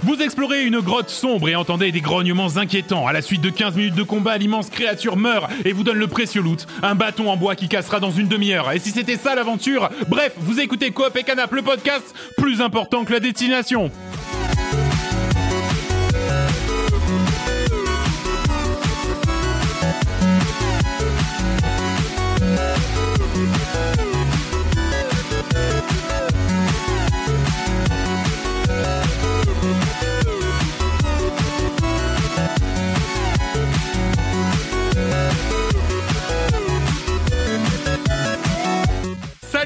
Vous 0.00 0.16
explorez 0.22 0.64
une 0.64 0.80
grotte 0.80 1.10
sombre 1.10 1.48
et 1.48 1.54
entendez 1.54 1.92
des 1.92 2.00
grognements 2.00 2.56
inquiétants. 2.56 3.06
À 3.06 3.12
la 3.12 3.20
suite 3.20 3.42
de 3.42 3.50
15 3.50 3.76
minutes 3.76 3.94
de 3.94 4.02
combat, 4.02 4.38
l'immense 4.38 4.70
créature 4.70 5.16
meurt 5.16 5.50
et 5.66 5.72
vous 5.72 5.82
donne 5.82 5.98
le 5.98 6.06
précieux 6.06 6.40
loot, 6.40 6.66
un 6.82 6.94
bâton 6.94 7.30
en 7.30 7.36
bois 7.36 7.56
qui 7.56 7.68
cassera 7.68 8.00
dans 8.00 8.10
une 8.10 8.26
demi-heure. 8.26 8.72
Et 8.72 8.78
si 8.78 8.90
c'était 8.90 9.16
ça 9.16 9.34
l'aventure? 9.34 9.90
Bref, 10.08 10.32
vous 10.38 10.60
écoutez 10.60 10.90
Coop 10.92 11.14
et 11.16 11.24
Canap, 11.24 11.52
le 11.52 11.62
podcast 11.62 12.14
plus 12.38 12.62
important 12.62 13.04
que 13.04 13.12
la 13.12 13.20
destination. 13.20 13.90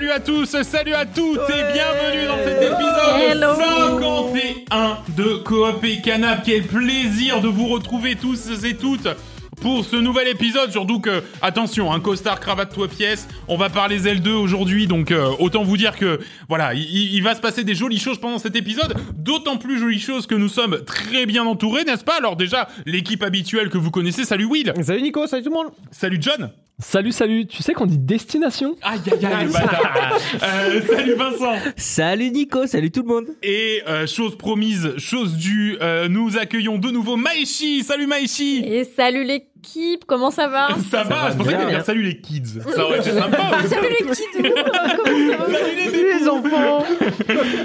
Salut 0.06 0.18
à 0.18 0.20
tous, 0.20 0.62
salut 0.62 0.94
à 0.94 1.04
toutes 1.04 1.50
et 1.50 1.72
bienvenue 1.72 2.26
dans 2.28 2.38
cet 2.44 2.62
épisode 2.62 3.40
51 4.70 4.98
de 5.16 5.34
Coop 5.38 5.82
et 5.82 6.00
Canap. 6.00 6.44
Quel 6.44 6.62
plaisir 6.62 7.40
de 7.40 7.48
vous 7.48 7.66
retrouver 7.66 8.14
tous 8.14 8.48
et 8.64 8.76
toutes 8.76 9.08
pour 9.60 9.84
ce 9.84 9.96
nouvel 9.96 10.28
épisode, 10.28 10.70
surtout 10.70 11.00
que, 11.00 11.22
attention, 11.42 11.92
un 11.92 12.00
costard 12.00 12.40
cravate 12.40 12.74
toi 12.74 12.88
pièce, 12.88 13.26
on 13.48 13.56
va 13.56 13.68
parler 13.70 14.00
L2 14.00 14.30
aujourd'hui, 14.30 14.86
donc 14.86 15.10
euh, 15.10 15.30
autant 15.38 15.62
vous 15.64 15.76
dire 15.76 15.96
que, 15.96 16.20
voilà, 16.48 16.74
il, 16.74 17.14
il 17.14 17.22
va 17.22 17.34
se 17.34 17.40
passer 17.40 17.64
des 17.64 17.74
jolies 17.74 17.98
choses 17.98 18.18
pendant 18.18 18.38
cet 18.38 18.56
épisode, 18.56 18.94
d'autant 19.16 19.56
plus 19.56 19.78
jolies 19.78 20.00
choses 20.00 20.26
que 20.26 20.34
nous 20.34 20.48
sommes 20.48 20.84
très 20.84 21.26
bien 21.26 21.44
entourés, 21.44 21.84
n'est-ce 21.84 22.04
pas? 22.04 22.16
Alors 22.18 22.36
déjà, 22.36 22.68
l'équipe 22.84 23.22
habituelle 23.22 23.70
que 23.70 23.78
vous 23.78 23.90
connaissez, 23.90 24.24
salut 24.24 24.44
Will. 24.44 24.72
Salut 24.82 25.02
Nico, 25.02 25.26
salut 25.26 25.42
tout 25.42 25.50
le 25.50 25.56
monde. 25.56 25.72
Salut 25.90 26.18
John. 26.20 26.50
Salut, 26.78 27.12
salut. 27.12 27.46
Tu 27.46 27.62
sais 27.62 27.72
qu'on 27.72 27.86
dit 27.86 27.96
destination? 27.96 28.76
Aïe 28.82 29.00
aïe 29.10 29.24
aïe. 29.24 29.48
Euh, 30.42 30.80
Salut 30.86 31.14
Vincent. 31.14 31.54
Salut 31.76 32.30
Nico, 32.30 32.66
salut 32.66 32.90
tout 32.90 33.00
le 33.02 33.08
monde. 33.08 33.24
Et 33.42 33.82
euh, 33.88 34.06
chose 34.06 34.36
promise, 34.36 34.92
chose 34.98 35.36
due, 35.36 35.78
euh, 35.80 36.08
nous 36.08 36.36
accueillons 36.36 36.76
de 36.78 36.90
nouveau 36.90 37.16
Maïchi 37.16 37.82
Salut 37.82 38.06
Maïchi 38.06 38.62
Et 38.66 38.84
salut 38.84 39.24
l'équipe, 39.24 39.45
comment 40.06 40.30
ça 40.30 40.48
va 40.48 40.68
Ça 40.90 41.02
va, 41.02 41.30
je 41.30 41.36
pensais 41.36 41.52
que 41.52 41.56
bien. 41.58 41.68
dire 41.68 41.84
salut 41.84 42.02
les 42.02 42.18
kids. 42.20 42.60
Ça 42.74 42.84
aurait 42.84 42.98
été 42.98 43.10
sympa. 43.12 43.38
Ah, 43.52 43.66
Salut 43.66 43.88
les 44.00 44.06
kids, 44.06 44.52
comment 44.96 45.30
ça 45.30 45.36
va 45.36 45.58
Salut 45.58 45.76
les 45.76 46.20
Les 46.20 46.28
enfants 46.28 46.84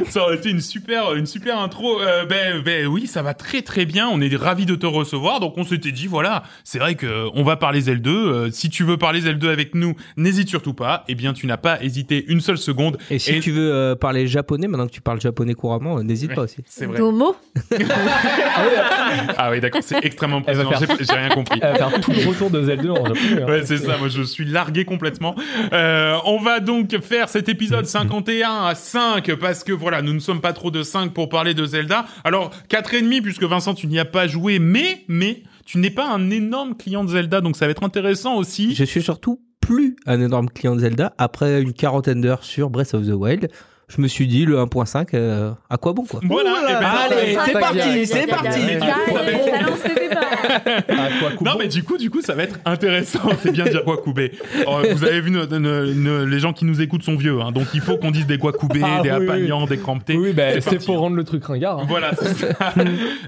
Ça 0.10 0.24
aurait 0.24 0.36
été 0.36 0.50
une 0.50 0.62
super, 0.62 1.14
une 1.14 1.26
super 1.26 1.60
intro. 1.60 2.02
Euh, 2.02 2.26
ben, 2.26 2.62
ben 2.64 2.88
oui, 2.88 3.08
ça 3.08 3.22
va 3.22 3.34
très 3.34 3.62
très 3.62 3.86
bien. 3.86 4.10
On 4.10 4.20
est 4.22 4.36
ravis 4.36 4.66
de 4.66 4.76
te 4.76 4.86
recevoir. 4.86 5.40
Donc 5.40 5.58
on 5.58 5.64
s'était 5.64 5.92
dit, 5.92 6.08
voilà, 6.08 6.44
c'est 6.64 6.80
vrai 6.80 6.96
que 6.96 7.28
on 7.34 7.44
va 7.44 7.56
parler 7.58 7.82
L2. 7.84 8.08
Euh, 8.10 8.52
si 8.52 8.70
tu 8.70 8.84
veux 8.84 8.98
parler 8.98 9.22
L2 9.22 9.50
avec 9.50 9.76
nous, 9.76 9.96
n'hésite 10.18 10.50
surtout 10.50 10.74
pas. 10.74 11.04
Eh 11.08 11.16
bien, 11.16 11.34
tu 11.34 11.46
n'as 11.48 11.58
pas 11.58 11.82
hésité 11.82 12.26
une 12.28 12.42
seule 12.42 12.58
seconde. 12.58 12.98
Et 13.10 13.20
si 13.20 13.40
tu 13.40 13.52
veux 13.52 13.72
euh, 13.72 13.96
parler 13.96 14.28
japonais, 14.28 14.68
maintenant 14.68 14.88
que 14.88 14.92
tu 14.92 15.02
parles 15.02 15.22
japonais 15.22 15.54
couramment, 15.54 15.98
euh, 15.98 16.04
n'hésite 16.04 16.34
pas 16.34 16.42
aussi. 16.42 16.58
C'est 16.66 16.86
vrai. 16.86 16.98
Domo 16.98 17.36
Ah 19.38 19.50
oui, 19.52 19.60
d'accord, 19.60 19.82
c'est 19.84 20.04
extrêmement 20.04 20.42
va 20.42 20.52
impressionnant. 20.52 20.96
J'ai 21.00 21.06
j'ai 21.06 21.14
rien 21.14 21.30
compris. 21.30 21.60
Elle 21.62 21.72
va 21.72 21.76
faire 21.76 21.91
tout 22.02 22.12
le 22.12 22.28
retour 22.28 22.50
de 22.50 22.64
Zelda 22.64 22.92
en 22.92 23.06
japonais. 23.06 23.42
hein. 23.42 23.48
Ouais, 23.48 23.66
c'est 23.66 23.78
ça. 23.78 23.98
Moi, 23.98 24.08
je 24.08 24.22
suis 24.22 24.46
largué 24.46 24.86
complètement. 24.86 25.36
Euh, 25.74 26.16
on 26.26 26.40
va 26.40 26.60
donc 26.60 27.00
faire 27.02 27.30
cet 27.30 27.50
épisode 27.50 27.86
51 27.86 28.66
à 28.66 28.76
5 28.76 29.36
parce 29.36 29.64
que 29.64 29.72
voilà, 29.74 30.02
nous 30.02 30.14
ne 30.14 30.20
sommes 30.20 30.42
pas 30.42 30.54
trop 30.54 30.72
de 30.72 30.84
5 30.84 31.14
pour 31.14 31.30
parler 31.30 31.54
de 31.54 31.66
Zelda. 31.66 32.06
Alors, 32.24 32.52
4 32.70 32.94
et 32.94 33.02
demi 33.02 33.22
puisque 33.22 33.44
Vincent, 33.44 33.74
tu 33.74 33.88
n'y 33.88 34.00
as 34.00 34.06
pas 34.06 34.28
joué, 34.28 34.60
mais, 34.60 35.04
mais, 35.08 35.44
tu 35.66 35.78
n'es 35.78 35.90
pas 35.90 36.10
un 36.10 36.30
énorme 36.30 36.76
client 36.76 37.04
de 37.04 37.10
Zelda, 37.10 37.42
donc 37.42 37.56
ça 37.56 37.66
va 37.66 37.72
être 37.72 37.84
intéressant 37.84 38.36
aussi. 38.36 38.76
Je 38.76 38.84
suis 38.84 39.02
surtout 39.02 39.42
plus 39.60 39.96
un 40.06 40.20
énorme 40.20 40.50
client 40.50 40.76
de 40.76 40.82
Zelda. 40.82 41.14
Après 41.18 41.62
une 41.62 41.74
quarantaine 41.74 42.22
d'heures 42.22 42.44
sur 42.44 42.70
Breath 42.70 42.94
of 42.94 43.06
the 43.06 43.12
Wild, 43.12 43.50
je 43.96 44.02
me 44.02 44.08
suis 44.08 44.28
dit 44.28 44.46
le 44.46 44.58
1.5, 44.58 45.08
euh, 45.14 45.52
à 45.70 45.78
quoi 45.78 45.94
bon 45.94 46.06
quoi? 46.06 46.20
Voilà. 46.24 46.56
eh 46.70 46.74
ben, 46.74 47.18
Allez, 47.18 47.38
c'est 47.46 47.60
parti, 47.60 48.06
c'est 48.08 48.28
parti. 48.28 48.60
Non 51.42 51.54
mais 51.58 51.68
du 51.68 51.84
coup 51.84 51.98
du 51.98 52.10
coup 52.10 52.22
ça 52.22 52.36
va 52.36 52.44
être 52.44 52.60
intéressant 52.66 53.20
c'est 53.42 53.52
bien 53.52 53.66
de 53.66 53.70
dire 53.70 53.84
Guacoubé 53.84 54.32
Oh, 54.68 54.80
vous 54.92 55.04
avez 55.04 55.22
vu 55.22 55.32
les 56.30 56.40
gens 56.40 56.54
qui 56.54 56.66
nous 56.66 56.82
écoutent 56.82 57.04
sont 57.04 57.16
vieux 57.16 57.40
hein, 57.42 57.52
donc 57.52 57.68
il 57.74 57.82
faut 57.82 57.98
qu'on 57.98 58.12
dise 58.12 58.28
des 58.28 58.38
Guacoubé 58.38 58.82
Ah, 58.84 59.02
des 59.02 59.12
oui, 59.12 59.18
oui. 59.20 59.24
Apagnans 59.26 59.66
des 59.66 59.78
Cramptés 59.78 60.18
Oui, 60.18 60.34
bah, 60.34 60.60
C'est 60.62 60.84
pour 60.86 61.00
rendre 61.00 61.16
le 61.16 61.24
truc 61.24 61.44
ringard. 61.46 61.80
hein. 61.80 61.86
Voilà, 61.88 62.12
c'est 62.20 62.34
ça. 62.34 62.48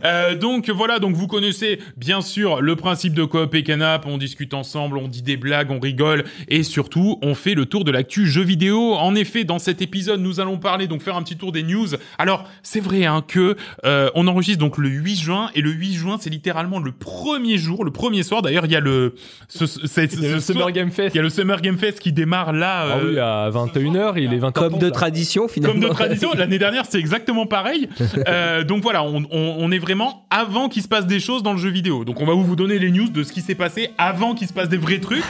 Euh, 0.06 0.35
donc 0.35 0.69
voilà, 0.69 1.00
donc 1.00 1.16
vous 1.16 1.28
connaissez 1.28 1.79
bien 1.97 2.22
sûr 2.22 2.62
le 2.62 2.75
principe 2.75 3.13
de 3.13 3.23
coop 3.23 3.53
et 3.56 3.63
canap. 3.63 4.06
On 4.06 4.18
discute 4.18 4.53
ensemble, 4.53 4.97
on 4.97 5.07
dit 5.07 5.22
des 5.22 5.38
blagues, 5.38 5.72
on 5.72 5.79
rigole 5.79 6.25
et 6.50 6.63
surtout 6.63 7.18
on 7.22 7.35
fait 7.35 7.53
le 7.53 7.66
tour 7.66 7.84
de 7.84 7.91
l'actu 7.91 8.28
jeux 8.28 8.44
vidéo. 8.44 8.96
En 8.96 9.16
effet, 9.16 9.44
dans 9.46 9.59
cet 9.59 9.81
épisode, 9.81 10.19
nous 10.19 10.40
allons 10.40 10.53
parler 10.58 10.88
donc 10.88 11.02
faire 11.02 11.16
un 11.16 11.24
petit 11.24 11.38
tour 11.38 11.52
des 11.52 11.64
news. 11.64 11.88
Alors 12.18 12.46
c'est 12.64 12.80
vrai 12.80 13.06
hein, 13.06 13.24
que 13.28 13.56
euh, 13.86 14.09
on 14.16 14.28
enregistre 14.28 14.59
donc 14.59 14.78
le 14.78 14.90
8 14.90 15.16
juin 15.19 15.50
et 15.56 15.62
le 15.62 15.72
8 15.72 15.94
juin 15.94 16.18
c'est 16.19 16.30
littéralement 16.30 16.80
le 16.80 16.91
premier 16.91 17.58
jour, 17.58 17.84
le 17.84 17.91
premier 17.91 18.24
soir. 18.24 18.41
D'ailleurs 18.41 18.66
il 18.66 18.72
y 18.72 18.75
a 18.75 18.80
le 18.80 19.16
ce, 19.47 19.66
ce- 19.66 19.86
c'est- 19.88 20.14
Il 20.14 20.24
y 20.24 20.28
a 20.28 20.31
le 20.34 20.40
ce 20.40 20.53
Summer 20.53 20.72
Game 20.72 20.91
Fest. 20.91 21.14
il 21.16 21.18
y 21.18 21.19
a 21.19 21.24
le 21.24 21.30
Summer 21.30 21.62
Game 21.62 21.78
Fest 21.78 22.00
qui 22.00 22.12
démarre 22.12 22.53
là. 22.53 22.86
Ah 22.94 22.97
euh, 22.97 23.09
oui, 23.12 23.19
à 23.19 23.50
21h, 23.50 24.14
il 24.18 24.34
est 24.34 24.38
20h. 24.40 24.52
Comme 24.53 24.78
de 24.80 24.90
tradition 24.90 25.47
finalement. 25.47 25.80
comme 25.80 25.90
de 25.90 25.94
tradition, 25.94 26.31
l'année 26.34 26.59
dernière 26.59 26.85
c'est 26.90 27.00
exactement 27.00 27.46
pareil. 27.46 27.90
Euh, 28.28 28.64
donc 28.64 28.84
voilà, 28.84 29.03
on, 29.03 29.24
on, 29.31 29.56
on 29.59 29.72
est 29.72 29.80
vraiment 29.80 30.25
avant 30.30 30.70
qu'il 30.70 30.81
se 30.81 30.88
passe 30.88 31.06
des 31.08 31.20
choses 31.20 31.44
dans 31.44 31.52
le 31.53 31.58
jeu 31.58 31.70
vidéo. 31.70 32.06
Donc 32.06 32.22
on 32.22 32.25
va 32.25 32.34
vous 32.34 32.56
donner 32.56 32.80
les 32.80 32.90
news 32.91 33.09
de 33.09 33.24
ce 33.24 33.31
qui 33.34 33.41
s'est 33.41 33.56
passé 33.56 33.90
avant 33.97 34.34
qu'il 34.34 34.47
se 34.47 34.53
passe 34.53 34.70
des 34.70 34.78
vrais 34.78 35.00
trucs. 35.00 35.24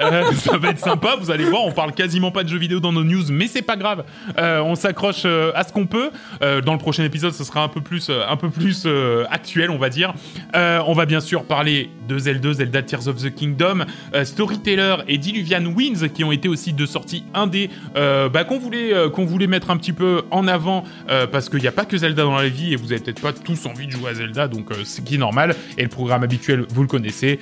Euh, 0.00 0.32
ça 0.32 0.56
va 0.58 0.68
être 0.70 0.78
sympa, 0.78 1.16
vous 1.20 1.30
allez 1.30 1.44
voir, 1.44 1.64
on 1.64 1.72
parle 1.72 1.92
quasiment 1.92 2.30
pas 2.30 2.44
de 2.44 2.48
jeux 2.48 2.58
vidéo 2.58 2.80
dans 2.80 2.92
nos 2.92 3.02
news, 3.04 3.24
mais 3.30 3.46
c'est 3.46 3.62
pas 3.62 3.76
grave. 3.76 4.04
Euh, 4.42 4.60
on 4.62 4.74
s'accroche 4.74 5.22
euh, 5.24 5.52
à 5.54 5.62
ce 5.62 5.72
qu'on 5.72 5.86
peut. 5.86 6.10
Euh, 6.42 6.60
dans 6.60 6.72
le 6.72 6.78
prochain 6.78 7.04
épisode, 7.04 7.32
ce 7.32 7.44
sera 7.44 7.62
un 7.62 7.68
peu 7.68 7.80
plus, 7.80 8.10
un 8.10 8.36
peu 8.36 8.50
plus 8.50 8.86
actuel, 9.30 9.70
on 9.70 9.78
va 9.78 9.88
dire. 9.88 10.14
On 10.54 10.92
va 10.92 11.06
bien 11.06 11.20
sûr 11.20 11.44
parler 11.44 11.90
de 12.08 12.18
Zelda, 12.18 12.52
Zelda 12.52 12.82
Tears 12.82 13.08
of 13.08 13.22
the 13.22 13.34
Kingdom, 13.34 13.84
Storyteller 14.24 14.96
et 15.08 15.18
Diluvian 15.18 15.64
Winds 15.66 16.08
qui 16.12 16.24
ont 16.24 16.32
été 16.32 16.48
aussi 16.48 16.72
deux 16.72 16.86
sorties 16.86 17.24
indé 17.34 17.70
bah, 17.94 18.44
qu'on 18.44 18.58
voulait 18.58 18.92
qu'on 19.12 19.24
voulait 19.24 19.46
mettre 19.46 19.70
un 19.70 19.76
petit 19.76 19.92
peu 19.92 20.22
en 20.30 20.48
avant 20.48 20.84
parce 21.30 21.48
qu'il 21.48 21.60
n'y 21.60 21.68
a 21.68 21.72
pas 21.72 21.84
que 21.84 21.96
Zelda 21.96 22.22
dans 22.22 22.36
la 22.36 22.48
vie 22.48 22.72
et 22.72 22.76
vous 22.76 22.92
avez 22.92 23.00
peut-être 23.00 23.20
pas 23.20 23.32
tous 23.32 23.66
envie 23.66 23.86
de 23.86 23.92
jouer 23.92 24.10
à 24.10 24.14
Zelda 24.14 24.48
donc 24.48 24.70
c'est 24.84 25.04
qui 25.04 25.16
est 25.16 25.18
normal 25.18 25.54
et 25.78 25.82
le 25.82 25.88
programme 25.88 26.22
habituel 26.22 26.64
vous 26.68 26.82
le 26.82 26.88
connaissez 26.88 27.38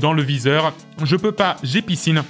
dans 0.00 0.12
le 0.12 0.22
viseur 0.22 0.72
je 1.02 1.16
peux 1.16 1.32
pas 1.32 1.56
j'ai 1.62 1.82
piscine 1.82 2.22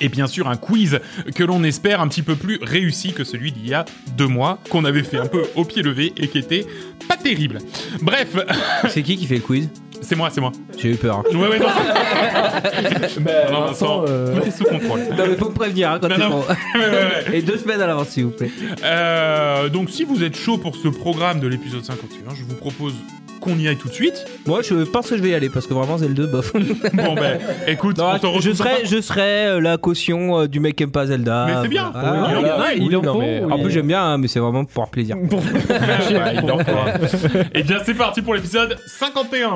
et 0.00 0.08
bien 0.08 0.26
sûr 0.26 0.48
un 0.48 0.56
quiz 0.56 1.00
que 1.34 1.44
l'on 1.44 1.62
espère 1.64 2.00
un 2.00 2.08
petit 2.08 2.22
peu 2.22 2.34
plus 2.36 2.58
réussi 2.62 3.12
que 3.12 3.24
celui 3.24 3.52
d'il 3.52 3.68
y 3.68 3.74
a 3.74 3.84
deux 4.16 4.26
mois 4.26 4.58
qu'on 4.70 4.84
avait 4.84 5.02
fait 5.02 5.18
un 5.18 5.26
peu 5.26 5.42
au 5.54 5.64
pied 5.64 5.82
levé 5.82 6.12
et 6.16 6.28
qui 6.28 6.38
était 6.38 6.66
pas 7.08 7.16
terrible 7.16 7.58
bref 8.02 8.28
C'est 8.88 9.02
qui 9.02 9.16
qui 9.16 9.26
fait 9.26 9.36
le 9.36 9.40
quiz? 9.40 9.68
C'est 10.02 10.14
moi 10.14 10.28
c'est 10.30 10.40
moi 10.42 10.52
J'ai 10.78 10.90
eu 10.92 10.96
peur. 10.96 11.18
hein. 11.30 11.36
ouais 11.36 11.48
ouais 11.48 11.58
non, 11.58 11.66
Bah, 13.20 13.32
non, 13.50 13.60
Vincent, 13.66 14.04
euh, 14.06 14.38
tout 14.38 14.46
est 14.46 14.50
sous 14.50 14.64
contrôle 14.64 15.00
Non 15.16 15.24
mais 15.28 15.36
faut 15.36 15.48
me 15.48 15.54
prévenir 15.54 15.92
hein, 15.92 15.98
quand 16.00 16.08
Non, 16.08 16.42
trop. 16.42 16.44
Et 17.32 17.40
deux 17.42 17.56
semaines 17.56 17.80
à 17.80 17.86
l'avance 17.86 18.08
s'il 18.08 18.24
vous 18.24 18.30
plaît. 18.30 18.50
Euh, 18.84 19.68
donc 19.70 19.88
si 19.90 20.04
vous 20.04 20.22
êtes 20.22 20.36
chaud 20.36 20.58
pour 20.58 20.76
ce 20.76 20.88
programme 20.88 21.40
de 21.40 21.46
l'épisode 21.48 21.84
51, 21.84 22.34
je 22.34 22.42
vous 22.44 22.54
propose 22.56 22.92
qu'on 23.40 23.56
y 23.58 23.68
aille 23.68 23.76
tout 23.76 23.88
de 23.88 23.92
suite. 23.94 24.24
Moi 24.46 24.60
je 24.62 24.74
pense 24.84 25.08
que 25.08 25.16
je 25.16 25.22
vais 25.22 25.30
y 25.30 25.34
aller 25.34 25.48
parce 25.48 25.66
que 25.66 25.74
vraiment 25.74 25.98
Zelda 25.98 26.26
bof. 26.26 26.52
Bon 26.94 27.14
ben, 27.14 27.38
écoute, 27.66 27.98
Non, 27.98 28.12
on 28.14 28.18
te 28.18 28.40
je 28.40 28.52
serai, 28.52 28.84
je 28.84 29.00
serai 29.00 29.46
euh, 29.46 29.60
la 29.60 29.76
caution 29.76 30.40
euh, 30.40 30.46
du 30.48 30.60
mec 30.60 30.76
qui 30.76 30.82
aime 30.84 30.90
pas 30.90 31.06
Zelda. 31.06 31.46
Mais 31.46 31.54
c'est 31.62 31.68
bien. 31.68 31.92
Oui, 31.94 32.00
Ah, 32.02 32.74
il 32.74 32.82
en- 32.82 32.88
il 32.88 32.96
en 33.08 33.12
faut, 33.14 33.18
mais- 33.20 33.42
oui. 33.44 33.52
En 33.52 33.58
plus 33.58 33.70
j'aime 33.70 33.86
bien, 33.86 34.02
hein, 34.02 34.18
mais 34.18 34.28
c'est 34.28 34.40
vraiment 34.40 34.64
pour 34.64 34.88
plaisir. 34.88 35.16
Ouais, 35.26 36.34
il 36.42 36.50
en 36.50 36.58
faut 36.58 36.70
un. 36.70 37.40
Eh 37.54 37.62
bien, 37.62 37.78
c'est 37.84 37.94
parti 37.94 38.22
pour 38.22 38.34
l'épisode 38.34 38.76
51. 38.86 39.54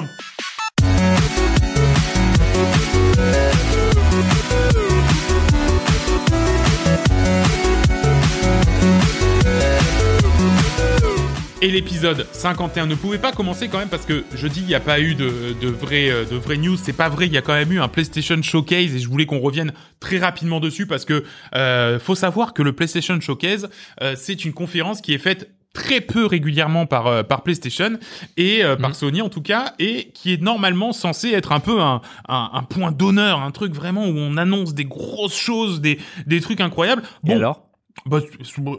Et 11.63 11.71
l'épisode 11.71 12.27
51 12.33 12.87
ne 12.87 12.95
pouvait 12.95 13.19
pas 13.19 13.33
commencer 13.33 13.69
quand 13.69 13.77
même 13.77 13.91
parce 13.91 14.07
que 14.07 14.25
je 14.35 14.47
dis 14.49 14.61
il 14.61 14.67
n'y 14.67 14.75
a 14.75 14.81
pas 14.81 14.99
eu 14.99 15.15
de, 15.15 15.55
de 15.61 15.69
vraies 15.69 16.11
euh, 16.11 16.25
de 16.25 16.37
vraies 16.37 16.57
news, 16.57 16.79
c'est 16.79 16.95
pas 16.95 17.11
vrai, 17.11 17.27
il 17.27 17.35
y 17.35 17.37
a 17.37 17.43
quand 17.43 17.53
même 17.53 17.71
eu 17.71 17.81
un 17.81 17.89
PlayStation 17.89 18.41
Showcase 18.41 18.95
et 18.95 18.99
je 18.99 19.07
voulais 19.07 19.27
qu'on 19.27 19.41
revienne 19.41 19.73
très 20.01 20.17
rapidement 20.19 20.59
dessus 20.59 20.87
parce 20.87 21.05
que 21.05 21.23
euh, 21.55 21.99
faut 21.99 22.15
savoir 22.15 22.55
que 22.55 22.63
le 22.63 22.73
PlayStation 22.73 23.21
Showcase 23.21 23.69
euh, 24.01 24.15
c'est 24.17 24.47
une 24.47 24.55
conférence 24.55 25.03
qui 25.03 25.13
est 25.13 25.19
faite 25.19 25.51
très 25.75 26.01
peu 26.01 26.25
régulièrement 26.25 26.87
par 26.87 27.07
euh, 27.07 27.23
par 27.23 27.43
PlayStation 27.43 27.99
et 28.39 28.65
euh, 28.65 28.77
par 28.77 28.95
Sony 28.95 29.21
en 29.21 29.29
tout 29.29 29.43
cas 29.43 29.75
et 29.79 30.13
qui 30.15 30.33
est 30.33 30.41
normalement 30.41 30.95
censé 30.95 31.31
être 31.33 31.53
un 31.53 31.61
peu 31.61 31.81
un, 31.83 32.01
un, 32.29 32.51
un 32.55 32.63
point 32.63 32.91
d'honneur, 32.91 33.43
un 33.43 33.51
truc 33.51 33.75
vraiment 33.75 34.07
où 34.07 34.17
on 34.17 34.39
annonce 34.39 34.73
des 34.73 34.87
grosses 34.87 35.37
choses, 35.39 35.83
des 35.83 35.99
des 36.27 36.41
trucs 36.41 36.63
incroyables. 36.63 37.03
Et 37.27 37.35
alors? 37.35 37.70
Bah, 38.07 38.19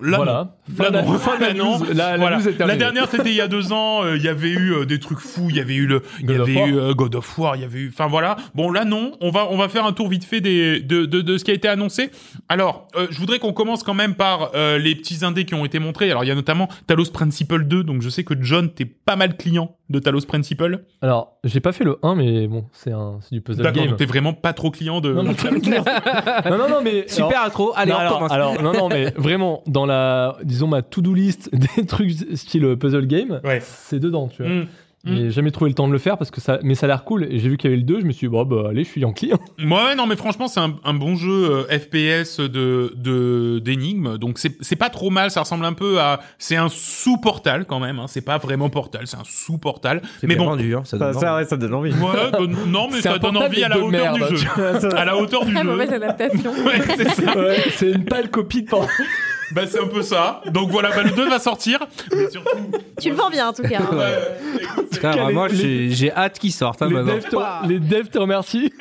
là, 0.01 0.17
voilà. 0.17 0.55
Là, 0.77 0.89
la- 0.89 1.01
non. 1.03 1.17
la 1.39 1.53
non. 1.53 1.77
news. 1.79 1.85
Voilà. 1.95 2.75
dernière, 2.75 3.07
c'était 3.09 3.29
il 3.29 3.35
y 3.35 3.41
a 3.41 3.47
deux 3.47 3.71
ans. 3.71 4.03
euh, 4.03 4.17
Il 4.17 4.23
y 4.23 4.27
avait 4.27 4.49
eu 4.49 4.73
euh, 4.73 4.85
des 4.85 4.99
trucs 4.99 5.19
fous. 5.19 5.47
Il 5.49 5.55
y 5.55 5.59
avait 5.59 5.75
eu 5.75 5.85
le, 5.85 6.01
il 6.19 6.25
y 6.25 6.27
God 6.27 6.39
of 6.39 6.47
avait 6.49 6.57
War. 6.57 6.67
eu 6.67 6.77
euh, 6.79 6.93
God 6.93 7.15
of 7.15 7.37
War. 7.37 7.55
Il 7.55 7.61
y 7.61 7.65
avait 7.65 7.79
eu, 7.79 7.89
enfin 7.93 8.07
voilà. 8.07 8.35
Bon 8.55 8.71
là 8.71 8.83
non. 8.85 9.13
On 9.21 9.29
va, 9.31 9.47
on 9.51 9.57
va 9.57 9.69
faire 9.69 9.85
un 9.85 9.93
tour 9.93 10.07
vite 10.09 10.23
fait 10.25 10.41
des, 10.41 10.79
de, 10.79 11.05
de, 11.05 11.21
de 11.21 11.37
ce 11.37 11.43
qui 11.43 11.51
a 11.51 11.53
été 11.53 11.67
annoncé. 11.67 12.09
Alors, 12.49 12.87
je 13.09 13.17
voudrais 13.19 13.39
qu'on 13.39 13.53
commence 13.53 13.83
quand 13.83 13.93
même 13.93 14.15
par 14.15 14.51
euh, 14.55 14.77
les 14.77 14.95
petits 14.95 15.23
indés 15.23 15.45
qui 15.45 15.53
ont 15.55 15.65
été 15.65 15.79
montrés. 15.79 16.09
Alors 16.09 16.23
il 16.23 16.27
y 16.27 16.31
a 16.31 16.35
notamment 16.35 16.67
Talos 16.87 17.11
Principle 17.11 17.65
2. 17.65 17.83
Donc 17.83 18.01
je 18.01 18.09
sais 18.09 18.23
que 18.23 18.33
John, 18.41 18.69
t'es 18.73 18.85
pas 18.85 19.15
mal 19.15 19.37
client 19.37 19.75
de 19.91 19.99
Talos 19.99 20.21
Principle. 20.27 20.83
Alors, 21.01 21.37
j'ai 21.43 21.59
pas 21.59 21.71
fait 21.71 21.83
le 21.83 21.97
1, 22.01 22.15
mais 22.15 22.47
bon, 22.47 22.65
c'est 22.71 22.91
un, 22.91 23.19
c'est 23.21 23.35
du 23.35 23.41
puzzle 23.41 23.71
game. 23.71 23.95
T'es 23.95 24.05
vraiment 24.05 24.33
pas 24.33 24.53
trop 24.53 24.71
client 24.71 25.01
de. 25.01 25.13
Non, 25.13 25.23
non, 25.23 25.31
non, 26.49 26.57
non, 26.57 26.69
non, 26.69 26.81
mais 26.83 27.05
Super 27.07 27.43
intro. 27.43 27.73
Allez, 27.75 27.91
non, 27.91 27.97
on 27.97 27.99
alors, 27.99 28.31
alors, 28.31 28.61
non, 28.61 28.73
non, 28.73 28.89
mais 28.89 29.11
vraiment, 29.15 29.63
dans 29.67 29.85
la, 29.85 30.37
disons, 30.43 30.67
ma 30.67 30.81
to-do 30.81 31.13
list 31.13 31.49
des 31.53 31.85
trucs 31.85 32.11
style 32.35 32.75
puzzle 32.77 33.05
game, 33.07 33.39
Ouais. 33.43 33.59
c'est 33.61 33.99
dedans, 33.99 34.27
tu 34.27 34.43
vois. 34.43 34.51
Mm. 34.51 34.67
J'ai 35.03 35.31
jamais 35.31 35.49
trouvé 35.49 35.69
le 35.69 35.75
temps 35.75 35.87
de 35.87 35.93
le 35.93 35.97
faire 35.97 36.17
parce 36.17 36.29
que 36.29 36.39
ça, 36.39 36.59
mais 36.61 36.75
ça 36.75 36.85
a 36.85 36.87
l'air 36.87 37.03
cool. 37.03 37.23
Et 37.23 37.39
j'ai 37.39 37.49
vu 37.49 37.57
qu'il 37.57 37.71
y 37.71 37.73
avait 37.73 37.79
le 37.81 37.87
2, 37.87 38.01
je 38.01 38.05
me 38.05 38.11
suis 38.11 38.27
dit, 38.27 38.31
bon, 38.31 38.45
bah, 38.45 38.67
allez, 38.69 38.83
je 38.83 38.89
suis 38.89 39.01
Yankee. 39.01 39.31
Ouais, 39.59 39.95
non, 39.95 40.05
mais 40.05 40.15
franchement, 40.15 40.47
c'est 40.47 40.59
un, 40.59 40.75
un 40.83 40.93
bon 40.93 41.15
jeu 41.15 41.65
euh, 41.69 41.79
FPS 41.79 42.39
de 42.39 42.93
de 42.95 43.57
d'énigmes. 43.59 44.17
Donc 44.19 44.37
c'est 44.37 44.55
c'est 44.61 44.75
pas 44.75 44.89
trop 44.89 45.09
mal. 45.09 45.31
Ça 45.31 45.41
ressemble 45.41 45.65
un 45.65 45.73
peu 45.73 45.99
à 45.99 46.19
c'est 46.37 46.55
un 46.55 46.69
sous 46.69 47.17
Portal 47.17 47.65
quand 47.65 47.79
même. 47.79 47.97
Hein. 47.99 48.05
C'est 48.07 48.21
pas 48.21 48.37
vraiment 48.37 48.69
Portal, 48.69 49.07
c'est 49.07 49.17
un 49.17 49.23
sous 49.25 49.57
Portal. 49.57 50.01
C'est 50.19 50.27
Mais 50.27 50.35
bien 50.35 50.43
bon, 50.43 50.51
vendu, 50.51 50.75
hein, 50.75 50.81
ça 50.85 50.99
Ça, 50.99 51.11
donne 51.11 51.19
ça, 51.19 51.33
envie. 51.33 51.41
ouais, 51.43 51.49
ça 51.49 51.57
donne 51.57 51.73
envie. 51.73 51.91
ouais, 51.93 52.31
bah, 52.31 52.39
non, 52.67 52.87
mais 52.91 52.97
C'est 53.01 53.09
ça 53.09 53.17
donne 53.17 53.37
envie 53.37 53.63
à 53.63 53.69
la 53.69 53.77
hauteur 53.79 53.89
merde, 53.89 54.29
du 54.29 54.37
jeu. 54.37 54.47
ça- 54.81 54.89
À 54.95 55.05
la 55.05 55.17
hauteur 55.17 55.45
du 55.45 55.53
Très 55.53 55.63
jeu. 55.63 55.67
mauvaise 55.69 55.91
adaptation. 55.93 56.51
Ouais, 56.65 56.79
c'est 56.95 57.09
ça. 57.09 57.37
Ouais, 57.37 57.57
c'est 57.75 57.91
une 57.91 58.05
pâle 58.05 58.29
copie 58.29 58.61
de 58.63 58.69
Portal. 58.69 59.05
Bah 59.53 59.63
c'est 59.67 59.79
un 59.81 59.87
peu 59.87 60.01
ça. 60.01 60.41
Donc 60.51 60.69
voilà, 60.69 60.89
bah, 60.89 61.03
le 61.03 61.11
2 61.11 61.29
va 61.29 61.39
sortir. 61.39 61.79
Mais 62.15 62.29
surtout, 62.29 62.57
Tu 63.01 63.09
le 63.09 63.15
vends 63.15 63.29
bien 63.29 63.49
en 63.49 63.53
tout 63.53 63.63
cas. 63.63 63.79
hein. 63.81 64.75
Putain, 64.91 65.11
vraiment, 65.11 65.47
j'ai 65.49 65.89
j'ai 65.91 66.11
hâte 66.11 66.39
qu'il 66.39 66.51
sorte. 66.53 66.81
hein, 66.81 66.87
les, 66.87 66.93
maintenant. 66.95 67.15
devs 67.15 67.29
te, 67.29 67.67
les 67.67 67.79
devs 67.79 68.09
te 68.09 68.17
remercient. 68.19 68.71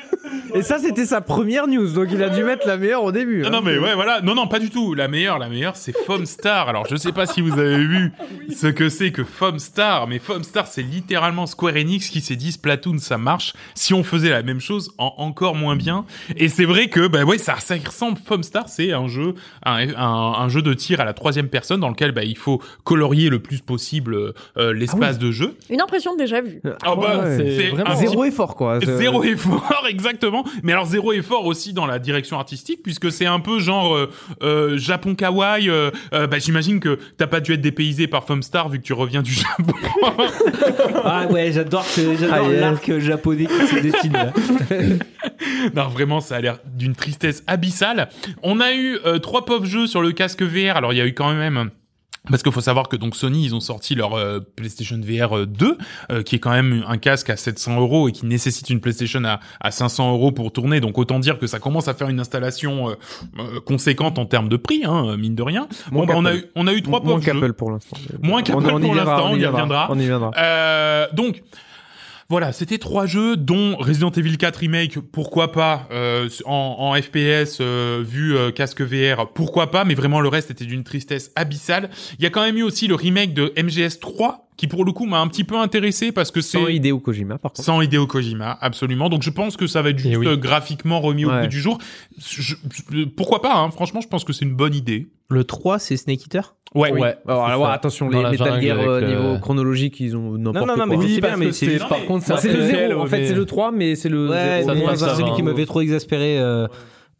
Et 0.54 0.62
ça, 0.62 0.78
c'était 0.78 1.06
sa 1.06 1.20
première 1.20 1.66
news, 1.68 1.88
donc 1.92 2.08
il 2.10 2.22
a 2.22 2.28
dû 2.28 2.42
mettre 2.44 2.66
la 2.66 2.76
meilleure 2.76 3.02
au 3.04 3.12
début. 3.12 3.42
Non, 3.42 3.48
hein. 3.48 3.50
non, 3.52 3.62
mais 3.62 3.78
ouais, 3.78 3.94
voilà. 3.94 4.20
Non, 4.20 4.34
non, 4.34 4.46
pas 4.46 4.58
du 4.58 4.70
tout. 4.70 4.94
La 4.94 5.06
meilleure, 5.08 5.38
la 5.38 5.48
meilleure, 5.48 5.76
c'est 5.76 5.96
Foamstar. 6.06 6.68
Alors, 6.68 6.86
je 6.88 6.96
sais 6.96 7.12
pas 7.12 7.26
si 7.26 7.40
vous 7.40 7.58
avez 7.58 7.84
vu 7.84 8.12
ce 8.56 8.66
que 8.68 8.88
c'est 8.88 9.10
que 9.12 9.24
Foamstar, 9.24 10.06
mais 10.08 10.18
Foamstar, 10.18 10.66
c'est 10.66 10.82
littéralement 10.82 11.46
Square 11.46 11.74
Enix 11.76 12.08
qui 12.08 12.20
s'est 12.20 12.36
dit 12.36 12.52
Splatoon, 12.52 12.98
ça 12.98 13.16
marche. 13.18 13.54
Si 13.74 13.94
on 13.94 14.02
faisait 14.04 14.30
la 14.30 14.42
même 14.42 14.60
chose, 14.60 14.92
en 14.98 15.14
encore 15.18 15.54
moins 15.54 15.76
bien. 15.76 16.04
Et 16.36 16.48
c'est 16.48 16.64
vrai 16.64 16.88
que, 16.88 17.06
bah 17.06 17.24
ouais, 17.24 17.38
ça, 17.38 17.56
ça 17.58 17.76
y 17.76 17.84
ressemble. 17.84 18.18
Foamstar, 18.24 18.68
c'est 18.68 18.92
un 18.92 19.06
jeu, 19.08 19.34
un, 19.64 19.88
un, 19.96 20.34
un 20.38 20.48
jeu 20.48 20.59
de 20.62 20.74
tir 20.74 21.00
à 21.00 21.04
la 21.04 21.12
troisième 21.12 21.48
personne 21.48 21.80
dans 21.80 21.88
lequel, 21.88 22.12
bah, 22.12 22.24
il 22.24 22.36
faut 22.36 22.60
colorier 22.84 23.28
le 23.28 23.38
plus 23.40 23.60
possible 23.60 24.14
euh, 24.56 24.72
l'espace 24.72 25.18
de 25.18 25.30
jeu. 25.30 25.56
Une 25.70 25.80
impression 25.80 26.16
déjà 26.16 26.40
vue. 26.40 26.60
Ah 26.82 26.94
bah, 26.96 27.24
ouais. 27.24 27.54
C'est 27.56 27.68
vraiment 27.68 27.94
Zéro 27.96 28.24
effort, 28.24 28.56
quoi. 28.56 28.80
Zéro 28.80 29.22
effort, 29.24 29.84
exactement. 29.88 30.44
Mais 30.62 30.72
alors 30.72 30.86
zéro 30.86 31.12
effort 31.12 31.46
aussi 31.46 31.72
dans 31.72 31.86
la 31.86 31.98
direction 31.98 32.38
artistique, 32.38 32.80
puisque 32.82 33.10
c'est 33.12 33.26
un 33.26 33.40
peu 33.40 33.58
genre 33.58 33.94
euh, 33.94 34.10
euh, 34.42 34.78
Japon 34.78 35.14
kawaii. 35.14 35.68
euh, 35.70 35.90
euh, 36.14 36.26
bah, 36.26 36.38
j'imagine 36.38 36.80
que 36.80 36.98
t'as 37.16 37.26
pas 37.26 37.40
dû 37.40 37.52
être 37.52 37.60
dépaysé 37.60 38.06
par 38.06 38.24
Foamstar 38.24 38.68
vu 38.68 38.78
que 38.78 38.84
tu 38.84 38.92
reviens 38.92 39.22
du 39.22 39.32
Japon. 39.34 39.72
Ah 41.04 41.26
ouais, 41.30 41.52
j'adore 41.52 41.84
Ah, 42.32 42.40
l'arc 42.48 42.98
japonais 42.98 43.46
qui 43.46 43.66
se 43.66 43.78
dessine 43.80 44.12
là. 44.12 44.32
non, 45.74 45.88
vraiment, 45.88 46.20
ça 46.20 46.36
a 46.36 46.40
l'air 46.40 46.58
d'une 46.74 46.94
tristesse 46.94 47.42
abyssale. 47.46 48.08
On 48.42 48.60
a 48.60 48.72
eu 48.74 48.98
euh, 49.06 49.18
trois 49.18 49.44
pauvres 49.44 49.66
jeux 49.66 49.86
sur 49.86 50.02
le 50.02 50.12
casque 50.12 50.42
VR. 50.50 50.76
Alors 50.76 50.92
il 50.92 50.96
y 50.96 51.00
a 51.00 51.06
eu 51.06 51.14
quand 51.14 51.32
même. 51.34 51.70
Parce 52.28 52.42
qu'il 52.42 52.52
faut 52.52 52.60
savoir 52.60 52.90
que 52.90 52.96
donc 52.96 53.16
Sony, 53.16 53.46
ils 53.46 53.54
ont 53.54 53.60
sorti 53.60 53.94
leur 53.94 54.12
euh, 54.12 54.40
PlayStation 54.40 55.00
VR 55.02 55.46
2, 55.46 55.78
euh, 56.12 56.22
qui 56.22 56.36
est 56.36 56.38
quand 56.38 56.50
même 56.50 56.84
un 56.86 56.98
casque 56.98 57.30
à 57.30 57.36
700 57.36 57.80
euros 57.80 58.10
et 58.10 58.12
qui 58.12 58.26
nécessite 58.26 58.68
une 58.68 58.78
PlayStation 58.80 59.24
à, 59.24 59.40
à 59.58 59.70
500 59.70 60.12
euros 60.12 60.30
pour 60.30 60.52
tourner. 60.52 60.80
Donc 60.80 60.98
autant 60.98 61.18
dire 61.18 61.38
que 61.38 61.46
ça 61.46 61.58
commence 61.60 61.88
à 61.88 61.94
faire 61.94 62.10
une 62.10 62.20
installation 62.20 62.90
euh, 62.90 62.94
euh, 63.38 63.60
conséquente 63.64 64.18
en 64.18 64.26
termes 64.26 64.50
de 64.50 64.58
prix, 64.58 64.82
hein, 64.84 65.16
mine 65.16 65.34
de 65.34 65.42
rien. 65.42 65.66
Bon, 65.90 66.04
Moins 66.04 66.06
bah, 66.06 66.14
on 66.18 66.26
a 66.26 66.34
eu 66.34 66.44
on 66.56 66.66
a 66.66 66.74
eu 66.74 66.82
trois 66.82 67.00
Moins 67.00 67.12
pauvres 67.14 67.22
jeux. 67.24 67.32
qu'Apple 67.32 67.52
pour 67.54 67.70
l'instant. 67.70 67.96
Moins 68.22 68.42
qu'Apple 68.42 68.64
pour 68.80 68.94
l'instant, 68.94 69.30
on 69.30 69.36
y 69.36 69.46
reviendra. 69.46 69.86
On 69.90 69.98
y 69.98 70.04
viendra. 70.04 70.30
Euh, 70.36 71.06
donc 71.14 71.42
voilà, 72.30 72.52
c'était 72.52 72.78
trois 72.78 73.06
jeux 73.06 73.36
dont 73.36 73.74
Resident 73.76 74.12
Evil 74.12 74.38
4 74.38 74.56
remake, 74.58 75.00
pourquoi 75.00 75.50
pas 75.50 75.88
euh, 75.90 76.28
en, 76.44 76.94
FPS 76.94 77.58
euh, 77.60 78.04
vu 78.06 78.36
euh, 78.36 78.52
casque 78.52 78.82
VR, 78.82 79.32
pourquoi 79.32 79.72
pas, 79.72 79.84
mais 79.84 79.94
vraiment 79.94 80.20
le 80.20 80.28
reste 80.28 80.52
était 80.52 80.64
d'une 80.64 80.84
tristesse 80.84 81.32
abyssale. 81.34 81.90
Il 82.20 82.22
y 82.22 82.26
a 82.26 82.30
quand 82.30 82.42
même 82.42 82.56
eu 82.56 82.62
aussi 82.62 82.86
le 82.86 82.94
remake 82.94 83.34
de 83.34 83.52
MGS 83.60 83.98
3 83.98 84.49
qui 84.60 84.66
pour 84.66 84.84
le 84.84 84.92
coup 84.92 85.06
m'a 85.06 85.20
un 85.20 85.26
petit 85.26 85.42
peu 85.44 85.56
intéressé 85.56 86.12
parce 86.12 86.30
que 86.30 86.42
c'est 86.42 86.58
Sans 86.58 86.68
Hideo 86.68 86.98
Kojima, 87.00 87.38
par 87.38 87.50
contre. 87.52 87.64
sans 87.64 87.80
Hideo 87.80 88.06
Kojima, 88.06 88.58
absolument. 88.60 89.08
Donc 89.08 89.22
je 89.22 89.30
pense 89.30 89.56
que 89.56 89.66
ça 89.66 89.80
va 89.80 89.88
être 89.88 89.98
juste 89.98 90.18
oui. 90.18 90.26
euh, 90.26 90.36
graphiquement 90.36 91.00
remis 91.00 91.24
au 91.24 91.30
goût 91.30 91.46
du 91.46 91.60
jour. 91.60 91.78
Je- 92.18 92.42
je- 92.42 93.04
pourquoi 93.06 93.40
pas 93.40 93.54
hein, 93.56 93.70
Franchement, 93.70 94.02
je 94.02 94.08
pense 94.08 94.22
que 94.22 94.34
c'est 94.34 94.44
une 94.44 94.54
bonne 94.54 94.74
idée. 94.74 95.08
Le 95.30 95.44
3, 95.44 95.78
c'est 95.78 95.96
Snake 95.96 96.26
Eater? 96.26 96.54
Ouais, 96.74 96.92
Ouais. 96.92 97.16
Alors, 97.26 97.66
attention, 97.70 98.10
Dans 98.10 98.22
les 98.22 98.30
Metal 98.32 98.60
Gear 98.62 98.78
euh, 98.80 99.00
niveau 99.00 99.38
chronologique, 99.40 99.98
ils 99.98 100.14
ont 100.16 100.36
n'importe 100.36 100.56
non, 100.56 100.66
non, 100.66 100.74
quoi. 100.74 100.86
mais 100.86 100.96
Oui, 100.96 101.14
c'est 101.14 101.20
bien, 101.22 101.36
mais 101.38 101.52
c'est 101.52 101.70
juste- 101.70 101.88
par 101.88 102.04
contre, 102.04 102.26
c'est 102.26 102.34
le 102.52 102.58
préquel, 102.58 102.90
0, 102.90 103.00
en 103.00 103.06
fait, 103.06 103.18
mais- 103.20 103.26
c'est 103.28 103.34
le 103.34 103.46
3, 103.46 103.72
mais 103.72 103.94
c'est 103.94 104.08
le 104.10 104.28
Ouais, 104.28 104.62
zéro, 104.62 104.68
ça 104.68 104.74
moi, 104.74 104.90
passe, 104.90 104.98
c'est 105.00 105.06
ça 105.06 105.14
celui 105.16 105.32
qui 105.32 105.42
m'avait 105.42 105.64
trop 105.66 105.80
exaspéré. 105.80 106.38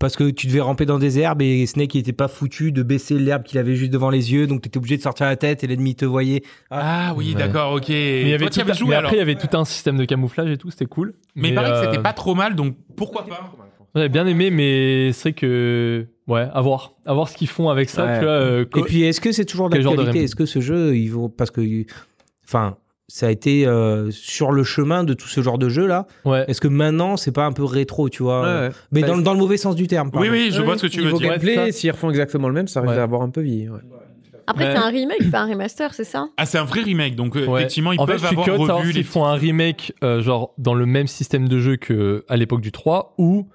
Euh, 0.00 0.06
Parce 0.06 0.16
que 0.16 0.30
tu 0.30 0.46
devais 0.46 0.60
ramper 0.60 0.86
dans 0.86 0.98
des 0.98 1.18
herbes 1.18 1.42
et 1.42 1.66
Snake 1.66 1.94
il 1.94 1.98
était 1.98 2.12
pas 2.12 2.28
foutu 2.28 2.72
de 2.72 2.82
baisser 2.82 3.18
l'herbe 3.18 3.42
qu'il 3.44 3.58
avait 3.58 3.76
juste 3.76 3.92
devant 3.92 4.10
les 4.10 4.32
yeux, 4.32 4.46
donc 4.46 4.62
t'étais 4.62 4.78
obligé 4.78 4.96
de 4.96 5.02
sortir 5.02 5.26
la 5.26 5.36
tête 5.36 5.62
et 5.62 5.66
l'ennemi 5.66 5.94
te 5.94 6.04
voyait. 6.04 6.42
Ah 6.70 7.12
oui, 7.16 7.34
Ouais. 7.34 7.38
d'accord, 7.38 7.72
ok. 7.74 7.88
Mais 7.88 8.22
il 8.22 8.28
y 8.28 8.34
avait 8.34 8.38
Toi, 8.46 8.50
tu 8.50 8.60
y 8.60 8.62
tout 8.62 8.68
avais 8.70 8.78
joué 8.78 8.88
mais 8.90 8.94
après, 8.96 9.16
il 9.16 9.18
y 9.18 9.22
avait 9.22 9.34
tout 9.36 9.54
un 9.56 9.64
système 9.64 9.96
de 9.98 10.04
camouflage 10.04 10.50
et 10.50 10.56
tout, 10.56 10.70
c'était 10.70 10.86
cool. 10.86 11.14
Mais 11.36 11.48
il 11.50 11.54
paraît 11.54 11.70
que 11.70 11.76
euh, 11.76 11.84
c'était 11.90 12.02
pas 12.02 12.12
trop 12.12 12.34
mal, 12.34 12.54
donc 12.56 12.74
pourquoi 12.96 13.24
pas 13.26 13.52
J'avais 13.94 14.08
bien 14.08 14.26
aimé, 14.26 14.50
mais 14.50 15.12
c'est 15.12 15.32
que. 15.32 16.06
Ouais, 16.26 16.46
à 16.52 16.60
voir. 16.60 16.92
À 17.06 17.12
voir 17.14 17.28
ce 17.28 17.36
qu'ils 17.36 17.48
font 17.48 17.68
avec 17.70 17.90
ça, 17.90 18.04
Ouais. 18.06 18.18
tu 18.18 18.24
vois. 18.24 18.32
euh, 18.34 18.64
Et 18.76 18.82
puis 18.82 19.02
est-ce 19.02 19.20
que 19.20 19.32
c'est 19.32 19.44
toujours 19.44 19.68
de 19.68 19.76
d'actualité? 19.76 20.22
Est-ce 20.24 20.36
que 20.36 20.46
ce 20.46 20.60
jeu, 20.60 20.96
ils 20.96 21.08
vont 21.08 21.28
parce 21.28 21.50
que, 21.50 21.60
enfin, 22.46 22.76
ça 23.12 23.26
a 23.26 23.30
été 23.30 23.66
euh, 23.66 24.10
sur 24.12 24.52
le 24.52 24.62
chemin 24.62 25.02
de 25.04 25.14
tout 25.14 25.26
ce 25.28 25.40
genre 25.42 25.58
de 25.58 25.68
jeu 25.68 25.86
là. 25.86 26.06
ouais. 26.24 26.44
Est-ce 26.48 26.60
que 26.60 26.68
maintenant 26.68 27.16
c'est 27.16 27.32
pas 27.32 27.44
un 27.44 27.52
peu 27.52 27.64
rétro, 27.64 28.08
tu 28.08 28.22
vois 28.22 28.42
Ouais, 28.42 28.68
ouais. 28.68 28.70
Mais 28.92 29.00
Bah, 29.02 29.08
dans, 29.08 29.16
le- 29.16 29.22
dans 29.22 29.32
le 29.32 29.38
mauvais 29.40 29.56
sens 29.56 29.74
du 29.74 29.86
terme. 29.88 30.10
Oui, 30.14 30.28
oui, 30.30 30.50
je 30.52 30.62
vois 30.62 30.78
ce 30.78 30.82
que 30.82 30.86
tu 30.86 31.00
veux 31.00 31.12
dire. 31.12 31.30
gameplay, 31.30 31.72
s'ils 31.72 31.90
refont 31.90 32.08
exactement 32.10 32.48
le 32.48 32.54
même, 32.54 32.68
ça 32.68 32.80
risque 32.80 32.90
Ouais. 32.92 32.96
d'avoir 32.96 33.22
un 33.22 33.30
peu 33.30 33.40
vieilli. 33.40 33.68
ouais. 33.68 33.80
Après, 34.46 34.64
Ouais. 34.64 34.72
c'est 34.72 34.78
un 34.78 34.88
remake, 34.90 35.30
pas 35.30 35.40
un 35.42 35.46
remaster, 35.48 35.94
c'est 35.94 36.02
ça? 36.04 36.26
Ah, 36.36 36.44
c'est 36.46 36.58
un 36.58 36.64
vrai 36.64 36.80
remake, 36.82 37.14
donc 37.14 37.36
euh, 37.36 37.46
Ouais. 37.46 37.60
effectivement, 37.60 37.92
ils 37.92 38.00
en 38.00 38.06
fait, 38.06 38.12
peuvent 38.14 38.22
je 38.22 38.26
suis 38.26 38.34
avoir 38.34 38.44
curieux 38.46 38.58
de 38.58 38.66
savoir 38.66 38.78
revu 38.80 38.92
les 38.92 39.02
s'ils 39.02 39.04
font 39.04 39.24
un 39.24 39.34
remake, 39.34 39.92
euh, 40.02 40.20
genre, 40.22 40.54
dans 40.58 40.74
le 40.74 40.86
même 40.86 41.06
système 41.06 41.48
de 41.48 41.58
jeu 41.60 41.76
qu'à 41.76 42.36
l'époque 42.36 42.60
du 42.60 42.72
3, 42.72 43.14
ou 43.18 43.46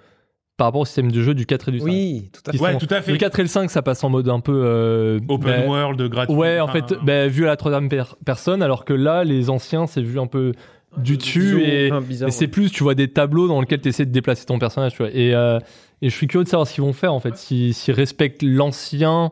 par 0.57 0.67
rapport 0.67 0.81
au 0.81 0.85
système 0.85 1.11
de 1.11 1.21
jeu 1.21 1.33
du 1.33 1.45
4 1.45 1.69
et 1.69 1.71
du 1.73 1.79
5. 1.79 1.85
Oui, 1.85 2.29
tout 2.31 2.41
à 2.47 2.51
fait. 2.53 2.59
Ouais, 2.59 2.71
sont- 2.73 2.77
tout 2.79 2.87
à 2.93 3.01
fait. 3.01 3.11
Le 3.11 3.17
4 3.17 3.39
et 3.39 3.43
le 3.43 3.47
5, 3.49 3.69
ça 3.69 3.81
passe 3.81 4.03
en 4.03 4.09
mode 4.09 4.29
un 4.29 4.39
peu. 4.39 4.61
euh, 4.63 5.19
Open 5.27 5.47
bah, 5.61 5.67
world, 5.67 6.01
gratuit. 6.09 6.35
Ouais, 6.35 6.59
en 6.59 6.67
fait, 6.67 6.93
bah, 7.03 7.27
vu 7.27 7.43
à 7.43 7.47
la 7.47 7.57
troisième 7.57 7.89
per- 7.89 8.15
personne, 8.25 8.61
alors 8.61 8.85
que 8.85 8.93
là, 8.93 9.23
les 9.23 9.49
anciens, 9.49 9.85
c'est 9.87 10.01
vu 10.01 10.19
un 10.19 10.27
peu 10.27 10.53
du 10.97 11.17
dessus 11.17 11.61
et, 11.61 11.89
c'est 12.31 12.47
plus, 12.47 12.71
tu 12.71 12.83
vois, 12.83 12.95
des 12.95 13.09
tableaux 13.09 13.49
dans 13.49 13.59
lesquels 13.59 13.81
tu 13.81 13.89
essaies 13.89 14.05
de 14.05 14.11
déplacer 14.11 14.45
ton 14.45 14.57
personnage, 14.59 14.93
tu 14.93 14.99
vois. 14.99 15.11
Et, 15.13 15.35
euh, 15.35 15.59
et 16.01 16.09
je 16.09 16.15
suis 16.15 16.27
curieux 16.27 16.45
de 16.45 16.49
savoir 16.49 16.65
ce 16.67 16.73
qu'ils 16.73 16.83
vont 16.85 16.93
faire, 16.93 17.13
en 17.13 17.19
fait, 17.19 17.35
si- 17.35 17.73
s'ils 17.73 17.93
respectent 17.93 18.43
l'ancien 18.43 19.31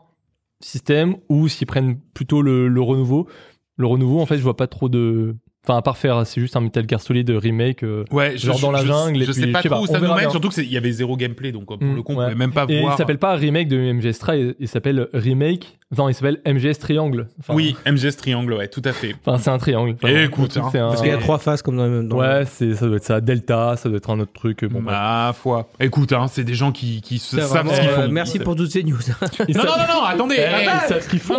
système 0.61 1.15
ou 1.29 1.47
s'ils 1.47 1.67
prennent 1.67 1.97
plutôt 2.13 2.41
le, 2.41 2.67
le 2.67 2.81
renouveau. 2.81 3.27
Le 3.77 3.87
renouveau, 3.87 4.19
en 4.19 4.25
fait, 4.25 4.37
je 4.37 4.43
vois 4.43 4.55
pas 4.57 4.67
trop 4.67 4.89
de. 4.89 5.35
Enfin, 5.65 5.77
à 5.77 5.81
part 5.81 5.97
faire, 5.97 6.25
c'est 6.27 6.41
juste 6.41 6.57
un 6.57 6.61
Metal 6.61 6.83
Gear 6.87 6.99
Solid 6.99 7.29
remake. 7.29 7.83
euh, 7.83 8.03
Ouais, 8.11 8.33
je, 8.35 8.47
genre 8.47 8.59
dans 8.59 8.71
la 8.71 8.81
je- 8.81 8.87
jungle, 8.87 9.21
et 9.21 9.25
Je 9.25 9.31
sais 9.31 9.43
puis, 9.43 9.51
pas 9.53 9.59
je 9.59 9.63
sais 9.63 9.69
trop 9.69 9.77
pas, 9.77 9.83
où 9.83 9.87
ça 9.87 9.99
nous 9.99 10.13
mène, 10.13 10.29
surtout 10.29 10.49
qu'il 10.49 10.71
y 10.71 10.75
avait 10.77 10.91
zéro 10.91 11.15
gameplay, 11.15 11.51
donc 11.53 11.65
pour 11.67 11.77
Mm, 11.81 11.95
le 11.95 12.01
coup, 12.01 12.11
on 12.13 12.17
ouais. 12.17 12.25
pouvait 12.25 12.35
même 12.35 12.51
pas 12.51 12.65
Et 12.67 12.81
voir. 12.81 12.93
il 12.93 12.97
s'appelle 12.97 13.17
pas 13.17 13.35
remake 13.35 13.69
de 13.69 13.77
MGS 13.93 14.19
3, 14.19 14.35
il, 14.35 14.55
il 14.59 14.67
s'appelle 14.67 15.07
remake. 15.13 15.77
Enfin, 15.93 16.09
il 16.09 16.15
s'appelle 16.15 16.39
MGS 16.45 16.79
Triangle. 16.79 17.27
Enfin, 17.39 17.53
Oui, 17.53 17.75
MGS 17.85 18.15
Triangle, 18.17 18.53
ouais, 18.53 18.67
tout 18.67 18.81
à 18.83 18.93
fait. 18.93 19.13
Enfin, 19.23 19.37
c'est 19.37 19.51
un 19.51 19.59
triangle. 19.59 19.93
Enfin, 20.03 20.07
écoute, 20.23 20.57
hein, 20.57 20.67
c'est 20.71 20.79
un- 20.79 20.87
Parce 20.89 21.01
qu'il 21.03 21.11
y 21.11 21.13
a 21.13 21.17
trois 21.19 21.37
faces 21.37 21.61
comme 21.61 21.77
dans. 21.77 22.01
dans- 22.03 22.17
Ouais, 22.17 22.45
c'est, 22.47 22.73
ça 22.73 22.87
doit 22.87 22.95
être 22.97 23.03
ça. 23.03 23.21
Delta, 23.21 23.75
ça 23.77 23.89
doit 23.89 23.99
être 23.99 24.09
un 24.09 24.19
autre 24.19 24.33
truc. 24.33 24.65
Bon. 24.65 24.81
Ma 24.81 25.33
foi. 25.39 25.69
Écoute, 25.79 26.11
hein, 26.11 26.25
c'est 26.27 26.43
des 26.43 26.55
gens 26.55 26.71
qui, 26.71 27.01
qui 27.01 27.19
se 27.19 27.35
C'est 27.35 27.41
savent 27.43 27.49
vraiment, 27.51 27.73
ce 27.75 27.79
qu'ils 27.79 27.89
euh, 27.89 28.05
font. 28.07 28.11
merci 28.11 28.39
pour 28.39 28.55
toutes 28.55 28.71
ces 28.71 28.83
news. 28.83 28.97
Non, 29.39 29.45
non, 29.55 29.63
non, 29.63 29.93
non, 29.99 30.03
attendez. 30.03 30.35
Eh, 30.39 30.63
ils 30.63 30.87
savent 30.89 31.01
ce 31.03 31.09
qu'ils 31.09 31.19
font. 31.19 31.37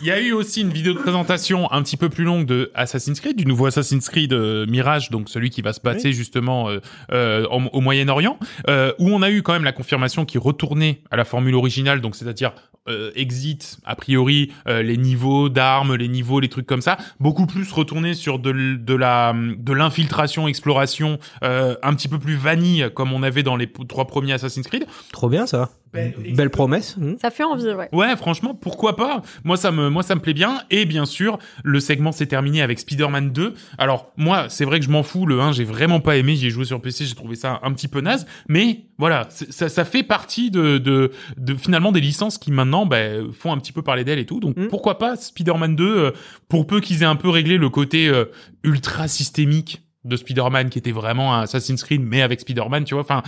Il 0.00 0.06
y 0.06 0.10
a 0.10 0.18
eu 0.18 0.32
aussi 0.32 0.62
une 0.62 0.70
vidéo 0.70 0.94
de 0.94 0.98
présentation 0.98 1.70
un 1.70 1.82
petit 1.82 1.98
peu 1.98 2.08
plus 2.08 2.24
longue 2.24 2.46
de 2.46 2.70
Assassin's 2.74 3.20
Creed, 3.20 3.36
du 3.36 3.44
nouveau 3.44 3.59
Assassin's 3.66 4.08
Creed 4.08 4.32
euh, 4.32 4.66
Mirage, 4.66 5.10
donc 5.10 5.28
celui 5.28 5.50
qui 5.50 5.62
va 5.62 5.72
se 5.72 5.80
passer 5.80 6.12
justement 6.12 6.68
euh, 6.68 6.78
euh, 7.12 7.46
en- 7.50 7.66
au 7.66 7.80
Moyen-Orient, 7.80 8.38
euh, 8.68 8.92
où 8.98 9.08
on 9.10 9.22
a 9.22 9.30
eu 9.30 9.42
quand 9.42 9.52
même 9.52 9.64
la 9.64 9.72
confirmation 9.72 10.24
qu'il 10.24 10.40
retournait 10.40 11.02
à 11.10 11.16
la 11.16 11.24
formule 11.24 11.54
originale, 11.54 12.00
donc 12.00 12.16
c'est-à-dire 12.16 12.52
euh, 12.88 13.10
exit 13.14 13.78
a 13.84 13.94
priori 13.94 14.52
euh, 14.66 14.82
les 14.82 14.96
niveaux 14.96 15.48
d'armes, 15.50 15.94
les 15.96 16.08
niveaux, 16.08 16.40
les 16.40 16.48
trucs 16.48 16.66
comme 16.66 16.80
ça, 16.80 16.96
beaucoup 17.20 17.46
plus 17.46 17.70
retourné 17.70 18.14
sur 18.14 18.38
de, 18.38 18.50
la 18.94 19.34
de 19.34 19.72
l'infiltration, 19.74 20.48
exploration, 20.48 21.18
euh, 21.44 21.76
un 21.82 21.94
petit 21.94 22.08
peu 22.08 22.18
plus 22.18 22.36
vanille 22.36 22.88
comme 22.94 23.12
on 23.12 23.22
avait 23.22 23.42
dans 23.42 23.56
les 23.56 23.70
trois 23.88 24.06
premiers 24.06 24.32
Assassin's 24.32 24.66
Creed. 24.66 24.86
Trop 25.12 25.28
bien 25.28 25.46
ça. 25.46 25.68
Belle 25.92 26.50
promesse. 26.50 26.96
hmm. 26.96 27.14
Ça 27.20 27.30
fait 27.30 27.42
envie, 27.42 27.64
ouais. 27.64 27.88
Ouais, 27.92 28.16
franchement, 28.16 28.54
pourquoi 28.54 28.94
pas? 28.94 29.22
Moi, 29.42 29.56
ça 29.56 29.72
me, 29.72 29.88
moi, 29.90 30.02
ça 30.02 30.14
me 30.14 30.20
plaît 30.20 30.34
bien. 30.34 30.62
Et 30.70 30.84
bien 30.84 31.04
sûr, 31.04 31.38
le 31.64 31.80
segment 31.80 32.12
s'est 32.12 32.26
terminé 32.26 32.62
avec 32.62 32.78
Spider-Man 32.78 33.32
2. 33.32 33.54
Alors, 33.78 34.12
moi, 34.16 34.48
c'est 34.48 34.64
vrai 34.64 34.78
que 34.78 34.84
je 34.86 34.90
m'en 34.90 35.02
fous. 35.02 35.26
Le 35.26 35.40
1, 35.40 35.50
j'ai 35.52 35.64
vraiment 35.64 35.98
pas 35.98 36.16
aimé. 36.16 36.36
J'y 36.36 36.46
ai 36.46 36.50
joué 36.50 36.64
sur 36.64 36.80
PC, 36.80 37.06
j'ai 37.06 37.14
trouvé 37.16 37.34
ça 37.34 37.58
un 37.64 37.72
petit 37.72 37.88
peu 37.88 38.00
naze. 38.00 38.26
Mais 38.48 38.84
voilà, 38.98 39.26
ça, 39.30 39.68
ça 39.68 39.84
fait 39.84 40.02
partie 40.04 40.50
de, 40.50 40.78
de, 40.78 41.10
de 41.36 41.54
finalement 41.54 41.90
des 41.90 42.00
licences 42.00 42.38
qui 42.38 42.52
maintenant 42.52 42.86
ben, 42.86 43.32
font 43.32 43.52
un 43.52 43.58
petit 43.58 43.72
peu 43.72 43.82
parler 43.82 44.04
d'elles 44.04 44.18
et 44.20 44.26
tout. 44.26 44.38
Donc, 44.38 44.56
Mm. 44.60 44.66
pourquoi 44.68 44.98
pas 44.98 45.16
Spider-Man 45.16 45.76
2 45.76 45.84
euh, 45.84 46.10
Pour 46.48 46.66
peu 46.66 46.80
qu'ils 46.80 47.02
aient 47.02 47.06
un 47.06 47.16
peu 47.16 47.28
réglé 47.30 47.56
le 47.56 47.68
côté 47.70 48.08
euh, 48.08 48.24
ultra 48.64 49.08
systémique 49.08 49.82
de 50.04 50.16
Spider-Man 50.16 50.70
qui 50.70 50.78
était 50.78 50.92
vraiment 50.92 51.34
un 51.34 51.42
Assassin's 51.42 51.82
Creed 51.84 52.00
mais 52.02 52.22
avec 52.22 52.40
Spider-Man 52.40 52.84
tu 52.84 52.94
vois 52.94 53.02
enfin 53.02 53.22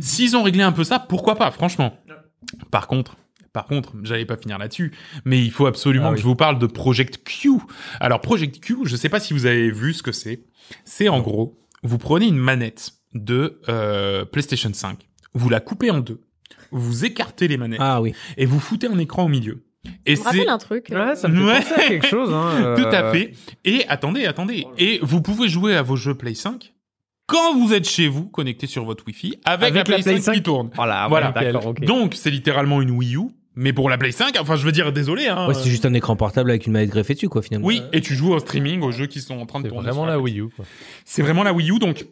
s'ils 0.00 0.36
ont 0.38 0.42
réglé 0.42 0.62
un 0.62 0.72
peu 0.72 0.82
ça 0.82 0.98
pourquoi 0.98 1.36
pas 1.36 1.50
franchement 1.50 1.98
par 2.70 2.86
contre 2.86 3.16
par 3.52 3.66
contre, 3.66 3.92
j'allais 4.02 4.24
pas 4.24 4.36
finir 4.36 4.58
là-dessus, 4.58 4.90
mais 5.24 5.40
il 5.40 5.52
faut 5.52 5.66
absolument 5.66 6.06
Ah 6.06 6.10
que 6.10 6.14
oui. 6.16 6.20
je 6.22 6.26
vous 6.26 6.34
parle 6.34 6.58
de 6.58 6.66
Project 6.66 7.22
Q. 7.22 7.50
Alors 8.00 8.20
Project 8.20 8.58
Q, 8.58 8.78
je 8.84 8.96
sais 8.96 9.08
pas 9.08 9.20
si 9.20 9.32
vous 9.32 9.46
avez 9.46 9.70
vu 9.70 9.92
ce 9.94 10.02
que 10.02 10.10
c'est. 10.10 10.42
C'est 10.84 11.08
en 11.08 11.20
gros, 11.20 11.56
vous 11.84 11.98
prenez 11.98 12.26
une 12.26 12.36
manette 12.36 12.94
de 13.12 13.60
euh, 13.68 14.24
PlayStation 14.24 14.72
5, 14.72 14.98
vous 15.34 15.48
la 15.48 15.60
coupez 15.60 15.92
en 15.92 16.00
deux, 16.00 16.20
vous 16.72 17.04
écartez 17.04 17.46
les 17.46 17.56
manettes 17.56 17.78
Ah 17.80 18.02
oui. 18.02 18.12
et 18.36 18.44
vous 18.44 18.58
foutez 18.58 18.88
un 18.88 18.98
écran 18.98 19.26
au 19.26 19.28
milieu. 19.28 19.62
Et 20.04 20.16
Je 20.16 20.20
me 20.20 20.24
c'est 20.24 20.30
rappelle 20.30 20.48
un 20.48 20.58
truc. 20.58 20.88
Ouais, 20.90 21.14
ça 21.14 21.28
me 21.28 21.36
fait 21.36 21.44
Ouais. 21.44 21.60
penser 21.60 21.74
à 21.74 21.88
quelque 21.90 22.06
chose. 22.08 22.32
Hein, 22.32 22.74
tout 22.76 22.86
à 22.88 23.04
euh, 23.04 23.12
fait. 23.12 23.34
Et 23.64 23.86
attendez, 23.86 24.26
attendez. 24.26 24.66
Et 24.78 24.98
vous 25.02 25.22
pouvez 25.22 25.48
jouer 25.48 25.76
à 25.76 25.82
vos 25.82 25.94
jeux 25.94 26.14
Play 26.16 26.34
5 26.34 26.73
quand 27.26 27.58
vous 27.58 27.72
êtes 27.72 27.88
chez 27.88 28.08
vous, 28.08 28.26
connecté 28.26 28.66
sur 28.66 28.84
votre 28.84 29.04
Wi-Fi, 29.06 29.38
avec, 29.44 29.62
Avec 29.70 29.74
la 29.74 29.78
la 29.80 29.84
Play, 29.84 29.94
Play 30.02 30.20
5, 30.20 30.32
qui 30.32 30.38
5. 30.38 30.42
tourne. 30.42 30.70
Voilà, 30.74 31.06
Voilà. 31.08 31.32
Donc, 31.82 32.14
c'est 32.14 32.30
littéralement 32.30 32.82
une 32.82 32.90
Wii 32.90 33.16
U, 33.16 33.20
mais 33.56 33.72
pour 33.72 33.88
la 33.88 33.96
Play 33.98 34.12
5. 34.12 34.36
Enfin, 34.40 34.56
je 34.56 34.64
veux 34.64 34.72
dire, 34.72 34.92
désolé. 34.92 35.26
Hein, 35.26 35.46
Ouais, 35.48 35.54
c'est 35.54 35.70
juste 35.70 35.86
un 35.86 35.94
écran 35.94 36.16
portable 36.16 36.50
avec 36.50 36.66
une 36.66 36.72
manette 36.72 36.90
greffée 36.90 37.14
dessus, 37.14 37.28
quoi, 37.28 37.40
finalement. 37.42 37.66
Oui, 37.66 37.82
et 37.92 38.00
tu 38.00 38.14
joues 38.14 38.34
en 38.34 38.38
streaming 38.38 38.82
aux 38.82 38.92
jeux 38.92 39.06
qui 39.06 39.20
sont 39.20 39.38
en 39.38 39.46
train 39.46 39.60
de 39.60 39.64
C'est 39.64 39.70
tourner. 39.70 39.84
vraiment 39.88 40.02
sur 40.02 40.06
la 40.06 40.12
la 40.12 40.18
Wii 40.20 40.40
U. 40.40 40.48
Quoi. 40.54 40.64
C'est 41.04 41.22
vraiment 41.22 41.42
la 41.44 41.52
Wii 41.52 41.70
U, 41.70 41.78
donc. 41.78 42.04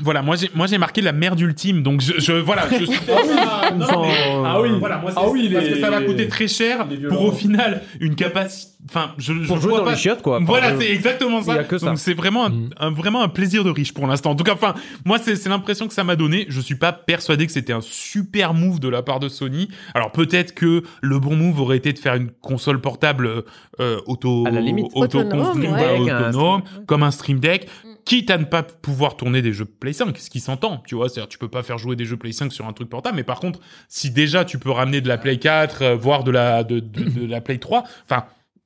Voilà, 0.00 0.22
moi 0.22 0.36
j'ai 0.36 0.50
moi 0.54 0.66
j'ai 0.66 0.78
marqué 0.78 1.02
la 1.02 1.12
merde 1.12 1.38
ultime, 1.38 1.82
donc 1.82 2.00
je, 2.00 2.14
je 2.18 2.32
voilà, 2.32 2.66
je 2.70 2.84
suis 2.86 2.98
Ah, 3.10 3.70
non, 3.76 3.86
mais- 4.02 4.42
Ah 4.44 4.60
oui. 4.62 4.70
voilà, 4.78 4.96
moi 4.98 5.10
c'est 5.12 5.18
Ah 5.20 5.28
oui, 5.28 5.50
parce 5.52 5.66
les- 5.66 5.72
que 5.74 5.80
ça 5.80 5.90
va 5.90 6.00
coûter 6.00 6.28
très 6.28 6.48
cher 6.48 6.86
pour 7.10 7.22
au 7.26 7.32
final 7.32 7.82
une 8.00 8.14
capacité, 8.14 8.72
enfin 8.88 9.12
je 9.18 9.34
je 9.34 9.46
Pour 9.46 9.58
jouer 9.60 9.68
vois 9.70 9.78
dans 9.80 9.84
pas 9.84 9.90
les 9.92 9.96
chiottes, 9.98 10.22
quoi. 10.22 10.38
Voilà, 10.42 10.78
c'est 10.80 10.90
exactement 10.90 11.42
ça. 11.42 11.52
il 11.52 11.56
y 11.56 11.58
a 11.58 11.64
que 11.64 11.76
ça. 11.76 11.86
Donc 11.86 11.98
c'est 11.98 12.14
vraiment 12.14 12.46
un, 12.46 12.48
Mm. 12.50 12.70
un- 12.80 12.90
vraiment 12.90 13.22
un 13.22 13.28
plaisir 13.28 13.64
de 13.64 13.70
riche 13.70 13.92
pour 13.92 14.06
l'instant. 14.06 14.30
En 14.30 14.34
tout 14.34 14.44
cas, 14.44 14.54
enfin, 14.54 14.74
moi 15.04 15.18
c'est 15.18 15.36
c'est 15.36 15.50
l'impression 15.50 15.86
que 15.88 15.94
ça 15.94 16.04
m'a 16.04 16.16
donné. 16.16 16.46
Je 16.48 16.60
suis 16.62 16.74
pas 16.76 16.92
persuadé 16.92 17.44
que 17.46 17.52
c'était 17.52 17.74
un 17.74 17.82
super 17.82 18.54
move 18.54 18.80
de 18.80 18.88
la 18.88 19.02
part 19.02 19.20
de 19.20 19.28
Sony. 19.28 19.68
Alors 19.94 20.10
peut-être 20.10 20.54
que 20.54 20.82
le 21.02 21.18
bon 21.18 21.36
move 21.36 21.60
aurait 21.60 21.76
été 21.76 21.92
de 21.92 21.98
faire 21.98 22.14
une 22.14 22.30
console 22.40 22.80
portable 22.80 23.44
euh, 23.80 24.00
auto 24.06 24.44
À 24.46 24.50
la 24.50 24.60
limite. 24.60 24.86
auto 24.94 25.18
Autonome, 25.20 25.32
constru- 25.58 25.60
ouais. 25.60 25.68
voilà, 25.68 25.88
Avec 25.90 26.08
un 26.08 26.28
autonome, 26.30 26.62
Stream- 26.64 26.86
comme 26.86 27.02
un 27.02 27.10
Stream 27.10 27.40
Deck. 27.40 27.68
Mm. 27.84 27.88
Quitte 28.04 28.30
à 28.30 28.38
ne 28.38 28.44
pas 28.44 28.62
pouvoir 28.62 29.16
tourner 29.16 29.42
des 29.42 29.52
jeux 29.52 29.64
Play 29.64 29.92
5, 29.92 30.16
ce 30.18 30.30
qui 30.30 30.40
s'entend, 30.40 30.82
tu 30.86 30.94
vois, 30.94 31.08
c'est-à-dire 31.08 31.28
tu 31.28 31.38
peux 31.38 31.48
pas 31.48 31.62
faire 31.62 31.78
jouer 31.78 31.94
des 31.94 32.04
jeux 32.04 32.16
Play 32.16 32.32
5 32.32 32.52
sur 32.52 32.66
un 32.66 32.72
truc 32.72 32.88
portable, 32.88 33.16
mais 33.16 33.22
par 33.22 33.38
contre, 33.38 33.60
si 33.88 34.10
déjà 34.10 34.44
tu 34.44 34.58
peux 34.58 34.70
ramener 34.70 35.00
de 35.00 35.08
la 35.08 35.18
Play 35.18 35.38
4, 35.38 35.82
euh, 35.82 35.96
voire 35.96 36.24
de 36.24 36.30
la 36.30 36.64
de, 36.64 36.82
la 37.26 37.40
Play 37.40 37.58
3, 37.58 37.84
enfin, 38.04 38.24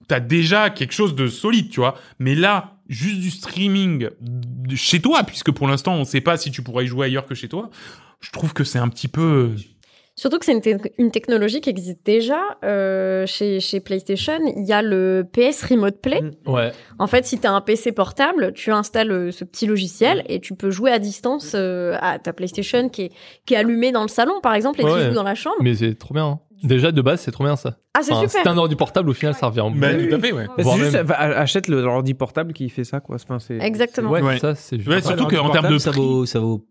t'as 0.08 0.20
déjà 0.20 0.70
quelque 0.70 0.92
chose 0.92 1.14
de 1.14 1.26
solide, 1.26 1.70
tu 1.70 1.80
vois. 1.80 1.96
Mais 2.18 2.34
là, 2.34 2.78
juste 2.88 3.20
du 3.20 3.30
streaming 3.30 4.08
chez 4.74 5.00
toi, 5.00 5.22
puisque 5.24 5.50
pour 5.50 5.68
l'instant, 5.68 5.94
on 5.94 6.04
sait 6.04 6.20
pas 6.20 6.36
si 6.36 6.50
tu 6.50 6.62
pourrais 6.62 6.84
y 6.84 6.88
jouer 6.88 7.06
ailleurs 7.06 7.26
que 7.26 7.34
chez 7.34 7.48
toi. 7.48 7.70
Je 8.20 8.30
trouve 8.30 8.54
que 8.54 8.64
c'est 8.64 8.78
un 8.78 8.88
petit 8.88 9.08
peu. 9.08 9.54
Surtout 10.18 10.38
que 10.38 10.46
c'est 10.46 10.52
une, 10.52 10.62
te- 10.62 10.88
une 10.98 11.10
technologie 11.10 11.60
qui 11.60 11.68
existe 11.68 11.98
déjà 12.04 12.40
euh, 12.64 13.26
chez, 13.26 13.60
chez 13.60 13.80
PlayStation. 13.80 14.38
Il 14.56 14.64
y 14.64 14.72
a 14.72 14.80
le 14.80 15.26
PS 15.30 15.62
Remote 15.64 16.00
Play. 16.00 16.22
Mm. 16.22 16.50
Ouais. 16.50 16.72
En 16.98 17.06
fait, 17.06 17.26
si 17.26 17.38
tu 17.38 17.46
as 17.46 17.52
un 17.52 17.60
PC 17.60 17.92
portable, 17.92 18.52
tu 18.54 18.72
installes 18.72 19.10
euh, 19.12 19.30
ce 19.30 19.44
petit 19.44 19.66
logiciel 19.66 20.24
et 20.26 20.40
tu 20.40 20.54
peux 20.54 20.70
jouer 20.70 20.90
à 20.90 20.98
distance 20.98 21.52
euh, 21.54 21.96
à 22.00 22.18
ta 22.18 22.32
PlayStation 22.32 22.88
qui 22.88 23.02
est, 23.02 23.12
qui 23.44 23.52
est 23.52 23.58
allumée 23.58 23.92
dans 23.92 24.02
le 24.02 24.08
salon, 24.08 24.40
par 24.42 24.54
exemple, 24.54 24.80
et 24.80 24.84
tu 24.84 24.90
Ouais. 24.90 25.04
joues 25.08 25.14
dans 25.14 25.22
la 25.22 25.34
chambre. 25.34 25.56
Mais 25.60 25.74
c'est 25.74 25.94
trop 25.94 26.14
bien. 26.14 26.24
hein. 26.26 26.40
Déjà, 26.62 26.90
de 26.90 27.02
base, 27.02 27.20
c'est 27.20 27.30
trop 27.32 27.44
bien 27.44 27.54
ça. 27.56 27.76
Ah, 27.92 28.00
c'est 28.02 28.12
Enfin, 28.14 28.26
super. 28.26 28.40
c'est 28.42 28.48
un 28.48 28.56
ordi 28.56 28.74
portable, 28.76 29.10
au 29.10 29.12
final, 29.12 29.34
ça 29.34 29.48
revient. 29.48 29.66
Bah, 29.78 29.88
oui, 29.98 30.08
tout 30.08 30.14
à 30.14 30.18
fait, 30.18 30.32
ouais. 30.32 30.46
Voire 30.56 30.76
c'est 30.78 30.82
juste, 30.84 30.94
même- 30.94 31.10
achète 31.18 31.68
le 31.68 31.82
ordi 31.82 32.14
portable 32.14 32.54
qui 32.54 32.70
fait 32.70 32.84
ça, 32.84 33.00
quoi. 33.00 33.16
Enfin, 33.16 33.38
c'est- 33.38 33.58
Exactement. 33.58 34.10
Ouais, 34.10 34.22
Ouais. 34.22 34.38
ça, 34.38 34.54
c'est 34.54 34.76
juste. 34.78 34.88
Ouais, 34.88 35.02
surtout 35.02 35.24
L'ordi 35.24 35.36
qu'en 35.36 35.50
termes 35.50 35.66
de 35.66 35.78
portable, 35.78 35.80
ça 35.80 35.90
prix- 35.90 36.00
vaut, 36.00 36.24
ça 36.24 36.38
vaut. 36.40 36.64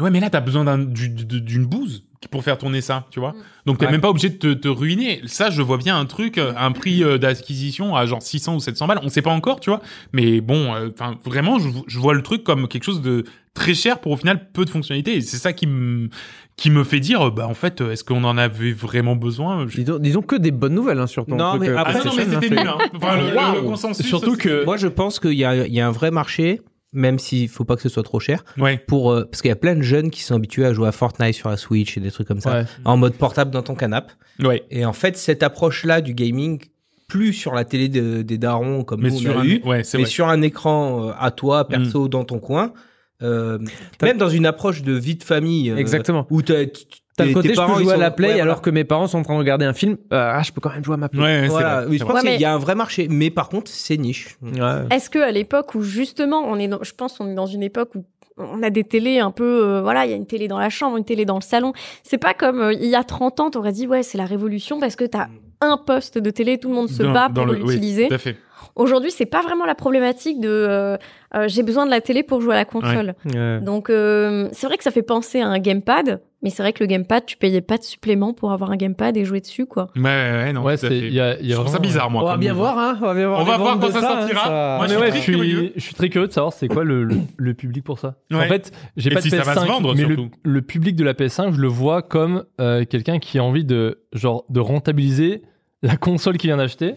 Ouais, 0.00 0.10
mais 0.10 0.20
là, 0.20 0.30
t'as 0.30 0.40
besoin 0.40 0.64
d'un- 0.64 0.78
du- 0.78 1.08
du- 1.10 1.40
d'une 1.40 1.66
bouse 1.66 2.04
pour 2.30 2.42
faire 2.44 2.56
tourner 2.56 2.80
ça, 2.80 3.06
tu 3.10 3.20
vois. 3.20 3.32
Mm. 3.32 3.36
Donc, 3.66 3.78
t'es 3.78 3.86
Ouais. 3.86 3.92
même 3.92 4.00
pas 4.00 4.08
obligé 4.10 4.28
de 4.30 4.36
te, 4.36 4.52
te 4.54 4.68
ruiner. 4.68 5.20
Ça, 5.26 5.50
je 5.50 5.60
vois 5.60 5.76
bien 5.76 5.98
un 5.98 6.06
truc, 6.06 6.38
euh, 6.38 6.52
un 6.56 6.72
prix 6.72 7.02
euh, 7.04 7.18
d'acquisition 7.18 7.94
à 7.96 8.06
genre 8.06 8.22
600 8.22 8.54
ou 8.56 8.60
700 8.60 8.86
balles. 8.86 9.00
On 9.02 9.08
sait 9.08 9.22
pas 9.22 9.32
encore, 9.32 9.60
tu 9.60 9.70
vois. 9.70 9.80
Mais 10.12 10.40
bon, 10.40 10.74
euh, 10.74 10.88
enfin, 10.94 11.18
vraiment, 11.24 11.58
je, 11.58 11.68
je 11.88 11.98
vois 11.98 12.14
le 12.14 12.22
truc 12.22 12.42
comme 12.44 12.68
quelque 12.68 12.84
chose 12.84 13.02
de 13.02 13.24
très 13.54 13.74
cher 13.74 13.98
pour 14.00 14.12
au 14.12 14.16
final 14.16 14.50
peu 14.52 14.64
de 14.64 14.70
fonctionnalités. 14.70 15.16
Et 15.16 15.20
c'est 15.20 15.36
ça 15.36 15.52
qui 15.52 15.66
me 15.66 16.08
qui 16.56 16.70
me 16.70 16.84
fait 16.84 17.00
dire, 17.00 17.30
bah 17.32 17.48
en 17.48 17.54
fait, 17.54 17.80
est-ce 17.80 18.04
qu'on 18.04 18.24
en 18.24 18.36
avait 18.38 18.72
vraiment 18.72 19.16
besoin? 19.16 19.66
Je- 19.68 19.76
Disons, 19.80 19.98
disons 19.98 20.22
que 20.22 20.36
des 20.36 20.50
bonnes 20.52 20.74
nouvelles 20.74 20.98
hein, 21.00 21.06
sur 21.06 21.24
ton 21.26 21.36
Non, 21.36 21.50
truc. 21.56 21.62
mais 21.62 21.68
après- 21.76 21.94
Ah 22.00 22.04
non, 22.04 22.12
mais 22.16 22.24
c'était 22.24 22.58
hein, 22.58 22.62
nul. 22.62 22.68
Hein. 22.68 22.78
Enfin, 22.94 23.16
le, 23.16 23.22
le- 23.24 23.30
le 23.30 23.36
Waouh. 23.36 23.64
consensus. 23.64 24.06
Surtout 24.06 24.36
que. 24.36 24.64
Moi, 24.64 24.76
je 24.76 24.86
pense 24.86 25.18
qu'il 25.18 25.32
y 25.32 25.44
a, 25.44 25.66
il 25.66 25.72
y 25.74 25.80
a 25.80 25.86
un 25.86 25.90
vrai 25.90 26.10
marché, 26.10 26.60
même 26.92 27.18
s'il 27.18 27.48
faut 27.48 27.64
pas 27.64 27.76
que 27.76 27.82
ce 27.82 27.88
soit 27.88 28.02
trop 28.02 28.20
cher, 28.20 28.44
Ouais. 28.58 28.76
pour 28.86 29.10
euh, 29.12 29.24
parce 29.24 29.40
qu'il 29.42 29.48
y 29.48 29.52
a 29.52 29.56
plein 29.56 29.74
de 29.74 29.82
jeunes 29.82 30.10
qui 30.10 30.22
sont 30.22 30.34
habitués 30.34 30.64
à 30.66 30.72
jouer 30.72 30.88
à 30.88 30.92
Fortnite 30.92 31.34
sur 31.34 31.48
la 31.48 31.56
Switch 31.56 31.96
et 31.96 32.00
des 32.00 32.10
trucs 32.10 32.28
comme 32.28 32.40
ça, 32.40 32.52
Ouais. 32.60 32.64
en 32.84 32.96
mode 32.96 33.14
portable 33.14 33.50
dans 33.50 33.62
ton 33.62 33.74
canapé. 33.74 34.12
Ouais. 34.42 34.62
Et 34.70 34.84
en 34.84 34.92
fait, 34.92 35.16
cette 35.16 35.42
approche-là 35.42 36.00
du 36.00 36.14
gaming, 36.14 36.60
plus 37.08 37.32
sur 37.34 37.54
la 37.54 37.64
télé 37.64 37.88
de- 37.88 38.22
des 38.22 38.38
darons 38.38 38.84
comme 38.84 39.02
Mais 39.02 39.10
nous 39.10 39.16
on 39.16 39.18
sur 39.18 39.38
a 39.38 39.42
un, 39.42 39.44
eu, 39.44 39.62
ouais, 39.64 39.84
c'est 39.84 39.98
mais 39.98 40.04
vrai. 40.04 40.08
Mm. 40.10 40.12
sur 40.12 40.28
un 40.28 40.42
écran 40.42 41.08
euh, 41.08 41.12
à 41.18 41.30
toi, 41.30 41.68
perso, 41.68 42.08
dans 42.08 42.24
ton 42.24 42.38
coin. 42.38 42.72
euh, 43.22 43.58
même 44.02 44.18
dans 44.18 44.28
une 44.28 44.46
approche 44.46 44.82
de 44.82 44.92
vie 44.94 45.14
de 45.14 45.22
famille, 45.22 45.70
euh, 45.70 45.76
Exactement. 45.76 46.26
où 46.30 46.42
t'as, 46.42 46.66
t- 46.66 46.86
T'as 47.16 47.26
le 47.26 47.34
côté, 47.34 47.48
tes 47.48 47.54
je 47.54 47.60
peux 47.60 47.82
jouer 47.82 47.92
à 47.92 47.96
la 47.98 48.10
Play 48.10 48.28
ouais, 48.28 48.32
voilà. 48.34 48.44
alors 48.44 48.62
que 48.62 48.70
mes 48.70 48.84
parents 48.84 49.06
sont 49.06 49.18
en 49.18 49.22
train 49.22 49.34
de 49.34 49.38
regarder 49.38 49.66
un 49.66 49.74
film. 49.74 49.98
Euh, 50.12 50.32
ah, 50.34 50.42
je 50.42 50.50
peux 50.52 50.60
quand 50.62 50.70
même 50.70 50.82
jouer 50.84 50.94
à 50.94 50.96
ma 50.96 51.08
Play. 51.10 51.20
Ouais, 51.22 51.40
c'est 51.42 51.48
Voilà. 51.48 51.80
vrai. 51.82 51.86
Oui, 51.90 51.98
je 51.98 52.04
pense 52.04 52.20
qu'il 52.22 52.40
y 52.40 52.44
a 52.44 52.54
un 52.54 52.58
vrai 52.58 52.74
marché, 52.74 53.06
mais 53.10 53.28
par 53.30 53.48
contre, 53.50 53.70
c'est 53.70 53.96
niche. 53.98 54.36
Ouais. 54.42 54.50
Est-ce 54.90 55.10
que 55.10 55.18
à 55.18 55.30
l'époque 55.30 55.74
où 55.74 55.82
justement 55.82 56.42
on 56.46 56.56
est, 56.58 56.68
dans, 56.68 56.82
je 56.82 56.92
pense 56.94 57.18
qu'on 57.18 57.28
est 57.28 57.34
dans 57.34 57.46
une 57.46 57.62
époque 57.62 57.90
où 57.94 58.04
on 58.38 58.62
a 58.62 58.70
des 58.70 58.84
télés 58.84 59.18
un 59.18 59.30
peu, 59.30 59.44
euh, 59.62 59.82
voilà, 59.82 60.06
il 60.06 60.10
y 60.10 60.14
a 60.14 60.16
une 60.16 60.26
télé 60.26 60.48
dans 60.48 60.58
la 60.58 60.70
chambre, 60.70 60.96
une 60.96 61.04
télé 61.04 61.26
dans 61.26 61.36
le 61.36 61.42
salon. 61.42 61.74
C'est 62.02 62.16
pas 62.18 62.32
comme 62.32 62.60
euh, 62.60 62.72
il 62.72 62.86
y 62.88 62.94
a 62.96 63.04
30 63.04 63.40
ans, 63.40 63.50
t'aurais 63.50 63.72
dit 63.72 63.86
ouais 63.86 64.02
c'est 64.02 64.16
la 64.16 64.24
révolution 64.24 64.80
parce 64.80 64.96
que 64.96 65.04
t'as 65.04 65.26
un 65.60 65.76
poste 65.76 66.16
de 66.18 66.30
télé, 66.30 66.56
tout 66.58 66.68
le 66.70 66.74
monde 66.74 66.88
se 66.88 67.02
Dans- 67.02 67.12
bat 67.12 67.28
dans 67.28 67.44
pour 67.44 67.52
oui, 67.52 67.78
Aujourd'hui, 68.76 69.10
c'est 69.10 69.26
pas 69.26 69.42
vraiment 69.42 69.64
la 69.66 69.74
problématique 69.74 70.40
de 70.40 70.48
euh, 70.48 70.96
euh, 71.34 71.48
j'ai 71.48 71.62
besoin 71.62 71.86
de 71.86 71.90
la 71.90 72.00
télé 72.00 72.22
pour 72.22 72.40
jouer 72.40 72.54
à 72.54 72.58
la 72.58 72.64
console. 72.64 73.14
Ouais. 73.26 73.60
Donc 73.60 73.90
euh, 73.90 74.48
c'est 74.52 74.66
vrai 74.66 74.76
que 74.76 74.84
ça 74.84 74.90
fait 74.90 75.02
penser 75.02 75.40
à 75.40 75.48
un 75.48 75.58
gamepad, 75.58 76.20
mais 76.42 76.50
c'est 76.50 76.62
vrai 76.62 76.72
que 76.72 76.82
le 76.82 76.86
gamepad, 76.88 77.24
tu 77.24 77.36
payais 77.36 77.60
pas 77.60 77.78
de 77.78 77.82
supplément 77.84 78.32
pour 78.34 78.52
avoir 78.52 78.70
un 78.70 78.76
gamepad 78.76 79.16
et 79.16 79.24
jouer 79.24 79.40
dessus 79.40 79.64
quoi. 79.66 79.88
Ouais, 79.96 80.02
ouais, 80.02 80.52
non. 80.52 80.62
Ouais, 80.62 80.76
c'est. 80.76 80.98
y 81.10 81.20
a, 81.20 81.36
Je 81.42 81.52
trouve 81.54 81.68
ça 81.68 81.78
bizarre, 81.78 82.10
moi. 82.10 82.22
On 82.22 82.26
va 82.26 82.36
bien 82.36 82.52
voir, 82.52 82.78
hein. 82.78 82.98
On 83.00 83.06
va 83.06 83.14
bien 83.14 83.28
voir. 83.28 83.40
On 83.40 83.44
va 83.44 83.56
voir 83.56 83.78
quand 83.80 83.90
ça 83.90 83.98
hein, 83.98 84.20
sortira. 84.20 84.44
ça- 84.44 84.48
Moi, 84.50 84.78
Ah, 84.82 84.86
je 84.88 84.88
mais 84.88 84.88
suis 84.88 84.96
ouais, 85.02 85.08
très 85.10 85.18
je 85.18 85.22
suis, 85.22 85.32
curieux. 85.32 85.72
je 85.76 85.80
suis 85.80 85.94
très 85.94 86.08
curieux 86.08 86.28
de 86.28 86.32
savoir 86.32 86.52
c'est 86.52 86.68
quoi 86.68 86.84
le, 86.84 87.04
le, 87.04 87.16
le 87.36 87.54
public 87.54 87.84
pour 87.84 87.98
ça. 87.98 88.14
En 88.34 88.40
fait, 88.42 88.72
j'ai 88.96 89.10
pas 89.10 89.20
si 89.20 89.30
de 89.30 89.36
ça 89.36 89.42
PS5, 89.42 89.46
va 89.46 89.60
se 89.62 89.66
vendre, 89.66 89.94
mais 89.94 90.04
le, 90.04 90.16
le 90.42 90.62
public 90.62 90.96
de 90.96 91.04
la 91.04 91.14
PS5, 91.14 91.52
je 91.54 91.60
le 91.60 91.68
vois 91.68 92.02
comme 92.02 92.44
euh, 92.60 92.84
quelqu'un 92.84 93.18
qui 93.18 93.38
a 93.38 93.44
envie 93.44 93.64
de 93.64 94.02
genre 94.12 94.44
de 94.50 94.60
rentabiliser 94.60 95.42
la 95.82 95.96
console 95.96 96.36
qu'il 96.38 96.48
vient 96.48 96.56
d'acheter. 96.56 96.94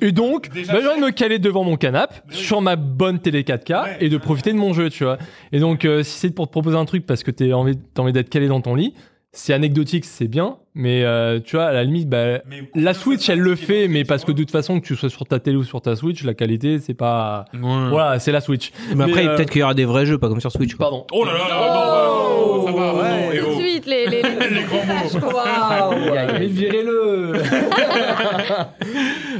Et 0.00 0.10
donc, 0.12 0.48
bah, 0.48 0.60
j'ai 0.64 0.88
envie 0.88 1.00
de 1.00 1.04
me 1.06 1.10
caler 1.10 1.38
devant 1.38 1.62
mon 1.64 1.76
canapé 1.76 2.14
sur 2.30 2.60
ma 2.62 2.76
bonne 2.76 3.18
télé 3.18 3.42
4K 3.42 3.82
Ouais. 3.84 3.96
et 4.00 4.08
de 4.08 4.16
profiter 4.16 4.52
de 4.52 4.58
mon 4.58 4.72
jeu, 4.72 4.88
tu 4.90 5.04
vois. 5.04 5.18
Et 5.52 5.58
donc, 5.60 5.84
euh, 5.84 6.02
si 6.02 6.18
c'est 6.18 6.30
pour 6.30 6.46
te 6.46 6.52
proposer 6.52 6.76
un 6.76 6.84
truc 6.86 7.04
parce 7.06 7.22
que 7.22 7.30
t'as 7.30 7.52
envie, 7.52 7.76
t'as 7.92 8.02
envie 8.02 8.12
d'être 8.12 8.30
calé 8.30 8.48
dans 8.48 8.60
ton 8.60 8.74
lit, 8.74 8.94
c'est 9.32 9.52
anecdotique, 9.52 10.04
c'est 10.04 10.28
bien, 10.28 10.56
mais 10.74 11.04
euh, 11.04 11.38
tu 11.44 11.56
vois, 11.56 11.66
à 11.66 11.72
la 11.72 11.84
limite, 11.84 12.08
bah, 12.08 12.40
la 12.74 12.94
Switch, 12.94 13.28
elle 13.28 13.38
le 13.40 13.54
fait, 13.54 13.86
mais 13.88 14.04
parce 14.04 14.24
que 14.24 14.32
de 14.32 14.38
toute 14.38 14.50
façon, 14.50 14.80
que 14.80 14.86
tu 14.86 14.96
sois 14.96 15.08
sur 15.10 15.24
ta 15.26 15.38
télé 15.38 15.56
ou 15.56 15.64
sur 15.64 15.80
ta 15.80 15.94
Switch, 15.96 16.24
la 16.24 16.34
qualité, 16.34 16.78
c'est 16.80 16.94
pas. 16.94 17.44
Ouais. 17.54 17.60
Voilà, 17.90 18.18
c'est 18.18 18.32
la 18.32 18.40
Switch. 18.40 18.72
Mais 18.94 19.04
après, 19.04 19.26
euh, 19.26 19.36
peut-être 19.36 19.50
qu'il 19.50 19.60
y 19.60 19.62
aura 19.64 19.74
des 19.74 19.84
vrais 19.84 20.04
jeux, 20.06 20.18
pas 20.18 20.28
comme 20.28 20.40
sur 20.40 20.50
Switch. 20.52 20.74
quoi. 20.74 20.86
Pardon. 20.86 21.06
Oh 21.12 21.24
là 21.24 21.32
là, 21.32 21.38
là, 21.48 22.08
non, 22.08 22.64
bah, 22.64 22.64
ça 22.66 22.72
va, 22.72 22.94
ouais. 22.94 23.40
non, 23.40 23.44
Tout 23.44 23.50
de 23.50 23.54
oh. 23.54 23.60
suite, 23.60 23.86
les, 23.86 24.06
les, 24.06 24.22
Les 24.50 24.62
grands 24.64 24.84
mots. 24.84 25.34
Waouh 25.34 26.14
Mais 26.38 26.46
virez-le 26.46 27.32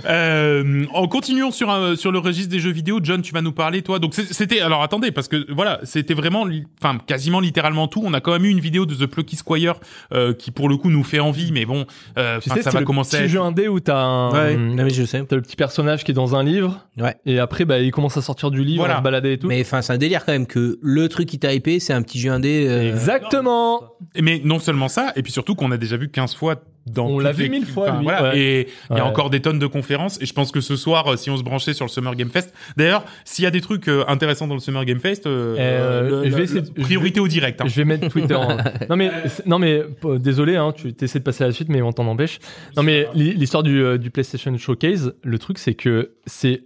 Euh, 0.07 0.85
en 0.93 1.07
continuant 1.09 1.50
sur 1.50 1.71
un- 1.71 1.97
sur 1.97 2.12
le 2.12 2.19
registre 2.19 2.50
des 2.50 2.59
jeux 2.59 2.73
vidéo, 2.73 3.00
John, 3.03 3.23
tu 3.23 3.33
vas 3.33 3.41
nous 3.41 3.53
parler 3.53 3.81
toi. 3.83 3.99
Donc 3.99 4.12
c'était 4.14 4.61
alors 4.61 4.83
attendez 4.83 5.12
parce 5.12 5.29
que 5.29 5.47
voilà, 5.53 5.81
c'était 5.85 6.12
vraiment 6.14 6.45
li- 6.45 6.64
enfin 6.83 6.99
quasiment 7.07 7.41
littéralement 7.41 7.88
tout. 7.88 8.03
On 8.05 8.12
a 8.12 8.21
quand 8.21 8.33
même 8.33 8.45
eu 8.45 8.50
une 8.50 8.61
vidéo 8.61 8.85
de 8.87 8.95
The 8.95 9.07
Plucky 9.07 9.37
Squire 9.37 9.76
euh, 10.12 10.35
qui 10.35 10.50
pour 10.50 10.69
le 10.69 10.76
coup 10.76 10.91
nous 10.91 11.05
fait 11.05 11.21
envie, 11.25 11.50
mais 11.52 11.64
bon, 11.64 11.87
euh, 12.19 12.38
Tu 12.40 12.49
sais, 12.50 12.57
ça 12.57 12.62
c'est 12.64 12.71
va 12.75 12.81
le 12.81 12.87
commencer. 12.87 13.16
être- 13.16 13.26
jeu 13.28 13.40
indé 13.40 13.66
où 13.69 13.81
t'as 13.81 13.97
un. 13.99 14.31
Ouais, 14.33 14.57
non, 14.57 14.85
mais 14.85 14.90
je 14.90 15.04
sais. 15.04 15.25
T'as 15.25 15.37
le 15.37 15.43
petit 15.43 15.57
personnage 15.57 16.04
qui 16.04 16.12
est 16.12 16.14
dans 16.14 16.37
un 16.37 16.45
livre. 16.45 16.81
Ouais. 16.99 17.16
Et 17.26 17.38
après, 17.38 17.64
bah, 17.64 17.78
il 17.81 17.90
commence 17.90 18.16
à 18.16 18.23
sortir 18.23 18.50
du 18.50 18.62
livre, 18.64 18.78
Voilà. 18.81 18.95
à 18.95 18.99
se 18.99 19.02
balader 19.02 19.33
et 19.33 19.38
tout. 19.38 19.49
Mais 19.49 19.61
enfin, 19.61 19.83
c'est 19.83 19.93
un 19.93 19.99
délire 19.99 20.25
quand 20.25 20.33
même 20.33 20.47
que 20.47 20.78
le 20.83 21.09
truc 21.09 21.28
qui 21.28 21.38
t'a 21.38 21.52
hypé, 21.52 21.81
c'est 21.81 21.93
un 21.93 22.02
petit 22.02 22.21
jeu 22.21 22.31
indé. 22.31 22.66
euh, 22.69 22.90
Exactement. 22.93 23.83
Mais 24.21 24.40
non 24.45 24.59
seulement 24.59 24.88
ça, 24.88 25.12
et 25.16 25.23
puis 25.23 25.33
surtout 25.33 25.54
qu'on 25.54 25.71
a 25.73 25.76
déjà 25.76 25.97
vu 25.97 26.09
15 26.11 26.35
fois 26.35 26.57
dans. 26.87 27.07
On 27.07 27.19
l'a 27.19 27.33
vu 27.33 27.45
les- 27.45 27.49
mille 27.49 27.67
fois, 27.67 27.88
enfin, 27.88 27.97
lui, 27.99 28.05
voilà. 28.05 28.23
ouais. 28.31 28.38
Et 28.38 28.69
il 28.91 28.97
y 28.97 29.00
a 29.00 29.03
Ouais. 29.05 29.11
encore 29.11 29.31
des 29.31 29.41
tonnes 29.41 29.59
de 29.59 29.67
conférences. 29.67 30.21
Et 30.21 30.26
je 30.26 30.33
pense 30.33 30.50
que 30.53 30.61
ce 30.61 30.76
soir, 30.76 31.07
euh, 31.12 31.17
si 31.17 31.31
on 31.31 31.37
se 31.37 31.43
branchait 31.43 31.73
sur 31.75 31.85
le 31.85 31.91
Summer 31.91 32.14
Game 32.14 32.31
Fest, 32.31 32.53
d'ailleurs, 32.76 33.05
s'il 33.25 33.45
y 33.45 33.47
a 33.47 33.50
des 33.50 33.61
trucs 33.61 33.88
euh, 33.88 34.05
intéressants 34.09 34.47
dans 34.47 34.55
le 34.55 34.61
Summer 34.61 34.85
Game 34.85 35.00
Fest, 35.00 35.26
euh, 35.26 35.57
Euh, 35.59 36.03
le- 36.03 36.25
je 36.25 36.31
vais 36.31 36.37
le- 36.38 36.43
essayer 36.45 36.61
le- 36.61 36.67
de- 36.69 36.73
je 36.76 36.83
priorité 36.83 37.21
au 37.21 37.29
direct. 37.29 37.61
hein. 37.61 37.64
Je 37.69 37.76
vais 37.76 37.85
mettre 37.85 38.09
Twitter. 38.09 38.35
en- 38.35 38.57
non 38.91 38.97
mais 38.97 39.11
non 39.47 39.59
mais 39.59 39.83
désolé, 40.19 40.57
hein, 40.57 40.73
tu 40.76 40.95
essaies 41.00 41.19
de 41.21 41.25
passer 41.25 41.45
à 41.45 41.47
la 41.47 41.53
suite, 41.53 41.69
mais 41.69 41.83
on 41.83 41.93
t'en 41.93 42.07
empêche. 42.07 42.38
Non 42.76 42.83
mais 42.83 43.07
l'hi- 43.14 43.35
l'histoire 43.35 43.62
du, 43.62 43.83
euh, 43.83 43.99
du 43.99 44.11
PlayStation 44.11 44.57
Showcase, 44.57 45.14
le 45.23 45.38
truc 45.38 45.59
c'est 45.59 45.75
que 45.75 46.12
c'est 46.26 46.64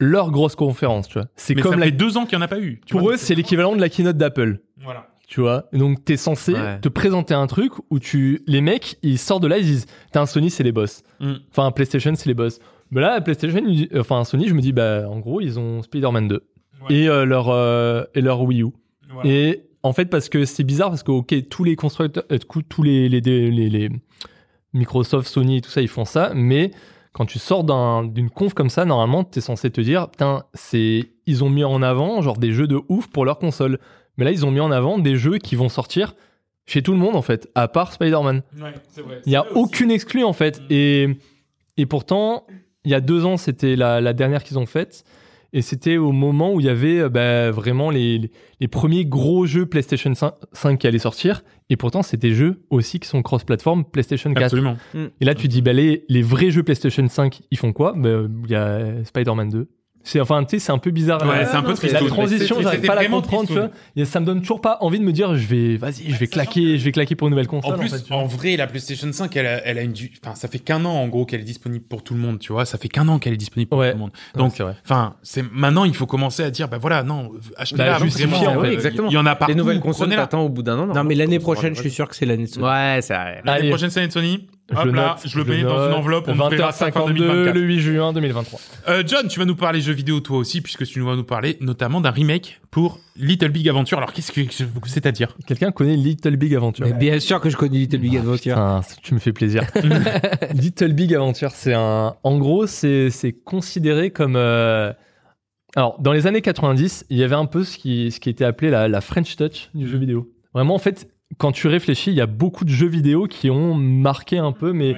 leur 0.00 0.30
grosse 0.30 0.54
conférence, 0.54 1.08
tu 1.08 1.14
vois. 1.14 1.26
C'est 1.34 1.54
comme 1.56 1.72
ça 1.72 1.78
la. 1.78 1.86
fait 1.86 1.90
deux 1.92 2.16
ans 2.16 2.24
qu'il 2.24 2.38
n'y 2.38 2.42
en 2.42 2.44
a 2.44 2.48
pas 2.48 2.60
eu. 2.60 2.80
tu 2.86 2.92
Pour 2.92 3.00
vois. 3.00 3.14
eux, 3.14 3.16
c'est 3.16 3.34
l'équivalent 3.34 3.74
de 3.74 3.80
la 3.80 3.88
keynote 3.88 4.16
d'Apple. 4.16 4.60
Voilà. 4.82 5.08
Tu 5.28 5.40
vois, 5.42 5.66
donc 5.74 6.04
t'es 6.06 6.16
censé 6.16 6.54
Ouais. 6.54 6.80
te 6.80 6.88
présenter 6.88 7.34
un 7.34 7.46
truc 7.46 7.72
où 7.90 7.98
tu, 7.98 8.42
les 8.46 8.62
mecs, 8.62 8.96
ils 9.02 9.18
sortent 9.18 9.42
de 9.42 9.48
là, 9.48 9.58
ils 9.58 9.64
disent, 9.64 9.86
t'as 10.10 10.22
un 10.22 10.26
Sony, 10.26 10.48
c'est 10.48 10.64
les 10.64 10.72
boss. 10.72 11.02
Mm. 11.20 11.32
Enfin, 11.50 11.66
un 11.66 11.70
PlayStation, 11.70 12.12
c'est 12.16 12.26
les 12.26 12.34
boss. 12.34 12.60
Mais 12.90 13.02
là, 13.02 13.20
PlayStation, 13.20 13.62
ils- 13.66 13.90
enfin 13.98 14.24
Sony, 14.24 14.48
je 14.48 14.54
me 14.54 14.62
dis, 14.62 14.72
bah, 14.72 15.06
en 15.06 15.18
gros, 15.18 15.42
ils 15.42 15.58
ont 15.58 15.82
Spider-Man 15.82 16.28
2 16.28 16.42
Ouais. 16.88 16.94
et 16.96 17.08
euh, 17.10 17.26
leur 17.26 17.50
euh, 17.50 18.04
et 18.14 18.22
leur 18.22 18.40
Wii 18.42 18.62
U. 18.62 18.68
Voilà. 19.12 19.28
Et 19.30 19.64
en 19.82 19.92
fait, 19.92 20.06
parce 20.06 20.30
que 20.30 20.46
c'est 20.46 20.64
bizarre, 20.64 20.88
parce 20.88 21.02
que 21.02 21.10
ok, 21.10 21.34
tous 21.50 21.62
les 21.62 21.76
constructeurs, 21.76 22.24
euh, 22.32 22.38
tous 22.68 22.82
les, 22.82 23.10
les, 23.10 23.20
les, 23.20 23.50
les- 23.50 23.68
les 23.68 23.90
Microsoft, 24.72 25.28
Sony 25.28 25.58
et 25.58 25.60
tout 25.60 25.70
ça, 25.70 25.80
ils 25.82 25.88
font 25.88 26.04
ça, 26.04 26.32
mais 26.34 26.70
quand 27.12 27.26
tu 27.26 27.38
sors 27.38 27.64
d'un- 27.64 28.04
d'une 28.04 28.30
conf 28.30 28.54
comme 28.54 28.70
ça, 28.70 28.84
normalement, 28.84 29.24
t'es 29.24 29.40
censé 29.40 29.70
te 29.70 29.80
dire, 29.80 30.08
putain, 30.10 30.44
c'est, 30.54 31.10
ils 31.26 31.44
ont 31.44 31.50
mis 31.50 31.64
en 31.64 31.82
avant 31.82 32.20
genre 32.22 32.38
des 32.38 32.52
jeux 32.52 32.66
de 32.66 32.80
ouf 32.88 33.08
pour 33.08 33.24
leur 33.24 33.38
console. 33.38 33.78
Mais 34.18 34.24
là, 34.24 34.32
ils 34.32 34.44
ont 34.44 34.50
mis 34.50 34.60
en 34.60 34.70
avant 34.70 34.98
des 34.98 35.16
jeux 35.16 35.38
qui 35.38 35.56
vont 35.56 35.70
sortir 35.70 36.14
chez 36.66 36.82
tout 36.82 36.92
le 36.92 36.98
monde 36.98 37.16
en 37.16 37.22
fait, 37.22 37.48
à 37.54 37.66
part 37.66 37.92
Spider-Man. 37.92 38.42
Ouais. 38.60 38.74
Il 39.24 39.30
n'y 39.30 39.36
a 39.36 39.46
aucune 39.54 39.90
exclue 39.90 40.24
en 40.24 40.34
fait. 40.34 40.60
Mm. 40.60 40.66
Et, 40.70 41.08
et 41.78 41.86
pourtant, 41.86 42.46
il 42.84 42.90
y 42.90 42.94
a 42.94 43.00
deux 43.00 43.24
ans, 43.24 43.36
c'était 43.36 43.76
la, 43.76 44.00
la 44.00 44.12
dernière 44.12 44.44
qu'ils 44.44 44.58
ont 44.58 44.66
faite. 44.66 45.04
Et 45.54 45.62
c'était 45.62 45.96
au 45.96 46.12
moment 46.12 46.52
où 46.52 46.60
il 46.60 46.66
y 46.66 46.68
avait 46.68 47.00
euh, 47.00 47.08
bah, 47.08 47.50
vraiment 47.50 47.90
les, 47.90 48.18
les, 48.18 48.30
les 48.60 48.68
premiers 48.68 49.06
gros 49.06 49.46
jeux 49.46 49.64
PlayStation 49.64 50.14
5, 50.14 50.34
5 50.52 50.78
qui 50.78 50.86
allaient 50.86 50.98
sortir. 50.98 51.42
Et 51.70 51.76
pourtant, 51.76 52.02
c'est 52.02 52.18
des 52.18 52.34
jeux 52.34 52.62
aussi 52.68 53.00
qui 53.00 53.08
sont 53.08 53.22
cross-platform 53.22 53.84
PlayStation 53.86 54.32
4. 54.34 54.42
Absolument. 54.42 54.76
Et 54.94 55.24
là, 55.24 55.34
tu 55.34 55.48
dis, 55.48 55.62
bah, 55.62 55.72
les, 55.72 56.04
les 56.10 56.20
vrais 56.20 56.50
jeux 56.50 56.62
PlayStation 56.62 57.08
5, 57.08 57.40
ils 57.50 57.56
font 57.56 57.72
quoi? 57.72 57.94
Bah, 57.96 58.24
Il 58.44 58.50
y 58.50 58.54
a 58.54 59.02
Spider-Man 59.04 59.48
2. 59.48 59.68
C'est 60.04 60.20
enfin, 60.20 60.42
tu 60.44 60.50
sais, 60.56 60.58
c'est 60.64 60.72
un 60.72 60.78
peu 60.78 60.90
bizarre. 60.90 61.20
Ouais, 61.22 61.40
la- 61.40 61.46
c'est 61.46 61.56
un 61.56 61.62
peu 61.62 61.74
triste. 61.74 61.92
la 61.92 62.00
transition, 62.00 62.56
C'était 62.56 62.62
j'arrive 62.62 62.80
pas 62.86 62.92
à 62.92 62.96
la 62.96 63.02
vraiment 63.02 63.20
comprendre, 63.20 63.46
tu 63.48 63.52
vois. 63.54 63.68
Et 63.94 64.04
ça 64.06 64.20
me 64.20 64.24
donne 64.26 64.40
toujours 64.40 64.60
pas 64.62 64.78
envie 64.80 64.98
de 64.98 65.04
me 65.04 65.12
dire, 65.12 65.34
je 65.34 65.46
vais, 65.46 65.76
vas-y, 65.76 66.04
je 66.10 66.16
vais 66.16 66.26
Sachant 66.26 66.30
claquer, 66.30 66.78
je 66.78 66.84
vais 66.84 66.92
claquer 66.92 67.14
pour 67.14 67.28
une 67.28 67.32
nouvelle 67.32 67.46
console. 67.46 67.74
En 67.74 67.78
plus, 67.78 67.90
fait, 67.90 68.00
tu 68.02 68.08
vois. 68.08 68.16
en 68.22 68.24
vrai, 68.26 68.56
la 68.56 68.66
PlayStation 68.66 69.12
5, 69.12 69.36
elle 69.36 69.46
a, 69.46 69.66
elle 69.66 69.76
a 69.78 69.82
une, 69.82 69.92
du- 69.92 70.10
enfin, 70.24 70.34
ça 70.34 70.48
fait 70.48 70.60
qu'un 70.60 70.84
an 70.86 70.92
en 70.94 71.08
gros 71.08 71.26
qu'elle 71.26 71.40
est 71.40 71.44
disponible 71.44 71.84
pour 71.84 72.02
tout 72.02 72.14
le 72.14 72.20
monde, 72.20 72.38
tu 72.38 72.52
vois. 72.52 72.64
Ça 72.64 72.78
fait 72.78 72.88
qu'un 72.88 73.06
an 73.08 73.18
qu'elle 73.18 73.34
est 73.34 73.36
disponible 73.38 73.68
pour 73.68 73.80
Ouais. 73.80 73.90
tout 73.90 73.96
le 73.96 74.00
monde. 74.00 74.12
Donc, 74.34 74.62
enfin, 74.84 75.16
c'est 75.22 75.44
maintenant 75.52 75.84
il 75.84 75.94
faut 75.94 76.06
commencer 76.06 76.42
à 76.42 76.50
dire, 76.50 76.68
bah 76.68 76.78
voilà, 76.78 77.02
non, 77.02 77.30
achetez-la. 77.58 77.84
Bah, 77.84 77.96
en 77.96 77.98
fait. 78.08 78.68
il- 78.68 78.72
exactement. 78.72 79.08
Il 79.10 79.14
y 79.14 79.18
en 79.18 79.26
a 79.26 79.34
partout. 79.36 79.52
Les 79.52 79.58
nouvelles 79.58 79.80
consoles, 79.80 80.08
t'attends 80.10 80.42
au 80.42 80.48
bout 80.48 80.62
d'un 80.62 80.78
an. 80.78 80.86
Non, 80.86 81.04
mais 81.04 81.14
l'année 81.16 81.38
prochaine, 81.38 81.74
je 81.74 81.80
suis 81.80 81.90
sûr 81.90 82.08
que 82.08 82.16
c'est 82.16 82.24
l'année 82.26 82.44
de 82.44 82.48
Sony. 82.48 82.64
Ouais, 82.66 83.00
c'est. 83.02 83.14
L'année 83.44 83.68
prochaine, 83.68 83.90
c'est 83.90 84.00
l'année 84.00 84.08
de 84.08 84.12
Sony. 84.12 84.46
Je 84.70 84.76
Hop 84.76 84.84
le 84.84 84.92
là, 84.92 85.16
note, 85.16 85.30
je 85.30 85.38
le 85.38 85.44
mets 85.44 85.62
dans 85.62 85.86
une 85.88 85.94
enveloppe. 85.94 86.26
On 86.28 86.38
ouvrira 86.38 86.72
ça 86.72 86.92
fin 86.92 87.00
20h52 87.06 87.14
2024. 87.14 87.54
le 87.54 87.60
8 87.62 87.80
juin 87.80 88.12
2023. 88.12 88.60
Euh, 88.88 89.02
John, 89.06 89.26
tu 89.26 89.38
vas 89.38 89.46
nous 89.46 89.56
parler 89.56 89.80
jeux 89.80 89.94
vidéo 89.94 90.20
toi 90.20 90.36
aussi, 90.36 90.60
puisque 90.60 90.84
tu 90.84 91.00
vas 91.00 91.16
nous 91.16 91.24
parler 91.24 91.56
notamment 91.60 92.02
d'un 92.02 92.10
remake 92.10 92.60
pour 92.70 93.00
Little 93.16 93.48
Big 93.48 93.66
Adventure. 93.68 93.96
Alors, 93.96 94.12
qu'est-ce 94.12 94.30
que 94.30 94.42
c'est-à-dire 94.86 95.34
Quelqu'un 95.46 95.70
connaît 95.72 95.96
Little 95.96 96.36
Big 96.36 96.54
Adventure? 96.54 96.86
Mais 96.86 96.92
bien 96.92 97.18
sûr 97.18 97.40
que 97.40 97.48
je 97.48 97.56
connais 97.56 97.78
Little 97.78 97.98
Big 97.98 98.16
Adventure. 98.18 98.54
Putain, 98.56 98.80
tu 99.02 99.14
me 99.14 99.18
fais 99.20 99.32
plaisir. 99.32 99.62
Little 100.54 100.92
Big 100.92 101.14
Adventure, 101.14 101.52
c'est 101.52 101.72
un. 101.74 102.14
En 102.22 102.36
gros, 102.38 102.66
c'est 102.66 103.08
c'est 103.10 103.32
considéré 103.32 104.10
comme. 104.10 104.36
euh, 104.36 104.92
Alors, 105.76 105.98
dans 106.00 106.12
les 106.12 106.26
années 106.26 106.42
90, 106.42 107.06
il 107.08 107.16
y 107.16 107.24
avait 107.24 107.34
un 107.36 107.46
peu 107.46 107.64
ce 107.64 107.78
qui, 107.78 108.10
ce 108.12 108.20
qui 108.20 108.28
était 108.28 108.44
appelé 108.44 108.70
la, 108.70 108.86
la 108.88 109.00
French 109.00 109.34
Touch 109.36 109.70
du 109.74 109.88
jeu 109.88 109.96
vidéo. 109.98 110.28
Vraiment, 110.52 110.74
en 110.74 110.78
fait, 110.78 111.08
quand 111.36 111.52
tu 111.52 111.66
réfléchis, 111.68 112.10
il 112.10 112.16
y 112.16 112.20
a 112.20 112.26
beaucoup 112.26 112.64
de 112.64 112.70
jeux 112.70 112.88
vidéo 112.88 113.26
qui 113.26 113.50
ont 113.50 113.74
marqué 113.74 114.38
un 114.38 114.52
peu, 114.52 114.72
mais 114.72 114.96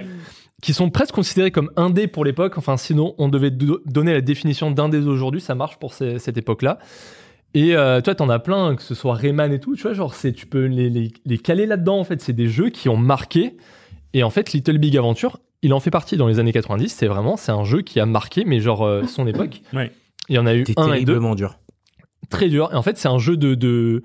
qui 0.62 0.72
sont 0.72 0.90
presque 0.90 1.14
considérés 1.14 1.50
comme 1.50 1.70
indés 1.76 2.06
pour 2.06 2.24
l'époque. 2.24 2.56
Enfin, 2.58 2.76
sinon, 2.76 3.14
on 3.18 3.28
devait 3.28 3.50
do- 3.50 3.80
donner 3.86 4.12
la 4.12 4.20
définition 4.20 4.70
d'indés 4.70 4.98
aujourd'hui, 5.06 5.40
ça 5.40 5.54
marche 5.54 5.78
pour 5.78 5.92
ces- 5.94 6.18
cette 6.18 6.36
époque-là. 6.36 6.78
Et 7.54 7.74
euh, 7.74 8.00
toi, 8.00 8.14
t'en 8.14 8.28
as 8.28 8.38
plein, 8.38 8.76
que 8.76 8.82
ce 8.82 8.94
soit 8.94 9.14
Rayman 9.14 9.52
et 9.52 9.58
tout, 9.58 9.74
tu 9.74 9.82
vois, 9.82 9.92
genre, 9.92 10.14
tu 10.14 10.46
peux 10.46 10.66
les, 10.66 10.88
les, 10.88 11.12
les 11.26 11.38
caler 11.38 11.66
là-dedans, 11.66 11.98
en 11.98 12.04
fait. 12.04 12.20
C'est 12.20 12.32
des 12.32 12.46
jeux 12.48 12.68
qui 12.70 12.88
ont 12.88 12.96
marqué. 12.96 13.56
Et 14.14 14.22
en 14.22 14.30
fait, 14.30 14.52
Little 14.52 14.78
Big 14.78 14.96
Adventure, 14.96 15.40
il 15.62 15.72
en 15.74 15.80
fait 15.80 15.90
partie 15.90 16.16
dans 16.16 16.28
les 16.28 16.38
années 16.38 16.52
90. 16.52 16.88
C'est 16.90 17.06
vraiment, 17.08 17.36
c'est 17.36 17.52
un 17.52 17.64
jeu 17.64 17.82
qui 17.82 17.98
a 17.98 18.06
marqué, 18.06 18.44
mais 18.44 18.60
genre, 18.60 18.82
euh, 18.84 19.04
son 19.04 19.26
époque. 19.26 19.62
Ouais. 19.72 19.90
Il 20.28 20.36
y 20.36 20.38
en 20.38 20.46
a 20.46 20.54
eu 20.54 20.64
C'était 20.66 20.80
un 20.80 20.92
et 20.92 21.00
deux, 21.00 21.06
terriblement 21.06 21.34
dur. 21.34 21.58
très 22.28 22.48
dur. 22.48 22.68
Et 22.72 22.76
en 22.76 22.82
fait, 22.82 22.96
c'est 22.98 23.08
un 23.08 23.18
jeu 23.18 23.36
de, 23.36 23.54
de 23.56 24.02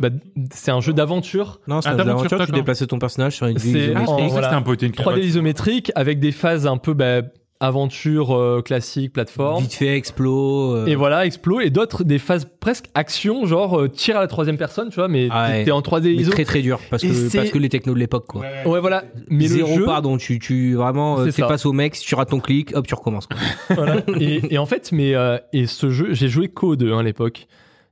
bah, 0.00 0.08
c'est 0.52 0.70
un 0.70 0.80
jeu 0.80 0.92
d'aventure. 0.92 1.60
Non, 1.68 1.80
c'est 1.80 1.88
Ah, 1.88 1.92
un 1.92 1.96
d'aventure, 1.96 2.32
aventure, 2.32 2.46
tu 2.46 2.52
déplaçais 2.52 2.86
ton 2.86 2.98
personnage 2.98 3.36
sur 3.36 3.46
une 3.46 3.58
vue 3.58 3.92
ça, 3.94 4.00
voilà. 4.02 4.26
c'était 4.28 4.46
un 4.56 4.62
peu 4.62 4.76
une 4.80 4.92
3D 4.92 5.20
isométrique 5.22 5.92
avec 5.94 6.18
des 6.20 6.32
phases 6.32 6.66
un 6.66 6.76
peu 6.78 6.94
bah, 6.94 7.22
aventure 7.60 8.36
euh, 8.36 8.62
classique, 8.62 9.12
plateforme. 9.12 9.62
Vite 9.62 9.74
fait, 9.74 9.96
explo. 9.96 10.74
euh, 10.76 10.86
Et 10.86 10.94
voilà, 10.94 11.26
explo 11.26 11.60
et 11.60 11.70
d'autres 11.70 12.04
des 12.04 12.18
phases 12.18 12.46
presque 12.60 12.86
action, 12.94 13.46
genre 13.46 13.80
euh, 13.80 13.88
tir 13.88 14.16
à 14.16 14.20
la 14.20 14.26
troisième 14.28 14.56
personne, 14.56 14.90
tu 14.90 14.94
vois, 14.96 15.08
mais 15.08 15.28
Ah 15.30 15.48
ouais. 15.48 15.64
t'es 15.64 15.72
en 15.72 15.80
3D 15.80 16.02
mais 16.04 16.14
ISO. 16.22 16.30
très 16.30 16.44
très 16.44 16.62
dur 16.62 16.78
parce 16.90 17.02
que, 17.02 17.36
parce 17.36 17.50
que 17.50 17.58
les 17.58 17.68
technos 17.68 17.94
de 17.94 17.98
l'époque 17.98 18.26
quoi. 18.28 18.42
Ouais, 18.64 18.80
voilà. 18.80 19.04
Mais 19.28 19.46
Zéro 19.48 19.70
le 19.70 19.74
jeu, 19.80 19.84
pardon, 19.86 20.16
tu, 20.18 20.38
tu 20.38 20.74
vraiment 20.74 21.18
euh, 21.18 21.30
ça. 21.32 21.48
face 21.48 21.66
au 21.66 21.72
mec, 21.72 21.96
si 21.96 22.04
tu 22.06 22.14
rates 22.14 22.30
ton 22.30 22.40
clic, 22.40 22.76
hop 22.76 22.86
tu 22.86 22.94
recommences. 22.94 23.26
Quoi. 23.26 23.36
voilà. 23.74 24.02
et, 24.20 24.54
et 24.54 24.58
en 24.58 24.66
fait, 24.66 24.90
mais 24.92 25.14
euh, 25.16 25.38
et 25.52 25.66
ce 25.66 25.90
jeu, 25.90 26.08
j'ai 26.12 26.28
joué 26.28 26.48
qu'au 26.48 26.76
2 26.76 26.92
hein, 26.92 26.98
à 26.98 27.02
l'époque. 27.02 27.46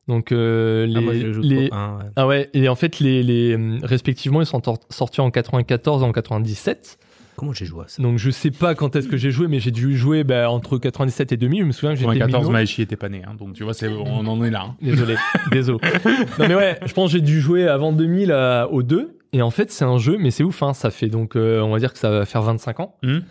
Donc 0.08 0.30
euh, 0.32 0.86
les, 0.86 0.96
Ah, 0.96 1.00
moi, 1.00 1.14
je 1.14 1.32
joue 1.32 1.40
les- 1.42 1.68
au 1.70 1.74
un, 1.74 1.98
ouais. 1.98 2.04
ah 2.16 2.26
ouais, 2.26 2.50
et 2.54 2.68
en 2.68 2.74
fait 2.76 3.00
les, 3.00 3.22
les 3.24 3.56
euh, 3.56 3.78
respectivement 3.82 4.40
ils 4.40 4.46
sont 4.46 4.62
sortis 4.90 5.20
en 5.20 5.30
94 5.30 6.02
et 6.02 6.04
en 6.04 6.12
97. 6.12 6.98
Comment 7.36 7.52
j'ai 7.52 7.66
joué 7.66 7.84
à 7.84 7.88
ça? 7.88 8.02
Donc 8.02 8.16
je 8.18 8.30
sais 8.30 8.50
pas 8.50 8.74
quand 8.74 8.96
est-ce 8.96 9.08
que 9.08 9.16
j'ai 9.16 9.30
joué, 9.30 9.46
mais 9.48 9.58
j'ai 9.60 9.70
dû 9.72 9.96
jouer 9.96 10.24
bah, 10.24 10.48
entre 10.48 10.78
97 10.78 11.32
et 11.32 11.36
2000. 11.36 11.60
Je 11.62 11.66
me 11.66 11.72
souviens 11.72 11.90
que 11.94 12.00
j'étais 12.00 12.18
14 12.18 12.44
minot. 12.44 12.52
Maeshi 12.52 12.82
était 12.82 12.96
pas 12.96 13.08
né, 13.10 13.22
hein, 13.26 13.34
donc 13.38 13.52
tu 13.54 13.62
vois, 13.64 13.74
c'est, 13.74 13.88
on 13.88 14.26
en 14.26 14.42
est 14.44 14.50
là. 14.50 14.66
hein. 14.68 14.76
Désolé, 14.80 15.16
désolé. 15.52 15.78
Non 16.38 16.48
mais 16.48 16.54
ouais, 16.54 16.78
je 16.86 16.92
pense 16.94 17.10
que 17.12 17.18
j'ai 17.18 17.22
dû 17.24 17.40
jouer 17.40 17.66
avant 17.68 17.92
2000 17.92 18.32
à- 18.32 18.68
au 18.70 18.82
2. 18.82 19.18
Et 19.32 19.42
en 19.42 19.50
fait, 19.50 19.70
c'est 19.70 19.84
un 19.84 19.98
jeu, 19.98 20.16
mais 20.18 20.30
c'est 20.30 20.44
ouf, 20.44 20.62
hein, 20.62 20.72
ça 20.72 20.90
fait 20.90 21.08
donc, 21.08 21.36
euh, 21.36 21.60
on 21.60 21.72
va 21.72 21.78
dire 21.78 21.92
que 21.92 21.98
ça 21.98 22.10
va 22.10 22.24
faire 22.24 22.40
25 22.42 22.80
ans. 22.80 22.94
Mhm. 23.02 23.22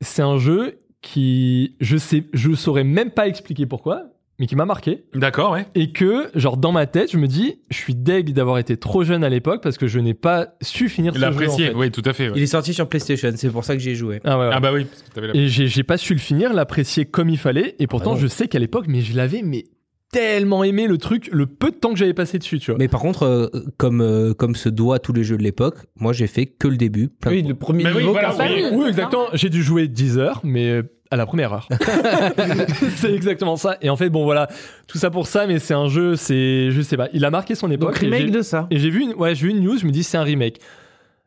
C'est 0.00 0.22
un 0.22 0.38
jeu 0.38 0.78
qui, 1.02 1.76
je 1.80 1.96
sais, 1.98 2.24
je 2.32 2.54
saurais 2.54 2.84
même 2.84 3.10
pas 3.10 3.26
expliquer 3.28 3.66
pourquoi, 3.66 4.04
mais 4.40 4.46
qui 4.46 4.56
m'a 4.56 4.64
marqué. 4.64 5.04
D'accord, 5.14 5.52
ouais. 5.52 5.66
Et 5.74 5.92
que, 5.92 6.30
genre, 6.34 6.56
dans 6.56 6.72
ma 6.72 6.86
tête, 6.86 7.12
je 7.12 7.18
me 7.18 7.28
dis, 7.28 7.60
je 7.70 7.76
suis 7.76 7.94
deg 7.94 8.32
d'avoir 8.32 8.58
été 8.58 8.76
trop 8.78 9.04
jeune 9.04 9.22
à 9.22 9.28
l'époque 9.28 9.62
parce 9.62 9.76
que 9.76 9.86
je 9.86 10.00
n'ai 10.00 10.14
pas 10.14 10.54
su 10.62 10.88
finir 10.88 11.12
ce 11.14 11.18
jeu. 11.20 11.26
en 11.28 11.56
fait. 11.56 11.74
oui, 11.74 11.90
tout 11.90 12.02
à 12.06 12.12
fait. 12.14 12.30
ouais. 12.30 12.34
Il 12.36 12.42
est 12.42 12.46
sorti 12.46 12.72
sur 12.74 12.88
PlayStation, 12.88 13.30
c'est 13.36 13.50
pour 13.50 13.64
ça 13.64 13.74
que 13.76 13.80
j'y 13.82 13.90
ai 13.90 13.94
joué. 13.94 14.20
Ah 14.24 14.38
ouais, 14.38 14.46
ouais. 14.46 14.52
Ah 14.54 14.58
bah 14.58 14.72
oui, 14.72 14.86
parce 14.86 15.02
que 15.02 15.10
t'avais 15.10 15.26
la... 15.28 15.36
Et 15.36 15.46
j'ai 15.48 15.66
j'ai 15.68 15.82
pas 15.84 15.98
su 15.98 16.14
le 16.14 16.18
finir, 16.20 16.52
l'apprécier 16.54 17.04
comme 17.04 17.28
il 17.28 17.38
fallait. 17.38 17.76
Et 17.78 17.86
pourtant, 17.86 18.14
Ah 18.14 18.18
je 18.20 18.26
sais 18.26 18.48
qu'à 18.48 18.58
l'époque, 18.58 18.86
mais 18.88 19.02
je 19.02 19.14
l'avais, 19.14 19.42
mais 19.42 19.64
tellement 20.10 20.64
aimé 20.64 20.86
le 20.88 20.98
truc, 20.98 21.28
le 21.32 21.46
peu 21.46 21.70
de 21.70 21.76
temps 21.76 21.92
que 21.92 21.98
j'avais 21.98 22.14
passé 22.14 22.38
dessus, 22.38 22.58
tu 22.58 22.70
vois. 22.72 22.78
Mais 22.78 22.88
par 22.88 23.00
contre, 23.00 23.22
euh, 23.24 23.46
comme, 23.76 24.00
euh, 24.00 24.34
comme 24.34 24.56
se 24.56 24.68
doit 24.68 24.98
tous 24.98 25.12
les 25.12 25.22
jeux 25.22 25.36
de 25.36 25.42
l'époque, 25.42 25.76
moi 25.96 26.12
j'ai 26.12 26.26
fait 26.26 26.46
que 26.46 26.66
le 26.66 26.76
début. 26.76 27.08
plein 27.08 27.30
Oui, 27.30 27.42
le 27.42 27.54
premier 27.54 27.84
Mais 27.84 27.90
oui, 27.92 27.98
niveau. 27.98 28.12
voilà, 28.12 28.34
oui. 28.38 28.64
Oui, 28.72 28.88
exactement. 28.88 29.26
J'ai 29.34 29.50
dû 29.50 29.62
jouer 29.62 29.86
10 29.86 30.18
heures, 30.18 30.40
mais 30.42 30.70
euh, 30.70 30.82
à 31.10 31.16
la 31.16 31.26
première 31.26 31.52
heure. 31.52 31.68
c'est 32.96 33.12
exactement 33.12 33.56
ça. 33.56 33.76
Et 33.82 33.90
en 33.90 33.96
fait, 33.96 34.10
bon, 34.10 34.24
voilà, 34.24 34.48
tout 34.86 34.98
ça 34.98 35.10
pour 35.10 35.26
ça, 35.26 35.46
mais 35.46 35.58
c'est 35.58 35.74
un 35.74 35.88
jeu, 35.88 36.16
c'est, 36.16 36.70
je 36.70 36.80
sais 36.82 36.96
pas, 36.96 37.08
il 37.12 37.24
a 37.24 37.30
marqué 37.30 37.54
son 37.54 37.70
époque. 37.70 37.94
Donc 37.94 37.98
remake 37.98 38.30
de 38.30 38.42
ça. 38.42 38.66
Et 38.70 38.78
j'ai 38.78 38.90
vu 38.90 39.02
une, 39.02 39.14
ouais, 39.14 39.34
j'ai 39.34 39.46
vu 39.48 39.52
une 39.52 39.60
news, 39.62 39.76
je 39.78 39.86
me 39.86 39.90
dis 39.90 40.02
c'est 40.02 40.18
un 40.18 40.22
remake. 40.22 40.60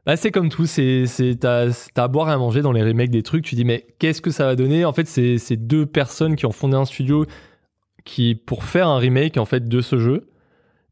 Bah, 0.05 0.17
c'est 0.17 0.31
comme 0.31 0.49
tout, 0.49 0.65
c'est, 0.65 1.05
c'est, 1.05 1.35
t'as, 1.39 1.69
t'as 1.93 2.03
à 2.03 2.07
boire 2.09 2.29
et 2.29 2.33
à 2.33 2.37
manger 2.37 2.61
dans 2.61 2.73
les 2.73 2.83
remakes 2.83 3.09
des 3.09 3.23
trucs. 3.23 3.45
Tu 3.45 3.55
dis, 3.55 3.63
mais 3.63 3.85
qu'est-ce 3.99 4.21
que 4.21 4.31
ça 4.31 4.45
va 4.45 4.55
donner? 4.57 4.83
En 4.83 4.91
fait, 4.91 5.07
c'est, 5.07 5.37
c'est 5.37 5.55
deux 5.55 5.85
personnes 5.85 6.35
qui 6.35 6.45
ont 6.45 6.51
fondé 6.51 6.75
un 6.75 6.83
studio 6.83 7.25
qui, 8.03 8.35
pour 8.35 8.65
faire 8.65 8.89
un 8.89 8.97
remake, 8.97 9.37
en 9.37 9.45
fait, 9.45 9.67
de 9.69 9.79
ce 9.79 9.97
jeu. 9.99 10.27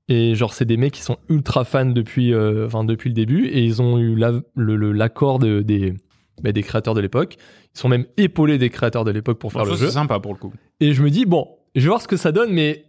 Et 0.08 0.34
genre, 0.36 0.54
c'est 0.54 0.64
des 0.64 0.78
mecs 0.78 0.94
qui 0.94 1.02
sont 1.02 1.18
ultra 1.30 1.66
fans 1.66 1.86
depuis, 1.86 2.34
euh, 2.34 2.66
enfin, 2.68 2.86
depuis 2.86 3.10
le 3.10 3.14
début. 3.14 3.48
Et 3.48 3.62
ils 3.64 3.82
ont 3.82 3.98
eu 3.98 4.16
la- 4.16 4.32
le- 4.56 4.76
le- 4.78 4.94
l'accord 4.94 5.40
de- 5.40 5.60
des, 5.62 5.94
bah, 6.42 6.54
des 6.54 6.64
créateurs 6.64 6.94
de 6.94 7.02
l'époque. 7.02 7.36
Ils 7.76 7.80
sont 7.80 7.90
même 7.90 8.06
épaulés 8.18 8.58
des 8.58 8.70
créateurs 8.70 9.04
de 9.06 9.12
l'époque 9.12 9.40
pour 9.40 9.52
faire 9.52 9.64
Bon, 9.64 9.70
le 9.70 9.76
ça, 9.76 9.82
jeu. 9.82 9.88
c'est 9.88 9.94
sympa 9.94 10.20
pour 10.20 10.34
le 10.34 10.40
coup. 10.40 10.54
Et 10.80 10.94
je 10.94 11.02
me 11.04 11.10
dis, 11.10 11.26
bon, 11.26 11.48
je 11.76 11.82
vais 11.82 11.88
voir 11.88 12.02
ce 12.02 12.08
que 12.08 12.18
ça 12.18 12.32
donne, 12.32 12.52
mais. 12.52 12.86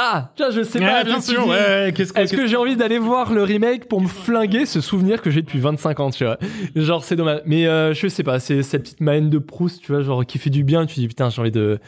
Ah, 0.00 0.32
vois, 0.38 0.50
je 0.50 0.62
sais 0.62 0.78
pas. 0.78 1.02
Bien 1.04 1.20
sûr, 1.20 1.46
ouais, 1.48 1.92
qu'est-ce 1.94 2.12
que. 2.12 2.20
Est-ce 2.20 2.34
que 2.36 2.46
j'ai 2.46 2.56
envie 2.56 2.76
d'aller 2.76 2.98
voir 2.98 3.32
le 3.32 3.42
remake 3.42 3.86
pour 3.88 4.00
me 4.00 4.06
flinguer 4.06 4.64
ce 4.64 4.80
souvenir 4.80 5.20
que 5.20 5.30
j'ai 5.30 5.42
depuis 5.42 5.58
25 5.58 6.00
ans, 6.00 6.10
tu 6.10 6.24
vois 6.24 6.38
Genre, 6.76 7.02
c'est 7.04 7.16
dommage. 7.16 7.40
Mais 7.46 7.66
euh, 7.66 7.92
je 7.94 8.06
sais 8.06 8.22
pas, 8.22 8.38
c'est 8.38 8.62
cette 8.62 8.82
petite 8.84 9.00
main 9.00 9.20
de 9.22 9.38
Proust, 9.38 9.82
tu 9.82 9.92
vois, 9.92 10.02
genre, 10.02 10.24
qui 10.24 10.38
fait 10.38 10.50
du 10.50 10.62
bien. 10.62 10.86
Tu 10.86 11.00
dis, 11.00 11.08
putain, 11.08 11.30
j'ai 11.30 11.40
envie 11.40 11.50
de. 11.50 11.80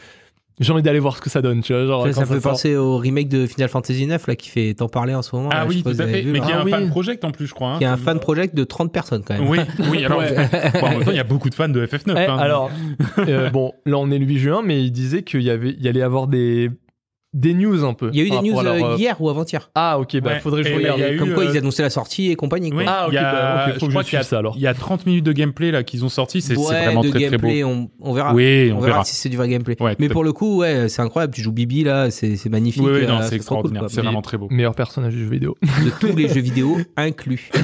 J'ai 0.61 0.71
envie 0.71 0.81
d'aller 0.83 0.99
voir 0.99 1.17
ce 1.17 1.21
que 1.21 1.29
ça 1.29 1.41
donne, 1.41 1.61
tu 1.61 1.73
vois. 1.73 1.85
Genre, 1.85 2.07
Ça, 2.07 2.13
ça 2.13 2.21
me 2.21 2.25
fait 2.27 2.39
sort. 2.39 2.51
penser 2.51 2.75
au 2.77 2.97
remake 2.97 3.27
de 3.27 3.45
Final 3.47 3.67
Fantasy 3.67 4.05
9 4.07 4.27
là 4.27 4.35
qui 4.35 4.49
fait 4.49 4.73
tant 4.75 4.87
parler 4.87 5.13
en 5.15 5.21
ce 5.21 5.35
moment. 5.35 5.49
Ah 5.51 5.61
là, 5.61 5.65
oui, 5.67 5.81
tout 5.83 5.89
à 5.89 5.93
fait. 6.07 6.21
vu, 6.21 6.31
Mais 6.31 6.39
là. 6.39 6.45
qui 6.45 6.51
est 6.51 6.53
Ah 6.55 6.61
un 6.61 6.65
oui. 6.65 6.71
fan 6.71 6.89
project 6.89 7.23
en 7.25 7.31
plus, 7.31 7.47
je 7.47 7.53
crois. 7.53 7.71
hein. 7.73 7.77
Qui 7.79 7.83
est 7.83 7.87
un 7.87 7.97
fan 7.97 8.19
project 8.19 8.55
de 8.55 8.63
30 8.63 8.93
personnes 8.93 9.23
quand 9.25 9.33
même. 9.37 9.49
Oui, 9.49 9.59
oui, 9.91 10.05
alors. 10.05 10.21
Bon, 10.81 10.87
en 10.87 10.89
même 10.91 11.03
temps, 11.03 11.11
il 11.11 11.17
y 11.17 11.19
a 11.19 11.23
beaucoup 11.23 11.49
de 11.49 11.55
fans 11.55 11.67
de 11.69 11.85
FF9. 11.85 12.13
Eh, 12.15 12.25
hein. 12.25 12.37
alors, 12.37 12.69
euh, 13.19 13.49
bon, 13.49 13.73
là 13.85 13.97
on 13.97 14.09
est 14.11 14.19
le 14.19 14.25
8 14.25 14.37
juin, 14.39 14.61
mais 14.63 14.83
il 14.83 14.91
disait 14.91 15.23
qu'il 15.23 15.41
y 15.41 15.49
avait, 15.49 15.71
il 15.71 15.81
y 15.83 15.87
allait 15.87 16.01
avoir 16.03 16.27
des, 16.27 16.69
des 17.33 17.53
news 17.53 17.85
un 17.85 17.93
peu. 17.93 18.09
Il 18.11 18.19
y 18.19 18.21
a 18.21 18.25
eu 18.25 18.29
des 18.29 18.49
news 18.49 18.61
leur, 18.61 18.73
euh, 18.73 18.93
euh, 18.93 18.95
hier 18.97 19.15
ou 19.21 19.29
avant-hier. 19.29 19.71
Ah 19.73 19.97
ok, 19.99 20.19
bah 20.19 20.31
Ouais. 20.31 20.39
faudrait 20.41 20.63
que 20.63 20.69
je 20.69 20.73
regarde. 20.75 20.99
eu, 20.99 21.17
Comme 21.17 21.33
quoi 21.33 21.43
euh, 21.43 21.51
ils 21.53 21.57
annonçaient 21.57 21.81
la 21.83 21.89
sortie 21.89 22.29
et 22.29 22.35
compagnie. 22.35 22.71
Quoi. 22.71 22.79
Oui, 22.79 22.85
Ah, 22.87 23.07
ok, 23.07 23.15
a, 23.15 23.21
bah, 23.21 23.65
ok, 23.69 23.73
faut 23.75 23.79
je 23.79 23.85
que 23.85 23.89
crois 23.91 24.01
je 24.03 24.07
qu'il 24.09 24.15
y 24.17 24.19
a, 24.19 24.23
suive 24.23 24.29
ça, 24.29 24.37
alors. 24.39 24.53
il 24.57 24.61
y 24.61 24.67
a 24.67 24.73
30 24.73 25.05
minutes 25.05 25.25
de 25.25 25.31
gameplay 25.31 25.71
là 25.71 25.83
qu'ils 25.83 26.03
ont 26.03 26.09
sorti, 26.09 26.41
c'est 26.41 26.57
ouais, 26.57 26.63
vraiment 26.65 27.01
de 27.01 27.09
très 27.09 27.19
très 27.27 27.37
beau. 27.37 27.47
gameplay, 27.47 27.63
on, 27.63 27.89
on 28.01 28.13
verra. 28.13 28.33
Oui, 28.33 28.69
on, 28.73 28.77
on 28.77 28.79
verra. 28.81 28.93
verra 28.95 29.03
si 29.05 29.15
c'est 29.15 29.29
du 29.29 29.37
vrai 29.37 29.47
gameplay. 29.47 29.77
Ouais, 29.79 29.95
Mais 29.97 30.09
pour 30.09 30.25
le 30.25 30.33
coup, 30.33 30.57
ouais, 30.57 30.89
c'est 30.89 31.01
incroyable. 31.01 31.33
Tu 31.33 31.41
joues 31.41 31.53
Bibi 31.53 31.85
là, 31.85 32.11
c'est 32.11 32.35
c'est 32.35 32.49
magnifique. 32.49 32.83
Oui, 32.83 32.91
oui, 32.93 33.07
non, 33.07 33.19
euh, 33.19 33.21
c'est 33.21 33.29
cool, 33.29 33.35
extraordinaire. 33.37 33.83
c'est 33.87 34.01
vraiment 34.01 34.21
très 34.21 34.37
beau. 34.37 34.47
Meilleur 34.49 34.75
personnage 34.75 35.13
du 35.13 35.23
jeu 35.23 35.29
vidéo. 35.31 35.55
De 35.61 35.89
tous 36.01 36.15
les 36.15 36.27
jeux 36.27 36.41
vidéo 36.41 36.79
inclus. 36.97 37.49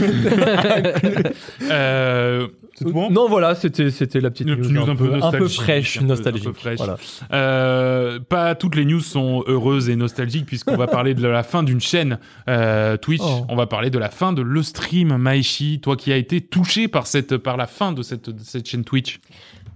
C'est 2.78 2.86
tout 2.86 2.92
bon 2.92 3.10
Non, 3.10 3.28
voilà, 3.28 3.56
c'était 3.56 3.90
c'était 3.90 4.22
la 4.22 4.30
petite 4.30 4.46
news, 4.46 4.88
un 4.88 4.96
peu 4.96 5.12
un 5.16 5.32
peu 5.32 5.40
nostalgique, 5.40 5.62
fraîche, 5.62 6.02
nostalgique. 6.02 6.48
pas 7.30 8.56
toutes 8.56 8.76
les 8.76 8.86
news 8.86 9.00
sont 9.00 9.44
heureuses 9.48 9.90
et 9.90 9.96
nostalgiques 9.96 10.46
puisqu'on 10.46 10.78
va 10.78 10.86
parler 10.86 11.16
de 11.16 11.28
la 11.28 11.42
fin 11.42 11.64
d'une 11.64 11.82
chaîne 11.82 12.20
euh, 12.48 12.96
Twitch. 12.96 13.24
Oh. 13.24 13.48
On 13.50 13.56
va 13.56 13.66
parler 13.66 13.90
de 13.90 13.98
la 13.98 14.12
fin 14.12 14.32
de 14.32 14.44
le 14.44 14.62
stream 14.62 15.18
Maishi. 15.18 15.80
Toi 15.82 15.96
qui 15.96 16.12
as 16.12 16.18
été 16.18 16.40
touché 16.40 16.88
par 16.88 17.08
cette 17.08 17.38
par 17.38 17.58
la 17.58 17.66
fin 17.66 17.94
de 17.94 18.04
cette 18.04 18.30
de 18.30 18.44
cette 18.44 18.68
chaîne 18.68 18.84
Twitch. 18.84 19.20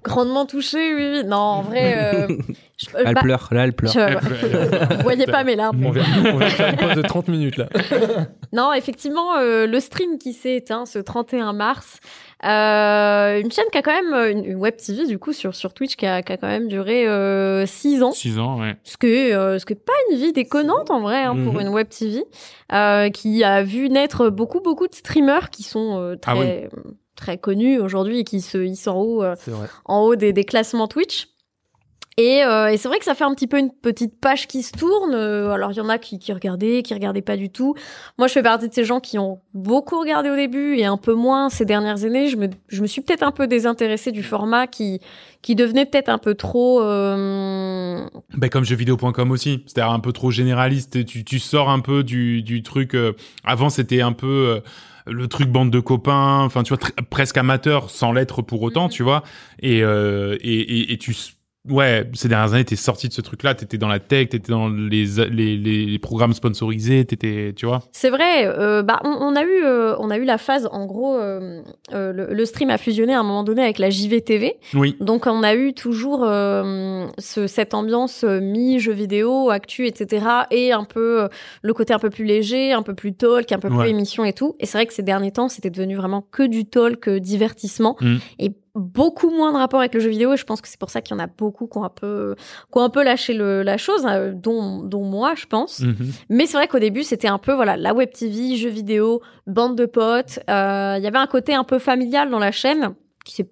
Grandement 0.03 0.45
touché, 0.45 0.95
oui, 0.95 1.09
oui. 1.11 1.23
Non, 1.25 1.37
en 1.37 1.61
vrai, 1.61 1.93
euh, 2.13 2.27
je, 2.77 2.87
euh, 2.95 3.03
Elle 3.05 3.13
bah, 3.13 3.21
pleure, 3.21 3.47
là 3.51 3.63
elle 3.65 3.73
pleure. 3.73 3.91
je- 3.93 4.95
vous 4.97 5.03
voyez 5.03 5.25
pas 5.27 5.43
mes 5.43 5.55
larmes. 5.55 5.85
On 5.85 5.91
vient, 5.91 6.03
on 6.33 6.37
vient 6.37 6.47
de 6.47 6.51
faire 6.53 6.69
une 6.69 6.77
pause 6.77 6.95
de 6.95 7.01
30 7.03 7.27
minutes 7.27 7.57
là. 7.57 7.67
Non, 8.53 8.73
effectivement, 8.73 9.37
euh, 9.37 9.65
le 9.65 9.79
stream 9.79 10.17
qui 10.17 10.33
s'est 10.33 10.55
éteint 10.57 10.85
ce 10.85 10.99
31 10.99 11.53
mars, 11.53 11.99
euh, 12.43 13.39
une 13.39 13.49
chaîne 13.49 13.63
qui 13.71 13.77
a 13.77 13.81
quand 13.81 13.93
même 13.93 14.13
une, 14.37 14.43
une 14.43 14.55
web 14.57 14.75
TV 14.75 15.05
du 15.07 15.17
coup 15.19 15.31
sur 15.31 15.55
sur 15.55 15.73
Twitch 15.73 15.95
qui 15.95 16.05
a, 16.05 16.21
qui 16.21 16.33
a 16.33 16.37
quand 16.37 16.47
même 16.49 16.67
duré 16.67 17.05
6 17.65 18.03
ans. 18.03 18.11
6 18.11 18.39
ans, 18.39 18.59
ouais. 18.59 18.75
Ce 18.83 18.97
que 18.97 19.07
euh, 19.07 19.57
ce 19.57 19.65
que 19.65 19.73
pas 19.73 19.93
une 20.11 20.17
vie 20.17 20.33
déconnante 20.33 20.91
en 20.91 20.99
vrai 20.99 21.23
hein, 21.23 21.35
pour 21.45 21.53
Mhm. 21.53 21.61
une 21.61 21.69
web 21.69 21.87
TV 21.87 22.23
euh, 22.73 23.09
qui 23.09 23.43
a 23.45 23.63
vu 23.63 23.89
naître 23.89 24.29
beaucoup 24.29 24.59
beaucoup 24.59 24.87
de 24.87 24.95
streamers 24.95 25.49
qui 25.49 25.63
sont 25.63 25.97
euh, 26.01 26.15
Ah 26.25 26.33
très 26.35 26.69
très 27.21 27.37
connus 27.37 27.79
aujourd'hui 27.79 28.19
et 28.19 28.23
qui 28.25 28.41
se 28.41 28.57
hissent 28.57 28.87
en 28.87 28.99
haut 28.99 29.23
euh, 29.23 29.35
en 29.85 30.01
haut 30.01 30.15
des, 30.15 30.33
des 30.33 30.43
classements 30.43 30.87
Twitch. 30.87 31.30
Et, 32.17 32.43
euh, 32.43 32.67
et 32.67 32.75
c'est 32.77 32.89
vrai 32.89 32.99
que 32.99 33.05
ça 33.05 33.15
fait 33.15 33.23
un 33.23 33.33
petit 33.33 33.47
peu 33.47 33.57
une 33.57 33.71
petite 33.71 34.19
page 34.19 34.45
qui 34.47 34.63
se 34.63 34.73
tourne. 34.73 35.13
Euh, 35.13 35.51
alors 35.51 35.71
il 35.71 35.77
y 35.77 35.81
en 35.81 35.87
a 35.87 35.97
qui, 35.97 36.19
qui 36.19 36.33
regardaient, 36.33 36.83
qui 36.83 36.93
regardaient 36.93 37.21
pas 37.21 37.37
du 37.37 37.49
tout. 37.49 37.73
Moi, 38.17 38.27
je 38.27 38.33
fais 38.33 38.43
partie 38.43 38.67
de 38.67 38.73
ces 38.73 38.83
gens 38.83 38.99
qui 38.99 39.17
ont 39.17 39.39
beaucoup 39.53 39.97
regardé 39.99 40.29
au 40.29 40.35
début 40.35 40.75
et 40.77 40.83
un 40.85 40.97
peu 40.97 41.13
moins 41.13 41.49
ces 41.49 41.63
dernières 41.65 42.03
années. 42.03 42.27
Je 42.27 42.35
me, 42.35 42.49
je 42.67 42.81
me 42.81 42.87
suis 42.87 43.01
peut-être 43.01 43.23
un 43.23 43.31
peu 43.31 43.47
désintéressée 43.47 44.11
du 44.11 44.23
format 44.23 44.67
qui, 44.67 44.99
qui 45.41 45.55
devenait 45.55 45.85
peut-être 45.85 46.09
un 46.09 46.17
peu 46.17 46.35
trop. 46.35 46.81
euh, 46.81 48.05
Ben, 48.37 48.49
comme 48.49 48.65
jeuxvideo.com 48.65 49.31
aussi. 49.31 49.63
C'est-à-dire 49.65 49.91
un 49.93 49.99
peu 49.99 50.11
trop 50.11 50.31
généraliste. 50.31 51.05
Tu, 51.05 51.23
tu 51.23 51.39
sors 51.39 51.69
un 51.69 51.79
peu 51.79 52.03
du, 52.03 52.43
du 52.43 52.61
truc. 52.61 52.93
euh, 52.93 53.13
avant, 53.45 53.69
c'était 53.69 54.01
un 54.01 54.11
peu 54.13 54.27
euh, 54.27 54.59
le 55.11 55.27
truc 55.27 55.47
bande 55.49 55.71
de 55.71 55.79
copains. 55.79 56.41
Enfin, 56.43 56.63
tu 56.63 56.73
vois, 56.75 56.89
presque 57.09 57.37
amateur, 57.37 57.89
sans 57.89 58.11
l'être 58.11 58.41
pour 58.41 58.61
autant, 58.63 58.83
Mhm. 58.85 58.89
tu 58.89 59.03
vois. 59.03 59.23
Et, 59.61 59.81
euh, 59.81 60.35
et, 60.41 60.59
et, 60.59 60.93
et 60.93 60.97
tu. 60.97 61.15
Ouais, 61.69 62.09
ces 62.13 62.27
dernières 62.27 62.53
années, 62.55 62.65
t'es 62.65 62.75
sorti 62.75 63.07
de 63.07 63.13
ce 63.13 63.21
truc-là. 63.21 63.53
T'étais 63.53 63.77
dans 63.77 63.87
la 63.87 63.99
tech, 63.99 64.29
t'étais 64.29 64.51
dans 64.51 64.67
les, 64.67 65.05
les, 65.29 65.99
programmes 65.99 66.33
sponsorisés, 66.33 67.05
t'étais, 67.05 67.53
tu 67.55 67.67
vois. 67.67 67.83
C'est 67.91 68.09
vrai. 68.09 68.47
euh, 68.47 68.81
bah, 68.81 68.99
on, 69.03 69.09
on 69.09 69.35
a 69.35 69.43
eu, 69.43 69.63
euh, 69.63 69.95
on 69.99 70.09
a 70.09 70.17
eu 70.17 70.23
la 70.23 70.39
phase. 70.39 70.67
En 70.71 70.87
gros, 70.87 71.15
euh, 71.17 71.61
le, 71.91 72.33
le 72.33 72.45
stream 72.45 72.71
a 72.71 72.79
fusionné 72.79 73.13
à 73.13 73.19
un 73.19 73.23
moment 73.23 73.43
donné 73.43 73.61
avec 73.61 73.77
la 73.77 73.91
JVTV. 73.91 74.55
Oui. 74.73 74.97
Donc 75.01 75.27
on 75.27 75.43
a 75.43 75.53
eu 75.53 75.73
toujours 75.75 76.21
ce, 76.21 77.45
cette 77.47 77.73
ambiance 77.75 78.23
euh, 78.23 78.39
mi-jeu 78.41 78.93
vidéo, 78.93 79.51
actu, 79.51 79.85
etc. 79.85 80.25
Et 80.49 80.71
un 80.71 80.83
peu 80.83 81.27
le 81.61 81.73
côté 81.73 81.93
un 81.93 81.99
peu 81.99 82.09
plus 82.09 82.25
léger, 82.25 82.71
un 82.73 82.81
peu 82.81 82.95
plus 82.95 83.13
talk, 83.13 83.51
un 83.51 83.59
peu 83.59 83.69
Ouais. 83.69 83.83
plus 83.83 83.89
émission 83.89 84.25
et 84.25 84.33
tout. 84.33 84.55
Et 84.59 84.65
c'est 84.65 84.77
vrai 84.79 84.87
que 84.87 84.93
ces 84.93 85.03
derniers 85.03 85.31
temps, 85.31 85.47
c'était 85.47 85.69
devenu 85.69 85.95
vraiment 85.95 86.25
que 86.31 86.43
du 86.47 86.65
talk, 86.65 87.07
divertissement. 87.07 87.95
Mm. 88.01 88.17
Et 88.39 88.51
beaucoup 88.75 89.29
moins 89.29 89.51
de 89.51 89.57
rapport 89.57 89.79
avec 89.79 89.93
le 89.93 89.99
jeu 89.99 90.09
vidéo. 90.09 90.33
Et 90.33 90.37
je 90.37 90.45
pense 90.45 90.61
que 90.61 90.67
c'est 90.67 90.79
pour 90.79 90.89
ça 90.89 91.01
qu'il 91.01 91.15
y 91.15 91.19
en 91.19 91.23
a 91.23 91.27
beaucoup 91.27 91.67
qui 91.67 91.77
ont 91.77 91.83
un 91.83 91.89
peu, 91.89 92.35
qui 92.37 92.77
ont 92.77 92.83
un 92.83 92.89
peu 92.89 93.03
lâché 93.03 93.33
le, 93.33 93.63
la 93.63 93.77
chose, 93.77 94.05
euh, 94.05 94.31
dont, 94.33 94.83
dont 94.83 95.03
moi, 95.03 95.33
je 95.35 95.45
pense. 95.45 95.79
Mhm. 95.79 96.11
Mais 96.29 96.45
c'est 96.45 96.57
vrai 96.57 96.67
qu'au 96.67 96.79
début, 96.79 97.03
c'était 97.03 97.27
un 97.27 97.37
peu 97.37 97.53
voilà 97.53 97.77
la 97.77 97.93
web 97.93 98.11
TV, 98.11 98.55
jeux 98.55 98.69
vidéo, 98.69 99.21
bande 99.47 99.77
de 99.77 99.85
potes. 99.85 100.39
Euh, 100.49 100.95
Il 100.97 101.03
y 101.03 101.07
avait 101.07 101.17
un 101.17 101.27
côté 101.27 101.53
un 101.53 101.63
peu 101.63 101.79
familial 101.79 102.29
dans 102.29 102.39
la 102.39 102.51
chaîne 102.51 102.93
qui 103.25 103.35
s'est 103.35 103.49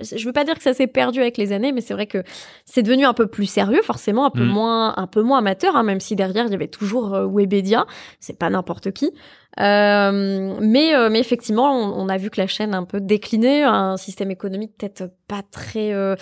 je 0.00 0.24
veux 0.24 0.32
pas 0.32 0.44
dire 0.44 0.54
que 0.56 0.62
ça 0.62 0.72
s'est 0.74 0.86
perdu 0.86 1.20
avec 1.20 1.36
les 1.36 1.52
années, 1.52 1.72
mais 1.72 1.80
c'est 1.80 1.94
vrai 1.94 2.06
que 2.06 2.22
c'est 2.64 2.82
devenu 2.82 3.04
un 3.04 3.14
peu 3.14 3.26
plus 3.26 3.46
sérieux, 3.46 3.82
forcément, 3.82 4.24
un 4.26 4.30
peu 4.30 4.44
Mm. 4.44 4.48
moins, 4.48 4.94
un 4.96 5.06
peu 5.06 5.22
moins 5.22 5.38
amateur, 5.38 5.76
hein, 5.76 5.82
même 5.82 6.00
si 6.00 6.16
derrière 6.16 6.46
il 6.46 6.52
y 6.52 6.54
avait 6.54 6.68
toujours 6.68 7.14
euh, 7.14 7.26
Webedia, 7.26 7.86
c'est 8.20 8.38
pas 8.38 8.50
n'importe 8.50 8.90
qui. 8.92 9.12
Euh, 9.60 10.56
mais, 10.60 10.94
euh, 10.94 11.08
mais 11.10 11.18
effectivement, 11.20 11.72
on, 11.72 12.04
on 12.04 12.08
a 12.08 12.16
vu 12.16 12.30
que 12.30 12.40
la 12.40 12.46
chaîne 12.46 12.74
a 12.74 12.78
un 12.78 12.84
peu 12.84 13.00
décliné, 13.00 13.62
un 13.64 13.96
système 13.96 14.30
économique 14.30 14.72
peut-être 14.78 15.10
pas 15.26 15.42
très, 15.50 15.92
euh, 15.92 16.14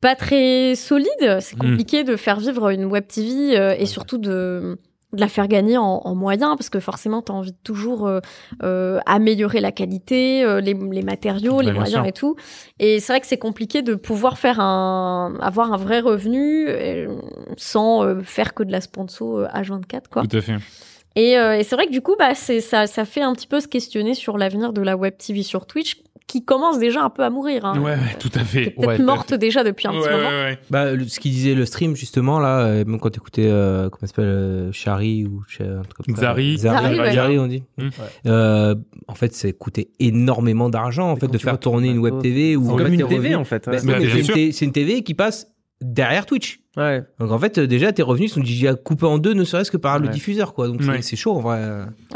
pas 0.00 0.14
très 0.16 0.74
solide. 0.74 1.38
C'est 1.40 1.56
Mm. 1.56 1.60
compliqué 1.60 2.04
de 2.04 2.16
faire 2.16 2.38
vivre 2.40 2.70
une 2.70 2.84
web 2.86 3.06
TV 3.06 3.56
euh, 3.58 3.74
et 3.78 3.86
surtout 3.86 4.18
de 4.18 4.78
de 5.16 5.20
la 5.20 5.28
faire 5.28 5.48
gagner 5.48 5.76
en, 5.76 6.00
en 6.04 6.14
moyens 6.14 6.54
parce 6.56 6.70
que 6.70 6.78
forcément 6.78 7.22
tu 7.22 7.32
as 7.32 7.34
envie 7.34 7.52
de 7.52 7.56
toujours 7.64 8.06
euh, 8.06 8.20
euh, 8.62 9.00
améliorer 9.06 9.60
la 9.60 9.72
qualité 9.72 10.44
euh, 10.44 10.60
les, 10.60 10.74
les 10.74 11.02
matériaux 11.02 11.60
les 11.60 11.72
moyens 11.72 11.90
sûr. 11.94 12.04
et 12.06 12.12
tout 12.12 12.36
et 12.78 13.00
c'est 13.00 13.12
vrai 13.12 13.20
que 13.20 13.26
c'est 13.26 13.38
compliqué 13.38 13.82
de 13.82 13.94
pouvoir 13.94 14.38
faire 14.38 14.60
un 14.60 15.36
avoir 15.40 15.72
un 15.72 15.76
vrai 15.76 16.00
revenu 16.00 16.66
euh, 16.68 17.16
sans 17.56 18.22
faire 18.22 18.54
que 18.54 18.62
de 18.62 18.70
la 18.72 18.80
sponsor 18.80 19.38
euh, 19.38 19.46
H24 19.48 20.02
quoi 20.10 20.22
Tout 20.26 20.36
à 20.36 20.40
fait. 20.40 20.56
et, 21.16 21.38
euh, 21.38 21.56
et 21.58 21.64
c'est 21.64 21.74
vrai 21.76 21.86
que 21.86 21.92
du 21.92 22.02
coup 22.02 22.14
bah 22.18 22.34
ça 22.34 22.86
ça 22.86 23.04
fait 23.04 23.22
un 23.22 23.32
petit 23.34 23.46
peu 23.46 23.60
se 23.60 23.68
questionner 23.68 24.14
sur 24.14 24.38
l'avenir 24.38 24.72
de 24.72 24.82
la 24.82 24.96
web 24.96 25.14
TV 25.16 25.42
sur 25.42 25.66
Twitch 25.66 26.02
qui 26.26 26.44
commence 26.44 26.78
déjà 26.80 27.02
un 27.04 27.10
peu 27.10 27.22
à 27.22 27.30
mourir 27.30 27.64
hein. 27.64 27.78
Ouais, 27.78 27.92
ouais, 27.92 28.16
tout 28.18 28.30
à 28.34 28.40
fait. 28.40 28.70
peut-être 28.70 28.86
Ouais, 28.86 28.98
morte 28.98 29.32
déjà 29.34 29.62
depuis 29.62 29.86
un 29.86 29.92
Ouais, 29.92 29.98
petit 30.00 30.08
ouais, 30.08 30.16
moment 30.16 30.28
ouais. 30.28 30.58
Bah, 30.70 30.92
le- 30.92 31.06
ce 31.06 31.20
qu'il 31.20 31.30
disait 31.30 31.54
le 31.54 31.64
stream 31.66 31.94
justement 31.94 32.40
là, 32.40 32.60
euh, 32.66 32.84
même 32.84 32.98
quand 32.98 33.10
t'écoutais 33.10 33.46
euh, 33.46 33.88
comment 33.88 34.00
ça 34.00 34.06
s'appelle 34.08 34.24
euh, 34.24 34.72
Shari 34.72 35.24
ou 35.24 35.42
un 35.60 35.82
truc 35.82 36.06
comme 36.06 36.16
ça. 36.16 36.22
Zari. 36.22 36.58
Zari, 36.58 36.98
ouais. 36.98 37.14
Zari, 37.14 37.38
on 37.38 37.46
dit. 37.46 37.62
Mm. 37.78 37.88
Euh, 38.26 38.74
en 39.06 39.14
fait, 39.14 39.34
ça 39.34 39.50
coûtait 39.52 39.88
énormément 40.00 40.68
d'argent 40.68 41.10
en 41.10 41.16
fait 41.16 41.28
de 41.28 41.38
faire 41.38 41.60
tourner 41.60 41.88
une 41.90 41.98
web 41.98 42.20
TV 42.20 42.56
ou 42.56 42.76
comme 42.76 42.92
une 42.92 43.06
TV 43.06 43.34
en 43.34 43.44
fait. 43.44 43.66
Bah, 43.66 43.78
c'est 43.78 44.62
une 44.64 44.72
TV 44.72 45.02
qui 45.02 45.14
passe 45.14 45.46
derrière 45.80 46.26
Twitch. 46.26 46.60
Ouais. 46.76 47.02
Donc 47.18 47.30
en 47.32 47.38
fait, 47.38 47.58
euh, 47.58 47.66
déjà 47.66 47.92
tes 47.92 48.02
revenus 48.02 48.32
sont 48.34 48.40
déjà 48.40 48.74
coupés 48.74 49.06
en 49.06 49.18
deux, 49.18 49.32
ne 49.32 49.44
serait-ce 49.44 49.70
que 49.70 49.76
par 49.76 49.98
le 49.98 50.08
diffuseur 50.08 50.52
quoi. 50.54 50.68
Donc 50.68 50.82
c'est- 50.82 50.90
Ouais. 50.90 51.02
c'est 51.02 51.16
chaud 51.16 51.32
en 51.32 51.40
vrai. 51.40 51.60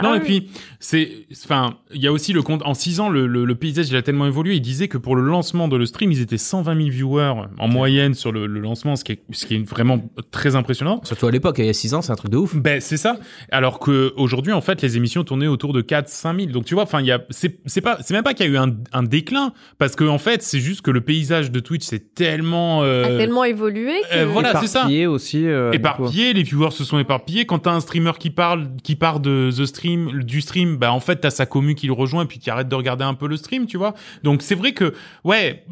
Non, 0.02 0.10
Ah 0.12 0.16
et 0.16 0.18
oui. 0.18 0.24
puis, 0.24 0.50
c'est, 0.78 1.08
enfin, 1.44 1.74
il 1.94 2.00
y 2.02 2.06
a 2.06 2.12
aussi 2.12 2.32
le 2.32 2.42
compte, 2.42 2.62
en 2.64 2.74
6 2.74 3.00
ans, 3.00 3.08
le, 3.08 3.26
le, 3.26 3.44
le 3.44 3.54
paysage, 3.54 3.88
il 3.90 3.96
a 3.96 4.02
tellement 4.02 4.26
évolué. 4.26 4.54
Il 4.56 4.60
disait 4.60 4.88
que 4.88 4.98
pour 4.98 5.16
le 5.16 5.22
lancement 5.22 5.66
de 5.68 5.76
le 5.76 5.86
stream, 5.86 6.12
ils 6.12 6.20
étaient 6.20 6.38
120 6.38 6.76
000 6.76 6.88
viewers 6.90 7.34
en 7.58 7.68
moyenne 7.68 8.14
sur 8.14 8.32
le, 8.32 8.46
le 8.46 8.60
lancement, 8.60 8.96
ce 8.96 9.04
qui 9.04 9.12
est, 9.12 9.22
ce 9.32 9.46
qui 9.46 9.56
est 9.56 9.68
vraiment 9.68 10.00
très 10.30 10.56
impressionnant. 10.56 11.00
Surtout 11.04 11.26
à 11.26 11.30
l'époque, 11.30 11.56
il 11.58 11.66
y 11.66 11.68
a 11.68 11.72
6 11.72 11.94
ans, 11.94 12.02
c'est 12.02 12.12
un 12.12 12.16
truc 12.16 12.30
de 12.30 12.36
ouf. 12.36 12.54
Ben, 12.54 12.80
c'est 12.80 12.96
ça. 12.96 13.18
Alors 13.50 13.78
que 13.78 14.12
aujourd'hui, 14.16 14.52
en 14.52 14.60
fait, 14.60 14.82
les 14.82 14.96
émissions 14.96 15.24
tournaient 15.24 15.46
autour 15.46 15.72
de 15.72 15.80
4 15.80 16.08
5 16.08 16.38
000. 16.38 16.52
Donc, 16.52 16.64
tu 16.66 16.74
vois, 16.74 16.82
enfin, 16.84 17.00
il 17.00 17.06
y 17.06 17.12
a, 17.12 17.22
c'est, 17.30 17.58
c'est 17.66 17.80
pas, 17.80 17.98
c'est 18.02 18.14
même 18.14 18.24
pas 18.24 18.34
qu'il 18.34 18.46
y 18.46 18.48
a 18.48 18.52
eu 18.52 18.56
un, 18.58 18.74
un 18.92 19.02
déclin, 19.02 19.52
parce 19.78 19.96
que, 19.96 20.04
en 20.04 20.18
fait, 20.18 20.42
c'est 20.42 20.60
juste 20.60 20.82
que 20.82 20.90
le 20.90 21.00
paysage 21.00 21.50
de 21.50 21.60
Twitch, 21.60 21.84
c'est 21.84 22.14
tellement, 22.14 22.82
euh, 22.82 23.04
a 23.04 23.08
tellement 23.18 23.44
évolué 23.44 23.92
que 24.10 24.16
euh, 24.18 24.26
voilà, 24.26 24.49
c'est 24.60 24.66
ça. 24.66 24.80
Éparpillé 24.80 25.06
aussi. 25.06 25.46
euh, 25.46 25.72
éparpillé, 25.72 26.32
les 26.32 26.42
viewers 26.42 26.70
se 26.70 26.84
sont 26.84 26.98
éparpillés. 26.98 27.46
Quand 27.46 27.60
t'as 27.60 27.72
un 27.72 27.80
streamer 27.80 28.12
qui 28.18 28.30
parle, 28.30 28.68
qui 28.82 28.96
part 28.96 29.20
de 29.20 29.50
the 29.56 29.66
stream, 29.66 30.22
du 30.22 30.40
stream, 30.40 30.76
bah 30.76 30.92
en 30.92 31.00
fait 31.00 31.16
t'as 31.16 31.30
sa 31.30 31.46
commu 31.46 31.74
qui 31.74 31.86
le 31.86 31.92
rejoint 31.92 32.24
et 32.24 32.26
puis 32.26 32.38
qui 32.38 32.50
arrête 32.50 32.68
de 32.68 32.74
regarder 32.74 33.04
un 33.04 33.14
peu 33.14 33.28
le 33.28 33.36
stream, 33.36 33.66
tu 33.66 33.76
vois. 33.76 33.94
Donc 34.22 34.42
c'est 34.42 34.54
vrai 34.54 34.72
que, 34.72 34.94
ouais, 35.24 35.64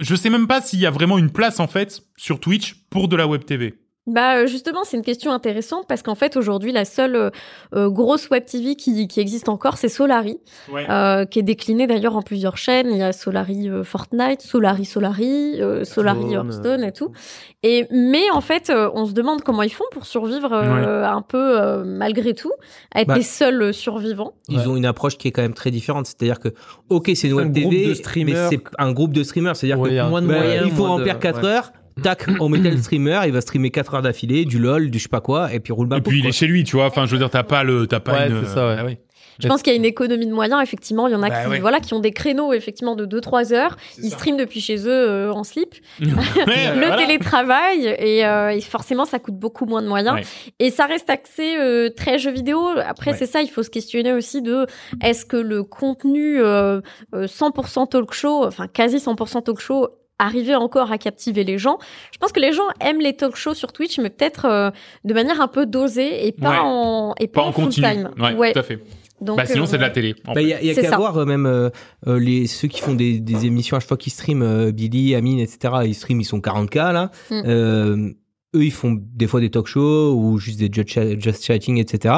je 0.00 0.14
sais 0.14 0.30
même 0.30 0.46
pas 0.46 0.60
s'il 0.60 0.80
y 0.80 0.86
a 0.86 0.90
vraiment 0.90 1.18
une 1.18 1.30
place 1.30 1.60
en 1.60 1.66
fait 1.66 2.02
sur 2.16 2.40
Twitch 2.40 2.74
pour 2.90 3.08
de 3.08 3.16
la 3.16 3.26
web 3.26 3.44
TV. 3.44 3.74
Bah 4.08 4.38
euh, 4.38 4.46
justement, 4.46 4.80
c'est 4.84 4.96
une 4.96 5.02
question 5.04 5.32
intéressante 5.32 5.84
parce 5.86 6.02
qu'en 6.02 6.14
fait 6.14 6.36
aujourd'hui 6.36 6.72
la 6.72 6.84
seule 6.84 7.14
euh, 7.14 7.30
euh, 7.74 7.90
grosse 7.90 8.30
web 8.30 8.44
TV 8.44 8.74
qui, 8.74 9.06
qui 9.06 9.20
existe 9.20 9.48
encore, 9.48 9.76
c'est 9.76 9.88
Solari, 9.90 10.40
euh, 10.72 11.24
qui 11.26 11.38
est 11.38 11.42
déclinée 11.42 11.86
d'ailleurs 11.86 12.16
en 12.16 12.22
plusieurs 12.22 12.56
chaînes. 12.56 12.88
Il 12.90 12.96
y 12.96 13.02
a 13.02 13.12
Solari 13.12 13.68
euh, 13.68 13.84
Fortnite, 13.84 14.40
Solari 14.40 14.84
Solari, 14.84 15.60
euh, 15.60 15.84
Solari 15.84 16.32
Hearthstone, 16.32 16.82
et 16.84 16.92
tout. 16.92 17.12
Et 17.62 17.86
mais 17.90 18.30
en 18.32 18.40
fait, 18.40 18.70
euh, 18.70 18.88
on 18.94 19.04
se 19.06 19.12
demande 19.12 19.42
comment 19.42 19.62
ils 19.62 19.72
font 19.72 19.84
pour 19.92 20.06
survivre 20.06 20.52
euh, 20.52 21.04
un 21.04 21.22
peu 21.22 21.60
euh, 21.60 21.82
malgré 21.84 22.32
tout, 22.34 22.52
à 22.94 23.02
être 23.02 23.08
Bah, 23.08 23.16
les 23.16 23.22
seuls 23.22 23.60
euh, 23.62 23.72
survivants. 23.72 24.32
Ils 24.48 24.58
Ouais. 24.60 24.66
ont 24.66 24.76
une 24.76 24.86
approche 24.86 25.18
qui 25.18 25.28
est 25.28 25.32
quand 25.32 25.42
même 25.42 25.54
très 25.54 25.70
différente. 25.70 26.06
C'est-à-dire 26.06 26.40
que, 26.40 26.48
ok, 26.88 27.10
c'est 27.14 27.28
une 27.28 27.34
web 27.34 27.52
TV, 27.52 27.94
mais 28.24 28.34
c'est 28.48 28.60
un 28.78 28.92
groupe 28.92 29.12
de 29.12 29.22
streamers. 29.22 29.54
C'est-à-dire 29.56 29.78
Ouais, 29.80 29.90
que 29.90 30.08
Moins 30.08 30.22
de 30.22 30.26
bah, 30.28 30.34
moyens. 30.38 30.66
il 30.66 30.72
faut 30.72 30.78
moins 30.86 30.88
de- 30.96 31.02
remplir 31.02 31.18
4 31.18 31.42
ouais. 31.42 31.48
heures. 31.48 31.72
Tac, 32.02 32.26
on 32.40 32.48
met 32.48 32.58
le 32.58 32.76
streamer, 32.76 33.20
il 33.26 33.32
va 33.32 33.40
streamer 33.40 33.70
4 33.70 33.94
heures 33.94 34.02
d'affilée, 34.02 34.44
du 34.44 34.58
LOL, 34.58 34.90
du 34.90 34.98
je 34.98 35.02
sais 35.04 35.08
pas 35.08 35.20
quoi, 35.20 35.52
et 35.52 35.60
puis 35.60 35.72
roule 35.72 35.88
Et 35.96 36.00
puis 36.00 36.18
il 36.18 36.22
quoi. 36.22 36.28
est 36.30 36.32
chez 36.32 36.46
lui, 36.46 36.64
tu 36.64 36.76
vois. 36.76 36.86
Enfin, 36.86 37.06
je 37.06 37.12
veux 37.12 37.18
dire, 37.18 37.30
t'as 37.30 37.42
pas 37.42 37.64
le, 37.64 37.86
t'as 37.86 38.00
pas 38.00 38.12
Ouais, 38.12 38.28
une. 38.28 38.44
c'est 38.44 38.54
ça, 38.54 38.66
ouais. 38.68 38.76
Ah 38.78 38.84
oui. 38.84 38.96
Je 39.40 39.46
pense 39.46 39.62
qu'il 39.62 39.72
y 39.72 39.76
a 39.76 39.78
une 39.78 39.84
économie 39.84 40.26
de 40.26 40.32
moyens. 40.32 40.60
Effectivement, 40.60 41.06
il 41.06 41.12
y 41.12 41.14
en 41.14 41.22
a 41.22 41.28
Bah 41.28 41.44
qui, 41.44 41.48
ouais. 41.50 41.60
voilà, 41.60 41.78
qui 41.78 41.94
ont 41.94 42.00
des 42.00 42.10
créneaux 42.10 42.52
effectivement 42.52 42.96
de 42.96 43.06
2-3 43.06 43.52
heures. 43.54 43.76
Ils 44.02 44.10
streament 44.10 44.36
depuis 44.36 44.60
chez 44.60 44.78
eux 44.78 44.88
euh, 44.90 45.30
en 45.32 45.44
slip. 45.44 45.76
Le 46.00 46.08
voilà. 46.10 46.96
télétravail 46.96 47.86
et, 48.00 48.26
euh, 48.26 48.48
et 48.50 48.60
forcément 48.60 49.04
ça 49.04 49.20
coûte 49.20 49.36
beaucoup 49.36 49.64
moins 49.66 49.80
de 49.80 49.86
moyens 49.86 50.14
Ouais. 50.16 50.22
et 50.58 50.70
ça 50.70 50.86
reste 50.86 51.08
axé 51.08 51.56
euh, 51.56 51.88
très 51.88 52.18
jeu 52.18 52.32
vidéo 52.32 52.66
après 52.84 53.12
Ouais. 53.12 53.16
c'est 53.16 53.26
ça 53.26 53.40
il 53.42 53.48
faut 53.48 53.62
se 53.62 53.70
questionner 53.70 54.12
aussi 54.12 54.42
de 54.42 54.66
est-ce 55.04 55.24
que 55.24 55.36
le 55.36 55.62
contenu 55.62 56.40
euh, 56.40 56.80
euh, 57.14 57.26
100% 57.26 57.88
talk 57.90 58.12
show 58.12 58.44
enfin 58.44 58.66
quasi 58.66 58.96
100% 58.96 59.44
talk 59.44 59.60
show 59.60 59.86
arrivait 60.18 60.54
encore 60.54 60.90
à 60.92 60.98
captiver 60.98 61.44
les 61.44 61.58
gens. 61.58 61.78
Je 62.12 62.18
pense 62.18 62.32
que 62.32 62.40
les 62.40 62.52
gens 62.52 62.64
aiment 62.80 63.00
les 63.00 63.14
talk 63.14 63.36
shows 63.36 63.54
sur 63.54 63.72
Twitch, 63.72 63.98
mais 63.98 64.10
peut-être 64.10 64.44
euh, 64.46 64.70
de 65.04 65.14
manière 65.14 65.40
un 65.40 65.48
peu 65.48 65.66
dosée 65.66 66.26
et 66.26 66.32
pas 66.32 66.50
Ouais. 66.50 66.56
en 66.60 67.14
et 67.20 67.28
pas, 67.28 67.42
Pas 67.42 67.46
en 67.48 67.52
full 67.52 67.64
continu. 67.64 67.86
time. 67.86 68.10
Ouais, 68.36 68.52
tout 68.52 68.58
à 68.58 68.62
fait. 68.62 68.80
Donc, 69.20 69.36
Bah, 69.36 69.46
sinon, 69.46 69.64
euh, 69.64 69.66
c'est 69.66 69.76
de 69.78 69.82
la 69.82 69.90
télé. 69.90 70.14
en 70.28 70.32
Bah. 70.32 70.42
Il 70.42 70.48
y 70.48 70.52
a, 70.52 70.60
il 70.60 70.66
y 70.68 70.70
a 70.70 70.74
C'est 70.74 70.82
qu'à 70.82 70.90
ça. 70.90 70.96
voir 70.96 71.16
euh, 71.18 71.24
même 71.24 71.46
euh, 71.46 71.70
les, 72.06 72.46
ceux 72.46 72.68
qui 72.68 72.80
font 72.80 72.94
des, 72.94 73.18
des 73.18 73.46
émissions 73.46 73.76
à 73.76 73.80
chaque 73.80 73.88
fois 73.88 73.96
qu'ils 73.96 74.12
streament, 74.12 74.42
euh, 74.42 74.70
Billy, 74.70 75.14
Amine, 75.16 75.40
etc. 75.40 75.74
Ils 75.84 75.94
streament, 75.94 76.20
ils 76.20 76.24
sont 76.24 76.38
40K 76.40 76.92
là. 76.92 77.10
Mm. 77.30 77.42
Euh, 77.46 78.10
eux, 78.54 78.64
ils 78.64 78.72
font 78.72 78.96
des 78.96 79.26
fois 79.26 79.40
des 79.40 79.50
talk 79.50 79.66
shows 79.66 80.14
ou 80.14 80.38
juste 80.38 80.58
des 80.60 80.70
just 80.72 81.44
chatting, 81.44 81.78
etc. 81.78 82.14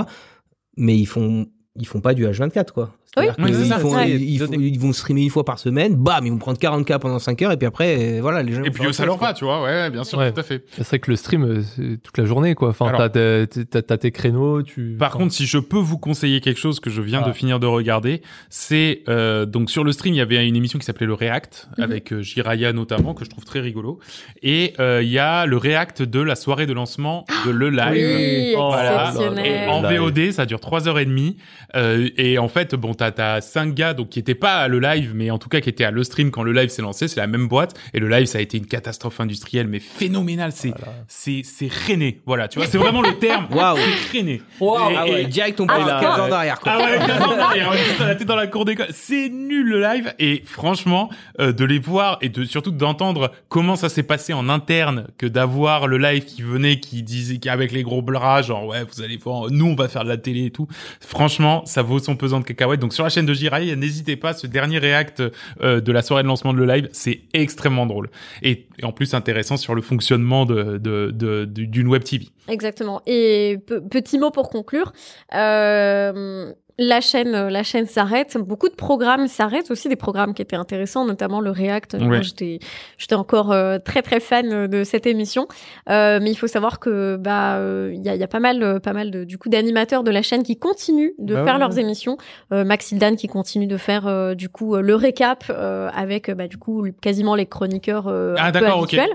Mais 0.76 0.94
ils 0.96 1.06
font, 1.06 1.46
ils 1.76 1.86
font 1.86 2.00
pas 2.00 2.12
du 2.14 2.26
H24 2.26 2.72
quoi. 2.72 2.90
Oui, 3.16 3.24
ils, 3.48 3.66
ça, 3.66 3.78
font- 3.80 3.96
ouais. 3.96 4.08
ils, 4.08 4.38
font- 4.38 4.52
ils 4.52 4.78
vont 4.78 4.92
streamer 4.92 5.22
une 5.22 5.30
fois 5.30 5.44
par 5.44 5.58
semaine, 5.58 5.96
bam, 5.96 6.24
ils 6.24 6.30
vont 6.30 6.38
prendre 6.38 6.58
40K 6.60 7.00
pendant 7.00 7.18
5 7.18 7.42
heures 7.42 7.50
et 7.50 7.56
puis 7.56 7.66
après, 7.66 7.96
euh, 7.98 8.20
voilà, 8.20 8.44
les 8.44 8.52
gens. 8.52 8.62
Et 8.62 8.70
puis 8.70 8.94
ça 8.94 9.04
leur 9.04 9.16
va, 9.16 9.34
tu 9.34 9.44
vois. 9.44 9.62
Ouais, 9.64 9.90
bien 9.90 10.04
sûr, 10.04 10.18
Ouais. 10.18 10.30
tout 10.32 10.38
à 10.38 10.44
fait. 10.44 10.64
C'est 10.76 10.86
vrai 10.86 10.98
que 11.00 11.10
le 11.10 11.16
stream, 11.16 11.42
euh, 11.42 11.62
c'est 11.62 12.00
toute 12.00 12.16
la 12.18 12.24
journée, 12.24 12.54
quoi. 12.54 12.68
Enfin, 12.68 12.86
Alors- 12.86 13.10
t'as, 13.10 13.96
tes 13.96 14.10
créneaux, 14.12 14.62
tu. 14.62 14.94
Par 14.96 15.08
enfin, 15.08 15.18
contre, 15.24 15.34
si 15.34 15.46
je 15.46 15.58
peux 15.58 15.76
vous 15.78 15.98
conseiller 15.98 16.40
quelque 16.40 16.60
chose 16.60 16.78
que 16.78 16.88
je 16.88 17.02
viens 17.02 17.20
de 17.22 17.30
Ah. 17.30 17.32
finir 17.32 17.58
de 17.58 17.66
regarder, 17.66 18.22
c'est 18.48 19.02
euh, 19.08 19.44
donc 19.44 19.70
sur 19.70 19.82
le 19.82 19.90
stream, 19.90 20.14
il 20.14 20.18
y 20.18 20.20
avait 20.20 20.46
une 20.46 20.54
émission 20.54 20.78
qui 20.78 20.84
s'appelait 20.86 21.06
le 21.08 21.14
React 21.14 21.68
Mhm. 21.78 21.84
avec 21.84 22.12
euh, 22.12 22.22
Jiraya 22.22 22.72
notamment 22.72 23.14
que 23.14 23.24
je 23.24 23.30
trouve 23.30 23.44
très 23.44 23.58
rigolo, 23.60 23.98
et 24.42 24.74
euh, 24.78 25.00
il 25.02 25.08
y 25.10 25.18
a 25.18 25.46
le 25.46 25.56
React 25.56 26.02
de 26.02 26.20
la 26.20 26.36
soirée 26.36 26.66
de 26.66 26.72
lancement 26.72 27.24
de 27.44 27.50
le 27.50 27.70
live. 27.70 27.90
Oui, 27.92 28.54
Oh, 28.56 28.68
Voilà. 28.70 29.12
Et 29.44 29.66
en. 29.66 29.82
VOD, 29.82 30.30
ça 30.32 30.46
dure 30.46 30.60
trois 30.60 30.86
heures 30.86 30.98
et 31.00 31.04
demie. 31.04 31.36
Euh, 31.74 32.08
et 32.16 32.38
en 32.38 32.48
fait, 32.48 32.74
bon, 32.74 32.94
t'as 33.00 33.10
t'as 33.12 33.40
cinq 33.40 33.74
gars 33.74 33.94
donc 33.94 34.10
qui 34.10 34.18
étaient 34.18 34.34
pas 34.34 34.56
à 34.58 34.68
le 34.68 34.78
live, 34.78 35.12
mais 35.14 35.30
en 35.30 35.38
tout 35.38 35.48
cas 35.48 35.60
qui 35.60 35.68
étaient 35.70 35.84
à 35.84 35.90
le 35.90 36.04
stream 36.04 36.30
quand 36.30 36.42
le 36.42 36.52
live 36.52 36.68
s'est 36.68 36.82
lancé. 36.82 37.08
C'est 37.08 37.18
la 37.20 37.26
même 37.26 37.48
boîte. 37.48 37.74
Et 37.94 37.98
le 38.00 38.08
live, 38.08 38.26
ça 38.26 38.38
a 38.38 38.40
été 38.42 38.58
une 38.58 38.66
catastrophe 38.66 39.20
industrielle, 39.20 39.66
mais 39.68 39.78
phénoménale. 39.78 40.52
C'est 40.52 40.74
c'est 41.08 41.40
c'est 41.44 41.70
rené. 41.88 42.20
Voilà, 42.26 42.48
tu 42.48 42.58
vois, 42.58 42.68
c'est 42.68 42.78
vraiment 42.78 43.00
le 43.02 43.18
terme. 43.18 43.46
Waouh. 43.54 43.78
C'est 44.12 44.18
rené. 44.18 44.42
Waouh. 44.60 44.90
Et- 44.90 44.96
Ah 44.98 45.04
ouais, 45.04 45.22
et- 45.22 45.26
direct 45.26 45.60
on 45.60 45.66
Ah, 45.68 45.76
parle 45.76 45.86
là, 45.88 46.00
15 46.00 46.20
ans 46.20 46.28
derrière 46.28 46.60
quoi. 46.60 46.72
ah 46.74 46.78
ouais, 46.78 46.98
15 47.06 47.22
ans 47.22 47.36
derrière, 47.36 47.72
ça, 47.98 48.06
la 48.06 48.14
tête 48.16 48.26
dans 48.28 48.36
la 48.36 48.46
cour 48.46 48.64
d'école. 48.64 48.88
C'est 48.92 49.28
nul 49.30 49.66
le 49.66 49.80
live 49.80 50.12
et 50.18 50.42
franchement, 50.44 51.08
euh, 51.40 51.52
de 51.52 51.64
les 51.64 51.78
voir 51.78 52.18
et 52.20 52.28
de 52.28 52.44
surtout 52.44 52.70
d'entendre 52.70 53.32
comment 53.48 53.76
ça 53.76 53.88
s'est 53.88 54.02
passé 54.02 54.32
en 54.34 54.48
interne, 54.48 55.06
que 55.18 55.26
d'avoir 55.26 55.86
le 55.86 55.96
live 55.98 56.24
qui 56.24 56.42
venait, 56.42 56.80
qui 56.80 57.02
disait 57.02 57.38
qu'avec 57.38 57.72
les 57.72 57.82
gros 57.82 58.02
bras, 58.02 58.42
genre 58.42 58.66
ouais, 58.66 58.84
vous 58.84 59.02
allez 59.02 59.16
voir, 59.16 59.50
nous 59.50 59.66
on 59.66 59.74
va 59.74 59.88
faire 59.88 60.04
de 60.04 60.08
la 60.08 60.16
télé 60.16 60.46
et 60.46 60.50
tout. 60.50 60.66
Franchement, 61.00 61.62
ça 61.66 61.82
vaut 61.82 61.98
son 61.98 62.16
pesant 62.16 62.40
de 62.40 62.44
cacahuètes. 62.44 62.80
Donc 62.90 62.94
sur 62.96 63.04
la 63.04 63.10
chaîne 63.10 63.24
de 63.24 63.34
Jirai, 63.34 63.76
n'hésitez 63.76 64.16
pas, 64.16 64.32
ce 64.32 64.48
dernier 64.48 64.80
react 64.80 65.22
euh, 65.62 65.80
de 65.80 65.92
la 65.92 66.02
soirée 66.02 66.24
de 66.24 66.26
lancement 66.28 66.52
de 66.52 66.58
le 66.58 66.66
live, 66.66 66.88
c'est 66.90 67.20
extrêmement 67.32 67.86
drôle 67.86 68.10
et, 68.42 68.66
en 68.82 68.90
plus 68.90 69.14
intéressant 69.14 69.56
sur 69.56 69.76
le 69.76 69.80
fonctionnement 69.80 70.44
d'une 70.44 71.86
web 71.86 72.02
TV. 72.02 72.26
Exactement. 72.48 73.00
Et 73.06 73.58
pe- 73.64 73.78
petit 73.78 74.18
mot 74.18 74.32
pour 74.32 74.50
conclure. 74.50 74.92
Euh, 75.36 76.52
la 76.80 77.00
chaîne, 77.00 77.48
la 77.48 77.62
chaîne 77.62 77.86
s'arrête. 77.86 78.36
Beaucoup 78.38 78.68
de 78.68 78.74
programmes 78.74 79.28
s'arrêtent 79.28 79.70
aussi, 79.70 79.88
des 79.88 79.96
programmes 79.96 80.34
qui 80.34 80.42
étaient 80.42 80.56
intéressants, 80.56 81.04
notamment 81.04 81.40
le 81.40 81.50
React. 81.50 81.94
Moi, 82.00 82.16
Ouais. 82.16 82.22
j'étais, 82.22 82.58
j'étais 82.98 83.14
encore 83.14 83.52
euh, 83.52 83.78
très 83.78 84.02
très 84.02 84.18
fan 84.18 84.66
de 84.66 84.82
cette 84.84 85.06
émission. 85.06 85.46
Euh, 85.90 86.18
mais 86.22 86.30
il 86.30 86.34
faut 86.34 86.46
savoir 86.46 86.80
que 86.80 87.16
bah 87.16 87.56
euh, 87.56 87.92
il 87.94 88.02
y, 88.02 88.08
a, 88.08 88.14
il 88.14 88.20
y 88.20 88.24
a 88.24 88.28
pas 88.28 88.40
mal, 88.40 88.62
euh, 88.62 88.78
pas 88.80 88.92
mal 88.92 89.10
de 89.10 89.24
du 89.24 89.36
coup 89.38 89.48
d'animateurs 89.50 90.02
de 90.02 90.10
la 90.10 90.22
chaîne 90.22 90.42
qui 90.42 90.56
continuent 90.58 91.12
de 91.18 91.34
Bah 91.34 91.44
faire 91.44 91.54
ouais, 91.54 91.60
leurs 91.60 91.74
ouais. 91.74 91.82
émissions. 91.82 92.16
Euh, 92.52 92.64
Max 92.64 92.90
Hildan 92.92 93.14
qui 93.16 93.28
continue 93.28 93.66
de 93.66 93.76
faire 93.76 94.06
euh, 94.06 94.34
du 94.34 94.48
coup 94.48 94.74
euh, 94.74 94.80
le 94.80 94.94
récap 94.94 95.44
euh, 95.50 95.90
avec 95.94 96.28
euh, 96.28 96.34
bah, 96.34 96.48
du 96.48 96.56
coup 96.56 96.86
quasiment 97.02 97.34
les 97.34 97.46
chroniqueurs 97.46 98.08
euh, 98.08 98.34
Ah, 98.38 98.46
un 98.46 98.52
peu 98.52 98.60
d'accord, 98.60 98.78
ok. 98.78 98.94
habituels. 98.94 99.10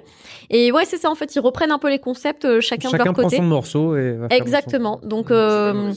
Et 0.49 0.71
ouais, 0.71 0.85
c'est 0.85 0.97
ça 0.97 1.09
en 1.09 1.15
fait. 1.15 1.35
Ils 1.35 1.39
reprennent 1.39 1.71
un 1.71 1.79
peu 1.79 1.89
les 1.89 1.99
concepts 1.99 2.45
euh, 2.45 2.61
chacun, 2.61 2.89
de 2.89 2.91
Chacun 2.91 3.03
leur 3.05 3.13
prend 3.13 3.23
côté. 3.23 3.37
son 3.37 3.43
morceau 3.43 3.97
et 3.97 4.11
va 4.13 4.29
faire 4.29 4.37
Exactement. 4.37 4.99
Donc, 5.03 5.31
euh, 5.31 5.91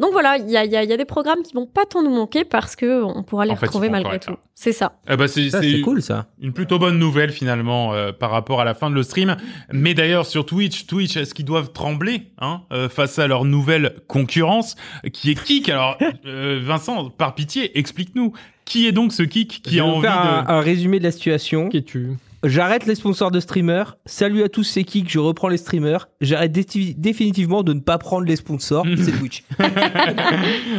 donc 0.00 0.12
voilà, 0.12 0.36
il 0.38 0.48
y 0.50 0.56
a, 0.56 0.64
il 0.64 0.70
y, 0.72 0.76
a, 0.76 0.82
il 0.84 0.88
y 0.90 0.92
a 0.92 0.96
des 0.96 1.04
programmes 1.04 1.42
qui 1.42 1.54
vont 1.54 1.66
pas 1.66 1.84
tant 1.84 2.02
nous 2.02 2.14
manquer 2.14 2.44
parce 2.44 2.76
que 2.76 3.02
on 3.02 3.22
pourra 3.22 3.44
les 3.46 3.52
En 3.52 3.56
fait, 3.56 3.66
ils 3.66 3.68
retrouver 3.68 3.88
malgré 3.88 4.18
tout. 4.20 4.34
C'est 4.54 4.72
ça. 4.72 4.92
Eh 5.08 5.16
ben, 5.16 5.26
c'est 5.28 5.50
Ça, 5.50 5.60
c'est- 5.60 5.70
c'est 5.72 5.80
cool 5.80 6.02
ça. 6.02 6.26
Une 6.40 6.52
plutôt 6.52 6.78
bonne 6.78 6.98
nouvelle 6.98 7.30
finalement 7.30 7.94
euh, 7.94 8.12
par 8.12 8.30
rapport 8.30 8.60
à 8.60 8.64
la 8.64 8.74
fin 8.74 8.90
de 8.90 8.94
le 8.94 9.02
stream. 9.02 9.36
Mais 9.72 9.94
d'ailleurs 9.94 10.26
sur 10.26 10.44
Twitch, 10.46 10.86
Twitch, 10.86 11.16
est-ce 11.16 11.34
qu'ils 11.34 11.44
doivent 11.44 11.72
trembler 11.72 12.28
hein, 12.40 12.62
euh, 12.72 12.88
face 12.88 13.18
à 13.18 13.26
leur 13.26 13.44
nouvelle 13.44 13.94
concurrence 14.08 14.74
qui 15.12 15.30
est 15.30 15.42
Kik? 15.42 15.68
Alors 15.68 15.96
euh, 16.26 16.60
Vincent, 16.62 17.10
par 17.10 17.34
pitié, 17.34 17.78
explique-nous 17.78 18.32
qui 18.64 18.86
est 18.86 18.92
donc 18.92 19.12
ce 19.12 19.22
Kik 19.22 19.62
qui 19.62 19.76
Je 19.76 19.80
a 19.80 19.84
vais 19.84 19.88
vous 19.90 19.96
envie 19.96 20.06
faire 20.06 20.20
un, 20.20 20.42
de 20.44 20.50
un 20.50 20.60
résumé 20.60 20.98
de 20.98 21.04
la 21.04 21.10
situation. 21.12 21.68
Qui 21.68 21.78
es-tu? 21.78 22.10
J'arrête 22.44 22.86
les 22.86 22.94
sponsors 22.94 23.30
de 23.32 23.40
streamers. 23.40 23.96
Salut 24.06 24.42
à 24.44 24.48
tous, 24.48 24.62
c'est 24.62 24.84
Kik. 24.84 25.10
Je 25.10 25.18
reprends 25.18 25.48
les 25.48 25.56
streamers. 25.56 26.08
J'arrête 26.20 26.52
définitivement 26.52 27.62
de 27.64 27.72
ne 27.72 27.80
pas 27.80 27.98
prendre 27.98 28.26
les 28.26 28.36
sponsors. 28.36 28.86
c'est 28.96 29.10
Twitch. 29.18 29.42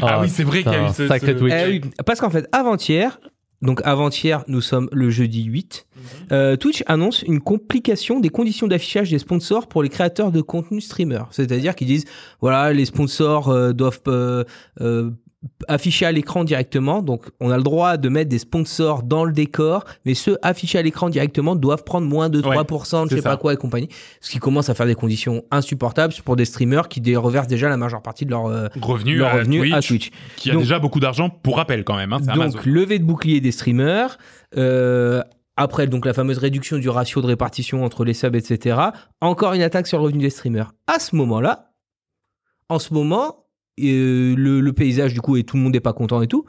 Ah 0.01 0.21
oui, 0.21 0.29
c'est 0.29 0.43
vrai 0.43 0.63
qu'il 0.63 0.71
y 0.71 0.75
a 0.75 0.89
eu 0.89 0.93
ce- 0.93 1.07
sacré 1.07 1.33
ce- 1.33 1.37
Twitch. 1.37 1.53
Eh 1.57 1.67
oui, 1.67 1.81
parce 2.05 2.21
qu'en 2.21 2.29
fait, 2.29 2.47
avant-hier, 2.53 3.19
donc 3.61 3.81
avant-hier, 3.83 4.45
nous 4.47 4.61
sommes 4.61 4.87
le 4.93 5.09
jeudi 5.09 5.43
8, 5.43 5.85
euh, 6.31 6.55
Twitch 6.55 6.81
annonce 6.87 7.23
une 7.23 7.41
complication 7.41 8.21
des 8.21 8.29
conditions 8.29 8.67
d'affichage 8.67 9.09
des 9.09 9.19
sponsors 9.19 9.67
pour 9.67 9.83
les 9.83 9.89
créateurs 9.89 10.31
de 10.31 10.39
contenu 10.39 10.79
streamer. 10.79 11.23
C'est-à-dire 11.31 11.75
qu'ils 11.75 11.87
disent, 11.87 12.05
voilà, 12.39 12.71
les 12.71 12.85
sponsors 12.85 13.49
euh, 13.49 13.73
doivent 13.73 13.99
euh, 14.07 14.45
euh, 14.79 15.11
afficher 15.69 16.05
à 16.05 16.11
l'écran 16.11 16.43
directement. 16.43 17.01
Donc, 17.01 17.25
on 17.39 17.49
a 17.49 17.55
le 17.57 17.63
droit 17.63 17.95
de 17.97 18.09
mettre 18.09 18.29
des 18.29 18.39
sponsors 18.39 19.03
dans 19.03 19.23
le 19.23 19.31
décor, 19.31 19.85
mais 20.05 20.13
ceux 20.13 20.37
affichés 20.41 20.77
à 20.77 20.81
l'écran 20.81 21.09
directement 21.09 21.55
doivent 21.55 21.83
prendre 21.85 22.07
moins 22.07 22.29
de 22.29 22.41
Ouais, 22.45 22.55
3%, 22.57 23.05
je 23.09 23.15
sais 23.15 23.21
ça. 23.21 23.29
pas 23.29 23.37
quoi 23.37 23.53
et 23.53 23.57
compagnie. 23.57 23.87
Ce 24.19 24.31
qui 24.31 24.39
commence 24.39 24.69
à 24.69 24.73
faire 24.73 24.85
des 24.85 24.95
conditions 24.95 25.43
insupportables 25.51 26.13
pour 26.25 26.35
des 26.35 26.43
streamers 26.45 26.89
qui 26.89 27.15
reversent 27.15 27.47
déjà 27.47 27.69
la 27.69 27.77
majeure 27.77 28.01
partie 28.01 28.25
de 28.25 28.31
leur, 28.31 28.47
euh, 28.47 28.67
revenu, 28.81 29.15
leur 29.17 29.33
à, 29.35 29.43
Twitch, 29.45 29.73
à 29.73 29.81
Twitch. 29.81 30.11
qui 30.35 30.49
a 30.49 30.53
Donc- 30.53 30.63
déjà 30.63 30.79
beaucoup 30.79 30.99
d'argent 30.99 31.29
pour 31.29 31.55
rappel 31.57 31.83
quand 31.85 31.95
même. 31.95 32.11
Hein, 32.11 32.19
c'est 32.23 32.31
Amazon. 32.31 32.57
Donc 32.57 32.65
levée 32.65 32.99
de 32.99 33.05
bouclier 33.05 33.39
des 33.41 33.51
streamers. 33.51 34.17
euh, 34.57 35.21
après 35.61 35.87
donc 35.87 36.05
la 36.05 36.13
fameuse 36.13 36.37
réduction 36.37 36.77
du 36.77 36.87
ratio 36.89 37.21
de 37.21 37.27
répartition 37.27 37.83
entre 37.83 38.05
les 38.05 38.13
subs, 38.13 38.33
etc. 38.35 38.77
Encore 39.19 39.51
une 39.53 39.61
attaque 39.61 39.87
sur 39.87 39.97
le 39.97 40.05
revenu 40.05 40.19
des 40.21 40.29
streamers. 40.29 40.71
À 40.87 40.99
ce 40.99 41.15
moment-là, 41.17 41.71
en 42.69 42.79
ce 42.79 42.93
moment, 42.93 43.45
euh, 43.83 44.35
le, 44.35 44.61
le 44.61 44.73
paysage 44.73 45.13
du 45.13 45.21
coup 45.21 45.37
et 45.37 45.43
tout 45.43 45.57
le 45.57 45.63
monde 45.63 45.73
n'est 45.73 45.79
pas 45.79 45.93
content 45.93 46.21
et 46.21 46.27
tout. 46.27 46.45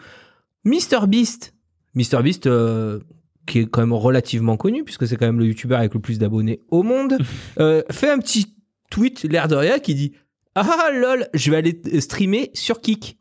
Mr 0.64 1.06
Beast, 1.08 1.54
Mr 1.94 2.22
Beast 2.22 2.46
euh, 2.46 3.00
qui 3.46 3.60
est 3.60 3.66
quand 3.66 3.80
même 3.80 3.92
relativement 3.92 4.56
connu 4.56 4.84
puisque 4.84 5.06
c'est 5.06 5.16
quand 5.16 5.26
même 5.26 5.38
le 5.38 5.46
youtubeur 5.46 5.78
avec 5.78 5.94
le 5.94 6.00
plus 6.00 6.18
d'abonnés 6.18 6.60
au 6.70 6.82
monde, 6.82 7.18
euh, 7.60 7.82
fait 7.90 8.10
un 8.10 8.18
petit 8.18 8.54
tweet 8.90 9.22
l'air 9.24 9.48
de 9.48 9.56
rien 9.56 9.78
qui 9.78 9.94
dit 9.94 10.12
ah 10.54 10.90
lol, 10.92 11.28
je 11.32 11.50
vais 11.50 11.56
aller 11.56 11.80
streamer 12.00 12.50
sur 12.54 12.80
Kik. 12.80 13.16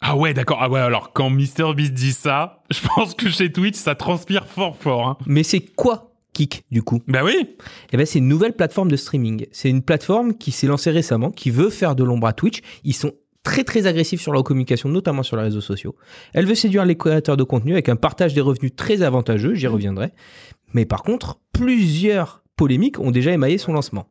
Ah 0.00 0.16
ouais, 0.16 0.32
d'accord. 0.32 0.58
Ah 0.60 0.70
ouais, 0.70 0.80
alors 0.80 1.12
quand 1.12 1.28
MrBeast 1.28 1.92
dit 1.92 2.12
ça, 2.12 2.62
je 2.70 2.80
pense 2.86 3.14
que 3.14 3.28
chez 3.28 3.52
Twitch, 3.52 3.76
ça 3.76 3.94
transpire 3.94 4.46
fort 4.46 4.76
fort. 4.76 5.08
Hein. 5.08 5.18
Mais 5.26 5.42
c'est 5.42 5.60
quoi 5.60 6.12
Kik 6.34 6.64
du 6.70 6.82
coup? 6.82 7.02
Bah 7.08 7.24
oui. 7.24 7.56
Eh 7.92 7.96
ben, 7.96 8.06
c'est 8.06 8.20
une 8.20 8.28
nouvelle 8.28 8.52
plateforme 8.52 8.90
de 8.90 8.96
streaming. 8.96 9.46
C'est 9.50 9.70
une 9.70 9.82
plateforme 9.82 10.34
qui 10.34 10.52
s'est 10.52 10.68
lancée 10.68 10.90
récemment, 10.90 11.30
qui 11.30 11.50
veut 11.50 11.70
faire 11.70 11.96
de 11.96 12.04
l'ombre 12.04 12.28
à 12.28 12.32
Twitch. 12.32 12.60
Ils 12.84 12.94
sont 12.94 13.12
très 13.42 13.64
très 13.64 13.86
agressifs 13.86 14.20
sur 14.20 14.32
leur 14.32 14.44
communication, 14.44 14.88
notamment 14.88 15.22
sur 15.22 15.36
les 15.36 15.42
réseaux 15.42 15.60
sociaux. 15.60 15.96
Elle 16.34 16.46
veut 16.46 16.54
séduire 16.54 16.84
les 16.84 16.96
créateurs 16.96 17.36
de 17.36 17.44
contenu 17.44 17.72
avec 17.72 17.88
un 17.88 17.96
partage 17.96 18.34
des 18.34 18.40
revenus 18.40 18.74
très 18.76 19.02
avantageux, 19.02 19.54
j'y 19.54 19.66
reviendrai. 19.66 20.12
Mais 20.74 20.84
par 20.84 21.02
contre, 21.02 21.40
plusieurs 21.52 22.42
polémiques 22.56 22.98
ont 22.98 23.10
déjà 23.10 23.32
émaillé 23.32 23.56
son 23.58 23.72
lancement. 23.72 24.06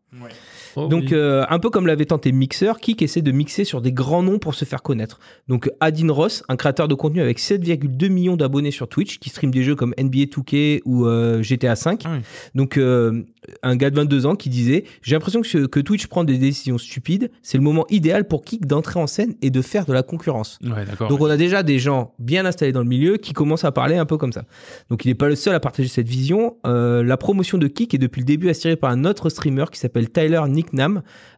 Oh, 0.79 0.87
Donc 0.87 1.05
oui. 1.05 1.13
euh, 1.13 1.43
un 1.49 1.57
peu 1.57 1.71
comme 1.71 1.87
l'avait 1.87 2.05
tenté 2.05 2.31
Mixer, 2.31 2.73
Kik 2.79 3.01
essaie 3.01 3.23
de 3.23 3.31
mixer 3.31 3.63
sur 3.63 3.81
des 3.81 3.91
grands 3.91 4.21
noms 4.21 4.37
pour 4.37 4.53
se 4.53 4.63
faire 4.63 4.83
connaître. 4.83 5.19
Donc 5.47 5.71
Adin 5.79 6.11
Ross, 6.11 6.43
un 6.49 6.55
créateur 6.55 6.87
de 6.87 6.93
contenu 6.93 7.19
avec 7.19 7.39
7,2 7.39 8.09
millions 8.09 8.37
d'abonnés 8.37 8.69
sur 8.69 8.87
Twitch, 8.87 9.17
qui 9.17 9.29
stream 9.29 9.49
des 9.49 9.63
jeux 9.63 9.73
comme 9.75 9.95
NBA 9.97 10.25
2K 10.25 10.81
ou 10.85 11.07
euh, 11.07 11.41
GTA 11.41 11.75
5. 11.75 12.03
Ah 12.05 12.09
oui. 12.13 12.19
Donc 12.53 12.77
euh, 12.77 13.23
un 13.63 13.75
gars 13.75 13.89
de 13.89 13.95
22 13.95 14.27
ans 14.27 14.35
qui 14.35 14.49
disait 14.49 14.83
j'ai 15.01 15.15
l'impression 15.15 15.41
que, 15.41 15.79
Twitch 15.79 16.05
prend 16.07 16.23
des 16.23 16.37
décisions 16.37 16.77
stupides. 16.77 17.31
C'est 17.41 17.57
le 17.57 17.63
moment 17.63 17.85
idéal 17.89 18.27
pour 18.27 18.43
Kik 18.43 18.67
d'entrer 18.67 18.99
en 18.99 19.07
scène 19.07 19.33
et 19.41 19.49
de 19.49 19.61
faire 19.63 19.85
de 19.85 19.93
la 19.93 20.03
concurrence. 20.03 20.59
Ouais. 20.63 20.85
Donc 21.09 21.21
on 21.21 21.25
a 21.29 21.37
déjà 21.37 21.63
des 21.63 21.79
gens 21.79 22.13
bien 22.19 22.45
installés 22.45 22.71
dans 22.71 22.81
le 22.81 22.87
milieu 22.87 23.17
qui 23.17 23.33
commencent 23.33 23.65
à 23.65 23.71
parler 23.71 23.95
un 23.95 24.05
peu 24.05 24.17
comme 24.17 24.33
ça. 24.33 24.43
Donc 24.91 25.05
il 25.05 25.07
n'est 25.07 25.15
pas 25.15 25.29
le 25.29 25.35
seul 25.35 25.55
à 25.55 25.59
partager 25.59 25.89
cette 25.89 26.07
vision. 26.07 26.57
La 26.65 27.17
promotion 27.17 27.57
de 27.57 27.67
Kik 27.67 27.95
est 27.95 27.97
depuis 27.97 28.21
le 28.21 28.25
début 28.25 28.49
assurée 28.49 28.75
par 28.75 28.91
un 28.91 29.05
autre 29.05 29.29
streamer 29.29 29.65
qui 29.71 29.79
s'appelle 29.79 30.09
Tyler 30.09 30.41
Nicknam, 30.47 30.66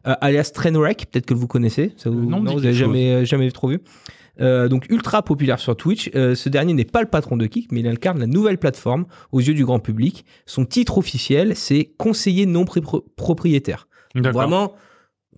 euh, 0.06 0.14
alias 0.20 0.50
Trainwreck, 0.54 1.06
peut-être 1.10 1.26
que 1.26 1.34
vous 1.34 1.46
connaissez. 1.46 1.92
Ça 1.96 2.10
vous, 2.10 2.20
non, 2.24 2.38
vous 2.40 2.46
quelque 2.46 2.58
avez 2.66 2.74
jamais, 2.74 3.24
jamais 3.24 3.50
trop 3.50 3.68
vu. 3.68 3.80
Euh, 4.40 4.68
donc 4.68 4.86
ultra 4.88 5.22
populaire 5.22 5.58
sur 5.58 5.76
Twitch, 5.76 6.10
Euh, 6.14 6.34
ce 6.34 6.48
dernier 6.48 6.72
n'est 6.72 6.84
pas 6.86 7.02
le 7.02 7.08
patron 7.08 7.36
de 7.36 7.44
Kik, 7.46 7.72
mais 7.72 7.80
il 7.80 7.86
incarne 7.88 8.18
la 8.18 8.26
nouvelle 8.26 8.56
plateforme 8.58 9.04
aux 9.32 9.40
yeux 9.40 9.52
du 9.54 9.64
grand 9.66 9.80
public. 9.80 10.24
Son 10.46 10.64
titre 10.64 10.96
officiel, 10.98 11.54
c'est 11.56 11.90
conseiller 11.98 12.46
non 12.46 12.64
pré- 12.64 12.80
propriétaire. 13.16 13.86
Vraiment 14.14 14.72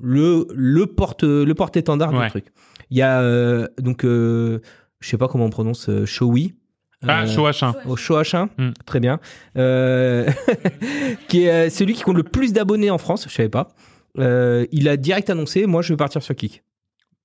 le 0.01 0.47
le 0.55 0.87
porte 0.87 1.25
le 1.25 1.53
porte 1.55 1.77
étendard 1.77 2.13
Ouais. 2.15 2.25
du 2.25 2.31
truc. 2.31 2.47
Il 2.91 2.97
y 2.97 3.03
a 3.03 3.21
euh, 3.23 3.67
donc 3.79 4.03
je 4.05 4.61
sais 5.01 5.19
pas 5.19 5.27
comment 5.29 5.47
on 5.47 5.51
prononce 5.51 5.91
Shoei. 6.05 6.55
Ah, 7.07 7.23
Euh, 7.23 7.27
show 7.27 7.49
H1. 7.49 7.75
au 7.87 7.97
Shoachin, 7.97 8.49
Mm. 8.59 8.71
très 8.87 9.01
bien. 9.01 9.19
Euh, 9.57 10.29
qui 11.29 11.45
est 11.45 11.51
euh, 11.67 11.71
celui 11.71 11.95
qui 11.95 12.03
compte 12.03 12.17
le 12.17 12.23
plus 12.23 12.53
d'abonnés 12.53 12.91
en 12.91 12.99
France, 12.99 13.27
je 13.29 13.35
savais 13.35 13.49
pas. 13.49 13.69
Il 14.19 14.89
a 14.89 14.97
direct 14.97 15.31
annoncé, 15.31 15.67
moi 15.67 15.83
je 15.83 15.93
vais 15.93 15.97
partir 15.97 16.23
sur 16.23 16.35
Kik. 16.35 16.63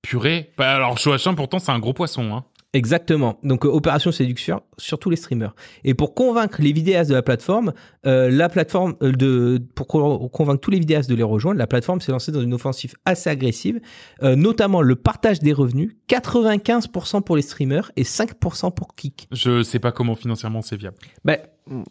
Purée. 0.02 0.52
Bah, 0.56 0.74
alors, 0.74 0.96
show 0.98 1.14
H1, 1.14 1.34
pourtant, 1.34 1.58
c'est 1.58 1.72
un 1.72 1.78
gros 1.78 1.92
poisson. 1.92 2.32
Hein. 2.32 2.44
Exactement. 2.74 3.38
Donc 3.42 3.64
euh, 3.64 3.68
opération 3.68 4.12
séduction 4.12 4.60
sur 4.76 4.98
tous 4.98 5.08
les 5.08 5.16
streamers. 5.16 5.54
Et 5.84 5.94
pour 5.94 6.14
convaincre 6.14 6.60
les 6.60 6.72
vidéastes 6.72 7.08
de 7.08 7.14
la 7.14 7.22
plateforme, 7.22 7.72
euh, 8.06 8.30
la 8.30 8.50
plateforme 8.50 8.94
euh, 9.02 9.10
de 9.12 9.58
pour 9.74 9.86
co- 9.86 10.28
convaincre 10.28 10.60
tous 10.60 10.70
les 10.70 10.78
vidéastes 10.78 11.08
de 11.08 11.14
les 11.14 11.22
rejoindre, 11.22 11.58
la 11.58 11.66
plateforme 11.66 12.00
s'est 12.02 12.12
lancée 12.12 12.30
dans 12.30 12.42
une 12.42 12.52
offensive 12.52 12.94
assez 13.06 13.30
agressive, 13.30 13.80
euh, 14.22 14.36
notamment 14.36 14.82
le 14.82 14.96
partage 14.96 15.38
des 15.40 15.54
revenus, 15.54 15.96
95% 16.08 17.22
pour 17.22 17.36
les 17.36 17.42
streamers 17.42 17.90
et 17.96 18.02
5% 18.02 18.74
pour 18.74 18.94
Kik. 18.94 19.28
Je 19.32 19.62
sais 19.62 19.78
pas 19.78 19.90
comment 19.92 20.14
financièrement 20.14 20.60
c'est 20.60 20.76
viable. 20.76 20.96
Bah, 21.24 21.38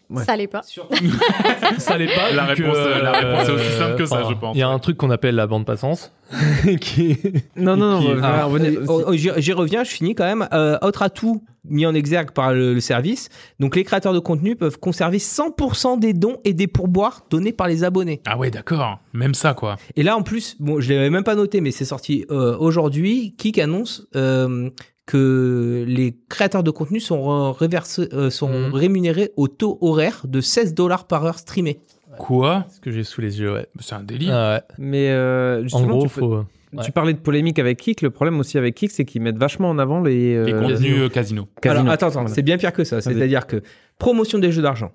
ouais. 0.10 0.24
Ça 0.24 0.36
l'est 0.36 0.48
pas. 0.48 0.62
ça 1.78 1.98
l'est 1.98 2.08
pas. 2.14 2.32
La 2.34 2.46
réponse, 2.46 2.78
que, 2.78 3.02
la 3.02 3.12
réponse 3.12 3.50
est 3.50 3.52
aussi 3.52 3.66
euh, 3.66 3.78
simple 3.80 3.96
que 3.98 4.06
ça, 4.06 4.20
enfin, 4.22 4.30
je 4.30 4.36
pense. 4.36 4.56
Il 4.56 4.60
y 4.60 4.64
a 4.64 4.68
un 4.70 4.80
truc 4.80 4.98
qu'on 4.98 5.10
appelle 5.12 5.36
la 5.36 5.48
bande 5.48 5.66
passance. 5.66 6.12
qui 6.82 7.12
est- 7.12 7.46
Non, 7.56 7.78
non, 7.78 8.02
non. 8.02 8.10
On 8.12 8.16
va- 8.16 8.48
oh, 8.88 9.04
oh, 9.08 9.14
J'y 9.14 9.54
reviens, 9.54 9.84
je 9.84 9.92
finis 9.92 10.16
quand 10.16 10.26
même. 10.26 10.48
Euh, 10.54 10.78
autre 10.82 11.02
atout 11.02 11.44
mis 11.70 11.86
en 11.86 11.94
exergue 11.94 12.32
par 12.32 12.54
le, 12.54 12.74
le 12.74 12.80
service. 12.80 13.30
Donc 13.60 13.76
les 13.76 13.84
créateurs 13.84 14.14
de 14.14 14.20
contenu 14.20 14.56
peuvent 14.56 14.80
conserver 14.80 15.18
100% 15.18 16.00
des 16.00 16.14
dons 16.14 16.38
et 16.46 16.54
des 16.54 16.68
pourboires 16.68 17.26
donnés 17.30 17.52
par 17.52 17.68
les 17.68 17.84
abonnés. 17.84 18.22
Ah 18.26 18.38
ouais, 18.38 18.50
d'accord. 18.52 19.00
Même 19.14 19.34
ça, 19.34 19.54
quoi. 19.54 19.76
Et 19.98 20.04
là, 20.04 20.16
en 20.16 20.22
plus, 20.24 20.56
bon, 20.60 20.80
je 20.80 20.94
l'avais 20.94 21.10
même 21.10 21.24
pas 21.26 21.36
noté, 21.36 21.60
mais 21.62 21.72
c'est 21.72 21.86
sorti 21.86 22.26
euh, 22.32 22.56
aujourd'hui. 22.58 23.36
Kik 23.38 23.60
annonce 23.60 24.08
euh, 24.16 24.70
que 25.08 25.84
les 25.88 26.16
créateurs 26.30 26.62
de 26.64 26.70
contenu 26.70 27.00
sont, 27.00 27.32
euh, 27.32 27.52
réversés- 27.52 28.10
euh, 28.14 28.30
sont 28.30 28.50
Mhm. 28.50 28.74
rémunérés 28.74 29.32
au 29.38 29.48
taux 29.48 29.78
horaire 29.82 30.22
de 30.28 30.42
16 30.42 30.74
dollars 30.76 31.08
par 31.08 31.26
heure 31.26 31.40
streamée. 31.40 31.80
Quoi? 32.20 32.66
Ce 32.70 32.80
que 32.80 32.92
j'ai 32.92 33.04
sous 33.04 33.22
les 33.22 33.40
yeux, 33.40 33.54
ouais. 33.54 33.68
C'est 33.80 33.96
un 33.96 34.04
délire. 34.04 34.36
Ah 34.36 34.54
ouais. 34.56 34.62
Mais 34.78 35.10
euh, 35.12 35.60
En 35.60 35.64
justement, 35.64 35.88
gros, 35.88 36.02
tu, 36.04 36.10
peux- 36.10 36.20
faut. 36.20 36.44
tu 36.74 36.78
ouais. 36.78 36.92
parlais 36.94 37.14
de 37.14 37.20
polémique 37.20 37.58
avec 37.60 37.80
Kik. 37.80 38.02
Le 38.02 38.10
problème 38.10 38.40
aussi 38.40 38.58
avec 38.58 38.76
Kik, 38.76 38.92
c'est 38.92 39.06
qu'ils 39.06 39.22
mettent 39.22 39.38
vachement 39.38 39.70
en 39.70 39.78
avant 39.80 40.02
les, 40.02 40.36
euh, 40.36 40.46
Les 40.46 40.52
contenus 40.54 41.00
euh, 41.00 41.10
casino. 41.10 41.46
casinos. 41.46 41.48
Alors 41.82 41.90
attends, 41.94 42.08
attends, 42.08 42.20
Voilà. 42.22 42.36
c'est 42.36 42.42
bien 42.44 42.58
pire 42.58 42.74
que 42.74 42.84
ça. 42.84 43.00
C'est-à-dire 43.02 43.48
que 43.48 43.62
promotion 44.00 44.40
des 44.40 44.52
jeux 44.52 44.62
d'argent, 44.62 44.92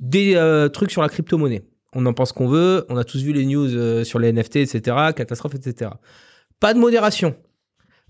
des 0.00 0.34
euh, 0.34 0.68
trucs 0.68 0.90
sur 0.90 1.02
la 1.02 1.08
crypto-monnaie. 1.08 1.62
On 1.94 2.04
en 2.06 2.12
pense 2.12 2.32
qu'on 2.32 2.48
veut. 2.48 2.84
On 2.88 2.96
a 2.96 3.04
tous 3.04 3.22
vu 3.22 3.32
les 3.32 3.46
news 3.46 3.74
euh, 3.74 4.04
sur 4.04 4.18
les 4.18 4.32
NFT, 4.32 4.56
etc. 4.56 4.96
Catastrophe, 5.14 5.54
etc. 5.54 5.90
Pas 6.60 6.74
de 6.74 6.78
modération. 6.78 7.34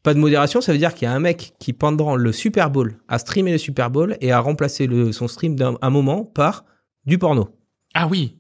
Pas 0.03 0.15
de 0.15 0.19
modération, 0.19 0.61
ça 0.61 0.73
veut 0.73 0.79
dire 0.79 0.95
qu'il 0.95 1.07
y 1.07 1.09
a 1.11 1.13
un 1.13 1.21
mec 1.21 1.55
qui, 1.59 1.73
pendant 1.73 2.17
le 2.17 2.33
Super 2.33 2.71
Bowl, 2.71 2.99
a 3.09 3.19
streamé 3.19 3.53
le 3.53 3.59
Super 3.59 3.91
Bowl 3.91 4.17
et 4.21 4.33
a 4.33 4.41
remplacé 4.41 4.87
le, 4.87 5.13
son 5.13 5.29
stream 5.29 5.57
d'un 5.57 5.77
un 5.83 5.91
moment 5.91 6.25
par 6.25 6.65
du 7.05 7.19
porno. 7.19 7.49
Ah 7.95 8.07
oui. 8.07 8.39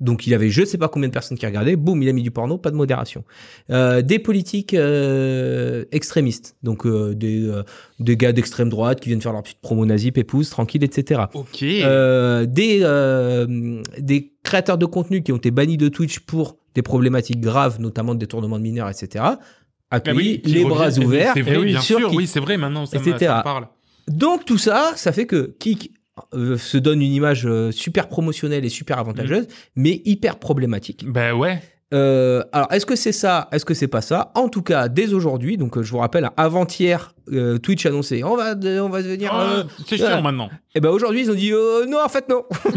Donc 0.00 0.26
il 0.26 0.34
avait 0.34 0.50
je 0.50 0.64
sais 0.64 0.76
pas 0.76 0.88
combien 0.88 1.08
de 1.08 1.14
personnes 1.14 1.38
qui 1.38 1.46
regardaient, 1.46 1.76
boum, 1.76 2.02
il 2.02 2.08
a 2.08 2.12
mis 2.12 2.22
du 2.22 2.30
porno, 2.30 2.58
pas 2.58 2.70
de 2.70 2.76
modération. 2.76 3.24
Euh, 3.70 4.02
des 4.02 4.18
politiques 4.18 4.74
euh, 4.74 5.84
extrémistes, 5.92 6.56
donc 6.62 6.84
euh, 6.84 7.14
des, 7.14 7.50
des 8.00 8.16
gars 8.16 8.32
d'extrême 8.32 8.68
droite 8.68 9.00
qui 9.00 9.08
viennent 9.08 9.22
faire 9.22 9.32
leur 9.32 9.42
petite 9.42 9.60
promo 9.60 9.86
nazie, 9.86 10.10
pépouze, 10.10 10.50
tranquille, 10.50 10.82
etc. 10.84 11.22
Ok. 11.32 11.60
Des, 11.60 12.46
des 13.98 14.32
créateurs 14.42 14.78
de 14.78 14.86
contenu 14.86 15.22
qui 15.22 15.32
ont 15.32 15.36
été 15.36 15.50
bannis 15.50 15.76
de 15.76 15.88
Twitch 15.88 16.20
pour 16.20 16.58
des 16.74 16.82
problématiques 16.82 17.40
graves, 17.40 17.80
notamment 17.80 18.14
de 18.14 18.18
détournement 18.18 18.58
de 18.58 18.64
mineurs, 18.64 18.90
etc. 18.90 19.24
Ah 19.94 20.10
Accueillis, 20.10 20.40
oui, 20.44 20.52
les 20.52 20.62
revient- 20.64 20.68
bras 20.74 20.98
ouverts, 20.98 21.32
C'est 21.34 21.42
vrai, 21.42 21.52
eh 21.56 21.58
oui, 21.58 21.64
bien 21.66 21.80
sur 21.80 21.98
sûr. 21.98 22.08
Kik. 22.10 22.18
Oui, 22.18 22.26
c'est 22.26 22.40
vrai, 22.40 22.56
maintenant, 22.56 22.86
ça, 22.86 22.98
me- 22.98 23.02
etc. 23.08 23.16
ça 23.26 23.38
me 23.38 23.42
parle. 23.42 23.66
Donc 24.08 24.44
tout 24.44 24.58
ça, 24.58 24.92
ça 24.96 25.12
fait 25.12 25.26
que 25.26 25.54
Kik 25.58 25.90
euh, 26.34 26.56
se 26.58 26.76
donne 26.78 27.02
une 27.02 27.12
image 27.12 27.46
euh, 27.46 27.72
super 27.72 28.08
promotionnelle 28.08 28.64
et 28.64 28.68
super 28.68 28.98
avantageuse, 28.98 29.46
mais 29.76 30.00
hyper 30.04 30.36
problématique. 30.38 31.04
Ben 31.08 31.32
ouais. 31.34 31.60
Euh, 31.92 32.42
alors, 32.52 32.72
est-ce 32.72 32.86
que 32.86 32.96
c'est 32.96 33.12
ça 33.12 33.48
Est-ce 33.52 33.64
que 33.64 33.74
c'est 33.74 33.86
pas 33.88 34.00
ça? 34.00 34.32
En 34.34 34.48
tout 34.48 34.62
cas, 34.62 34.88
dès 34.88 35.12
aujourd'hui, 35.12 35.56
donc 35.56 35.76
euh, 35.78 35.82
je 35.82 35.90
vous 35.92 35.98
rappelle, 35.98 36.28
avant-hier, 36.36 37.14
euh, 37.32 37.58
Twitch 37.58 37.86
annonçait 37.86 38.22
on 38.24 38.36
va, 38.36 38.54
on 38.82 38.88
va 38.88 39.02
devenir. 39.02 39.30
Ah, 39.32 39.42
euh, 39.58 39.64
c'est 39.86 39.96
chiant 39.96 40.20
maintenant. 40.22 40.50
Et 40.74 40.80
ben 40.80 40.90
aujourd'hui, 40.90 41.20
ils 41.22 41.30
ont 41.30 41.34
dit 41.34 41.52
euh, 41.52 41.86
non, 41.86 41.98
en 42.04 42.08
fait 42.08 42.28
non. 42.28 42.42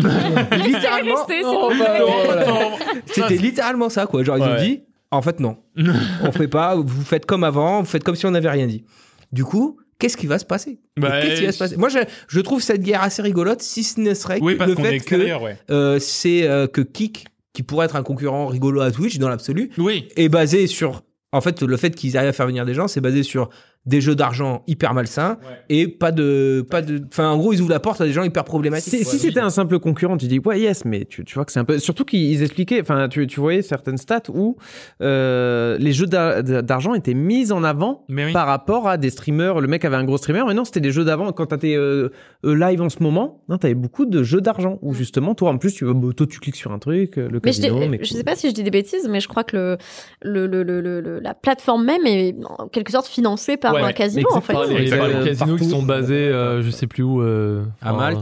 littéralement, 0.66 1.16
bon. 1.42 1.70
bah, 1.80 2.72
c'était 3.08 3.36
littéralement 3.38 3.90
ça 3.90 4.06
quoi. 4.06 4.24
Genre 4.24 4.38
ils 4.38 4.44
ont 4.44 4.56
dit 4.58 4.82
en 5.12 5.22
fait 5.22 5.40
non, 5.40 5.58
on 6.24 6.32
fait 6.32 6.48
pas. 6.48 6.76
Vous 6.76 7.04
faites 7.04 7.26
comme 7.26 7.44
avant, 7.44 7.80
vous 7.82 7.88
faites 7.88 8.04
comme 8.04 8.16
si 8.16 8.26
on 8.26 8.32
n'avait 8.32 8.50
rien 8.50 8.68
dit. 8.68 8.84
Du 9.32 9.44
coup. 9.44 9.78
Qu'est-ce 10.00 10.16
qui 10.16 10.28
va 10.28 10.38
se 10.38 10.46
passer? 10.46 10.78
Bah, 10.96 11.22
Qu'est-ce 11.24 11.40
qui 11.40 11.46
va 11.48 11.52
se 11.52 11.58
passer? 11.58 11.76
Moi, 11.76 11.90
je, 11.90 11.98
je 12.28 12.40
trouve 12.40 12.62
cette 12.62 12.84
guerre 12.84 13.02
assez 13.02 13.24
rigolote, 13.24 13.64
si 13.64 13.84
ce 13.84 14.00
ne 14.00 14.14
serait 14.14 14.38
Oui, 14.40 14.54
que 14.54 14.60
parce 14.60 14.70
le 14.70 14.76
fait 14.76 15.00
que 15.00 15.16
ouais. 15.42 15.58
euh, 15.72 15.98
c'est 15.98 16.48
euh, 16.48 16.68
que 16.68 16.82
Kik, 16.82 17.26
qui 17.52 17.64
pourrait 17.64 17.88
être 17.88 17.96
un 17.96 18.04
concurrent 18.04 18.46
rigolo 18.46 18.82
à 18.82 18.92
Twitch 18.92 19.18
dans 19.18 19.28
l'absolu, 19.28 19.72
Oui. 19.80 20.08
est 20.16 20.30
basé 20.30 20.68
sur. 20.68 21.02
En 21.32 21.42
fait, 21.42 21.64
le 21.64 21.78
fait 21.78 21.96
qu'ils 21.96 22.16
arrivent 22.16 22.30
à 22.30 22.34
faire 22.34 22.46
venir 22.46 22.64
des 22.64 22.76
gens, 22.76 22.88
c'est 22.88 23.02
basé 23.02 23.24
sur 23.24 23.50
des 23.88 24.02
jeux 24.02 24.16
d'argent 24.16 24.64
hyper 24.68 24.94
malsains 24.94 25.38
Ouais. 25.42 25.56
et 25.70 25.88
pas 25.88 26.12
de, 26.12 26.64
pas 26.70 26.82
de. 26.82 27.02
Enfin, 27.12 27.30
en 27.30 27.38
gros, 27.38 27.54
ils 27.54 27.62
ouvrent 27.62 27.72
la 27.72 27.80
porte 27.80 28.02
à 28.02 28.06
des 28.06 28.12
gens 28.14 28.24
hyper 28.24 28.44
problématiques. 28.44 28.94
Si, 28.94 29.04
quoi. 29.04 29.12
si 29.12 29.18
c'était 29.20 29.40
un 29.40 29.50
simple 29.50 29.80
concurrent, 29.80 30.18
tu 30.18 30.28
dis 30.28 30.40
ouais 30.40 30.60
yes, 30.60 30.86
mais 30.86 31.06
tu, 31.06 31.24
tu 31.26 31.34
vois 31.36 31.46
que 31.46 31.52
c'est 31.52 31.60
un 31.60 31.66
peu. 31.66 31.80
Surtout 31.80 32.06
qu'ils 32.06 32.44
expliquaient, 32.44 32.82
enfin 32.82 33.08
tu, 33.10 33.26
tu 33.28 33.40
voyais 33.40 33.62
certaines 33.62 33.98
stats 33.98 34.24
où 34.30 34.58
euh, 35.02 35.78
les 35.80 35.94
jeux 35.94 36.06
d'a- 36.08 36.42
d'argent 36.42 36.94
étaient 36.94 37.14
mis 37.14 37.52
en 37.52 37.64
avant 37.64 38.04
Mais 38.10 38.26
oui. 38.26 38.34
par 38.34 38.48
rapport 38.48 38.88
à 38.88 38.98
des 38.98 39.10
streamers. 39.10 39.60
Le 39.62 39.68
mec 39.68 39.86
avait 39.86 39.96
un 39.96 40.04
gros 40.04 40.18
streamer, 40.18 40.44
mais 40.48 40.54
non, 40.54 40.66
c'était 40.66 40.80
des 40.82 40.92
jeux 40.92 41.06
d'avant. 41.06 41.32
Quand 41.32 41.48
t'étais 41.48 41.76
euh, 41.76 42.10
euh, 42.46 42.56
live 42.56 42.82
en 42.82 42.90
ce 42.90 43.02
moment, 43.02 43.44
non, 43.50 43.58
t'avais 43.58 43.74
beaucoup 43.76 44.06
de 44.06 44.24
jeux 44.24 44.42
d'argent 44.42 44.80
où 44.82 44.94
justement 44.94 45.36
toi 45.36 45.52
en 45.52 45.58
plus 45.58 45.74
tu, 45.74 45.86
bah, 45.86 45.94
toi, 46.16 46.28
tu 46.30 46.40
cliques 46.40 46.56
sur 46.56 46.72
un 46.72 46.80
truc, 46.80 47.18
euh, 47.18 47.30
le 47.30 47.40
Mais 47.44 47.52
je, 47.52 47.62
dis- 47.62 47.68
casino. 47.70 47.88
mais 47.90 48.00
je 48.02 48.14
sais 48.14 48.24
pas 48.24 48.36
si 48.36 48.50
je 48.50 48.54
dis 48.54 48.64
des 48.64 48.72
bêtises, 48.72 49.08
mais 49.10 49.20
je 49.20 49.28
crois 49.28 49.44
que 49.44 49.78
le, 50.22 50.48
le, 50.48 50.64
le, 50.64 50.82
le- 50.82 51.02
le- 51.02 51.20
la 51.20 51.34
plateforme 51.34 51.86
même 51.86 52.06
est 52.06 52.36
en 52.60 52.68
quelque 52.68 52.92
sorte 52.92 53.08
financée 53.08 53.58
par 53.58 53.74
Ouais, 53.74 53.77
un 53.86 53.92
casino, 53.94 54.28
en 54.34 54.42
fait. 54.42 54.54
Par 54.54 54.66
les, 54.66 54.90
par 54.90 55.08
les 55.08 55.26
casinos 55.26 55.58
qui 55.58 55.66
sont 55.70 55.84
basés, 55.84 56.14
euh, 56.16 56.62
je 56.62 56.70
sais 56.70 56.88
plus 56.88 57.04
où. 57.04 57.22
euh, 57.22 57.64
À 57.82 57.94
Malte 57.94 58.20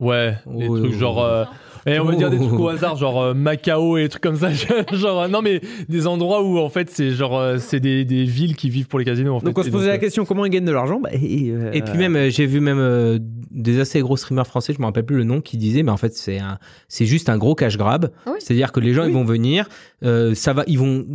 Ouais, 0.00 0.34
les 0.56 0.66
Oh, 0.68 0.78
trucs 0.78 0.92
oh, 0.94 0.98
genre. 0.98 1.24
euh, 1.24 1.44
et 1.86 1.98
on 1.98 2.04
va 2.04 2.14
dire 2.14 2.28
des 2.30 2.36
trucs 2.38 2.58
au 2.58 2.68
hasard, 2.68 2.96
genre 2.96 3.20
euh, 3.22 3.34
Macao 3.34 3.96
et 3.98 4.02
des 4.04 4.08
trucs 4.10 4.22
comme 4.22 4.36
ça. 4.36 4.48
genre, 4.92 5.22
euh, 5.22 5.28
non, 5.28 5.40
mais 5.42 5.60
des 5.88 6.06
endroits 6.06 6.42
où 6.42 6.58
en 6.58 6.68
fait 6.70 6.88
c'est 6.90 7.10
genre. 7.10 7.38
euh, 7.38 7.56
c'est 7.58 7.80
des, 7.80 8.04
des 8.06 8.24
villes 8.24 8.54
qui 8.56 8.68
vivent 8.70 8.86
pour 8.86 8.98
les 8.98 9.04
casinos 9.04 9.34
en 9.34 9.40
fait. 9.40 9.46
Donc 9.46 9.58
on 9.58 9.62
se 9.62 9.68
posait 9.70 9.88
la 9.88 9.94
euh, 9.94 9.98
question 9.98 10.24
comment 10.24 10.44
ils 10.46 10.50
gagnent 10.50 10.64
de 10.66 10.72
l'argent 10.72 11.00
bah, 11.00 11.10
et, 11.12 11.50
euh, 11.50 11.70
Et 11.72 11.82
puis 11.82 11.96
même, 11.98 12.16
euh, 12.16 12.30
j'ai 12.30 12.44
vu 12.46 12.60
même 12.60 12.78
euh, 12.78 13.18
des 13.50 13.78
assez 13.80 14.00
gros 14.00 14.16
streamers 14.18 14.46
français, 14.46 14.72
je 14.74 14.80
me 14.80 14.84
rappelle 14.86 15.04
plus 15.04 15.16
le 15.16 15.24
nom, 15.24 15.40
qui 15.42 15.56
disaient, 15.58 15.82
mais 15.82 15.90
en 15.92 15.96
fait, 15.98 16.14
c'est 16.14 16.38
un, 16.38 16.58
c'est 16.88 17.06
juste 17.06 17.28
un 17.28 17.36
gros 17.38 17.54
cash 17.54 17.76
grab. 17.78 18.10
Ah 18.26 18.30
oui. 18.32 18.38
C'est-à-dire 18.40 18.72
que 18.72 18.80
les 18.80 18.92
gens, 18.94 19.02
Oui. 19.02 19.08
ils 19.08 19.14
vont 19.14 19.24
venir, 19.24 19.66
euh, 20.04 20.34
ça 20.34 20.52
va, 20.52 20.64
ils 20.66 20.78
vont 20.78 21.06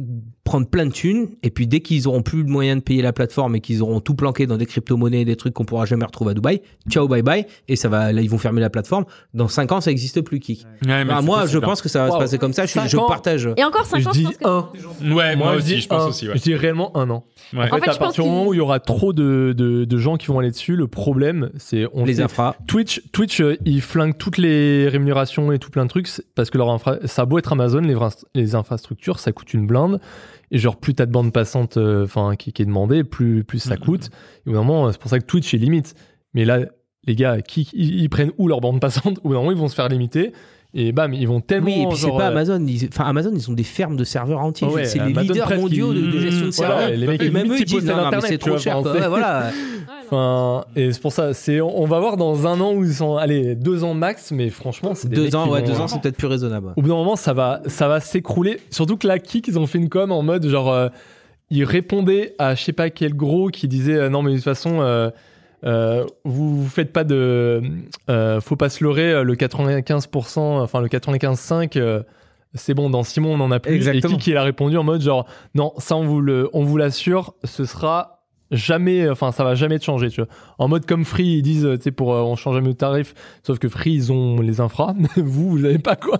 prendre 0.43 0.67
plein 0.67 0.86
de 0.86 0.91
thunes, 0.91 1.30
et 1.41 1.50
puis 1.50 1.65
dès 1.65 1.80
qu'ils 1.80 2.08
auront 2.08 2.21
plus 2.21 2.43
de 2.43 2.50
moyens 2.50 2.78
de 2.78 2.84
payer 2.84 3.02
la 3.02 3.13
plateforme 3.13 3.56
et 3.56 3.62
qu'ils 3.62 3.82
auront 3.82 4.00
tout 4.00 4.13
planqué 4.13 4.45
dans 4.45 4.58
des 4.58 4.67
crypto-monnaies 4.67 5.21
et 5.21 5.26
des 5.26 5.36
trucs 5.36 5.56
qu'on 5.56 5.65
pourra 5.65 5.86
jamais 5.86 6.06
retrouver 6.06 6.32
à 6.32 6.34
Dubaï, 6.36 6.62
ciao, 6.88 7.08
bye 7.08 7.24
bye, 7.24 7.48
et 7.67 7.76
ça 7.76 7.89
va, 7.89 8.12
là, 8.13 8.21
ils 8.21 8.30
vont 8.30 8.38
fermer 8.38 8.62
la 8.62 8.69
plateforme. 8.69 9.06
Dans 9.34 9.48
5 9.48 9.71
ans, 9.71 9.82
ça 9.82 9.89
existe 9.89 10.21
plus, 10.21 10.39
Kik. 10.39 10.65
Ouais, 10.86 11.04
Bah, 11.04 11.21
moi, 11.24 11.39
je 11.39 11.43
possible, 11.45 11.62
pense 11.62 11.82
que 11.82 11.89
ça 11.89 12.06
va 12.06 12.12
se 12.12 12.17
passer 12.17 12.38
comme 12.38 12.54
ça. 12.54 12.65
Je, 12.67 12.95
partage. 13.08 13.50
Et 13.58 13.63
encore 13.63 13.86
5 13.88 14.02
Je 14.02 14.08
ans, 14.08 14.12
je 14.13 14.19
dis 14.19 14.24
pense 14.26 14.38
que 14.38 14.48
un. 14.48 14.69
hein. 15.10 15.13
Ouais, 15.15 15.36
moi, 15.36 15.56
aussi, 15.56 15.80
je 15.82 15.88
pense 15.88 16.04
un. 16.04 16.08
aussi. 16.10 16.28
Ouais. 16.30 16.38
Je 16.38 16.41
dis 16.43 16.54
réellement 16.56 16.95
un 16.95 17.10
an. 17.10 17.24
Ouais. 17.54 17.62
En 17.62 17.63
En 17.63 17.80
fait, 17.80 17.86
fait, 17.86 17.89
à 17.91 17.95
partir 17.95 18.24
du 18.24 18.30
moment 18.30 18.45
où 18.48 18.54
il 18.54 18.58
y 18.58 18.62
aura 18.62 18.80
trop 18.80 19.13
de, 19.13 19.54
de, 19.58 19.86
de 19.86 19.98
gens 19.98 20.17
qui 20.17 20.28
vont 20.28 20.38
aller 20.39 20.52
dessus, 20.52 20.76
le 20.76 20.88
problème, 20.88 21.50
c'est 21.58 21.86
on 21.93 22.06
Les 22.06 22.15
sait- 22.15 22.21
infras. 22.24 22.56
Twitch, 22.67 23.02
Twitch, 23.12 23.42
euh, 23.42 23.58
ils 23.65 23.81
flinguent 23.81 24.17
toutes 24.17 24.38
les 24.38 24.88
rémunérations 24.90 25.52
et 25.52 25.58
tout 25.60 25.71
plein 25.71 25.86
de 25.86 25.90
trucs 25.90 26.08
parce 26.36 26.50
que 26.52 26.58
leur 26.60 26.69
infra, 26.69 26.98
ça 27.06 27.23
a 27.23 27.25
beau 27.25 27.40
être 27.40 27.52
Amazon, 27.52 27.79
les, 27.81 27.96
les 28.36 28.54
infrastructures, 28.76 29.19
ça 29.19 29.32
coûte 29.32 29.54
une 29.54 29.65
blinde. 29.67 30.00
Et 30.52 30.58
genre, 30.60 30.78
plus 30.78 30.94
t'as 30.94 31.06
de 31.08 31.12
bande 31.12 31.34
passante, 31.34 31.78
euh, 31.78 32.04
enfin, 32.04 32.36
qui, 32.36 32.54
qui 32.54 32.62
est 32.62 32.65
demandée, 32.65 33.04
plus, 33.04 33.44
plus 33.44 33.60
ça 33.60 33.76
Mhm. 33.76 33.80
coûte. 33.82 34.10
Et 34.46 34.50
au 34.50 34.54
moment, 34.54 34.92
c'est 34.92 35.00
pour 35.02 35.10
ça 35.10 35.19
que 35.19 35.26
Twitch 35.26 35.54
est 35.54 35.58
limite. 35.58 35.96
Mais 36.34 36.46
là, 36.46 36.60
les 37.06 37.15
gars, 37.15 37.42
qui, 37.42 37.69
ils, 37.73 38.02
ils 38.02 38.10
prennent 38.10 38.32
où 38.38 38.48
leur 38.48 38.62
bande 38.62 38.80
passante 38.80 39.19
d'un 39.23 39.30
moment, 39.30 39.52
ils 39.52 39.58
vont 39.58 39.67
se 39.67 39.76
faire 39.76 39.90
limiter. 39.90 40.34
Et 40.78 40.92
bam, 40.92 41.13
ils 41.13 41.26
vont 41.28 41.40
tellement. 41.40 41.67
Oui, 41.67 41.84
et 41.84 41.88
puis 41.88 41.98
c'est 41.98 42.10
pas 42.10 42.26
euh, 42.26 42.32
Amazon. 42.32 42.63
Ils- 42.67 42.90
Enfin, 42.92 43.06
Amazon, 43.06 43.32
ils 43.34 43.50
ont 43.50 43.54
des 43.54 43.63
fermes 43.63 43.96
de 43.96 44.04
serveurs 44.04 44.42
entiers. 44.42 44.67
Ouais, 44.67 44.84
c'est 44.84 45.00
les 45.00 45.13
leaders 45.13 45.56
mondiaux 45.56 45.94
de, 45.94 46.19
gestion 46.19 46.46
de 46.48 46.52
serveurs. 46.52 46.90
les 46.90 47.08
mecs, 47.08 47.23
et 47.23 47.30
même 47.30 47.50
eux, 47.50 47.58
ils 47.60 47.65
disent 47.65 47.86
non, 47.86 47.96
non, 47.96 48.10
mais 48.12 48.21
c'est 48.21 48.38
trop 48.38 48.58
cher. 48.58 48.82
quoi. 48.82 49.08
voilà. 49.08 49.52
Enfin, 50.08 50.65
et 50.76 50.92
c'est 50.92 51.02
pour 51.02 51.12
ça, 51.12 51.34
c'est, 51.34 51.62
on, 51.62 51.86
va 51.86 52.00
voir 52.00 52.15
dans 52.15 52.46
un 52.46 52.60
an 52.62 52.73
où 52.73 52.84
ils 52.84 52.94
sont, 52.94 53.17
allez, 53.17 53.56
deux 53.56 53.84
ans 53.84 53.96
max, 53.96 54.32
mais 54.32 54.50
franchement, 54.52 54.94
c'est 54.94 55.10
Deux 55.10 55.36
ans, 55.36 55.50
ouais, 55.50 55.62
vont- 55.62 55.65
deux 55.67 55.80
ans, 55.80 55.88
c'est 55.88 56.00
peut-être 56.00 56.17
plus 56.17 56.28
raisonnable. 56.28 56.73
Au 56.76 56.82
bout 56.84 56.90
d'un 56.90 56.94
moment, 56.96 57.15
ça 57.15 57.34
va, 57.34 57.62
ça 57.65 57.88
va 57.88 58.00
s'écrouler. 58.00 58.60
Surtout 58.69 58.98
que 58.98 59.08
là, 59.08 59.17
Kik, 59.17 59.48
ils 59.48 59.58
ont 59.58 59.65
fait 59.65 59.80
une 59.80 59.90
com 59.90 60.12
en 60.12 60.21
mode 60.21 60.48
genre, 60.48 60.71
euh, 60.71 60.90
ils 61.50 61.63
répondaient 61.63 62.36
à 62.38 62.54
je 62.54 62.63
sais 62.63 62.71
pas 62.73 62.92
quel 62.92 63.15
gros 63.15 63.48
qui 63.50 63.67
disait 63.67 63.96
euh, 63.96 64.10
non 64.10 64.21
mais 64.21 64.32
de 64.32 64.36
toute 64.36 64.44
façon, 64.44 64.82
euh, 64.82 65.10
euh, 65.66 66.06
vous, 66.24 66.62
vous 66.63 66.70
faites 66.70 66.94
pas 66.94 67.04
de, 67.04 67.62
euh, 68.10 68.42
faut 68.42 68.56
pas 68.56 68.70
se 68.70 68.84
leurrer, 68.84 69.12
euh, 69.12 69.24
le 69.24 69.36
95%, 69.36 70.40
enfin 70.62 70.82
le 70.82 70.88
95,5. 70.88 71.78
euh, 71.78 72.04
c'est 72.54 72.74
bon, 72.74 72.90
dans 72.90 73.04
six 73.04 73.20
mois 73.20 73.34
on 73.34 73.40
en 73.42 73.52
a 73.52 73.60
plus. 73.60 73.76
Exactement. 73.76 74.13
Et 74.13 74.18
Kik 74.18 74.28
il 74.28 74.38
a 74.38 74.44
répondu 74.44 74.78
en 74.78 74.84
mode 74.84 75.02
genre 75.02 75.26
non, 75.56 75.74
ça 75.78 75.96
on 75.96 76.06
vous 76.06 76.22
le, 76.22 76.50
on 76.54 76.63
vous 76.63 76.78
l'assure, 76.78 77.34
ce 77.44 77.66
sera 77.66 78.24
jamais, 78.52 79.10
enfin 79.10 79.32
ça 79.32 79.44
va 79.44 79.56
jamais 79.56 79.80
te 79.80 79.84
changer, 79.84 80.10
tu 80.10 80.22
vois. 80.22 80.30
En 80.60 80.68
mode 80.68 80.86
comme 80.86 81.04
Free, 81.04 81.26
ils 81.26 81.42
disent, 81.42 81.68
tu 81.78 81.82
sais, 81.82 81.92
pour 81.92 82.13
euh, 82.13 82.22
on 82.22 82.36
change 82.36 82.56
jamais 82.56 82.70
de 82.70 82.74
tarif, 82.74 83.13
sauf 83.44 83.60
que 83.60 83.68
Free 83.68 83.94
ils 83.94 84.12
ont 84.12 84.40
les 84.40 84.62
infras, 84.62 84.94
vous 85.18 85.50
vous 85.50 85.66
avez 85.66 85.80
pas 85.80 85.96
quoi. 85.96 86.20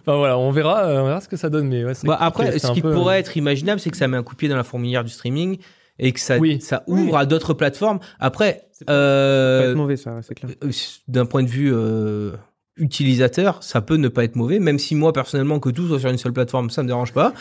Enfin 0.00 0.16
voilà, 0.16 0.38
on 0.38 0.50
verra, 0.50 0.86
on 0.86 1.04
verra 1.04 1.20
ce 1.20 1.28
que 1.28 1.36
ça 1.36 1.50
donne, 1.50 1.68
mais 1.68 1.84
ouais. 1.84 1.92
Bah, 2.04 2.16
après, 2.18 2.58
ce 2.58 2.72
qui 2.72 2.80
peu, 2.80 2.92
pourrait 2.92 3.20
être 3.20 3.36
imaginable, 3.36 3.78
c'est 3.78 3.90
que 3.90 3.96
ça 3.98 4.08
met 4.08 4.16
un 4.16 4.22
coup 4.22 4.32
de 4.34 4.38
pied 4.38 4.48
dans 4.48 4.56
la 4.56 4.64
fourmilière 4.64 5.04
du 5.04 5.10
streaming 5.10 5.58
et 6.04 6.12
que 6.12 6.20
ça, 6.20 6.36
Oui. 6.38 6.60
ça 6.60 6.82
ouvre 6.86 7.16
à 7.16 7.24
d'autres 7.24 7.54
plateformes. 7.54 8.00
Après, 8.20 8.66
Ça 8.72 8.84
peut 8.84 8.92
euh, 8.92 9.70
être 9.70 9.76
mauvais, 9.76 9.96
ça, 9.96 10.18
c'est 10.22 10.34
clair. 10.34 10.50
euh, 10.62 10.70
d'un 11.08 11.24
point 11.24 11.42
de 11.42 11.48
vue 11.48 11.72
euh, 11.72 12.32
utilisateur, 12.76 13.62
ça 13.62 13.80
peut 13.82 13.96
ne 13.96 14.08
pas 14.08 14.24
être 14.24 14.34
mauvais, 14.34 14.58
même 14.58 14.78
si 14.78 14.94
moi 14.94 15.12
personnellement 15.12 15.60
que 15.60 15.68
tout 15.70 15.86
soit 15.88 16.00
sur 16.00 16.08
une 16.10 16.18
seule 16.18 16.32
plateforme, 16.32 16.70
ça 16.70 16.82
me 16.82 16.88
dérange 16.88 17.12
pas. 17.12 17.32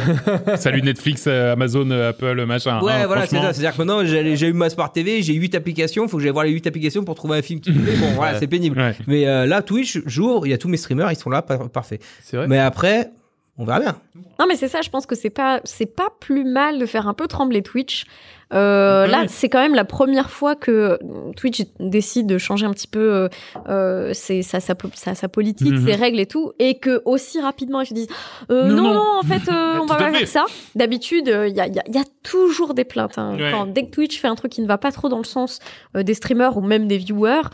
Salut 0.56 0.80
Netflix, 0.82 1.24
euh, 1.26 1.52
Amazon, 1.52 1.90
Apple, 1.90 2.44
machin. 2.46 2.80
ouais, 2.82 2.92
hein, 2.92 3.06
voilà, 3.06 3.26
c'est 3.26 3.36
ça. 3.36 3.52
C'est-à-dire 3.52 3.72
que 3.72 3.78
maintenant, 3.82 4.04
j'ai 4.04 4.36
j'ai 4.36 4.46
eu 4.48 4.52
ma 4.52 4.70
Smart 4.70 4.90
TV, 4.92 5.22
j'ai 5.22 5.34
8 5.34 5.54
applications, 5.56 6.06
faut 6.08 6.16
que 6.18 6.22
j'aille 6.22 6.32
voir 6.32 6.44
les 6.44 6.52
8 6.52 6.66
applications 6.68 7.04
pour 7.04 7.14
trouver 7.16 7.38
un 7.38 7.42
film 7.42 7.60
qui 7.60 7.72
me 7.72 7.82
plaît. 7.82 7.96
Bon, 8.00 8.12
voilà, 8.14 8.38
c'est 8.38 8.46
pénible. 8.46 8.78
Ouais. 8.78 8.94
Mais 9.06 9.26
euh, 9.26 9.44
là, 9.46 9.60
Twitch, 9.62 10.00
j'ouvre, 10.06 10.46
il 10.46 10.50
y 10.50 10.54
a 10.54 10.58
tous 10.58 10.68
mes 10.68 10.76
streamers, 10.76 11.10
ils 11.12 11.16
sont 11.18 11.30
là, 11.30 11.42
par- 11.42 11.68
parfait. 11.68 11.98
C'est 12.22 12.36
vrai. 12.36 12.46
Mais 12.48 12.58
après, 12.58 13.10
on 13.58 13.64
verra 13.64 13.80
bien. 13.80 13.96
Non, 14.38 14.46
mais 14.48 14.56
c'est 14.56 14.68
ça, 14.68 14.82
je 14.82 14.90
pense 14.90 15.06
que 15.06 15.14
c'est 15.14 15.30
pas, 15.30 15.60
c'est 15.64 15.86
pas 15.86 16.08
plus 16.20 16.44
mal 16.44 16.78
de 16.78 16.86
faire 16.86 17.08
un 17.08 17.14
peu 17.14 17.26
trembler 17.26 17.62
Twitch. 17.62 18.04
Euh, 18.52 19.06
Oui. 19.06 19.10
Là, 19.10 19.24
c'est 19.26 19.48
quand 19.48 19.58
même 19.58 19.74
la 19.74 19.84
première 19.84 20.30
fois 20.30 20.54
que 20.54 20.98
Twitch 21.36 21.62
décide 21.80 22.26
de 22.28 22.38
changer 22.38 22.64
un 22.64 22.70
petit 22.72 22.86
peu 22.86 23.00
euh, 23.12 23.28
euh, 23.68 24.12
ses- 24.12 24.42
sa, 24.42 24.60
sa, 24.60 24.74
sa, 24.94 25.14
sa 25.16 25.28
politique, 25.28 25.72
Mhm. 25.72 25.84
ses 25.86 25.94
règles 25.96 26.20
et 26.20 26.26
tout, 26.26 26.52
et 26.60 26.78
que 26.78 27.02
aussi 27.06 27.40
rapidement 27.40 27.80
ils 27.80 27.86
se 27.86 27.94
disent 27.94 28.06
euh, 28.50 28.68
Non, 28.68 28.94
non, 28.94 29.18
en 29.18 29.22
fait, 29.22 29.50
euh, 29.50 29.78
on 29.82 29.86
va 29.86 29.96
pas 29.96 30.12
faire 30.12 30.28
ça. 30.28 30.44
D'habitude, 30.76 31.28
euh, 31.28 31.48
il 31.48 31.56
y, 31.56 31.60
a, 31.60 31.66
il 31.66 31.74
y, 31.74 31.78
a, 31.80 31.82
il 31.88 31.94
y 31.94 31.98
a 31.98 32.04
toujours 32.22 32.74
des 32.74 32.84
plaintes. 32.84 33.18
hein. 33.18 33.36
Ouais. 33.36 33.50
Quand, 33.50 33.66
dès 33.66 33.86
que 33.86 33.90
Twitch 33.90 34.20
fait 34.20 34.28
un 34.28 34.36
truc 34.36 34.52
qui 34.52 34.60
ne 34.60 34.68
va 34.68 34.78
pas 34.78 34.92
trop 34.92 35.08
dans 35.08 35.18
le 35.18 35.24
sens 35.24 35.58
euh, 35.96 36.04
des 36.04 36.14
streamers 36.14 36.56
ou 36.56 36.60
même 36.60 36.86
des 36.86 36.98
viewers, 36.98 37.48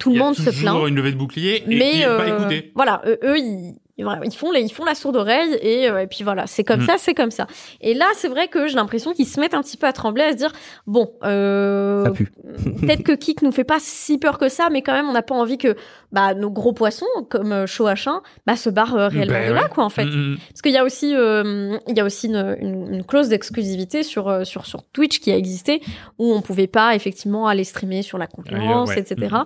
tout 0.00 0.10
le 0.10 0.16
y 0.16 0.18
a 0.20 0.24
monde 0.24 0.34
se 0.34 0.42
plaint. 0.42 0.54
toujours 0.56 0.86
une 0.88 0.96
levée 0.96 1.12
de 1.12 1.18
bouclier 1.18 1.62
et 1.62 1.64
mais 1.68 2.00
est 2.00 2.04
pas 2.06 2.10
euh, 2.22 2.38
écouté. 2.38 2.72
voilà, 2.74 3.02
eux, 3.06 3.18
eux, 3.22 3.36
ils, 4.00 4.04
voilà, 4.04 4.20
ils 4.24 4.34
font 4.34 4.50
les, 4.50 4.62
ils 4.62 4.72
font 4.72 4.84
la 4.84 4.94
sourde 4.94 5.16
oreille 5.16 5.58
et, 5.62 5.88
euh, 5.88 6.02
et 6.02 6.06
puis 6.06 6.24
voilà, 6.24 6.46
c'est 6.46 6.64
comme 6.64 6.80
Mm. 6.80 6.86
ça, 6.86 6.94
c'est 6.98 7.14
comme 7.14 7.30
ça. 7.30 7.46
Et 7.80 7.94
là, 7.94 8.06
c'est 8.14 8.28
vrai 8.28 8.48
que 8.48 8.66
j'ai 8.66 8.76
l'impression 8.76 9.12
qu'ils 9.12 9.26
se 9.26 9.38
mettent 9.40 9.54
un 9.54 9.62
petit 9.62 9.76
peu 9.76 9.86
à 9.86 9.92
trembler, 9.92 10.24
à 10.24 10.32
se 10.32 10.36
dire 10.36 10.52
bon, 10.86 11.12
euh, 11.24 12.04
peut-être 12.80 13.02
que 13.02 13.12
Kik 13.12 13.42
nous 13.42 13.52
fait 13.52 13.64
pas 13.64 13.78
si 13.80 14.18
peur 14.18 14.38
que 14.38 14.48
ça, 14.48 14.68
mais 14.70 14.82
quand 14.82 14.92
même, 14.92 15.08
on 15.08 15.12
n'a 15.12 15.22
pas 15.22 15.34
envie 15.34 15.58
que 15.58 15.76
bah, 16.12 16.34
nos 16.34 16.50
gros 16.50 16.72
poissons 16.72 17.06
comme 17.28 17.52
euh, 17.52 17.66
Shoah 17.66 17.94
bah, 18.46 18.56
se 18.56 18.70
barrent 18.70 19.10
réellement 19.10 19.34
Ben 19.34 19.48
de 19.50 19.54
là, 19.54 19.62
ouais. 19.62 19.68
quoi, 19.68 19.84
en 19.84 19.90
fait. 19.90 20.06
Mm, 20.06 20.32
mm. 20.32 20.38
Parce 20.48 20.62
qu'il 20.62 20.72
y 20.72 20.78
a 20.78 20.84
aussi, 20.84 21.10
il 21.10 21.96
y 21.96 22.00
a 22.00 22.04
aussi 22.04 22.26
une, 22.28 22.56
une, 22.60 22.94
une 22.94 23.04
clause 23.04 23.28
d'exclusivité 23.28 24.02
sur, 24.02 24.46
sur, 24.46 24.66
sur 24.66 24.84
Twitch 24.84 25.20
qui 25.20 25.30
a 25.32 25.36
existé, 25.36 25.80
où 26.18 26.32
on 26.32 26.40
pouvait 26.40 26.66
pas 26.66 26.94
effectivement 26.94 27.46
aller 27.46 27.64
streamer 27.64 28.02
sur 28.02 28.18
la 28.18 28.26
concurrence, 28.26 28.90
ouais. 28.90 29.00
etc. 29.00 29.36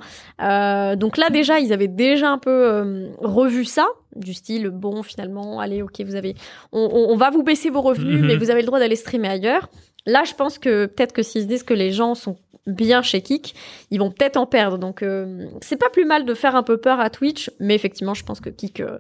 Euh, 0.43 0.97
donc 0.97 1.17
là 1.17 1.31
déjà, 1.31 1.59
ils 1.61 1.73
avaient 1.73 1.89
déjà 1.89 2.31
un 2.31 2.39
peu 2.39 2.51
euh, 2.51 3.09
revu 3.19 3.65
ça, 3.65 3.87
du 4.17 4.35
style 4.35 4.69
bon 4.71 5.03
finalement, 5.03 5.61
allez 5.61 5.83
ok, 5.83 6.01
vous 6.05 6.15
avez, 6.15 6.35
on, 6.73 6.81
on- 6.93 7.13
on 7.13 7.17
va 7.17 7.31
vous 7.31 7.43
baisser 7.43 7.71
vos 7.71 7.81
revenus, 7.83 8.21
Mhm. 8.21 8.27
mais 8.27 8.37
vous 8.37 8.51
avez 8.51 8.61
le 8.61 8.67
droit 8.67 8.79
d'aller 8.79 8.97
streamer 8.97 9.29
ailleurs. 9.29 9.69
Là, 10.07 10.23
je 10.25 10.35
pense 10.35 10.59
que 10.59 10.87
peut-être 10.87 11.13
que 11.13 11.23
s'ils 11.23 11.43
se 11.43 11.47
disent 11.47 11.63
que 11.63 11.75
les 11.75 11.91
gens 11.93 12.15
sont 12.15 12.37
bien 12.67 13.03
chez 13.03 13.21
Kik, 13.21 13.55
ils 13.91 13.99
vont 13.99 14.11
peut-être 14.11 14.37
en 14.37 14.47
perdre. 14.47 14.79
Donc 14.79 15.03
euh, 15.03 15.47
c'est 15.61 15.79
pas 15.79 15.91
plus 15.91 16.05
mal 16.05 16.25
de 16.25 16.35
faire 16.35 16.57
un 16.57 16.63
peu 16.63 16.77
peur 16.79 17.01
à 17.01 17.11
Twitch, 17.11 17.51
mais 17.61 17.75
effectivement, 17.75 18.15
je 18.15 18.25
pense 18.25 18.41
que 18.41 18.49
Kik 18.51 18.81
euh, 18.81 18.99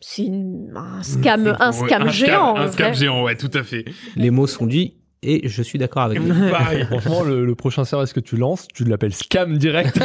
c'est 0.00 0.22
une- 0.24 0.72
un 0.76 1.02
scam, 1.02 1.54
un 1.60 1.70
Ouais, 1.72 1.88
scam 1.88 2.08
géant. 2.10 2.56
Un 2.56 2.68
scam 2.70 2.94
géant, 2.94 3.24
ouais, 3.24 3.36
tout 3.36 3.50
à 3.54 3.62
fait. 3.62 3.84
Les 4.16 4.30
mots 4.30 4.46
sont 4.46 4.66
dits 4.66 4.94
et 5.22 5.48
je 5.48 5.62
suis 5.62 5.78
d'accord 5.78 6.02
avec 6.02 6.20
vous. 6.20 6.50
Pareil. 6.50 6.84
Franchement, 6.84 7.22
le, 7.22 7.44
le 7.44 7.54
prochain 7.54 7.84
service 7.84 8.12
que 8.12 8.20
tu 8.20 8.36
lances, 8.36 8.68
tu 8.74 8.84
l'appelles 8.84 9.14
Scam 9.14 9.56
direct. 9.58 9.98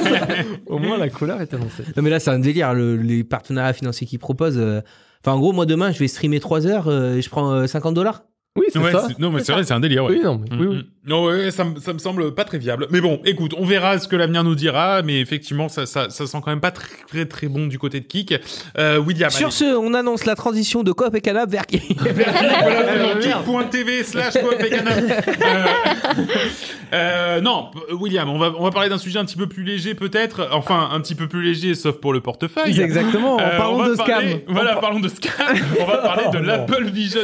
Au 0.66 0.78
moins, 0.78 0.98
la 0.98 1.08
couleur 1.10 1.40
est 1.40 1.52
annoncée. 1.54 1.82
Non 1.96 2.02
mais 2.02 2.10
là 2.10 2.20
c'est 2.20 2.30
un 2.30 2.38
délire 2.38 2.74
le- 2.74 2.96
les 2.96 3.24
partenariats 3.24 3.72
financiers 3.72 4.06
qu'ils 4.06 4.18
proposent. 4.18 4.58
euh, 4.58 4.80
Enfin 5.24 5.36
en 5.36 5.40
gros 5.40 5.52
moi 5.52 5.64
demain 5.66 5.90
je 5.90 5.98
vais 5.98 6.08
streamer 6.08 6.38
3 6.40 6.66
heures 6.66 6.88
euh, 6.88 7.16
et 7.16 7.22
je 7.22 7.30
prends 7.30 7.50
euh, 7.52 7.66
50 7.66 7.94
dollars. 7.94 8.24
Oui, 8.56 8.66
c'est 8.72 8.78
Ouais, 8.78 8.92
ça. 8.92 9.08
non, 9.18 9.32
mais 9.32 9.42
C'est 9.42 9.50
vrai, 9.52 9.64
c'est 9.64 9.74
un 9.74 9.80
délire, 9.80 10.04
ouais. 10.04 10.12
Oui, 10.12 10.20
non, 10.22 10.38
mais, 10.38 10.56
oui, 10.56 10.66
Mm, 10.66 10.70
oui. 10.70 10.76
mm. 10.76 10.84
Non, 11.06 11.24
ouais, 11.26 11.50
ça, 11.50 11.64
me- 11.64 11.78
ça 11.80 11.92
me 11.92 11.98
semble 11.98 12.34
pas 12.34 12.44
très 12.44 12.56
viable. 12.56 12.86
Mais 12.90 13.00
bon, 13.02 13.20
écoute, 13.26 13.52
on 13.58 13.64
verra 13.66 13.98
ce 13.98 14.08
que 14.08 14.16
l'avenir 14.16 14.42
nous 14.42 14.54
dira, 14.54 15.02
mais 15.02 15.20
effectivement, 15.20 15.68
ça, 15.68 15.84
ça, 15.84 16.08
ça 16.08 16.26
sent 16.26 16.38
quand 16.42 16.50
même 16.50 16.60
pas 16.62 16.70
très, 16.70 16.86
très, 17.06 17.26
très 17.26 17.46
bon 17.48 17.66
du 17.66 17.78
côté 17.78 18.00
de 18.00 18.06
Kik. 18.06 18.34
Euh, 18.78 18.98
William, 18.98 19.28
Sur 19.30 19.48
allez. 19.48 19.54
ce 19.56 19.64
on 19.76 19.92
annonce 19.92 20.24
la 20.24 20.34
transition 20.34 20.82
de 20.82 20.92
Coop 20.92 21.14
et 21.14 21.20
Canap 21.20 21.50
vers 21.50 21.64
voilà, 21.98 22.82
bon, 23.46 23.60
kik.tv 23.64 24.02
slash 24.04 24.34
coop 24.34 24.56
et 24.60 24.70
canap. 24.70 24.94
Euh, 24.98 25.64
euh, 26.92 27.40
non, 27.40 27.70
William, 27.92 28.28
on 28.30 28.38
va, 28.38 28.52
on 28.58 28.62
va 28.64 28.70
parler 28.70 28.88
d'un 28.88 28.98
sujet 28.98 29.18
un 29.18 29.24
petit 29.24 29.36
peu 29.36 29.46
plus 29.46 29.64
léger 29.64 29.94
peut-être. 29.94 30.48
Enfin, 30.52 30.88
un 30.92 31.00
petit 31.00 31.14
peu 31.14 31.26
plus 31.28 31.42
léger, 31.42 31.74
sauf 31.74 31.96
pour 31.96 32.12
le 32.12 32.20
portefeuille. 32.20 32.80
Exactement, 32.80 33.36
en 33.36 33.40
Euh, 33.40 33.56
parlant 33.58 33.74
on 33.74 33.78
va 33.82 33.88
de 33.90 33.94
scam. 33.94 34.06
parler- 34.06 34.44
Voilà, 34.48 34.76
parlons 34.76 35.00
de 35.00 35.08
scam. 35.08 35.32
on 35.80 35.84
va 35.84 35.96
parler 35.98 36.24
de 36.32 36.38
Oh, 36.44 36.46
l'Apple 36.46 36.84
Vision 36.84 37.20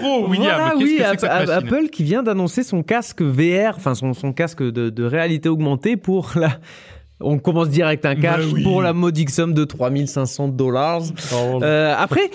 Pro, 0.00 0.28
William. 0.28 0.54
Voilà, 0.56 0.70
Qu'est-ce 0.72 0.84
oui, 0.84 0.96
que 0.98 1.04
c'est 1.20 1.26
que 1.46 1.50
Apple 1.50 1.88
qui 1.90 2.04
vient 2.04 2.22
d'annoncer 2.22 2.62
son 2.62 2.82
casque 2.82 3.22
VR, 3.24 3.76
enfin 3.76 3.94
son, 3.94 4.12
son 4.14 4.32
casque 4.32 4.62
de, 4.62 4.90
de 4.90 5.04
réalité 5.04 5.48
augmentée 5.48 5.96
pour 5.96 6.32
la. 6.36 6.58
On 7.20 7.38
commence 7.38 7.68
direct 7.70 8.04
un 8.06 8.16
cash 8.16 8.44
Bah 8.44 8.50
oui. 8.54 8.62
pour 8.64 8.82
la 8.82 8.92
modique 8.92 9.30
somme 9.30 9.54
de 9.54 9.64
3500 9.64 10.48
dollars. 10.48 11.02
Euh, 11.62 11.94
après, 11.96 12.28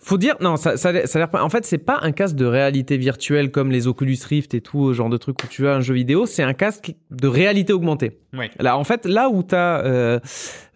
faut 0.00 0.16
dire, 0.18 0.34
non, 0.40 0.56
ça, 0.56 0.76
ça, 0.78 1.06
ça 1.06 1.18
a 1.18 1.20
l'air 1.20 1.30
pas. 1.30 1.44
En 1.44 1.50
fait, 1.50 1.64
c'est 1.66 1.78
pas 1.78 1.98
un 2.02 2.10
casque 2.10 2.34
de 2.34 2.46
réalité 2.46 2.96
virtuelle 2.96 3.50
comme 3.50 3.70
les 3.70 3.86
Oculus 3.86 4.16
Rift 4.26 4.54
et 4.54 4.60
tout, 4.62 4.92
genre 4.94 5.10
de 5.10 5.18
truc 5.18 5.36
où 5.44 5.46
tu 5.46 5.68
as 5.68 5.74
un 5.74 5.80
jeu 5.80 5.94
vidéo. 5.94 6.24
C'est 6.26 6.42
un 6.42 6.54
casque 6.54 6.94
de 7.10 7.28
réalité 7.28 7.72
augmentée. 7.74 8.18
Ouais. 8.32 8.50
Là, 8.58 8.78
en 8.78 8.84
fait, 8.84 9.04
là 9.04 9.28
où 9.28 9.42
tu 9.42 9.54
as 9.54 10.20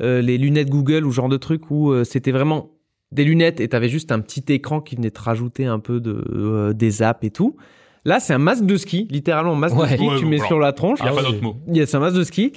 les 0.00 0.38
lunettes 0.38 0.68
Google 0.70 1.04
ou 1.06 1.10
genre 1.10 1.30
de 1.30 1.38
truc 1.38 1.70
où 1.70 1.90
euh, 1.90 2.04
c'était 2.04 2.32
vraiment 2.32 2.70
des 3.12 3.24
lunettes 3.24 3.60
et 3.60 3.68
tu 3.68 3.74
avais 3.74 3.88
juste 3.88 4.12
un 4.12 4.20
petit 4.20 4.44
écran 4.52 4.82
qui 4.82 4.94
venait 4.94 5.10
te 5.10 5.20
rajouter 5.20 5.64
un 5.64 5.78
peu 5.78 6.00
de, 6.00 6.22
euh, 6.34 6.72
des 6.74 7.02
apps 7.02 7.24
et 7.24 7.30
tout. 7.30 7.56
Là, 8.04 8.20
c'est 8.20 8.32
un 8.34 8.38
masque 8.38 8.64
de 8.64 8.76
ski, 8.76 9.06
littéralement 9.10 9.52
un 9.52 9.56
masque 9.56 9.76
Ouais. 9.76 9.88
de 9.90 9.94
ski 9.96 10.06
Ouais, 10.08 10.14
que 10.14 10.18
tu 10.20 10.26
mets 10.26 10.36
alors. 10.36 10.46
sur 10.48 10.58
la 10.58 10.72
tronche. 10.72 10.98
Il 11.00 11.04
n'y 11.04 11.08
a 11.08 11.12
Ah 11.12 11.16
pas 11.16 11.22
d'autre 11.22 11.42
mot. 11.42 11.56
Yes, 11.72 11.94
un 11.94 11.98
masque 12.00 12.16
de 12.16 12.24
ski. 12.24 12.52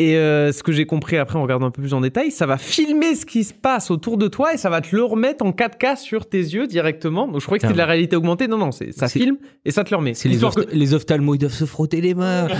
Et 0.00 0.16
euh, 0.16 0.50
ce 0.50 0.62
que 0.62 0.72
j'ai 0.72 0.86
compris 0.86 1.18
après 1.18 1.38
en 1.38 1.42
regardant 1.42 1.66
un 1.66 1.70
peu 1.70 1.82
plus 1.82 1.92
en 1.92 2.00
détail, 2.00 2.30
ça 2.30 2.46
va 2.46 2.56
filmer 2.56 3.14
ce 3.14 3.26
qui 3.26 3.44
se 3.44 3.52
passe 3.52 3.90
autour 3.90 4.16
de 4.16 4.28
toi 4.28 4.54
et 4.54 4.56
ça 4.56 4.70
va 4.70 4.80
te 4.80 4.96
le 4.96 5.04
remettre 5.04 5.44
en 5.44 5.50
4K 5.50 5.98
sur 5.98 6.26
tes 6.26 6.38
yeux 6.38 6.66
directement. 6.66 7.26
Donc 7.28 7.40
je 7.40 7.44
croyais 7.44 7.58
que 7.58 7.66
c'était 7.66 7.74
de 7.74 7.78
la 7.78 7.84
réalité 7.84 8.16
augmentée. 8.16 8.48
Non, 8.48 8.56
non, 8.56 8.70
ça 8.72 9.08
filme 9.08 9.36
et 9.66 9.70
ça 9.70 9.84
te 9.84 9.90
le 9.90 9.98
remet. 9.98 10.14
C'est 10.14 10.30
les, 10.30 10.40
opht- 10.42 10.68
les 10.72 10.94
ophtalmos 10.94 11.34
ils 11.34 11.38
doivent 11.40 11.52
se 11.52 11.66
frotter 11.66 12.00
les 12.00 12.14
mains. 12.14 12.48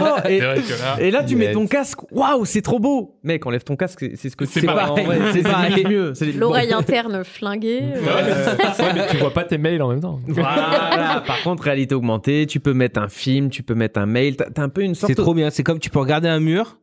Oh, 0.00 0.28
et, 0.28 0.40
vrai 0.40 0.56
que 0.56 0.70
là. 0.70 0.96
et 1.00 1.10
là, 1.10 1.24
tu 1.24 1.34
mets 1.34 1.52
ton 1.52 1.66
casque. 1.66 2.00
Waouh, 2.12 2.44
c'est 2.44 2.62
trop 2.62 2.78
beau. 2.78 3.16
Mec, 3.24 3.44
enlève 3.46 3.64
ton 3.64 3.76
casque, 3.76 4.04
c'est, 4.14 4.28
ce 4.30 4.36
que 4.36 4.44
tu 4.44 4.50
C'est 4.60 4.66
pas. 4.66 4.94
C'est, 5.32 5.42
limite 5.42 5.88
mieux. 5.88 6.12
L'oreille 6.36 6.72
interne 6.72 7.24
flinguée. 7.24 7.80
euh, 7.82 8.54
ouais, 8.56 8.92
mais 8.94 9.06
tu 9.10 9.16
vois 9.16 9.32
pas 9.32 9.44
tes 9.44 9.58
mails 9.58 9.82
en 9.82 9.88
même 9.88 10.00
temps. 10.00 10.20
Voilà. 10.26 11.22
Par 11.26 11.42
contre, 11.42 11.64
réalité 11.64 11.94
augmentée, 11.94 12.46
tu 12.46 12.60
peux 12.60 12.74
mettre 12.74 13.00
un 13.00 13.08
film, 13.08 13.50
tu 13.50 13.62
peux 13.62 13.74
mettre 13.74 13.98
un 14.00 14.06
mail. 14.06 14.36
T'as, 14.36 14.50
t'as 14.50 14.62
un 14.62 14.68
peu 14.68 14.82
une 14.82 14.94
sorte 14.94 15.12
C'est 15.12 15.20
trop 15.20 15.34
bien. 15.34 15.50
C'est 15.50 15.62
comme 15.62 15.78
tu 15.78 15.90
peux 15.90 15.98
regarder 15.98 16.27
un 16.28 16.40
mur 16.40 16.78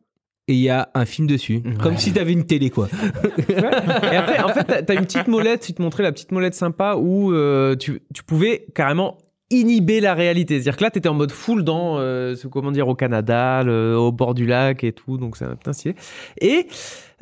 et 0.48 0.54
il 0.54 0.60
y 0.60 0.68
a 0.68 0.90
un 0.94 1.04
film 1.04 1.26
dessus. 1.26 1.62
Comme 1.82 1.96
si 1.96 2.12
t'avais 2.12 2.32
une 2.32 2.46
télé, 2.46 2.70
quoi. 2.70 2.88
Et 3.48 4.16
après, 4.16 4.40
en 4.42 4.48
fait, 4.48 4.84
t'as- 4.84 4.94
une 4.94 5.04
petite 5.04 5.26
molette, 5.28 5.68
il 5.68 5.74
te 5.74 5.82
montrait 5.82 6.02
la 6.04 6.12
petite 6.12 6.30
molette 6.32 6.54
sympa 6.54 6.94
où 6.96 7.32
euh, 7.32 7.74
tu, 7.76 8.00
tu 8.14 8.22
pouvais 8.22 8.66
carrément 8.74 9.18
inhiber 9.50 10.00
la 10.00 10.14
réalité. 10.14 10.54
C'est-à-dire 10.54 10.76
que 10.76 10.84
là, 10.84 10.90
t'étais 10.90 11.08
en 11.08 11.14
mode 11.14 11.30
full 11.32 11.62
dans, 11.64 11.98
euh, 11.98 12.34
ce, 12.36 12.46
comment 12.48 12.70
dire, 12.72 12.88
au 12.88 12.94
Canada, 12.94 13.62
le- 13.64 13.96
au 13.96 14.12
bord 14.12 14.34
du 14.34 14.46
lac 14.46 14.82
et 14.84 14.92
tout, 14.92 15.18
donc 15.18 15.36
c'est 15.36 15.44
un 15.44 15.54
putain 15.56 15.72
stylé. 15.72 15.94
Et 16.40 16.66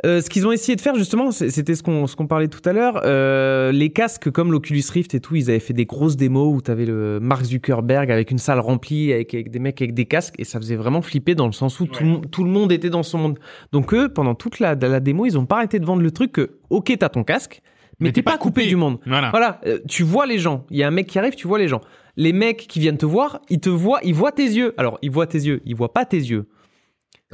euh, 0.05 0.21
ce 0.21 0.29
qu'ils 0.29 0.45
ont 0.47 0.51
essayé 0.51 0.75
de 0.75 0.81
faire, 0.81 0.97
justement, 0.97 1.31
c'était 1.31 1.77
ce 1.77 1.83
qu'on 1.83 2.09
ce 2.09 2.17
qu'on 2.17 2.27
parlait 2.27 2.49
tout 2.49 2.69
à 2.69 2.73
l'heure, 2.73 3.01
euh, 3.05 3.71
les 3.71 3.91
casques 3.91 4.29
comme 4.31 4.51
l'Oculus 4.51 4.83
Rift 4.93 5.15
et 5.15 5.21
tout, 5.21 5.37
ils 5.37 5.51
avaient 5.51 5.61
fait 5.61 5.73
des 5.73 5.87
grosses 5.87 6.17
démos 6.17 6.53
où 6.53 6.61
t'avais 6.61 6.85
le 6.85 7.21
Mark 7.21 7.45
Zuckerberg 7.45 8.11
avec 8.11 8.33
une 8.33 8.39
salle 8.39 8.59
remplie 8.59 9.13
avec, 9.13 9.33
avec 9.35 9.51
des 9.51 9.61
mecs 9.61 9.81
avec 9.81 9.95
des 9.95 10.07
casques 10.07 10.35
et 10.39 10.45
ça 10.45 10.59
faisait 10.59 10.75
vraiment 10.75 11.01
flipper 11.01 11.37
dans 11.37 11.47
le 11.47 11.53
sens 11.53 11.79
où 11.79 11.87
tout, 11.87 12.03
le, 12.03 12.27
tout 12.27 12.43
le 12.43 12.51
monde 12.51 12.73
était 12.73 12.91
dans 12.91 13.05
son 13.05 13.19
monde. 13.19 13.39
Donc 13.71 13.95
eux, 13.95 14.09
pendant 14.09 14.35
toute 14.35 14.59
la, 14.59 14.75
la 14.75 15.01
démo, 15.01 15.27
ils 15.27 15.39
ont 15.39 15.47
pas 15.47 15.59
arrêté 15.59 15.79
de 15.79 15.87
vendre 15.87 16.03
le 16.03 16.11
truc 16.11 16.33
que, 16.33 16.59
ok, 16.71 16.93
t'as 16.99 17.09
ton 17.09 17.23
casque, 17.23 17.63
mais, 18.01 18.13
t'es 18.13 18.23
pas, 18.23 18.37
coupé 18.37 18.67
du 18.67 18.77
monde. 18.77 18.99
Voilà. 19.07 19.31
Voilà, 19.31 19.61
euh, 19.67 19.79
tu 19.89 20.03
vois 20.03 20.27
les 20.27 20.39
gens. 20.39 20.67
Il 20.71 20.77
y 20.77 20.83
a 20.83 20.89
un 20.89 20.91
mec 20.91 21.07
qui 21.07 21.19
arrive, 21.19 21.35
tu 21.35 21.47
vois 21.47 21.59
les 21.59 21.69
gens. 21.69 21.81
Les 22.17 22.33
mecs 22.33 22.67
qui 22.67 22.81
viennent 22.81 22.99
te 22.99 23.07
voir, 23.07 23.41
ils 23.49 23.61
te 23.61 23.71
voient, 23.71 24.01
ils 24.03 24.15
voient 24.15 24.33
tes 24.33 24.45
yeux. 24.45 24.75
Alors, 24.77 24.99
ils 25.03 25.11
voient 25.11 25.27
tes 25.27 25.39
yeux, 25.39 25.61
ils 25.65 25.75
voient 25.75 25.93
pas 25.93 26.05
tes 26.05 26.19
yeux. 26.19 26.47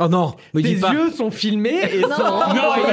Oh 0.02 0.08
non, 0.08 0.32
me 0.54 0.62
tes 0.62 0.68
dis 0.74 0.80
pas. 0.80 0.92
yeux 0.92 1.10
sont 1.10 1.30
filmés 1.30 1.80
et 1.92 2.00
sont 2.00 2.08
Non. 2.18 2.24
renvoyés. 2.24 2.84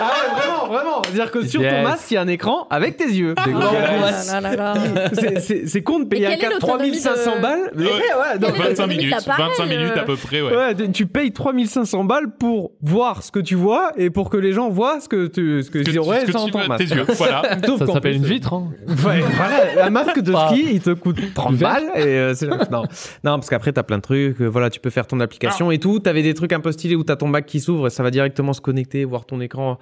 Ah 0.00 0.04
ouais, 0.04 0.40
vraiment, 0.40 0.66
vraiment. 0.72 1.02
C'est-à-dire 1.04 1.30
que 1.30 1.44
sur 1.46 1.60
ton 1.60 1.66
Yes. 1.66 1.84
masque, 1.84 2.10
il 2.10 2.14
y 2.14 2.16
a 2.16 2.20
un 2.22 2.28
écran 2.28 2.66
avec 2.70 2.96
tes 2.96 3.08
yeux. 3.08 3.34
Là 3.36 4.10
là 4.32 4.40
là 4.40 4.56
là. 4.56 4.74
C'est- 5.12 5.40
C'est 5.40 5.66
c'est 5.68 5.82
con 5.82 6.00
de 6.00 6.04
payer 6.06 6.22
Et 6.22 6.26
un 6.26 6.30
quelle 6.30 6.38
est 6.38 6.48
casque 6.48 6.62
l'autonomie 6.62 6.90
3500 6.92 7.36
de- 7.36 7.42
balles. 7.42 7.70
Mais 7.74 7.84
Ouais. 7.84 7.90
ouais, 7.90 7.98
ouais, 7.98 8.38
non, 8.40 8.46
Quelle 8.48 8.48
est 8.48 8.48
25 8.48 8.68
l'autonomie 8.68 8.94
de 8.96 8.98
minutes, 9.02 9.14
l'appareil, 9.26 9.46
25 9.48 9.66
minutes 9.66 9.92
euh 9.96 10.00
à 10.00 10.04
peu 10.04 10.16
près, 10.16 10.40
ouais. 10.40 10.56
Ouais, 10.56 10.90
tu 10.92 11.06
payes 11.06 11.32
3500 11.32 12.04
balles 12.04 12.30
pour 12.38 12.72
voir 12.82 13.22
ce 13.22 13.30
que 13.32 13.40
tu 13.40 13.54
vois 13.54 13.92
et 13.96 14.10
pour 14.10 14.30
que 14.30 14.36
les 14.36 14.52
gens 14.52 14.68
voient 14.70 15.00
ce 15.00 15.08
que 15.08 15.26
tu 15.26 15.62
ce 15.62 15.70
que, 15.70 15.78
Ce 15.80 15.84
que 15.84 15.90
tu 15.90 15.92
tu- 15.92 15.98
aurais 15.98 16.20
ce 16.20 16.26
que 16.26 16.32
sans 16.32 16.48
ton 16.48 16.66
masque. 16.66 16.86
tes 16.88 16.94
yeux, 16.94 17.04
voilà. 17.16 17.42
Sauf 17.66 17.78
Ça 17.80 17.86
qu'en 17.86 17.92
s'appelle 17.94 18.12
plus, 18.12 18.18
une 18.20 18.24
vitre. 18.34 18.52
Hein. 18.54 18.68
Ouais, 18.88 18.94
voilà, 19.36 19.86
un 19.86 19.90
masque 19.90 20.20
de 20.20 20.32
ski, 20.34 20.66
il 20.72 20.80
te 20.80 20.90
coûte 20.90 21.18
30 21.34 21.54
Vert. 21.54 21.68
balles 21.70 21.90
et 21.96 22.06
euh, 22.06 22.34
c'est 22.34 22.46
non. 22.46 22.82
non, 23.24 23.34
parce 23.36 23.50
qu'après 23.50 23.72
t'as 23.72 23.82
plein 23.82 23.98
de 23.98 24.02
trucs, 24.02 24.40
euh, 24.40 24.46
voilà, 24.46 24.70
tu 24.70 24.80
peux 24.80 24.90
faire 24.90 25.06
ton 25.06 25.20
application 25.20 25.70
et 25.70 25.78
tout, 25.78 25.98
t'avais 25.98 26.22
des 26.22 26.29
trucs 26.34 26.52
un 26.52 26.60
peu 26.60 26.72
stylés 26.72 26.96
où 26.96 27.04
t'as 27.04 27.16
ton 27.16 27.28
bac 27.28 27.46
qui 27.46 27.60
s'ouvre 27.60 27.86
et 27.86 27.90
ça 27.90 28.02
va 28.02 28.10
directement 28.10 28.52
se 28.52 28.60
connecter, 28.60 29.04
voir 29.04 29.24
ton 29.26 29.40
écran. 29.40 29.78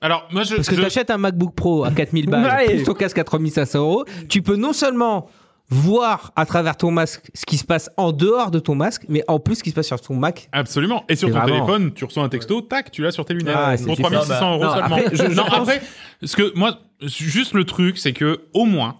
Alors, 0.00 0.28
moi, 0.30 0.44
je. 0.44 0.54
Parce 0.56 0.68
que 0.68 0.76
je- 0.76 0.82
t'achètes 0.82 1.10
un 1.10 1.18
MacBook 1.18 1.54
Pro 1.54 1.84
à 1.84 1.90
4000 1.90 2.26
balles, 2.30 2.44
Ouais. 2.44 2.74
plus 2.76 2.84
ton 2.84 2.94
casque 2.94 3.18
à 3.18 3.24
3500 3.24 3.78
euros, 3.80 4.04
tu 4.28 4.42
peux 4.42 4.56
non 4.56 4.72
seulement 4.72 5.28
voir 5.70 6.32
à 6.36 6.46
travers 6.46 6.76
ton 6.76 6.90
masque 6.90 7.28
ce 7.34 7.44
qui 7.44 7.58
se 7.58 7.64
passe 7.64 7.90
en 7.98 8.12
dehors 8.12 8.50
de 8.50 8.58
ton 8.58 8.74
masque, 8.74 9.04
mais 9.08 9.22
en 9.28 9.38
plus 9.38 9.56
ce 9.56 9.62
qui 9.62 9.70
se 9.70 9.74
passe 9.74 9.88
sur 9.88 10.00
ton 10.00 10.14
Mac. 10.14 10.48
Absolument. 10.52 11.04
Et 11.10 11.16
sur 11.16 11.28
ton 11.28 11.34
vraiment- 11.40 11.66
téléphone, 11.66 11.92
tu 11.92 12.04
reçois 12.06 12.22
un 12.22 12.28
texto, 12.30 12.62
tac, 12.62 12.90
tu 12.90 13.02
l'as 13.02 13.10
sur 13.10 13.24
tes 13.26 13.34
lunettes. 13.34 13.54
Ah, 13.58 13.74
pour 13.76 13.94
kiffant. 13.96 14.08
3600 14.08 14.54
euros 14.54 14.64
Non, 14.64 14.70
seulement. 14.70 14.96
après, 14.96 15.04
je- 15.12 15.16
je 15.16 15.34
non, 15.36 15.44
pense- 15.44 15.54
après, 15.58 15.82
parce 16.20 16.36
que 16.36 16.56
moi, 16.56 16.78
juste 17.02 17.52
le 17.52 17.64
truc, 17.64 17.98
c'est 17.98 18.12
que, 18.14 18.40
au 18.54 18.64
moins, 18.64 18.96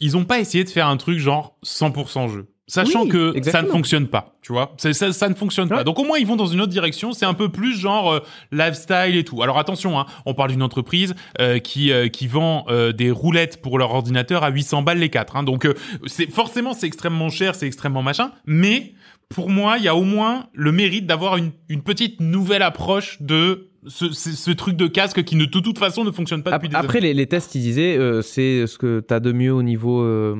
ils 0.00 0.16
ont 0.16 0.24
pas 0.24 0.40
essayé 0.40 0.62
de 0.64 0.68
faire 0.68 0.88
un 0.88 0.96
truc 0.98 1.18
genre 1.18 1.56
100% 1.62 2.28
jeu. 2.28 2.48
Sachant 2.70 3.02
Oui, 3.02 3.08
que 3.08 3.34
ça 3.42 3.62
ne 3.62 3.66
fonctionne 3.66 4.06
pas, 4.06 4.36
tu 4.42 4.52
vois. 4.52 4.74
Ça, 4.76 5.12
ça 5.12 5.28
ne 5.28 5.34
fonctionne 5.34 5.68
pas. 5.68 5.82
Donc 5.82 5.98
au 5.98 6.04
moins 6.04 6.18
ils 6.18 6.26
vont 6.26 6.36
dans 6.36 6.46
une 6.46 6.60
autre 6.60 6.70
direction. 6.70 7.12
C'est 7.12 7.26
un 7.26 7.34
peu 7.34 7.48
plus 7.48 7.76
genre 7.76 8.12
euh, 8.12 8.20
lifestyle 8.52 9.16
et 9.16 9.24
tout. 9.24 9.42
Alors 9.42 9.58
attention, 9.58 9.98
hein, 9.98 10.06
on 10.24 10.34
parle 10.34 10.50
d'une 10.50 10.62
entreprise 10.62 11.16
euh, 11.40 11.58
qui 11.58 11.90
euh, 11.90 12.06
qui 12.06 12.28
vend 12.28 12.64
euh, 12.68 12.92
des 12.92 13.10
roulettes 13.10 13.60
pour 13.60 13.76
leur 13.76 13.92
ordinateur 13.92 14.44
à 14.44 14.50
800 14.50 14.82
balles 14.82 14.98
les 14.98 15.08
quatre. 15.08 15.34
Hein. 15.36 15.42
Donc 15.42 15.64
euh, 15.64 15.74
c'est 16.06 16.30
forcément 16.30 16.72
c'est 16.72 16.86
extrêmement 16.86 17.28
cher, 17.28 17.56
c'est 17.56 17.66
extrêmement 17.66 18.02
machin. 18.02 18.30
Mais 18.46 18.94
pour 19.28 19.50
moi, 19.50 19.78
il 19.78 19.84
y 19.84 19.88
a 19.88 19.96
au 19.96 20.04
moins 20.04 20.46
le 20.52 20.70
mérite 20.70 21.06
d'avoir 21.06 21.38
une, 21.38 21.50
une 21.68 21.82
petite 21.82 22.20
nouvelle 22.20 22.62
approche 22.62 23.20
de 23.20 23.69
ce, 23.86 24.10
ce, 24.12 24.30
ce 24.32 24.50
truc 24.50 24.76
de 24.76 24.86
casque 24.86 25.22
qui 25.24 25.36
ne 25.36 25.44
de 25.46 25.58
toute 25.60 25.78
façon 25.78 26.04
ne 26.04 26.10
fonctionne 26.10 26.42
pas 26.42 26.50
depuis 26.52 26.68
des 26.68 26.76
Après, 26.76 27.00
les, 27.00 27.14
les 27.14 27.26
tests, 27.26 27.54
ils 27.54 27.62
disaient, 27.62 27.96
euh, 27.96 28.20
c'est 28.22 28.66
ce 28.66 28.76
que 28.76 29.00
t'as 29.00 29.20
de 29.20 29.32
mieux 29.32 29.52
au 29.54 29.62
niveau, 29.62 30.02
euh, 30.02 30.34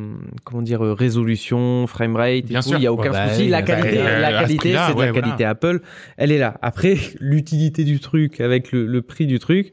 comment 0.44 0.62
dire, 0.62 0.84
euh, 0.84 0.92
résolution, 0.92 1.86
framerate 1.86 2.28
et 2.30 2.42
Bien 2.42 2.60
tout. 2.60 2.68
sûr. 2.70 2.78
Il 2.78 2.82
y 2.82 2.86
a 2.86 2.92
aucun 2.92 3.04
Ouais, 3.04 3.10
bah 3.10 3.28
souci. 3.30 3.48
la 3.48 3.62
bah, 3.62 3.66
qualité, 3.66 3.98
euh, 3.98 4.20
la 4.20 4.28
ce 4.28 4.40
qualité, 4.42 4.68
c'est 4.68 4.74
ouais, 4.74 4.76
la 4.76 4.92
voilà. 4.92 5.12
qualité 5.12 5.44
Apple. 5.44 5.80
Elle 6.18 6.32
est 6.32 6.38
là. 6.38 6.54
Après, 6.60 6.96
l'utilité 7.20 7.84
du 7.84 7.98
truc 8.00 8.40
avec 8.40 8.72
le, 8.72 8.86
le 8.86 9.02
prix 9.02 9.26
du 9.26 9.38
truc. 9.38 9.72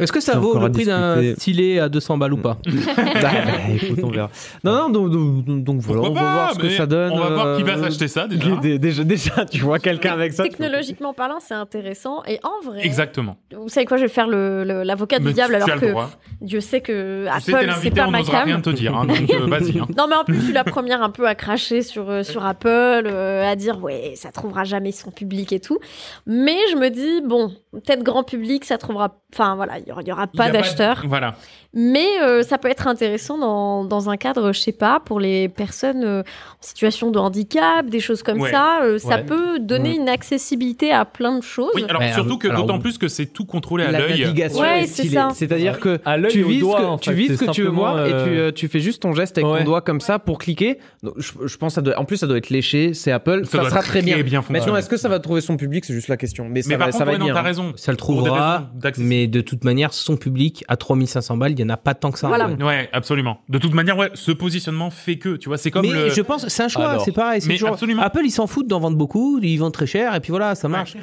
Est-ce 0.00 0.12
que 0.12 0.20
ça 0.20 0.38
vaut 0.38 0.58
le 0.58 0.72
prix 0.72 0.84
d'un 0.84 1.34
stylet 1.34 1.78
à 1.78 1.88
200 1.88 2.18
balles 2.18 2.32
ou 2.32 2.36
pas 2.38 2.58
bah, 2.66 2.72
bah, 3.22 3.30
écoute, 3.74 4.00
on 4.02 4.10
verra. 4.10 4.30
Non, 4.64 4.88
non, 4.88 5.08
donc, 5.08 5.44
donc, 5.44 5.64
donc 5.64 5.80
voilà, 5.80 6.02
on 6.02 6.12
va 6.14 6.20
pas, 6.20 6.32
voir 6.32 6.54
ce 6.54 6.58
que 6.58 6.68
ça 6.70 6.86
donne. 6.86 7.12
On 7.12 7.18
va 7.18 7.28
voir 7.30 7.56
qui 7.56 7.62
va 7.62 7.72
euh, 7.76 7.82
s'acheter 7.82 8.08
ça 8.08 8.26
déjà. 8.26 8.56
Dé- 8.62 8.78
Déjà, 8.78 9.04
déjà, 9.04 9.44
tu 9.44 9.60
vois 9.60 9.78
quelqu'un 9.78 10.12
avec 10.12 10.32
ça. 10.32 10.42
Technologiquement 10.42 11.12
parlant, 11.14 11.38
c'est 11.40 11.54
intéressant. 11.54 12.22
Et 12.26 12.40
en 12.42 12.64
vrai, 12.64 12.84
Exactement. 12.84 13.36
vous 13.56 13.68
savez 13.68 13.86
quoi, 13.86 13.96
je 13.98 14.02
vais 14.02 14.08
faire 14.08 14.26
le- 14.26 14.64
le- 14.64 14.82
l'avocat 14.82 15.18
du 15.18 15.32
diable 15.32 15.54
alors 15.56 15.78
que. 15.80 15.94
Dieu 16.40 16.60
sait 16.60 16.80
que 16.80 17.26
Apple, 17.28 17.42
c'est 17.42 17.66
l'invité, 17.66 17.90
pas 18.00 18.06
on 18.08 18.10
ma 18.10 18.20
n'osera 18.20 18.44
rien 18.44 18.54
cam. 18.54 18.62
te 18.62 18.70
dire. 18.70 18.96
Hein, 18.96 19.04
donc 19.04 19.30
euh, 19.30 19.46
vas-y. 19.46 19.78
Hein. 19.78 19.86
Non 19.98 20.06
mais 20.08 20.16
en 20.16 20.24
plus 20.24 20.36
je 20.36 20.40
suis 20.44 20.52
la 20.54 20.64
première 20.64 21.02
un 21.02 21.10
peu 21.10 21.26
à 21.28 21.34
cracher 21.34 21.82
sur 21.82 22.08
euh, 22.08 22.22
sur 22.22 22.46
Apple, 22.46 22.68
euh, 22.70 23.44
à 23.46 23.56
dire 23.56 23.82
ouais 23.82 24.12
ça 24.16 24.32
trouvera 24.32 24.64
jamais 24.64 24.90
son 24.92 25.10
public 25.10 25.52
et 25.52 25.60
tout. 25.60 25.78
Mais 26.26 26.56
je 26.72 26.76
me 26.76 26.88
dis 26.88 27.20
bon 27.26 27.52
peut-être 27.72 28.02
grand 28.02 28.22
public 28.24 28.64
ça 28.64 28.78
trouvera, 28.78 29.18
enfin 29.34 29.54
voilà 29.54 29.78
il 29.80 29.89
il 30.00 30.08
y 30.08 30.12
aura 30.12 30.26
pas 30.26 30.50
d'acheteurs. 30.50 31.04
Voilà. 31.06 31.34
Mais 31.72 32.06
euh, 32.22 32.42
ça 32.42 32.58
peut 32.58 32.68
être 32.68 32.88
intéressant 32.88 33.38
dans, 33.38 33.84
dans 33.84 34.10
un 34.10 34.16
cadre, 34.16 34.52
je 34.52 34.58
sais 34.58 34.72
pas, 34.72 34.98
pour 34.98 35.20
les 35.20 35.48
personnes 35.48 36.02
euh, 36.04 36.22
en 36.22 36.62
situation 36.66 37.12
de 37.12 37.18
handicap, 37.20 37.86
des 37.86 38.00
choses 38.00 38.24
comme 38.24 38.40
Ouais. 38.40 38.50
ça. 38.50 38.80
euh, 38.82 38.98
Ça 38.98 39.18
peut 39.18 39.60
donner 39.60 39.94
une 39.94 40.08
accessibilité 40.08 40.90
à 40.92 41.04
plein 41.04 41.38
de 41.38 41.42
choses. 41.44 41.70
Oui, 41.76 41.84
alors 41.88 42.02
surtout 42.12 42.38
que 42.38 42.48
d'autant 42.48 42.78
plus 42.80 42.98
que 42.98 43.06
c'est 43.06 43.26
tout 43.26 43.44
contrôlé 43.44 43.84
à 43.84 43.92
La 43.92 44.00
l'œil. 44.00 44.20
navigation 44.22 44.60
Ouais, 44.60 44.82
est 44.82 44.86
stylée. 44.86 45.20
C'est-à-dire 45.34 45.78
que 45.78 46.00
À 46.04 46.18
tu 46.22 46.42
vises, 46.42 46.60
doigt, 46.60 46.80
que, 46.80 46.84
en 46.86 46.98
tu 46.98 47.12
vises 47.12 47.36
c'est 47.38 47.46
que 47.46 47.52
tu 47.52 47.62
veux 47.62 47.68
voir 47.68 48.04
et 48.04 48.12
tu, 48.24 48.52
tu 48.54 48.68
fais 48.68 48.80
juste 48.80 49.02
ton 49.02 49.12
geste 49.12 49.38
avec 49.38 49.48
Ouais. 49.50 49.60
ton 49.60 49.64
doigt 49.64 49.80
comme 49.80 50.00
ça 50.00 50.18
pour 50.18 50.38
cliquer. 50.38 50.78
Donc, 51.04 51.14
je, 51.18 51.32
je 51.46 51.56
pense 51.56 51.72
que 51.72 51.74
ça 51.76 51.82
doit, 51.82 51.98
en 51.98 52.04
plus 52.04 52.16
ça 52.16 52.26
doit 52.26 52.36
être 52.38 52.50
léché, 52.50 52.94
c'est 52.94 53.12
Apple, 53.12 53.44
Ça 53.46 53.64
sera 53.70 53.80
très 53.82 54.02
bien. 54.02 54.20
bien 54.22 54.42
Maintenant, 54.50 54.74
est-ce 54.76 54.88
que 54.88 54.96
ça 54.96 55.08
va 55.08 55.18
trouver 55.20 55.40
son 55.40 55.56
public 55.56 55.84
C'est 55.84 55.94
juste 55.94 56.08
la 56.08 56.16
question. 56.16 56.46
Mais, 56.50 56.62
ça 56.62 56.76
va, 56.76 57.16
bien. 57.16 57.32
t'as 57.32 57.42
raison. 57.42 57.72
Ça 57.76 57.92
le 57.92 57.96
trouvera, 57.96 58.70
mais 58.98 59.28
de 59.28 59.40
toute 59.40 59.62
manière, 59.64 59.79
son 59.90 60.16
public 60.16 60.64
à 60.68 60.76
3500 60.76 61.36
balles, 61.36 61.52
il 61.52 61.60
y 61.60 61.64
en 61.64 61.68
a 61.68 61.76
pas 61.76 61.94
tant 61.94 62.10
que 62.10 62.18
ça. 62.18 62.28
Voilà. 62.28 62.48
Ouais. 62.48 62.88
Absolument. 62.92 63.40
De 63.48 63.58
toute 63.58 63.74
manière, 63.74 63.96
ouais, 63.98 64.10
ce 64.14 64.32
positionnement 64.32 64.90
fait 64.90 65.16
que, 65.16 65.36
tu 65.36 65.48
vois, 65.48 65.58
c'est 65.58 65.70
comme 65.70 65.86
mais 65.86 65.92
le. 65.92 66.10
je 66.10 66.20
pense, 66.22 66.46
c'est 66.48 66.62
un 66.62 66.68
choix, 66.68 66.90
Alors. 66.90 67.04
c'est 67.04 67.12
pareil. 67.12 67.40
c'est 67.40 67.48
Mais 67.48 67.54
toujours- 67.54 67.70
absolument. 67.70 68.02
Apple, 68.02 68.22
ils 68.24 68.30
s'en 68.30 68.46
foutent 68.46 68.66
d'en 68.68 68.80
vendre 68.80 68.96
beaucoup, 68.96 69.38
ils 69.42 69.56
vendent 69.56 69.72
très 69.72 69.86
cher, 69.86 70.14
et 70.14 70.20
puis 70.20 70.30
voilà, 70.30 70.54
ça 70.54 70.68
marche. 70.68 70.96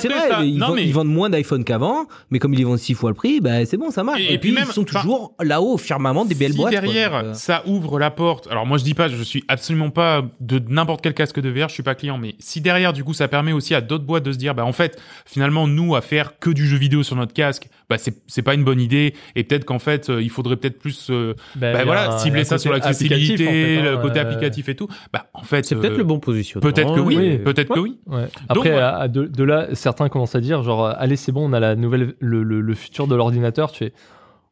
C'est 0.00 0.08
vrai, 0.08 0.28
ça- 0.28 0.42
ils, 0.44 0.56
non, 0.58 0.66
vendent, 0.68 0.76
mais- 0.76 0.84
ils 0.86 0.92
vendent 0.92 1.08
moins 1.08 1.30
d'iPhone 1.30 1.64
qu'avant, 1.64 2.06
mais 2.30 2.38
comme 2.38 2.54
ils 2.54 2.58
les 2.58 2.64
vendent 2.64 2.78
six 2.78 2.94
fois 2.94 3.10
le 3.10 3.14
prix, 3.14 3.40
bah, 3.40 3.64
c'est 3.66 3.76
bon, 3.76 3.90
ça 3.90 4.02
marche. 4.02 4.20
Et- 4.20 4.24
Et, 4.24 4.34
et 4.34 4.38
puis, 4.38 4.50
puis 4.50 4.58
même, 4.60 4.66
ils 4.68 4.72
sont 4.72 4.84
toujours 4.84 5.34
là-haut 5.42 5.74
au 5.74 5.78
firmament 5.78 6.24
des 6.24 6.34
belles 6.34 6.52
si 6.52 6.56
boîtes. 6.56 6.72
quoi. 6.72 6.80
derrière, 6.80 7.10
Donc, 7.12 7.24
euh, 7.24 7.34
ça 7.34 7.62
ouvre 7.66 7.98
la 7.98 8.10
porte. 8.10 8.46
Alors 8.50 8.66
moi, 8.66 8.78
je 8.78 8.84
dis 8.84 8.94
pas, 8.94 9.08
je 9.08 9.22
suis 9.22 9.44
absolument 9.48 9.90
pas 9.90 10.22
de 10.40 10.60
n'importe 10.68 11.02
quel 11.02 11.14
casque 11.14 11.40
de 11.40 11.48
VR, 11.50 11.68
je 11.68 11.74
suis 11.74 11.82
pas 11.82 11.94
client, 11.94 12.18
mais 12.18 12.34
si 12.38 12.60
derrière, 12.60 12.92
du 12.92 13.04
coup, 13.04 13.14
ça 13.14 13.28
permet 13.28 13.52
aussi 13.52 13.74
à 13.74 13.80
d'autres 13.80 14.04
boîtes 14.04 14.24
de 14.24 14.32
se 14.32 14.38
dire, 14.38 14.54
bah 14.54 14.64
en 14.64 14.72
fait, 14.72 14.98
finalement, 15.26 15.66
nous, 15.66 15.94
à 15.94 16.00
faire 16.00 16.38
que 16.38 16.50
du 16.50 16.66
jeu 16.66 16.76
vidéo 16.76 17.02
sur 17.02 17.16
notre 17.16 17.32
casque, 17.32 17.68
bah 17.90 17.98
c'est 17.98 18.14
c'est 18.26 18.42
pas 18.42 18.54
une 18.54 18.64
bonne 18.64 18.80
idée. 18.80 19.14
Et 19.36 19.44
peut-être 19.44 19.64
qu'en 19.64 19.78
fait, 19.78 20.08
euh, 20.10 20.22
il 20.22 20.30
faudrait 20.30 20.56
peut-être 20.56 20.78
plus, 20.78 21.08
euh, 21.10 21.34
bah 21.56 21.78
a 21.78 21.84
voilà, 21.84 22.18
cibler 22.18 22.44
ça 22.44 22.58
sur 22.58 22.72
l'accessibilité, 22.72 23.44
applicatif, 23.44 23.48
en 23.48 23.52
fait, 23.82 23.88
hein, 23.88 23.90
le 23.96 24.02
côté 24.02 24.18
euh, 24.18 24.22
applicatif 24.22 24.68
et 24.68 24.74
tout. 24.74 24.88
Bah 25.12 25.26
en 25.34 25.42
fait, 25.42 25.64
C'est 25.64 25.74
peut-être 25.76 25.94
euh, 25.94 25.98
le 25.98 26.04
bon 26.04 26.18
positionnement. 26.18 26.70
Peut-être 26.70 26.94
que 26.94 27.00
oui, 27.00 27.16
Oui. 27.16 27.38
peut-être 27.38 27.72
que 27.74 27.80
oui. 27.80 27.98
Ouais. 28.06 28.26
Après, 28.48 28.70
ouais. 28.72 28.78
à- 28.78 28.96
à 28.96 29.08
de, 29.08 29.24
de 29.26 29.44
là, 29.44 29.68
certains 29.74 30.08
commencent 30.08 30.34
à 30.34 30.40
dire 30.40 30.62
genre, 30.62 30.86
allez, 30.86 31.16
c'est 31.16 31.32
bon, 31.32 31.48
on 31.48 31.52
a 31.52 31.60
la 31.60 31.76
nouvelle, 31.76 32.14
le, 32.20 32.42
le, 32.42 32.60
le 32.60 32.74
futur 32.74 33.06
de 33.06 33.14
l'ordinateur. 33.14 33.70
Tu 33.72 33.78
fais, 33.84 33.92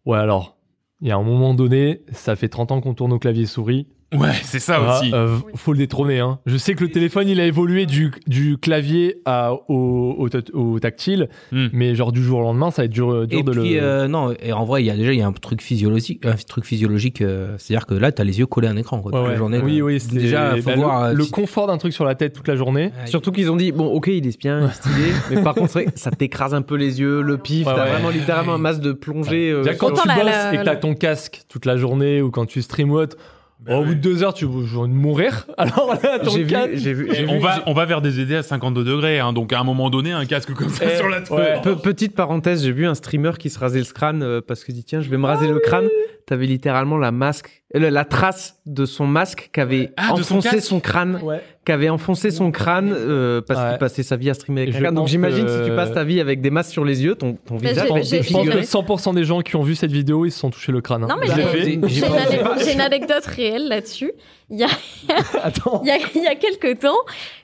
ouais, 0.06 0.18
alors, 0.18 0.56
il 1.00 1.08
y 1.08 1.10
a 1.10 1.16
un 1.16 1.22
moment 1.22 1.54
donné, 1.54 2.02
ça 2.12 2.36
fait 2.36 2.48
30 2.48 2.70
ans 2.72 2.80
qu'on 2.80 2.94
tourne 2.94 3.12
au 3.12 3.18
clavier 3.18 3.46
souris. 3.46 3.86
Ouais, 4.12 4.32
c'est 4.42 4.58
ça 4.58 4.78
Ah, 4.84 4.98
aussi. 5.00 5.10
euh, 5.14 5.36
faut 5.54 5.72
le 5.72 5.78
détrôner. 5.78 6.20
Hein. 6.20 6.38
Je 6.46 6.56
sais 6.56 6.74
que 6.74 6.84
le 6.84 6.90
téléphone, 6.90 7.28
il 7.28 7.40
a 7.40 7.46
évolué 7.46 7.86
du, 7.86 8.10
du 8.26 8.58
clavier 8.58 9.20
à, 9.24 9.52
au, 9.68 10.14
au, 10.18 10.28
ta- 10.28 10.38
au 10.54 10.78
tactile, 10.80 11.28
Hmm. 11.50 11.68
mais 11.72 11.94
genre 11.94 12.12
du 12.12 12.22
jour 12.22 12.40
au 12.40 12.42
lendemain, 12.42 12.70
ça 12.70 12.82
va 12.82 12.86
être 12.86 12.92
dur, 12.92 13.26
dur 13.26 13.38
Et 13.38 13.42
de 13.42 13.50
puis, 13.50 13.74
le. 13.74 13.82
euh, 13.82 14.08
non, 14.08 14.34
et 14.40 14.52
en 14.52 14.64
vrai, 14.64 14.82
il 14.82 14.86
y 14.86 14.90
a 14.90 14.96
déjà 14.96 15.12
il 15.12 15.18
y 15.18 15.22
a 15.22 15.26
un 15.26 15.32
truc 15.32 15.62
physiologique, 15.62 16.24
un 16.26 16.34
truc 16.34 16.64
physiologique, 16.64 17.22
euh, 17.22 17.54
c'est-à-dire 17.58 17.86
que 17.86 17.94
là, 17.94 18.12
t'as 18.12 18.24
les 18.24 18.38
yeux 18.38 18.46
collés 18.46 18.68
à 18.68 18.70
un 18.70 18.76
écran, 18.76 19.00
quoi, 19.00 19.12
Ouais, 19.12 19.18
toute 19.20 19.28
la 19.30 19.36
journée. 19.36 19.60
oui, 19.64 19.80
oui, 19.82 19.98
c'est 20.00 20.12
déjà, 20.12 20.56
faut 20.56 20.62
bah, 20.70 20.74
voir. 20.76 21.02
le, 21.04 21.08
euh, 21.10 21.14
le 21.14 21.24
si- 21.24 21.30
confort 21.30 21.66
d'un 21.66 21.78
truc 21.78 21.92
sur 21.92 22.04
la 22.04 22.14
tête 22.14 22.32
toute 22.34 22.48
la 22.48 22.56
journée. 22.56 22.90
Surtout 23.06 23.32
qu'ils 23.32 23.50
ont 23.50 23.56
dit, 23.56 23.72
bon, 23.72 23.86
ok, 23.86 24.08
il 24.08 24.26
est 24.26 24.38
bien, 24.38 24.60
il 24.60 24.66
est 24.66 24.72
stylé, 24.74 25.12
mais 25.30 25.42
par 25.42 25.54
contre, 25.54 25.78
ça 25.94 26.10
t'écrase 26.10 26.54
un 26.54 26.62
peu 26.62 26.76
les 26.76 27.00
yeux, 27.00 27.22
le 27.22 27.38
pif, 27.38 27.66
Ouais, 27.66 27.72
t'as 27.74 27.84
ouais. 27.84 27.90
vraiment 27.92 28.10
littéralement 28.10 28.54
un 28.54 28.58
masque 28.58 28.80
de 28.82 28.92
plongée. 28.92 29.50
euh, 29.50 29.62
quand 29.78 29.90
tu 29.90 30.06
bosses 30.08 30.52
et 30.52 30.56
que 30.58 30.64
t'as 30.64 30.76
ton 30.76 30.94
casque 30.94 31.42
toute 31.48 31.64
la 31.66 31.76
journée 31.76 32.20
ou 32.22 32.30
quand 32.30 32.46
tu 32.46 32.60
stream 32.62 32.90
ou 32.90 32.96
autre, 32.98 33.16
Bah 33.64 33.78
au 33.78 33.84
bout 33.84 33.94
de 33.94 34.00
deux 34.00 34.22
heures, 34.24 34.34
tu 34.34 34.44
vas 34.46 34.86
mourir. 34.88 35.46
Alors 35.56 35.96
là, 36.02 36.18
ton 36.18 36.30
J'ai 36.30 36.42
vu, 36.42 36.50
casque. 36.50 36.70
j'ai 36.74 36.92
vu, 36.92 37.08
j'ai 37.14 37.26
on 37.28 37.34
vu- 37.34 37.38
va, 37.40 37.62
on 37.66 37.72
va 37.74 37.84
vers 37.84 38.00
des 38.02 38.20
idées 38.20 38.36
à 38.36 38.42
52 38.42 38.82
degrés, 38.84 39.20
hein, 39.20 39.32
donc 39.32 39.52
à 39.52 39.60
un 39.60 39.64
moment 39.64 39.88
donné, 39.90 40.10
un 40.12 40.24
casque 40.26 40.52
comme 40.54 40.68
ça 40.68 40.84
Eh, 40.92 40.96
sur 40.96 41.08
la 41.08 41.20
tête. 41.20 41.30
ouais. 41.30 41.60
Pe- 41.62 41.76
petite 41.80 42.14
parenthèse, 42.16 42.64
j'ai 42.64 42.72
vu 42.72 42.86
un 42.86 42.94
streamer 42.94 43.32
qui 43.38 43.50
se 43.50 43.58
rasait 43.58 43.78
le 43.78 43.84
crâne 43.84 44.22
euh, 44.22 44.40
parce 44.46 44.64
qu'il 44.64 44.74
dit 44.74 44.84
tiens, 44.84 45.00
je 45.00 45.08
vais 45.10 45.16
me 45.18 45.26
raser 45.26 45.46
le 45.48 45.58
crâne. 45.60 45.88
T'avais 46.26 46.46
littéralement 46.46 46.96
la 46.98 47.10
masque, 47.12 47.62
euh, 47.76 47.90
la 47.90 48.04
trace 48.04 48.60
de 48.66 48.84
son 48.84 49.06
masque 49.06 49.50
qu'avait 49.52 49.90
Ah, 49.96 50.12
de 50.16 50.22
son 50.22 50.36
enfoncé 50.38 50.60
son 50.60 50.80
crâne, 50.80 51.18
Ouais. 51.22 51.40
qu'avait 51.64 51.88
enfoncé 51.88 52.30
son 52.30 52.50
crâne 52.50 52.92
euh, 52.94 53.40
parce 53.40 53.60
Ouais. 53.60 53.68
qu'il 53.70 53.78
passait 53.78 54.02
sa 54.02 54.16
vie 54.16 54.30
à 54.30 54.34
streamer 54.34 54.62
avec 54.62 54.74
un 54.76 54.80
crâne. 54.80 54.94
Donc 54.94 55.08
j'imagine 55.08 55.44
que- 55.46 55.64
si 55.64 55.70
tu 55.70 55.74
passes 55.76 55.92
ta 55.92 56.04
vie 56.04 56.20
avec 56.20 56.40
des 56.40 56.50
masques 56.50 56.70
sur 56.72 56.84
les 56.84 57.02
yeux, 57.04 57.14
ton, 57.14 57.34
ton 57.46 57.56
visage 57.56 57.86
Je 57.88 58.32
pense 58.32 58.48
que 58.48 58.62
100% 58.62 59.14
des 59.14 59.24
gens 59.24 59.40
qui 59.40 59.56
ont 59.56 59.62
vu 59.62 59.74
cette 59.74 59.92
vidéo, 59.92 60.24
ils 60.26 60.30
se 60.32 60.38
sont 60.38 60.50
touchés 60.50 60.72
le 60.72 60.80
crâne. 60.80 61.04
hein. 61.04 61.08
Non, 61.10 61.16
mais 61.20 61.26
j'ai 61.26 62.72
une 62.72 62.80
anecdote 62.80 63.26
réelle 63.26 63.68
là-dessus. 63.68 64.12
Il 64.54 64.58
y 64.58 64.64
a, 64.64 64.68
Attends. 65.42 65.80
il 65.82 65.88
y 65.88 65.90
a, 65.90 65.96
il 66.14 66.22
y 66.22 66.26
a 66.26 66.34
quelques 66.34 66.80
temps, 66.80 66.98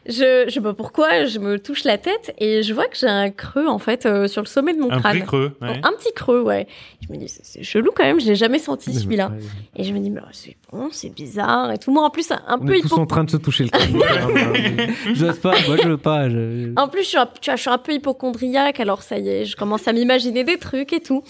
je, 0.06 0.44
je 0.46 0.50
sais 0.52 0.60
pas 0.60 0.74
pourquoi, 0.74 1.24
je 1.24 1.38
me 1.38 1.58
touche 1.58 1.84
la 1.84 1.96
tête 1.96 2.34
et 2.36 2.62
je 2.62 2.74
vois 2.74 2.86
que 2.86 2.98
j'ai 2.98 3.06
un 3.06 3.30
creux 3.30 3.66
en 3.66 3.78
fait 3.78 4.04
euh, 4.04 4.28
sur 4.28 4.42
le 4.42 4.46
sommet 4.46 4.74
de 4.74 4.78
mon 4.78 4.90
Un 4.92 5.00
crâne. 5.00 5.16
vrai 5.16 5.26
creux. 5.26 5.52
ouais. 5.62 5.80
Un 5.82 5.92
petit 5.92 6.12
creux, 6.14 6.42
ouais. 6.42 6.66
Je 7.06 7.10
me 7.10 7.18
dis, 7.18 7.28
c'est- 7.28 7.40
c'est 7.44 7.62
chelou 7.62 7.90
quand 7.96 8.04
même, 8.04 8.20
je 8.20 8.26
l'ai 8.26 8.34
jamais 8.36 8.58
senti 8.58 8.92
celui-là. 8.92 9.28
Ouais. 9.28 9.38
Et 9.76 9.84
je 9.84 9.92
me 9.94 10.00
dis, 10.00 10.10
mais 10.10 10.20
c'est 10.32 10.56
bon, 10.70 10.90
c'est 10.92 11.08
bizarre 11.08 11.72
et 11.72 11.78
tout. 11.78 11.90
Moi, 11.90 12.02
en 12.04 12.10
plus, 12.10 12.30
un 12.30 12.40
On 12.48 12.58
peu 12.58 12.74
tous 12.78 12.88
hypo- 12.88 13.00
en 13.00 13.06
train 13.06 13.24
de 13.24 13.30
se 13.30 13.38
toucher 13.38 13.64
le 13.64 13.70
crâne. 13.70 14.94
J'ose 15.14 15.38
pas, 15.38 15.54
moi 15.66 15.76
je 15.82 15.88
veux 15.88 15.96
pas. 15.96 16.28
je- 16.28 16.72
En 16.76 16.88
plus, 16.88 17.02
je 17.04 17.08
suis, 17.08 17.18
un, 17.18 17.26
tu 17.40 17.48
vois, 17.50 17.56
je 17.56 17.60
suis 17.62 17.70
un 17.70 17.78
peu 17.78 17.92
hypochondriaque, 17.92 18.80
alors 18.80 19.02
ça 19.02 19.18
y 19.18 19.28
est, 19.30 19.44
je 19.46 19.56
commence 19.56 19.88
à 19.88 19.92
m'imaginer 19.94 20.44
des 20.44 20.58
trucs 20.58 20.92
et 20.92 21.00
tout. 21.00 21.22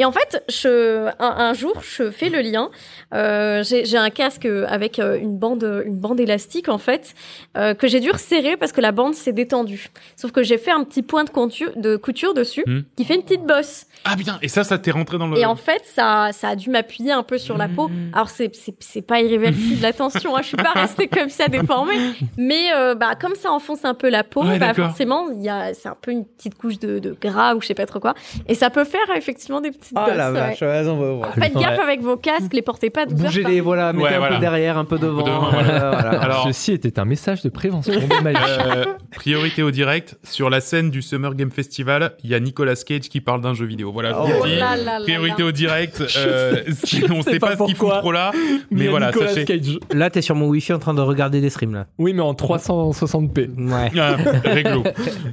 Et 0.00 0.06
en 0.06 0.12
fait, 0.12 0.42
je, 0.48 1.08
un, 1.08 1.12
un 1.18 1.52
jour, 1.52 1.74
je 1.82 2.10
fais 2.10 2.30
le 2.30 2.40
lien. 2.40 2.70
Euh, 3.12 3.62
j'ai 3.62 3.98
un 3.98 4.08
casque 4.08 4.46
avec 4.66 4.98
euh, 4.98 5.18
une 5.20 5.36
bande, 5.36 5.82
une 5.84 5.96
bande 5.96 6.18
élastique 6.20 6.70
en 6.70 6.78
fait, 6.78 7.14
euh, 7.58 7.74
que 7.74 7.86
j'ai 7.86 8.00
dû 8.00 8.10
resserrer 8.10 8.56
parce 8.56 8.72
que 8.72 8.80
la 8.80 8.92
bande 8.92 9.14
s'est 9.14 9.34
détendue. 9.34 9.90
Sauf 10.16 10.32
que 10.32 10.42
j'ai 10.42 10.56
fait 10.56 10.70
un 10.70 10.84
petit 10.84 11.02
point 11.02 11.24
de 11.24 11.28
couture, 11.28 11.72
de 11.76 11.96
couture 11.96 12.32
dessus, 12.32 12.64
Hmm. 12.66 12.80
qui 12.96 13.04
fait 13.04 13.14
une 13.14 13.22
petite 13.22 13.44
bosse. 13.44 13.86
Ah 14.06 14.16
putain, 14.16 14.38
et 14.40 14.48
ça, 14.48 14.64
ça 14.64 14.78
t'est 14.78 14.90
rentré 14.90 15.18
dans 15.18 15.26
le. 15.28 15.36
Et 15.36 15.44
en 15.44 15.56
fait, 15.56 15.82
ça, 15.84 16.30
ça 16.32 16.48
a 16.48 16.56
dû 16.56 16.70
m'appuyer 16.70 17.12
un 17.12 17.22
peu 17.22 17.36
sur 17.36 17.58
la 17.58 17.68
peau. 17.68 17.90
Alors 18.14 18.30
c'est, 18.30 18.50
c'est, 18.78 19.02
pas 19.02 19.20
irréversible, 19.20 19.84
attention. 19.84 20.34
Hein, 20.34 20.40
je 20.40 20.48
suis 20.48 20.56
pas 20.56 20.72
restée 20.74 21.08
comme 21.08 21.28
ça 21.28 21.48
déformée, 21.48 21.98
mais 22.38 22.72
euh, 22.74 22.94
bah 22.94 23.16
comme 23.20 23.34
ça 23.34 23.52
enfonce 23.52 23.84
un 23.84 23.92
peu 23.94 24.08
la 24.08 24.24
peau, 24.24 24.42
Ouais, 24.44 24.58
bah 24.58 24.72
forcément, 24.72 25.28
il 25.30 25.42
y 25.42 25.50
a, 25.50 25.74
c'est 25.74 25.88
un 25.88 25.96
peu 26.00 26.10
une 26.10 26.24
petite 26.24 26.54
couche 26.54 26.78
de, 26.78 26.98
de 26.98 27.14
gras 27.20 27.54
ou 27.54 27.60
je 27.60 27.66
sais 27.66 27.74
pas 27.74 27.84
trop 27.86 28.00
quoi, 28.00 28.14
et 28.48 28.54
ça 28.54 28.70
peut 28.70 28.84
faire 28.84 29.14
effectivement 29.14 29.60
des 29.60 29.70
Ah 29.94 30.06
bosses. 30.06 30.16
la 30.16 30.30
vache, 30.30 30.60
ouais, 30.62 30.82
on 30.88 30.96
va 30.96 31.12
voir. 31.12 31.34
Faites 31.34 31.54
gaffe 31.54 31.78
Ouais. 31.78 31.84
avec 31.84 32.00
vos 32.02 32.16
casques, 32.16 32.52
les 32.52 32.62
portez 32.62 32.90
pas 32.90 33.06
12 33.06 33.20
heures 33.20 33.26
Bougez 33.26 33.42
les, 33.44 33.60
voilà, 33.60 33.92
mettez 33.92 34.04
Ouais, 34.04 34.14
un 34.14 34.18
voilà. 34.18 34.34
peu 34.36 34.40
derrière, 34.40 34.78
un 34.78 34.84
peu 34.84 34.98
devant. 34.98 35.22
devant, 35.22 35.50
voilà. 35.50 35.68
euh, 35.84 35.90
voilà. 35.92 36.20
Alors- 36.20 36.44
Ceci 36.46 36.72
était 36.72 36.98
un 36.98 37.04
message 37.04 37.42
de 37.42 37.48
prévention. 37.48 37.92
Euh, 38.30 38.84
priorité 39.16 39.62
au 39.62 39.70
direct. 39.70 40.16
Sur 40.24 40.50
la 40.50 40.60
scène 40.60 40.90
du 40.90 41.02
Summer 41.02 41.34
Game 41.34 41.50
Festival, 41.50 42.12
il 42.22 42.30
y 42.30 42.34
a 42.34 42.40
Nicolas 42.40 42.74
Cage 42.76 43.08
qui 43.08 43.20
parle 43.20 43.40
d'un 43.40 43.54
jeu 43.54 43.66
vidéo. 43.66 43.92
Voilà, 43.92 44.10
je 44.10 44.14
vous 44.14 44.40
Oh 44.42 44.46
là 44.46 44.76
là 44.76 44.98
là 44.98 45.00
Priorité 45.02 45.42
là. 45.42 45.48
au 45.48 45.52
direct. 45.52 46.02
Euh, 46.20 46.62
si 46.84 47.02
on 47.10 47.22
sais 47.22 47.32
sait 47.32 47.38
pas 47.38 47.48
pas, 47.48 47.56
ce 47.56 47.64
qu'il 47.64 47.74
fout 47.74 47.88
pourquoi. 47.88 47.98
trop 48.00 48.12
là, 48.12 48.30
mais 48.70 48.86
a 48.86 48.90
voilà, 48.90 49.06
Nicolas 49.08 49.28
sachez. 49.28 49.44
Cage. 49.44 49.78
Là, 49.92 50.10
t'es 50.10 50.22
sur 50.22 50.34
mon 50.34 50.48
wifi 50.48 50.72
en 50.72 50.78
train 50.78 50.92
de 50.94 51.00
regarder 51.00 51.40
des 51.40 51.50
streams 51.50 51.74
là. 51.74 51.86
Oui, 51.98 52.12
mais 52.12 52.20
en 52.22 52.34
360p. 52.34 53.48
Ouais. 53.56 53.90
Ah, 53.98 54.16
réglo. 54.44 54.84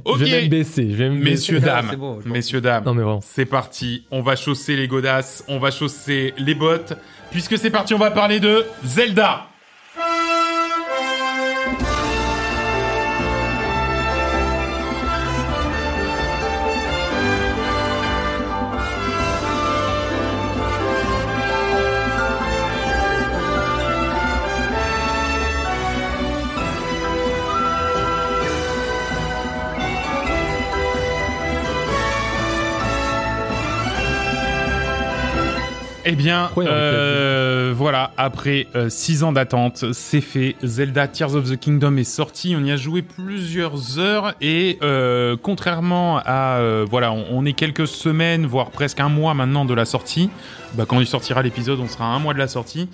Ok, 0.04 0.18
Je 0.18 0.24
vais 0.24 0.40
même 0.40 0.48
baisser. 0.50 0.90
Je 0.90 0.96
vais 0.96 1.10
messieurs 1.10 1.60
Ah, 1.62 1.82
dames, 1.82 1.90
messieurs 2.26 2.60
dames, 2.60 2.84
Non, 2.84 2.94
mais 2.94 3.02
vraiment. 3.02 3.20
c'est 3.22 3.44
parti. 3.44 4.06
On 4.10 4.22
va 4.22 4.34
chausser 4.38 4.76
les 4.76 4.88
godasses, 4.88 5.44
on 5.48 5.58
va 5.58 5.70
chausser 5.70 6.34
les 6.38 6.54
bottes. 6.54 6.94
Puisque 7.30 7.58
c'est 7.58 7.70
parti, 7.70 7.94
on 7.94 7.98
va 7.98 8.10
parler 8.10 8.40
de 8.40 8.64
Zelda. 8.84 9.47
Eh 36.10 36.16
bien, 36.16 36.48
euh, 36.56 37.74
voilà, 37.76 38.12
après 38.16 38.66
6 38.88 39.24
ans 39.24 39.32
d'attente, 39.32 39.92
c'est 39.92 40.22
fait. 40.22 40.56
Zelda 40.64 41.06
Tears 41.06 41.34
of 41.34 41.50
the 41.50 41.58
Kingdom 41.58 41.98
est 41.98 42.04
sorti. 42.04 42.56
On 42.58 42.64
y 42.64 42.72
a 42.72 42.78
joué 42.78 43.02
plusieurs 43.02 43.98
heures 43.98 44.32
et 44.40 44.78
euh, 44.82 45.36
contrairement 45.40 46.16
à, 46.24 46.60
euh, 46.60 46.86
voilà, 46.88 47.12
on, 47.12 47.26
on 47.30 47.44
est 47.44 47.52
quelques 47.52 47.86
semaines, 47.86 48.46
voire 48.46 48.70
presque 48.70 49.00
un 49.00 49.10
mois 49.10 49.34
maintenant 49.34 49.66
de 49.66 49.74
la 49.74 49.84
sortie. 49.84 50.30
Bah, 50.72 50.86
quand 50.88 50.98
il 50.98 51.06
sortira 51.06 51.42
l'épisode, 51.42 51.78
on 51.78 51.88
sera 51.88 52.06
à 52.06 52.08
un 52.08 52.18
mois 52.20 52.32
de 52.32 52.38
la 52.38 52.48
sortie. 52.48 52.88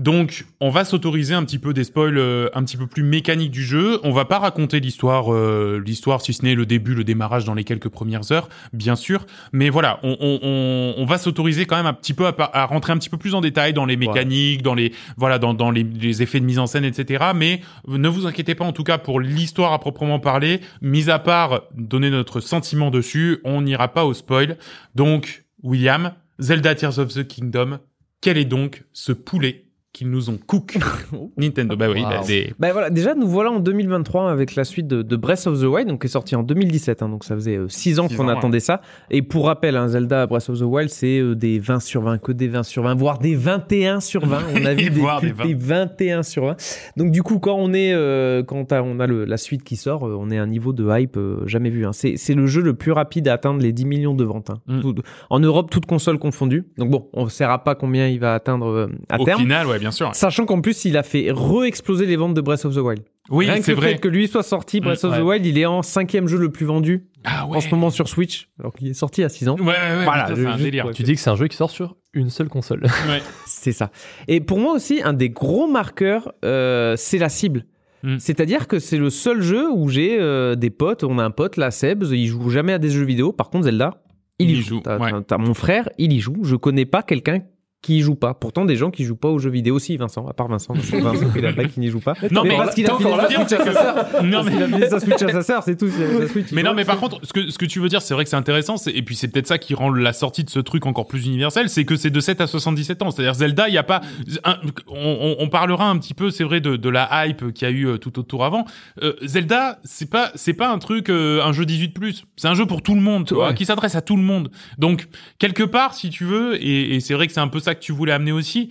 Donc, 0.00 0.46
on 0.60 0.70
va 0.70 0.86
s'autoriser 0.86 1.34
un 1.34 1.44
petit 1.44 1.58
peu 1.58 1.74
des 1.74 1.84
spoils 1.84 2.16
euh, 2.16 2.48
un 2.54 2.64
petit 2.64 2.78
peu 2.78 2.86
plus 2.86 3.02
mécaniques 3.02 3.50
du 3.50 3.62
jeu. 3.62 4.00
On 4.02 4.12
va 4.12 4.24
pas 4.24 4.38
raconter 4.38 4.80
l'histoire, 4.80 5.30
euh, 5.30 5.78
l'histoire 5.84 6.22
si 6.22 6.32
ce 6.32 6.42
n'est 6.42 6.54
le 6.54 6.64
début, 6.64 6.94
le 6.94 7.04
démarrage 7.04 7.44
dans 7.44 7.52
les 7.52 7.64
quelques 7.64 7.90
premières 7.90 8.32
heures, 8.32 8.48
bien 8.72 8.96
sûr. 8.96 9.26
Mais 9.52 9.68
voilà, 9.68 10.00
on, 10.02 10.16
on, 10.18 10.38
on, 10.42 10.94
on 10.96 11.04
va 11.04 11.18
s'autoriser 11.18 11.66
quand 11.66 11.76
même 11.76 11.84
un 11.84 11.92
petit 11.92 12.14
peu 12.14 12.26
à, 12.26 12.64
rentrer 12.64 12.94
un 12.94 12.96
petit 12.96 13.10
peu 13.10 13.18
plus 13.18 13.34
en 13.34 13.42
détail 13.42 13.74
dans 13.74 13.84
les 13.84 13.98
mécaniques, 13.98 14.62
dans 14.62 14.74
les 14.74 14.94
voilà, 15.18 15.38
dans, 15.38 15.52
dans 15.52 15.70
les, 15.70 15.82
les 15.82 16.22
effets 16.22 16.40
de 16.40 16.46
mise 16.46 16.58
en 16.58 16.66
scène, 16.66 16.86
etc. 16.86 17.32
Mais 17.36 17.60
ne 17.86 18.08
vous 18.08 18.24
inquiétez 18.24 18.54
pas, 18.54 18.64
en 18.64 18.72
tout 18.72 18.84
cas 18.84 18.96
pour 18.96 19.20
l'histoire 19.20 19.74
à 19.74 19.78
proprement 19.80 20.18
parler, 20.18 20.62
mis 20.80 21.10
à 21.10 21.18
part 21.18 21.64
donner 21.76 22.08
notre 22.08 22.40
sentiment 22.40 22.90
dessus, 22.90 23.40
on 23.44 23.60
n'ira 23.60 23.88
pas 23.88 24.06
au 24.06 24.14
spoil. 24.14 24.56
Donc, 24.94 25.44
William, 25.62 26.14
Zelda 26.38 26.74
Tears 26.74 26.98
of 26.98 27.12
the 27.12 27.26
Kingdom, 27.26 27.80
quel 28.22 28.38
est 28.38 28.46
donc 28.46 28.84
ce 28.94 29.12
poulet 29.12 29.66
qu'ils 29.92 30.08
nous 30.08 30.30
ont 30.30 30.38
cook 30.46 30.78
Nintendo, 31.36 31.76
bah 31.76 31.86
oui, 31.92 32.00
Wow. 32.02 32.08
bah, 32.08 32.20
des- 32.26 32.54
Bah 32.60 32.72
voilà, 32.72 32.90
déjà 32.90 33.14
nous 33.14 33.26
voilà 33.26 33.50
en 33.50 33.58
2023 33.58 34.30
avec 34.30 34.54
la 34.54 34.62
suite 34.64 34.86
de, 34.86 35.02
de 35.02 35.16
Breath 35.16 35.46
of 35.48 35.60
the 35.60 35.64
Wild, 35.64 35.88
donc 35.88 36.02
qui 36.02 36.06
est 36.06 36.10
sorti 36.10 36.36
en 36.36 36.42
2017, 36.44 37.02
hein, 37.02 37.08
donc 37.08 37.24
ça 37.24 37.34
faisait 37.34 37.58
6 37.68 37.98
ans 37.98 38.08
Six 38.08 38.16
qu'on 38.16 38.26
ans, 38.26 38.28
attendait 38.28 38.60
ça. 38.60 38.82
Et 39.10 39.22
pour 39.22 39.46
rappel, 39.46 39.76
hein, 39.76 39.88
Zelda 39.88 40.26
Breath 40.26 40.48
of 40.48 40.58
the 40.60 40.62
Wild, 40.62 40.90
c'est 40.90 41.18
euh, 41.18 41.34
des 41.34 41.58
20 41.58 41.80
sur 41.80 42.02
20, 42.02 42.18
que 42.18 42.30
des 42.30 42.46
20 42.46 42.62
sur 42.62 42.84
20, 42.84 42.94
voire 42.94 43.18
des 43.18 43.34
21 43.34 43.98
sur 44.00 44.24
20. 44.24 44.38
On 44.54 44.64
a 44.64 44.74
vu 44.74 44.90
des, 44.90 45.00
Voire 45.00 45.20
des 45.20 45.32
des 45.32 45.54
21 45.54 46.22
sur 46.22 46.44
20. 46.46 46.56
Donc 46.96 47.10
du 47.10 47.22
coup, 47.24 47.40
quand 47.40 47.56
on 47.58 47.72
est, 47.72 47.92
euh, 47.92 48.44
quand 48.44 48.64
on 48.72 49.00
a 49.00 49.06
le, 49.08 49.24
la 49.24 49.36
suite 49.38 49.64
qui 49.64 49.74
sort, 49.76 50.06
euh, 50.06 50.16
on 50.18 50.30
est 50.30 50.38
à 50.38 50.42
un 50.42 50.46
niveau 50.46 50.72
de 50.72 50.86
hype 50.88 51.16
euh, 51.16 51.42
jamais 51.46 51.70
vu. 51.70 51.84
Hein. 51.84 51.92
C'est 51.92 52.16
c'est 52.16 52.34
le 52.34 52.46
jeu 52.46 52.62
le 52.62 52.74
plus 52.74 52.92
rapide 52.92 53.26
à 53.26 53.32
atteindre 53.32 53.60
les 53.60 53.72
10 53.72 53.86
millions 53.86 54.14
de 54.14 54.22
ventes. 54.24 54.50
hein. 54.50 54.58
Mm. 54.68 54.80
Tout- 54.82 54.94
en 55.30 55.40
Europe, 55.40 55.68
toutes 55.70 55.86
consoles 55.86 56.18
confondues. 56.18 56.64
Donc 56.78 56.90
bon, 56.90 57.08
on 57.12 57.24
ne 57.24 57.28
saura 57.28 57.64
pas 57.64 57.74
combien 57.74 58.06
il 58.06 58.20
va 58.20 58.34
atteindre 58.34 58.66
euh, 58.68 58.86
à 59.08 59.20
au 59.20 59.24
terme. 59.24 59.40
final, 59.40 59.66
ouais, 59.66 59.79
bien 59.80 59.90
sûr. 59.90 60.14
Sachant 60.14 60.46
qu'en 60.46 60.60
plus, 60.60 60.84
il 60.84 60.96
a 60.96 61.02
fait 61.02 61.30
re-exploser 61.32 62.06
les 62.06 62.16
ventes 62.16 62.34
de 62.34 62.40
Breath 62.40 62.64
of 62.64 62.74
the 62.74 62.78
Wild. 62.78 63.02
Oui, 63.30 63.48
Rien 63.50 63.60
que 63.60 63.70
le 63.70 63.76
vrai. 63.76 63.92
fait 63.92 63.98
que 63.98 64.08
lui 64.08 64.28
soit 64.28 64.42
sorti, 64.42 64.80
Breath 64.80 65.02
Mm, 65.02 65.06
of 65.08 65.18
the. 65.18 65.22
Wild, 65.22 65.46
il 65.46 65.58
est 65.58 65.66
en 65.66 65.82
cinquième 65.82 66.26
jeu 66.28 66.36
le 66.38 66.50
plus 66.50 66.66
vendu 66.66 67.06
Ah 67.24 67.46
ouais. 67.46 67.56
en 67.56 67.60
ce 67.60 67.68
moment 67.70 67.90
sur 67.90 68.08
Switch, 68.08 68.48
alors 68.58 68.72
qu'il 68.74 68.88
est 68.88 68.94
sorti 68.94 69.22
à 69.22 69.28
6 69.28 69.48
ans. 69.48 69.56
Ouais, 69.58 69.64
ouais, 69.64 69.72
ouais, 69.98 70.04
Voilà, 70.04 70.26
c'est 70.34 70.46
un 70.46 70.56
délire. 70.56 70.90
Tu 70.92 71.02
dis 71.02 71.14
que 71.14 71.20
c'est 71.20 71.30
un 71.30 71.36
jeu 71.36 71.46
qui 71.48 71.56
sort 71.56 71.70
sur 71.70 71.96
une 72.12 72.30
seule 72.30 72.48
console. 72.48 72.82
Ouais. 73.08 73.22
C'est 73.46 73.72
ça. 73.72 73.90
Et 74.28 74.40
pour 74.40 74.58
moi 74.58 74.72
aussi, 74.74 75.00
un 75.04 75.12
des 75.12 75.30
gros 75.30 75.66
marqueurs, 75.68 76.32
euh, 76.44 76.94
c'est 76.96 77.18
la 77.18 77.28
cible. 77.28 77.66
Mm. 78.02 78.16
C'est-à-dire 78.18 78.66
que 78.66 78.78
c'est 78.78 78.96
le 78.98 79.10
seul 79.10 79.42
jeu 79.42 79.70
où 79.70 79.88
j'ai 79.88 80.16
euh, 80.18 80.54
des 80.56 80.70
potes. 80.70 81.04
On 81.04 81.18
a 81.18 81.24
un 81.24 81.30
pote, 81.30 81.56
là, 81.56 81.70
Sebs, 81.70 82.10
il 82.10 82.26
joue 82.26 82.48
jamais 82.50 82.72
à 82.72 82.78
des 82.78 82.88
jeux 82.90 83.04
vidéo. 83.04 83.32
Par 83.32 83.50
contre, 83.50 83.64
Zelda, 83.66 84.02
il, 84.38 84.48
Il 84.50 84.56
y 84.56 84.58
y 84.58 84.62
joue. 84.62 84.68
joue, 84.76 84.80
T'as, 84.80 84.98
ouais. 84.98 85.10
t'as- 85.10 85.20
t'as 85.22 85.38
mon 85.38 85.52
frère, 85.54 85.88
il 85.98 86.12
y 86.12 86.18
joue. 86.18 86.38
Je 86.42 86.56
connais 86.56 86.86
pas 86.86 87.02
quelqu'un 87.02 87.42
qui 87.82 87.96
y 87.96 88.00
joue 88.02 88.14
pas. 88.14 88.34
Pourtant, 88.34 88.66
des 88.66 88.76
gens 88.76 88.90
qui 88.90 89.04
jouent 89.04 89.16
pas 89.16 89.28
aux 89.28 89.38
jeux 89.38 89.48
vidéo 89.50 89.74
aussi, 89.76 89.96
Vincent, 89.96 90.26
à 90.28 90.34
part 90.34 90.48
Vincent. 90.48 90.74
Vincent, 90.92 91.26
il 91.34 91.54
pas 91.54 91.64
qui 91.64 91.80
n'y 91.80 91.88
joue 91.88 92.00
pas. 92.00 92.12
Non, 92.30 92.42
mais 92.44 92.54
parce 92.56 92.74
qu'il 92.74 92.86
a 92.90 92.94
filé 92.96 93.10
sa 93.10 93.28
Switch 93.28 93.52
à 93.52 93.56
que- 93.56 93.72
sa 93.72 93.72
sœur. 93.72 94.22
Non, 94.24 94.42
mais- 94.42 94.52
qu'il 94.52 94.84
a 94.84 94.88
sa 94.90 95.00
Switch 95.00 95.22
à 95.22 95.28
sa 95.32 95.42
sœur, 95.42 95.62
c'est 95.62 95.76
tout. 95.76 95.88
c'est 95.88 96.18
sa 96.18 96.28
Switch, 96.28 96.46
il 96.50 96.54
Mais 96.54 96.62
non, 96.62 96.74
mais 96.74 96.84
par 96.84 96.98
contre, 96.98 97.18
ce 97.22 97.32
que, 97.32 97.50
ce 97.50 97.56
que 97.56 97.64
tu 97.64 97.80
veux 97.80 97.88
dire, 97.88 98.02
c'est 98.02 98.12
vrai 98.12 98.24
que 98.24 98.30
c'est 98.30 98.36
intéressant, 98.36 98.74
et 98.86 99.02
puis 99.02 99.14
c'est 99.16 99.28
peut-être 99.28 99.46
ça 99.46 99.56
qui 99.56 99.72
rend 99.74 99.90
la 99.90 100.12
sortie 100.12 100.44
de 100.44 100.50
ce 100.50 100.58
truc 100.60 100.84
encore 100.84 101.06
plus 101.06 101.24
universel, 101.26 101.70
c'est 101.70 101.86
que 101.86 101.96
c'est 101.96 102.10
de 102.10 102.20
7 102.20 102.42
à 102.42 102.46
77 102.46 103.00
ans. 103.02 103.10
C'est-à-dire 103.10 103.32
Zelda, 103.34 103.68
il 103.68 103.74
y 103.74 103.78
a 103.78 103.82
pas, 103.82 104.02
un- 104.44 104.58
on, 104.88 104.94
on- 105.20 105.36
on 105.38 105.48
parlera 105.48 105.88
un 105.88 105.96
petit 105.98 106.12
peu, 106.14 106.30
c'est 106.30 106.44
vrai, 106.44 106.60
de, 106.60 106.76
de 106.76 106.88
la 106.90 107.26
hype 107.26 107.52
qu'il 107.54 107.66
y 107.66 107.70
a 107.70 107.74
eu 107.74 107.86
euh, 107.86 107.96
tout 107.96 108.18
autour 108.18 108.44
avant. 108.44 108.66
Euh, 109.02 109.14
Zelda, 109.24 109.78
c'est 109.84 110.10
pas, 110.10 110.30
c'est 110.34 110.52
pas 110.54 110.68
un 110.70 110.78
truc, 110.78 111.08
euh, 111.08 111.42
un 111.42 111.52
jeu 111.52 111.64
18+. 111.64 112.24
C'est 112.36 112.48
un 112.48 112.54
jeu 112.54 112.66
pour 112.66 112.82
tout 112.82 112.94
le 112.94 113.00
monde, 113.00 113.26
tu 113.26 113.32
vois, 113.34 113.48
Ouais. 113.48 113.54
qui 113.54 113.64
s'adresse 113.64 113.94
à 113.94 114.02
tout 114.02 114.16
le 114.16 114.22
monde. 114.22 114.50
Donc, 114.76 115.06
quelque 115.38 115.62
part, 115.62 115.94
si 115.94 116.10
tu 116.10 116.24
veux, 116.24 116.62
et, 116.62 116.94
et 116.96 117.00
c'est 117.00 117.14
vrai 117.14 117.26
que 117.26 117.32
c'est 117.32 117.40
un 117.40 117.48
peu 117.48 117.58
ça 117.58 117.69
que 117.74 117.80
tu 117.80 117.92
voulais 117.92 118.12
amener 118.12 118.32
aussi, 118.32 118.70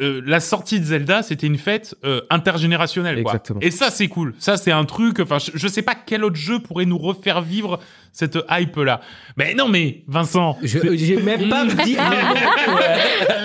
euh, 0.00 0.20
la 0.26 0.40
sortie 0.40 0.78
de 0.78 0.84
Zelda, 0.84 1.22
c'était 1.22 1.46
une 1.46 1.56
fête 1.56 1.96
euh, 2.04 2.20
intergénérationnelle. 2.28 3.22
Quoi. 3.22 3.32
Exactement. 3.32 3.60
Et 3.60 3.70
ça, 3.70 3.90
c'est 3.90 4.08
cool. 4.08 4.34
Ça, 4.38 4.56
c'est 4.56 4.72
un 4.72 4.84
truc. 4.84 5.20
Enfin, 5.20 5.38
je, 5.38 5.52
je 5.54 5.68
sais 5.68 5.82
pas 5.82 5.94
quel 5.94 6.22
autre 6.24 6.36
jeu 6.36 6.58
pourrait 6.58 6.84
nous 6.84 6.98
refaire 6.98 7.40
vivre 7.40 7.80
cette 8.12 8.38
hype 8.50 8.76
là. 8.76 9.00
Mais 9.36 9.54
non, 9.54 9.68
mais 9.68 10.02
Vincent. 10.08 10.56
Je- 10.62 10.78
J'ai 10.96 11.16
même 11.16 11.48
pas 11.48 11.64
dit. 11.84 11.96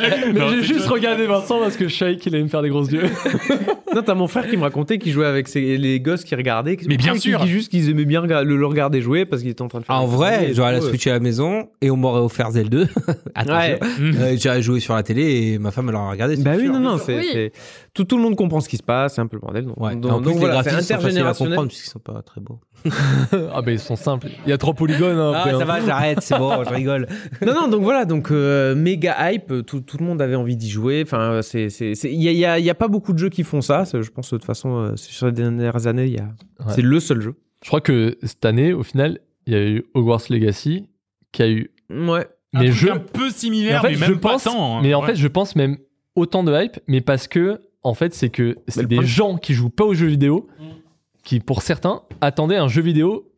Mais 0.01 0.33
Non, 0.33 0.49
j'ai 0.49 0.63
juste 0.63 0.87
regardé 0.87 1.25
Vincent 1.27 1.59
parce 1.59 1.77
que 1.77 1.87
je 1.87 1.95
savais 1.95 2.17
qu'il 2.17 2.33
allait 2.35 2.43
me 2.43 2.49
faire 2.49 2.61
des 2.61 2.69
grosses 2.69 2.91
yeux. 2.91 3.03
Non, 3.95 4.01
t'as 4.01 4.13
mon 4.13 4.27
frère 4.27 4.49
qui 4.49 4.57
me 4.57 4.61
racontait 4.63 4.97
qu'il 4.97 5.13
jouait 5.13 5.25
avec 5.25 5.47
ses- 5.47 5.77
les 5.77 6.01
gosses 6.01 6.25
qui 6.25 6.35
regardaient. 6.35 6.75
Mais 6.85 6.97
bien 6.97 7.13
qui 7.13 7.19
sûr. 7.21 7.39
dit 7.39 7.47
juste 7.47 7.71
qu'ils 7.71 7.89
aimaient 7.89 8.03
bien 8.03 8.19
le, 8.25 8.57
le 8.57 8.65
regarder 8.65 9.01
jouer 9.01 9.23
parce 9.23 9.41
qu'il 9.41 9.49
était 9.51 9.61
en 9.61 9.69
train 9.69 9.79
de 9.79 9.85
faire. 9.85 9.95
En 9.95 10.05
vrai, 10.05 10.49
j'aurais 10.53 10.73
la 10.73 10.79
euh. 10.79 10.89
Switch 10.89 11.07
à 11.07 11.13
la 11.13 11.21
maison 11.21 11.69
et 11.79 11.89
on 11.89 11.95
m'aurait 11.95 12.19
offert 12.19 12.51
Zelda 12.51 12.79
2. 12.79 12.87
Attention. 13.35 13.55
Ouais. 13.57 13.79
Euh, 14.01 14.35
J'aurais 14.37 14.61
joué 14.61 14.81
sur 14.81 14.95
la 14.95 15.03
télé 15.03 15.53
et 15.53 15.59
ma 15.59 15.71
femme 15.71 15.87
elle 15.87 15.95
aurait 15.95 16.11
regardé. 16.11 16.35
Bah 16.35 16.55
oui, 16.57 16.67
non, 16.67 16.79
non, 16.81 16.97
c'est, 16.97 17.15
Oui. 17.19 17.29
c'est- 17.31 17.51
Tout, 17.93 18.03
tout 18.03 18.17
le 18.17 18.23
monde 18.23 18.35
comprend 18.35 18.59
ce 18.59 18.67
qui 18.67 18.75
se 18.75 18.83
passe, 18.83 19.15
c'est 19.15 19.21
un 19.21 19.27
peu 19.27 19.37
le 19.37 19.41
bordel. 19.41 19.63
Donc, 19.63 19.79
Ouais. 19.79 19.95
donc, 19.95 20.11
en 20.11 20.17
plus, 20.17 20.25
donc 20.25 20.33
les 20.33 20.39
voilà, 20.41 20.61
c'est 20.63 20.71
intergénérationnel. 20.73 21.51
comprendre 21.53 21.69
puisqu'ils 21.69 21.89
sont 21.91 21.99
pas 21.99 22.21
très 22.21 22.41
beaux. 22.41 22.59
ah, 23.53 23.61
ben 23.61 23.71
ils 23.71 23.79
sont 23.79 23.95
simples. 23.95 24.27
Il 24.45 24.49
y 24.49 24.53
a 24.53 24.57
trop 24.57 24.73
polygones. 24.73 25.17
hein, 25.17 25.33
Ah, 25.35 25.49
ça 25.49 25.55
hein. 25.57 25.65
va, 25.65 25.85
j'arrête, 25.85 26.19
c'est 26.21 26.37
bon, 26.37 26.63
je 26.63 26.69
rigole. 26.69 27.07
non, 27.45 27.53
non, 27.53 27.67
donc 27.67 27.81
voilà, 27.83 28.05
donc 28.05 28.31
euh, 28.31 28.75
méga 28.75 29.31
hype, 29.31 29.65
tout, 29.65 29.81
tout 29.81 29.97
le 29.97 30.05
monde 30.05 30.21
avait 30.21 30.35
envie 30.35 30.55
d'y 30.55 30.69
jouer. 30.69 31.01
Enfin, 31.05 31.39
c'est, 31.41 31.69
c'est, 31.69 31.95
c'est- 31.95 32.11
il 32.13 32.21
y 32.21 32.27
a, 32.27 32.31
il 32.31 32.37
y 32.37 32.45
a- 32.45 32.59
y 32.59 32.69
a 32.69 32.75
pas 32.75 32.87
beaucoup 32.87 33.13
de 33.13 33.17
jeux 33.17 33.29
qui 33.29 33.43
font 33.43 33.61
ça. 33.61 33.83
Je 33.91 34.09
pense 34.09 34.31
de 34.31 34.37
toute 34.37 34.45
façon, 34.45 34.77
euh, 34.77 34.95
sur 34.95 35.25
les 35.27 35.31
dernières 35.31 35.87
années, 35.87 36.05
il 36.05 36.13
y 36.13 36.19
a, 36.19 36.23
Ouais. 36.65 36.73
c'est 36.75 36.81
le 36.81 36.99
seul 36.99 37.21
jeu. 37.21 37.35
Je 37.63 37.67
crois 37.69 37.81
que 37.81 38.17
cette 38.23 38.45
année, 38.45 38.73
au 38.73 38.83
final, 38.83 39.19
il 39.47 39.53
y 39.53 39.55
a 39.55 39.63
eu 39.65 39.83
Hogwarts 39.93 40.21
Legacy 40.29 40.87
qui 41.31 41.41
a 41.43 41.49
eu. 41.49 41.71
Ouais. 41.89 42.27
Un 42.53 42.59
Mais 42.61 42.71
je, 42.71 42.87
un 42.89 42.97
peu 42.99 43.25
mais 43.25 43.31
similaire, 43.31 43.79
en 43.79 43.83
fait, 43.83 43.89
mais 43.89 43.95
je 43.95 44.11
même 44.11 44.19
pense, 44.19 44.43
pas 44.45 44.51
tant. 44.51 44.77
hein. 44.77 44.81
mais 44.81 44.93
en 44.93 45.01
Ouais. 45.01 45.07
fait, 45.07 45.15
je 45.15 45.27
pense 45.27 45.55
même 45.55 45.77
autant 46.15 46.43
de 46.43 46.53
hype, 46.53 46.79
mais 46.87 47.01
parce 47.01 47.27
que 47.27 47.59
en 47.83 47.93
fait, 47.93 48.13
c'est 48.13 48.29
que 48.29 48.55
c'est 48.67 48.87
des 48.87 49.05
gens 49.05 49.37
qui 49.37 49.53
jouent 49.53 49.69
pas 49.69 49.83
aux 49.83 49.93
jeux 49.93 50.07
vidéo, 50.07 50.47
qui 51.25 51.41
pour 51.41 51.61
certains 51.61 52.03
attendaient 52.21 52.55
un 52.55 52.69
jeu 52.69 52.81
vidéo 52.81 53.31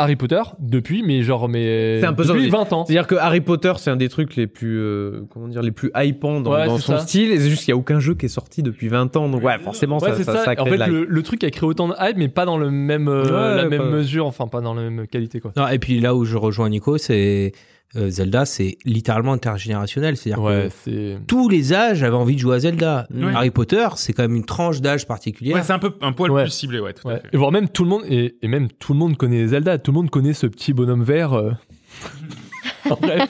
Harry 0.00 0.14
Potter 0.14 0.40
depuis, 0.60 1.02
mais 1.02 1.22
genre, 1.22 1.48
mais 1.48 1.98
C'est 2.00 2.06
un 2.06 2.12
peu 2.12 2.22
depuis 2.24 2.38
aussi. 2.42 2.50
20 2.50 2.72
ans. 2.72 2.84
C'est-à-dire 2.84 3.08
que 3.08 3.16
Harry 3.16 3.40
Potter, 3.40 3.72
c'est 3.78 3.90
un 3.90 3.96
des 3.96 4.08
trucs 4.08 4.36
les 4.36 4.46
plus, 4.46 4.78
euh, 4.78 5.22
comment 5.28 5.48
dire, 5.48 5.60
les 5.60 5.72
plus 5.72 5.90
hypants 5.96 6.40
dans, 6.40 6.52
Ouais, 6.52 6.66
dans 6.66 6.76
c'est 6.76 6.82
son 6.84 6.92
ça. 6.92 6.98
style. 7.00 7.32
Et 7.32 7.38
c'est 7.40 7.48
juste 7.50 7.64
qu'il 7.64 7.74
n'y 7.74 7.78
a 7.78 7.80
aucun 7.80 7.98
jeu 7.98 8.14
qui 8.14 8.26
est 8.26 8.28
sorti 8.28 8.62
depuis 8.62 8.86
20 8.86 9.16
ans. 9.16 9.28
Donc 9.28 9.42
ouais, 9.42 9.58
forcément, 9.58 9.98
Ouais, 9.98 10.10
ça, 10.10 10.16
c'est 10.16 10.22
ça, 10.22 10.34
ça. 10.36 10.44
ça 10.44 10.50
en 10.52 10.54
crée 10.54 10.70
fait, 10.70 10.76
de 10.78 10.82
l'hype. 10.84 10.92
le, 10.92 11.04
le 11.04 11.22
truc 11.24 11.42
a 11.42 11.50
créé 11.50 11.66
autant 11.68 11.88
de 11.88 11.94
hype, 11.98 12.16
mais 12.16 12.28
pas 12.28 12.44
dans 12.44 12.58
le 12.58 12.70
même, 12.70 13.08
euh, 13.08 13.24
Ouais, 13.24 13.56
la 13.62 13.68
même 13.68 13.80
pas- 13.82 13.88
mesure, 13.90 14.26
enfin 14.26 14.46
pas 14.46 14.60
dans 14.60 14.74
la 14.74 14.82
même 14.82 15.08
qualité 15.08 15.40
quoi. 15.40 15.50
Non, 15.56 15.66
et 15.66 15.80
puis 15.80 15.98
là 15.98 16.14
où 16.14 16.24
je 16.24 16.36
rejoins 16.36 16.68
Nico, 16.68 16.96
c'est 16.96 17.50
euh, 17.96 18.10
Zelda, 18.10 18.44
c'est 18.44 18.76
littéralement 18.84 19.32
intergénérationnel. 19.32 20.16
C'est-à-dire 20.16 20.42
Ouais, 20.44 20.68
que 20.68 20.74
c'est. 20.84 21.18
tous 21.26 21.48
les 21.48 21.72
âges 21.72 22.02
avaient 22.02 22.16
envie 22.16 22.34
de 22.34 22.40
jouer 22.40 22.56
à 22.56 22.58
Zelda. 22.60 23.06
Ouais. 23.14 23.32
Harry 23.34 23.50
Potter, 23.50 23.86
c'est 23.96 24.12
quand 24.12 24.22
même 24.22 24.36
une 24.36 24.44
tranche 24.44 24.80
d'âge 24.80 25.06
particulière. 25.06 25.56
Ouais, 25.56 25.62
c'est 25.62 25.72
un 25.72 25.78
peu 25.78 25.94
un 26.02 26.12
poil 26.12 26.30
Ouais. 26.30 26.42
plus 26.42 26.50
ciblé, 26.52 26.80
ouais, 26.80 26.92
tout 26.92 27.08
à 27.08 27.16
fait. 27.18 27.28
Et 27.32 27.36
voire 27.36 27.50
même 27.52 27.68
tout 27.68 27.84
le 27.84 27.90
monde 27.90 28.02
et, 28.08 28.36
et 28.42 28.48
même 28.48 28.68
tout 28.68 28.92
le 28.92 28.98
monde 28.98 29.16
connaît 29.16 29.46
Zelda, 29.46 29.78
tout 29.78 29.90
le 29.92 29.96
monde 29.96 30.10
connaît 30.10 30.34
ce 30.34 30.46
petit 30.46 30.72
bonhomme 30.72 31.02
vert. 31.04 31.32
euh. 31.32 31.52
En 32.90 32.96
bref. 33.00 33.28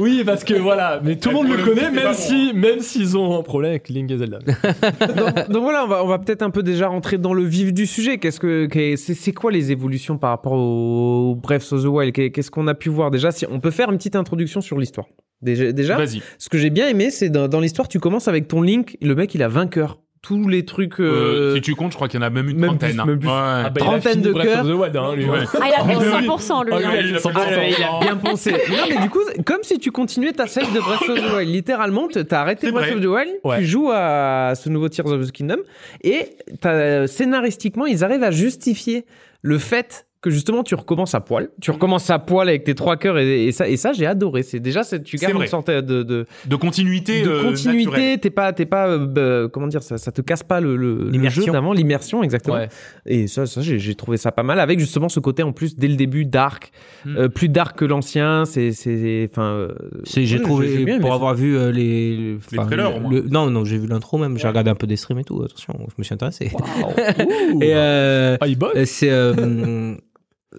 oui, 0.00 0.22
parce 0.24 0.44
que 0.44 0.54
voilà, 0.54 1.00
mais 1.04 1.16
tout 1.16 1.28
le 1.30 1.34
monde 1.34 1.48
le 1.48 1.64
connaît, 1.64 1.90
même 1.90 2.14
si, 2.14 2.52
même 2.54 2.80
s'ils 2.80 3.16
ont 3.16 3.38
un 3.38 3.42
problème 3.42 3.70
avec 3.72 3.88
Link 3.88 4.10
et 4.10 4.18
Zelda. 4.18 4.38
donc, 4.40 5.50
donc 5.50 5.62
voilà, 5.62 5.84
on 5.84 5.88
va, 5.88 6.04
on 6.04 6.08
va 6.08 6.18
peut-être 6.18 6.42
un 6.42 6.50
peu 6.50 6.62
déjà 6.62 6.88
rentrer 6.88 7.18
dans 7.18 7.34
le 7.34 7.44
vif 7.44 7.72
du 7.72 7.86
sujet. 7.86 8.18
Qu'est-ce 8.18 8.40
que, 8.40 8.66
qu'est- 8.66 8.96
c'est, 8.96 9.32
quoi 9.32 9.50
les 9.52 9.72
évolutions 9.72 10.18
par 10.18 10.30
rapport 10.30 10.52
au 10.52 11.34
Breath 11.40 11.72
of 11.72 11.82
the 11.82 11.86
Wild? 11.86 12.12
Qu'est- 12.14 12.30
Qu'est-ce 12.30 12.50
qu'on 12.50 12.66
a 12.68 12.74
pu 12.74 12.88
voir? 12.88 13.10
Déjà 13.10 13.30
Si 13.30 13.46
on 13.50 13.60
peut 13.60 13.70
faire 13.70 13.90
une 13.90 13.96
petite 13.98 14.16
introduction 14.16 14.60
sur 14.60 14.78
l'histoire. 14.78 15.06
Déjà, 15.42 15.72
déjà 15.72 15.96
Vas-y. 15.96 16.22
ce 16.38 16.48
que 16.48 16.56
j'ai 16.58 16.70
bien 16.70 16.88
aimé, 16.88 17.10
c'est 17.10 17.28
dans, 17.28 17.48
dans 17.48 17.60
l'histoire, 17.60 17.88
tu 17.88 17.98
commences 17.98 18.28
avec 18.28 18.46
ton 18.48 18.62
Link. 18.62 18.96
Le 19.02 19.14
mec, 19.14 19.34
il 19.34 19.42
a 19.42 19.48
vainqueur. 19.48 19.98
Tous 20.22 20.46
les 20.48 20.64
trucs. 20.64 21.00
Euh, 21.00 21.02
euh, 21.50 21.54
si 21.56 21.62
tu 21.62 21.74
comptes, 21.74 21.90
je 21.90 21.96
crois 21.96 22.06
qu'il 22.06 22.20
y 22.20 22.22
en 22.22 22.26
a 22.26 22.30
même 22.30 22.48
une 22.48 22.56
même 22.56 22.70
trentaine. 22.78 22.92
plus, 22.92 23.00
hein. 23.00 23.06
même 23.06 23.18
plus. 23.18 23.28
Ouais. 23.28 23.34
Ah 23.34 23.70
bah, 23.70 23.70
il 23.74 23.82
a 23.82 23.84
Trentaine 23.86 24.20
de 24.22 24.30
Breath 24.30 24.46
of 24.46 24.52
cœurs. 24.54 24.66
hein. 24.66 25.16
Ouais. 25.18 25.38
Ah, 25.60 25.66
il 25.66 25.72
a 25.74 25.84
fait 25.84 26.08
Ah, 26.12 26.18
oui. 26.20 26.26
100% 26.28 26.64
lui. 26.64 26.72
Ah, 26.72 26.76
hein. 26.76 26.92
il 27.04 27.14
a 27.16 27.18
100%. 27.18 27.32
Ah, 27.34 27.50
ouais, 27.56 27.70
il 27.76 27.82
a 27.84 28.00
bien 28.00 28.16
pensé. 28.18 28.52
non, 28.70 28.76
mais 28.88 28.98
du 29.02 29.10
coup, 29.10 29.18
comme 29.44 29.62
si 29.62 29.80
tu 29.80 29.90
continuais 29.90 30.32
ta 30.32 30.46
save 30.46 30.72
de 30.72 30.78
Breath 30.78 31.02
of 31.08 31.18
the 31.20 31.34
Wild. 31.34 31.48
Littéralement, 31.52 32.06
t'as 32.06 32.40
arrêté 32.40 32.70
Breath 32.70 32.84
vrai. 32.86 32.94
of 32.94 33.00
the 33.02 33.06
Wild, 33.06 33.30
Ouais. 33.42 33.58
tu 33.58 33.66
joues 33.66 33.90
à 33.92 34.52
ce 34.54 34.68
nouveau 34.68 34.88
Tears 34.88 35.08
of 35.08 35.26
the 35.26 35.32
Kingdom, 35.32 35.58
et 36.04 36.36
t'as- 36.60 37.08
scénaristiquement, 37.08 37.86
ils 37.86 38.04
arrivent 38.04 38.22
à 38.22 38.30
justifier 38.30 39.04
le 39.42 39.58
fait 39.58 40.06
que 40.22 40.30
justement 40.30 40.62
tu 40.62 40.74
recommences 40.74 41.14
à 41.14 41.20
poil. 41.20 41.50
Tu 41.60 41.70
recommences 41.72 42.08
à 42.08 42.18
poil 42.18 42.48
avec 42.48 42.64
tes 42.64 42.74
trois 42.74 42.96
cœurs, 42.96 43.18
et, 43.18 43.46
et 43.48 43.52
ça, 43.52 43.68
et 43.68 43.76
ça 43.76 43.92
j'ai 43.92 44.06
adoré. 44.06 44.42
C'est 44.42 44.60
déjà, 44.60 44.82
tu 44.84 45.16
gardes 45.16 45.34
une 45.40 45.46
sorte 45.48 45.70
de, 45.70 46.02
de, 46.02 46.26
De 46.46 46.56
continuité. 46.56 47.22
de 47.22 47.28
euh, 47.30 47.42
continuité. 47.42 48.18
T'es 48.18 48.30
pas, 48.30 48.52
t'es 48.52 48.64
pas, 48.64 48.86
euh, 48.88 49.06
bah, 49.06 49.48
comment 49.52 49.66
dire, 49.66 49.82
ça, 49.82 49.98
ça 49.98 50.12
te 50.12 50.20
casse 50.22 50.42
pas 50.44 50.60
le, 50.60 50.76
le, 50.76 50.94
le 50.94 51.10
L'immersion. 51.10 51.42
jeu 51.44 51.52
d'avant, 51.52 51.72
l'immersion 51.72 52.22
exactement. 52.22 52.56
Ouais. 52.56 52.68
Et 53.04 53.26
ça, 53.26 53.46
ça 53.46 53.60
j'ai 53.60 53.78
j'ai 53.78 53.94
trouvé 53.94 54.16
ça 54.16 54.30
pas 54.32 54.42
mal 54.44 54.60
avec 54.60 54.78
justement 54.78 55.08
ce 55.08 55.18
côté 55.20 55.42
en 55.42 55.52
plus 55.52 55.76
dès 55.76 55.88
le 55.88 55.96
début 55.96 56.24
dark, 56.24 56.70
Mm. 57.04 57.16
euh, 57.16 57.28
plus 57.28 57.48
dark 57.48 57.76
que 57.76 57.84
l'ancien. 57.84 58.44
C'est, 58.44 58.70
c'est, 58.72 59.28
enfin. 59.32 59.42
euh, 59.54 59.68
C'est- 60.04 60.24
J'ai 60.24 60.40
trouvé, 60.40 60.84
bien 60.84 61.00
pour 61.00 61.12
avoir 61.14 61.34
vu 61.34 61.56
euh, 61.56 61.72
les, 61.72 62.16
Les 62.16 62.38
enfin, 62.58 62.66
trailers, 62.66 62.90
le- 62.90 62.96
au 62.96 63.00
moins. 63.00 63.10
le- 63.12 63.22
non, 63.28 63.50
non, 63.50 63.64
j'ai 63.64 63.76
vu 63.78 63.88
l'intro 63.88 64.18
même. 64.18 64.38
J'ai 64.38 64.46
regardé 64.46 64.70
un 64.70 64.76
peu 64.76 64.86
des 64.86 64.96
streams 64.96 65.18
et 65.18 65.24
tout. 65.24 65.42
Attention, 65.42 65.74
je 65.80 65.94
me 65.98 66.04
suis 66.04 66.14
intéressé. 66.14 66.52
Ouh. 66.54 66.58
Et 67.62 67.72
euh, 67.74 68.36
Ah, 68.40 68.46
C'est, 68.84 69.10
euh, 69.10 69.94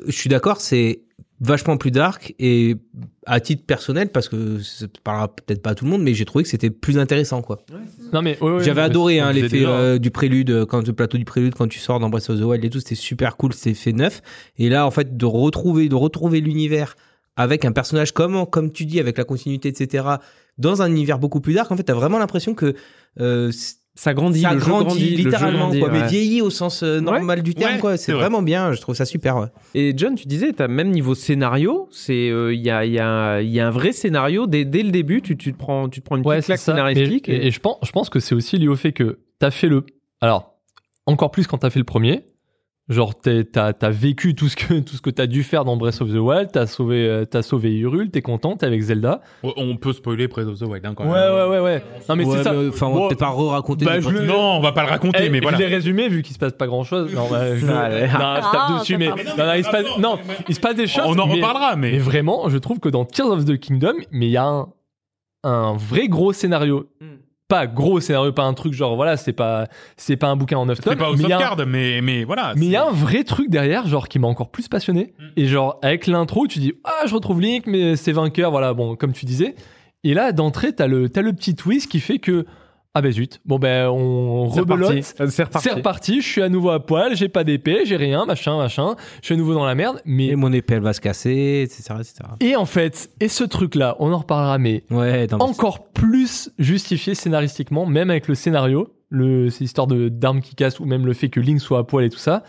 je 0.08 0.12
suis 0.12 0.30
d'accord, 0.30 0.62
c'est 0.62 1.02
vachement 1.40 1.78
plus 1.78 1.92
dark 1.92 2.34
et 2.40 2.78
à 3.26 3.40
titre 3.40 3.66
personnel 3.66 4.10
parce 4.10 4.30
que 4.30 4.60
ça 4.60 4.86
parlera 5.04 5.28
peut-être 5.36 5.62
pas 5.62 5.72
à 5.72 5.76
tout 5.76 5.84
le 5.86 5.92
monde, 5.92 6.02
mais 6.02 6.14
j'ai 6.14 6.26
trouvé 6.26 6.44
que 6.44 6.50
c'était 6.50 6.70
plus 6.70 6.98
intéressant 6.98 7.42
quoi. 7.42 7.60
Non 8.14 8.22
mais 8.22 8.42
ouais, 8.42 8.52
ouais, 8.52 8.64
J'avais 8.64 8.82
adoré 8.82 9.20
hein, 9.20 9.34
l'effet 9.34 9.58
déjà, 9.58 9.70
euh, 9.70 10.00
du 10.00 10.10
prélude 10.10 10.52
euh, 10.52 10.66
quand 10.66 10.86
le 10.88 10.94
plateau 10.94 11.18
du 11.18 11.26
prélude 11.26 11.54
quand 11.56 11.68
tu 11.68 11.80
sors 11.80 12.00
dans 12.00 12.10
Breath 12.10 12.30
of 12.30 12.40
the 12.40 12.44
Wild 12.44 12.64
et 12.64 12.70
tout, 12.70 12.80
c'était 12.80 12.96
super 12.96 13.36
cool, 13.36 13.54
c'était 13.54 13.74
fait 13.74 13.92
neuf. 13.92 14.22
Et 14.58 14.70
là 14.70 14.86
en 14.88 14.92
fait 14.92 15.18
de 15.18 15.26
retrouver 15.26 15.90
de 15.90 15.96
retrouver 15.96 16.40
l'univers 16.40 16.96
avec 17.36 17.66
un 17.66 17.72
personnage 17.72 18.14
comme 18.14 18.46
comme 18.46 18.72
tu 18.72 18.86
dis 18.86 19.00
avec 19.00 19.18
la 19.18 19.26
continuité 19.26 19.70
etc. 19.70 20.06
Dans 20.58 20.82
un 20.82 20.90
univers 20.90 21.18
beaucoup 21.18 21.42
plus 21.42 21.56
dark, 21.56 21.72
en 21.72 21.78
fait, 21.78 21.84
t'as 21.84 21.96
vraiment 21.96 22.20
l'impression 22.20 22.54
que 22.54 22.76
euh, 23.20 23.52
Ça 23.96 24.16
grandit, 24.16 24.42
ça 24.42 24.54
le 24.54 24.60
jeu 24.60 24.66
grandit, 24.66 24.86
grandit, 24.86 25.10
le 25.12 25.18
jeu 25.18 25.24
littéralement, 25.26 25.60
grandit, 25.68 25.80
quoi, 25.80 25.90
mais 25.92 26.02
ouais. 26.02 26.08
vieilli 26.08 26.42
au 26.42 26.50
sens 26.50 26.82
euh, 26.82 27.00
normal 27.00 27.44
du 27.44 27.54
terme, 27.54 27.74
Ouais, 27.76 27.80
quoi. 27.80 27.96
c'est 27.96 28.06
C'est 28.06 28.12
vrai. 28.14 28.22
vraiment 28.24 28.42
bien, 28.42 28.72
je 28.74 28.82
trouve 28.82 28.96
ça 28.96 29.06
super. 29.06 29.38
Ouais. 29.38 29.48
Et 29.76 29.94
John, 29.96 30.16
tu 30.16 30.28
disais, 30.28 30.52
t'as 30.52 30.68
même 30.68 30.90
niveau 30.90 31.14
scénario, 31.14 31.88
c'est, 31.92 32.30
euh, 32.32 32.56
il 32.56 32.62
y 32.62 32.72
a, 32.72 32.86
il 32.86 32.92
y 32.92 32.98
a, 33.00 33.42
il 33.42 33.50
y 33.52 33.60
a 33.60 33.68
un 33.68 33.70
vrai 33.72 33.92
scénario 33.92 34.48
dès, 34.48 34.66
dès 34.66 34.82
le 34.82 34.90
début. 34.90 35.22
Tu, 35.22 35.38
tu 35.38 35.54
te 35.54 35.58
prends, 35.60 35.90
tu 35.90 36.02
te 36.02 36.06
prends 36.08 36.16
une 36.18 36.26
Ouais, 36.26 36.38
petite 36.38 36.48
claque 36.48 36.60
scénaristique. 36.60 37.30
Et, 37.30 37.46
et 37.48 37.52
je 37.52 37.60
pense, 37.60 37.78
je 37.84 37.92
pense 37.92 38.10
que 38.10 38.20
c'est 38.20 38.34
aussi 38.34 38.58
lié 38.58 38.68
au 38.68 38.76
fait 38.76 38.94
que 38.94 39.20
t'as 39.38 39.52
fait 39.52 39.68
le. 39.68 39.86
Alors, 40.22 40.56
encore 41.06 41.30
plus 41.30 41.46
quand 41.46 41.60
t'as 41.60 41.70
fait 41.70 41.80
le 41.80 41.86
premier. 41.86 42.24
Genre, 42.90 43.14
t'as 43.18 43.72
as 43.82 43.90
vécu 43.90 44.36
tout 44.36 44.50
ce 44.50 44.58
que 44.58 44.80
tout 44.82 44.96
ce 44.98 45.02
que 45.02 45.10
t'as 45.10 45.26
dû 45.26 45.44
faire 45.44 45.64
dans 45.64 45.78
Breath 45.78 46.02
of 46.02 46.10
the 46.12 46.18
Wild. 46.18 46.50
T'as 46.52 46.68
sauvé, 46.68 47.08
euh, 47.08 47.24
t'as 47.24 47.42
sauvé 47.42 47.72
Hyrule. 47.74 48.12
T'es 48.12 48.22
content. 48.22 48.58
T'es 48.58 48.66
avec 48.66 48.82
Zelda. 48.82 49.22
On- 49.42 49.78
peut 49.78 49.94
spoiler 49.94 50.28
Breath 50.28 50.48
of 50.48 50.60
the 50.60 50.64
Wild 50.64 50.86
hein, 50.86 50.94
quand 50.94 51.06
Ouais, 51.06 51.12
même. 51.14 51.34
ouais, 51.34 51.48
ouais, 51.48 51.60
ouais. 51.62 51.84
Non, 52.10 52.16
mais 52.18 52.26
Ouais, 52.26 52.38
c'est 52.38 52.44
ça. 52.44 52.54
Enfin, 52.70 52.88
on 52.88 52.94
va 53.04 53.08
peut-être 53.08 53.20
pas 53.20 53.30
re-raconter. 53.30 53.86
bah, 53.86 53.98
le 54.00 54.26
Non, 54.26 54.58
on 54.58 54.60
va 54.60 54.74
pas 54.74 54.84
le 54.84 54.90
raconter, 54.90 55.24
Eh, 55.24 55.30
mais 55.30 55.40
voilà. 55.40 55.58
Je 55.58 55.64
l'ai 55.64 55.70
résumé 55.70 56.10
vu 56.10 56.24
qu'il 56.24 56.34
se 56.34 56.40
passe 56.40 56.52
pas 56.54 56.68
grand 56.68 56.84
chose. 56.84 57.14
Non, 57.16 57.30
bah, 57.32 57.56
je, 57.56 57.66
Allez. 57.68 58.02
non, 58.02 58.08
je 58.08 58.12
tape 58.52 58.52
Ah, 58.54 58.78
dessus, 58.82 58.98
mais, 58.98 59.08
non, 59.08 59.16
non, 59.38 59.54
il 59.56 59.64
se 59.64 59.70
passe, 59.72 59.86
non, 60.00 60.20
il 60.50 60.56
se 60.56 60.60
passe 60.60 60.76
des 60.76 60.88
choses. 60.88 61.06
On 61.08 61.18
en 61.20 61.26
reparlera, 61.26 61.78
Mais 61.78 61.92
mais. 61.94 61.98
vraiment, 62.00 62.50
je 62.50 62.58
trouve 62.58 62.80
que 62.80 62.90
dans 62.90 63.06
Tears 63.06 63.30
of 63.30 63.46
the 63.46 63.58
Kingdom, 63.58 63.94
mais 64.12 64.28
il 64.28 64.32
y 64.32 64.38
a 64.38 64.46
un, 64.46 64.68
un 65.46 65.78
vrai 65.78 66.10
gros 66.10 66.34
scénario. 66.34 66.88
Hmm. 67.00 67.06
Pas 67.50 67.68
gros 67.68 68.00
scénario, 68.00 68.32
pas 68.32 68.44
un 68.44 68.54
truc 68.54 68.74
genre, 68.74 68.96
voilà, 68.96 69.18
c'est 69.18 69.34
pas, 69.34 69.68
c'est 69.98 70.16
pas 70.16 70.28
un 70.28 70.36
bouquin 70.36 70.58
en 70.58 70.66
9 70.66 70.80
tomes. 70.80 70.94
C'est 70.94 70.98
pas 70.98 71.10
au 71.12 71.16
mais 71.16 71.24
a 71.24 71.26
un- 71.26 71.30
sauvegarde, 71.40 71.66
mais, 71.68 72.02
mais 72.02 72.24
voilà. 72.24 72.54
mais 72.56 72.66
il 72.66 72.72
y 72.72 72.76
a 72.76 72.86
un 72.88 72.92
vrai 72.92 73.24
truc 73.24 73.50
derrière, 73.50 73.86
genre, 73.86 74.08
qui 74.08 74.18
m'a 74.18 74.28
encore 74.28 74.50
plus 74.50 74.68
passionné. 74.70 75.14
Mm. 75.20 75.24
Et 75.38 75.48
genre, 75.48 75.78
avec 75.82 76.08
l'intro, 76.08 76.48
tu 76.48 76.60
dis, 76.60 76.74
ah, 76.84 77.06
je 77.06 77.14
retrouve 77.14 77.42
Link, 77.42 77.68
mais 77.68 77.96
c'est 77.96 78.14
vainqueur, 78.14 78.50
voilà, 78.52 78.74
bon, 78.74 78.96
comme 78.96 79.12
tu 79.14 79.26
disais. 79.26 79.56
Et 80.06 80.14
là, 80.14 80.32
d'entrée, 80.32 80.74
t'as 80.74 80.88
le, 80.88 81.10
t'as 81.10 81.22
le 81.22 81.34
petit 81.34 81.56
twist 81.56 81.90
qui 81.92 82.00
fait 82.00 82.18
que, 82.20 82.46
ah 82.96 83.02
ben 83.02 83.12
zut, 83.12 83.42
bon 83.44 83.58
ben, 83.58 83.88
on 83.88 84.46
rebelote. 84.46 85.02
C'est 85.02 85.44
reparti. 85.44 85.68
C'est 85.68 85.74
reparti, 85.74 86.22
je 86.22 86.28
suis 86.28 86.42
à 86.44 86.50
nouveau 86.50 86.70
à 86.70 86.86
poil, 86.86 87.16
j'ai 87.16 87.28
pas 87.28 87.44
d'épée, 87.44 87.86
j'ai 87.86 87.96
rien, 87.96 88.26
machin, 88.26 88.56
machin. 88.56 88.96
Je 89.22 89.26
suis 89.26 89.34
à 89.34 89.38
nouveau 89.38 89.56
dans 89.56 89.66
la 89.66 89.74
merde, 89.74 90.00
mais. 90.06 90.28
Et 90.28 90.36
mon 90.36 90.54
épée, 90.54 90.76
elle 90.76 90.82
va 90.82 90.94
se 90.94 91.02
casser, 91.02 91.64
etc. 91.66 91.96
etc. 92.00 92.16
Et 92.40 92.56
en 92.56 92.66
fait, 92.66 93.10
et 93.20 93.30
ce 93.30 93.44
truc-là, 93.44 93.96
on 94.00 94.14
en 94.14 94.20
reparlera, 94.20 94.60
mais 94.60 94.84
Ouais, 94.92 95.28
encore 95.34 95.88
plus 95.88 96.52
justifié 96.60 97.16
scénaristiquement, 97.16 97.88
même 97.88 98.12
avec 98.12 98.28
le 98.28 98.36
scénario, 98.36 98.94
le, 99.10 99.50
ces 99.50 99.64
histoires 99.64 99.88
de 99.88 100.10
d'armes 100.10 100.42
qui 100.42 100.54
cassent 100.54 100.80
ou 100.80 100.86
même 100.86 101.08
le 101.08 101.14
fait 101.14 101.30
que 101.30 101.40
Link 101.40 101.62
soit 101.62 101.80
à 101.80 101.84
poil 101.84 102.06
et 102.06 102.10
tout 102.10 102.20
ça, 102.20 102.44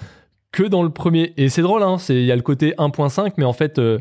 que 0.52 0.62
dans 0.62 0.82
le 0.82 0.90
premier. 0.90 1.32
Et 1.38 1.48
c'est 1.48 1.62
drôle, 1.62 1.82
hein, 1.82 1.96
c'est 1.96 2.16
il 2.16 2.26
y 2.26 2.32
a 2.32 2.36
le 2.36 2.42
côté 2.42 2.74
1.5, 2.76 3.32
mais 3.38 3.44
en 3.44 3.54
fait 3.54 3.78
euh, 3.78 3.98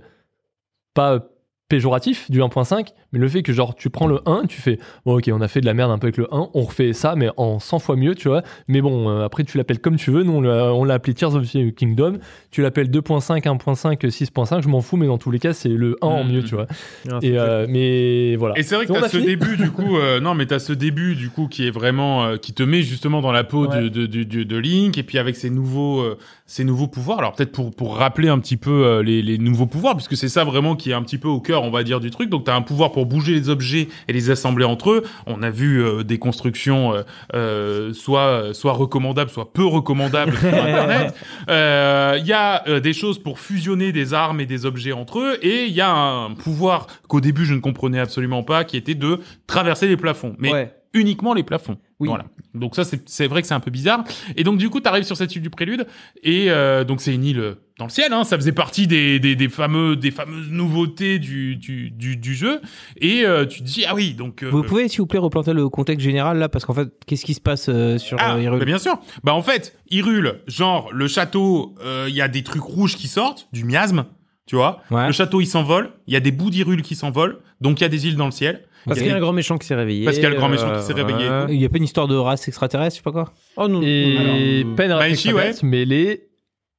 pas 0.93 1.25
péjoratif 1.70 2.30
du 2.30 2.39
1.5, 2.41 2.88
Mais 3.14 3.20
le 3.20 3.28
fait 3.28 3.41
que 3.41 3.53
genre 3.53 3.74
tu 3.76 3.89
prends 3.89 4.05
le 4.07 4.20
1, 4.26 4.43
tu 4.47 4.61
fais 4.61 4.78
bon 5.05 5.18
ok 5.18 5.30
on 5.34 5.41
a 5.41 5.47
fait 5.47 5.61
de 5.61 5.66
la 5.66 5.74
merde 5.74 5.91
un 5.91 5.97
peu 5.97 6.07
avec 6.07 6.18
le 6.18 6.28
1, 6.32 6.49
on 6.53 6.61
refait 6.61 6.93
ça 6.93 7.16
mais 7.16 7.30
en 7.38 7.59
100 7.59 7.80
fois 7.80 7.95
mieux 7.95 8.16
tu 8.16 8.28
vois. 8.28 8.43
Mais 8.68 8.82
bon 8.82 9.09
euh, 9.09 9.24
après 9.26 9.43
tu 9.43 9.57
l'appelles 9.57 9.80
comme 9.80 9.95
tu 9.95 10.11
veux, 10.11 10.24
nous 10.24 10.34
on 10.34 10.41
l'a, 10.41 10.74
on 10.74 10.84
l'a 10.84 10.95
appelé 10.95 11.14
Tears 11.14 11.36
of 11.36 11.49
the 11.51 11.74
Kingdom, 11.74 12.18
tu 12.51 12.61
l'appelles 12.61 12.89
2.5, 12.91 13.41
1.5, 13.43 13.97
6.5, 14.07 14.61
je 14.61 14.68
m'en 14.68 14.82
fous 14.82 14.97
mais 14.97 15.07
dans 15.07 15.18
tous 15.18 15.32
les 15.32 15.39
cas 15.39 15.53
c'est 15.53 15.70
le 15.70 15.95
1 16.01 16.05
en 16.07 16.24
Mhm. 16.24 16.32
mieux 16.32 16.43
tu 16.43 16.55
vois. 16.55 16.68
Ah, 17.11 17.20
Et 17.22 17.39
euh, 17.39 17.66
mais 17.70 18.36
voilà. 18.36 18.57
Et 18.57 18.64
c'est 18.64 18.76
vrai 18.76 18.86
que 18.86 18.91
On 18.91 18.95
t'as 19.01 19.09
ce 19.09 19.18
début 19.18 19.57
du 19.57 19.72
coup, 19.72 19.97
euh, 19.97 20.20
non 20.20 20.34
mais 20.36 20.45
t'as 20.45 20.59
ce 20.59 20.74
début 20.74 21.16
du 21.16 21.30
coup 21.30 21.47
qui 21.47 21.66
est 21.66 21.72
vraiment, 21.72 22.24
euh, 22.26 22.38
qui 22.38 22.53
te 22.53 22.64
met 22.64 22.82
justement 22.82 23.22
dans 23.22 23.32
la 23.32 23.43
peau 23.43 23.68
Ouais. 23.68 23.84
de, 23.84 23.88
de, 23.88 24.05
de, 24.05 24.24
de- 24.24 24.43
de 24.43 24.57
Link 24.57 24.97
et 24.97 25.03
puis 25.03 25.18
avec 25.18 25.36
ses 25.36 25.49
nouveaux, 25.49 26.03
ses 26.45 26.63
nouveaux 26.65 26.87
pouvoirs. 26.87 27.19
Alors 27.19 27.33
peut-être 27.33 27.51
pour 27.51 27.71
pour 27.73 27.95
rappeler 27.97 28.27
un 28.29 28.37
petit 28.39 28.57
peu 28.57 28.85
euh, 28.85 29.01
les, 29.03 29.21
les 29.21 29.37
nouveaux 29.37 29.65
pouvoirs, 29.65 29.95
puisque 29.95 30.17
c'est 30.17 30.27
ça 30.29 30.43
vraiment 30.43 30.75
qui 30.75 30.91
est 30.91 30.93
un 30.93 31.01
petit 31.01 31.17
peu 31.17 31.27
au 31.27 31.39
cœur, 31.39 31.63
on 31.63 31.71
va 31.71 31.83
dire, 31.83 31.99
du 31.99 32.11
truc. 32.11 32.29
Donc 32.29 32.43
t'as 32.45 32.55
un 32.55 32.61
pouvoir 32.61 32.91
pour 32.91 33.05
bouger 33.05 33.33
les 33.33 33.49
objets 33.49 33.87
et 34.07 34.13
les 34.13 34.29
assembler 34.29 34.65
entre 34.65 34.91
eux. 34.91 35.03
On 35.25 35.41
a 35.41 35.49
vu 35.49 35.81
euh, 35.81 36.03
des 36.03 36.19
constructions 36.19 36.93
euh, 36.93 37.03
euh, 37.33 37.93
soit 37.93 38.53
soit 38.53 38.73
recommandables, 38.73 39.29
soit 39.31 39.53
peu 39.53 39.65
recommandables 39.65 40.35
sur 40.37 40.47
Internet. 40.53 41.15
Euh, 41.49 42.17
Il 42.19 42.27
y 42.27 42.33
a 42.33 42.67
euh, 42.67 42.79
des 42.79 42.93
choses 42.93 43.19
pour 43.19 43.39
fusionner 43.39 43.91
des 43.91 44.13
armes 44.13 44.39
et 44.41 44.45
des 44.45 44.65
objets 44.65 44.91
entre 44.91 45.19
eux, 45.19 45.37
et 45.41 45.65
il 45.65 45.73
y 45.73 45.81
a 45.81 45.91
un 45.93 46.31
pouvoir 46.31 46.87
qu'au 47.07 47.21
début 47.21 47.45
je 47.45 47.53
ne 47.53 47.59
comprenais 47.59 47.99
absolument 47.99 48.43
pas, 48.43 48.63
qui 48.63 48.77
était 48.77 48.95
de 48.95 49.19
traverser 49.47 49.87
les 49.87 49.97
plafonds, 49.97 50.35
mais 50.39 50.51
Ouais. 50.51 50.73
uniquement 50.93 51.33
les 51.33 51.43
plafonds. 51.43 51.77
Oui. 52.04 52.08
Voilà. 52.10 52.26
Donc 52.54 52.76
ça, 52.76 52.84
c'est 53.06 53.28
vrai 53.28 53.41
que 53.41 53.47
c'est 53.47 53.54
un 53.56 53.60
peu 53.60 53.72
bizarre. 53.72 54.04
Et 54.38 54.43
donc 54.43 54.58
du 54.58 54.70
coup, 54.70 54.80
t'arrives 54.80 55.04
sur 55.06 55.18
cette 55.18 55.36
île 55.36 55.41
du 55.41 55.49
Prélude, 55.49 55.88
et 56.22 56.51
euh, 56.51 56.84
donc 56.84 57.01
c'est 57.01 57.14
une 57.14 57.24
île 57.26 57.39
euh, 57.39 57.56
dans 57.80 57.86
le 57.86 57.89
ciel. 57.89 58.14
Hein, 58.14 58.24
ça 58.26 58.38
faisait 58.38 58.51
partie 58.51 58.86
des, 58.86 59.20
des, 59.20 59.36
des 59.36 59.49
fameux 59.49 59.95
des 59.95 60.12
fameuses 60.12 60.49
nouveautés 60.51 61.18
du 61.18 61.56
du, 61.56 61.89
du, 61.89 62.16
du 62.16 62.36
jeu. 62.36 62.62
Et 63.01 63.26
euh, 63.26 63.45
tu 63.47 63.60
te 63.62 63.64
dis 63.66 63.86
ah 63.88 63.95
oui, 63.95 64.14
donc 64.14 64.43
euh, 64.43 64.49
Vous 64.51 64.62
pouvez, 64.64 64.88
s'il 64.88 64.99
vous 64.99 65.08
plaît, 65.08 65.18
replanter 65.20 65.54
le 65.54 65.68
contexte 65.70 66.04
général 66.06 66.38
là 66.38 66.47
Parce 66.49 66.66
qu'en 66.66 66.74
fait, 66.76 66.89
qu'est-ce 67.08 67.26
qui 67.26 67.34
se 67.34 67.41
passe 67.41 67.70
sur 67.97 68.18
Ah, 68.20 68.39
Hyrule? 68.39 68.60
bah 68.60 68.66
bien 68.66 68.78
sûr. 68.78 68.99
Bah 69.24 69.34
en 69.34 69.41
fait, 69.41 69.76
Hyrule, 69.89 70.41
genre 70.47 70.89
le 70.93 71.08
château, 71.08 71.74
il 72.08 72.14
y 72.14 72.22
a 72.22 72.28
des 72.28 72.43
trucs 72.43 72.62
rouges 72.64 72.95
qui 72.95 73.08
sortent, 73.08 73.47
du 73.51 73.64
miasme, 73.64 74.06
tu 74.45 74.56
vois. 74.56 74.82
Ouais. 74.91 75.08
Le 75.08 75.12
château 75.14 75.41
il 75.41 75.47
s'envole, 75.47 75.89
il 76.06 76.14
y 76.14 76.18
a 76.18 76.20
des 76.20 76.32
bouts 76.32 76.49
d'Hyrule 76.51 76.82
qui 76.84 76.95
s'envolent, 76.95 77.39
donc 77.62 77.80
il 77.80 77.84
y 77.84 77.86
a 77.86 77.89
des 77.89 78.06
îles 78.08 78.16
dans 78.16 78.26
le 78.26 78.32
ciel. 78.32 78.62
Parce 78.86 78.99
qu'il 78.99 79.07
y 79.07 79.11
a 79.11 79.15
un 79.15 79.19
grand 79.19 79.34
méchant 79.34 79.57
qui 79.57 79.67
s'est 79.67 79.75
réveillé. 79.75 80.05
Parce 80.05 80.17
qu'il 80.17 80.23
y 80.23 80.27
a 80.27 80.29
le 80.29 80.36
grand 80.36 80.49
méchant 80.49 80.67
qui 80.67 80.77
euh, 80.77 80.81
s'est 80.81 80.93
réveillé. 80.93 81.29
Il 81.49 81.61
y 81.61 81.65
a 81.65 81.69
pas 81.69 81.77
une 81.77 81.84
histoire 81.84 82.07
de 82.07 82.15
race 82.15 82.47
extraterrestre, 82.47 82.95
je 82.95 82.97
sais 82.97 83.03
pas 83.03 83.11
quoi? 83.11 83.31
Oh 83.57 83.67
non. 83.67 83.81
Et 83.84 84.17
Alors, 84.17 84.75
peine 84.75 84.91
à 84.91 84.99
Banshee, 84.99 85.34
ouais. 85.34 85.51
mais 85.63 85.86
les 85.86 86.23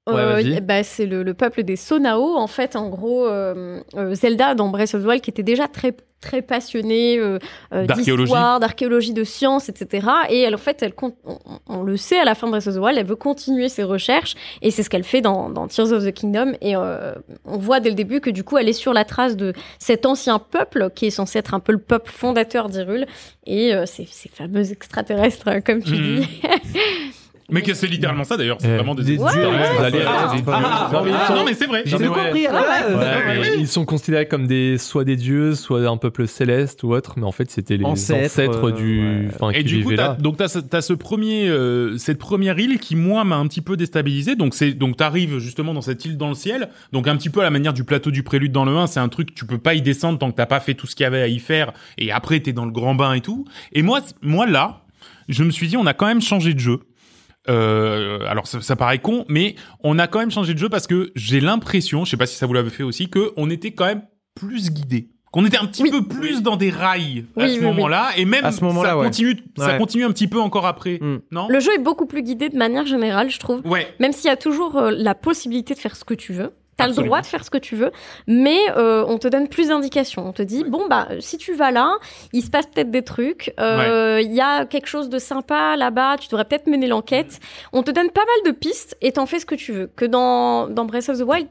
Ouais, 0.07 0.15
Euh, 0.17 0.61
bah, 0.61 0.83
c'est 0.83 1.07
le, 1.07 1.23
le 1.23 1.33
peuple 1.35 1.63
des 1.63 1.77
Sonao, 1.77 2.37
en 2.37 2.47
fait, 2.47 2.77
en 2.77 2.89
gros, 2.91 3.27
euh, 3.27 3.81
euh, 3.97 4.15
Zelda 4.15 4.55
dans 4.55 4.69
Breath 4.69 4.95
of 4.95 5.03
the 5.03 5.07
Wild, 5.07 5.23
qui 5.23 5.31
était 5.31 5.43
déjà 5.43 5.67
très 5.69 5.95
très 6.21 6.41
passionnée 6.41 7.19
euh, 7.19 7.39
euh, 7.75 7.87
d'histoire, 8.25 8.59
d'archéologie, 8.59 9.13
de 9.13 9.25
sciences, 9.25 9.69
etc. 9.69 10.07
Et 10.31 10.41
elle, 10.41 10.55
en 10.55 10.59
fait, 10.59 10.83
elle, 10.83 10.95
on, 11.03 11.13
on 11.69 11.83
le 11.83 11.99
sait 11.99 12.19
à 12.19 12.25
la 12.25 12.35
fin 12.35 12.47
de 12.47 12.53
Breath 12.53 12.67
of 12.67 12.75
the 12.75 12.79
Wild, 12.79 12.99
elle 12.99 13.05
veut 13.07 13.15
continuer 13.17 13.69
ses 13.69 13.83
recherches, 13.83 14.35
et 14.63 14.71
c'est 14.71 14.83
ce 14.83 14.89
qu'elle 14.89 15.05
fait 15.05 15.21
dans, 15.21 15.51
dans 15.51 15.69
Tears 15.69 15.93
of 15.93 16.03
the 16.05 16.13
Kingdom. 16.13 16.53
Et 16.63 16.77
euh, 16.77 17.13
on 17.45 17.59
voit 17.59 17.81
dès 17.81 17.91
le 17.91 17.95
début 17.95 18.21
que 18.23 18.31
du 18.31 18.43
coup, 18.43 18.57
elle 18.57 18.71
est 18.71 18.73
sur 18.75 18.95
la 18.95 19.05
trace 19.05 19.37
de 19.37 19.53
cet 19.79 20.07
ancien 20.07 20.39
peuple 20.39 20.89
qui 20.95 21.07
est 21.07 21.11
censé 21.11 21.39
être 21.39 21.53
un 21.53 21.61
peu 21.61 21.73
le 21.73 21.79
peuple 21.79 22.11
fondateur 22.11 22.69
d'Hyrule, 22.71 23.05
et 23.47 23.75
euh, 23.75 23.85
ces, 23.85 24.07
ces 24.11 24.31
fameux 24.31 24.71
extraterrestres, 24.73 25.63
comme 25.65 25.83
tu 25.83 25.93
Mhm. 25.93 26.21
dis. 26.21 26.41
Mais 27.51 27.61
que 27.63 27.75
c'est 27.75 27.87
littéralement 27.87 28.25
ça 28.25 28.37
d'ailleurs, 28.39 28.57
c'est 28.61 28.69
Eh, 28.71 28.77
vraiment 28.77 28.95
des, 28.95 29.03
dieux, 29.05 29.19
ouais, 29.19 29.31
ah, 29.33 29.91
Non, 30.93 31.03
mais 31.05 31.11
ils 31.11 31.27
sont- 31.27 31.35
non 31.35 31.45
mais 31.45 31.55
c'est 31.55 31.67
vrai. 31.67 31.83
J'ai 31.85 31.99
mais 31.99 32.07
tout 32.07 32.13
ouais. 32.13 32.25
compris. 32.25 32.47
alors 32.47 32.63
là, 32.63 32.85
euh, 32.89 32.97
Ouais, 32.97 33.39
ouais, 33.41 33.41
mais 33.57 33.59
Ils 33.59 33.69
sont 33.69 33.85
considérés 33.85 34.27
comme 34.27 34.47
des 34.47 34.79
soit 34.79 35.05
des 35.05 35.17
dieux, 35.17 35.55
soit 35.55 35.87
un 35.87 35.97
peuple 35.97 36.27
céleste 36.27 36.83
ou 36.85 36.93
autre, 36.95 37.15
mais 37.17 37.25
en 37.25 37.33
fait 37.33 37.51
c'était 37.51 37.77
les 37.77 37.85
Ancêtres, 37.85 38.25
ancêtres, 38.27 38.69
euh, 38.69 38.73
du, 38.73 39.01
ouais. 39.27 39.29
enfin 39.35 39.51
Et 39.51 39.59
qui 39.59 39.65
du 39.65 39.75
coup, 39.83 39.91
vivaient 39.91 39.97
t'as, 40.03 40.09
là. 40.09 40.17
donc 40.19 40.37
t'as, 40.39 40.49
ce- 40.49 40.59
t'as 40.59 40.81
ce 40.81 40.93
premier, 40.95 41.49
euh, 41.49 41.99
cette 41.99 42.19
première 42.19 42.59
île 42.59 42.79
qui 42.79 42.97
moi 42.97 43.25
m'a 43.25 43.37
un 43.37 43.47
petit 43.47 43.61
peu 43.61 43.77
déstabilisé. 43.77 44.37
Donc 44.37 44.55
c'est, 44.55 44.73
donc 44.73 44.97
t'arrives 44.97 45.39
justement 45.39 45.75
dans 45.75 45.83
cette 45.83 46.05
île 46.05 46.17
dans 46.17 46.29
le 46.29 46.35
ciel. 46.35 46.69
Donc 46.93 47.09
un 47.09 47.17
petit 47.17 47.31
peu 47.31 47.41
à 47.41 47.45
la 47.45 47.51
manière 47.51 47.73
du 47.75 47.85
plateau 47.85 48.11
du 48.11 48.23
prélude 48.23 48.53
dans 48.53 48.65
le 48.65 48.73
1, 48.77 48.87
c'est 48.87 49.01
un 49.01 49.09
truc 49.09 49.35
tu 49.35 49.45
peux 49.47 49.59
pas 49.59 49.75
y 49.75 49.83
descendre 49.83 50.19
tant 50.19 50.31
que 50.31 50.37
t'as 50.37 50.47
pas 50.47 50.61
fait 50.61 50.75
tout 50.75 50.87
ce 50.87 50.95
qu'il 50.97 51.05
y 51.05 51.07
avait 51.07 51.23
à 51.23 51.29
y 51.29 51.39
faire. 51.39 51.73
Et 51.99 52.11
après 52.11 52.41
t'es 52.41 52.53
dans 52.53 52.65
le 52.65 52.73
grand 52.73 52.95
bain 52.95 53.13
et 53.13 53.21
tout. 53.21 53.45
Et 53.73 53.83
moi, 53.83 54.01
c- 54.01 54.15
moi 54.23 54.47
là, 54.47 54.81
je 55.29 55.45
me 55.45 55.51
suis 55.51 55.69
dit 55.69 55.77
on 55.77 55.87
a 55.87 55.93
quand 55.95 56.07
même 56.07 56.23
changé 56.23 56.55
de 56.55 56.59
jeu. 56.61 56.81
Euh, 57.49 58.21
alors 58.29 58.47
ça, 58.47 58.61
ça 58.63 58.75
paraît 58.77 58.99
con, 58.99 59.25
mais 59.29 59.55
on 59.83 59.99
a 59.99 60.07
quand 60.07 60.19
même 60.19 60.31
changé 60.31 60.55
de 60.55 60.59
jeu 60.59 60.69
parce 60.69 60.87
que 60.87 61.13
j'ai 61.15 61.41
l'impression, 61.41 62.05
je 62.05 62.11
sais 62.11 62.17
pas 62.17 62.27
si 62.27 62.37
ça 62.37 62.47
vous 62.47 62.55
l'avait 62.55 62.71
fait 62.71 62.83
aussi, 62.83 63.09
que 63.11 63.33
on 63.37 63.51
était 63.51 63.73
quand 63.73 63.87
même 63.87 64.03
plus 64.35 64.71
guidé. 64.71 65.11
Qu'on 65.33 65.45
était 65.45 65.59
un 65.59 65.67
petit 65.67 65.83
Oui. 65.83 65.91
peu 65.91 66.05
plus 66.07 66.43
dans 66.43 66.57
des 66.57 66.71
rails 66.71 67.27
à 67.37 67.49
ce 67.49 67.55
oui, 67.55 67.59
oui. 67.59 67.65
moment-là, 67.67 68.11
et 68.17 68.25
même 68.25 68.45
À 68.45 68.53
ce 68.53 68.63
moment-là, 68.65 68.91
ça 68.91 68.99
ouais. 68.99 69.05
continue, 69.07 69.37
ça 69.59 69.77
continue 69.79 70.05
un 70.05 70.13
petit 70.13 70.29
peu 70.29 70.41
encore 70.41 70.65
après, 70.65 70.99
Mm. 71.01 71.19
non? 71.33 71.49
Le 71.49 71.59
jeu 71.59 71.73
est 71.75 71.83
beaucoup 71.83 72.07
plus 72.07 72.23
guidé 72.23 72.49
de 72.49 72.57
manière 72.57 72.87
générale, 72.87 73.31
je 73.31 73.41
trouve. 73.41 73.61
Ouais. 73.67 73.89
Même 73.99 74.13
s'il 74.13 74.27
y 74.27 74.33
a 74.33 74.37
toujours 74.37 74.77
euh, 74.77 74.93
la 74.97 75.17
possibilité 75.17 75.75
de 75.75 75.81
faire 75.81 75.97
ce 75.97 76.05
que 76.05 76.15
tu 76.15 76.33
veux. 76.33 76.53
T'as 76.77 76.89
le 76.89 76.95
droit 76.95 77.21
de 77.21 77.27
faire 77.27 77.45
ce 77.45 77.51
que 77.51 77.59
tu 77.59 77.77
veux, 77.77 77.93
mais 78.27 78.59
euh, 78.77 79.05
on 79.07 79.19
te 79.19 79.29
donne 79.29 79.49
plus 79.49 79.69
d'indications. 79.69 80.27
On 80.27 80.33
te 80.33 80.43
dit, 80.43 80.65
bon, 80.65 80.89
bah, 80.89 81.07
si 81.21 81.39
tu 81.39 81.55
vas 81.55 81.71
là, 81.71 81.93
il 82.33 82.43
se 82.43 82.51
passe 82.51 82.67
peut-être 82.67 82.91
des 82.91 83.03
trucs, 83.03 83.55
euh, 83.61 84.21
il 84.23 84.33
y 84.35 84.41
a 84.41 84.65
quelque 84.67 84.87
chose 84.89 85.09
de 85.09 85.19
sympa 85.19 85.77
là-bas, 85.77 86.17
tu 86.19 86.29
devrais 86.29 86.45
peut-être 86.45 86.67
mener 86.67 86.87
l'enquête. 86.89 87.39
On 87.73 87.83
te 87.83 87.91
donne 87.91 88.11
pas 88.11 88.23
mal 88.23 88.53
de 88.53 88.59
pistes 88.59 88.97
et 89.03 89.13
t'en 89.13 89.27
fais 89.27 89.39
ce 89.39 89.47
que 89.47 89.55
tu 89.55 89.73
veux. 89.73 89.91
Que 89.95 90.05
dans, 90.05 90.69
dans 90.69 90.85
Breath 90.85 91.09
of 91.09 91.19
the 91.19 91.23
Wild, 91.23 91.49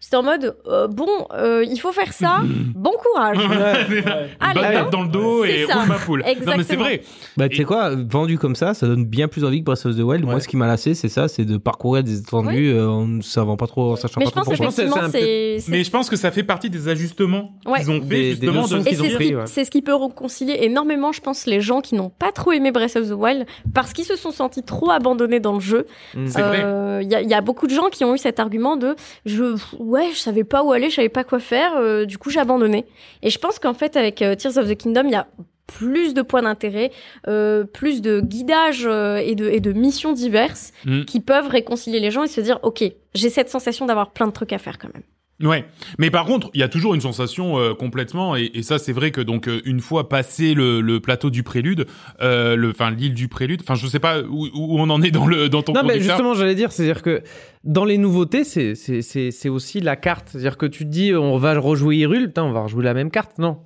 c'était 0.00 0.16
en 0.16 0.22
mode, 0.22 0.56
euh, 0.66 0.88
bon, 0.88 1.08
euh, 1.34 1.64
il 1.68 1.78
faut 1.78 1.92
faire 1.92 2.12
ça, 2.12 2.40
bon 2.74 2.92
courage. 3.02 3.38
Allez, 4.40 4.54
Bonne 4.54 4.64
hein. 4.64 4.72
tape 4.72 4.90
dans 4.90 5.02
le 5.02 5.08
dos 5.08 5.44
et 5.44 5.66
ça. 5.66 5.74
roule 5.80 5.88
ma 5.88 5.94
poule. 5.96 6.24
Non 6.46 6.54
mais 6.56 6.62
c'est 6.64 6.76
vrai. 6.76 7.02
Bah, 7.36 7.48
tu 7.48 7.56
sais 7.56 7.62
Et- 7.62 7.64
quoi, 7.66 7.90
vendu 7.94 8.38
comme 8.38 8.54
ça, 8.56 8.74
ça 8.74 8.86
donne 8.86 9.04
bien 9.04 9.28
plus 9.28 9.44
envie 9.44 9.60
que 9.60 9.64
Breath 9.64 9.84
of 9.86 9.96
the 9.96 10.00
Wild. 10.00 10.24
Moi, 10.24 10.34
Ouais. 10.34 10.40
ce 10.40 10.48
qui 10.48 10.56
m'a 10.56 10.66
lassé, 10.66 10.94
c'est 10.94 11.08
ça, 11.08 11.28
c'est 11.28 11.44
de 11.44 11.56
parcourir 11.56 12.02
des 12.02 12.18
étendues 12.20 12.70
euh, 12.72 12.88
en 12.88 13.06
ne 13.06 13.22
savant 13.22 13.56
pas 13.56 13.66
trop, 13.66 13.92
en 13.92 13.96
sachant 13.96 14.20
Mais 14.20 14.26
pas 14.30 14.40
trop 14.42 14.54
effectivement, 14.68 15.08
c'est. 15.10 15.58
Mais 15.68 15.84
je 15.84 15.90
pense 15.90 16.08
que 16.10 16.16
ça 16.16 16.30
fait 16.30 16.42
partie 16.42 16.70
des 16.70 16.88
ajustements 16.88 17.52
Ouais. 17.66 17.80
qu'ils 17.80 17.90
ont 17.90 18.00
fait 18.00 18.06
Des- 18.08 18.30
justement 18.30 18.66
de 18.66 18.78
Et 18.80 18.84
qu'ils 18.84 19.00
ont 19.00 19.04
c'est 19.04 19.10
ce, 19.10 19.14
pris, 19.16 19.26
qui- 19.28 19.34
ouais. 19.34 19.46
c'est 19.46 19.64
ce 19.64 19.70
qui 19.70 19.82
peut 19.82 19.94
réconcilier 19.94 20.58
énormément, 20.62 21.12
je 21.12 21.20
pense, 21.20 21.46
les 21.46 21.60
gens 21.60 21.80
qui 21.80 21.94
n'ont 21.94 22.10
pas 22.10 22.32
trop 22.32 22.52
aimé 22.52 22.70
Breath 22.72 22.96
of 22.96 23.08
the 23.08 23.12
Wild 23.12 23.46
parce 23.74 23.92
qu'ils 23.92 24.04
se 24.04 24.16
sont 24.16 24.30
sentis 24.30 24.62
trop 24.62 24.90
abandonnés 24.90 25.40
dans 25.40 25.54
le 25.54 25.60
jeu. 25.60 25.86
Mm. 26.14 26.26
C'est 26.26 26.42
vrai. 26.42 26.60
Euh, 26.64 27.00
Il 27.02 27.10
y, 27.10 27.14
a- 27.14 27.20
il 27.22 27.28
y 27.28 27.34
a 27.34 27.40
beaucoup 27.40 27.66
de 27.66 27.74
gens 27.74 27.88
qui 27.90 28.04
ont 28.04 28.14
eu 28.14 28.18
cet 28.18 28.38
argument 28.38 28.76
de 28.76 28.94
je, 29.24 29.56
ouais, 29.78 30.10
je 30.12 30.18
savais 30.18 30.44
pas 30.44 30.62
où 30.62 30.72
aller, 30.72 30.88
je 30.90 30.94
savais 30.96 31.08
pas 31.08 31.24
quoi 31.24 31.40
faire, 31.40 31.72
euh, 31.76 32.04
du 32.04 32.16
coup 32.18 32.30
j'ai 32.30 32.38
abandonné. 32.40 32.86
Et 33.22 33.30
je 33.30 33.38
pense 33.38 33.58
qu'en 33.58 33.74
fait, 33.74 33.96
avec 33.96 34.22
euh, 34.22 34.34
Tears 34.34 34.56
of 34.58 34.68
the 34.68 34.76
Kingdom, 34.76 35.02
il 35.06 35.10
y 35.12 35.14
a 35.16 35.26
plus 35.66 36.12
de 36.14 36.22
points 36.22 36.42
d'intérêt, 36.42 36.90
euh, 37.28 37.64
plus 37.64 38.02
de 38.02 38.20
guidage 38.20 38.84
euh, 38.86 39.16
et, 39.16 39.34
de, 39.34 39.48
et 39.48 39.60
de 39.60 39.72
missions 39.72 40.12
diverses 40.12 40.72
Mm. 40.84 41.04
qui 41.04 41.20
peuvent 41.20 41.48
réconcilier 41.48 42.00
les 42.00 42.10
gens 42.10 42.24
et 42.24 42.28
se 42.28 42.40
dire 42.40 42.58
ok, 42.62 42.82
j'ai 43.14 43.30
cette 43.30 43.48
sensation 43.48 43.86
d'avoir 43.86 44.10
plein 44.12 44.26
de 44.26 44.32
trucs 44.32 44.52
à 44.52 44.58
faire 44.58 44.78
quand 44.78 44.88
même. 44.92 45.02
Ouais, 45.42 45.64
mais 45.98 46.10
par 46.10 46.24
contre, 46.24 46.50
il 46.54 46.60
y 46.60 46.62
a 46.62 46.68
toujours 46.68 46.94
une 46.94 47.00
sensation 47.00 47.58
euh, 47.58 47.74
complètement, 47.74 48.36
et, 48.36 48.50
et 48.54 48.62
ça 48.62 48.78
c'est 48.78 48.92
vrai 48.92 49.10
que 49.10 49.20
donc 49.20 49.48
euh, 49.48 49.60
une 49.64 49.80
fois 49.80 50.08
passé 50.08 50.54
le, 50.54 50.80
le 50.80 51.00
plateau 51.00 51.30
du 51.30 51.42
prélude, 51.42 51.86
euh, 52.20 52.54
le, 52.54 52.70
enfin 52.70 52.90
l'île 52.92 53.14
du 53.14 53.26
prélude, 53.26 53.60
enfin 53.62 53.74
je 53.74 53.86
sais 53.88 53.98
pas 53.98 54.20
où, 54.20 54.46
où 54.54 54.78
on 54.78 54.88
en 54.90 55.02
est 55.02 55.10
dans 55.10 55.26
le 55.26 55.48
dans 55.48 55.62
ton 55.62 55.72
Non, 55.72 55.82
mais 55.84 55.98
justement, 56.00 56.34
j'allais 56.34 56.54
dire, 56.54 56.70
c'est-à-dire 56.70 57.02
que 57.02 57.22
dans 57.64 57.84
les 57.84 57.98
nouveautés, 57.98 58.44
c'est 58.44 58.76
c'est- 58.76 59.02
c'est- 59.02 59.32
c'est 59.32 59.48
aussi 59.48 59.80
la 59.80 59.96
carte. 59.96 60.28
C'est-à-dire 60.30 60.56
que 60.56 60.66
tu 60.66 60.84
te 60.84 60.90
dis, 60.90 61.12
on 61.14 61.38
va 61.38 61.58
rejouer 61.58 61.96
Hyrule, 61.96 62.28
putain, 62.28 62.44
on 62.44 62.52
va 62.52 62.60
rejouer 62.62 62.84
la 62.84 62.94
même 62.94 63.10
carte. 63.10 63.38
Non. 63.38 63.58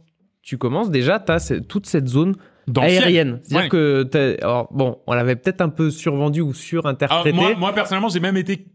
Tu 0.47 0.59
commences 0.59 0.93
déjà, 0.93 1.19
tu 1.19 1.33
as 1.33 1.61
toute 1.67 1.87
cette 1.87 2.07
zone. 2.07 2.37
Aérienne. 2.81 3.41
C'est-à-dire 3.43 3.65
Ouais. 3.65 3.69
que, 3.69 4.03
t'as- 4.05 4.45
alors, 4.45 4.69
bon, 4.73 4.99
on 5.07 5.15
l'avait 5.15 5.37
peut-être 5.37 5.61
un 5.61 5.69
peu 5.69 5.91
survendu 5.91 6.41
ou 6.41 6.51
Ah, 6.53 6.59
surinterprété. 6.59 7.33
moi, 7.37 7.51
moi 7.57 7.73
personnellement, 7.73 8.09
j'ai 8.09 8.21
même 8.21 8.37
été 8.37 8.67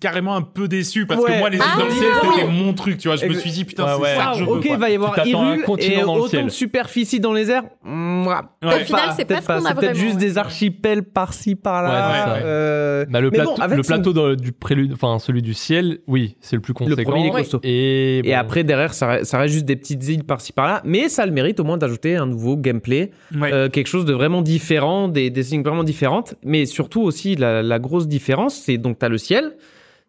carrément 0.00 0.34
un 0.36 0.42
peu 0.42 0.68
déçu 0.68 1.06
parce 1.06 1.22
Ouais. 1.22 1.32
que 1.34 1.38
moi 1.38 1.50
les 1.50 1.56
îles 1.58 1.62
Ah 1.66 1.78
dans 1.78 1.84
le 1.86 1.90
ciel 1.90 2.10
c'était 2.20 2.44
oui. 2.46 2.52
mon 2.64 2.72
truc, 2.72 2.98
tu 2.98 3.08
vois. 3.08 3.16
Je 3.16 3.26
me 3.26 3.34
suis 3.34 3.50
dit 3.50 3.64
putain 3.64 3.84
Ouais, 3.84 3.90
c'est 3.96 4.02
ouais. 4.02 4.14
ça 4.16 4.24
Ah, 4.28 4.32
que 4.32 4.38
je 4.38 4.44
veux. 4.44 4.50
ok, 4.50 4.66
quoi. 4.66 4.76
va 4.76 4.90
y 4.90 4.94
avoir 4.94 5.26
Hyrule 5.26 5.62
continent 5.64 6.00
et 6.00 6.04
dans 6.04 6.14
le 6.16 6.20
autant 6.22 6.44
de 6.44 6.48
superficie 6.50 7.20
dans 7.20 7.32
les 7.32 7.50
airs. 7.50 7.64
Au 7.84 7.88
final, 7.88 9.12
c'est 9.16 9.24
pas 9.24 9.34
peut-être 9.34 9.42
ce 9.42 9.46
qu'on 9.46 9.52
a 9.64 9.68
C'est 9.68 9.74
peut-être 9.74 9.76
vraiment, 9.76 9.94
juste 9.94 10.14
ouais. 10.14 10.20
des 10.20 10.38
archipels 10.38 11.02
par-ci 11.02 11.54
par-là. 11.56 11.88
Ouais, 11.88 12.14
c'est 12.34 12.40
ça. 12.40 12.46
euh, 12.46 13.04
Bah, 13.08 13.20
le, 13.20 13.30
mais 13.30 13.82
plateau, 13.82 14.36
du 14.36 14.52
prélude, 14.52 14.92
enfin 14.92 15.18
celui 15.18 15.42
du 15.42 15.54
ciel, 15.54 15.98
oui, 16.06 16.36
c'est 16.40 16.56
le 16.56 16.62
plus 16.62 16.74
conséquent. 16.74 17.14
Et, 17.62 18.34
après, 18.34 18.64
derrière, 18.64 18.94
ça, 18.94 19.06
reste- 19.08 19.24
ça 19.30 19.38
reste 19.38 19.52
juste 19.54 19.64
des 19.66 19.76
petites 19.76 20.06
îles 20.08 20.24
par-ci 20.24 20.52
par-là. 20.52 20.80
Mais 20.84 21.08
ça 21.08 21.22
a 21.22 21.26
le 21.26 21.32
mérite 21.32 21.60
au 21.60 21.64
moins 21.64 21.76
d'ajouter 21.78 22.16
un 22.16 22.26
nouveau 22.26 22.56
gameplay, 22.56 23.10
Ouais. 23.40 23.52
euh, 23.52 23.68
quelque 23.68 23.86
chose 23.88 24.04
de 24.04 24.12
vraiment 24.12 24.42
différent, 24.42 25.08
des, 25.08 25.30
des 25.30 25.42
signes 25.42 25.62
vraiment 25.62 25.84
différentes. 25.84 26.34
Mais 26.44 26.66
surtout 26.66 27.02
aussi, 27.02 27.36
la, 27.36 27.62
la 27.62 27.78
grosse 27.78 28.08
différence, 28.08 28.54
c'est 28.54 28.78
donc 28.78 28.98
tu 28.98 29.04
as 29.04 29.08
le 29.08 29.18
ciel, 29.18 29.56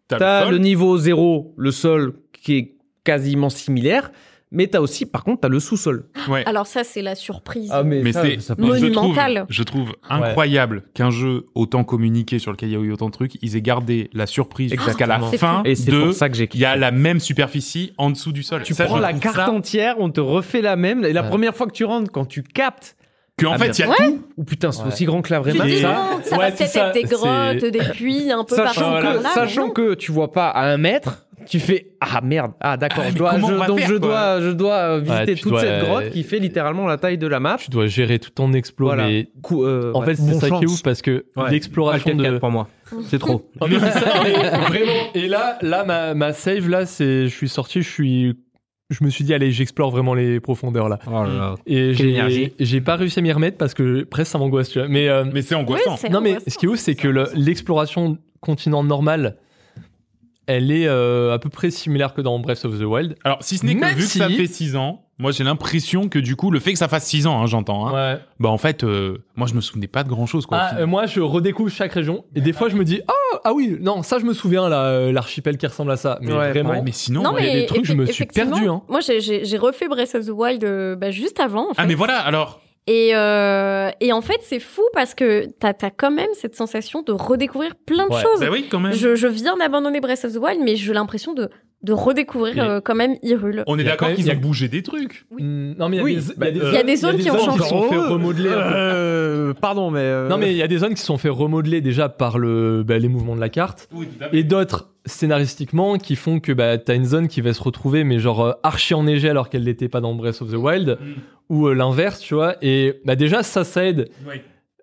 T'as 0.08 0.16
tu 0.16 0.22
as 0.24 0.50
le 0.50 0.58
niveau 0.58 0.96
0, 0.96 1.52
le 1.56 1.70
sol, 1.70 2.14
qui 2.32 2.56
est 2.56 2.74
quasiment 3.04 3.50
similaire. 3.50 4.10
Mais 4.50 4.66
t'as 4.66 4.80
aussi, 4.80 5.04
par 5.04 5.24
contre, 5.24 5.42
t'as 5.42 5.48
le 5.48 5.60
sous-sol. 5.60 6.06
Ouais. 6.26 6.42
Alors 6.46 6.66
ça, 6.66 6.82
c'est 6.82 7.02
la 7.02 7.14
surprise. 7.14 7.70
Mais 7.84 8.12
ça, 8.14 8.22
c'est 8.22 8.40
ça 8.40 8.54
mais 8.56 8.68
je 8.78 8.86
trouve, 8.86 9.02
Monumental. 9.08 9.44
je 9.50 9.62
trouve 9.62 9.92
incroyable 10.08 10.84
qu'un 10.94 11.10
jeu 11.10 11.44
autant 11.54 11.84
communiqué 11.84 12.38
sur 12.38 12.50
lequel 12.52 12.70
il 12.70 12.72
y 12.72 12.76
a 12.76 12.80
eu 12.80 12.90
autant 12.92 13.08
de 13.08 13.12
trucs, 13.12 13.36
ils 13.42 13.56
aient 13.56 13.60
gardé 13.60 14.08
la 14.14 14.24
surprise 14.26 14.72
jusqu'à 14.72 15.06
la. 15.06 15.20
C'est 15.30 15.36
fin 15.36 15.62
Et 15.66 15.74
c'est 15.74 15.90
de 15.90 16.02
pour 16.04 16.14
ça 16.14 16.30
que 16.30 16.36
j'ai 16.38 16.48
il 16.54 16.60
y 16.60 16.64
a 16.64 16.76
la 16.76 16.90
même 16.90 17.20
superficie 17.20 17.92
en 17.98 18.08
dessous 18.08 18.32
du 18.32 18.42
sol. 18.42 18.62
Tu 18.62 18.72
Ça, 18.72 18.86
prends 18.86 18.96
la 18.98 19.12
carte 19.12 19.36
ça 19.36 19.50
entière, 19.50 19.96
on 19.98 20.08
te 20.08 20.20
refait 20.20 20.62
la 20.62 20.76
même. 20.76 21.04
Et 21.04 21.12
la 21.12 21.22
Ouais. 21.24 21.28
première 21.28 21.54
fois 21.54 21.66
que 21.66 21.72
tu 21.72 21.84
rentres, 21.84 22.10
quand 22.10 22.24
tu 22.24 22.42
captes, 22.42 22.96
que 23.38 23.46
en 23.46 23.52
Ah, 23.52 23.58
fait 23.58 23.68
il 23.78 23.80
y 23.80 23.82
a 23.84 23.94
tout. 23.94 24.22
ou 24.36 24.44
putain, 24.44 24.70
c'est 24.72 24.82
Ouais. 24.82 24.88
aussi 24.88 25.04
grand 25.06 25.22
que 25.22 25.32
la 25.32 25.40
vraie 25.40 25.54
map. 25.54 25.64
ça. 25.68 25.96
ça 26.22 26.36
Ouais, 26.36 26.50
va 26.50 26.50
c'est 26.50 26.56
peut-être 26.56 26.70
ça, 26.70 26.88
être 26.88 26.94
des 26.94 27.00
c'est- 27.06 27.14
grottes, 27.14 27.64
des 27.72 27.92
puits 27.94 28.30
un 28.30 28.44
peu. 28.44 28.56
Sachant 28.56 28.90
par 28.92 29.00
que, 29.00 29.22
là, 29.22 29.30
sachant 29.34 29.70
que 29.70 29.94
tu 29.94 30.12
vois 30.12 30.32
pas 30.32 30.48
à 30.48 30.66
un 30.70 30.76
mètre, 30.76 31.24
tu 31.46 31.60
fais 31.60 31.92
ah 32.00 32.20
merde, 32.20 32.52
ah 32.60 32.76
d'accord, 32.76 33.04
Ah, 33.06 33.10
je 33.10 33.14
dois, 33.16 33.34
je- 33.36 33.40
donc 33.66 33.78
faire, 33.78 33.88
je 33.88 33.94
dois, 33.94 34.40
je 34.42 34.50
dois 34.50 34.74
euh, 34.74 34.98
visiter 35.00 35.32
Ouais, 35.32 35.34
toute 35.36 35.52
dois, 35.52 35.60
cette 35.60 35.70
euh, 35.70 35.82
grotte 35.86 36.10
qui 36.10 36.22
fait 36.22 36.38
littéralement 36.40 36.86
la 36.86 36.98
taille 36.98 37.16
de 37.16 37.26
la 37.26 37.40
map. 37.40 37.56
Tu 37.58 37.70
dois 37.70 37.86
gérer 37.86 38.18
tout 38.18 38.30
ton 38.30 38.52
explo, 38.52 38.86
Voilà. 38.88 39.06
mais 39.06 39.28
Cou- 39.40 39.64
euh, 39.64 39.92
en 39.94 40.00
ouais, 40.00 40.06
fait, 40.06 40.14
c'est 40.16 40.30
bon 40.32 40.40
ça 40.40 40.48
qui 40.50 40.54
est 40.54 40.60
chance. 40.66 40.72
ouf 40.74 40.82
parce 40.82 41.00
que 41.00 41.24
Ouais. 41.36 41.50
l'exploration 41.50 42.14
de. 42.14 42.38
pour 42.38 42.50
moi, 42.50 42.68
c'est 43.08 43.18
trop. 43.18 43.48
Oh, 43.60 43.66
mais 43.68 43.78
c'est 43.78 43.98
ça, 43.98 44.12
mais 44.24 44.32
vraiment. 44.32 44.92
Et 45.14 45.26
là, 45.28 45.58
là, 45.62 45.84
ma, 45.84 46.12
ma 46.14 46.32
save, 46.34 46.68
là, 46.68 46.84
c'est, 46.86 47.24
je 47.28 47.34
suis 47.34 47.48
sorti, 47.48 47.80
je 47.82 47.88
suis, 47.88 48.34
je 48.90 49.04
me 49.04 49.10
suis 49.10 49.24
dit, 49.24 49.34
allez, 49.34 49.52
j'explore 49.52 49.90
vraiment 49.90 50.14
les 50.14 50.40
profondeurs 50.40 50.88
là. 50.88 50.98
Oh 51.06 51.10
là 51.24 51.26
là. 51.26 51.54
Et 51.66 51.92
j'ai, 52.58 52.80
pas 52.80 52.96
réussi 52.96 53.18
à 53.18 53.22
m'y 53.22 53.32
remettre 53.32 53.58
parce 53.58 53.74
que 53.74 54.04
presque 54.04 54.32
ça 54.32 54.38
m'angoisse, 54.38 54.70
tu 54.70 54.78
vois. 54.78 54.88
Mais, 54.88 55.08
euh, 55.08 55.24
Mais 55.32 55.42
c'est 55.42 55.54
Oui, 55.54 55.60
angoissant. 55.60 55.96
c'est 55.96 56.08
non, 56.08 56.20
mais 56.22 56.38
ce 56.46 56.56
qui 56.56 56.66
est 56.66 56.68
ouf, 56.68 56.78
c'est 56.78 56.94
que 56.94 57.08
le- 57.08 57.28
l'exploration 57.34 58.16
continent 58.40 58.82
normal, 58.82 59.36
elle 60.46 60.70
est 60.72 60.86
euh, 60.88 61.34
à 61.34 61.38
peu 61.38 61.50
près 61.50 61.70
similaire 61.70 62.14
que 62.14 62.22
dans 62.22 62.38
Breath 62.38 62.64
of 62.64 62.78
the 62.78 62.82
Wild. 62.84 63.16
Alors 63.24 63.42
si 63.42 63.58
ce 63.58 63.66
n'est 63.66 63.74
que 63.74 63.80
Même 63.80 63.94
vu 63.94 64.04
que 64.04 64.08
ça 64.08 64.30
fait 64.30 64.46
6 64.46 64.76
ans, 64.76 65.04
moi 65.18 65.30
j'ai 65.32 65.44
l'impression 65.44 66.08
que 66.08 66.18
du 66.18 66.36
coup 66.36 66.50
le 66.50 66.58
fait 66.58 66.72
que 66.72 66.78
ça 66.78 66.88
fasse 66.88 67.04
6 67.06 67.26
ans, 67.26 67.42
hein, 67.42 67.46
j'entends, 67.46 67.86
hein, 67.88 67.92
Ouais. 68.14 68.20
bah 68.40 68.48
en 68.48 68.56
fait 68.56 68.82
euh, 68.84 69.18
moi 69.36 69.46
je 69.46 69.52
me 69.52 69.60
souvenais 69.60 69.88
pas 69.88 70.04
de 70.04 70.08
grand 70.08 70.24
chose 70.24 70.46
quoi. 70.46 70.56
Ah, 70.58 70.76
euh, 70.78 70.86
moi, 70.86 71.04
je 71.04 71.20
redécouvre 71.20 71.70
chaque 71.70 71.92
région 71.92 72.24
et 72.34 72.40
des 72.40 72.54
fois, 72.54 72.70
je 72.70 72.76
me 72.76 72.84
dis, 72.84 73.02
ah, 73.06 73.12
ah 73.44 73.52
oui, 73.52 73.76
non, 73.80 74.02
ça, 74.02 74.18
je 74.18 74.24
me 74.24 74.32
souviens 74.32 74.68
là, 74.68 74.84
euh, 74.84 75.12
l'archipel 75.12 75.56
qui 75.58 75.66
ressemble 75.66 75.90
à 75.92 75.96
ça. 75.96 76.18
Mais 76.22 76.32
Ouais, 76.32 76.50
vraiment, 76.50 76.70
pareil. 76.70 76.82
mais 76.84 76.92
sinon 76.92 77.22
Non, 77.22 77.36
il 77.38 77.44
y 77.46 77.48
a 77.48 77.52
mais 77.54 77.60
des 77.60 77.66
trucs, 77.66 77.84
je 77.84 77.92
me 77.94 78.04
suis 78.06 78.14
effectivement, 78.24 78.50
perdu, 78.56 78.68
hein. 78.68 78.82
Moi, 78.88 79.00
j'ai- 79.00 79.20
j'ai 79.20 79.44
j'ai 79.44 79.56
refait 79.58 79.88
Breath 79.88 80.14
of 80.14 80.26
the 80.26 80.30
Wild 80.30 80.64
euh, 80.64 80.96
bah, 80.96 81.10
juste 81.10 81.40
avant. 81.40 81.70
En 81.70 81.74
fait. 81.74 81.82
ah 81.82 81.86
mais 81.86 81.94
voilà 81.94 82.18
alors 82.18 82.60
Et, 82.86 83.10
euh, 83.14 83.90
et 84.00 84.12
en 84.12 84.20
fait, 84.22 84.40
c'est 84.42 84.60
fou 84.60 84.82
parce 84.94 85.14
que 85.14 85.46
t'as 85.60 85.74
as 85.82 85.90
quand 85.90 86.10
même 86.10 86.30
cette 86.32 86.54
sensation 86.56 87.02
de 87.02 87.12
redécouvrir 87.12 87.74
plein 87.76 88.06
de 88.08 88.14
Ouais. 88.14 88.22
choses. 88.22 88.40
bah 88.40 88.48
oui 88.50 88.66
quand 88.70 88.80
même. 88.80 88.92
je, 88.94 89.14
je 89.14 89.26
viens 89.26 89.56
d'abandonner 89.56 90.00
Breath 90.00 90.24
of 90.24 90.32
the 90.32 90.38
Wild, 90.38 90.60
mais 90.64 90.76
j'ai 90.76 90.92
l'impression 90.94 91.34
de, 91.34 91.50
de 91.82 91.92
redécouvrir 91.92 92.54
Mais- 92.56 92.60
euh, 92.62 92.80
quand 92.80 92.94
même 92.96 93.14
Hyrule. 93.22 93.62
On 93.68 93.78
est 93.78 93.84
d'accord 93.84 94.08
qu'ils 94.08 94.20
il 94.24 94.26
y 94.26 94.30
a- 94.30 94.34
ont 94.34 94.38
bougé 94.40 94.66
des 94.68 94.82
trucs. 94.82 95.26
Mm, 95.30 95.74
Non, 95.78 95.88
mais 95.88 95.96
il 95.96 95.98
y 95.98 96.00
a 96.00 96.04
Oui, 96.04 96.14
des, 96.16 96.22
bah, 96.36 96.48
y 96.50 96.58
euh, 96.60 96.68
Il 96.70 96.74
y 96.74 96.76
a 96.76 96.82
des 96.82 96.96
zones 96.96 97.18
qui 97.18 97.30
ont 97.30 97.38
changé. 97.38 97.62
sont 97.64 97.82
fait 97.88 97.96
remodeler. 97.96 98.50
Euh, 98.52 99.54
pardon, 99.54 99.90
mais 99.92 100.00
euh, 100.00 100.28
Non, 100.28 100.38
mais 100.38 100.50
il 100.50 100.56
y 100.56 100.62
a 100.62 100.66
des 100.68 100.78
zones 100.78 100.94
qui 100.94 101.02
sont 101.02 101.18
fait 101.18 101.28
remodeler 101.28 101.80
déjà 101.80 102.08
par 102.08 102.38
le, 102.38 102.82
bah, 102.82 102.98
les 102.98 103.08
mouvements 103.08 103.36
de 103.36 103.40
la 103.40 103.48
carte. 103.48 103.88
Et 104.32 104.42
d'autres, 104.42 104.90
scénaristiquement, 105.06 105.98
qui 105.98 106.16
font 106.16 106.40
que 106.40 106.52
bah, 106.52 106.78
t'as 106.78 106.94
une 106.96 107.04
zone 107.04 107.28
qui 107.28 107.40
va 107.42 107.52
se 107.54 107.62
retrouver, 107.62 108.02
mais 108.02 108.18
genre 108.18 108.40
euh, 108.44 108.52
archi 108.64 108.94
enneigée 108.94 109.28
alors 109.30 109.48
qu'elle 109.48 109.64
n'était 109.64 109.88
pas 109.88 110.00
dans 110.00 110.14
Breath 110.14 110.42
of 110.42 110.50
the 110.50 110.56
Wild, 110.56 110.98
ou 111.48 111.68
euh, 111.68 111.74
l'inverse, 111.74 112.18
tu 112.20 112.34
vois. 112.34 112.56
Et 112.60 112.94
bah, 113.04 113.14
déjà, 113.14 113.42
ça, 113.44 113.62
ça 113.64 113.84
aide. 113.84 114.08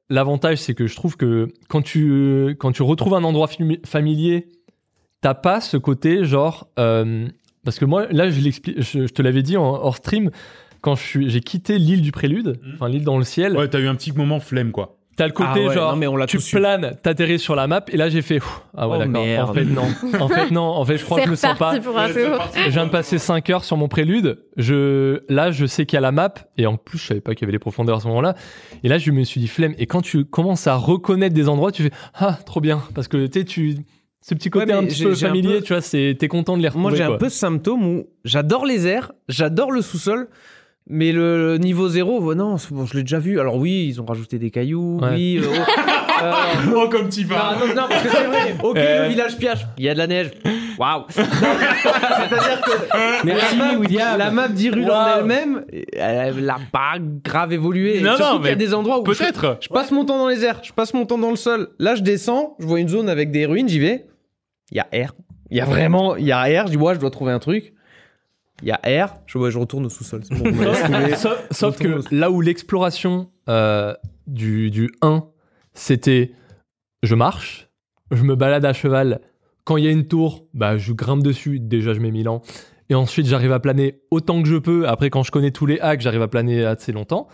L'avantage, 0.10 0.60
c'est 0.60 0.76
que 0.76 0.86
je 0.86 0.96
trouve 0.96 1.18
que 1.18 1.48
quand 1.68 1.82
tu, 1.82 2.56
quand 2.60 2.72
tu 2.72 2.84
retrouves 2.84 3.16
un 3.16 3.24
endroit 3.24 3.48
fami- 3.48 3.84
familier, 3.86 4.48
t'as 5.22 5.34
pas 5.34 5.62
ce 5.62 5.78
côté 5.78 6.26
genre. 6.26 6.68
euh, 6.80 7.28
parce 7.64 7.80
que 7.80 7.86
moi, 7.86 8.06
là, 8.12 8.30
je, 8.30 8.40
l'explique- 8.42 8.82
je, 8.82 9.08
je 9.08 9.14
te 9.14 9.22
l'avais 9.22 9.42
dit 9.42 9.58
en 9.58 9.64
hors 9.66 9.96
stream, 9.98 10.30
quand 10.82 10.96
j'ai 10.96 11.42
quitté 11.42 11.80
l'île 11.80 12.02
du 12.04 12.12
Prélude, 12.12 12.60
Mhm. 12.64 12.74
enfin 12.76 12.90
l'île 12.90 13.04
dans 13.04 13.18
le 13.18 13.24
ciel, 13.24 13.58
Ouais, 13.58 13.68
t'as 13.68 13.80
eu 13.80 13.88
un 13.88 13.96
petit 13.96 14.12
moment 14.14 14.40
flemme 14.40 14.72
quoi. 14.72 14.98
T'as 15.18 15.28
le 15.28 15.32
côté 15.32 15.50
Ah 15.54 15.60
ouais, 15.70 15.74
genre, 15.74 15.92
non, 15.94 15.98
mais 15.98 16.08
on 16.08 16.18
l'a 16.18 16.28
tu 16.28 16.38
planes, 16.40 16.98
t'atterris 17.02 17.40
sur 17.40 17.56
la 17.56 17.68
map, 17.68 17.86
et 17.88 17.96
là 17.96 18.10
j'ai 18.10 18.22
fait, 18.22 18.40
ah 18.78 18.88
ouais 18.90 18.98
Oh, 18.98 19.00
d'accord, 19.00 19.24
merde. 19.26 19.50
en 19.50 19.54
fait 19.54 19.64
non, 19.64 19.88
en 20.20 20.28
fait 20.28 20.52
non, 20.52 20.62
en 20.62 20.84
fait 20.86 20.98
je 20.98 21.06
crois 21.06 21.20
que 21.22 21.26
je 21.28 21.32
me 21.32 21.36
sens 21.38 21.58
pas. 21.58 21.74
Je 21.80 22.70
viens 22.70 22.86
de 22.86 22.92
passer 22.92 23.18
5 23.18 23.50
heures 23.50 23.64
sur 23.64 23.78
mon 23.78 23.88
prélude, 23.88 24.38
je, 24.58 25.22
là 25.30 25.52
je 25.52 25.66
sais 25.66 25.86
qu'il 25.86 25.96
y 25.96 26.00
a 26.00 26.02
la 26.02 26.12
map, 26.12 26.34
et 26.58 26.66
en 26.68 26.76
plus 26.76 26.98
je 27.00 27.08
savais 27.08 27.22
pas 27.22 27.34
qu'il 27.34 27.44
y 27.44 27.46
avait 27.46 27.54
les 27.54 27.60
profondeurs 27.60 27.96
à 27.96 28.00
ce 28.02 28.08
moment-là, 28.10 28.36
et 28.84 28.90
là 28.90 28.98
je 28.98 29.10
me 29.12 29.24
suis 29.24 29.40
dit 29.40 29.48
flemme, 29.48 29.74
et 29.78 29.88
quand 29.88 30.02
tu 30.02 30.26
commences 30.26 30.68
à 30.68 30.76
reconnaître 30.76 31.34
des 31.34 31.48
endroits, 31.48 31.72
tu 31.72 31.84
fais, 31.84 31.92
ah 32.16 32.38
trop 32.46 32.60
bien, 32.60 32.84
parce 32.94 33.08
que 33.08 33.26
tu 33.26 33.40
sais, 33.40 33.46
tu... 33.46 33.78
Ce 34.28 34.34
petit 34.34 34.50
côté 34.50 34.66
Ouais, 34.68 34.74
un 34.74 34.82
mais 34.82 34.88
petit 34.88 35.04
peu 35.04 35.14
familier, 35.14 35.58
peu- 35.58 35.62
tu 35.62 35.74
vois, 35.74 35.82
c'est 35.82 36.16
t'es 36.20 36.28
content 36.28 36.58
de 36.58 36.62
les 36.64 36.68
retrouver. 36.70 36.82
Moi, 36.82 36.96
j'ai 36.96 37.04
un 37.04 37.18
peu 37.18 37.30
ce 37.30 37.38
symptôme 37.38 37.86
où 37.86 38.08
j'adore 38.24 38.66
les 38.66 38.88
airs, 38.88 39.12
j'adore 39.30 39.72
le 39.72 39.84
sous-sol, 39.84 40.30
mais 40.90 41.12
le 41.12 41.58
niveau 41.60 41.88
zéro, 41.90 42.20
oh 42.24 42.34
non, 42.34 42.58
c'est 42.58 42.74
bon, 42.74 42.88
je 42.88 42.96
l'ai 42.96 43.04
déjà 43.04 43.20
vu. 43.20 43.40
Alors 43.40 43.58
oui, 43.58 43.86
ils 43.88 44.02
ont 44.02 44.06
rajouté 44.06 44.40
des 44.40 44.50
cailloux, 44.50 44.98
Ouais. 45.00 45.10
oui. 45.14 45.40
euh, 45.44 45.48
oh, 45.48 46.24
euh, 46.24 46.74
Oh 46.76 46.90
comme 46.90 47.10
tu 47.10 47.24
non, 47.26 47.36
non, 47.36 47.76
non, 47.76 47.84
parce 47.88 48.02
que 48.02 48.10
c'est 48.10 48.24
vrai. 48.24 48.56
Ok, 48.64 48.78
Euh. 48.78 49.04
le 49.04 49.10
village 49.10 49.38
piage, 49.38 49.68
il 49.78 49.84
y 49.86 49.90
a 49.90 49.94
de 49.94 50.00
la 50.00 50.08
neige. 50.08 50.32
Waouh. 50.80 51.04
C'est-à-dire 51.10 52.62
que 52.62 53.26
Merci, 53.28 53.58
la 53.58 53.64
map, 53.74 53.78
William. 53.80 54.18
la 54.18 54.32
map 54.32 54.48
d'Hyrule 54.48 54.86
en 54.86 54.88
Waouh. 54.88 55.20
elle-même, 55.20 55.66
elle 55.94 56.50
a 56.50 56.58
pas 56.72 56.96
grave 57.24 57.54
évolué. 57.54 58.02
Non, 58.02 58.16
surtout 58.16 58.24
non, 58.34 58.38
qu'il 58.40 58.46
y 58.46 58.50
a 58.50 58.52
mais 58.52 58.56
des 58.58 58.74
endroits 58.74 59.00
où 59.02 59.14
je- 59.14 59.20
Peut-être. 59.20 59.58
je 59.62 59.70
passe 59.70 59.92
mon 59.92 60.04
temps 60.04 60.18
dans 60.18 60.28
les 60.30 60.44
airs, 60.44 60.60
je 60.64 60.74
passe 60.74 60.94
mon 60.96 61.06
temps 61.06 61.18
dans 61.20 61.30
le 61.30 61.36
sol. 61.36 61.70
Là, 61.80 61.94
je 61.96 62.02
descends, 62.02 62.56
je 62.60 62.66
vois 62.66 62.80
une 62.80 62.90
zone 62.90 63.08
avec 63.08 63.30
des 63.32 63.46
ruines, 63.46 63.70
j'y 63.70 63.80
vais. 63.80 64.06
Il 64.72 64.78
y 64.78 64.80
a 64.80 65.08
R. 65.08 65.14
Il 65.52 65.58
y 65.58 65.62
a 65.62 65.66
vraiment, 65.66 66.16
il 66.16 66.26
y 66.26 66.32
a 66.32 66.42
R. 66.42 66.68
Je 66.68 66.72
dis, 66.72 66.78
ouais, 66.78 66.96
je 66.96 67.00
dois 67.00 67.12
trouver 67.12 67.32
un 67.32 67.40
truc. 67.40 67.74
Il 68.62 68.68
y 68.68 68.72
a 68.72 69.06
R. 69.06 69.18
Je, 69.26 69.38
ouais, 69.38 69.52
je 69.52 69.58
retourne 69.60 69.86
au 69.86 69.90
sous-sol. 69.90 70.22
C'est 70.24 70.36
bon, 70.36 70.52
sauf, 71.52 71.78
que 71.78 72.00
là 72.14 72.32
où 72.32 72.42
l'exploration 72.42 73.30
euh, 73.50 73.94
du, 74.28 74.72
du 74.72 74.92
1, 75.02 75.26
c'était 75.74 76.32
je 77.04 77.16
marche, 77.16 77.70
je 78.12 78.24
me 78.24 78.36
balade 78.36 78.66
à 78.66 78.74
cheval. 78.74 79.22
Quand 79.64 79.78
il 79.78 79.86
y 79.86 79.88
a 79.88 79.92
une 79.92 80.08
tour, 80.08 80.46
bah, 80.54 80.78
je 80.78 80.94
grimpe 80.94 81.24
dessus. 81.24 81.60
Déjà, 81.60 81.94
je 81.94 82.00
mets 82.00 82.12
1000 82.12 82.30
ans. 82.30 82.42
Et 82.90 82.96
ensuite, 82.96 83.26
j'arrive 83.28 83.52
à 83.52 83.60
planer 83.60 84.02
autant 84.12 84.42
que 84.42 84.48
je 84.48 84.58
peux. 84.58 84.88
Après, 84.88 85.10
quand 85.10 85.24
je 85.24 85.32
connais 85.32 85.52
tous 85.52 85.66
les 85.66 85.80
hacks, 85.80 86.02
j'arrive 86.02 86.22
à 86.22 86.28
planer 86.28 86.64
assez 86.66 86.92
longtemps. 86.92 87.28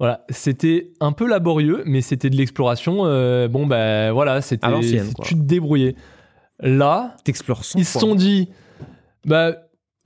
Voilà, 0.00 0.24
c'était 0.28 0.92
un 1.00 1.12
peu 1.12 1.26
laborieux, 1.28 1.82
mais 1.86 2.02
c'était 2.02 2.30
de 2.30 2.36
l'exploration. 2.36 3.06
euh, 3.06 3.48
bon, 3.48 3.66
ben 3.66 4.12
voilà, 4.12 4.40
c'était. 4.40 4.66
À 4.66 4.70
l'ancienne, 4.70 5.12
quoi. 5.12 5.24
Tu 5.24 5.34
te 5.34 5.40
débrouillais. 5.40 5.96
Là, 6.60 7.16
T'explores 7.24 7.64
sans 7.64 7.78
ils 7.78 7.84
se 7.84 7.98
sont 7.98 8.14
dit, 8.14 8.48
bah, 9.24 9.52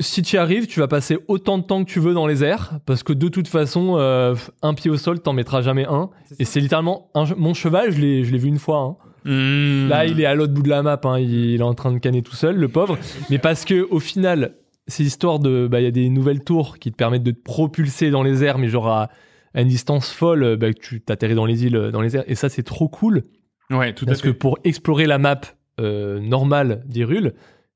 si 0.00 0.22
tu 0.22 0.36
y 0.36 0.38
arrives, 0.38 0.66
tu 0.66 0.80
vas 0.80 0.88
passer 0.88 1.16
autant 1.28 1.58
de 1.58 1.62
temps 1.64 1.84
que 1.84 1.90
tu 1.90 2.00
veux 2.00 2.12
dans 2.14 2.26
les 2.26 2.44
airs, 2.44 2.80
parce 2.86 3.02
que 3.02 3.12
de 3.12 3.28
toute 3.28 3.48
façon, 3.48 3.96
euh, 3.98 4.34
un 4.62 4.74
pied 4.74 4.90
au 4.90 4.96
sol, 4.96 5.20
t'en 5.20 5.32
mettras 5.32 5.62
jamais 5.62 5.86
un. 5.86 6.10
Et 6.38 6.44
c'est 6.44 6.60
littéralement 6.60 7.10
un- 7.14 7.24
mon 7.36 7.54
cheval, 7.54 7.92
je 7.92 8.00
l'ai, 8.00 8.24
je 8.24 8.32
l'ai 8.32 8.38
vu 8.38 8.48
une 8.48 8.58
fois. 8.58 8.78
hein. 8.78 8.96
Hmm. 9.24 9.88
Là, 9.88 10.04
il 10.04 10.20
est 10.20 10.26
à 10.26 10.34
l'autre 10.34 10.52
bout 10.52 10.62
de 10.62 10.68
la 10.68 10.82
map, 10.82 11.00
hein, 11.04 11.18
il, 11.20 11.32
il 11.32 11.60
est 11.60 11.64
en 11.64 11.74
train 11.74 11.92
de 11.92 11.98
canner 11.98 12.22
tout 12.22 12.34
seul, 12.34 12.56
le 12.56 12.68
pauvre. 12.68 12.98
Mais 13.30 13.38
parce 13.38 13.64
que 13.64 13.86
au 13.90 14.00
final, 14.00 14.56
c'est 14.88 15.04
histoire 15.04 15.38
de, 15.38 15.68
bah, 15.70 15.80
il 15.80 15.84
y 15.84 15.86
a 15.86 15.92
des 15.92 16.08
nouvelles 16.10 16.42
tours 16.42 16.78
qui 16.80 16.90
te 16.90 16.96
permettent 16.96 17.22
de 17.22 17.30
te 17.30 17.40
propulser 17.42 18.10
dans 18.10 18.24
les 18.24 18.42
airs, 18.42 18.58
mais 18.58 18.66
genre 18.68 18.88
à, 18.88 19.10
à 19.54 19.62
une 19.62 19.68
distance 19.68 20.10
folle, 20.10 20.56
bah, 20.56 20.72
que 20.72 20.80
tu 20.80 21.00
t'atterris 21.00 21.36
dans 21.36 21.46
les 21.46 21.64
îles, 21.64 21.76
euh, 21.76 21.90
dans 21.92 22.00
les 22.00 22.16
airs. 22.16 22.24
Et 22.26 22.34
ça, 22.34 22.48
c'est 22.48 22.64
trop 22.64 22.88
cool. 22.88 23.22
Ouais, 23.70 23.94
tout 23.94 24.04
à 24.04 24.08
Parce 24.08 24.20
que 24.22 24.28
fait. 24.32 24.34
pour 24.34 24.58
explorer 24.64 25.06
la 25.06 25.18
map 25.18 25.40
normale 25.78 26.82
d'Hyrule, 26.86 27.34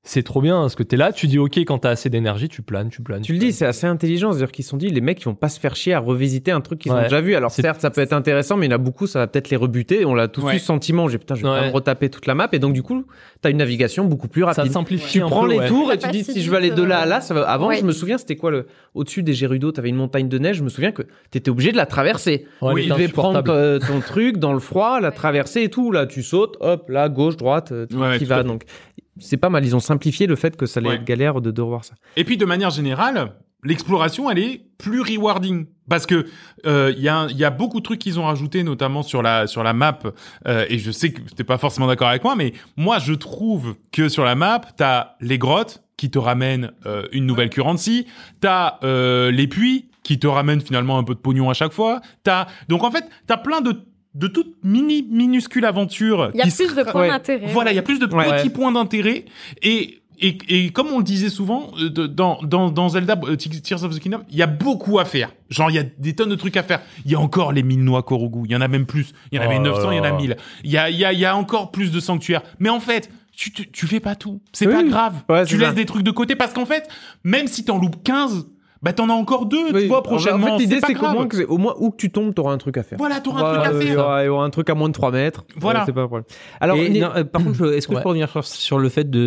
c'est 0.08 0.22
trop 0.22 0.40
bien. 0.40 0.60
Parce 0.60 0.74
que 0.76 0.82
t'es 0.82 0.96
là, 0.96 1.12
tu 1.12 1.26
dis 1.26 1.38
ok, 1.38 1.58
quand 1.58 1.78
t'as 1.78 1.90
assez 1.90 2.08
d'énergie, 2.08 2.48
tu 2.48 2.62
planes, 2.62 2.88
tu 2.88 3.02
planes. 3.02 3.22
Tu 3.22 3.32
le 3.32 3.38
dis, 3.38 3.52
c'est 3.52 3.66
assez 3.66 3.86
intelligent. 3.86 4.30
C'est-à-dire 4.32 4.52
qu'ils 4.52 4.64
se 4.64 4.70
sont 4.70 4.76
dit, 4.76 4.88
les 4.88 5.00
mecs, 5.00 5.20
ils 5.20 5.24
vont 5.24 5.34
pas 5.34 5.48
se 5.48 5.58
faire 5.60 5.74
chier 5.76 5.92
à 5.94 5.98
revisiter 5.98 6.52
un 6.52 6.60
truc 6.60 6.78
qu'ils 6.78 6.92
ont 6.92 7.02
déjà 7.02 7.20
vu. 7.20 7.34
Alors 7.34 7.50
certes, 7.50 7.80
ça 7.80 7.90
peut 7.90 8.00
être 8.00 8.12
intéressant, 8.12 8.56
mais 8.56 8.66
il 8.66 8.70
y 8.70 8.72
en 8.72 8.76
a 8.76 8.78
beaucoup, 8.78 9.06
ça 9.06 9.18
va 9.18 9.26
peut-être 9.26 9.50
les 9.50 9.56
rebuter. 9.56 10.04
On 10.04 10.14
l'a 10.14 10.28
tous 10.28 10.42
Ouais. 10.44 10.56
eu 10.56 10.58
ce 10.58 10.64
sentiment. 10.66 11.08
J'ai 11.08 11.18
putain, 11.18 11.34
je 11.34 11.42
vais 11.42 11.48
Ouais. 11.48 11.60
pas 11.60 11.66
me 11.66 11.72
retaper 11.72 12.08
toute 12.08 12.26
la 12.26 12.34
map. 12.34 12.48
Et 12.52 12.58
donc 12.58 12.72
du 12.72 12.82
coup, 12.82 13.04
t'as 13.42 13.50
une 13.50 13.56
navigation 13.58 14.04
beaucoup 14.04 14.28
plus 14.28 14.42
Ça 14.42 14.46
rapide. 14.52 14.72
simplifie 14.72 15.18
Tu 15.18 15.22
un 15.22 15.26
prends 15.28 15.42
peu, 15.46 15.60
les 15.60 15.66
tours 15.68 15.92
et 15.92 15.98
Ça 16.00 16.08
tu 16.08 16.12
dis 16.12 16.24
si 16.24 16.40
je 16.40 16.50
veux 16.50 16.56
aller 16.56 16.70
de 16.70 16.82
là 16.82 17.00
à 17.00 17.06
là, 17.06 17.20
ça 17.20 17.34
va. 17.34 17.42
Avant, 17.48 17.68
ouais. 17.68 17.78
je 17.78 17.84
me 17.84 17.92
souviens, 17.92 18.16
c'était 18.18 18.36
quoi 18.36 18.50
le 18.50 18.66
au-dessus 18.94 19.22
des 19.22 19.34
Gerudo, 19.34 19.72
t'avais 19.72 19.88
une 19.90 19.96
montagne 19.96 20.28
de 20.28 20.38
neige. 20.38 20.56
Je 20.56 20.62
me 20.62 20.68
souviens 20.68 20.92
que 20.92 21.02
t'étais 21.30 21.50
obligé 21.50 21.72
de 21.72 21.76
la 21.76 21.84
traverser. 21.86 22.46
Ouais, 22.62 22.72
Oui, 22.74 22.82
tu 22.84 22.90
devais 22.90 23.08
prendre 23.08 23.42
euh, 23.48 23.78
ton 23.78 24.00
truc 24.06 24.38
dans 24.38 24.52
le 24.52 24.60
froid, 24.60 25.00
la 25.00 25.10
traverser 25.10 25.62
et 25.62 25.68
tout. 25.68 25.90
Là, 25.90 26.06
tu 26.06 26.22
sautes, 26.22 26.56
hop, 26.60 26.88
là, 26.88 27.08
gauche, 27.08 27.36
droite, 27.36 27.72
euh, 27.72 27.86
qui 28.18 28.24
va. 28.24 28.42
Donc, 28.42 28.62
c'est 29.18 29.36
pas 29.36 29.48
mal. 29.50 29.64
Ils 29.64 29.74
ont 29.76 29.80
simplifié 29.80 30.26
le 30.26 30.36
fait 30.36 30.56
que 30.56 30.66
ça 30.66 30.80
allait 30.80 30.88
Ouais. 30.90 30.94
être 30.96 31.04
galère 31.04 31.40
de, 31.40 31.50
de 31.50 31.60
revoir 31.62 31.84
ça. 31.84 31.94
Et 32.16 32.24
puis 32.24 32.36
de 32.36 32.44
manière 32.44 32.70
générale, 32.70 33.32
l'exploration, 33.64 34.30
elle 34.30 34.38
est 34.38 34.62
plus 34.78 35.00
rewarding 35.00 35.66
parce 35.88 36.06
que 36.06 36.26
euh, 36.66 36.92
il 36.96 37.02
y, 37.02 37.08
a, 37.08 37.26
il 37.30 37.36
y 37.36 37.44
a 37.44 37.50
beaucoup 37.50 37.78
de 37.80 37.84
trucs 37.84 37.98
qu'ils 38.00 38.18
ont 38.20 38.24
rajoutés, 38.24 38.62
notamment 38.62 39.02
sur 39.02 39.22
la 39.22 39.46
sur 39.46 39.62
la 39.62 39.72
map. 39.72 39.98
euh, 40.46 40.64
et 40.68 40.78
je 40.78 40.90
sais 40.90 41.12
que 41.12 41.20
t'es 41.34 41.44
pas 41.44 41.58
forcément 41.58 41.86
d'accord 41.86 42.08
avec 42.08 42.22
moi, 42.24 42.34
mais 42.36 42.52
moi 42.76 42.98
je 42.98 43.12
trouve 43.14 43.76
que 43.92 44.08
sur 44.08 44.24
la 44.24 44.34
map, 44.34 44.60
t'as 44.76 45.12
les 45.20 45.38
grottes 45.38 45.82
qui 45.96 46.10
te 46.10 46.18
ramènent 46.18 46.72
euh, 46.84 47.06
une 47.12 47.24
nouvelle 47.24 47.48
currency, 47.50 48.06
t'as 48.40 48.78
euh, 48.84 49.30
les 49.30 49.46
puits 49.46 49.88
qui 50.02 50.18
te 50.18 50.26
ramènent 50.26 50.60
finalement 50.60 50.98
un 50.98 51.04
peu 51.04 51.14
de 51.14 51.20
pognon 51.20 51.48
à 51.50 51.54
chaque 51.54 51.72
fois. 51.72 52.00
T'as 52.22 52.46
donc 52.68 52.84
en 52.84 52.90
fait 52.90 53.04
t'as 53.26 53.38
plein 53.38 53.60
de 53.60 53.80
de 54.16 54.26
toutes 54.26 54.54
mini 54.64 55.06
minuscules 55.10 55.64
aventures. 55.64 56.30
Il 56.34 56.38
y 56.38 56.40
a 56.40 56.44
qui 56.44 56.50
plus 56.56 56.68
se- 56.70 56.74
de 56.74 56.82
points 56.82 57.02
ouais. 57.02 57.08
d'intérêt. 57.08 57.46
Voilà, 57.52 57.72
il 57.72 57.76
y 57.76 57.78
a 57.78 57.82
plus 57.82 57.98
de 57.98 58.06
Ouais. 58.06 58.36
petits 58.36 58.50
points 58.50 58.72
d'intérêt 58.72 59.24
et 59.62 60.00
et, 60.18 60.38
et 60.48 60.70
comme 60.70 60.86
on 60.86 60.96
le 60.96 61.04
disait 61.04 61.28
souvent, 61.28 61.72
euh, 61.78 61.90
de- 61.90 62.06
dans, 62.06 62.38
dans, 62.42 62.70
dans 62.70 62.88
Zelda 62.88 63.20
euh, 63.24 63.36
Tears 63.36 63.84
of 63.84 63.94
the 63.94 64.00
Kingdom, 64.00 64.22
il 64.30 64.36
y 64.38 64.40
a 64.42 64.46
beaucoup 64.46 64.98
à 64.98 65.04
faire. 65.04 65.30
Genre, 65.50 65.70
il 65.70 65.74
y 65.74 65.78
a 65.78 65.82
des 65.82 66.14
tonnes 66.14 66.30
de 66.30 66.34
trucs 66.36 66.56
à 66.56 66.62
faire. 66.62 66.80
Il 67.04 67.10
y 67.12 67.14
a 67.14 67.20
encore 67.20 67.52
les 67.52 67.62
mille 67.62 67.84
noix 67.84 68.02
Korogu. 68.02 68.44
Il 68.46 68.50
y 68.52 68.56
en 68.56 68.62
a 68.62 68.68
même 68.68 68.86
plus. 68.86 69.12
Il 69.30 69.36
y 69.36 69.38
en 69.38 69.42
avait 69.44 69.58
Oh 69.60 69.64
là 69.64 69.70
900, 69.72 69.90
il 69.90 69.96
y 69.96 70.00
en 70.00 70.04
a 70.04 70.10
là. 70.12 70.16
1000. 70.16 70.36
Il 70.64 70.70
y 70.70 70.78
a, 70.78 70.88
il 70.88 70.96
y, 70.96 71.04
a, 71.04 71.12
il 71.12 71.18
y 71.18 71.26
a 71.26 71.36
encore 71.36 71.70
plus 71.70 71.90
de 71.92 72.00
sanctuaires. 72.00 72.40
Mais 72.60 72.70
en 72.70 72.80
fait, 72.80 73.10
tu, 73.36 73.52
tu, 73.52 73.70
tu 73.70 73.86
fais 73.86 74.00
pas 74.00 74.14
tout. 74.14 74.40
C'est 74.54 74.66
Oui. 74.66 74.72
pas 74.72 74.84
grave. 74.84 75.14
Ouais, 75.28 75.44
tu 75.44 75.58
laisses 75.58 75.68
ça. 75.68 75.74
des 75.74 75.84
trucs 75.84 76.02
de 76.02 76.10
côté 76.10 76.34
parce 76.34 76.54
qu'en 76.54 76.64
fait, 76.64 76.88
même 77.22 77.46
si 77.46 77.66
t'en 77.66 77.76
loupes 77.76 78.02
15, 78.02 78.46
bah 78.82 78.92
t'en 78.92 79.08
as 79.08 79.12
encore 79.14 79.46
deux, 79.46 79.72
Oui. 79.72 79.82
tu 79.82 79.86
vois, 79.88 80.02
prochainement. 80.02 80.46
En 80.46 80.58
fait, 80.58 80.64
l'idée, 80.64 80.78
c'est 80.86 80.94
qu'au 80.94 81.08
moins, 81.10 81.26
que- 81.26 81.44
au 81.46 81.58
moins, 81.58 81.74
où 81.78 81.90
que 81.90 81.96
tu 81.96 82.10
tombes, 82.10 82.34
t'auras 82.34 82.52
un 82.52 82.58
truc 82.58 82.76
à 82.76 82.82
faire. 82.82 82.98
Voilà, 82.98 83.20
t'auras 83.20 83.40
un 83.40 83.54
Voilà, 83.54 83.70
truc 83.70 83.80
à 83.80 83.82
Il 83.82 83.88
y 83.88 83.92
faire. 83.92 83.98
aura, 84.04 84.22
il 84.22 84.26
y 84.26 84.28
aura 84.28 84.44
un 84.44 84.50
truc 84.50 84.70
à 84.70 84.74
moins 84.74 84.88
de 84.88 84.92
3 84.94 85.10
mètres. 85.10 85.44
Voilà. 85.56 85.84
C'est 85.86 85.92
pas 85.92 86.02
un 86.02 86.06
problème. 86.06 86.24
Alors, 86.60 86.76
Et 86.76 86.88
Ni- 86.88 87.00
non, 87.00 87.10
euh, 87.16 87.24
par 87.24 87.42
contre, 87.42 87.54
je- 87.56 87.64
est-ce 87.72 87.86
que 87.88 87.92
Ouais. 87.94 87.98
je 87.98 88.02
peux 88.02 88.08
revenir 88.10 88.28
sur, 88.30 88.44
sur 88.44 88.78
le 88.78 88.88
fait 88.88 89.08
de 89.10 89.18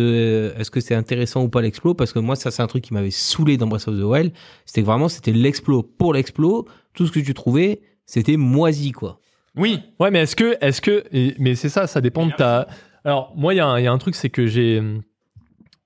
euh, 0.54 0.58
est-ce 0.58 0.70
que 0.70 0.80
c'est 0.80 0.94
intéressant 0.94 1.42
ou 1.42 1.48
pas 1.48 1.62
l'explo? 1.62 1.94
Parce 1.94 2.12
que 2.12 2.18
moi, 2.20 2.36
ça, 2.36 2.50
c'est 2.50 2.62
un 2.62 2.66
truc 2.66 2.84
qui 2.84 2.94
m'avait 2.94 3.10
saoulé 3.10 3.56
dans 3.56 3.66
Breath 3.66 3.88
of 3.88 3.98
the 3.98 4.02
Wild. 4.04 4.32
C'était 4.66 4.80
que 4.82 4.86
vraiment, 4.86 5.08
c'était 5.08 5.32
l'explo 5.32 5.82
pour 5.82 6.14
l'explo. 6.14 6.66
Tout 6.94 7.06
ce 7.06 7.12
que 7.12 7.20
tu 7.20 7.34
trouvais, 7.34 7.80
c'était 8.06 8.36
moisi, 8.36 8.92
quoi. 8.92 9.20
Oui. 9.56 9.80
Ouais, 9.98 10.10
mais 10.12 10.20
est-ce 10.20 10.36
que, 10.36 10.56
est-ce 10.60 10.80
que, 10.80 11.04
et- 11.12 11.34
mais 11.38 11.54
c'est 11.56 11.68
ça, 11.68 11.86
ça 11.88 12.00
dépend 12.00 12.26
de 12.26 12.32
ta. 12.32 12.68
Alors, 13.04 13.32
moi, 13.36 13.52
il 13.52 13.56
y, 13.56 13.60
a 13.60 13.66
un- 13.66 13.78
il 13.78 13.84
y 13.84 13.88
a 13.88 13.92
un 13.92 13.98
truc, 13.98 14.14
c'est 14.14 14.30
que 14.30 14.46
j'ai, 14.46 14.80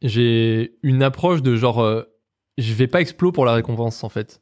j'ai 0.02 0.74
une 0.82 1.02
approche 1.02 1.42
de 1.42 1.56
genre, 1.56 1.80
euh, 1.82 2.02
je 2.58 2.72
vais 2.72 2.86
pas 2.86 3.00
explo 3.00 3.32
pour 3.32 3.44
la 3.44 3.54
récompense, 3.54 4.02
en 4.04 4.08
fait. 4.08 4.40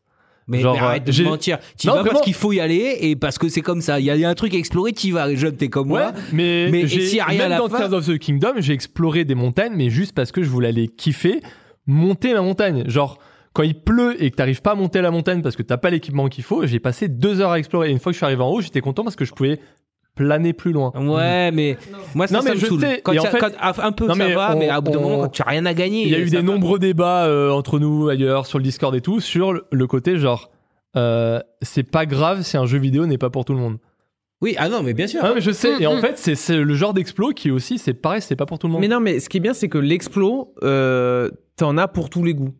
Mais, 0.48 0.58
Genre, 0.60 0.74
mais 0.74 0.80
arrête 0.80 1.08
euh, 1.08 1.12
de 1.12 1.22
me 1.22 1.28
mentir. 1.28 1.58
Tu 1.78 1.86
vas 1.86 1.94
vraiment. 1.94 2.10
parce 2.10 2.22
qu'il 2.24 2.34
faut 2.34 2.52
y 2.52 2.58
aller 2.60 2.98
et 3.00 3.14
parce 3.14 3.38
que 3.38 3.48
c'est 3.48 3.60
comme 3.60 3.80
ça. 3.80 4.00
Il 4.00 4.06
y, 4.06 4.10
a- 4.10 4.16
il 4.16 4.20
y 4.20 4.24
a 4.24 4.28
un 4.28 4.34
truc 4.34 4.52
à 4.54 4.58
explorer, 4.58 4.92
tu 4.92 5.06
y 5.06 5.10
vas. 5.12 5.32
Jeune, 5.36 5.56
t'es 5.56 5.68
comme 5.68 5.88
moi. 5.88 6.12
mais, 6.32 6.68
Mais- 6.70 6.84
à 7.20 7.28
même 7.28 7.48
la 7.50 7.58
dans 7.58 7.68
Tears 7.68 7.92
of 7.92 8.06
the 8.06 8.18
Kingdom, 8.18 8.54
j'ai 8.58 8.72
exploré 8.72 9.24
des 9.24 9.36
montagnes, 9.36 9.74
mais 9.76 9.88
juste 9.88 10.14
parce 10.14 10.32
que 10.32 10.42
je 10.42 10.48
voulais 10.48 10.68
aller 10.68 10.88
kiffer, 10.88 11.40
monter 11.86 12.34
ma 12.34 12.42
montagne. 12.42 12.84
Genre, 12.88 13.18
quand 13.52 13.62
il 13.62 13.74
pleut 13.80 14.20
et 14.22 14.30
que 14.30 14.36
t'arrives 14.36 14.62
pas 14.62 14.72
à 14.72 14.74
monter 14.74 15.00
la 15.00 15.10
montagne 15.12 15.42
parce 15.42 15.54
que 15.56 15.62
t'as 15.62 15.76
pas 15.76 15.90
l'équipement 15.90 16.28
qu'il 16.28 16.42
faut, 16.42 16.66
j'ai 16.66 16.80
passé 16.80 17.06
deux 17.08 17.40
heures 17.40 17.52
à 17.52 17.58
explorer. 17.60 17.88
Et 17.90 17.92
une 17.92 17.98
fois 18.00 18.10
que 18.10 18.14
je 18.14 18.18
suis 18.18 18.26
arrivé 18.26 18.42
en 18.42 18.48
haut, 18.50 18.60
j'étais 18.60 18.80
content 18.80 19.04
parce 19.04 19.14
que 19.16 19.24
je 19.24 19.32
pouvais 19.32 19.60
planer 20.14 20.52
plus 20.52 20.72
loin. 20.72 20.92
Ouais, 20.94 21.50
mais 21.52 21.76
moi, 22.14 22.26
Non, 22.30 22.40
ça 22.40 22.44
mais 22.44 22.54
me 22.54 22.60
je 22.60 22.66
saoule. 22.66 22.80
sais, 22.80 23.00
Quand, 23.02 23.16
en 23.16 23.22
fait- 23.22 23.38
quand- 23.38 23.50
ah, 23.58 23.72
un 23.82 23.92
peu, 23.92 24.06
Non, 24.06 24.14
ça 24.14 24.24
mais 24.28 24.34
va, 24.34 24.54
on- 24.54 24.58
mais 24.58 24.68
à 24.68 24.80
bout 24.80 24.90
d'un 24.92 25.00
moment, 25.00 25.20
quand 25.22 25.28
tu 25.28 25.42
as 25.42 25.46
rien 25.48 25.64
à 25.66 25.74
gagner. 25.74 26.02
Il 26.02 26.08
y 26.10 26.14
a 26.14 26.18
eu 26.18 26.28
des 26.30 26.36
va. 26.36 26.42
nombreux 26.42 26.78
débats 26.78 27.24
euh, 27.26 27.50
entre 27.50 27.78
nous 27.78 28.08
ailleurs 28.08 28.46
sur 28.46 28.58
le 28.58 28.64
Discord 28.64 28.94
et 28.94 29.00
tout 29.00 29.20
sur 29.20 29.52
le- 29.52 29.64
le 29.70 29.86
côté 29.86 30.18
genre 30.18 30.50
euh, 30.96 31.40
c'est 31.62 31.90
pas 31.90 32.04
grave 32.04 32.42
si 32.42 32.56
un 32.58 32.66
jeu 32.66 32.78
vidéo 32.78 33.06
n'est 33.06 33.16
pas 33.18 33.30
pour 33.30 33.44
tout 33.46 33.54
le 33.54 33.58
monde. 33.60 33.78
Oui, 34.42 34.54
ah 34.58 34.68
non, 34.68 34.82
mais 34.82 34.92
bien 34.92 35.06
sûr. 35.06 35.20
Ah, 35.22 35.32
mais 35.34 35.40
je 35.40 35.50
sais. 35.52 35.78
Mm, 35.78 35.82
Et 35.82 35.86
en 35.86 35.96
mm. 35.96 36.00
fait, 36.00 36.18
c'est- 36.18 36.34
c'est 36.34 36.56
le 36.58 36.74
genre 36.74 36.92
d'explo 36.92 37.30
qui 37.30 37.50
aussi, 37.50 37.78
c'est 37.78 37.94
pareil, 37.94 38.20
c'est 38.20 38.36
pas 38.36 38.44
pour 38.44 38.58
tout 38.58 38.66
le 38.66 38.72
monde. 38.72 38.82
Mais 38.82 38.88
non, 38.88 38.98
mais 39.00 39.20
ce 39.20 39.28
qui 39.28 39.36
est 39.38 39.40
bien, 39.40 39.54
c'est 39.54 39.68
que 39.68 39.78
l'explo, 39.78 40.52
euh, 40.64 41.30
t'en 41.56 41.78
as 41.78 41.86
pour 41.88 42.10
tous 42.10 42.24
les 42.24 42.34
goûts. 42.34 42.52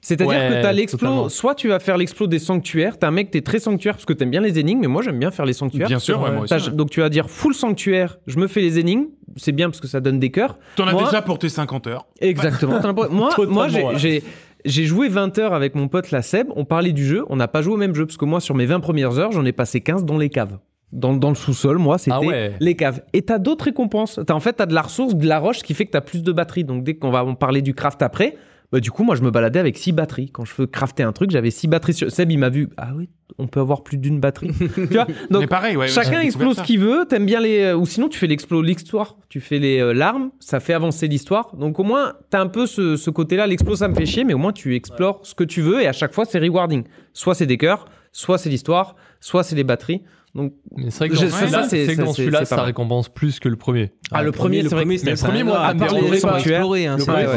C'est-à-dire 0.00 0.28
Ouais, 0.28 0.48
que 0.48 0.62
t'as 0.62 0.72
l'explo, 0.72 1.28
soit 1.28 1.54
tu 1.54 1.68
vas 1.68 1.78
faire 1.78 1.96
l'explo 1.96 2.26
des 2.26 2.38
sanctuaires, 2.38 2.98
t'as 2.98 3.08
un 3.08 3.10
mec, 3.10 3.30
t'es 3.30 3.40
très 3.40 3.58
sanctuaire 3.58 3.94
parce 3.94 4.04
que 4.04 4.12
t'aimes 4.12 4.30
bien 4.30 4.40
les 4.40 4.58
énigmes, 4.58 4.80
mais 4.80 4.86
moi 4.86 5.02
j'aime 5.02 5.18
bien 5.18 5.30
faire 5.30 5.44
les 5.46 5.52
sanctuaires. 5.52 5.88
Bien 5.88 5.98
sûr, 5.98 6.20
ouais, 6.20 6.30
moi 6.30 6.42
aussi. 6.50 6.70
Donc 6.70 6.90
tu 6.90 7.00
vas 7.00 7.08
dire 7.08 7.28
full 7.28 7.54
sanctuaire, 7.54 8.18
je 8.26 8.38
me 8.38 8.46
fais 8.46 8.60
les 8.60 8.78
énigmes, 8.78 9.06
c'est 9.36 9.52
bien 9.52 9.68
parce 9.70 9.80
que 9.80 9.88
ça 9.88 10.00
donne 10.00 10.18
des 10.18 10.30
cœurs. 10.30 10.58
T'en 10.76 10.86
as 10.86 10.94
déjà 10.94 11.22
pour 11.22 11.38
tes 11.38 11.48
50 11.48 11.86
heures. 11.86 12.06
Exactement. 12.20 12.76
As 12.76 12.92
moi, 13.10 13.30
moi 13.48 13.68
j'ai- 13.68 14.22
joué 14.64 15.08
20 15.08 15.38
heures 15.38 15.54
avec 15.54 15.74
mon 15.74 15.88
pote 15.88 16.10
la 16.10 16.22
Seb, 16.22 16.48
on 16.56 16.64
parlait 16.64 16.92
du 16.92 17.04
jeu, 17.06 17.24
on 17.28 17.36
n'a 17.36 17.48
pas 17.48 17.62
joué 17.62 17.74
au 17.74 17.78
même 17.78 17.94
jeu 17.94 18.06
parce 18.06 18.16
que 18.16 18.24
moi 18.24 18.40
sur 18.40 18.54
mes 18.54 18.66
20 18.66 18.80
premières 18.80 19.18
heures, 19.18 19.32
j'en 19.32 19.44
ai 19.44 19.52
passé 19.52 19.80
15 19.80 20.04
dans 20.04 20.18
les 20.18 20.28
caves. 20.28 20.58
Dans, 20.90 21.12
dans 21.12 21.28
le 21.28 21.34
sous-sol, 21.34 21.76
moi, 21.76 21.98
c'était 21.98 22.12
Ah 22.18 22.20
ouais. 22.20 22.52
les 22.60 22.74
caves. 22.74 23.02
Et 23.12 23.20
t'as 23.20 23.36
d'autres 23.38 23.66
récompenses. 23.66 24.18
T'as, 24.26 24.32
en 24.32 24.40
fait, 24.40 24.54
t'as 24.54 24.64
de 24.64 24.72
la 24.72 24.80
ressource, 24.80 25.14
de 25.14 25.26
la 25.28 25.38
roche, 25.38 25.58
qui 25.58 25.74
fait 25.74 25.84
que 25.84 25.90
t'as 25.90 26.00
plus 26.00 26.22
de 26.22 26.32
batterie. 26.32 26.64
Donc, 26.64 26.82
dès 26.82 26.94
qu'on 26.94 27.10
va 27.10 27.26
en 27.26 27.34
parler 27.34 27.60
du 27.60 27.74
craft 27.74 28.00
après, 28.00 28.36
bah, 28.70 28.80
du 28.80 28.90
coup, 28.90 29.02
moi, 29.02 29.14
je 29.14 29.22
me 29.22 29.30
baladais 29.30 29.58
avec 29.58 29.78
6 29.78 29.92
batteries. 29.92 30.30
Quand 30.30 30.44
je 30.44 30.54
veux 30.56 30.66
crafter 30.66 31.02
un 31.02 31.12
truc, 31.12 31.30
j'avais 31.30 31.50
6 31.50 31.68
batteries. 31.68 31.94
Sur... 31.94 32.10
Seb, 32.10 32.30
il 32.30 32.38
m'a 32.38 32.50
vu. 32.50 32.68
Ah 32.76 32.90
oui, 32.94 33.08
on 33.38 33.46
peut 33.46 33.60
avoir 33.60 33.82
plus 33.82 33.96
d'une 33.96 34.20
batterie. 34.20 34.50
tu 34.58 34.80
vois? 34.94 35.06
Donc, 35.30 35.40
mais 35.40 35.46
pareil, 35.46 35.76
ouais. 35.76 35.88
Chacun 35.88 36.20
explose 36.20 36.56
ce 36.56 36.62
qu'il 36.62 36.78
veut, 36.80 37.06
t'aimes 37.08 37.24
bien 37.26 37.40
les... 37.40 37.60
euh, 37.60 37.76
Ou 37.76 37.86
sinon, 37.86 38.08
tu 38.08 38.18
fais 38.18 38.26
l'explo 38.26 38.60
l'histoire, 38.60 39.16
tu 39.28 39.40
fais 39.40 39.58
les 39.58 39.80
euh, 39.80 39.92
larmes, 39.94 40.30
ça 40.38 40.60
fait 40.60 40.74
avancer 40.74 41.08
l'histoire. 41.08 41.56
Donc 41.56 41.78
au 41.78 41.84
moins, 41.84 42.14
t'as 42.30 42.40
un 42.40 42.46
peu 42.48 42.66
ce, 42.66 42.96
ce 42.96 43.10
côté-là, 43.10 43.46
l'explo, 43.46 43.74
ça 43.74 43.88
me 43.88 43.94
fait 43.94 44.06
chier, 44.06 44.24
mais 44.24 44.34
au 44.34 44.38
moins, 44.38 44.52
tu 44.52 44.74
explores 44.74 45.20
ce 45.22 45.34
que 45.34 45.44
tu 45.44 45.62
veux, 45.62 45.80
et 45.80 45.86
à 45.86 45.92
chaque 45.92 46.12
fois, 46.12 46.24
c'est 46.26 46.38
rewarding. 46.38 46.84
Soit 47.14 47.34
c'est 47.34 47.46
des 47.46 47.56
cœurs, 47.58 47.86
soit 48.12 48.36
c'est 48.38 48.50
l'histoire, 48.50 48.96
soit 49.20 49.42
c'est 49.44 49.56
les 49.56 49.64
batteries. 49.64 50.02
Donc, 50.34 50.52
Mais 50.76 50.90
c'est 50.90 50.98
vrai 50.98 51.08
que 51.08 51.14
Je- 51.16 51.22
dans 51.24 51.30
ça, 51.30 51.38
celui-là, 51.38 52.40
dans 52.40 52.44
ça, 52.44 52.56
ça 52.56 52.62
récompense 52.62 53.08
plus 53.08 53.40
que 53.40 53.48
le 53.48 53.56
premier. 53.56 53.92
Ah, 54.12 54.22
le 54.22 54.30
premier, 54.30 54.62
c'est 54.62 54.68
vrai 54.68 54.84
mais 54.84 54.96
le 54.96 55.16
premier, 55.16 55.42
moi, 55.42 55.56
ça 55.68 55.74
me 55.74 55.78
part 55.78 55.88
les 55.94 56.00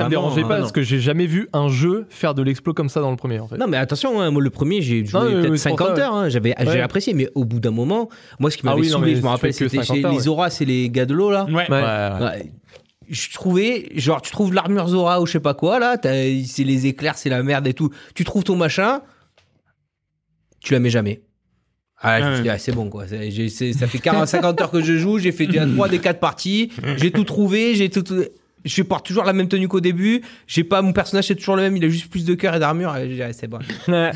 dérangeait 0.10 0.42
pas. 0.44 0.56
hein, 0.58 0.60
parce 0.60 0.72
que 0.74 0.82
j'ai 0.82 1.00
jamais 1.00 1.26
vu 1.26 1.48
un 1.54 1.70
jeu 1.70 2.06
faire 2.10 2.34
de 2.36 2.42
l'explo 2.44 2.74
comme 2.74 2.90
ça 2.90 3.00
dans 3.00 3.10
le 3.10 3.16
premier, 3.16 3.40
en 3.40 3.48
fait. 3.48 3.58
Non, 3.58 3.68
mais 3.68 3.78
attention, 3.78 4.20
hein, 4.22 4.30
moi, 4.30 4.42
le 4.42 4.50
premier, 4.50 4.82
j'ai 4.82 5.06
joué 5.06 5.20
peut-être 5.22 5.50
oui, 5.52 5.58
c'est 5.58 5.70
pour 5.70 5.80
50 5.80 5.98
ça, 5.98 6.06
heures. 6.06 6.14
hein, 6.16 6.30
J'avais, 6.30 6.54
j'ai 6.60 6.82
apprécié, 6.82 7.14
mais 7.14 7.30
au 7.34 7.46
bout 7.46 7.60
d'un 7.62 7.72
moment, 7.72 8.10
moi, 8.40 8.52
ce 8.52 8.58
qui 8.58 8.64
Ah 8.66 8.72
m'avait 8.72 8.82
oui, 8.82 8.88
non, 8.90 8.98
saoulé, 9.00 9.16
je 9.16 9.22
me 9.22 9.28
rappelle, 9.28 9.54
c'était 9.54 9.78
50 9.78 9.96
chez 9.98 10.06
heures, 10.06 10.12
les. 10.12 10.20
Zora, 10.20 10.50
c'est 10.50 10.66
les 10.66 10.90
gars 10.90 11.06
de 11.06 11.14
l'eau, 11.14 11.32
là. 11.32 11.46
Ouais. 11.50 12.52
Je 13.10 13.34
trouvais, 13.34 13.90
genre, 13.96 14.22
tu 14.22 14.32
trouves 14.32 14.54
l'armure 14.54 14.88
Zora 14.88 15.20
ou 15.22 15.26
je 15.26 15.34
sais 15.34 15.40
pas 15.40 15.54
quoi, 15.54 15.80
là, 15.80 15.98
c'est 16.02 16.64
les 16.64 16.88
éclairs, 16.88 17.18
c'est 17.18 17.30
la 17.30 17.42
merde 17.44 17.68
et 17.68 17.74
tout. 17.74 17.90
Tu 18.16 18.24
trouves 18.24 18.44
ton 18.44 18.56
machin, 18.56 19.02
tu 20.62 20.74
la 20.74 20.80
mets 20.80 20.90
jamais. 20.90 21.22
Ah, 22.04 22.20
je 22.22 22.26
me 22.26 22.34
suis 22.34 22.42
dit, 22.44 22.50
Ouais. 22.50 22.56
ah, 22.56 22.58
c'est 22.58 22.72
bon, 22.74 22.90
quoi. 22.90 23.06
C'est- 23.08 23.30
j'ai- 23.32 23.50
c'est- 23.50 23.74
ça 23.74 23.88
fait 23.88 24.00
40, 24.00 24.28
50 24.28 24.60
heures 24.62 24.72
que 24.72 24.82
je 24.82 24.98
joue, 24.98 25.20
j'ai 25.20 25.32
fait 25.32 25.46
déjà 25.48 25.66
3 25.68 25.88
des 25.88 26.00
4 26.00 26.20
parties, 26.20 26.72
j'ai 26.98 27.12
tout 27.12 27.24
trouvé, 27.24 27.76
j'ai 27.76 27.90
tout. 27.90 28.02
tout- 28.04 28.24
Je 28.64 28.84
porte 28.84 29.04
toujours 29.08 29.24
la 29.24 29.34
même 29.34 29.48
tenue 29.48 29.68
qu'au 29.68 29.80
début. 29.80 30.22
J'ai 30.46 30.64
pas 30.64 30.84
mon 30.84 30.94
personnage, 30.94 31.26
c'est 31.26 31.34
toujours 31.36 31.56
le 31.56 31.64
même. 31.64 31.76
Il 31.78 31.84
a 31.84 31.90
juste 31.90 32.12
plus 32.12 32.26
de 32.26 32.36
cœur 32.36 32.54
et 32.54 32.60
d'armure. 32.60 32.96
Et 32.96 33.10
j'ai 33.10 33.16
dit, 33.16 33.22
ah, 33.24 33.34
c'est 33.34 33.48
bon. 33.48 33.58
ouais. 33.88 34.12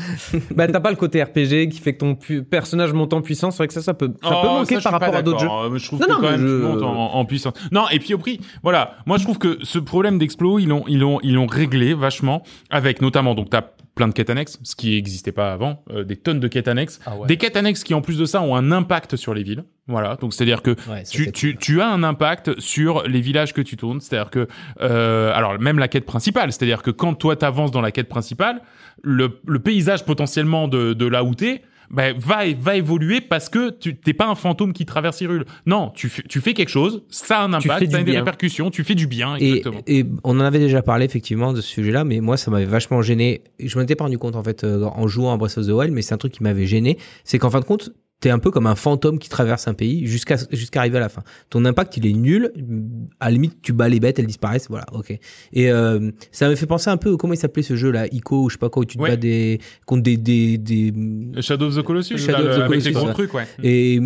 bah, 0.54 0.68
t'as 0.68 0.78
pas 0.78 0.90
le 0.90 0.96
côté 0.96 1.20
RPG 1.20 1.68
qui 1.68 1.80
fait 1.80 1.94
que 1.94 1.98
ton 1.98 2.14
pu- 2.14 2.44
personnage 2.44 2.92
monte 2.92 3.12
en 3.12 3.22
puissance. 3.22 3.54
C'est 3.54 3.58
vrai 3.58 3.66
que 3.66 3.74
ça, 3.74 3.82
ça 3.82 3.92
peut, 3.92 4.12
ça 4.22 4.28
peut 4.30 4.36
Oh, 4.44 4.46
manquer 4.58 4.74
ça, 4.74 4.78
je 4.78 4.84
par 4.84 4.92
pas 5.00 5.06
rapport 5.06 5.16
à 5.18 5.22
d'autres 5.22 5.40
jeux. 5.40 5.46
d'accord. 5.46 5.64
Euh, 5.64 5.78
Je 5.78 5.86
trouve 5.86 5.98
Non, 5.98 6.06
que 6.06 6.10
non, 6.12 6.16
quand 6.18 6.22
mais 6.30 6.30
même 6.36 6.46
je- 6.46 6.56
tu 6.58 6.62
montes 6.62 6.82
en, 6.84 7.14
en 7.16 7.24
puissance. 7.24 7.54
Non, 7.72 7.88
et 7.90 7.98
puis 7.98 8.14
au 8.14 8.18
prix, 8.18 8.38
voilà. 8.62 8.92
Moi, 9.06 9.18
je 9.18 9.24
trouve 9.24 9.38
que 9.38 9.58
ce 9.64 9.80
problème 9.80 10.16
d'explo, 10.16 10.60
ils 10.60 10.68
l'ont, 10.68 10.84
ils 10.86 11.00
l'ont, 11.00 11.18
ils 11.24 11.34
l'ont 11.34 11.46
réglé 11.48 11.94
vachement 11.94 12.44
avec 12.70 13.02
notamment 13.02 13.34
donc 13.34 13.50
t'as 13.50 13.62
plein 13.96 14.06
de 14.06 14.12
quêtes 14.12 14.30
annexes, 14.30 14.60
ce 14.62 14.76
qui 14.76 14.90
n'existait 14.90 15.32
pas 15.32 15.52
avant, 15.52 15.82
euh, 15.90 16.04
des 16.04 16.16
tonnes 16.16 16.38
de 16.38 16.46
quêtes 16.46 16.68
annexes, 16.68 17.00
Ah 17.06 17.16
ouais. 17.16 17.26
des 17.26 17.36
quêtes 17.38 17.56
annexes 17.56 17.82
qui 17.82 17.94
en 17.94 18.00
plus 18.02 18.18
de 18.18 18.24
ça 18.26 18.40
ont 18.42 18.54
un 18.54 18.70
impact 18.70 19.16
sur 19.16 19.34
les 19.34 19.42
villes. 19.42 19.64
Voilà, 19.88 20.16
donc 20.16 20.32
c'est-à-dire 20.34 20.62
que 20.62 20.76
Ouais, 20.88 21.02
tu, 21.04 21.32
tu, 21.32 21.56
tu 21.56 21.80
as 21.80 21.88
un 21.88 22.02
impact 22.04 22.60
sur 22.60 23.02
les 23.08 23.20
villages 23.20 23.52
que 23.54 23.60
tu 23.62 23.76
tournes. 23.76 24.00
C'est-à-dire 24.00 24.30
que, 24.30 24.46
euh, 24.82 25.32
alors 25.34 25.58
même 25.58 25.78
la 25.78 25.88
quête 25.88 26.04
principale, 26.04 26.52
c'est-à-dire 26.52 26.82
que 26.82 26.90
quand 26.90 27.14
toi 27.14 27.34
t'avances 27.36 27.70
dans 27.72 27.80
la 27.80 27.90
quête 27.90 28.08
principale, 28.08 28.60
le, 29.02 29.40
le 29.46 29.58
paysage 29.60 30.04
potentiellement 30.04 30.68
de, 30.68 30.92
de 30.92 31.06
là 31.06 31.24
où 31.24 31.34
t'es, 31.34 31.62
ben, 31.90 32.16
va, 32.18 32.44
va 32.58 32.76
évoluer 32.76 33.20
parce 33.20 33.48
que 33.48 33.70
tu 33.70 33.96
t'es 33.96 34.12
pas 34.14 34.26
un 34.26 34.34
fantôme 34.34 34.72
qui 34.72 34.86
traverse 34.86 35.20
Hyrule. 35.20 35.44
Non, 35.66 35.90
tu, 35.94 36.08
fais- 36.08 36.22
tu 36.22 36.40
fais 36.40 36.54
quelque 36.54 36.68
chose, 36.68 37.02
ça 37.08 37.40
a 37.40 37.44
un 37.44 37.52
impact, 37.52 37.90
ça 37.90 37.98
a 37.98 38.02
des 38.02 38.10
bien. 38.12 38.20
répercussions, 38.20 38.70
tu 38.70 38.84
fais 38.84 38.94
du 38.94 39.06
bien, 39.06 39.36
Et, 39.36 39.48
exactement. 39.48 39.80
et 39.86 40.04
on 40.24 40.36
en 40.38 40.44
avait 40.44 40.58
déjà 40.58 40.82
parlé 40.82 41.04
effectivement 41.04 41.52
de 41.52 41.60
ce 41.60 41.68
sujet-là, 41.68 42.04
mais 42.04 42.20
moi 42.20 42.36
ça 42.36 42.50
m'avait 42.50 42.64
vachement 42.64 43.02
gêné. 43.02 43.42
Je 43.60 43.76
m'en 43.76 43.82
étais 43.84 43.94
pas 43.96 44.04
rendu 44.04 44.18
compte 44.18 44.36
en 44.36 44.42
fait 44.42 44.64
euh, 44.64 44.84
en 44.84 45.06
jouant 45.08 45.32
à 45.32 45.36
Breath 45.36 45.58
of 45.58 45.66
the 45.66 45.70
Wild, 45.70 45.92
mais 45.92 46.02
c'est 46.02 46.14
un 46.14 46.18
truc 46.18 46.32
qui 46.32 46.42
m'avait 46.42 46.66
gêné. 46.66 46.98
C'est 47.24 47.38
qu'en 47.38 47.50
fin 47.50 47.60
de 47.60 47.64
compte, 47.64 47.90
t'es 48.20 48.30
un 48.30 48.38
peu 48.38 48.50
comme 48.50 48.66
un 48.66 48.74
fantôme 48.74 49.18
qui 49.18 49.28
traverse 49.28 49.68
un 49.68 49.74
pays 49.74 50.06
jusqu'à 50.06 50.36
jusqu'à 50.50 50.80
arriver 50.80 50.96
à 50.96 51.00
la 51.00 51.08
fin. 51.10 51.22
Ton 51.50 51.64
impact 51.66 51.96
il 51.98 52.06
est 52.06 52.12
nul. 52.14 52.50
À 53.20 53.26
la 53.26 53.32
limite 53.32 53.60
tu 53.62 53.72
bats 53.72 53.88
les 53.88 54.00
bêtes, 54.00 54.18
elles 54.18 54.26
disparaissent, 54.26 54.68
voilà, 54.70 54.86
ok. 54.92 55.18
Et 55.52 55.70
euh, 55.70 56.10
ça 56.32 56.48
me 56.48 56.54
fait 56.54 56.66
penser 56.66 56.88
un 56.90 56.96
peu 56.96 57.16
comment 57.16 57.34
il 57.34 57.38
s'appelait 57.38 57.62
ce 57.62 57.76
jeu 57.76 57.90
là, 57.90 58.06
Ico 58.12 58.44
ou 58.44 58.48
je 58.48 58.54
sais 58.54 58.58
pas 58.58 58.70
quoi, 58.70 58.82
où 58.82 58.84
tu 58.86 58.96
te 58.96 59.02
Ouais. 59.02 59.10
bats 59.10 59.16
des 59.16 59.60
contre 59.84 60.02
des 60.02 60.16
des, 60.16 60.56
des 60.58 60.92
Shadow 61.40 61.66
of 61.66 61.76
the 61.76 61.82
Colossus, 61.82 62.16
Shadow 62.18 62.44
là, 62.44 62.50
of 62.50 62.56
the 62.56 62.60
avec 62.60 62.68
Colossus, 62.68 62.88
les 62.88 62.94
gros 62.94 63.12
trucs, 63.12 63.34
ouais. 63.34 63.46
et 63.62 64.00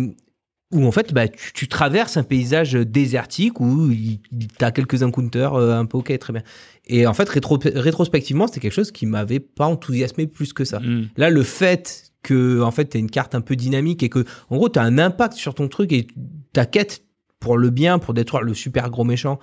où 0.73 0.85
en 0.85 0.91
fait 0.91 1.13
bah, 1.13 1.27
tu, 1.27 1.51
tu 1.53 1.67
traverses 1.67 2.15
un 2.17 2.23
paysage 2.23 2.73
désertique 2.73 3.59
où 3.59 3.91
il- 3.91 4.19
il- 4.31 4.47
t'as 4.57 4.71
quelques 4.71 5.03
encounters 5.03 5.53
euh, 5.53 5.73
un 5.77 5.85
peu 5.85 5.97
ok 5.97 6.17
très 6.17 6.31
bien 6.33 6.43
et 6.87 7.05
en 7.07 7.13
fait 7.13 7.27
rétro, 7.27 7.59
rétrospectivement 7.75 8.47
c'était 8.47 8.61
quelque 8.61 8.73
chose 8.73 8.91
qui 8.91 9.05
m'avait 9.05 9.41
pas 9.41 9.65
enthousiasmé 9.65 10.27
plus 10.27 10.53
que 10.53 10.63
ça 10.63 10.79
Mm. 10.79 11.07
là 11.17 11.29
le 11.29 11.43
fait 11.43 12.10
que 12.23 12.61
en 12.61 12.71
fait 12.71 12.85
t'as 12.85 12.99
une 12.99 13.09
carte 13.09 13.33
un 13.35 13.41
peu 13.41 13.55
dynamique 13.55 14.03
et 14.03 14.09
que 14.09 14.25
en 14.49 14.57
gros 14.57 14.69
t'as 14.69 14.83
un 14.83 14.97
impact 14.97 15.33
sur 15.33 15.53
ton 15.55 15.67
truc 15.67 15.91
et 15.91 16.07
ta 16.53 16.65
quête 16.65 17.03
pour 17.39 17.57
le 17.57 17.69
bien 17.69 17.97
pour 17.99 18.13
détruire 18.13 18.43
le 18.43 18.53
super 18.53 18.89
gros 18.89 19.03
méchant 19.03 19.39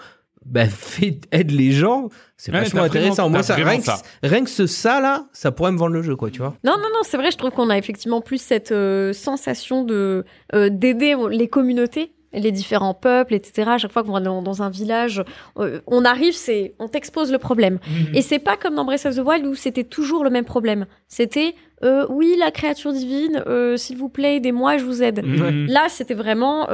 bah, 0.47 0.67
fait, 0.69 1.21
aide 1.33 1.51
les 1.51 1.73
gens, 1.73 2.09
c'est 2.39 2.53
Ouais, 2.53 2.61
vachement 2.61 2.83
intéressant. 2.83 3.23
vraiment- 3.25 3.31
Moi, 3.31 3.43
ça, 3.43 3.55
rien, 3.57 3.77
que, 3.79 3.83
ça. 3.83 4.01
rien 4.23 4.45
que 4.45 4.49
ce 4.49 4.67
ça 4.67 5.01
là, 5.01 5.27
ça 5.33 5.51
pourrait 5.51 5.73
me 5.73 5.77
vendre 5.77 5.93
le 5.95 6.01
jeu, 6.03 6.15
quoi, 6.17 6.31
tu 6.31 6.39
vois. 6.39 6.55
Non, 6.65 6.75
non, 6.79 6.89
non, 6.95 7.01
c'est 7.03 7.17
vrai, 7.19 7.31
je 7.33 7.37
trouve 7.37 7.51
qu'on 7.51 7.69
a 7.69 7.77
effectivement 7.77 8.21
plus 8.23 8.41
cette 8.41 8.71
euh, 8.73 9.13
sensation 9.13 9.85
de 9.85 10.25
euh, 10.55 10.71
d'aider 10.71 11.17
les 11.31 11.49
communautés, 11.49 12.13
les 12.33 12.53
différents 12.53 12.95
peuples, 12.95 13.35
etc. 13.35 13.71
À 13.71 13.79
chaque 13.79 13.93
fois 13.93 14.03
qu'on 14.03 14.13
va 14.13 14.21
dans, 14.21 14.43
dans 14.43 14.63
un 14.63 14.71
village, 14.71 15.23
euh, 15.59 15.81
on 15.87 16.05
arrive, 16.05 16.35
c'est 16.35 16.75
on 16.79 16.89
t'expose 16.89 17.33
le 17.33 17.39
problème. 17.39 17.79
Et 18.15 18.23
c'est 18.23 18.39
pas 18.39 18.57
comme 18.57 18.75
dans 18.75 18.85
Breath 18.85 19.07
of 19.07 19.17
the 19.17 19.21
Wild 19.25 19.47
où 19.47 19.55
c'était 19.55 19.85
toujours 19.85 20.25
le 20.25 20.31
même 20.31 20.45
problème. 20.45 20.87
C'était 21.09 21.55
euh, 21.85 22.07
oui, 22.11 22.35
la 22.39 22.51
créature 22.51 22.93
divine, 22.93 23.43
euh, 23.47 23.77
s'il 23.77 23.97
vous 23.97 24.09
plaît, 24.09 24.37
aidez-moi, 24.37 24.79
je 24.79 24.85
vous 24.85 25.03
aide. 25.03 25.25
Mhm. 25.25 25.67
Là, 25.67 25.87
c'était 25.89 26.15
vraiment 26.15 26.67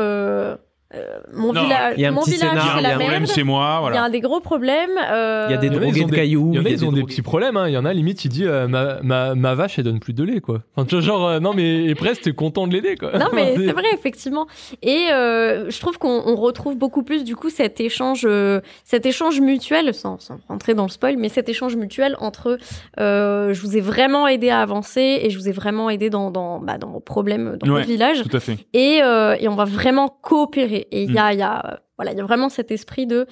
euh, 0.96 1.18
mon 1.32 1.52
Non, 1.52 1.62
village, 1.62 1.94
il 1.96 2.02
y 2.02 2.04
a 2.04 2.08
un 2.08 2.12
mon 2.12 2.20
petit 2.22 2.32
village, 2.32 2.50
scénar, 2.50 2.64
Il 2.64 2.66
y 2.66 2.70
a 2.70 2.72
c'est 2.72 2.78
un 2.78 2.82
la 2.82 2.94
problème 2.96 3.22
merde. 3.22 3.32
chez 3.34 3.42
moi, 3.42 3.70
Il 3.74 3.76
y 3.76 3.80
voilà. 3.82 4.02
a 4.04 4.10
des 4.10 4.20
gros 4.20 4.40
problèmes. 4.40 4.90
euh, 5.10 5.46
Il 5.48 5.52
y 5.52 5.54
a 5.54 5.58
des 5.58 5.66
Il 5.66 5.72
y 5.72 5.76
en 5.76 5.78
a, 5.78 5.80
drogués 5.82 5.98
ils 5.98 6.02
ont 6.02 6.06
de 6.06 6.10
des- 6.12 6.16
cailloux. 6.16 6.50
Il 6.52 6.56
y 6.56 6.58
en 6.60 6.64
a, 6.64 6.68
ils 6.68 6.84
ont 6.84 6.92
des 6.92 7.00
des 7.00 7.06
petits 7.06 7.22
problèmes. 7.22 7.56
hein. 7.56 7.68
Il 7.68 7.72
y 7.72 7.78
en 7.78 7.84
a, 7.84 7.92
limite, 7.92 8.24
il 8.24 8.28
dit 8.28 8.44
euh, 8.46 8.68
ma, 8.68 9.00
ma, 9.02 9.34
ma 9.34 9.54
vache, 9.54 9.78
elle 9.78 9.84
donne 9.84 10.00
plus 10.00 10.12
de 10.12 10.22
lait, 10.24 10.40
quoi. 10.40 10.62
Enfin, 10.76 10.86
tu 10.86 10.94
vois, 10.94 11.04
genre, 11.04 11.26
euh, 11.28 11.40
non, 11.40 11.52
mais 11.54 11.84
et 11.84 11.94
presque, 11.94 12.22
t'es 12.22 12.32
content 12.32 12.66
de 12.66 12.72
l'aider, 12.72 12.96
quoi. 12.96 13.16
Non, 13.18 13.26
mais 13.32 13.54
c'est 13.56 13.72
vrai, 13.72 13.84
effectivement. 13.92 14.46
Et 14.82 15.08
euh, 15.12 15.70
je 15.70 15.80
trouve 15.80 15.98
qu'on 15.98 16.22
on 16.26 16.36
retrouve 16.36 16.76
beaucoup 16.76 17.02
plus, 17.02 17.24
du 17.24 17.36
coup, 17.36 17.50
cet 17.50 17.80
échange, 17.80 18.22
euh, 18.24 18.60
cet 18.84 19.06
échange 19.06 19.40
mutuel, 19.40 19.92
sans, 19.94 20.18
sans 20.20 20.38
rentrer 20.48 20.74
dans 20.74 20.84
le 20.84 20.88
spoil, 20.90 21.16
mais 21.18 21.28
cet 21.28 21.48
échange 21.48 21.76
mutuel 21.76 22.16
entre 22.20 22.58
euh, 23.00 23.52
je 23.52 23.60
vous 23.60 23.76
ai 23.76 23.80
vraiment 23.80 24.26
aidé 24.28 24.50
à 24.50 24.60
avancer 24.60 25.20
et 25.22 25.30
je 25.30 25.38
vous 25.38 25.48
ai 25.48 25.52
vraiment 25.52 25.90
aidé 25.90 26.10
dans, 26.10 26.30
dans, 26.30 26.58
bah, 26.60 26.78
dans 26.78 26.90
vos 26.90 27.00
problèmes, 27.00 27.56
dans 27.60 27.66
Ouais. 27.68 27.80
votre 27.80 27.86
village. 27.86 28.22
Tout 28.22 28.36
à 28.36 28.40
fait. 28.40 28.58
Et, 28.72 29.00
euh, 29.02 29.36
et 29.40 29.48
on 29.48 29.54
va 29.56 29.64
vraiment 29.64 30.08
coopérer. 30.22 30.83
Et 30.90 31.04
il 31.04 31.10
Mm. 31.10 31.14
y, 31.14 31.18
a, 31.18 31.32
il 31.32 31.38
y, 31.38 31.42
a, 31.42 31.72
euh, 31.72 31.76
voilà, 31.98 32.12
il 32.12 32.18
y 32.18 32.20
a 32.20 32.24
vraiment 32.24 32.48
cet 32.48 32.70
esprit 32.70 33.06
de. 33.06 33.26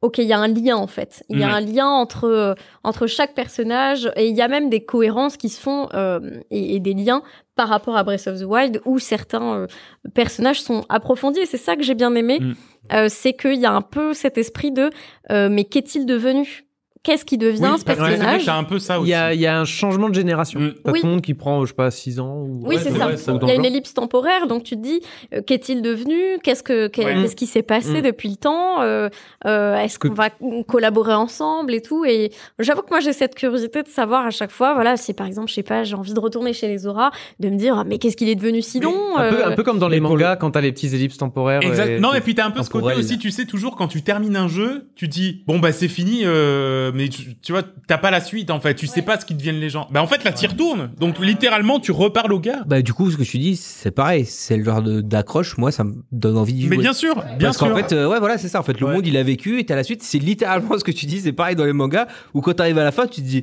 Ok, 0.00 0.18
il 0.18 0.26
y 0.26 0.32
a 0.32 0.38
un 0.38 0.46
lien 0.46 0.76
en 0.76 0.86
fait. 0.86 1.24
Il 1.28 1.40
y 1.40 1.42
a 1.42 1.52
un 1.52 1.60
lien 1.60 1.88
entre 1.88 2.24
euh, 2.28 2.54
entre 2.84 3.08
chaque 3.08 3.34
personnage 3.34 4.08
et 4.14 4.28
il 4.28 4.36
y 4.36 4.40
a 4.42 4.46
même 4.46 4.70
des 4.70 4.84
cohérences 4.84 5.36
qui 5.36 5.48
se 5.48 5.60
font 5.60 5.88
euh, 5.92 6.20
et, 6.52 6.76
et 6.76 6.80
des 6.80 6.94
liens 6.94 7.20
par 7.56 7.66
rapport 7.68 7.96
à 7.96 8.04
Breath 8.04 8.28
of 8.28 8.38
the 8.38 8.44
Wild 8.44 8.80
où 8.84 9.00
certains 9.00 9.54
euh, 9.62 9.66
personnages 10.14 10.62
sont 10.62 10.84
approfondis. 10.88 11.40
Et 11.40 11.46
c'est 11.46 11.56
ça 11.56 11.74
que 11.74 11.82
j'ai 11.82 11.94
bien 11.96 12.14
aimé, 12.14 12.38
Mm. 12.40 12.52
Euh, 12.92 13.06
c'est 13.10 13.32
qu'il 13.34 13.56
y 13.58 13.66
a 13.66 13.72
un 13.72 13.82
peu 13.82 14.14
cet 14.14 14.38
esprit 14.38 14.70
de 14.70 14.88
mais 15.30 15.64
qu'est-il 15.64 16.06
devenu? 16.06 16.64
Qu'est-ce 17.02 17.24
qui 17.24 17.38
devient 17.38 17.70
Oui, 17.72 17.78
ce 17.78 17.84
personnage 17.84 18.44
t'as 18.44 18.56
un 18.56 18.64
peu 18.64 18.78
ça 18.78 18.96
Il 18.96 19.00
aussi. 19.00 19.10
y, 19.10 19.14
a, 19.14 19.32
il 19.34 19.40
y 19.40 19.46
a 19.46 19.58
un 19.58 19.64
changement 19.64 20.08
de 20.08 20.14
génération. 20.14 20.60
Mm. 20.60 20.74
T'as 20.84 20.92
Oui. 20.92 21.00
tout 21.00 21.06
le 21.06 21.12
monde 21.12 21.22
qui 21.22 21.34
prend, 21.34 21.62
je 21.64 21.68
sais 21.68 21.74
pas, 21.74 21.90
6 21.90 22.20
ans 22.20 22.36
ou... 22.42 22.60
Oui, 22.64 22.76
Ouais, 22.76 22.82
c'est 22.82 22.90
ça. 22.90 23.08
Il 23.42 23.48
y 23.48 23.50
a 23.50 23.54
une 23.54 23.64
ellipse 23.64 23.94
temporaire, 23.94 24.46
donc 24.46 24.64
tu 24.64 24.76
te 24.76 24.82
dis 24.82 25.00
euh, 25.32 25.40
qu'est-il 25.46 25.80
devenu? 25.82 26.38
Qu'est-ce 26.42 26.62
que 26.62 26.88
qu'est- 26.88 27.04
Ouais. 27.04 27.14
qu'est-ce 27.22 27.36
qui 27.36 27.46
s'est 27.46 27.62
passé 27.62 28.00
Mm. 28.00 28.02
depuis 28.02 28.28
le 28.28 28.36
temps? 28.36 28.82
Euh, 28.82 29.08
euh, 29.46 29.76
Est-ce 29.76 29.98
Que- 29.98 30.08
qu'on 30.08 30.14
va 30.14 30.30
collaborer 30.66 31.14
ensemble 31.14 31.72
et 31.74 31.80
tout? 31.80 32.04
Et 32.04 32.30
j'avoue 32.58 32.82
que 32.82 32.90
moi 32.90 33.00
j'ai 33.00 33.12
cette 33.12 33.34
curiosité 33.34 33.82
de 33.82 33.88
savoir 33.88 34.26
à 34.26 34.30
chaque 34.30 34.50
fois, 34.50 34.74
voilà, 34.74 34.96
si 34.96 35.14
par 35.14 35.26
exemple, 35.26 35.48
je 35.48 35.54
sais 35.54 35.62
pas, 35.62 35.84
j'ai 35.84 35.94
envie 35.94 36.14
de 36.14 36.20
retourner 36.20 36.52
chez 36.52 36.68
les 36.68 36.86
Aura, 36.86 37.10
de 37.40 37.48
me 37.48 37.56
dire 37.56 37.76
ah, 37.78 37.84
mais 37.84 37.98
qu'est-ce 37.98 38.16
qu'il 38.16 38.28
est 38.28 38.34
devenu 38.34 38.60
sinon 38.62 39.16
Un 39.16 39.30
peu, 39.30 39.36
Euh, 39.42 39.46
un 39.48 39.52
peu 39.52 39.62
comme 39.62 39.78
dans 39.78 39.88
les 39.88 40.00
pour 40.00 40.10
mangas, 40.10 40.36
quand 40.36 40.50
t'as 40.52 40.60
les 40.60 40.72
petits 40.72 40.94
ellipses 40.94 41.18
temporaires. 41.18 41.60
Exact. 41.62 41.88
et- 41.88 42.00
Non, 42.00 42.12
et 42.14 42.20
puis 42.20 42.34
t'as 42.34 42.46
un 42.46 42.50
peu 42.50 42.62
ce 42.62 42.70
côté 42.70 42.94
aussi, 42.96 43.18
tu 43.18 43.30
sais, 43.30 43.44
toujours 43.46 43.76
quand 43.76 43.88
tu 43.88 44.02
termines 44.02 44.36
un 44.36 44.48
jeu, 44.48 44.88
tu 44.96 45.08
dis, 45.08 45.42
bon, 45.46 45.58
bah, 45.58 45.72
c'est 45.72 45.88
fini, 45.88 46.20
euh, 46.24 46.87
mais 46.94 47.08
tu, 47.08 47.36
tu 47.42 47.52
vois, 47.52 47.62
t'as 47.86 47.98
pas 47.98 48.10
la 48.10 48.20
suite, 48.20 48.50
en 48.50 48.60
fait. 48.60 48.74
Tu 48.74 48.86
sais 48.86 49.02
pas 49.02 49.18
ce 49.18 49.24
qui 49.24 49.34
deviennent 49.34 49.60
les 49.60 49.70
gens. 49.70 49.86
Bah, 49.90 50.02
en 50.02 50.06
fait, 50.06 50.24
là, 50.24 50.32
t'y 50.32 50.46
retournes. 50.46 50.90
Donc, 50.98 51.18
littéralement, 51.18 51.80
tu 51.80 51.92
reparles 51.92 52.32
au 52.32 52.40
gars. 52.40 52.62
Bah, 52.66 52.82
du 52.82 52.92
coup, 52.92 53.10
ce 53.10 53.16
que 53.16 53.22
tu 53.22 53.38
dis, 53.38 53.56
c'est 53.56 53.90
pareil. 53.90 54.24
C'est 54.26 54.56
le 54.56 54.64
genre 54.64 54.82
de- 54.82 55.00
d'accroche. 55.00 55.56
Moi, 55.58 55.70
ça 55.72 55.84
me 55.84 55.96
donne 56.12 56.36
envie 56.36 56.52
d'y 56.52 56.62
jouer. 56.66 56.76
Mais 56.76 56.82
bien 56.82 56.92
sûr, 56.92 57.14
bien 57.38 57.48
Parce 57.48 57.58
sûr. 57.58 57.68
qu'en 57.68 57.76
fait, 57.76 57.92
euh, 57.92 58.08
ouais, 58.08 58.18
voilà, 58.18 58.38
c'est 58.38 58.48
ça. 58.48 58.60
En 58.60 58.62
fait, 58.62 58.78
le 58.80 58.86
Ouais. 58.86 58.92
monde, 58.94 59.06
il 59.06 59.16
a 59.16 59.22
vécu 59.22 59.58
et 59.60 59.64
t'as 59.66 59.76
la 59.76 59.84
suite. 59.84 60.02
C'est 60.02 60.18
littéralement 60.18 60.76
ce 60.78 60.84
que 60.84 60.92
tu 60.92 61.06
dis. 61.06 61.20
C'est 61.20 61.32
pareil 61.32 61.56
dans 61.56 61.64
les 61.64 61.72
mangas 61.72 62.06
où 62.34 62.40
quand 62.40 62.54
t'arrives 62.54 62.78
à 62.78 62.84
la 62.84 62.92
fin, 62.92 63.06
tu 63.06 63.20
te 63.22 63.26
dis. 63.26 63.42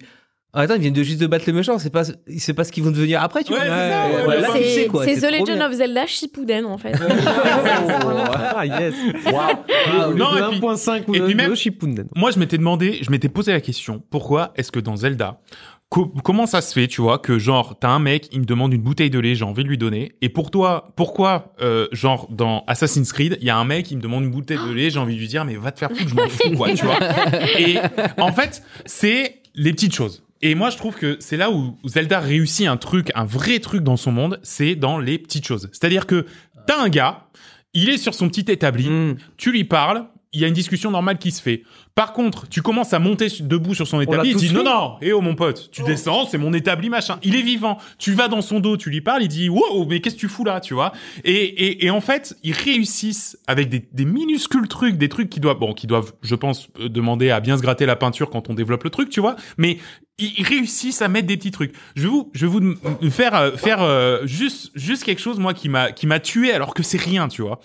Ah, 0.57 0.61
attends, 0.61 0.75
ils 0.75 0.81
viennent 0.81 0.93
de 0.93 1.03
juste 1.03 1.19
de 1.19 1.27
battre 1.27 1.43
les 1.47 1.53
méchants. 1.53 1.77
C'est 1.79 1.89
pas, 1.89 2.03
c'est 2.37 2.53
pas 2.53 2.63
ce 2.63 2.71
qu'ils 2.71 2.83
vont 2.83 2.91
devenir 2.91 3.21
après, 3.21 3.43
tu 3.43 3.51
Ouais, 3.53 3.59
vois. 3.59 3.67
c'est 3.67 3.71
ouais, 4.23 4.25
ouais, 4.27 4.41
là, 4.41 4.51
ouais. 4.53 4.59
tu 4.59 4.63
sais, 4.65 4.73
c'est 4.75 4.85
quoi, 4.87 5.03
c'est 5.05 5.17
The 5.19 5.31
Legend 5.31 5.57
bien. 5.57 5.67
of 5.67 5.73
Zelda 5.73 6.05
Shippuden 6.07 6.65
en 6.65 6.77
fait. 6.77 6.93
Ah, 8.57 8.65
yes. 8.65 8.93
Ah, 9.25 10.07
Non, 10.15 10.31
Le 10.33 10.39
et 10.39 10.49
puis- 10.49 10.59
1.5 10.59 11.03
ou 11.07 11.15
et 11.15 11.19
le 11.19 11.25
puis 11.25 11.35
même- 11.35 11.49
2 11.49 11.55
Shippuden. 11.55 12.07
Moi, 12.15 12.31
je 12.31 12.39
m'étais 12.39 12.57
demandé, 12.57 12.99
je 13.01 13.11
m'étais 13.11 13.29
posé 13.29 13.51
la 13.51 13.61
question, 13.61 14.01
pourquoi 14.09 14.53
est-ce 14.55 14.71
que 14.71 14.79
dans 14.79 14.95
Zelda, 14.95 15.39
co- 15.89 16.07
comment 16.23 16.45
ça 16.45 16.61
se 16.61 16.73
fait, 16.73 16.87
tu 16.87 17.01
vois, 17.01 17.19
que 17.19 17.37
genre, 17.37 17.77
t'as 17.79 17.89
un 17.89 17.99
mec, 17.99 18.29
il 18.31 18.39
me 18.41 18.45
demande 18.45 18.73
une 18.73 18.81
bouteille 18.81 19.09
de 19.09 19.19
lait, 19.19 19.35
j'ai 19.35 19.43
envie 19.45 19.63
de 19.63 19.69
lui 19.69 19.77
donner, 19.77 20.13
et 20.21 20.29
pour 20.29 20.51
toi, 20.51 20.91
pourquoi, 20.95 21.53
euh, 21.61 21.87
genre, 21.91 22.27
dans 22.31 22.63
Assassin's 22.67 23.11
Creed, 23.11 23.37
il 23.41 23.47
y 23.47 23.49
a 23.49 23.57
un 23.57 23.65
mec, 23.65 23.91
il 23.91 23.97
me 23.97 24.01
demande 24.01 24.23
une 24.23 24.31
bouteille 24.31 24.59
de 24.65 24.71
lait, 24.73 24.89
j'ai 24.89 24.99
envie 24.99 25.15
de 25.15 25.19
lui 25.19 25.27
dire, 25.27 25.43
mais 25.45 25.55
va 25.55 25.71
te 25.71 25.79
faire 25.79 25.89
foutre, 25.89 26.07
je 26.09 26.15
m'en 26.15 26.29
fous, 26.29 26.51
quoi, 26.55 26.69
tu 26.73 26.85
vois. 26.85 26.97
Et 27.59 27.77
en 28.17 28.31
fait, 28.31 28.63
c'est 28.85 29.35
les 29.53 29.71
petites 29.73 29.93
choses. 29.93 30.23
Et 30.41 30.53
moi, 30.55 30.69
je 30.69 30.77
trouve 30.77 30.95
que 30.95 31.17
c'est 31.19 31.37
là 31.37 31.49
où 31.51 31.77
Zelda 31.85 32.19
réussit 32.19 32.67
un 32.67 32.77
truc, 32.77 33.11
un 33.15 33.25
vrai 33.25 33.59
truc 33.59 33.83
dans 33.83 33.97
son 33.97 34.11
monde, 34.11 34.39
c'est 34.43 34.75
dans 34.75 34.99
les 34.99 35.17
petites 35.17 35.45
choses. 35.47 35.69
C'est-à-dire 35.71 36.05
que 36.05 36.25
t'as 36.67 36.81
un 36.81 36.89
gars, 36.89 37.27
il 37.73 37.89
est 37.89 37.97
sur 37.97 38.13
son 38.13 38.27
petit 38.29 38.51
établi, 38.51 38.89
Mm. 38.89 39.15
tu 39.37 39.51
lui 39.51 39.63
parles, 39.63 40.05
il 40.33 40.41
y 40.41 40.43
a 40.43 40.49
une 40.49 40.53
discussion 40.53 40.91
normale 40.91 41.17
qui 41.17 41.31
se 41.31 41.41
fait. 41.41 41.63
Par 41.95 42.11
contre, 42.11 42.49
tu 42.49 42.61
commences 42.61 42.91
à 42.93 42.99
monter 42.99 43.27
debout 43.39 43.73
sur 43.73 43.87
son 43.87 44.01
établi, 44.01 44.31
il 44.31 44.35
dit 44.35 44.51
non 44.51 44.65
non, 44.65 44.95
eh 45.01 45.13
oh 45.13 45.21
mon 45.21 45.33
pote, 45.33 45.69
tu 45.71 45.81
descends, 45.83 46.25
c'est 46.25 46.37
mon 46.37 46.51
établi 46.53 46.89
machin. 46.89 47.19
Il 47.23 47.37
est 47.37 47.41
vivant. 47.41 47.77
Tu 47.99 48.11
vas 48.11 48.27
dans 48.27 48.41
son 48.41 48.59
dos, 48.59 48.75
tu 48.75 48.89
lui 48.89 48.99
parles, 48.99 49.23
il 49.23 49.29
dit 49.29 49.47
wow, 49.47 49.85
mais 49.85 50.01
qu'est-ce 50.01 50.15
que 50.15 50.19
tu 50.19 50.27
fous 50.27 50.43
là, 50.43 50.59
tu 50.59 50.73
vois? 50.73 50.91
Et, 51.23 51.31
et, 51.33 51.85
et 51.85 51.89
en 51.89 52.01
fait, 52.01 52.35
ils 52.43 52.51
réussissent 52.51 53.37
avec 53.47 53.69
des, 53.69 53.87
des 53.93 54.03
minuscules 54.03 54.67
trucs, 54.67 54.97
des 54.97 55.07
trucs 55.07 55.29
qui 55.29 55.39
doivent 55.39 55.59
bon, 55.59 55.73
qui 55.73 55.87
doivent, 55.87 56.11
je 56.21 56.35
pense, 56.35 56.67
euh, 56.81 56.89
demander 56.89 57.29
à 57.29 57.39
bien 57.39 57.55
se 57.55 57.61
gratter 57.61 57.85
la 57.85 57.95
peinture 57.95 58.29
quand 58.29 58.49
on 58.49 58.53
développe 58.55 58.83
le 58.83 58.89
truc, 58.89 59.09
tu 59.09 59.21
vois? 59.21 59.37
Mais 59.57 59.77
ils, 60.17 60.43
réussissent 60.43 61.01
à 61.01 61.07
mettre 61.07 61.27
des 61.27 61.37
petits 61.37 61.51
trucs. 61.51 61.73
Je 61.95 62.03
vais 62.03 62.07
vous, 62.07 62.31
je 62.33 62.45
vais 62.45 62.51
vous 62.51 63.09
faire 63.09 63.35
euh, 63.35 63.51
faire 63.57 63.81
euh, 63.81 64.25
juste 64.25 64.71
juste 64.75 65.03
quelque 65.03 65.21
chose 65.21 65.39
moi 65.39 65.53
qui 65.53 65.69
m'a 65.69 65.91
qui 65.91 66.07
m'a 66.07 66.19
tué 66.19 66.51
alors 66.51 66.73
que 66.73 66.83
c'est 66.83 67.01
rien, 67.01 67.27
tu 67.27 67.41
vois 67.41 67.59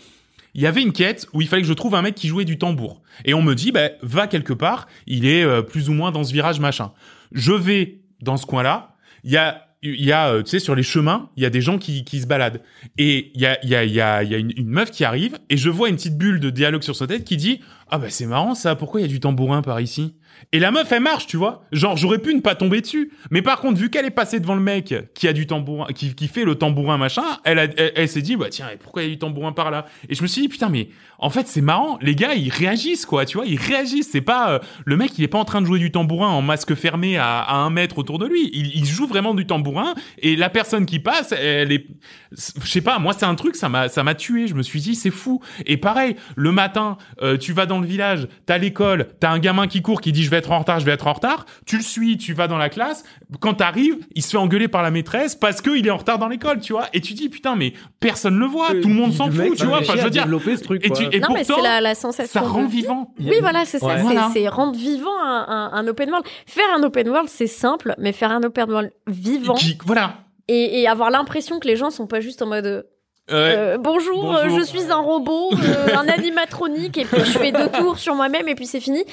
il 0.55 0.63
y 0.63 0.67
avait 0.67 0.83
une 0.83 0.93
quête 0.93 1.27
où 1.33 1.41
il 1.41 1.49
fallait 1.49 1.63
que 1.63 1.69
je 1.69 1.73
trouve 1.73 1.95
un 1.95 2.03
mec 2.03 2.15
qui 2.15 2.29
jouait 2.29 2.45
du 2.45 2.59
tambour. 2.59 3.03
Et 3.25 3.35
on 3.35 3.43
me 3.43 3.55
dit, 3.55 3.73
bah, 3.73 3.91
va 4.03 4.27
quelque 4.27 4.53
part, 4.53 4.89
il 5.07 5.27
est 5.27 5.45
euh, 5.45 5.63
plus 5.63 5.89
ou 5.89 5.93
moins 5.93 6.11
dans 6.11 6.25
ce 6.25 6.33
virage 6.33 6.61
machin. 6.61 6.93
Je 7.33 7.53
vais 7.53 8.01
dans 8.21 8.37
ce 8.37 8.47
coin-là, 8.47 8.97
il 9.25 9.31
y 9.31 9.37
a, 9.37 9.67
il 9.83 10.05
y 10.05 10.13
a, 10.13 10.29
euh, 10.29 10.43
tu 10.43 10.51
sais, 10.51 10.59
sur 10.59 10.75
les 10.75 10.83
chemins, 10.83 11.31
il 11.37 11.43
y 11.43 11.47
a 11.47 11.51
des 11.51 11.61
gens 11.61 11.79
qui, 11.79 12.05
qui 12.05 12.21
se 12.21 12.27
baladent. 12.27 12.61
Et 12.99 13.31
il 13.35 13.41
y 13.41 13.47
a, 13.47 13.59
il 13.63 13.71
y 13.71 13.75
a, 13.75 13.85
il 13.85 13.93
y 13.93 14.01
a, 14.01 14.23
y 14.23 14.35
a 14.35 14.39
une, 14.39 14.53
une 14.57 14.69
meuf 14.69 14.91
qui 14.91 15.05
arrive, 15.05 15.39
et 15.49 15.57
je 15.57 15.71
vois 15.71 15.89
une 15.89 15.97
petite 15.97 16.19
bulle 16.19 16.41
de 16.41 16.51
dialogue 16.51 16.83
sur 16.83 16.97
sa 16.97 17.07
tête 17.07 17.25
qui 17.25 17.37
dit, 17.37 17.61
ah 17.89 17.99
bah 17.99 18.11
c'est 18.11 18.27
marrant 18.27 18.55
ça, 18.55 18.75
pourquoi 18.75 19.01
il 19.01 19.05
y 19.05 19.07
a 19.07 19.09
du 19.09 19.21
tambourin 19.21 19.63
par 19.63 19.81
ici? 19.81 20.15
Et 20.53 20.59
la 20.59 20.71
meuf, 20.71 20.91
elle 20.93 21.03
marche, 21.03 21.27
tu 21.27 21.37
vois. 21.37 21.65
Genre, 21.73 21.97
j'aurais 21.97 22.19
pu 22.19 22.35
ne 22.35 22.41
pas 22.41 22.55
tomber 22.55 22.81
dessus. 22.81 23.13
Mais 23.31 23.43
par 23.43 23.61
contre, 23.61 23.79
vu 23.79 23.91
qu'elle 23.91 24.07
est 24.07 24.11
passée 24.11 24.41
devant 24.41 24.55
le 24.55 24.61
mec 24.61 24.95
qui 25.15 25.29
a 25.29 25.33
du 25.33 25.47
tambourin, 25.47 25.93
qui, 25.93 26.15
qui 26.15 26.29
fait 26.29 26.45
le 26.45 26.55
tambourin 26.55 26.99
machin, 26.99 27.23
elle, 27.45 27.73
elle, 27.95 28.09
s'est 28.09 28.23
dit, 28.23 28.37
bah 28.37 28.47
tiens, 28.51 28.67
pourquoi 28.81 29.03
il 29.03 29.07
y 29.07 29.09
a 29.09 29.13
du 29.13 29.19
tambourin 29.19 29.53
par 29.53 29.71
là? 29.71 29.87
Et 30.09 30.15
je 30.15 30.23
me 30.23 30.27
suis 30.27 30.43
dit, 30.43 30.49
putain, 30.49 30.69
mais 30.69 30.89
en 31.19 31.31
fait, 31.31 31.47
c'est 31.47 31.61
marrant. 31.61 31.99
Les 32.01 32.15
gars, 32.15 32.35
ils 32.35 32.51
réagissent, 32.51 33.07
quoi, 33.07 33.25
tu 33.25 33.37
vois, 33.37 33.47
ils 33.47 33.59
réagissent. 33.59 34.11
C'est 34.11 34.21
pas, 34.21 34.53
euh, 34.53 34.59
le 34.85 34.97
mec, 34.97 35.13
il 35.19 35.25
est 35.25 35.29
pas 35.29 35.39
en 35.39 35.45
train 35.45 35.61
de 35.61 35.67
jouer 35.67 35.79
du 35.79 35.91
tambourin 35.91 36.29
en 36.29 36.43
masque 36.43 36.75
fermé 36.75 37.17
à, 37.17 37.41
à 37.41 37.57
un 37.57 37.71
mètre 37.71 37.99
autour 37.99 38.19
de 38.19 38.27
lui. 38.27 38.51
Il, 38.53 38.75
il 38.75 38.87
joue 38.87 39.07
vraiment 39.07 39.35
du 39.35 39.47
tambourin 39.47 39.95
et 40.19 40.37
la 40.37 40.49
personne 40.49 40.87
qui 40.87 40.99
passe, 40.99 41.33
elle 41.33 41.73
est, 41.73 41.87
je 42.33 42.71
sais 42.71 42.81
pas, 42.81 42.99
moi, 42.99 43.13
c'est 43.13 43.27
un 43.27 43.35
truc, 43.35 43.57
ça 43.57 43.69
m'a, 43.69 43.89
ça 43.89 44.03
m'a 44.03 44.15
tué. 44.15 44.47
Je 44.47 44.55
me 44.55 44.63
suis 44.63 44.81
dit, 44.81 44.95
c'est 44.95 45.11
fou. 45.11 45.41
Et 45.67 45.77
pareil, 45.77 46.17
le 46.37 46.53
matin, 46.53 46.97
euh, 47.23 47.37
tu 47.37 47.53
vas 47.53 47.67
dans 47.67 47.81
le 47.81 47.87
village, 47.87 48.29
t'as 48.47 48.59
l'école, 48.59 49.09
t'as 49.21 49.31
un 49.31 49.39
gamin 49.39 49.67
qui 49.67 49.83
court 49.83 50.01
qui 50.01 50.13
dit, 50.13 50.25
je 50.31 50.37
vais 50.37 50.39
être 50.39 50.53
en 50.53 50.61
retard, 50.61 50.79
je 50.79 50.85
vais 50.85 50.93
être 50.93 51.09
en 51.09 51.13
retard. 51.13 51.45
Tu 51.67 51.77
le 51.77 51.83
suis, 51.83 52.17
tu 52.17 52.35
vas 52.35 52.47
dans 52.47 52.57
la 52.57 52.69
classe. 52.69 53.03
Quand 53.41 53.55
t'arrives, 53.55 53.97
il 54.15 54.23
se 54.23 54.31
fait 54.31 54.37
engueuler 54.37 54.69
par 54.69 54.83
la 54.85 54.93
maîtresse 54.93 55.35
parce 55.35 55.61
qu'il 55.61 55.85
est 55.85 55.91
en 55.91 55.97
retard 55.97 56.21
dans 56.21 56.29
l'école, 56.29 56.61
tu 56.61 56.73
vois. 56.73 56.87
Et 56.93 57.01
tu 57.01 57.15
dis, 57.15 57.29
putain, 57.29 57.57
mais 57.57 57.73
personne 57.99 58.39
le 58.39 58.47
voit, 58.47 58.69
tout 58.81 58.87
le 58.89 58.95
monde 58.95 59.13
s'en 59.13 59.29
fout, 59.29 59.57
tu 59.57 59.67
vois. 59.67 59.79
Enfin, 59.81 59.95
je 59.97 60.03
veux 60.03 60.11
dire, 60.11 60.23
développer 60.23 60.57
ce 60.57 60.63
truc. 60.63 60.87
et, 60.87 60.91
tu, 60.91 61.03
et 61.11 61.19
non 61.19 61.29
mais 61.35 61.41
pourtant, 61.45 61.57
c'est 61.57 61.69
la, 61.69 61.81
la 61.81 61.95
sensation. 61.97 62.41
ça 62.41 62.47
rend 62.47 62.63
de- 62.63 62.69
vivant. 62.69 63.13
Oui, 63.19 63.35
voilà, 63.41 63.65
c'est 63.65 63.81
ça. 63.81 63.87
Ouais. 63.87 63.97
c'est- 63.97 64.03
Voilà. 64.03 64.31
Rendre 64.51 64.77
vivant 64.79 65.19
un, 65.21 65.47
un- 65.49 65.71
un 65.73 65.87
open 65.89 66.09
world. 66.11 66.25
Faire 66.47 66.65
un 66.77 66.83
open 66.85 67.09
world, 67.09 67.29
c'est 67.29 67.49
simple, 67.49 67.95
mais 67.99 68.13
faire 68.13 68.31
un 68.31 68.43
open 68.45 68.71
world 68.71 68.93
vivant 69.09 69.55
Qui- 69.55 69.77
voilà. 69.85 70.15
et, 70.47 70.81
et 70.83 70.87
avoir 70.89 71.11
l'impression 71.11 71.59
que 71.59 71.67
les 71.67 71.75
gens 71.77 71.91
sont 71.91 72.07
pas 72.07 72.21
juste 72.21 72.41
en 72.43 72.47
mode 72.47 72.87
euh, 73.33 73.45
Ouais. 73.49 73.55
euh, 73.57 73.79
bonjour, 73.79 74.23
Bonjour. 74.23 74.37
euh, 74.37 74.59
je 74.59 74.65
suis 74.65 74.91
un 74.91 75.01
robot, 75.01 75.51
euh, 75.53 75.97
un 75.97 76.09
animatronique, 76.09 76.99
et 76.99 77.05
puis 77.05 77.21
je 77.25 77.39
fais 77.39 77.53
deux 77.53 77.69
tours 77.69 77.99
sur 77.99 78.15
moi-même 78.15 78.49
et 78.49 78.55
puis 78.55 78.67
c'est 78.67 78.81
fini. 78.81 79.05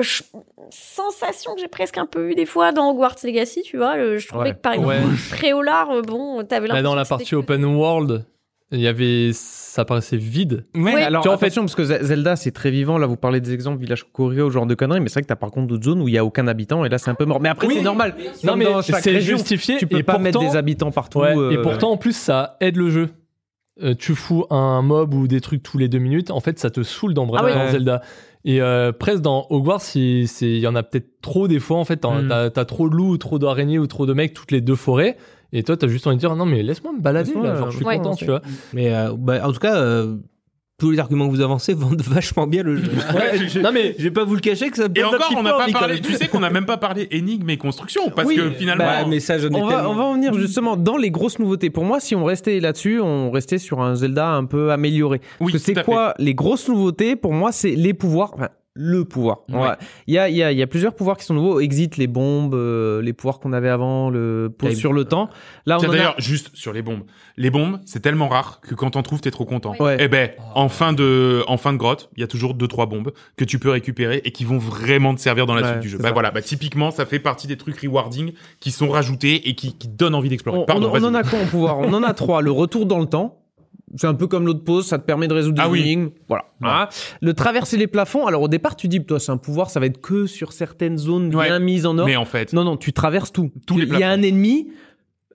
Je- 0.00 0.22
Sensation 0.70 1.54
que 1.54 1.60
j'ai 1.60 1.68
presque 1.68 1.98
un 1.98 2.06
peu 2.06 2.30
eu 2.30 2.34
des 2.34 2.46
fois 2.46 2.72
dans 2.72 2.90
Hogwarts 2.90 3.16
Legacy, 3.24 3.62
tu 3.62 3.76
vois. 3.76 3.96
le- 3.96 4.18
je 4.18 4.26
trouvais 4.28 4.44
Ouais. 4.50 4.54
que 4.54 4.60
par 4.60 4.72
exemple. 4.74 4.96
Préolard, 5.30 6.02
bon, 6.02 6.42
t'avais 6.44 6.68
Bah, 6.68 6.74
l'impression. 6.74 6.82
dans 6.82 6.94
la 6.94 7.04
partie 7.04 7.34
open 7.34 7.64
world, 7.64 8.24
il 8.72 8.80
y 8.80 8.88
avait, 8.88 9.30
ça 9.34 9.84
paraissait 9.84 10.16
vide. 10.16 10.64
Ouais, 10.74 10.94
Oui. 10.94 11.02
alors 11.02 11.22
Tu 11.22 11.28
vois, 11.28 11.36
en 11.36 11.38
fait- 11.38 11.54
parce 11.54 11.74
que 11.74 11.84
Ze- 11.84 12.02
Zelda, 12.02 12.34
c'est 12.36 12.50
très 12.50 12.70
vivant. 12.70 12.96
Là, 12.98 13.06
vous 13.06 13.16
parlez 13.16 13.40
des 13.40 13.52
exemples, 13.52 13.78
village 13.80 14.04
Corio, 14.12 14.50
genre 14.50 14.66
de 14.66 14.74
conneries, 14.74 15.00
mais 15.00 15.08
c'est 15.08 15.14
vrai 15.14 15.22
que 15.22 15.28
t'as 15.28 15.36
par 15.36 15.50
contre 15.50 15.66
d'autres 15.68 15.84
zones 15.84 16.00
où 16.00 16.08
il 16.08 16.14
y 16.14 16.18
a 16.18 16.24
aucun 16.24 16.48
habitant, 16.48 16.84
et 16.84 16.88
là, 16.88 16.98
c'est 16.98 17.10
un 17.10 17.14
peu 17.14 17.24
mort. 17.26 17.40
Mais 17.40 17.50
après, 17.50 17.66
Oui. 17.66 17.74
c'est 17.76 17.82
normal. 17.82 18.14
Non, 18.42 18.56
mais 18.56 18.66
c'est 18.82 19.20
justifié. 19.20 19.76
tu 19.76 19.86
peux 19.86 19.98
et 19.98 20.02
pas 20.02 20.18
mettre 20.18 20.40
des 20.40 20.56
habitants 20.56 20.90
partout. 20.90 21.20
Ouais, 21.20 21.36
euh, 21.36 21.50
et 21.50 21.58
pourtant, 21.58 21.90
en 21.92 21.96
plus, 21.98 22.16
ça 22.16 22.56
aide 22.60 22.76
le 22.76 22.90
jeu. 22.90 23.10
Euh, 23.82 23.94
tu 23.98 24.14
fous 24.14 24.46
un 24.50 24.82
mob 24.82 25.14
ou 25.14 25.26
des 25.26 25.40
trucs 25.40 25.62
tous 25.62 25.78
les 25.78 25.88
deux 25.88 25.98
minutes, 25.98 26.30
en 26.30 26.38
fait, 26.40 26.58
ça 26.60 26.70
te 26.70 26.82
saoule 26.84 27.12
dans, 27.12 27.26
Ah 27.34 27.42
oui. 27.44 27.52
dans. 27.52 27.68
Zelda. 27.72 28.02
Et 28.44 28.60
euh, 28.62 28.92
presque 28.92 29.20
dans 29.22 29.46
Hogwarts, 29.50 29.80
il 29.96 30.26
y 30.58 30.66
en 30.68 30.76
a 30.76 30.82
peut-être 30.84 31.20
trop 31.22 31.48
des 31.48 31.58
fois, 31.58 31.78
en 31.78 31.84
fait. 31.84 31.96
T'as 31.96 32.20
Mm. 32.46 32.50
t'as- 32.52 32.64
trop 32.66 32.88
de 32.88 32.94
loups, 32.94 33.10
ou 33.12 33.16
trop 33.18 33.38
d'araignées 33.40 33.78
ou 33.80 33.86
trop 33.88 34.06
de 34.06 34.12
mecs 34.12 34.32
toutes 34.34 34.52
les 34.52 34.60
deux 34.60 34.76
forêts. 34.76 35.16
Et 35.52 35.62
toi, 35.64 35.76
t'as 35.76 35.88
juste 35.88 36.06
envie 36.06 36.16
de 36.16 36.20
dire 36.20 36.36
non, 36.36 36.46
mais 36.46 36.62
laisse-moi 36.62 36.92
me 36.92 37.00
balader, 37.00 37.32
là. 37.34 37.56
Genre, 37.56 37.70
je 37.70 37.76
suis 37.78 37.86
Ouais. 37.86 37.96
content, 37.96 38.14
tu 38.14 38.26
vois. 38.26 38.42
Mais 38.74 38.94
euh, 38.94 39.12
bah, 39.18 39.40
en 39.48 39.52
tout 39.52 39.60
cas, 39.60 39.76
euh, 39.76 40.16
tous 40.78 40.90
les 40.90 40.98
arguments 40.98 41.26
que 41.26 41.30
vous 41.32 41.40
avancez 41.40 41.72
vendent 41.74 42.02
vachement 42.02 42.46
bien 42.46 42.62
le 42.62 42.76
jeu. 42.76 42.90
Ouais, 43.14 43.46
je, 43.48 43.60
non, 43.60 43.70
mais- 43.72 43.94
je 43.96 44.02
vais 44.04 44.10
pas 44.10 44.24
vous 44.24 44.34
le 44.34 44.40
cacher 44.40 44.70
que 44.70 44.76
ça 44.76 44.88
me 44.88 44.98
Et 44.98 45.04
encore, 45.04 45.28
on 45.32 45.36
peu 45.36 45.42
n'a 45.42 45.52
pas 45.52 45.66
parlé. 45.72 46.00
Tu 46.00 46.12
sais 46.14 46.26
qu'on 46.28 46.40
n'a 46.40 46.50
même 46.50 46.66
pas 46.66 46.76
parlé 46.78 47.06
énigmes 47.10 47.48
et 47.50 47.56
construction 47.56 48.10
parce 48.10 48.26
Oui, 48.28 48.36
que 48.36 48.50
finalement. 48.50 48.84
Bah, 48.84 49.04
mais 49.08 49.20
ça, 49.20 49.38
ai 49.38 49.46
On 49.54 49.66
va, 49.66 49.88
on 49.88 49.94
va 49.94 50.02
en 50.04 50.14
venir 50.14 50.34
justement 50.34 50.76
dans 50.76 50.96
les 50.96 51.10
grosses 51.10 51.38
nouveautés. 51.38 51.70
Pour 51.70 51.84
moi, 51.84 52.00
si 52.00 52.14
on 52.16 52.24
restait 52.24 52.58
là-dessus, 52.60 53.00
on 53.00 53.30
restait 53.30 53.58
sur 53.58 53.80
un 53.82 53.94
Zelda 53.94 54.28
un 54.30 54.44
peu 54.46 54.72
amélioré. 54.72 55.20
oui, 55.40 55.52
Parce 55.52 55.64
que 55.64 55.74
c'est 55.74 55.84
quoi 55.84 56.14
les 56.18 56.34
grosses 56.34 56.68
nouveautés? 56.68 57.14
Pour 57.16 57.32
moi, 57.32 57.52
c'est 57.52 57.70
les 57.76 57.94
pouvoirs. 57.94 58.32
Enfin, 58.34 58.48
le 58.76 59.04
pouvoir. 59.04 59.42
Ouais. 59.52 59.68
Il 60.08 60.14
y, 60.14 60.18
a, 60.18 60.28
il 60.28 60.34
y, 60.34 60.42
a, 60.42 60.50
il 60.50 60.58
y 60.58 60.62
a 60.62 60.66
plusieurs 60.66 60.94
pouvoirs 60.96 61.16
qui 61.16 61.24
sont 61.24 61.34
nouveaux. 61.34 61.60
Exit 61.60 61.96
les 61.96 62.08
bombes, 62.08 62.54
euh, 62.54 63.00
les 63.02 63.12
pouvoirs 63.12 63.38
qu'on 63.38 63.52
avait 63.52 63.68
avant, 63.68 64.10
le 64.10 64.52
pause 64.56 64.70
Time. 64.70 64.78
sur 64.80 64.92
le 64.92 65.04
temps. 65.04 65.30
Là, 65.64 65.78
on 65.80 65.84
a- 65.84 65.88
d'ailleurs, 65.88 66.14
juste 66.18 66.50
sur 66.54 66.72
les 66.72 66.82
bombes. 66.82 67.02
Les 67.36 67.50
bombes, 67.50 67.78
c'est 67.86 68.00
tellement 68.00 68.26
rare 68.28 68.60
que 68.60 68.74
quand 68.74 68.90
t'en 68.90 69.02
trouves, 69.02 69.20
t'es 69.20 69.30
trop 69.30 69.44
content. 69.44 69.74
Ouais. 69.78 69.96
Eh 70.00 70.08
ben, 70.08 70.30
en 70.56 70.68
fin 70.68 70.92
de, 70.92 71.44
en 71.46 71.56
fin 71.56 71.72
de 71.72 71.78
grotte, 71.78 72.10
il 72.16 72.20
y 72.20 72.24
a 72.24 72.26
toujours 72.26 72.54
deux, 72.54 72.66
trois 72.66 72.86
bombes 72.86 73.12
que 73.36 73.44
tu 73.44 73.60
peux 73.60 73.70
récupérer 73.70 74.20
et 74.24 74.32
qui 74.32 74.44
vont 74.44 74.58
vraiment 74.58 75.14
te 75.14 75.20
servir 75.20 75.46
dans 75.46 75.54
la 75.54 75.62
Ouais, 75.62 75.68
suite 75.68 75.80
du 75.80 75.88
jeu. 75.88 75.98
Bah 75.98 76.08
ça. 76.08 76.12
voilà, 76.12 76.32
bah 76.32 76.42
typiquement, 76.42 76.90
ça 76.90 77.06
fait 77.06 77.20
partie 77.20 77.46
des 77.46 77.56
trucs 77.56 77.78
rewarding 77.80 78.32
qui 78.58 78.72
sont 78.72 78.88
rajoutés 78.88 79.48
et 79.48 79.54
qui, 79.54 79.76
qui 79.78 79.86
donnent 79.86 80.16
envie 80.16 80.28
d'explorer. 80.30 80.58
On, 80.58 80.64
Pardon, 80.64 80.90
on- 80.92 80.98
on 81.00 81.04
en 81.04 81.14
a 81.14 81.22
quoi 81.22 81.38
en 81.38 81.46
pouvoir? 81.46 81.78
On 81.78 81.92
en 81.92 82.02
a 82.02 82.12
trois. 82.12 82.42
Le 82.42 82.50
retour 82.50 82.86
dans 82.86 82.98
le 82.98 83.06
temps. 83.06 83.40
C'est 83.96 84.06
un 84.06 84.14
peu 84.14 84.26
comme 84.26 84.46
l'autre 84.46 84.64
pause, 84.64 84.86
ça 84.86 84.98
te 84.98 85.04
permet 85.04 85.28
de 85.28 85.34
résoudre 85.34 85.60
Ah 85.62 85.66
des 85.66 85.72
oui. 85.72 85.80
énigmes. 85.82 86.10
Voilà. 86.28 86.44
Ah. 86.62 86.88
Le 87.20 87.32
traverser 87.34 87.76
les 87.76 87.86
plafonds. 87.86 88.26
Alors 88.26 88.42
au 88.42 88.48
départ, 88.48 88.74
tu 88.76 88.88
dis, 88.88 89.04
toi, 89.04 89.20
c'est 89.20 89.30
un 89.32 89.36
pouvoir, 89.36 89.70
ça 89.70 89.78
va 89.80 89.86
être 89.86 90.00
que 90.00 90.26
sur 90.26 90.52
certaines 90.52 90.98
zones 90.98 91.34
Ouais. 91.34 91.46
bien 91.46 91.58
mises 91.58 91.86
en 91.86 91.90
ordre. 91.98 92.06
Mais 92.06 92.16
en 92.16 92.24
fait, 92.24 92.52
Non, 92.52 92.64
non, 92.64 92.76
tu 92.76 92.92
traverses 92.92 93.32
tout. 93.32 93.50
Tous 93.66 93.78
les 93.78 93.86
Il 93.86 93.98
y 93.98 94.02
a 94.02 94.10
un 94.10 94.22
ennemi, 94.22 94.68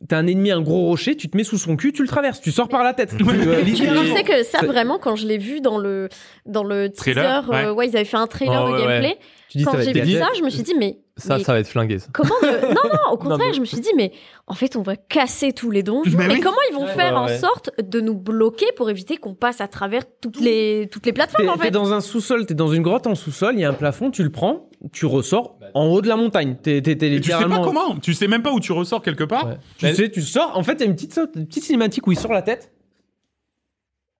t'as 0.08 0.18
un 0.18 0.28
ennemi, 0.28 0.52
un 0.52 0.62
gros 0.62 0.86
rocher, 0.86 1.16
tu 1.16 1.30
te 1.30 1.38
mets 1.38 1.44
sous 1.44 1.58
son 1.58 1.76
cul, 1.76 1.92
tu 1.94 2.02
le 2.02 2.08
traverses, 2.08 2.42
tu 2.42 2.52
sors 2.52 2.68
par 2.70 2.84
la 2.84 2.94
tête. 2.94 3.14
Euh, 3.22 3.64
Tu 3.66 3.76
sais 3.76 4.24
que 4.24 4.44
ça, 4.44 4.66
vraiment, 4.66 4.98
quand 5.00 5.16
je 5.16 5.28
l'ai 5.28 5.38
vu 5.38 5.62
dans 5.62 5.78
le, 5.78 6.10
dans 6.46 6.64
le 6.64 6.90
teaser, 6.90 7.14
Trailer, 7.14 7.50
euh, 7.52 7.70
ouais. 7.70 7.70
ouais. 7.72 7.88
ils 7.90 7.96
avaient 7.96 8.06
fait 8.06 8.18
un 8.18 8.28
trailer 8.28 8.64
Oh, 8.66 8.70
de 8.70 8.74
ouais, 8.76 8.82
gameplay. 8.88 9.18
Tu 9.50 9.58
dis, 9.60 9.64
Quand 9.66 9.80
j'ai 9.82 9.94
vu 9.94 10.18
ça, 10.18 10.28
je 10.38 10.44
me 10.44 10.50
suis 10.50 10.64
dit, 10.64 10.74
mais, 10.78 10.98
Ça, 11.20 11.38
mais 11.38 11.44
ça 11.44 11.54
va 11.54 11.60
être 11.60 11.68
flingué. 11.68 12.00
Ça. 12.00 12.08
comment 12.14 12.34
ne- 12.42 12.68
Non, 12.74 12.82
non, 12.86 13.12
au 13.12 13.18
contraire, 13.18 13.48
mais- 13.50 13.54
je 13.54 13.60
me 13.60 13.66
suis 13.66 13.80
dit, 13.80 13.92
mais 13.96 14.12
en 14.48 14.54
fait, 14.54 14.76
on 14.76 14.82
va 14.82 14.96
casser 14.96 15.54
tous 15.54 15.70
les 15.72 15.84
donjons. 15.84 16.18
Mais 16.18 16.28
oui. 16.28 16.40
comment 16.40 16.58
ils 16.70 16.74
vont 16.76 16.86
Ouais, 16.86 16.94
faire 16.94 17.14
ouais, 17.14 17.20
en 17.20 17.28
sorte 17.40 17.72
de 17.82 18.00
nous 18.02 18.16
bloquer 18.16 18.68
pour 18.76 18.90
éviter 18.90 19.18
qu'on 19.18 19.36
passe 19.36 19.62
à 19.62 19.68
travers 19.68 20.04
toutes 20.22 20.40
les, 20.40 20.88
toutes 20.92 21.06
les 21.06 21.14
plateformes, 21.14 21.46
T'es 21.46 21.50
en 21.52 21.58
t'es 21.58 21.64
fait 21.66 21.72
dans 21.72 21.94
un 21.94 22.02
sous-sol, 22.02 22.46
t'es 22.46 22.54
dans 22.54 22.72
une 22.74 22.82
grotte 22.84 23.06
en 23.08 23.16
sous-sol, 23.16 23.54
il 23.56 23.62
y 23.62 23.66
a 23.66 23.70
un 23.70 23.74
plafond, 23.74 24.12
tu 24.12 24.24
le 24.24 24.30
prends, 24.32 24.70
tu 24.92 25.06
ressors 25.06 25.58
en 25.74 25.86
haut 25.88 26.02
de 26.02 26.08
la 26.08 26.16
montagne. 26.16 26.56
T'es 26.62 26.82
t'es- 26.82 26.96
t'es 26.96 27.12
et 27.12 27.22
tu 27.22 27.32
sais 27.32 27.46
pas 27.46 27.62
comment. 27.64 27.96
Tu 27.98 28.14
sais 28.14 28.28
même 28.28 28.42
pas 28.44 28.52
où 28.52 28.60
tu 28.60 28.72
ressors 28.72 29.02
quelque 29.02 29.24
part. 29.24 29.48
Ouais. 29.48 29.58
Tu 29.78 29.86
Mais- 29.86 29.94
sais, 29.94 30.10
tu 30.10 30.22
sors. 30.22 30.58
En 30.58 30.64
fait, 30.64 30.74
il 30.74 30.80
y 30.80 30.84
a 30.84 30.86
une 30.88 30.96
petite, 30.96 31.20
une 31.36 31.46
petite 31.48 31.64
cinématique 31.66 32.08
où 32.08 32.12
il 32.12 32.18
sort 32.18 32.34
la 32.34 32.42
tête. 32.42 32.72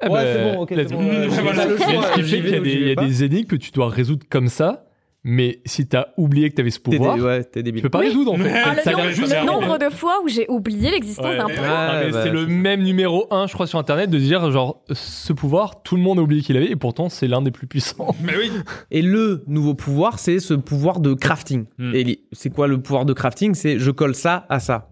Eh 0.02 0.08
Ouais, 0.08 0.24
ben, 0.24 0.34
c'est 0.34 0.54
bon, 0.56 0.62
ok, 0.62 0.70
c'est 0.76 0.94
bon, 0.94 1.02
euh, 1.02 1.28
Voilà. 1.28 1.66
le 1.66 1.78
choix, 1.78 1.88
il 2.18 2.88
y 2.88 2.92
a 2.92 2.96
des 2.96 3.24
énigmes 3.26 3.48
que 3.48 3.58
tu 3.58 3.72
dois 3.72 3.90
résoudre 3.90 4.26
comme 4.30 4.48
ça, 4.48 4.86
mais 5.24 5.62
si 5.66 5.86
t'as 5.88 6.08
oublié 6.18 6.50
que 6.50 6.56
t'avais 6.56 6.70
ce 6.70 6.80
T'es 6.80 6.96
pouvoir, 6.98 7.16
dé- 7.18 7.22
ouais, 7.22 7.44
t'es 7.44 7.62
tu 7.62 7.74
peux 7.82 7.90
pas 7.90 8.00
Oui. 8.00 8.08
résoudre 8.08 8.34
en 8.34 8.38
fait. 8.38 8.44
Ouais. 8.44 8.54
Ah, 8.66 8.76
Ça 8.82 8.92
le, 8.92 9.10
le 9.10 9.46
nombre 9.46 9.78
de 9.78 9.90
fois 9.90 10.22
où 10.24 10.30
j'ai 10.30 10.46
oublié 10.50 10.92
l'existence 10.92 11.26
Ouais. 11.26 11.38
d'un 11.38 11.46
Ouais, 11.48 11.56
pouvoir. 11.56 11.90
Ah, 11.92 12.02
bah, 12.10 12.24
c'est 12.24 12.30
le 12.32 12.46
même 12.48 12.84
numéro 12.84 13.28
1, 13.32 13.48
je 13.48 13.54
crois, 13.54 13.68
sur 13.68 13.80
internet, 13.80 14.10
de 14.10 14.18
dire 14.18 14.50
genre 14.52 14.82
ce 14.92 15.34
pouvoir, 15.34 15.84
tout 15.84 15.96
le 15.98 16.02
monde 16.02 16.20
a 16.20 16.22
oublié 16.22 16.42
qu'il 16.42 16.56
avait, 16.58 16.72
et 16.72 16.76
pourtant 16.76 17.10
c'est 17.10 17.28
l'un 17.28 17.42
des 17.42 17.52
plus 17.52 17.68
puissants. 17.68 18.16
Mais 18.24 18.34
oui. 18.38 18.52
Et 18.92 19.02
le 19.02 19.44
nouveau 19.48 19.74
pouvoir, 19.74 20.20
c'est 20.20 20.40
ce 20.40 20.54
pouvoir 20.54 21.00
de 21.00 21.14
crafting. 21.14 21.66
Hmm. 21.78 21.92
Et 21.94 22.22
c'est 22.32 22.50
quoi 22.50 22.68
le 22.68 22.82
pouvoir 22.82 23.06
de 23.06 23.14
crafting? 23.14 23.54
C'est 23.56 23.78
je 23.80 23.92
colle 23.92 24.16
ça 24.16 24.46
à 24.50 24.60
ça. 24.60 24.90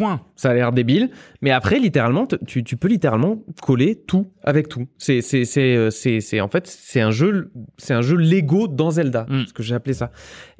Point. 0.00 0.20
Ça 0.34 0.50
a 0.50 0.54
l'air 0.54 0.72
débile, 0.72 1.10
mais 1.42 1.50
après, 1.50 1.78
littéralement, 1.78 2.26
tu, 2.46 2.64
tu 2.64 2.76
peux 2.76 2.88
littéralement 2.88 3.42
coller 3.62 3.94
tout 3.96 4.26
avec 4.42 4.68
tout. 4.68 4.86
C'est, 4.98 5.20
c'est, 5.20 5.44
c'est, 5.44 5.76
euh, 5.76 5.90
c'est, 5.90 6.20
c'est- 6.20 6.40
en 6.40 6.48
fait, 6.48 6.66
c'est 6.66 7.00
un 7.02 7.10
jeu, 7.10 7.50
c'est 7.76 7.92
un 7.94 8.00
jeu 8.00 8.16
Lego 8.16 8.66
dans 8.66 8.90
Zelda, 8.90 9.26
Mm. 9.28 9.44
ce 9.46 9.52
que 9.52 9.62
j'ai 9.62 9.74
appelé 9.74 9.92
ça. 9.94 10.10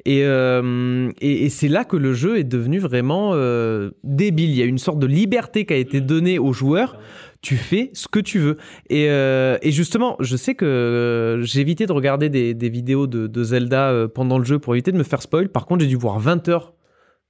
Et, 0.05 0.23
euh, 0.25 1.09
et, 1.21 1.45
et 1.45 1.49
c'est 1.49 1.67
là 1.67 1.83
que 1.85 1.95
le 1.97 2.13
jeu 2.13 2.37
est 2.37 2.43
devenu 2.43 2.79
vraiment 2.79 3.31
euh, 3.33 3.91
débile. 4.03 4.49
Il 4.51 4.55
y 4.55 4.61
a 4.61 4.65
une 4.65 4.77
sorte 4.79 4.99
de 4.99 5.07
liberté 5.07 5.65
qui 5.65 5.73
a 5.73 5.77
été 5.77 6.01
donnée 6.01 6.39
aux 6.39 6.53
joueurs. 6.53 6.99
Tu 7.41 7.55
fais 7.55 7.89
ce 7.93 8.07
que 8.07 8.19
tu 8.19 8.37
veux. 8.39 8.57
Et, 8.89 9.07
euh, 9.09 9.57
et 9.63 9.71
justement, 9.71 10.15
je 10.19 10.35
sais 10.37 10.53
que 10.55 10.65
euh, 10.65 11.41
j'ai 11.43 11.61
évité 11.61 11.85
de 11.87 11.91
regarder 11.91 12.29
des, 12.29 12.53
des 12.53 12.69
vidéos 12.69 13.07
de, 13.07 13.25
de 13.27 13.43
Zelda 13.43 13.89
euh, 13.89 14.07
pendant 14.07 14.37
le 14.37 14.43
jeu 14.45 14.59
pour 14.59 14.73
éviter 14.75 14.91
de 14.91 14.97
me 14.97 15.03
faire 15.03 15.21
spoil. 15.23 15.49
Par 15.49 15.65
contre, 15.65 15.81
j'ai 15.81 15.87
dû 15.89 15.95
voir 15.95 16.19
20 16.19 16.47
heures 16.49 16.73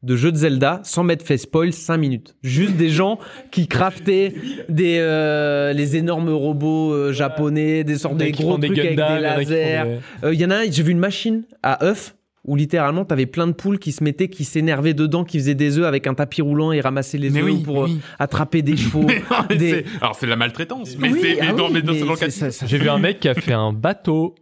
de 0.03 0.15
jeux 0.15 0.31
de 0.31 0.37
Zelda 0.37 0.79
sans 0.83 1.03
m'être 1.03 1.23
fait 1.23 1.37
spoil 1.37 1.71
5 1.73 1.97
minutes. 1.97 2.35
Juste 2.43 2.73
des 2.75 2.89
gens 2.89 3.19
qui 3.51 3.67
craftaient 3.67 4.33
des 4.69 4.97
euh, 4.99 5.73
les 5.73 5.95
énormes 5.95 6.29
robots 6.29 6.91
euh, 6.93 7.13
japonais, 7.13 7.83
des 7.83 7.97
sortes 7.97 8.17
de 8.17 8.25
gros 8.29 8.53
font 8.53 8.57
des 8.57 8.67
trucs 8.67 8.79
avec 8.79 8.95
des 8.95 9.03
il 9.03 9.21
lasers. 9.21 9.45
des- 9.45 9.99
Euh, 10.23 10.33
Il 10.33 10.39
y 10.39 10.45
en 10.45 10.49
a 10.49 10.55
un, 10.57 10.71
j'ai 10.71 10.83
vu 10.83 10.91
une 10.91 10.99
machine 10.99 11.43
à 11.63 11.85
œufs 11.85 12.15
où 12.43 12.55
littéralement 12.55 13.05
t'avais 13.05 13.27
plein 13.27 13.45
de 13.45 13.51
poules 13.51 13.77
qui 13.77 13.91
se 13.91 14.03
mettaient, 14.03 14.27
qui 14.27 14.45
s'énervaient 14.45 14.95
dedans, 14.95 15.23
qui 15.23 15.37
faisaient 15.37 15.53
des 15.53 15.77
œufs 15.77 15.85
avec 15.85 16.07
un 16.07 16.15
tapis 16.15 16.41
roulant 16.41 16.71
et 16.71 16.81
ramassaient 16.81 17.19
les 17.19 17.35
œufs 17.37 17.43
oui. 17.43 17.61
pour 17.63 17.83
euh, 17.83 17.85
oui. 17.85 17.99
attraper 18.17 18.63
des 18.63 18.75
chevaux. 18.77 19.03
Mais 19.07 19.19
non, 19.29 19.37
mais 19.51 19.55
des- 19.57 19.69
c'est- 19.69 19.85
Alors 20.01 20.15
c'est 20.15 20.25
de 20.25 20.31
la 20.31 20.35
maltraitance. 20.37 20.95
Mais 20.97 21.09
Oui, 21.11 21.37
ah 21.39 21.53
mais 21.71 21.81
mais 21.83 22.49
J'ai 22.65 22.77
vu 22.79 22.89
un 22.89 22.97
mec 22.97 23.19
qui 23.19 23.29
a 23.29 23.35
fait 23.35 23.53
un 23.53 23.71
bateau, 23.73 24.33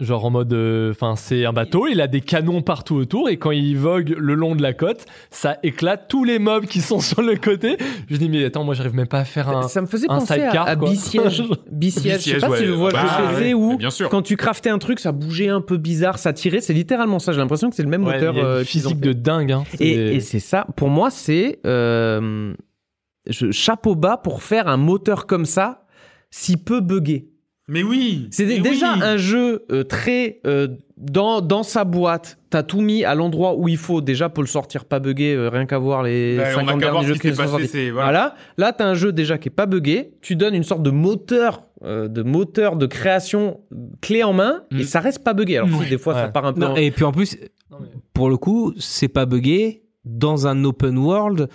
genre 0.00 0.24
en 0.24 0.30
mode, 0.30 0.52
euh, 0.52 0.90
enfin 0.90 1.14
c'est 1.16 1.44
un 1.44 1.52
bateau, 1.52 1.86
il 1.86 2.00
a 2.00 2.08
des 2.08 2.20
canons 2.20 2.62
partout 2.62 2.96
autour 2.96 3.28
et 3.28 3.36
quand 3.36 3.52
il 3.52 3.76
vogue 3.78 4.14
le 4.18 4.34
long 4.34 4.56
de 4.56 4.62
la 4.62 4.72
côte, 4.72 5.06
ça 5.30 5.58
éclate 5.62 6.08
tous 6.08 6.24
les 6.24 6.40
mobs 6.40 6.66
qui 6.66 6.80
sont 6.80 6.98
sur 7.00 7.22
le 7.22 7.36
côté. 7.36 7.76
Je 8.08 8.16
dis 8.16 8.28
mais 8.28 8.44
attends, 8.44 8.64
moi 8.64 8.74
j'arrive 8.74 8.94
même 8.94 9.06
pas 9.06 9.20
à 9.20 9.24
faire 9.24 9.48
un. 9.48 9.68
Ça 9.68 9.80
me 9.80 9.86
faisait 9.86 10.10
un 10.10 10.18
penser 10.18 10.32
à, 10.34 10.36
sidecar, 10.36 10.66
à 10.66 10.74
quoi. 10.76 10.90
Bisiège. 10.90 11.44
Bisiège, 11.70 12.24
je 12.24 12.30
sais 12.32 12.38
pas 12.38 12.50
ouais. 12.50 12.58
si 12.58 12.64
tu 12.64 12.70
vois 12.70 12.90
Bah, 12.90 13.02
le 13.30 13.36
jeu 13.36 13.40
ouais, 13.44 13.54
où 13.54 13.76
Bien 13.76 13.90
sûr. 13.90 14.08
quand 14.08 14.22
tu 14.22 14.36
craftais 14.36 14.70
un 14.70 14.78
truc, 14.78 14.98
ça 14.98 15.12
bougeait 15.12 15.48
un 15.48 15.60
peu 15.60 15.76
bizarre, 15.76 16.18
ça 16.18 16.32
tirait. 16.32 16.60
C'est 16.60 16.74
littéralement 16.74 17.20
ça. 17.20 17.32
J'ai 17.32 17.38
l'impression 17.38 17.70
que 17.70 17.76
c'est 17.76 17.82
le 17.84 17.88
même 17.88 18.04
Ouais, 18.04 18.14
moteur. 18.14 18.36
euh, 18.36 18.64
physique 18.64 19.00
de 19.00 19.12
dingue. 19.12 19.52
Hein. 19.52 19.62
Et, 19.78 20.16
et 20.16 20.20
c'est 20.20 20.40
ça, 20.40 20.66
pour 20.76 20.88
moi, 20.88 21.10
c'est 21.10 21.60
euh, 21.66 22.52
je, 23.28 23.52
chapeau 23.52 23.94
bas 23.94 24.16
pour 24.16 24.42
faire 24.42 24.66
un 24.66 24.76
moteur 24.76 25.26
comme 25.26 25.44
ça, 25.46 25.86
si 26.30 26.56
peu 26.56 26.80
buggé. 26.80 27.28
Mais 27.66 27.82
oui. 27.82 28.28
C'est 28.30 28.44
déjà 28.60 28.92
oui. 28.94 29.00
un 29.02 29.16
jeu 29.16 29.64
euh, 29.72 29.84
très 29.84 30.40
euh, 30.46 30.68
dans, 30.98 31.40
dans 31.40 31.62
sa 31.62 31.84
boîte. 31.84 32.36
T'as 32.50 32.62
tout 32.62 32.82
mis 32.82 33.04
à 33.04 33.14
l'endroit 33.14 33.54
où 33.56 33.68
il 33.68 33.78
faut. 33.78 34.02
Déjà 34.02 34.28
pour 34.28 34.42
le 34.42 34.48
sortir 34.48 34.84
pas 34.84 34.98
buggé, 35.00 35.34
euh, 35.34 35.48
rien 35.48 35.64
qu'à 35.64 35.78
voir 35.78 36.02
les 36.02 36.36
Bah, 36.36 36.44
on 36.52 36.54
50 36.56 36.68
a 36.68 36.72
qu'à 36.72 36.90
voir 36.90 36.92
derniers 37.02 37.06
jeux 37.08 37.14
qui 37.14 37.20
qui 37.30 37.34
sont 37.34 37.36
passé. 37.42 37.50
sortis. 37.52 37.66
c'est- 37.68 37.90
voilà. 37.90 38.06
Voilà. 38.10 38.34
Là, 38.58 38.72
t'as 38.72 38.86
un 38.86 38.92
jeu 38.94 39.12
déjà 39.12 39.38
qui 39.38 39.48
est 39.48 39.50
pas 39.50 39.64
buggé. 39.66 40.12
Tu 40.20 40.36
donnes 40.36 40.54
une 40.54 40.62
sorte 40.62 40.82
de 40.82 40.90
moteur, 40.90 41.62
euh, 41.84 42.06
de 42.06 42.22
moteur 42.22 42.76
de 42.76 42.84
création 42.86 43.60
clé 44.02 44.22
en 44.22 44.34
main, 44.34 44.62
Mm. 44.70 44.80
et 44.80 44.84
ça 44.84 45.00
reste 45.00 45.24
pas 45.24 45.32
buggé. 45.32 45.56
Alors 45.56 45.70
Ouais. 45.78 45.84
si 45.84 45.90
des 45.90 45.98
fois 45.98 46.12
ça 46.14 46.28
part 46.28 46.44
un 46.44 46.52
peu. 46.52 46.60
Non, 46.60 46.72
en- 46.72 46.76
et 46.76 46.90
puis 46.90 47.04
en 47.04 47.12
plus, 47.12 47.38
pour 48.12 48.28
le 48.28 48.36
coup, 48.36 48.74
c'est 48.78 49.08
pas 49.08 49.24
buggé 49.24 49.84
dans 50.04 50.46
un 50.46 50.64
open 50.64 50.98
world 50.98 51.48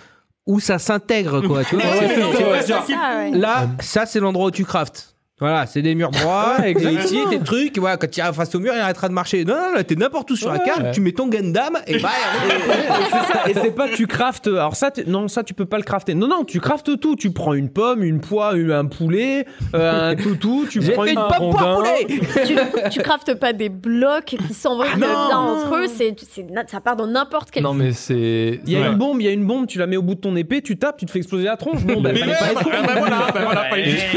où 0.46 0.58
ça 0.58 0.80
s'intègre, 0.80 1.40
quoi. 1.46 1.62
tu 1.62 1.76
vois. 1.76 1.84
Ouais, 1.84 3.30
ouais. 3.32 3.38
Là, 3.38 3.68
ça, 3.80 4.06
c'est 4.06 4.18
l'endroit 4.18 4.46
où 4.46 4.50
tu 4.50 4.64
craftes. 4.64 5.14
Voilà, 5.40 5.64
c'est 5.66 5.80
des 5.80 5.94
murs 5.94 6.10
droits, 6.10 6.56
et 6.66 6.72
ici, 6.72 7.18
tes 7.30 7.40
trucs, 7.40 7.78
voilà, 7.78 7.96
quand 7.96 8.10
tu 8.10 8.20
arrives 8.20 8.34
face 8.34 8.54
au 8.54 8.60
mur, 8.60 8.72
il 8.74 8.80
arrêtera 8.80 9.08
de 9.08 9.14
marcher. 9.14 9.44
Non, 9.46 9.54
non, 9.54 9.74
là, 9.74 9.84
t'es 9.84 9.94
n'importe 9.96 10.30
où 10.30 10.36
sur 10.36 10.50
la 10.52 10.58
carte, 10.58 10.80
Ouais. 10.82 10.90
tu 10.92 11.00
mets 11.00 11.12
ton 11.12 11.28
Gundam, 11.28 11.78
et 11.86 11.98
bah, 11.98 12.10
Et 12.46 13.04
c'est 13.04 13.32
ça, 13.32 13.48
et 13.48 13.54
c'est 13.54 13.74
pas 13.74 13.88
tu 13.88 14.06
craftes. 14.06 14.48
Alors 14.48 14.76
ça, 14.76 14.90
tu- 14.90 15.04
non, 15.08 15.28
ça 15.28 15.42
tu 15.42 15.54
peux 15.54 15.64
pas 15.64 15.78
le 15.78 15.82
crafter. 15.82 16.14
Non, 16.14 16.28
non, 16.28 16.44
tu 16.44 16.60
craftes 16.60 16.98
tout. 17.00 17.16
Tu 17.16 17.30
prends 17.32 17.54
une 17.54 17.70
pomme, 17.70 18.02
une 18.02 18.20
poire, 18.20 18.54
une- 18.54 18.70
un 18.70 18.84
poulet, 18.86 19.46
euh, 19.74 20.10
un 20.10 20.14
toutou. 20.16 20.66
Tu 20.68 20.82
j'ai 20.82 20.92
prends 20.92 21.04
fait 21.04 21.12
une 21.12 21.18
une 21.18 21.24
un 21.24 21.28
pomme 21.28 21.50
poire 21.52 21.76
poulet 21.78 22.06
tu, 22.46 22.54
tu 22.90 23.00
craftes 23.00 23.34
pas 23.34 23.52
des 23.52 23.68
blocs 23.70 24.24
qui 24.24 24.38
s'envoient 24.54 24.94
bien 24.96 25.38
entre 25.38 25.74
eux, 25.76 25.86
c'est, 25.86 26.14
ça 26.66 26.80
part 26.80 26.96
dans 26.96 27.06
n'importe 27.06 27.50
quel 27.50 27.62
Non 27.62 27.72
mais 27.74 27.92
c'est. 27.92 28.60
Il 28.66 28.70
y 28.72 28.76
a 28.76 28.80
Ouais. 28.80 28.86
une 28.88 28.96
bombe, 28.98 29.20
il 29.20 29.24
y 29.24 29.28
a 29.28 29.32
une 29.32 29.46
bombe. 29.46 29.66
Tu 29.66 29.78
la 29.78 29.86
mets 29.86 29.96
au 29.96 30.02
bout 30.02 30.14
de 30.16 30.20
ton 30.20 30.36
épée, 30.36 30.60
tu 30.62 30.76
tapes, 30.76 30.98
tu 30.98 31.06
te 31.06 31.10
fais 31.10 31.18
exploser 31.18 31.44
la 31.44 31.56
tronche. 31.56 31.82
Bon, 31.84 32.00
bah, 32.00 32.10
Mais 32.12 32.20
fallait 32.20 32.32
ouais, 32.32 32.38
pas 32.38 32.50
être 32.52 32.62
con. 32.62 32.70
bah, 32.70 32.82
bah, 32.86 32.94
voilà, 32.98 33.16
bah, 33.32 33.40
voilà, 33.44 33.62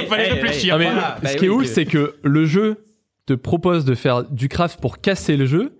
fallait 0.09 0.29
réfléchir. 0.29 0.77
Ah, 1.17 1.19
bah 1.21 1.29
ce 1.29 1.37
qui 1.37 1.45
est 1.45 1.49
ouf, 1.49 1.63
que- 1.63 1.67
c'est 1.67 1.85
que 1.85 2.15
le 2.23 2.45
jeu 2.45 2.77
te 3.25 3.33
propose 3.33 3.85
de 3.85 3.95
faire 3.95 4.23
du 4.29 4.49
craft 4.49 4.79
pour 4.81 4.99
casser 4.99 5.37
le 5.37 5.45
jeu, 5.45 5.73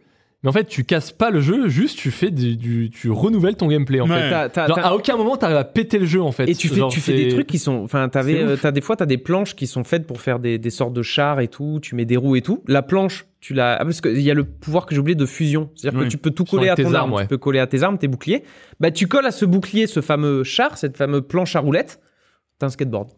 mais 0.43 0.49
en 0.49 0.53
fait, 0.53 0.65
tu 0.65 0.84
casses 0.84 1.11
pas 1.14 1.30
le 1.30 1.39
jeu, 1.39 1.69
juste 1.69 1.97
tu 1.97 2.11
fais 2.11 2.30
du, 2.30 2.57
du- 2.57 2.89
tu 2.89 3.10
renouvelles 3.11 3.55
ton 3.55 3.68
gameplay 3.68 4.01
en 4.01 4.10
Ouais. 4.10 4.30
fait. 4.30 4.68
Genre, 4.68 4.77
à 4.80 4.93
aucun 4.93 5.15
moment 5.15 5.38
t'arrives 5.38 5.55
à 5.57 5.64
péter 5.64 5.99
le 5.99 6.05
jeu 6.05 6.22
en 6.22 6.31
fait. 6.34 6.49
Et 6.49 6.55
tu 6.55 6.68
fais, 6.68 6.76
Genre, 6.76 6.91
tu 6.91 6.99
fais 6.99 7.14
des 7.14 7.30
trucs 7.30 7.47
qui 7.47 7.60
sont, 7.60 7.81
enfin, 7.84 8.10
t'avais, 8.10 8.41
euh, 8.43 8.57
t'as 8.61 8.72
des 8.72 8.81
fois, 8.81 8.95
t'as 8.97 9.05
des 9.05 9.18
planches 9.18 9.55
qui 9.55 9.68
sont 9.68 9.84
faites 9.85 10.05
pour 10.05 10.19
faire 10.22 10.39
des, 10.39 10.57
des 10.57 10.69
sortes 10.69 10.93
de 10.93 11.01
chars 11.01 11.39
et 11.39 11.47
tout. 11.47 11.80
Tu 11.81 11.95
mets 11.95 12.03
des 12.05 12.18
roues 12.18 12.35
et 12.35 12.41
tout. 12.41 12.61
La 12.68 12.81
planche, 12.81 13.26
tu 13.39 13.53
l'as, 13.53 13.76
ah, 13.80 13.84
parce 13.85 14.01
qu'il 14.01 14.19
y 14.22 14.31
a 14.31 14.34
le 14.34 14.43
pouvoir 14.43 14.85
que 14.85 14.93
j'ai 14.95 14.99
oublié 14.99 15.15
de 15.15 15.26
fusion. 15.26 15.69
C'est-à-dire 15.76 15.99
Oui. 15.99 16.05
que 16.07 16.11
tu 16.11 16.18
peux 16.18 16.31
tout 16.31 16.43
Fusion 16.45 16.57
coller 16.60 16.69
à 16.69 16.76
ton 16.76 16.81
tes 16.84 16.88
arme. 16.88 16.95
armes, 16.95 17.14
ouais. 17.14 17.22
Tu 17.23 17.27
peux 17.30 17.38
coller 17.38 17.60
à 17.60 17.68
tes 17.68 17.81
armes, 17.84 17.97
tes 17.97 18.07
boucliers. 18.10 18.43
Bah, 18.81 18.91
tu 18.91 19.07
colles 19.07 19.26
à 19.26 19.31
ce 19.31 19.45
bouclier, 19.45 19.88
ce 19.88 20.01
fameux 20.01 20.43
char, 20.43 20.77
cette 20.77 20.97
fameuse 20.97 21.23
planche 21.27 21.55
à 21.55 21.60
roulettes. 21.61 21.99
T'as 22.64 22.68
un 22.68 22.69
skateboard. 22.69 23.10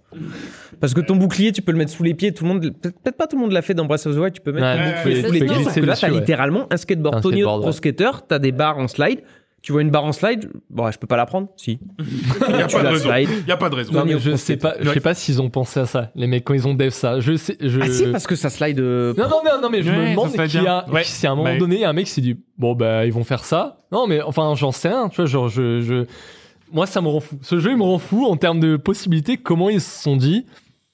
Parce 0.80 0.96
que 0.96 1.02
ton 1.02 1.16
bouclier, 1.18 1.52
tu 1.52 1.62
peux 1.62 1.72
le 1.72 1.78
mettre 1.78 1.92
sous 1.92 2.02
les 2.02 2.16
pieds. 2.16 2.34
Tout 2.34 2.46
le 2.46 2.50
monde, 2.54 2.74
peut-être 2.82 3.16
pas 3.16 3.28
tout 3.28 3.36
le 3.36 3.44
monde 3.44 3.52
l'a 3.52 3.62
fait 3.62 3.76
dans 3.76 3.86
Breath 3.86 4.08
of 4.08 4.16
the 4.16 4.18
Wild. 4.20 4.34
Tu 4.34 4.42
peux 4.42 4.52
mettre 4.52 4.66
Ouais, 4.66 4.76
ton 4.76 4.84
ouais, 4.84 4.96
bouclier 4.96 5.24
sous 5.24 5.32
les 5.34 5.46
pieds. 5.46 5.64
Sauf 5.66 5.76
que 5.76 5.80
là, 5.82 5.96
t'as 5.96 6.10
littéralement 6.10 6.66
un 6.72 6.78
skateboard. 6.78 7.20
Skateboard, 7.20 7.62
Pro. 7.62 7.72
Skater, 7.72 8.10
t'as 8.28 8.40
des 8.40 8.52
barres 8.52 8.80
en 8.80 8.88
slide. 8.88 9.20
Tu 9.62 9.72
vois 9.72 9.82
une 9.82 9.90
barre 9.90 10.04
en 10.06 10.12
slide, 10.12 10.48
bon, 10.70 10.92
je 10.92 11.00
peux 11.00 11.08
pas 11.08 11.18
la 11.18 11.26
prendre. 11.26 11.48
Si. 11.58 11.80
Il 12.50 12.56
y 12.56 12.62
a 12.62 12.68
pas 12.68 12.84
de 12.84 12.88
raison. 12.88 13.10
slide. 13.10 13.30
Il 13.42 13.48
y 13.48 13.52
a 13.52 13.58
pas 13.58 13.70
de 13.70 13.76
raison. 13.76 13.94
Non, 13.94 14.00
Tony 14.02 14.14
mais 14.14 14.20
je 14.20 14.36
sais 14.36 14.58
pas, 14.58 14.76
je 14.80 14.90
sais 14.92 15.00
pas 15.00 15.16
s'ils 15.16 15.42
ont 15.42 15.50
pensé 15.50 15.80
à 15.80 15.86
ça, 15.88 16.12
les 16.16 16.28
mecs, 16.28 16.44
quand 16.44 16.54
ils 16.54 16.68
ont 16.68 16.76
dev 16.76 16.90
ça. 16.92 17.20
Je 17.20 17.36
sais, 17.36 17.58
je. 17.60 17.80
Ah 17.82 17.88
si, 17.88 18.06
parce 18.12 18.28
que 18.28 18.36
ça 18.36 18.50
slide. 18.52 18.80
euh, 18.80 19.14
Non, 19.18 19.24
non, 19.28 19.38
non, 19.44 19.62
non, 19.64 19.70
mais 19.72 19.82
je 19.82 19.90
Ouais, 19.90 19.98
me 19.98 20.10
demande 20.12 20.32
qu'il 20.34 20.62
y 20.64 20.68
a. 20.68 20.86
Ouais. 20.92 21.04
si 21.04 21.26
à 21.26 21.32
un 21.32 21.36
moment 21.36 21.50
Ouais. 21.50 21.58
donné, 21.58 21.76
il 21.78 21.82
y 21.82 21.84
a 21.86 21.90
un 21.90 21.94
mec 21.94 22.06
qui 22.06 22.12
s'est 22.12 22.22
dit, 22.22 22.38
bon, 22.60 22.76
bah, 22.76 23.06
ils 23.08 23.14
vont 23.14 23.24
faire 23.24 23.44
ça. 23.44 23.80
Non, 23.92 24.06
mais 24.06 24.22
enfin, 24.22 24.54
j'en 24.56 24.72
sais 24.72 24.90
rien, 24.90 25.10
tu 25.10 25.16
vois, 25.16 25.26
genre, 25.26 25.48
je, 25.50 25.82
je, 25.82 26.06
moi, 26.72 26.86
ça 26.86 27.02
me 27.02 27.08
rend 27.08 27.20
fou. 27.20 27.38
Ce 27.42 27.60
jeu, 27.60 27.72
il 27.72 27.78
me 27.78 27.84
rend 27.84 28.00
fou 28.00 28.26
en 28.26 28.38
termes 28.38 28.60
de 28.60 28.78
possibilités. 28.78 29.38
Comment 29.38 29.70
ils 29.70 29.82
se 29.82 30.02
sont 30.04 30.18
dit, 30.18 30.46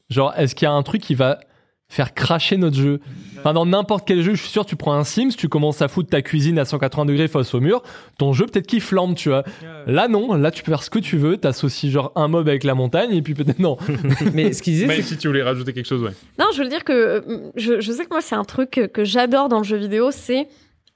genre, 0.09 0.33
est-ce 0.37 0.55
qu'il 0.55 0.65
y 0.65 0.69
a 0.69 0.73
un 0.73 0.83
truc 0.83 1.01
qui 1.01 1.15
va 1.15 1.39
faire 1.87 2.13
cracher 2.13 2.57
notre 2.57 2.77
jeu? 2.77 2.99
Enfin, 3.39 3.53
dans 3.53 3.65
n'importe 3.65 4.07
quel 4.07 4.21
jeu, 4.21 4.35
je 4.35 4.41
suis 4.41 4.51
sûr, 4.51 4.65
tu 4.65 4.75
prends 4.75 4.93
un 4.93 5.03
Sims, 5.03 5.31
tu 5.35 5.49
commences 5.49 5.81
à 5.81 5.87
foutre 5.87 6.09
ta 6.09 6.21
cuisine 6.21 6.59
à 6.59 6.65
180 6.65 7.05
degrés 7.05 7.27
face 7.27 7.53
au 7.55 7.59
mur, 7.59 7.81
ton 8.19 8.33
jeu, 8.33 8.45
peut-être 8.45 8.67
qu'il 8.67 8.81
flambe, 8.81 9.15
tu 9.15 9.29
vois. 9.29 9.43
Là, 9.87 10.07
non, 10.07 10.35
là, 10.35 10.51
tu 10.51 10.61
peux 10.61 10.71
faire 10.71 10.83
ce 10.83 10.91
que 10.91 10.99
tu 10.99 11.17
veux, 11.17 11.37
t'associes 11.37 11.89
genre 11.89 12.11
un 12.15 12.27
mob 12.27 12.47
avec 12.47 12.63
la 12.63 12.75
montagne, 12.75 13.11
et 13.13 13.21
puis 13.23 13.33
peut-être, 13.33 13.59
non. 13.59 13.77
Mais 14.33 14.53
ce 14.53 14.61
qu'il 14.61 14.73
disait, 14.73 14.85
Mais 14.85 14.97
c'est 14.97 15.01
si 15.01 15.17
tu 15.17 15.27
voulais 15.27 15.41
rajouter 15.41 15.73
quelque 15.73 15.87
chose, 15.87 16.03
ouais. 16.03 16.11
Non, 16.37 16.45
je 16.55 16.61
veux 16.61 16.69
dire 16.69 16.83
que 16.83 16.93
euh, 16.93 17.21
je, 17.55 17.81
je 17.81 17.91
sais 17.91 18.03
que 18.03 18.11
moi, 18.11 18.21
c'est 18.21 18.35
un 18.35 18.43
truc 18.43 18.69
que, 18.69 18.85
que 18.85 19.03
j'adore 19.03 19.49
dans 19.49 19.57
le 19.57 19.63
jeu 19.63 19.77
vidéo, 19.77 20.11
c'est 20.11 20.47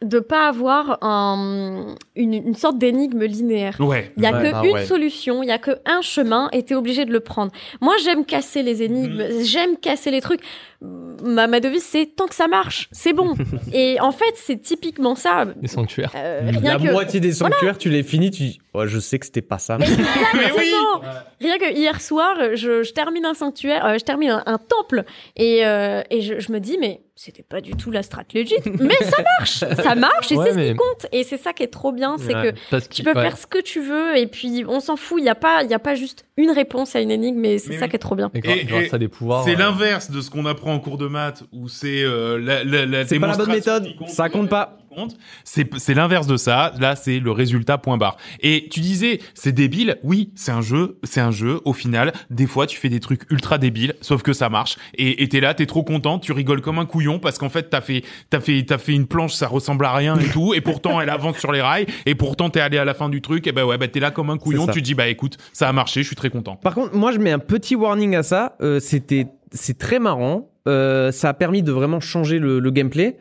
de 0.03 0.19
pas 0.19 0.47
avoir 0.49 0.97
un- 1.03 1.95
une, 2.15 2.33
une 2.33 2.53
sorte 2.55 2.77
d'énigme 2.77 3.23
linéaire. 3.23 3.77
Ouais. 3.79 4.11
Il 4.17 4.23
y 4.23 4.25
a 4.25 4.33
Ouais, 4.37 4.51
que 4.51 4.55
ah 4.55 4.61
une 4.65 4.73
ouais. 4.73 4.85
solution, 4.85 5.41
il 5.41 5.47
y 5.47 5.51
a 5.51 5.57
que 5.57 5.71
un 5.85 6.01
chemin, 6.01 6.49
et 6.51 6.63
t'es 6.63 6.75
obligé 6.75 7.05
de 7.05 7.11
le 7.11 7.21
prendre. 7.21 7.51
Moi, 7.81 7.93
j'aime 8.03 8.25
casser 8.25 8.61
les 8.61 8.83
énigmes, 8.83 9.23
j'aime 9.43 9.77
casser 9.77 10.11
les 10.11 10.21
trucs. 10.21 10.41
Ma, 10.81 11.47
ma 11.47 11.59
devise, 11.61 11.83
c'est 11.83 12.07
tant 12.15 12.27
que 12.27 12.35
ça 12.35 12.47
marche, 12.47 12.89
c'est 12.91 13.13
bon. 13.13 13.35
et 13.73 13.97
en 14.01 14.11
fait, 14.11 14.33
c'est 14.35 14.57
typiquement 14.61 15.15
ça. 15.15 15.45
Les 15.61 15.67
sanctuaires. 15.69 16.11
Euh, 16.15 16.41
rien 16.51 16.77
la 16.77 16.85
que 16.85 16.91
moitié 16.91 17.19
des 17.19 17.31
sanctuaires, 17.31 17.77
tu 17.77 17.89
les 17.89 18.03
finis, 18.03 18.31
tu 18.31 18.43
je 18.85 18.99
sais 18.99 19.19
que 19.19 19.25
c'était 19.25 19.41
pas 19.41 19.57
ça. 19.59 19.77
Mais 19.77 19.85
oui 19.87 19.93
Exactement. 20.33 21.01
Rien 21.41 21.57
que 21.57 21.73
hier 21.73 21.99
soir, 22.01 22.35
je, 22.55 22.83
je 22.83 22.91
termine 22.93 23.25
un 23.25 23.33
sanctuaire, 23.33 23.85
euh, 23.85 23.97
je 23.99 24.03
termine 24.05 24.29
un, 24.31 24.43
un 24.45 24.57
temple, 24.57 25.03
et, 25.35 25.65
euh, 25.65 26.01
et 26.09 26.21
je, 26.21 26.39
je 26.39 26.51
me 26.51 26.59
dis, 26.59 26.77
mais 26.79 27.01
c'était 27.15 27.43
pas 27.43 27.59
du 27.61 27.71
tout 27.75 27.91
la 27.91 28.03
strat 28.03 28.23
legit, 28.33 28.55
mais 28.79 28.95
ça 29.01 29.17
marche, 29.39 29.57
ça 29.59 29.95
marche, 29.95 30.31
et 30.31 30.37
Ouais, 30.37 30.45
c'est 30.51 30.53
ce 30.67 30.71
qui 30.71 30.75
compte. 30.77 31.07
Et 31.11 31.23
c'est 31.23 31.37
ça 31.37 31.51
qui 31.53 31.63
est 31.63 31.67
trop 31.67 31.91
bien, 31.91 32.15
c'est 32.17 32.33
Ouais. 32.35 32.53
que 32.71 32.79
tu 32.87 33.03
peux 33.03 33.13
ouais. 33.13 33.21
faire 33.21 33.37
ce 33.37 33.47
que 33.47 33.61
tu 33.61 33.81
veux, 33.81 34.17
et 34.17 34.27
puis 34.27 34.63
on 34.67 34.79
s'en 34.79 34.95
fout, 34.95 35.19
il 35.19 35.23
n'y 35.23 35.29
a, 35.29 35.35
pas- 35.35 35.63
il 35.63 35.69
y 35.69 35.73
a 35.73 35.79
pas 35.79 35.95
juste 35.95 36.25
une 36.37 36.51
réponse 36.51 36.95
à 36.95 37.01
une 37.01 37.11
énigme, 37.11 37.39
mais 37.39 37.57
c'est 37.57 37.73
ça 37.73 37.83
oui. 37.85 37.89
qui 37.89 37.95
est 37.97 37.99
trop 37.99 38.15
bien. 38.15 38.31
Et 38.33 38.39
grâce, 38.39 38.57
Et- 38.57 38.63
grâce 38.65 38.85
et 38.91 38.95
à 38.95 38.97
des 38.97 39.07
pouvoirs. 39.09 39.43
C'est 39.43 39.55
euh, 39.55 39.59
l'inverse 39.59 40.09
de 40.11 40.21
ce 40.21 40.29
qu'on 40.31 40.45
apprend 40.45 40.73
en 40.73 40.79
cours 40.79 40.97
de 40.97 41.07
maths, 41.07 41.43
où 41.51 41.67
c'est 41.67 42.01
euh, 42.03 42.37
la, 42.39 42.63
la, 42.63 42.85
la 42.85 43.05
C'est 43.05 43.19
pas 43.19 43.27
la 43.27 43.37
bonne 43.37 43.51
méthode, 43.51 43.87
ça 44.07 44.29
compte 44.29 44.49
pas. 44.49 44.77
Compte. 44.95 45.15
C'est 45.43 45.93
l'inverse 45.93 46.27
de 46.27 46.37
ça. 46.37 46.73
Là, 46.79 46.95
c'est 46.95 47.19
le 47.19 47.31
résultat 47.31 47.77
point 47.77 47.97
barre. 47.97 48.17
Et 48.41 48.67
tu 48.71 48.79
disais, 48.79 49.19
c'est 49.33 49.51
débile. 49.51 49.97
Oui, 50.03 50.31
c'est 50.35 50.51
un 50.51 50.61
jeu. 50.61 50.97
C'est 51.03 51.21
un 51.21 51.31
jeu. 51.31 51.59
Au 51.65 51.73
final, 51.73 52.13
des 52.29 52.47
fois, 52.47 52.65
tu 52.67 52.77
fais 52.79 52.89
des 52.89 52.99
trucs 52.99 53.29
ultra 53.31 53.57
débiles, 53.57 53.93
sauf 54.01 54.23
que 54.23 54.33
ça 54.33 54.49
marche. 54.49 54.77
Et 54.97 55.27
t'es 55.27 55.39
là, 55.39 55.53
t'es 55.53 55.65
trop 55.65 55.83
content, 55.83 56.19
tu 56.19 56.31
rigoles 56.31 56.61
comme 56.61 56.79
un 56.79 56.85
couillon 56.85 57.19
parce 57.19 57.37
qu'en 57.37 57.49
fait, 57.49 57.69
t'as 57.69 57.81
fait, 57.81 58.03
t'as 58.29 58.39
fait, 58.39 58.63
t'as 58.63 58.77
fait 58.77 58.93
une 58.93 59.07
planche, 59.07 59.33
ça 59.33 59.47
ressemble 59.47 59.85
à 59.85 59.93
rien 59.93 60.17
et 60.17 60.27
tout. 60.29 60.53
Et 60.53 60.61
pourtant, 60.61 61.01
elle 61.01 61.09
avance 61.09 61.37
sur 61.37 61.51
les 61.51 61.61
rails. 61.61 61.85
Et 62.05 62.15
pourtant, 62.15 62.49
t'es 62.49 62.59
allé 62.61 62.77
à 62.77 62.85
la 62.85 62.93
fin 62.93 63.09
du 63.09 63.21
truc. 63.21 63.45
Et 63.47 63.51
ben 63.51 63.65
ouais, 63.65 63.77
bah 63.77 63.87
t'es 63.87 63.99
là 63.99 64.11
comme 64.11 64.29
un 64.29 64.37
couillon. 64.37 64.65
Tu 64.67 64.81
te 64.81 64.85
dis, 64.85 64.95
bah 64.95 65.07
écoute, 65.07 65.37
ça 65.53 65.67
a 65.69 65.73
marché. 65.73 66.01
Je 66.01 66.07
suis 66.07 66.15
très 66.15 66.29
content. 66.29 66.55
Par 66.55 66.73
contre, 66.73 66.95
moi, 66.95 67.11
je 67.11 67.19
mets 67.19 67.31
un 67.31 67.39
petit 67.39 67.75
warning 67.75 68.15
à 68.15 68.23
ça. 68.23 68.55
Euh, 68.61 68.79
C'était, 68.79 69.27
c'est 69.51 69.77
très 69.77 69.99
marrant. 69.99 70.49
Euh, 70.67 71.11
ça 71.11 71.29
a 71.29 71.33
permis 71.33 71.61
de 71.63 71.71
vraiment 71.71 71.99
changer 71.99 72.39
le, 72.39 72.59
le 72.59 72.71
gameplay. 72.71 73.17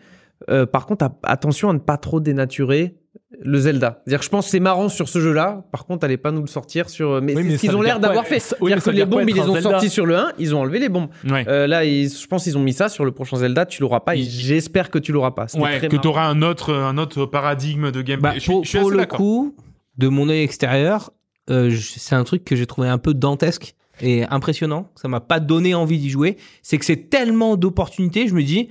Euh, 0.50 0.66
par 0.66 0.86
contre, 0.86 1.08
attention 1.22 1.70
à 1.70 1.72
ne 1.72 1.78
pas 1.78 1.96
trop 1.96 2.20
dénaturer 2.20 2.96
le 3.40 3.58
Zelda. 3.58 4.00
C'est-à-dire 4.04 4.18
que 4.20 4.24
je 4.24 4.30
pense 4.30 4.44
que 4.46 4.50
c'est 4.52 4.60
marrant 4.60 4.88
sur 4.88 5.08
ce 5.08 5.18
jeu-là. 5.20 5.64
Par 5.72 5.86
contre, 5.86 6.04
allez 6.04 6.16
pas 6.16 6.30
nous 6.30 6.40
le 6.40 6.46
sortir 6.46 6.88
sur. 6.88 7.20
Mais 7.22 7.34
Oui, 7.34 7.42
mais 7.44 7.56
ce 7.56 7.60
qu'ils 7.62 7.74
ont 7.76 7.82
l'air 7.82 7.98
d'avoir 8.00 8.26
fait. 8.26 8.38
Ça- 8.38 8.56
oui, 8.60 8.72
mais 8.74 8.80
que 8.80 8.90
les 8.90 9.04
bombes, 9.04 9.28
ils 9.28 9.34
les 9.34 9.40
ont 9.40 9.54
Zelda 9.54 9.70
sortis 9.70 9.88
sur 9.90 10.06
le 10.06 10.16
1, 10.16 10.32
ils 10.38 10.54
ont 10.54 10.60
enlevé 10.60 10.78
les 10.78 10.88
bombes. 10.88 11.08
Ouais. 11.28 11.44
Euh, 11.48 11.66
là, 11.66 11.84
ils- 11.84 12.08
je 12.10 12.26
pense 12.26 12.44
qu'ils 12.44 12.56
ont 12.58 12.62
mis 12.62 12.72
ça 12.72 12.88
sur 12.88 13.04
le 13.04 13.10
prochain 13.12 13.36
Zelda. 13.38 13.66
Tu 13.66 13.80
l'auras 13.82 14.00
pas. 14.00 14.14
Il- 14.16 14.28
j'espère 14.28 14.90
que 14.90 14.98
tu 14.98 15.12
l'auras 15.12 15.32
pas. 15.32 15.46
Ouais, 15.56 15.78
très 15.78 15.88
que 15.88 15.96
marrant. 15.96 16.02
t'auras 16.02 16.26
un 16.26 16.42
autre, 16.42 16.72
un 16.74 16.96
autre 16.98 17.26
paradigme 17.26 17.90
de 17.90 18.02
gameplay. 18.02 18.30
Bah, 18.30 18.34
je 18.34 18.40
suis, 18.40 18.50
pour 18.52 18.64
je 18.64 18.68
suis 18.68 18.78
pour 18.78 18.88
assez 18.88 18.98
le 18.98 19.06
coup, 19.06 19.56
de 19.98 20.08
mon 20.08 20.28
œil 20.28 20.42
extérieur, 20.42 21.10
euh, 21.50 21.74
c'est 21.76 22.14
un 22.14 22.24
truc 22.24 22.44
que 22.44 22.54
j'ai 22.56 22.66
trouvé 22.66 22.88
un 22.88 22.98
peu 22.98 23.14
dantesque 23.14 23.74
et 24.00 24.24
impressionnant. 24.24 24.90
Ça 24.96 25.08
m'a 25.08 25.20
pas 25.20 25.40
donné 25.40 25.74
envie 25.74 25.98
d'y 25.98 26.10
jouer. 26.10 26.36
C'est 26.62 26.78
que 26.78 26.84
c'est 26.84 27.08
tellement 27.10 27.56
d'opportunités. 27.56 28.28
Je 28.28 28.34
me 28.34 28.42
dis. 28.42 28.68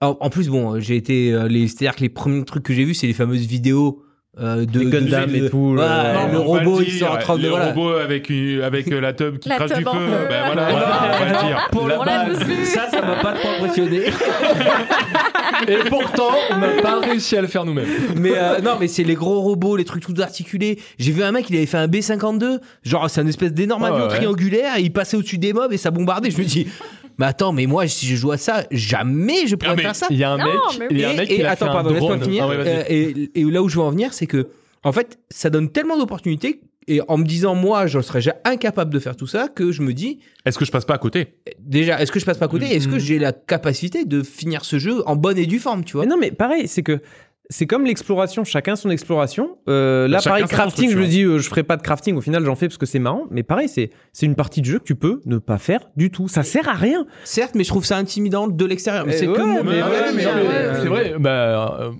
En, 0.00 0.16
en 0.20 0.30
plus, 0.30 0.48
bon, 0.48 0.80
j'ai 0.80 0.96
été. 0.96 1.32
euh, 1.32 1.48
les- 1.48 1.68
C'est-à-dire 1.68 1.96
que 1.96 2.00
les 2.02 2.08
premiers 2.08 2.44
trucs 2.44 2.62
que 2.62 2.72
j'ai 2.74 2.84
vus, 2.84 2.94
c'est 2.94 3.06
les 3.06 3.12
fameuses 3.14 3.46
vidéos. 3.46 4.00
euh, 4.40 4.64
de 4.66 4.80
Les 4.80 4.86
Gundam 4.86 5.30
de- 5.30 5.36
et 5.46 5.48
tout, 5.48 5.74
Voilà, 5.76 6.26
le- 6.26 6.32
Non, 6.32 6.32
le 6.32 6.38
on 6.48 6.54
va 6.54 6.58
robot, 6.64 6.78
le 6.80 6.84
il 6.86 6.90
dire, 6.90 7.06
sort 7.06 7.14
en 7.14 7.18
train 7.20 7.36
de. 7.36 7.42
Le 7.42 7.48
Voilà. 7.50 7.66
robot 7.68 7.90
avec, 7.90 8.28
une- 8.30 8.62
avec 8.62 8.90
euh, 8.90 9.00
la 9.00 9.12
tub 9.12 9.38
qui 9.38 9.48
La 9.48 9.54
crache 9.54 9.70
du 9.70 9.76
tub 9.76 9.84
feu. 9.84 9.90
en 9.90 9.92
feu. 9.94 10.26
Ben 10.28 10.46
voilà, 10.46 10.70
voilà, 10.72 11.00
on 11.14 11.18
va 11.24 11.24
le 11.42 11.46
dire. 11.46 11.68
Pour 11.70 11.86
La 11.86 11.94
le- 11.94 12.00
On 12.00 12.04
l'a 12.04 12.24
tous 12.26 12.44
vu. 12.44 12.64
Ça, 12.64 12.88
ça 12.90 13.00
m'a 13.00 13.14
pas 13.22 13.34
trop 13.34 13.48
impressionné. 13.50 14.00
Et 15.68 15.88
pourtant, 15.88 16.30
on 16.50 16.58
n'a 16.58 16.82
pas 16.82 16.98
réussi 16.98 17.36
à 17.36 17.42
le 17.42 17.46
faire 17.46 17.64
nous-mêmes. 17.64 17.86
mais 18.16 18.32
euh, 18.34 18.60
non, 18.60 18.72
mais 18.80 18.88
c'est 18.88 19.04
les 19.04 19.14
gros 19.14 19.40
robots, 19.40 19.76
les 19.76 19.84
trucs 19.84 20.02
tout 20.04 20.14
articulés. 20.20 20.80
J'ai 20.98 21.12
vu 21.12 21.22
un 21.22 21.30
mec, 21.30 21.48
il 21.48 21.56
avait 21.56 21.66
fait 21.66 21.78
un 21.78 21.86
B52. 21.86 22.58
Genre, 22.82 23.08
c'est 23.08 23.20
un 23.20 23.26
espèce 23.28 23.52
d'énorme 23.52 23.84
Ah 23.84 23.88
avion 23.94 24.02
ouais. 24.08 24.16
triangulaire. 24.16 24.78
Et 24.78 24.82
il 24.82 24.92
passait 24.92 25.16
au-dessus 25.16 25.38
des 25.38 25.52
mobs 25.52 25.72
et 25.72 25.76
ça 25.76 25.92
bombardait. 25.92 26.32
Je 26.32 26.38
me 26.38 26.44
dis, 26.44 26.66
mais 27.18 27.26
attends, 27.26 27.52
mais 27.52 27.66
moi, 27.66 27.86
si 27.88 28.06
je 28.06 28.16
joue 28.16 28.32
à 28.32 28.36
ça, 28.36 28.64
jamais 28.70 29.46
je 29.46 29.56
pourrais 29.56 29.72
Ah, 29.72 29.76
mais 29.76 29.82
faire 29.82 29.96
ça. 29.96 30.06
Il 30.10 30.16
y 30.16 30.24
a 30.24 30.30
un 30.32 30.38
Non, 30.38 30.44
mec, 30.44 30.54
mais 30.80 30.86
il 30.90 30.98
y 31.00 31.04
a 31.04 31.08
un 31.10 31.12
Et- 31.12 31.16
mec 31.16 31.30
et 31.30 31.36
qui 31.36 31.42
a 31.42 31.50
attends, 31.50 31.66
fait 31.66 31.70
un 31.70 31.74
pardon, 31.74 31.90
laisse-moi 31.90 32.18
finir. 32.20 32.44
Ah 32.44 32.48
ouais. 32.48 32.56
Euh, 32.66 32.82
et, 32.88 33.30
et 33.34 33.44
là 33.44 33.62
où 33.62 33.68
je 33.68 33.76
veux 33.76 33.82
en 33.82 33.90
venir, 33.90 34.12
c'est 34.12 34.26
que, 34.26 34.48
en 34.82 34.92
fait, 34.92 35.18
ça 35.30 35.50
donne 35.50 35.70
tellement 35.70 35.96
d'opportunités. 35.98 36.60
Et 36.86 37.00
en 37.08 37.16
me 37.16 37.24
disant, 37.24 37.54
moi, 37.54 37.86
je 37.86 37.98
serais 38.00 38.18
déjà 38.18 38.36
incapable 38.44 38.92
de 38.92 38.98
faire 38.98 39.16
tout 39.16 39.26
ça, 39.26 39.48
que 39.48 39.72
je 39.72 39.80
me 39.80 39.94
dis, 39.94 40.18
Est-ce 40.44 40.58
que 40.58 40.66
je 40.66 40.70
passe 40.70 40.84
pas 40.84 40.92
à 40.92 40.98
côté? 40.98 41.28
déjà, 41.58 41.98
est-ce 41.98 42.12
que 42.12 42.20
je 42.20 42.26
passe 42.26 42.36
pas 42.36 42.44
à 42.44 42.48
côté? 42.48 42.66
Est-ce 42.66 42.88
que 42.88 42.94
Mhm. 42.96 42.98
j'ai 43.00 43.18
la 43.18 43.32
capacité 43.32 44.04
de 44.04 44.22
finir 44.22 44.66
ce 44.66 44.78
jeu 44.78 45.02
en 45.08 45.16
bonne 45.16 45.38
et 45.38 45.46
due 45.46 45.60
forme, 45.60 45.82
tu 45.84 45.94
vois? 45.96 46.04
Mais 46.04 46.10
non, 46.10 46.18
mais 46.20 46.30
pareil, 46.30 46.68
c'est 46.68 46.82
que 46.82 47.00
c'est 47.50 47.66
comme 47.66 47.84
l'exploration, 47.84 48.42
chacun 48.44 48.74
son 48.76 48.90
exploration. 48.90 49.58
Euh, 49.68 50.08
là, 50.08 50.18
Chacun 50.18 50.30
pareil, 50.30 50.44
crafting, 50.46 50.90
je 50.90 50.98
me 50.98 51.06
dis, 51.06 51.22
euh, 51.22 51.38
je 51.38 51.48
ferai 51.48 51.62
pas 51.62 51.76
de 51.76 51.82
crafting. 51.82 52.16
Au 52.16 52.20
final, 52.20 52.44
j'en 52.44 52.54
fais 52.54 52.68
parce 52.68 52.78
que 52.78 52.86
c'est 52.86 52.98
marrant. 52.98 53.24
Mais 53.30 53.42
pareil, 53.42 53.68
c'est 53.68 53.90
c'est 54.12 54.26
une 54.26 54.34
partie 54.34 54.60
de 54.60 54.66
jeu 54.66 54.78
que 54.78 54.84
tu 54.84 54.94
peux 54.94 55.20
ne 55.26 55.38
pas 55.38 55.58
faire 55.58 55.80
du 55.96 56.10
tout. 56.10 56.26
Ça 56.28 56.42
sert 56.42 56.68
à 56.68 56.72
rien. 56.72 57.06
Certes, 57.24 57.54
mais 57.54 57.64
je 57.64 57.68
trouve 57.68 57.84
ça 57.84 57.96
intimidant 57.98 58.48
de 58.48 58.64
l'extérieur. 58.64 59.04
Mais 59.06 59.12
c'est 59.12 59.26
ouais, 59.28 59.38
avis, 59.38 59.50
ouais, 59.50 59.62
mais 59.62 59.80
hein. 59.80 59.88
mais- 60.14 60.24
Euh, 60.26 60.82
C'est 60.82 60.88
vrai, 60.88 61.14
bah, 61.18 61.78
euh, 61.80 61.90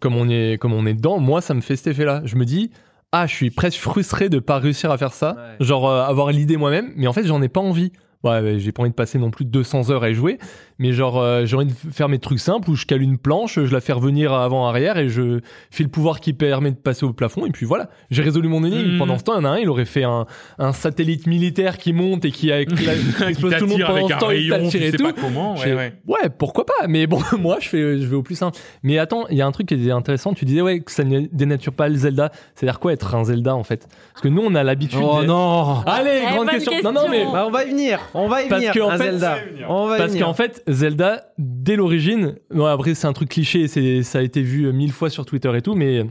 comme, 0.00 0.16
on 0.16 0.28
est, 0.28 0.58
comme 0.58 0.72
on 0.72 0.86
est 0.86 0.94
dedans, 0.94 1.18
moi, 1.20 1.40
ça 1.40 1.54
me 1.54 1.60
fait 1.60 1.76
cet 1.76 1.88
effet-là. 1.88 2.22
Je 2.24 2.36
me 2.36 2.44
dis, 2.44 2.70
ah, 3.12 3.26
je 3.26 3.34
suis 3.34 3.50
presque 3.50 3.78
frustré 3.80 4.28
de 4.28 4.38
pas 4.38 4.58
réussir 4.58 4.90
à 4.90 4.96
faire 4.98 5.12
ça. 5.12 5.36
Ouais. 5.60 5.66
Genre, 5.66 5.88
euh, 5.88 6.02
avoir 6.02 6.30
l'idée 6.32 6.56
moi-même, 6.56 6.92
mais 6.96 7.06
en 7.06 7.12
fait, 7.12 7.24
j'en 7.24 7.42
ai 7.42 7.48
pas 7.48 7.60
envie. 7.60 7.92
Ouais, 8.24 8.40
ouais, 8.40 8.58
j'ai 8.58 8.72
pas 8.72 8.82
envie 8.82 8.90
de 8.90 8.96
passer 8.96 9.16
non 9.16 9.30
plus 9.30 9.44
200 9.44 9.90
heures 9.90 10.02
à 10.02 10.10
y 10.10 10.14
jouer, 10.14 10.38
mais 10.78 10.92
genre, 10.92 11.18
euh, 11.20 11.44
j'ai 11.44 11.56
envie 11.56 11.66
de 11.66 11.72
faire 11.92 12.08
mes 12.08 12.18
trucs 12.18 12.38
simples 12.40 12.70
où 12.70 12.74
je 12.76 12.86
cale 12.86 13.02
une 13.02 13.18
planche, 13.18 13.54
je 13.62 13.72
la 13.72 13.80
fais 13.80 13.92
revenir 13.92 14.32
avant-arrière 14.32 14.96
et 14.98 15.08
je 15.08 15.40
fais 15.70 15.82
le 15.82 15.88
pouvoir 15.90 16.20
qui 16.20 16.32
permet 16.32 16.70
de 16.70 16.76
passer 16.76 17.04
au 17.04 17.12
plafond, 17.12 17.46
et 17.46 17.50
puis 17.50 17.66
voilà, 17.66 17.88
j'ai 18.10 18.22
résolu 18.22 18.48
mon 18.48 18.64
énigme. 18.64 18.92
Mhm. 18.92 18.98
Pendant 18.98 19.18
ce 19.18 19.24
temps, 19.24 19.34
il 19.38 19.42
y 19.42 19.46
en 19.46 19.50
a 19.50 19.54
un, 19.54 19.58
il 19.58 19.68
aurait 19.68 19.84
fait 19.84 20.04
un, 20.04 20.26
un 20.58 20.72
satellite 20.72 21.26
militaire 21.26 21.78
qui 21.78 21.92
monte 21.92 22.24
et 22.24 22.30
qui, 22.30 22.50
a- 22.52 22.64
qui 22.64 22.88
a- 22.88 23.28
explose 23.28 23.54
tout 23.56 23.64
le 23.64 23.70
monde 23.70 23.82
pendant 23.86 24.08
ce 24.08 24.14
temps, 24.14 24.30
il 24.30 24.52
rayon, 24.52 24.64
t'attire 24.66 24.70
tu 24.80 24.86
et 24.86 24.90
sais 24.90 24.96
tout. 24.96 25.04
pas 25.04 25.12
comment. 25.12 25.54
Ouais, 25.56 25.74
ouais. 25.74 25.92
Ouais, 26.06 26.28
pourquoi 26.36 26.64
pas 26.66 26.86
Mais 26.88 27.06
bon, 27.06 27.20
moi, 27.38 27.58
je 27.60 27.68
fais, 27.68 27.98
je 27.98 28.06
vais 28.06 28.16
au 28.16 28.22
plus 28.22 28.36
simple. 28.36 28.58
Mais 28.82 28.98
attends, 28.98 29.26
il 29.28 29.36
y 29.36 29.42
a 29.42 29.46
un 29.46 29.52
truc 29.52 29.66
qui 29.68 29.74
est 29.74 29.90
intéressant. 29.90 30.32
Tu 30.34 30.44
disais 30.44 30.60
ouais 30.62 30.80
que 30.80 30.92
ça 30.92 31.04
ne 31.04 31.20
dénature 31.32 31.72
pas 31.72 31.88
le 31.88 31.96
Zelda. 31.96 32.30
C'est-à-dire 32.54 32.78
quoi 32.80 32.92
être 32.92 33.14
un 33.14 33.24
Zelda 33.24 33.54
en 33.56 33.64
fait? 33.64 33.88
Parce 34.12 34.22
que 34.22 34.28
nous, 34.28 34.42
on 34.44 34.54
a 34.54 34.62
l'habitude. 34.62 35.00
Oh 35.02 35.22
non 35.24 35.80
Allez, 35.86 36.22
Eh, 36.28 36.34
grande 36.34 36.48
question. 36.50 36.72
question. 36.72 36.92
Non, 36.92 37.02
non, 37.02 37.08
mais 37.08 37.24
Bah, 37.24 37.44
on 37.46 37.50
va 37.50 37.64
y 37.64 37.70
venir. 37.70 37.98
On 38.14 38.28
va 38.28 38.42
y 38.42 38.48
Parce 38.48 38.60
venir. 38.62 38.74
qu'en 38.74 38.90
un 38.90 38.98
fait- 38.98 39.04
Zelda. 39.10 39.36
On 39.68 39.86
va 39.86 39.96
y 39.96 39.98
parce 39.98 40.16
qu'en 40.16 40.34
fait, 40.34 40.62
Zelda, 40.68 41.32
dès 41.38 41.76
l'origine, 41.76 42.36
bon, 42.50 42.66
après 42.66 42.94
c'est 42.94 43.06
un 43.06 43.12
truc 43.12 43.30
cliché, 43.30 43.68
ça 44.02 44.18
a 44.18 44.22
été 44.22 44.42
vu 44.42 44.72
mille 44.72 44.92
fois 44.92 45.10
sur 45.10 45.24
Twitter 45.24 45.50
et 45.56 45.62
tout, 45.62 45.74
mais 45.74 46.04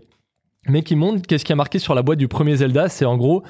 mais 0.68 0.84
qui 0.84 0.96
montre 0.96 1.26
qu'est-ce 1.26 1.46
qui 1.46 1.54
a 1.54 1.56
marqué 1.56 1.80
sur 1.80 1.96
la 1.96 2.02
boîte 2.02 2.20
du 2.20 2.28
premier 2.28 2.58
Zelda, 2.58 2.90
c'est 2.90 3.06
en 3.06 3.18
gros 3.18 3.44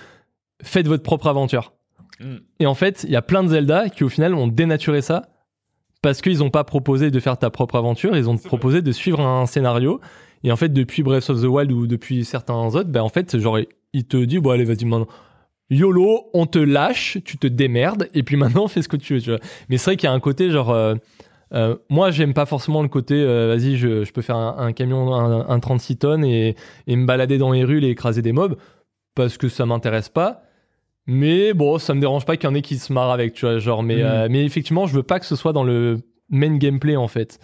faites 0.61 0.87
votre 0.87 1.03
propre 1.03 1.27
aventure. 1.27 1.73
Mm. 2.19 2.35
Et 2.59 2.65
en 2.65 2.75
fait, 2.75 3.03
il 3.03 3.11
y 3.11 3.15
a 3.15 3.21
plein 3.21 3.43
de 3.43 3.49
Zelda 3.49 3.89
qui 3.89 4.03
au 4.03 4.09
final 4.09 4.33
ont 4.33 4.47
dénaturé 4.47 5.01
ça 5.01 5.29
parce 6.01 6.21
qu'ils 6.21 6.39
n'ont 6.39 6.49
pas 6.49 6.63
proposé 6.63 7.11
de 7.11 7.19
faire 7.19 7.37
ta 7.37 7.49
propre 7.49 7.75
aventure, 7.75 8.15
ils 8.15 8.29
ont 8.29 8.37
proposé 8.37 8.81
de 8.81 8.91
suivre 8.91 9.21
un 9.21 9.45
scénario. 9.45 9.99
Et 10.43 10.51
en 10.51 10.55
fait, 10.55 10.69
depuis 10.69 11.01
Breath 11.01 11.29
of 11.29 11.41
the 11.41 11.45
Wild 11.45 11.71
ou 11.71 11.87
depuis 11.87 12.23
certains 12.23 12.53
autres, 12.53 12.89
ben 12.89 13.01
en 13.01 13.09
fait, 13.09 13.37
genre, 13.39 13.59
il 13.93 14.05
te 14.05 14.17
dit, 14.17 14.37
bon, 14.37 14.51
allez, 14.51 14.65
vas-y, 14.65 14.85
maintenant, 14.85 15.07
YOLO, 15.69 16.29
on 16.33 16.45
te 16.45 16.59
lâche, 16.59 17.17
tu 17.25 17.37
te 17.37 17.47
démerdes, 17.47 18.07
et 18.13 18.23
puis 18.23 18.35
maintenant, 18.37 18.67
fais 18.67 18.81
ce 18.81 18.87
que 18.87 18.97
tu 18.97 19.15
veux, 19.15 19.21
tu 19.21 19.29
vois. 19.31 19.39
Mais 19.69 19.77
c'est 19.77 19.91
vrai 19.91 19.97
qu'il 19.97 20.07
y 20.07 20.11
a 20.11 20.13
un 20.13 20.19
côté, 20.19 20.49
genre, 20.49 20.69
euh, 20.71 20.95
euh, 21.53 21.75
moi, 21.89 22.11
j'aime 22.11 22.33
pas 22.33 22.45
forcément 22.45 22.81
le 22.81 22.87
côté, 22.89 23.15
euh, 23.15 23.47
vas-y, 23.47 23.77
je, 23.77 24.03
je 24.03 24.11
peux 24.11 24.21
faire 24.21 24.35
un, 24.37 24.55
un 24.57 24.73
camion, 24.73 25.13
un, 25.13 25.47
un 25.47 25.59
36 25.59 25.97
tonnes 25.97 26.25
et, 26.25 26.55
et 26.87 26.95
me 26.95 27.05
balader 27.05 27.37
dans 27.37 27.51
les 27.51 27.63
rues 27.63 27.83
et 27.83 27.89
écraser 27.89 28.21
des 28.21 28.31
mobs, 28.33 28.57
parce 29.15 29.37
que 29.37 29.49
ça 29.49 29.65
m'intéresse 29.65 30.09
pas. 30.09 30.43
Mais 31.05 31.53
bon, 31.53 31.77
ça 31.77 31.93
me 31.93 32.01
dérange 32.01 32.25
pas 32.25 32.35
qu'il 32.35 32.49
y 32.49 32.51
en 32.51 32.55
ait 32.55 32.61
qui 32.61 32.77
se 32.77 32.91
marrent 32.91 33.11
avec, 33.11 33.33
tu 33.33 33.45
vois, 33.45 33.59
genre, 33.59 33.81
mais, 33.81 34.03
euh, 34.03 34.27
mais 34.29 34.43
effectivement, 34.45 34.87
je 34.87 34.93
veux 34.93 35.03
pas 35.03 35.19
que 35.19 35.25
ce 35.25 35.37
soit 35.37 35.53
dans 35.53 35.63
le 35.63 35.99
main 36.29 36.57
gameplay, 36.57 36.97
en 36.97 37.07
fait. 37.07 37.39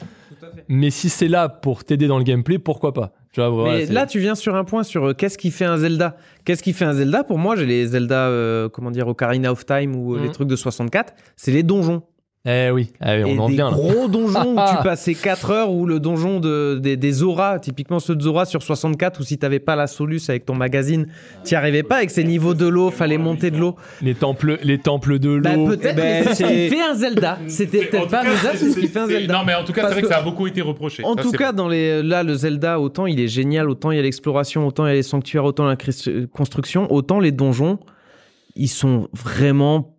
Mais 0.68 0.90
si 0.90 1.08
c'est 1.10 1.30
là 1.30 1.48
pour 1.48 1.86
t'aider 1.86 2.08
dans 2.08 2.18
le 2.18 2.26
gameplay, 2.26 2.60
pourquoi 2.60 2.94
pas? 2.94 3.14
Tu 3.34 3.42
vois, 3.42 3.50
voilà, 3.50 3.78
Mais 3.80 3.86
c'est- 3.88 3.94
là, 3.94 4.06
tu 4.06 4.20
viens 4.20 4.36
sur 4.36 4.56
un 4.56 4.64
point 4.64 4.84
sur 4.84 5.06
euh, 5.10 5.14
qu'est-ce 5.14 5.38
qui 5.40 5.50
fait 5.52 5.66
un 5.66 5.78
Zelda? 5.78 6.16
Qu'est-ce 6.46 6.62
qui 6.64 6.72
fait 6.72 6.86
un 6.86 6.94
Zelda? 6.94 7.24
Pour 7.24 7.40
moi, 7.40 7.56
j'ai 7.56 7.66
les 7.66 7.88
Zelda, 7.88 8.28
euh, 8.28 8.70
comment 8.70 8.92
dire, 8.92 9.08
Ocarina 9.08 9.52
of 9.52 9.66
Time 9.66 9.96
ou 9.96 10.16
euh, 10.16 10.22
les 10.22 10.32
trucs 10.32 10.48
de 10.48 10.56
64. 10.56 11.14
C'est 11.36 11.52
les 11.52 11.64
donjons. 11.64 12.04
Eh 12.46 12.72
oui, 12.72 12.92
Ah 13.00 13.14
oui, 13.16 13.20
Et 13.32 13.40
on 13.40 13.44
en 13.44 13.48
des 13.48 13.54
vient 13.56 13.72
là. 13.72 13.78
gros 13.78 14.10
donjons 14.10 14.52
où 14.58 14.60
tu 14.76 14.76
passais 14.84 15.14
4 15.14 15.52
heures 15.52 15.72
ou 15.72 15.86
le 15.86 16.02
donjon 16.02 16.42
de, 16.42 16.78
des, 16.78 16.98
des 16.98 17.12
Zora, 17.14 17.58
typiquement 17.58 18.00
ceux 18.00 18.18
de 18.18 18.22
Zora 18.22 18.44
sur 18.44 18.62
64, 18.62 19.22
où 19.22 19.24
si 19.24 19.38
t'avais 19.38 19.62
pas 19.62 19.78
la 19.78 19.88
Solus 19.88 20.20
avec 20.28 20.46
ton 20.46 20.54
magazine, 20.54 21.08
t'y 21.46 21.56
arrivais 21.56 21.84
pas 21.84 21.96
avec 21.98 22.10
ces 22.10 22.26
niveaux 22.26 22.54
de 22.54 22.68
l'eau, 22.68 22.92
fallait 22.92 23.18
monter 23.18 23.50
de 23.50 23.58
l'eau. 23.58 23.78
Les 24.02 24.14
temples, 24.14 24.60
les 24.62 24.78
temples 24.78 25.20
de 25.20 25.30
l'eau. 25.30 25.42
Bah, 25.42 25.56
peut-être, 25.56 25.96
ben, 25.96 26.26
mais 26.26 26.34
c'est 26.34 26.44
ce 26.44 26.50
qui 26.50 26.70
fait 26.76 26.82
un 26.84 26.96
Zelda. 26.96 27.40
C'était 27.48 27.86
peut-être 27.86 28.10
pas 28.10 28.24
cas, 28.24 28.36
ça, 28.36 28.52
c'est- 28.58 28.72
ce 28.72 28.78
qui 28.80 28.88
fait 28.90 29.00
un 29.00 29.08
Zelda. 29.08 29.34
Non, 29.38 29.46
mais 29.46 29.56
en 29.56 29.64
tout 29.64 29.72
cas, 29.72 29.84
c'est 29.84 29.92
vrai 29.94 30.02
que 30.02 30.08
que- 30.08 30.14
ça 30.14 30.20
a 30.20 30.24
beaucoup 30.24 30.46
été 30.46 30.60
reproché. 30.62 31.06
En 31.06 31.16
Ça, 31.16 31.22
tout 31.24 31.32
cas, 31.32 31.54
dans 31.54 31.70
les, 31.70 32.04
là, 32.04 32.24
le 32.24 32.34
Zelda, 32.34 32.78
autant 32.82 33.06
il 33.06 33.22
est 33.22 33.30
génial, 33.30 33.70
autant 33.70 33.92
il 33.92 33.96
y 33.96 34.00
a 34.00 34.04
l'exploration, 34.04 34.68
autant 34.68 34.86
il 34.86 34.90
y 34.90 34.92
a 34.92 34.96
les 34.96 35.04
sanctuaires, 35.04 35.46
autant 35.46 35.64
la 35.66 35.78
cris- 35.78 36.28
construction, 36.34 36.92
autant 36.92 37.22
les 37.22 37.32
donjons, 37.32 37.80
ils 38.58 38.68
sont 38.68 39.08
vraiment 39.14 39.96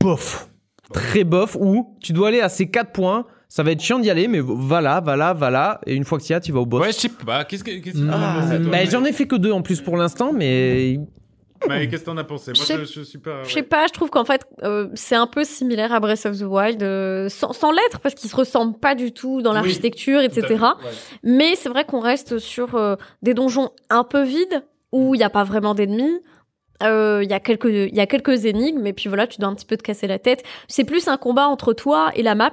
bof. 0.00 0.48
Très 0.92 1.24
bof, 1.24 1.56
où 1.60 1.96
tu 2.00 2.12
dois 2.12 2.28
aller 2.28 2.40
à 2.40 2.48
ces 2.48 2.70
quatre 2.70 2.92
points, 2.92 3.26
ça 3.48 3.62
va 3.62 3.72
être 3.72 3.80
chiant 3.80 3.98
d'y 3.98 4.10
aller, 4.10 4.28
mais 4.28 4.40
va 4.42 4.80
là, 4.80 5.00
va 5.00 5.16
là, 5.16 5.32
va 5.34 5.50
là, 5.50 5.80
et 5.86 5.94
une 5.94 6.04
fois 6.04 6.18
que 6.18 6.24
tu 6.24 6.32
y 6.32 6.34
as, 6.34 6.40
tu 6.40 6.52
vas 6.52 6.60
au 6.60 6.66
boss. 6.66 6.80
Ouais, 6.82 6.92
je 6.92 6.98
sais 6.98 7.08
pas. 7.08 7.44
Qu'est-ce 7.44 7.64
que 7.64 7.70
qu'est-ce 7.78 7.96
que 7.98 8.06
t'en 8.06 8.12
Ah, 8.12 8.38
as 8.38 8.40
pensé, 8.42 8.62
toi, 8.62 8.70
bah, 8.70 8.84
j'en 8.84 9.04
ai 9.04 9.12
fait 9.12 9.26
que 9.26 9.36
deux 9.36 9.52
en 9.52 9.62
plus 9.62 9.80
pour 9.80 9.96
l'instant, 9.96 10.32
mais 10.32 10.98
Maë, 11.66 11.88
qu'est-ce 11.88 12.02
que 12.02 12.06
t'en 12.06 12.16
as 12.16 12.24
pensé? 12.24 12.52
Moi, 12.52 12.60
Je 12.60 12.62
sais- 12.62 12.78
je, 12.86 13.00
je 13.00 13.02
suis 13.02 13.18
pas. 13.18 13.42
Je 13.42 13.52
sais 13.52 13.62
pas, 13.64 13.86
je 13.88 13.92
trouve 13.92 14.10
qu'en 14.10 14.24
fait, 14.24 14.42
euh, 14.62 14.88
c'est 14.94 15.16
un 15.16 15.26
peu 15.26 15.42
similaire 15.44 15.92
à 15.92 15.98
Breath 16.00 16.24
of 16.26 16.38
the 16.38 16.42
Wild, 16.44 16.82
euh, 16.82 17.28
sans, 17.28 17.52
sans 17.52 17.72
l'être, 17.72 17.98
parce 18.00 18.14
qu'ils 18.14 18.30
se 18.30 18.36
ressemblent 18.36 18.78
pas 18.78 18.94
du 18.94 19.12
tout 19.12 19.42
dans 19.42 19.52
l'architecture, 19.52 20.20
fait, 20.20 20.26
etc. 20.26 20.54
ouais. 20.54 20.90
Mais 21.24 21.54
c'est 21.56 21.68
vrai 21.68 21.84
qu'on 21.84 22.00
reste 22.00 22.38
sur 22.38 22.76
euh, 22.76 22.94
des 23.22 23.34
donjons 23.34 23.70
un 23.90 24.04
peu 24.04 24.22
vides, 24.22 24.62
où 24.92 25.14
il 25.14 25.18
n'y 25.18 25.24
a 25.24 25.30
pas 25.30 25.44
vraiment 25.44 25.74
d'ennemis. 25.74 26.20
Euh, 26.82 27.20
Il 27.24 27.30
y 27.30 27.34
a 27.34 27.40
quelques 27.40 27.64
il 27.66 27.94
y 27.94 28.00
a 28.00 28.06
quelques 28.06 28.44
énigmes 28.44 28.86
et 28.86 28.92
puis 28.92 29.08
voilà 29.08 29.26
tu 29.26 29.38
dois 29.40 29.48
un 29.48 29.54
petit 29.54 29.66
peu 29.66 29.76
te 29.76 29.82
casser 29.82 30.06
la 30.06 30.18
tête. 30.18 30.44
C'est 30.68 30.84
plus 30.84 31.08
un 31.08 31.16
combat 31.16 31.48
entre 31.48 31.72
toi 31.72 32.10
et 32.14 32.22
la 32.22 32.34
map 32.34 32.52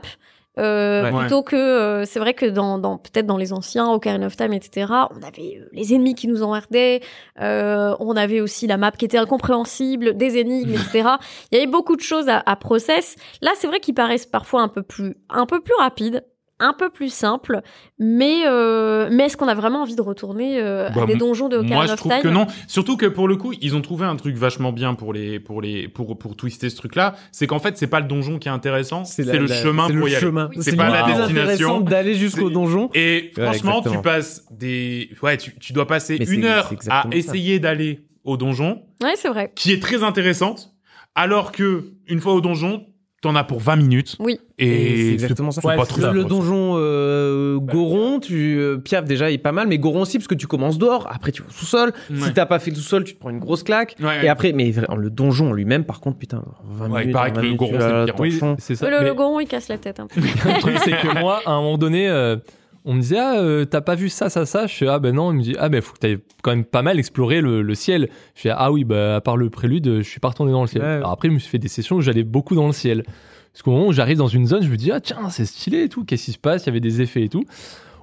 euh, 0.58 1.12
Ouais. 1.12 1.20
plutôt 1.20 1.44
que 1.44 1.56
euh, 1.58 2.06
c'est 2.06 2.18
vrai 2.20 2.34
que 2.34 2.46
dans, 2.46 2.78
dans 2.78 2.98
peut-être 2.98 3.26
dans 3.26 3.36
les 3.36 3.52
anciens 3.52 3.92
Ocarina 3.92 4.28
of 4.28 4.38
Time 4.38 4.54
etc 4.54 4.86
on 5.12 5.22
avait 5.22 5.58
euh, 5.60 5.68
les 5.74 5.94
ennemis 5.94 6.16
qui 6.16 6.30
nous 6.30 6.44
emmerdaient 6.44 7.02
euh, 7.42 7.94
on 8.00 8.16
avait 8.16 8.40
aussi 8.40 8.66
la 8.66 8.78
map 8.78 8.92
qui 8.92 9.04
était 9.04 9.18
incompréhensible 9.18 10.16
des 10.16 10.38
énigmes 10.38 10.72
etc 10.74 11.10
il 11.52 11.58
y 11.58 11.62
avait 11.62 11.70
beaucoup 11.70 11.98
de 11.98 12.02
choses 12.02 12.30
à, 12.30 12.42
à 12.46 12.56
process. 12.56 13.18
Là 13.42 13.52
c'est 13.56 13.68
vrai 13.68 13.82
qu'ils 13.82 13.96
paraissent 13.96 14.26
parfois 14.26 14.62
un 14.62 14.70
peu 14.70 14.82
plus 14.82 15.16
un 15.30 15.46
peu 15.46 15.60
plus 15.60 15.74
rapides 15.78 16.24
un 16.60 16.74
peu 16.74 16.90
plus 16.90 17.12
simples 17.14 17.62
mais 18.00 18.44
euh, 18.48 19.10
mais 19.12 19.26
est-ce 19.26 19.36
qu'on 19.38 19.48
a 19.48 19.54
vraiment 19.54 19.82
envie 19.82 19.96
de 19.96 20.02
retourner 20.02 20.62
euh, 20.62 20.90
Bah, 20.90 21.04
à 21.04 21.06
des 21.06 21.16
donjons 21.16 21.50
de 21.50 21.58
Ocarina 21.58 21.76
Moi, 21.76 21.86
je 21.88 21.92
of 21.94 22.00
trouve 22.00 22.12
Time 22.14 22.22
que 22.22 22.28
non. 22.30 22.48
Surtout 22.68 22.96
que 22.98 23.06
pour 23.06 23.28
le 23.28 23.36
coup, 23.36 23.54
ils 23.62 23.76
ont 23.76 23.82
trouvé 23.82 24.06
un 24.06 24.16
truc 24.16 24.36
vachement 24.38 24.72
bien 24.72 24.94
pour 24.94 25.14
les, 25.14 25.40
pour 25.40 25.62
les, 25.62 25.88
pour, 25.88 26.18
pour 26.18 26.36
twister 26.36 26.70
ce 26.70 26.76
truc-là. 26.78 27.16
C'est 27.32 27.48
qu'en 27.48 27.60
fait, 27.60 27.78
c'est 27.78 27.88
pas 27.88 28.00
le 28.00 28.08
donjon 28.08 28.40
qui 28.40 28.48
est 28.48 28.52
intéressant, 28.52 29.04
c'est 29.06 29.24
la- 29.24 29.34
le 29.34 29.46
la- 29.48 29.56
chemin 29.56 29.88
c'est 29.88 29.94
pour 29.94 30.06
le 30.06 30.12
y 30.12 30.16
aller. 30.16 30.26
chemin. 30.26 30.50
C'est 30.62 30.76
pas 30.76 30.90
la 30.90 31.04
destination. 31.18 31.82
d'aller 31.82 32.14
jusqu'au 32.16 32.48
C'est- 32.48 32.54
donjon. 32.54 32.90
Et 32.94 33.32
Ouais, 33.38 33.44
franchement, 33.44 33.80
exactement. 33.80 33.96
tu 33.96 34.02
passes 34.02 34.46
des, 34.52 35.10
ouais, 35.22 35.38
tu, 35.38 35.58
tu 35.60 35.74
dois 35.74 35.88
passer 35.88 36.18
Mais 36.20 36.26
une 36.26 36.46
heure 36.46 36.72
à 36.90 37.06
essayer 37.12 37.60
d'aller 37.60 38.06
au 38.24 38.38
donjon, 38.38 38.82
ouais 39.04 39.14
c'est 39.16 39.30
vrai 39.30 39.52
qui 39.56 39.72
est 39.72 39.82
très 39.82 40.04
intéressante, 40.04 40.74
alors 41.16 41.52
que 41.52 41.92
une 42.08 42.20
fois 42.20 42.34
au 42.34 42.42
donjon, 42.42 42.86
t'en 43.28 43.36
as 43.36 43.44
pour 43.44 43.60
20 43.60 43.76
minutes. 43.78 44.16
Oui. 44.20 44.40
Et 44.58 44.66
c'est 44.68 44.74
Et 44.76 45.14
exactement 45.14 45.52
ça. 45.52 45.62
faut 45.62 45.68
Ouais, 45.68 45.76
pas 45.76 45.86
c'est 45.86 46.00
trop 46.02 46.12
Le, 46.14 46.24
donjon 46.24 46.76
euh, 46.78 47.58
Goron, 47.60 48.20
tu 48.20 48.58
euh, 48.58 48.78
Piaf 48.78 49.04
déjà 49.06 49.30
il 49.30 49.34
est 49.34 49.38
pas 49.38 49.52
mal, 49.52 49.68
mais 49.68 49.78
Goron 49.78 50.02
aussi 50.02 50.18
parce 50.18 50.28
que 50.28 50.36
tu 50.36 50.48
commences 50.48 50.78
dehors, 50.78 51.08
après 51.12 51.32
tu 51.32 51.42
vas 51.42 51.50
au 51.50 51.52
sous-sol. 51.52 51.92
Ouais. 52.10 52.18
Si 52.22 52.34
t'as 52.34 52.46
pas 52.46 52.60
fait 52.60 52.72
le 52.72 52.78
sous-sol, 52.78 53.04
tu 53.04 53.16
te 53.16 53.20
prends 53.20 53.30
une 53.32 53.40
grosse 53.40 53.64
claque. 53.64 53.96
Ouais, 54.00 54.18
Et 54.18 54.22
ouais. 54.22 54.28
après, 54.30 54.54
mais 54.54 54.72
le 54.96 55.10
donjon 55.10 55.52
lui-même, 55.54 55.84
par 55.84 56.00
contre, 56.00 56.18
putain, 56.18 56.44
20 56.64 56.86
Ouais, 56.90 56.92
il 56.92 57.00
minutes. 57.02 57.14
paraît 57.14 57.30
20 57.30 57.36
que 57.36 57.40
le 57.42 57.44
minutes, 57.48 57.60
Goron, 57.60 57.72
c'est 57.80 57.90
le 57.90 57.96
as 57.96 58.06
pire. 58.06 58.16
ton 58.16 58.24
Oui, 58.24 58.32
champ. 58.32 58.56
c'est 58.60 58.76
ça. 58.76 58.90
le, 58.90 59.00
Mais 59.00 59.06
le 59.06 59.14
Goron 59.14 59.40
il 59.40 59.48
casse 59.48 59.68
la 59.68 59.78
tête 59.78 60.00
un 60.00 60.08
peu 60.08 60.22
le 60.22 60.60
truc, 60.62 60.76
c'est 60.84 60.92
que 60.92 61.20
moi, 61.20 61.42
à 61.46 61.52
un 61.52 61.62
moment 61.62 61.78
donné, 61.78 62.08
euh, 62.10 62.38
on 62.86 62.94
me 62.94 63.02
disait, 63.02 63.18
ah, 63.18 63.40
euh, 63.40 63.66
t'as 63.66 63.82
pas 63.82 63.96
vu 63.96 64.10
ça, 64.10 64.30
ça, 64.30 64.46
ça? 64.46 64.68
Je 64.68 64.76
fais, 64.76 64.88
ah, 64.88 65.00
ben 65.00 65.16
non. 65.16 65.32
Il 65.32 65.38
me 65.38 65.42
dit, 65.42 65.56
ah, 65.60 65.70
ben, 65.70 65.82
faut 65.82 65.94
que 65.94 66.00
t'ailles 66.00 66.20
quand 66.44 66.52
même 66.52 66.64
pas 66.64 66.84
mal 66.84 67.00
explorer 67.00 67.42
le, 67.42 67.62
le 67.62 67.76
ciel. 67.76 68.10
Je 68.36 68.42
fais, 68.42 68.52
ah 68.56 68.72
oui, 68.72 68.84
bah, 68.84 69.16
à 69.16 69.22
part 69.22 69.38
le 69.38 69.50
prélude, 69.50 69.98
je 69.98 70.08
suis 70.08 70.20
pas 70.20 70.30
retourné 70.30 70.52
dans 70.52 70.62
le 70.62 70.68
ciel. 70.68 70.84
Ouais. 70.84 70.90
Alors 70.90 71.12
après, 71.12 71.28
je 71.28 71.34
me 71.34 71.40
suis 71.40 71.50
fait 71.50 71.58
des 71.58 71.68
sessions 71.68 71.98
où 71.98 72.02
j'allais 72.02 72.24
beaucoup 72.24 72.56
dans 72.56 72.68
le 72.68 72.74
ciel. 72.74 73.04
Parce 73.52 73.64
qu'au 73.64 73.72
moment 73.72 73.88
où 73.88 73.94
j'arrive 73.94 74.18
dans 74.18 74.28
une 74.28 74.46
zone, 74.46 74.64
je 74.64 74.70
me 74.70 74.78
dis, 74.78 74.92
ah, 74.92 75.02
tiens, 75.02 75.30
c'est 75.30 75.46
stylé 75.46 75.84
et 75.84 75.90
tout. 75.90 76.06
Qu'est-ce 76.06 76.26
qui 76.26 76.32
se 76.32 76.38
passe? 76.38 76.64
Il 76.64 76.68
y 76.68 76.70
avait 76.70 76.80
des 76.80 77.02
effets 77.02 77.24
et 77.24 77.30
tout. 77.30 77.44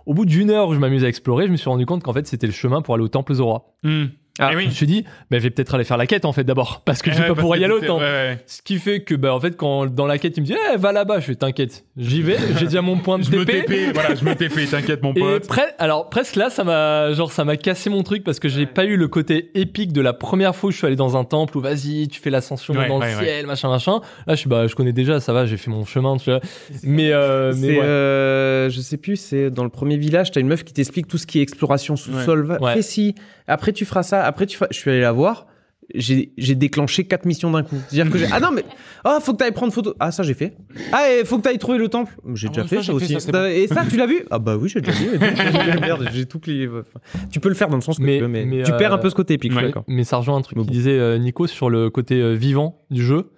Au 0.04 0.14
bout 0.14 0.26
d'une 0.26 0.50
heure 0.50 0.68
où 0.68 0.74
je 0.74 0.80
m'amuse 0.80 1.04
à 1.04 1.08
explorer, 1.08 1.46
je 1.46 1.52
me 1.52 1.56
suis 1.56 1.70
rendu 1.70 1.86
compte 1.86 2.02
qu'en 2.02 2.12
fait, 2.12 2.26
c'était 2.26 2.48
le 2.48 2.52
chemin 2.52 2.82
pour 2.82 2.94
aller 2.94 3.04
au 3.04 3.08
temple 3.08 3.34
Zora. 3.34 3.66
Hmm. 3.84 4.06
Ah, 4.38 4.48
Eh 4.50 4.52
Je 4.54 4.58
oui. 4.58 4.66
me 4.66 4.70
suis 4.70 4.86
dit, 4.86 5.04
bah, 5.30 5.36
je 5.38 5.42
vais 5.42 5.50
peut-être 5.50 5.74
aller 5.74 5.84
faire 5.84 5.98
la 5.98 6.06
quête 6.06 6.24
en 6.24 6.32
fait 6.32 6.42
d'abord, 6.44 6.80
parce 6.86 7.02
que 7.02 7.10
je 7.10 7.16
Ouais, 7.16 7.22
vais 7.24 7.28
pas 7.28 7.34
pouvoir 7.34 7.58
y 7.58 7.64
aller 7.64 7.74
autant. 7.74 7.98
ouais, 7.98 8.04
ouais. 8.04 8.38
Ce 8.46 8.62
qui 8.62 8.78
fait 8.78 9.00
que, 9.02 9.14
bah, 9.14 9.34
en 9.34 9.40
fait, 9.40 9.56
quand 9.58 9.84
dans 9.86 10.06
la 10.06 10.16
quête, 10.16 10.38
il 10.38 10.40
me 10.40 10.46
dit, 10.46 10.54
eh, 10.72 10.76
va 10.78 10.90
là-bas, 10.92 11.20
je 11.20 11.26
fais, 11.26 11.34
t'inquiète, 11.34 11.84
j'y 11.98 12.22
vais, 12.22 12.38
j'ai 12.58 12.64
déjà 12.64 12.80
mon 12.80 12.96
point 12.96 13.18
de 13.18 13.24
Je 13.30 13.30
me 13.30 13.44
TP. 13.44 13.66
TP, 13.66 13.92
voilà, 13.92 14.14
je 14.14 14.24
me 14.24 14.34
TP, 14.34 14.70
t'inquiète 14.70 15.02
mon 15.02 15.12
Et 15.12 15.20
pote. 15.20 15.46
pre- 15.48 15.74
alors 15.78 16.08
presque 16.08 16.36
là, 16.36 16.48
ça 16.48 16.64
m'a 16.64 17.12
genre 17.12 17.30
ça 17.30 17.44
m'a 17.44 17.58
cassé 17.58 17.90
mon 17.90 18.02
truc 18.02 18.24
parce 18.24 18.38
que 18.40 18.48
j'ai 18.48 18.64
pas 18.64 18.86
eu 18.86 18.96
le 18.96 19.06
côté 19.06 19.50
épique 19.54 19.92
de 19.92 20.00
la 20.00 20.14
première 20.14 20.56
fois 20.56 20.68
où 20.68 20.70
je 20.72 20.78
suis 20.78 20.86
allé 20.86 20.96
dans 20.96 21.16
un 21.18 21.24
temple 21.24 21.58
où 21.58 21.60
vas-y, 21.60 22.08
tu 22.08 22.18
fais 22.18 22.30
l'ascension 22.30 22.72
Ouais, 22.72 22.88
dans 22.88 23.00
ouais, 23.00 23.10
le 23.12 23.18
ouais. 23.18 23.24
ciel, 23.24 23.46
machin 23.46 23.68
machin. 23.68 24.00
Là, 24.26 24.34
je 24.34 24.36
suis 24.40 24.48
bah 24.48 24.66
je 24.66 24.74
connais 24.74 24.94
déjà, 24.94 25.20
ça 25.20 25.34
va, 25.34 25.44
j'ai 25.44 25.58
fait 25.58 25.70
mon 25.70 25.84
chemin, 25.84 26.16
tu 26.16 26.30
vois. 26.30 26.40
Mais 26.84 27.12
euh, 27.12 27.52
mais 27.58 27.78
euh, 27.80 28.70
je 28.70 28.80
sais 28.80 28.96
plus, 28.96 29.16
c'est 29.16 29.50
dans 29.50 29.64
le 29.64 29.70
premier 29.70 29.98
village, 29.98 30.30
t'as 30.30 30.40
une 30.40 30.48
meuf 30.48 30.64
qui 30.64 30.72
t'explique 30.72 31.06
tout 31.06 31.18
ce 31.18 31.26
qui 31.26 31.38
est 31.38 31.42
exploration 31.42 31.96
sous-sol. 31.96 32.58
Ci, 32.80 33.14
après 33.46 33.72
tu 33.72 33.84
feras 33.84 34.02
ça, 34.02 34.24
après 34.24 34.46
tu 34.46 34.56
feras. 34.56 34.68
Je 34.70 34.78
suis 34.78 34.90
allé 34.90 35.00
la 35.00 35.12
voir. 35.12 35.46
J'ai 35.94 36.32
j'ai 36.38 36.54
déclenché 36.54 37.04
quatre 37.04 37.26
missions 37.26 37.50
d'un 37.50 37.64
coup. 37.64 37.76
C'est-à-dire 37.88 38.10
que 38.10 38.16
j'ai. 38.16 38.26
Ah 38.32 38.40
non, 38.40 38.50
mais. 38.52 38.64
Ah, 39.04 39.18
faut 39.20 39.32
que 39.32 39.38
t'ailles 39.38 39.52
prendre 39.52 39.72
photo. 39.72 39.94
Ah, 40.00 40.10
ça, 40.12 40.22
j'ai 40.22 40.32
fait. 40.32 40.56
Ah, 40.92 41.10
et 41.10 41.24
faut 41.24 41.36
que 41.38 41.42
t'ailles 41.42 41.58
trouver 41.58 41.76
le 41.76 41.88
temple. 41.88 42.14
J'ai 42.34 42.46
Ah 42.46 42.50
déjà 42.50 42.62
fait 42.64 42.76
ça, 42.76 42.82
ça, 42.82 42.92
j'ai 42.92 42.98
fait, 43.06 43.16
aussi. 43.16 43.30
ça, 43.30 43.52
et 43.52 43.66
ça, 43.66 43.82
tu 43.90 43.96
l'as 43.96 44.06
vu? 44.06 44.24
Ah, 44.30 44.38
bah 44.38 44.56
oui, 44.56 44.68
j'ai 44.70 44.80
déjà 44.80 44.96
vu. 44.96 45.18
Merde, 45.80 46.08
j'ai 46.12 46.24
tout 46.24 46.38
plié. 46.38 46.68
Enfin, 46.68 47.00
tu 47.30 47.40
peux 47.40 47.48
le 47.48 47.54
faire 47.56 47.68
dans 47.68 47.76
le 47.76 47.82
sens 47.82 47.98
que 47.98 48.02
Mais- 48.04 48.16
tu 48.18 48.22
veux, 48.22 48.28
mais, 48.28 48.44
mais, 48.46 48.62
tu 48.62 48.72
perds 48.72 48.92
euh, 48.92 48.96
un 48.96 48.98
peu 48.98 49.10
ce 49.10 49.14
côté 49.14 49.34
épique, 49.34 49.54
ouais. 49.54 49.72
Mais 49.88 50.04
ça 50.04 50.16
rejoint 50.18 50.36
un 50.36 50.40
truc 50.42 50.56
qu'il 50.56 50.66
bon. 50.66 50.72
disait 50.72 50.98
euh, 50.98 51.18
Nico 51.18 51.46
sur 51.46 51.68
le 51.68 51.90
côté 51.90 52.20
euh, 52.22 52.32
vivant 52.34 52.78
du 52.90 53.04
jeu. 53.04 53.30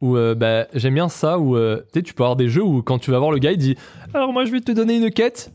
Où 0.00 0.16
euh, 0.16 0.34
bah, 0.34 0.66
j'aime 0.74 0.94
bien 0.94 1.08
ça, 1.08 1.38
où 1.38 1.56
euh, 1.56 1.76
tu 1.92 1.98
sais, 2.00 2.02
tu 2.02 2.14
peux 2.14 2.24
avoir 2.24 2.36
des 2.36 2.48
jeux 2.48 2.62
où 2.64 2.82
quand 2.82 2.98
tu 2.98 3.10
vas 3.10 3.18
voir 3.18 3.30
le 3.30 3.38
gars, 3.38 3.52
il 3.52 3.58
dit 3.58 3.76
Alors 4.12 4.32
moi 4.32 4.44
je 4.44 4.50
vais 4.50 4.60
te 4.60 4.72
donner 4.72 4.96
une 4.96 5.10
quête, 5.10 5.52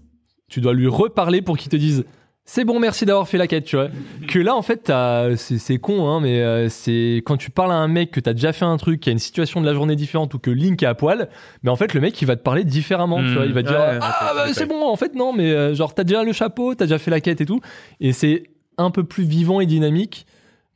tu 0.47 0.61
dois 0.61 0.73
lui 0.73 0.87
reparler 0.87 1.41
pour 1.41 1.57
qu'il 1.57 1.69
te 1.69 1.75
dise 1.75 2.05
C'est 2.51 2.65
bon, 2.65 2.79
merci 2.79 3.05
d'avoir 3.05 3.27
fait 3.27 3.37
la 3.37 3.45
quête, 3.45 3.65
tu 3.65 3.75
vois. 3.75 3.89
que 4.27 4.39
là, 4.39 4.55
en 4.55 4.63
fait, 4.63 4.91
c'est 5.37 5.77
con, 5.77 6.09
hein, 6.09 6.19
mais 6.19 6.41
euh, 6.41 6.67
c'est 6.67 7.21
quand 7.23 7.37
tu 7.37 7.51
parles 7.51 7.71
à 7.71 7.75
un 7.75 7.87
mec 7.87 8.09
que 8.09 8.19
t'as 8.19 8.33
déjà 8.33 8.53
fait 8.53 8.65
un 8.65 8.75
truc, 8.77 9.01
qui 9.01 9.09
a 9.09 9.11
une 9.11 9.19
situation 9.19 9.61
de 9.61 9.67
la 9.67 9.75
journée 9.75 9.95
différente 9.95 10.33
ou 10.33 10.39
que 10.39 10.49
Link 10.49 10.81
est 10.81 10.87
à 10.87 10.95
poil, 10.95 11.29
mais 11.61 11.69
en 11.69 11.75
fait, 11.75 11.93
le 11.93 12.01
mec 12.01 12.19
il 12.19 12.25
va 12.25 12.35
te 12.35 12.41
parler 12.41 12.63
différemment, 12.63 13.21
tu 13.21 13.35
vois. 13.35 13.45
Il 13.45 13.53
va 13.53 13.61
te 13.61 13.67
dire 13.67 13.77
Ouais, 13.77 13.99
Ah 14.01 14.31
bah, 14.33 14.45
c'est 14.51 14.65
bon, 14.65 14.83
en 14.83 14.95
fait, 14.95 15.13
non, 15.13 15.31
mais 15.31 15.51
euh, 15.51 15.75
genre 15.75 15.93
t'as 15.93 16.03
déjà 16.03 16.23
le 16.23 16.33
chapeau, 16.33 16.73
t'as 16.73 16.85
déjà 16.85 16.97
fait 16.97 17.11
la 17.11 17.21
quête 17.21 17.39
et 17.39 17.45
tout. 17.45 17.61
Et 17.99 18.13
c'est 18.13 18.45
un 18.79 18.89
peu 18.89 19.03
plus 19.03 19.25
vivant 19.25 19.61
et 19.61 19.67
dynamique 19.67 20.25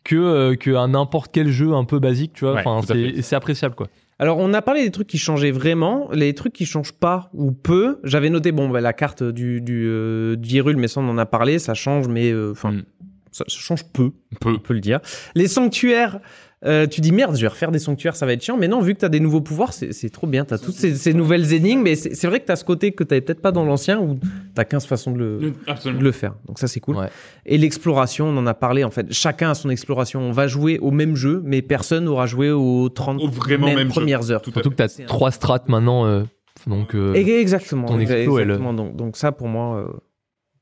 que, 0.03 0.15
euh, 0.15 0.55
que 0.55 0.69
n'importe 0.85 1.31
quel 1.33 1.49
jeu 1.49 1.73
un 1.73 1.85
peu 1.85 1.97
basique, 1.97 2.33
tu 2.33 2.45
vois. 2.45 2.53
Ouais, 2.53 2.63
Enfin, 2.63 2.85
c'est 3.19 3.35
appréciable, 3.35 3.73
quoi. 3.73 3.87
Alors, 4.23 4.37
on 4.37 4.53
a 4.53 4.61
parlé 4.61 4.85
des 4.85 4.91
trucs 4.91 5.07
qui 5.07 5.17
changeaient 5.17 5.51
vraiment. 5.51 6.07
Les 6.13 6.33
trucs 6.33 6.53
qui 6.53 6.65
changent 6.65 6.93
pas 6.93 7.29
ou 7.33 7.51
peu. 7.51 7.99
J'avais 8.05 8.29
noté, 8.29 8.53
bon, 8.53 8.69
bah, 8.69 8.79
la 8.79 8.93
carte 8.93 9.21
du, 9.21 9.59
du, 9.59 9.83
euh, 9.85 10.37
d'Hyrule, 10.37 10.77
mais 10.77 10.87
ça, 10.87 11.01
on 11.01 11.09
en 11.09 11.17
a 11.17 11.25
parlé. 11.25 11.59
Ça 11.59 11.73
change, 11.73 12.07
mais 12.07 12.31
euh, 12.31 12.51
enfin, 12.53 12.71
Mm. 12.71 12.83
ça, 13.31 13.43
ça 13.49 13.59
change 13.59 13.83
peu. 13.91 14.11
Peu. 14.39 14.51
on 14.53 14.59
peut 14.59 14.73
le 14.75 14.79
dire. 14.79 15.01
Les 15.35 15.49
sanctuaires, 15.49 16.21
euh, 16.65 16.87
tu 16.87 17.01
dis 17.01 17.11
merde, 17.11 17.35
je 17.35 17.41
vais 17.41 17.47
refaire 17.47 17.71
des 17.71 17.79
sanctuaires, 17.79 18.15
ça 18.15 18.25
va 18.25 18.33
être 18.33 18.41
chiant. 18.41 18.57
Mais 18.57 18.67
non, 18.67 18.79
vu 18.81 18.93
que 18.93 18.99
tu 18.99 19.05
as 19.05 19.09
des 19.09 19.19
nouveaux 19.19 19.41
pouvoirs, 19.41 19.73
c'est 19.73 20.09
trop 20.09 20.27
bien. 20.27 20.45
Tu 20.45 20.53
as 20.53 20.57
toutes 20.57 20.75
ces, 20.75 20.95
ces 20.95 21.13
nouvelles 21.13 21.53
énigmes, 21.53 21.81
mais 21.81 21.95
c'est 21.95 22.27
vrai 22.27 22.39
que 22.39 22.45
tu 22.45 22.51
as 22.51 22.55
ce 22.55 22.63
côté 22.63 22.91
que 22.93 23.03
tu 23.03 23.09
peut-être 23.21 23.41
pas 23.41 23.51
dans 23.51 23.65
l'ancien 23.65 23.99
où 23.99 24.15
tu 24.15 24.21
as 24.61 24.65
15 24.65 24.85
façons 24.85 25.11
de 25.11 25.17
le, 25.17 25.37
de 25.39 25.53
Absolument. 25.67 26.01
le 26.01 26.11
faire. 26.11 26.35
Donc 26.47 26.59
ça, 26.59 26.67
c'est 26.67 26.79
cool. 26.79 26.95
Ouais. 26.97 27.09
Et 27.45 27.57
l'exploration, 27.57 28.27
on 28.27 28.37
en 28.37 28.47
a 28.47 28.53
parlé 28.53 28.83
en 28.83 28.91
fait. 28.91 29.11
Chacun 29.11 29.51
a 29.51 29.55
son 29.55 29.69
exploration. 29.69 30.21
On 30.21 30.31
va 30.31 30.47
jouer 30.47 30.79
au 30.79 30.91
même 30.91 31.15
jeu, 31.15 31.41
mais 31.43 31.61
personne 31.61 32.05
n'aura 32.05 32.25
joué 32.27 32.49
aux 32.51 32.89
30 32.89 33.21
Au 33.21 33.27
vraiment 33.27 33.67
mêmes 33.67 33.75
même 33.77 33.87
jeu. 33.87 33.93
premières 33.93 34.31
heures. 34.31 34.41
Tout 34.41 34.51
à 34.51 34.53
Surtout 34.53 34.69
que 34.69 34.75
t'as 34.75 34.87
C'est 34.87 35.03
un- 35.03 35.07
trois 35.07 35.31
strates 35.31 35.67
maintenant, 35.69 36.05
euh, 36.05 36.23
donc. 36.67 36.95
euh, 36.95 37.13
Exactement. 37.13 37.87
ton 37.87 37.99
explo, 37.99 38.37
elle- 38.39 38.43
exactement. 38.51 38.73
Donc, 38.73 38.95
donc 38.95 39.17
ça, 39.17 39.31
pour 39.31 39.47
moi, 39.47 39.77
euh, 39.79 39.87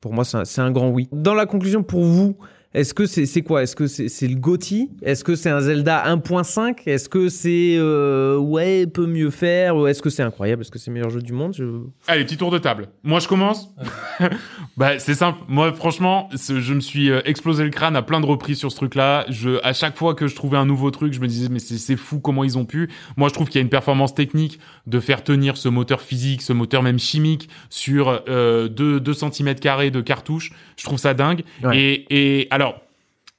pour 0.00 0.12
moi, 0.12 0.24
c'est 0.24 0.36
un, 0.38 0.44
c'est 0.44 0.60
un 0.60 0.70
grand 0.72 0.88
oui. 0.90 1.08
Dans 1.12 1.34
la 1.34 1.46
conclusion, 1.46 1.82
pour 1.84 2.02
vous, 2.02 2.36
Est-ce 2.74 2.94
que 2.94 3.04
c'est 3.06 3.42
quoi? 3.42 3.62
Est-ce 3.62 3.76
que 3.76 3.86
c'est 3.86 4.08
c'est 4.08 4.26
le 4.28 4.36
GOTY 4.36 4.90
Est-ce 5.02 5.24
que 5.24 5.34
c'est 5.34 5.50
un 5.50 5.60
Zelda 5.60 6.04
1.5 6.16 6.76
Est-ce 6.86 7.08
que 7.08 7.28
c'est 7.28 7.76
euh, 7.76 8.38
ouais 8.38 8.86
peut 8.86 9.06
mieux 9.06 9.28
faire? 9.30 9.76
Ou 9.76 9.86
Est-ce 9.86 10.00
que 10.00 10.08
c'est 10.08 10.22
incroyable? 10.22 10.62
Est-ce 10.62 10.70
que 10.70 10.78
c'est 10.78 10.90
le 10.90 10.94
meilleur 10.94 11.10
jeu 11.10 11.20
du 11.20 11.32
monde? 11.34 11.52
Je- 11.54 11.82
Allez, 12.08 12.24
petit 12.24 12.38
tour 12.38 12.50
de 12.50 12.56
table. 12.58 12.88
Moi, 13.02 13.18
je 13.20 13.28
commence. 13.28 13.68
bah, 14.78 14.98
c'est 14.98 15.14
simple. 15.14 15.40
Moi, 15.48 15.72
franchement, 15.74 16.30
je 16.32 16.72
me 16.74 16.80
suis 16.80 17.10
euh, 17.10 17.20
explosé 17.26 17.62
le 17.64 17.70
crâne 17.70 17.94
à 17.94 18.00
plein 18.02 18.20
de 18.20 18.26
reprises 18.26 18.58
sur 18.58 18.70
ce 18.70 18.76
truc-là. 18.76 19.26
Je, 19.28 19.60
à 19.62 19.74
chaque 19.74 19.96
fois 19.98 20.14
que 20.14 20.26
je 20.26 20.34
trouvais 20.34 20.56
un 20.56 20.66
nouveau 20.66 20.90
truc, 20.90 21.12
je 21.12 21.20
me 21.20 21.26
disais, 21.26 21.48
mais 21.50 21.58
c'est 21.58 21.76
c'est 21.76 21.96
fou 21.96 22.20
comment 22.20 22.42
ils 22.42 22.56
ont 22.56 22.64
pu. 22.64 22.88
Moi, 23.18 23.28
je 23.28 23.34
trouve 23.34 23.48
qu'il 23.48 23.56
y 23.56 23.58
a 23.58 23.62
une 23.62 23.68
performance 23.68 24.14
technique 24.14 24.58
de 24.86 24.98
faire 24.98 25.22
tenir 25.24 25.56
ce 25.58 25.68
moteur 25.68 26.00
physique, 26.00 26.40
ce 26.40 26.52
moteur 26.54 26.82
même 26.82 26.98
chimique 26.98 27.48
sur 27.68 28.22
euh, 28.28 28.68
2, 28.68 28.98
2 29.00 29.12
cm 29.12 29.54
carrés 29.56 29.90
de 29.90 30.00
cartouche. 30.00 30.52
Je 30.76 30.84
trouve 30.84 30.98
ça 30.98 31.12
dingue. 31.12 31.42
Ouais. 31.62 31.76
Et, 31.78 32.40
et 32.40 32.48
alors, 32.50 32.61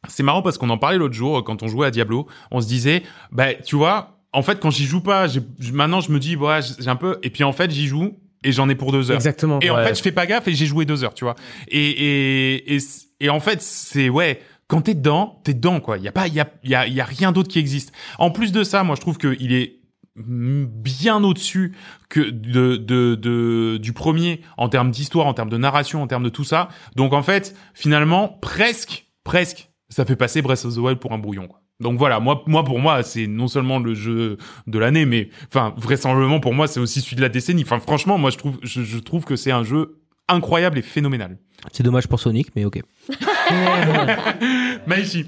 c'est 0.08 0.24
marrant 0.24 0.42
parce 0.42 0.58
qu'on 0.58 0.70
en 0.70 0.78
parlait 0.78 0.98
l'autre 0.98 1.14
jour 1.14 1.40
euh, 1.40 1.42
quand 1.42 1.64
on 1.64 1.68
jouait 1.68 1.88
à 1.88 1.92
Diablo. 1.92 2.28
On 2.52 2.62
se 2.62 2.68
disait, 2.68 3.04
bah, 3.32 3.54
tu 3.54 3.76
vois, 3.76 4.20
en 4.34 4.42
fait, 4.42 4.60
quand 4.60 4.72
j'y 4.72 4.86
joue 4.86 5.02
pas, 5.02 5.28
maintenant 5.72 6.02
je 6.02 6.12
me 6.12 6.20
dis, 6.20 6.36
ouais, 6.36 6.60
j'ai 6.80 6.90
un 6.90 6.96
peu. 6.96 7.20
Et 7.24 7.30
puis 7.30 7.44
en 7.44 7.54
fait, 7.54 7.72
j'y 7.72 7.88
joue 7.88 8.18
et 8.44 8.52
j'en 8.52 8.68
ai 8.70 8.76
pour 8.76 8.92
deux 8.92 9.12
heures. 9.12 9.18
Exactement. 9.18 9.60
Et 9.62 9.70
en 9.70 9.78
fait, 9.78 9.96
je 9.96 10.02
fais 10.02 10.12
pas 10.12 10.26
gaffe 10.26 10.48
et 10.48 10.54
j'ai 10.54 10.66
joué 10.66 10.86
deux 10.86 11.04
heures, 11.04 11.14
tu 11.14 11.24
vois. 11.24 11.36
Et, 11.70 12.66
et, 12.66 12.78
et, 13.20 13.30
en 13.30 13.40
fait, 13.40 13.62
c'est, 13.62 14.10
ouais, 14.10 14.42
quand 14.68 14.82
t'es 14.82 14.96
dedans, 14.96 15.40
t'es 15.44 15.54
dedans, 15.54 15.80
quoi. 15.80 15.98
Il 15.98 16.04
y 16.04 16.08
a 16.08 16.12
pas, 16.12 16.28
il 16.28 16.34
y 16.34 16.42
a, 16.42 16.52
il 16.64 16.70
y 16.70 16.76
a, 16.76 16.88
y 16.88 17.00
a 17.00 17.06
rien 17.06 17.32
d'autre 17.32 17.50
qui 17.50 17.60
existe. 17.60 17.94
En 18.18 18.32
plus 18.32 18.52
de 18.52 18.64
ça, 18.64 18.84
moi, 18.84 18.96
je 18.96 19.02
trouve 19.02 19.18
qu'il 19.18 19.54
est 19.54 19.80
bien 20.16 21.24
au-dessus 21.24 21.74
que 22.10 22.20
de, 22.20 22.76
de, 22.76 23.16
de, 23.16 23.78
du 23.78 23.94
premier 23.94 24.42
en 24.58 24.70
termes 24.70 24.92
d'histoire, 24.92 25.26
en 25.26 25.34
termes 25.34 25.50
de 25.50 25.58
narration, 25.58 26.04
en 26.04 26.08
termes 26.08 26.24
de 26.24 26.30
tout 26.30 26.44
ça. 26.44 26.70
Donc, 26.96 27.14
en 27.14 27.24
fait, 27.24 27.56
finalement, 27.74 28.28
presque, 28.42 29.08
presque, 29.24 29.70
ça 29.94 30.06
fait 30.06 30.16
passer 30.16 30.42
Breath 30.42 30.66
of 30.66 30.76
the 30.76 30.78
Wild 30.78 31.00
pour 31.00 31.14
un 31.14 31.18
brouillon, 31.18 31.48
quoi. 31.48 31.62
Donc 31.80 31.98
voilà, 31.98 32.20
moi, 32.20 32.44
moi 32.48 32.64
pour 32.64 32.80
moi, 32.80 33.04
c'est 33.04 33.28
non 33.28 33.48
seulement 33.48 33.80
le 33.80 33.94
jeu 33.94 34.38
de 34.68 34.80
l'année, 34.80 35.06
mais 35.06 35.30
enfin 35.48 35.74
vraisemblablement 35.78 36.40
pour 36.40 36.54
moi, 36.54 36.68
c'est 36.68 36.80
aussi 36.80 37.02
celui 37.02 37.16
de 37.16 37.22
la 37.22 37.30
décennie. 37.30 37.64
Enfin 37.64 37.80
franchement, 37.80 38.18
moi 38.18 38.30
je 38.30 38.38
trouve, 38.38 38.60
je, 38.62 38.84
je 38.84 38.98
trouve 39.00 39.26
que 39.26 39.36
c'est 39.36 39.52
un 39.52 39.64
jeu 39.64 40.00
incroyable 40.28 40.78
et 40.78 40.82
phénoménal. 40.82 41.38
C'est 41.72 41.84
dommage 41.84 42.08
pour 42.08 42.20
Sonic, 42.20 42.50
mais 42.56 42.66
ok. 42.66 42.82
Maïchi. 44.88 45.26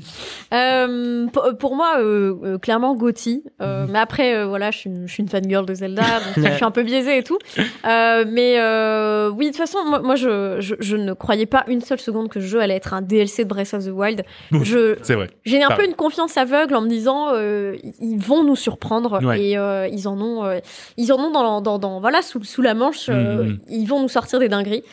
Euh, 0.53 1.27
pour, 1.59 1.75
moi, 1.75 1.95
euh, 1.99 2.33
euh, 2.43 2.57
clairement 2.57 2.95
Gotti. 2.95 3.43
Euh, 3.61 3.85
Mais 3.89 3.99
après, 3.99 4.35
euh, 4.35 4.45
voilà, 4.45 4.71
je 4.71 4.77
suis, 4.79 4.89
une, 4.89 5.07
je 5.07 5.13
suis 5.13 5.23
une 5.23 5.29
fangirl 5.29 5.65
de 5.65 5.73
Zelda, 5.73 6.03
donc 6.35 6.45
je 6.51 6.51
suis 6.55 6.63
un 6.65 6.71
peu 6.71 6.83
biaisée 6.83 7.17
et 7.17 7.23
tout. 7.23 7.37
Euh, 7.85 8.25
mais 8.27 8.55
euh, 8.59 9.29
oui, 9.29 9.45
de 9.45 9.49
toute 9.51 9.57
façon, 9.57 9.79
moi, 9.85 9.99
moi, 10.01 10.15
je, 10.15 10.57
je, 10.59 10.75
je 10.79 10.95
ne 10.95 11.13
croyais 11.13 11.45
pas 11.45 11.63
une 11.67 11.81
seule 11.81 11.99
seconde 11.99 12.29
que 12.29 12.39
ce 12.39 12.45
jeu 12.45 12.61
allait 12.61 12.75
être 12.75 12.93
un 12.93 13.01
DLC 13.01 13.43
de 13.43 13.49
Breath 13.49 13.73
of 13.73 13.85
the 13.85 13.89
Wild. 13.91 14.23
Je, 14.51 14.95
C'est 15.01 15.15
vrai. 15.15 15.29
j'ai 15.43 15.61
un 15.63 15.67
Pardon. 15.67 15.83
peu 15.83 15.89
une 15.89 15.95
confiance 15.95 16.37
aveugle 16.37 16.75
en 16.75 16.81
me 16.81 16.87
disant 16.89 17.29
euh, 17.33 17.75
ils 17.99 18.17
vont 18.19 18.43
nous 18.43 18.55
surprendre 18.55 19.23
Ouais. 19.25 19.41
et 19.41 19.57
euh, 19.57 19.87
ils 19.87 20.07
en 20.07 20.19
ont 20.21 20.43
euh, 20.45 20.59
ils 20.97 21.11
en 21.13 21.17
ont 21.17 21.31
dans, 21.31 21.61
dans, 21.61 21.79
dans 21.79 21.99
voilà 21.99 22.21
sous, 22.21 22.43
sous 22.43 22.61
la 22.61 22.73
manche 22.73 23.07
euh, 23.09 23.43
Mhm. 23.43 23.59
ils 23.69 23.85
vont 23.87 24.01
nous 24.01 24.07
sortir 24.09 24.39
des 24.39 24.49
dingueries 24.49 24.83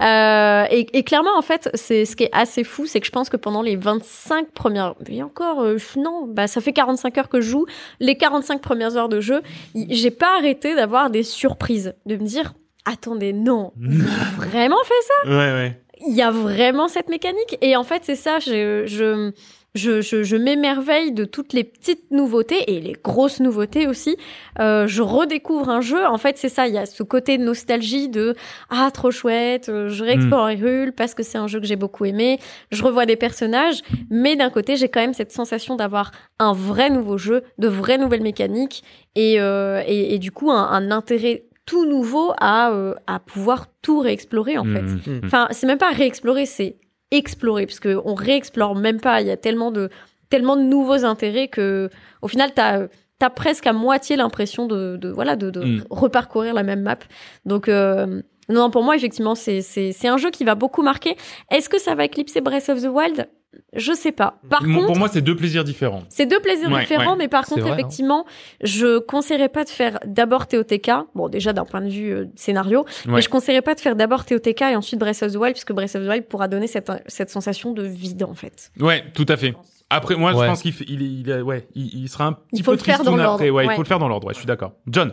euh, 0.00 0.64
et, 0.70 0.86
et 0.96 1.02
clairement 1.02 1.36
en 1.36 1.42
fait 1.42 1.68
c'est 1.74 2.04
ce 2.04 2.16
qui 2.16 2.24
est 2.24 2.30
assez 2.32 2.64
fou 2.64 2.86
c'est 2.86 3.00
que 3.00 3.06
je 3.06 3.12
pense 3.12 3.28
que 3.28 3.36
pendant 3.36 3.62
les 3.62 3.76
25 3.76 4.50
premières 4.52 4.94
et 5.06 5.22
encore 5.22 5.60
euh, 5.60 5.76
non 5.96 6.26
bah 6.26 6.46
ça 6.46 6.60
fait 6.60 6.72
45 6.72 7.18
heures 7.18 7.28
que 7.28 7.40
je 7.40 7.50
joue 7.50 7.66
les 8.00 8.16
45 8.16 8.60
premières 8.60 8.96
heures 8.96 9.10
de 9.10 9.20
jeu 9.20 9.42
j'ai 9.74 10.10
pas 10.10 10.38
arrêté 10.38 10.74
d'avoir 10.74 11.10
des 11.10 11.22
surprises 11.22 11.94
de 12.06 12.16
me 12.16 12.24
dire 12.24 12.54
attendez 12.84 13.32
non 13.32 13.72
vraiment 14.36 14.82
fait 14.84 14.94
ça? 15.06 15.30
Ouais, 15.30 15.52
ouais. 15.52 15.80
il 16.06 16.14
y 16.14 16.22
a 16.22 16.30
vraiment 16.30 16.88
cette 16.88 17.08
mécanique? 17.08 17.58
Et 17.60 17.76
en 17.76 17.84
fait, 17.84 18.02
c'est 18.04 18.16
ça, 18.16 18.38
je, 18.38 18.84
je, 18.86 19.32
je, 19.74 20.00
je, 20.00 20.22
je 20.22 20.36
m'émerveille 20.36 21.12
de 21.12 21.24
toutes 21.24 21.52
les 21.52 21.64
petites 21.64 22.10
nouveautés 22.10 22.74
et 22.74 22.80
les 22.80 22.92
grosses 22.92 23.40
nouveautés 23.40 23.86
aussi. 23.86 24.16
Euh, 24.58 24.86
je 24.86 25.02
redécouvre 25.02 25.70
un 25.70 25.80
jeu. 25.80 26.06
En 26.06 26.18
fait, 26.18 26.36
c'est 26.38 26.48
ça, 26.48 26.66
il 26.68 26.74
y 26.74 26.78
a 26.78 26.86
ce 26.86 27.02
côté 27.02 27.38
de 27.38 27.44
nostalgie 27.44 28.08
de 28.08 28.34
ah 28.70 28.90
trop 28.92 29.10
chouette, 29.10 29.68
euh, 29.68 29.88
je 29.88 30.04
réexplore 30.04 30.50
Hyrule 30.50 30.92
parce 30.92 31.14
que 31.14 31.22
c'est 31.22 31.38
un 31.38 31.46
jeu 31.46 31.60
que 31.60 31.66
j'ai 31.66 31.76
beaucoup 31.76 32.04
aimé. 32.04 32.38
Je 32.70 32.82
revois 32.82 33.06
des 33.06 33.16
personnages, 33.16 33.80
mais 34.10 34.36
d'un 34.36 34.50
côté, 34.50 34.76
j'ai 34.76 34.88
quand 34.88 35.00
même 35.00 35.14
cette 35.14 35.32
sensation 35.32 35.76
d'avoir 35.76 36.12
un 36.38 36.52
vrai 36.52 36.90
nouveau 36.90 37.16
jeu, 37.16 37.42
de 37.58 37.68
vraies 37.68 37.98
nouvelles 37.98 38.22
mécaniques 38.22 38.84
et, 39.14 39.40
euh, 39.40 39.82
et, 39.86 40.14
et 40.14 40.18
du 40.18 40.32
coup 40.32 40.50
un, 40.50 40.68
un 40.70 40.90
intérêt 40.90 41.44
tout 41.64 41.86
nouveau 41.86 42.32
à, 42.38 42.72
euh, 42.72 42.94
à 43.06 43.20
pouvoir 43.20 43.68
tout 43.82 44.00
réexplorer 44.00 44.58
en 44.58 44.64
fait. 44.64 44.82
Mhm. 44.82 45.20
Enfin, 45.24 45.46
c'est 45.50 45.66
même 45.66 45.78
pas 45.78 45.90
réexplorer, 45.90 46.46
c'est 46.46 46.76
explorer, 47.12 47.66
parce 47.66 47.78
que 47.80 48.00
on 48.04 48.14
réexplore 48.14 48.74
même 48.74 49.00
pas. 49.00 49.20
Il 49.20 49.28
y 49.28 49.30
a 49.30 49.36
tellement 49.36 49.70
de 49.70 49.88
tellement 50.30 50.56
de 50.56 50.62
nouveaux 50.62 51.04
intérêts 51.04 51.46
que, 51.48 51.90
au 52.22 52.28
final, 52.28 52.50
t'as 52.54 52.86
as 53.20 53.30
presque 53.30 53.68
à 53.68 53.72
moitié 53.72 54.16
l'impression 54.16 54.66
de, 54.66 54.96
de 54.96 55.08
voilà 55.08 55.36
de, 55.36 55.50
de 55.50 55.60
Mm. 55.64 55.84
reparcourir 55.90 56.54
la 56.54 56.64
même 56.64 56.82
map. 56.82 56.98
Donc 57.44 57.68
euh, 57.68 58.20
non, 58.48 58.68
pour 58.70 58.82
moi 58.82 58.96
effectivement, 58.96 59.36
c'est 59.36 59.60
c'est 59.60 59.92
c'est 59.92 60.08
un 60.08 60.16
jeu 60.16 60.30
qui 60.32 60.42
va 60.42 60.56
beaucoup 60.56 60.82
marquer. 60.82 61.16
Est-ce 61.50 61.68
que 61.68 61.78
ça 61.78 61.94
va 61.94 62.04
éclipser 62.04 62.40
Breath 62.40 62.68
of 62.68 62.82
the 62.82 62.88
Wild? 62.88 63.28
Je 63.74 63.92
sais 63.92 64.12
pas. 64.12 64.38
Par 64.48 64.60
contre, 64.60 64.86
Pour 64.86 64.96
moi, 64.96 65.08
c'est 65.08 65.20
deux 65.22 65.36
plaisirs 65.36 65.64
différents. 65.64 66.02
c'est 66.08 66.26
deux 66.26 66.40
plaisirs 66.40 66.70
Ouais, 66.70 66.80
différents, 66.80 67.12
ouais. 67.12 67.18
mais 67.18 67.28
par 67.28 67.44
contre, 67.46 67.60
vrai, 67.62 67.70
hein. 67.70 67.74
effectivement, 67.74 68.24
je 68.62 68.98
conseillerais 68.98 69.48
pas 69.48 69.64
de 69.64 69.68
faire 69.68 69.98
d'abord 70.06 70.46
TOTK. 70.46 70.90
Bon, 71.14 71.28
déjà 71.28 71.52
d'un 71.52 71.64
point 71.64 71.80
de 71.82 71.88
vue 71.88 72.12
euh, 72.12 72.24
scénario, 72.36 72.80
Ouais. 73.06 73.14
mais 73.14 73.22
je 73.22 73.28
conseillerais 73.28 73.62
pas 73.62 73.74
de 73.74 73.80
faire 73.80 73.96
d'abord 73.96 74.24
TOTK 74.24 74.62
et 74.62 74.76
ensuite 74.76 74.98
Breath 75.00 75.22
of 75.22 75.32
the 75.32 75.36
Wild, 75.36 75.52
puisque 75.54 75.72
Breath 75.72 75.94
of 75.96 76.04
the 76.04 76.08
Wild 76.08 76.24
pourra 76.26 76.48
donner 76.48 76.66
cette, 76.66 76.90
cette 77.06 77.30
sensation 77.30 77.72
de 77.72 77.82
vide, 77.82 78.22
en 78.24 78.34
fait. 78.34 78.70
Ouais, 78.80 79.04
tout 79.14 79.26
à 79.28 79.36
fait. 79.36 79.54
Après, 79.90 80.16
moi, 80.16 80.32
je 80.32 80.36
pense 80.38 80.62
qu'il 80.62 80.74
il, 80.88 81.02
il, 81.28 81.42
ouais, 81.42 81.66
il, 81.74 82.02
il 82.04 82.08
sera 82.08 82.24
un 82.24 82.32
petit 82.32 82.42
Il 82.54 82.62
faut 82.62 82.70
peu 82.72 82.78
le 82.78 82.82
faire 82.82 82.98
dans 82.98 83.04
tristoun 83.04 83.18
l'ordre, 83.22 83.34
après. 83.34 83.50
Ouais, 83.50 83.66
il 83.66 83.72
faut 83.74 83.82
le 83.82 83.86
faire 83.88 83.98
dans 83.98 84.08
l'ordre. 84.08 84.26
Ouais, 84.28 84.32
je 84.32 84.38
suis 84.38 84.46
d'accord. 84.46 84.72
John. 84.86 85.12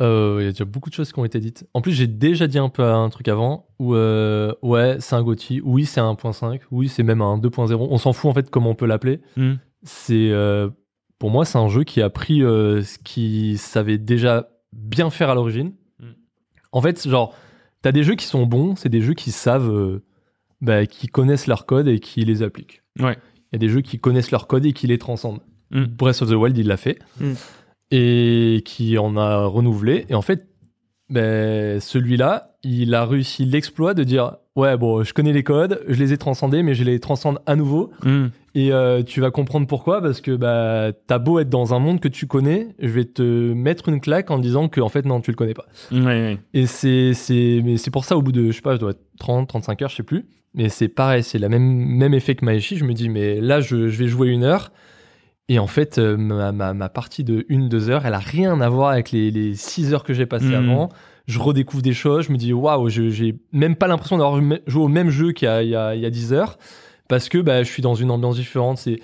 Euh, 0.00 0.38
Il 0.40 0.44
y 0.44 0.48
a 0.48 0.50
déjà 0.50 0.64
beaucoup 0.64 0.90
de 0.90 0.94
choses 0.94 1.12
qui 1.12 1.18
ont 1.18 1.24
été 1.24 1.40
dites. 1.40 1.66
En 1.74 1.80
plus, 1.80 1.92
j'ai 1.92 2.06
déjà 2.06 2.46
dit 2.46 2.58
un 2.58 2.68
peu 2.68 2.82
un 2.82 3.08
truc 3.10 3.28
avant 3.28 3.66
où, 3.78 3.94
euh, 3.94 4.52
ouais, 4.62 4.96
c'est 5.00 5.14
un 5.14 5.22
GOTY. 5.22 5.60
Oui, 5.64 5.86
c'est 5.86 6.00
un 6.00 6.12
1.5. 6.12 6.60
Oui, 6.70 6.88
c'est 6.88 7.02
même 7.02 7.22
un 7.22 7.38
2.0. 7.38 7.74
On 7.78 7.98
s'en 7.98 8.12
fout 8.12 8.30
en 8.30 8.34
fait 8.34 8.50
comment 8.50 8.70
on 8.70 8.74
peut 8.74 8.86
l'appeler. 8.86 9.20
Hmm. 9.36 9.54
C'est 9.82 10.30
euh, 10.30 10.70
pour 11.18 11.30
moi, 11.30 11.44
c'est 11.44 11.58
un 11.58 11.68
jeu 11.68 11.84
qui 11.84 12.02
a 12.02 12.10
pris 12.10 12.42
euh, 12.42 12.82
ce 12.82 12.98
qu'il 12.98 13.58
savait 13.58 13.98
déjà 13.98 14.48
bien 14.72 15.10
faire 15.10 15.30
à 15.30 15.34
l'origine. 15.34 15.72
Mm. 15.98 16.10
En 16.72 16.82
fait, 16.82 17.08
genre, 17.08 17.34
t'as 17.82 17.92
des 17.92 18.02
jeux 18.02 18.14
qui 18.14 18.26
sont 18.26 18.46
bons, 18.46 18.76
c'est 18.76 18.88
des 18.88 19.00
jeux 19.00 19.14
qui 19.14 19.30
savent, 19.30 19.70
euh, 19.70 20.04
bah, 20.60 20.86
qui 20.86 21.06
connaissent 21.06 21.46
leur 21.46 21.66
code 21.66 21.88
et 21.88 22.00
qui 22.00 22.24
les 22.24 22.42
appliquent. 22.42 22.82
Ouais. 22.98 23.16
Il 23.52 23.54
y 23.54 23.56
a 23.56 23.58
des 23.58 23.68
jeux 23.68 23.80
qui 23.80 23.98
connaissent 23.98 24.32
leur 24.32 24.46
code 24.46 24.66
et 24.66 24.72
qui 24.72 24.86
les 24.86 24.98
transcendent. 24.98 25.40
Mm. 25.70 25.84
Breath 25.84 26.22
of 26.22 26.28
the 26.28 26.34
Wild, 26.34 26.58
il 26.58 26.66
l'a 26.66 26.76
fait. 26.76 26.98
Et 27.90 28.62
qui 28.64 28.98
en 28.98 29.16
a 29.16 29.44
renouvelé. 29.46 30.06
Et 30.08 30.14
en 30.14 30.22
fait, 30.22 30.48
ben, 31.10 31.80
celui-là, 31.80 32.56
il 32.62 32.94
a 32.94 33.04
réussi 33.04 33.44
l'exploit 33.44 33.94
de 33.94 34.04
dire 34.04 34.36
Ouais, 34.56 34.76
bon, 34.76 35.02
je 35.02 35.12
connais 35.12 35.32
les 35.32 35.42
codes, 35.42 35.80
je 35.88 35.98
les 35.98 36.12
ai 36.12 36.16
transcendés, 36.16 36.62
mais 36.62 36.74
je 36.74 36.84
les 36.84 37.00
transcende 37.00 37.40
à 37.44 37.56
nouveau. 37.56 37.90
Hmm. 38.04 38.26
Et 38.54 38.72
euh, 38.72 39.02
tu 39.02 39.20
vas 39.20 39.32
comprendre 39.32 39.66
pourquoi, 39.66 40.00
parce 40.00 40.20
que 40.20 40.30
bah, 40.30 40.92
t'as 41.08 41.18
beau 41.18 41.40
être 41.40 41.48
dans 41.48 41.74
un 41.74 41.80
monde 41.80 41.98
que 41.98 42.06
tu 42.06 42.28
connais, 42.28 42.68
je 42.78 42.88
vais 42.88 43.04
te 43.04 43.22
mettre 43.52 43.88
une 43.88 44.00
claque 44.00 44.30
en 44.30 44.38
disant 44.38 44.68
que 44.68 44.80
en 44.80 44.88
fait, 44.88 45.04
non, 45.04 45.20
tu 45.20 45.32
le 45.32 45.36
connais 45.36 45.54
pas. 45.54 45.66
Ouais. 45.90 46.38
Et 46.52 46.66
c'est 46.66 47.14
c'est 47.14 47.62
mais 47.64 47.78
c'est 47.78 47.90
pour 47.90 48.04
ça 48.04 48.16
au 48.16 48.22
bout 48.22 48.30
de 48.30 48.46
je 48.46 48.52
sais 48.52 48.62
pas, 48.62 48.76
je 48.76 48.80
dois 48.80 48.92
être 48.92 49.02
30 49.18 49.48
35 49.48 49.82
heures, 49.82 49.88
je 49.90 49.96
sais 49.96 50.02
plus. 50.04 50.24
Mais 50.54 50.68
c'est 50.68 50.86
pareil, 50.86 51.24
c'est 51.24 51.40
le 51.40 51.48
même 51.48 51.62
même 51.62 52.14
effet 52.14 52.36
que 52.36 52.44
Maeshi, 52.44 52.76
je 52.76 52.84
me 52.84 52.92
dis 52.92 53.08
mais 53.08 53.40
là 53.40 53.60
je, 53.60 53.88
je 53.88 53.98
vais 53.98 54.06
jouer 54.06 54.28
une 54.28 54.44
heure 54.44 54.70
et 55.48 55.58
en 55.58 55.66
fait 55.66 55.98
euh, 55.98 56.16
ma, 56.16 56.52
ma, 56.52 56.72
ma 56.74 56.88
partie 56.88 57.24
de 57.24 57.44
une 57.48 57.68
deux 57.68 57.90
heures, 57.90 58.06
elle 58.06 58.14
a 58.14 58.18
rien 58.18 58.60
à 58.60 58.68
voir 58.68 58.90
avec 58.90 59.10
les, 59.10 59.30
les 59.30 59.54
six 59.54 59.92
heures 59.92 60.04
que 60.04 60.14
j'ai 60.14 60.26
passées 60.26 60.46
Mhm. 60.46 60.70
avant. 60.70 60.88
Je 61.26 61.38
redécouvre 61.38 61.82
des 61.82 61.94
choses, 61.94 62.26
je 62.26 62.32
me 62.32 62.36
dis 62.36 62.52
waouh, 62.52 62.88
je- 62.90 63.08
j'ai 63.08 63.36
même 63.52 63.76
pas 63.76 63.86
l'impression 63.88 64.18
d'avoir 64.18 64.40
joué 64.66 64.82
au 64.84 64.88
même 64.88 65.10
jeu 65.10 65.32
qu'il 65.32 65.46
y 65.46 65.50
a 65.50 65.62
il 65.62 65.70
y 65.70 65.76
a, 65.76 65.94
il 65.94 66.00
y 66.02 66.06
a 66.06 66.10
10 66.10 66.32
heures 66.32 66.58
parce 67.08 67.28
que 67.28 67.38
bah, 67.38 67.62
je 67.62 67.68
suis 67.70 67.82
dans 67.82 67.94
une 67.94 68.10
ambiance 68.10 68.36
différente, 68.36 68.78
c'est 68.78 69.00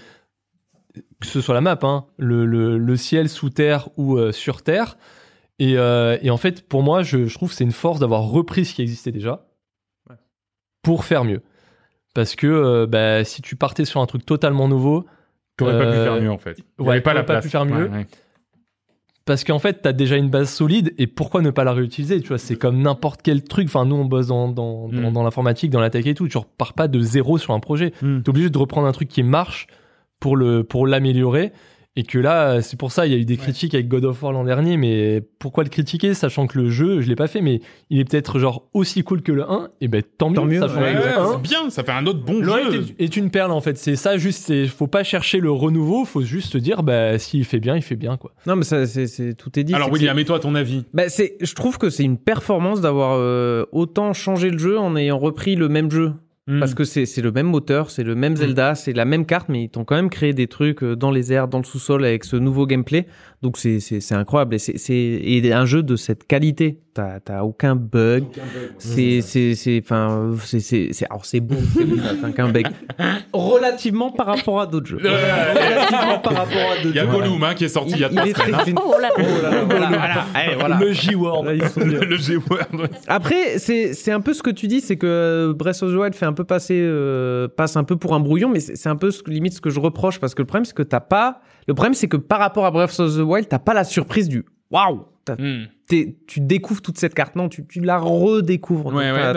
que 1.20 1.26
ce 1.26 1.40
soit 1.40 1.54
la 1.54 1.60
map, 1.60 1.78
hein, 1.82 2.04
le, 2.18 2.46
le, 2.46 2.78
le 2.78 2.96
ciel 2.96 3.28
sous 3.28 3.50
terre 3.50 3.88
ou 3.96 4.16
euh, 4.16 4.32
sur 4.32 4.62
terre. 4.62 4.96
Et, 5.58 5.76
euh, 5.76 6.16
et 6.22 6.30
en 6.30 6.36
fait, 6.38 6.66
pour 6.66 6.82
moi, 6.82 7.02
je, 7.02 7.26
je 7.26 7.34
trouve 7.34 7.50
que 7.50 7.54
c'est 7.54 7.64
une 7.64 7.72
force 7.72 8.00
d'avoir 8.00 8.22
repris 8.22 8.64
ce 8.64 8.74
qui 8.74 8.82
existait 8.82 9.12
déjà 9.12 9.46
Ouais. 10.08 10.16
pour 10.82 11.04
faire 11.04 11.24
mieux. 11.24 11.42
Parce 12.14 12.34
que 12.34 12.86
bah, 12.86 13.22
si 13.24 13.40
tu 13.42 13.54
partais 13.56 13.84
sur 13.84 14.00
un 14.00 14.06
truc 14.06 14.24
totalement 14.26 14.66
nouveau, 14.68 15.04
T'aurais 15.60 15.78
pas 15.78 15.90
pu 15.92 15.96
Euh, 15.98 16.04
faire 16.04 16.20
mieux, 16.22 16.30
en 16.30 16.38
fait. 16.38 16.56
Il 16.78 16.84
ouais, 16.84 17.00
pas 17.00 17.14
la 17.14 17.20
t'aurais 17.22 17.26
pas 17.26 17.32
place. 17.34 17.44
pu 17.44 17.50
faire 17.50 17.64
mieux. 17.64 17.84
Ouais, 17.88 17.96
ouais. 17.98 18.06
parce 19.26 19.44
qu'en 19.44 19.58
fait, 19.60 19.82
t'as 19.82 19.92
déjà 19.92 20.16
une 20.16 20.28
base 20.28 20.50
solide 20.50 20.92
et 20.98 21.06
pourquoi 21.06 21.40
ne 21.42 21.50
pas 21.50 21.62
la 21.62 21.72
réutiliser 21.72 22.20
Tu 22.20 22.28
vois, 22.28 22.38
c'est 22.38 22.56
comme 22.56 22.82
n'importe 22.82 23.20
quel 23.22 23.44
truc. 23.44 23.66
Enfin, 23.68 23.84
nous, 23.84 23.94
on 23.96 24.04
bosse 24.04 24.26
dans, 24.28 24.48
dans, 24.48 24.88
dans, 24.88 25.10
Mm. 25.10 25.12
dans 25.12 25.22
l'informatique, 25.22 25.70
dans 25.70 25.80
la 25.80 25.90
tech 25.90 26.04
et 26.06 26.14
tout. 26.14 26.26
Tu 26.26 26.36
repars 26.38 26.72
pas 26.72 26.88
de 26.88 27.00
zéro 27.00 27.38
sur 27.38 27.54
un 27.54 27.60
projet. 27.60 27.92
Mm. 28.02 28.22
T'es 28.22 28.28
obligé 28.30 28.50
de 28.50 28.58
reprendre 28.58 28.88
un 28.88 28.92
truc 28.92 29.08
qui 29.08 29.22
marche 29.22 29.68
pour 30.18 30.36
le 30.36 30.64
pour 30.64 30.86
l'améliorer. 30.86 31.52
Et 32.00 32.02
que 32.02 32.18
là, 32.18 32.62
c'est 32.62 32.78
pour 32.78 32.92
ça, 32.92 33.06
il 33.06 33.12
y 33.12 33.14
a 33.14 33.18
eu 33.18 33.26
des 33.26 33.36
critiques 33.36 33.74
avec 33.74 33.86
God 33.86 34.06
of 34.06 34.22
War 34.22 34.32
l'an 34.32 34.44
dernier, 34.44 34.78
mais 34.78 35.22
pourquoi 35.38 35.64
le 35.64 35.68
critiquer, 35.68 36.14
sachant 36.14 36.46
que 36.46 36.58
le 36.58 36.70
jeu, 36.70 37.02
je 37.02 37.08
l'ai 37.10 37.14
pas 37.14 37.26
fait, 37.26 37.42
mais 37.42 37.60
il 37.90 38.00
est 38.00 38.06
peut-être 38.06 38.38
genre 38.38 38.70
aussi 38.72 39.02
cool 39.02 39.20
que 39.20 39.32
le 39.32 39.42
1, 39.42 39.68
et 39.82 39.88
ben 39.88 40.02
tant 40.16 40.30
mieux, 40.30 40.36
Tant 40.36 40.46
mieux, 40.46 40.60
sachant 40.60 40.80
ouais, 40.80 40.94
que 40.94 40.98
Ouais, 40.98 41.04
le 41.04 41.18
ouais, 41.18 41.28
1, 41.28 41.32
c'est 41.32 41.42
bien, 41.42 41.68
ça 41.68 41.84
fait 41.84 41.92
un 41.92 42.06
autre 42.06 42.20
bon 42.24 42.40
le 42.40 42.50
1 42.50 42.70
jeu. 42.70 42.86
est, 42.98 43.04
est 43.04 43.16
une 43.18 43.30
perle 43.30 43.52
en 43.52 43.60
fait, 43.60 43.76
c'est 43.76 43.96
ça 43.96 44.16
juste, 44.16 44.46
c'est 44.46 44.66
faut 44.66 44.86
pas 44.86 45.04
chercher 45.04 45.40
le 45.40 45.50
renouveau, 45.50 46.06
faut 46.06 46.22
juste 46.22 46.52
se 46.54 46.56
dire, 46.56 46.82
bah 46.82 47.18
s'il 47.18 47.44
fait 47.44 47.60
bien, 47.60 47.76
il 47.76 47.82
fait 47.82 47.96
bien 47.96 48.16
quoi. 48.16 48.32
Non, 48.46 48.56
mais 48.56 48.64
ça, 48.64 48.86
c'est, 48.86 49.34
tout 49.34 49.58
est 49.58 49.64
dit. 49.64 49.74
Alors 49.74 49.92
William, 49.92 50.18
et 50.18 50.24
toi, 50.24 50.40
ton 50.40 50.54
avis? 50.54 50.86
Bah, 50.94 51.10
c'est, 51.10 51.36
je 51.42 51.54
trouve 51.54 51.76
que 51.76 51.90
c'est 51.90 52.04
une 52.04 52.16
performance 52.16 52.80
d'avoir 52.80 53.18
euh, 53.18 53.66
autant 53.72 54.14
changé 54.14 54.48
le 54.48 54.56
jeu 54.56 54.78
en 54.78 54.96
ayant 54.96 55.18
repris 55.18 55.54
le 55.54 55.68
même 55.68 55.90
jeu. 55.90 56.14
Hmm. 56.50 56.58
Parce 56.58 56.74
que 56.74 56.82
c'est, 56.82 57.04
le 57.22 57.30
même 57.30 57.46
moteur, 57.46 57.90
c'est 57.90 58.02
le 58.02 58.16
même 58.16 58.36
Zelda, 58.36 58.74
c'est 58.74 58.92
la 58.92 59.04
même 59.04 59.24
carte, 59.24 59.48
mais 59.48 59.64
ils 59.64 59.68
t'ont 59.68 59.84
quand 59.84 59.94
même 59.94 60.10
créé 60.10 60.32
des 60.32 60.48
trucs 60.48 60.82
euh, 60.82 60.96
dans 60.96 61.12
les 61.12 61.32
airs, 61.32 61.46
dans 61.46 61.58
le 61.58 61.64
sous-sol 61.64 62.04
avec 62.04 62.24
ce 62.24 62.34
nouveau 62.34 62.66
gameplay. 62.66 63.06
Donc 63.42 63.56
c'est, 63.56 63.80
c'est, 63.80 64.00
c'est 64.00 64.14
incroyable. 64.14 64.54
Et 64.54 64.58
c'est, 64.58 64.76
c'est 64.76 64.94
et 64.94 65.52
un 65.52 65.64
jeu 65.64 65.82
de 65.82 65.96
cette 65.96 66.26
qualité. 66.26 66.80
T'as, 66.92 67.20
t'as 67.20 67.42
aucun 67.42 67.74
bug. 67.76 68.24
C'est, 68.78 69.20
c'est, 69.22 69.54
c'est, 69.54 69.80
enfin, 69.82 70.32
c'est, 70.44 70.58
c'est, 70.60 70.88
c'est, 70.92 71.06
alors 71.08 71.24
c'est 71.24 71.38
bon, 71.40 71.56
c'est 71.72 71.84
bon, 71.84 71.96
t'as 72.20 72.28
aucun 72.28 72.48
bug. 72.48 72.66
Relativement 73.32 74.10
par 74.10 74.26
rapport 74.26 74.60
à 74.60 74.66
d'autres 74.66 74.88
jeux. 74.88 74.98
Relativement 74.98 76.18
par 76.18 76.32
rapport 76.34 76.56
à 76.72 76.76
d'autres 76.82 76.88
Il 76.90 76.96
y 76.96 76.98
a 76.98 77.04
jeux. 77.06 77.10
Gollum 77.12 77.42
hein, 77.44 77.54
qui 77.54 77.64
est 77.64 77.68
sorti 77.68 77.92
il 77.92 78.00
y 78.00 78.04
a 78.04 78.08
trois 78.08 78.24
semaines. 78.26 78.54
hein. 78.76 78.82
Oh 78.84 78.94
là 79.00 79.08
là. 79.16 79.64
voilà, 79.64 80.56
voilà. 80.58 80.78
Le 80.80 80.92
J-Word. 80.92 81.44
Le 81.44 82.16
G-Word. 82.16 82.88
Après, 83.06 83.58
c'est 83.58 83.94
c'est 83.94 84.12
un 84.12 84.20
peu 84.20 84.34
ce 84.34 84.42
que 84.42 84.50
tu 84.50 84.66
dis, 84.66 84.80
c'est 84.80 84.96
que 84.96 85.06
euh, 85.06 85.52
Breath 85.54 85.82
of 85.82 85.92
the 85.92 85.96
Wild 85.96 86.14
fait 86.14 86.26
un 86.26 86.32
peu 86.32 86.44
passer, 86.44 86.78
euh, 86.82 87.48
passe 87.48 87.76
un 87.76 87.84
peu 87.84 87.96
pour 87.96 88.14
un 88.14 88.20
brouillon, 88.20 88.48
mais 88.50 88.60
c'est 88.60 88.88
un 88.88 88.96
peu 88.96 89.10
ce, 89.10 89.22
que- 89.22 89.30
limite 89.30 89.54
ce 89.54 89.60
que 89.60 89.70
je 89.70 89.80
reproche 89.80 90.18
parce 90.18 90.34
que 90.34 90.42
le 90.42 90.46
problème 90.46 90.64
c'est 90.64 90.74
que 90.74 90.82
t'as 90.82 91.00
pas, 91.00 91.40
le 91.70 91.74
problème 91.74 91.94
c'est 91.94 92.08
que 92.08 92.16
par 92.16 92.38
rapport 92.40 92.66
à 92.66 92.70
Breath 92.70 92.98
of 93.00 93.16
the 93.16 93.20
Wild, 93.20 93.48
t'as 93.48 93.58
pas 93.58 93.74
la 93.74 93.84
surprise 93.84 94.28
du 94.28 94.44
waouh. 94.70 95.04
T'es- 95.86 96.16
Tu 96.26 96.40
découvres 96.40 96.82
toute 96.82 96.98
cette 96.98 97.14
carte, 97.14 97.36
non, 97.36 97.48
tu, 97.48 97.64
tu 97.66 97.80
la 97.80 97.98
redécouvres. 97.98 98.86
Ouais, 98.92 99.12
ouais, 99.12 99.32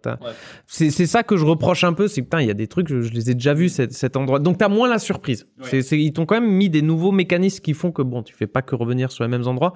t'as- 0.00 0.18
C'est 0.66 0.90
c'est 0.90 1.06
ça 1.06 1.22
que 1.22 1.36
je 1.36 1.44
reproche 1.44 1.84
un 1.84 1.92
peu, 1.92 2.08
c'est 2.08 2.20
que 2.22 2.26
putain, 2.26 2.40
il 2.40 2.46
y 2.48 2.50
a 2.50 2.54
des 2.54 2.66
trucs, 2.66 2.88
je, 2.88 3.00
je 3.02 3.12
les 3.12 3.30
ai 3.30 3.34
déjà 3.34 3.52
vus 3.52 3.68
cet, 3.68 3.92
cet 3.92 4.16
endroit. 4.16 4.38
Donc 4.38 4.56
t'as 4.58 4.68
moins 4.68 4.88
la 4.88 4.98
surprise. 4.98 5.46
Ouais. 5.62 5.80
Ils 5.80 6.12
t'ont 6.12 6.24
quand 6.26 6.40
même 6.40 6.50
mis 6.50 6.70
des 6.70 6.80
nouveaux 6.82 7.12
mécanismes 7.12 7.60
qui 7.62 7.74
font 7.74 7.90
que 7.92 8.00
bon, 8.02 8.22
tu 8.22 8.34
fais 8.34 8.46
pas 8.46 8.62
que 8.62 8.74
revenir 8.74 9.10
sur 9.12 9.24
les 9.24 9.28
mêmes 9.30 9.46
endroits, 9.46 9.74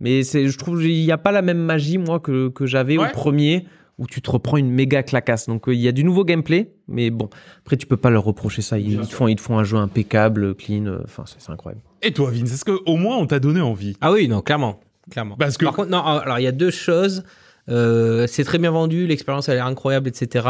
mais 0.00 0.22
c'est, 0.22 0.48
je 0.48 0.56
trouve, 0.58 0.82
il 0.84 0.92
y 0.92 1.12
a 1.12 1.18
pas 1.18 1.32
la 1.32 1.42
même 1.42 1.58
magie 1.58 1.98
moi 1.98 2.20
que 2.20 2.48
que 2.48 2.64
j'avais 2.66 2.96
Ouais. 2.96 3.08
au 3.08 3.12
premier 3.12 3.66
où 3.98 4.06
tu 4.06 4.20
te 4.20 4.30
reprends 4.30 4.56
une 4.56 4.70
méga 4.70 5.02
clacasse. 5.02 5.46
Donc 5.46 5.68
euh, 5.68 5.74
il 5.74 5.80
y 5.80 5.88
a 5.88 5.92
du 5.92 6.04
nouveau 6.04 6.24
gameplay, 6.24 6.72
mais 6.88 7.10
bon, 7.10 7.28
après 7.60 7.76
tu 7.76 7.86
peux 7.86 7.96
pas 7.96 8.10
leur 8.10 8.24
reprocher 8.24 8.62
ça. 8.62 8.78
Ils, 8.78 8.92
ils 8.92 9.06
te 9.08 9.14
font, 9.14 9.28
ils 9.28 9.36
te 9.36 9.40
font 9.40 9.58
un 9.58 9.64
jeu 9.64 9.76
impeccable, 9.76 10.54
clean. 10.54 10.86
euh, 10.86 10.98
Enfin, 11.04 11.24
c'est 11.26 11.40
c'est 11.40 11.50
incroyable. 11.52 11.82
Et 12.02 12.12
toi, 12.12 12.30
Vince, 12.30 12.52
est-ce 12.52 12.64
qu'au 12.64 12.96
moins 12.96 13.16
on 13.16 13.26
t'a 13.26 13.38
donné 13.40 13.60
envie? 13.60 13.96
Ah 14.00 14.12
oui, 14.12 14.28
non, 14.28 14.40
clairement. 14.42 14.80
clairement. 15.10 15.36
Parce 15.38 15.56
que 15.58 15.64
Par 15.64 15.74
contre, 15.74 15.90
non, 15.90 15.98
alors 16.04 16.38
il 16.38 16.42
y 16.42 16.46
a 16.48 16.52
deux 16.52 16.70
choses. 16.70 17.24
Euh, 17.70 18.26
c'est 18.26 18.44
très 18.44 18.58
bien 18.58 18.70
vendu, 18.72 19.06
l'expérience 19.06 19.48
a 19.48 19.54
l'air 19.54 19.64
incroyable, 19.66 20.06
etc. 20.08 20.46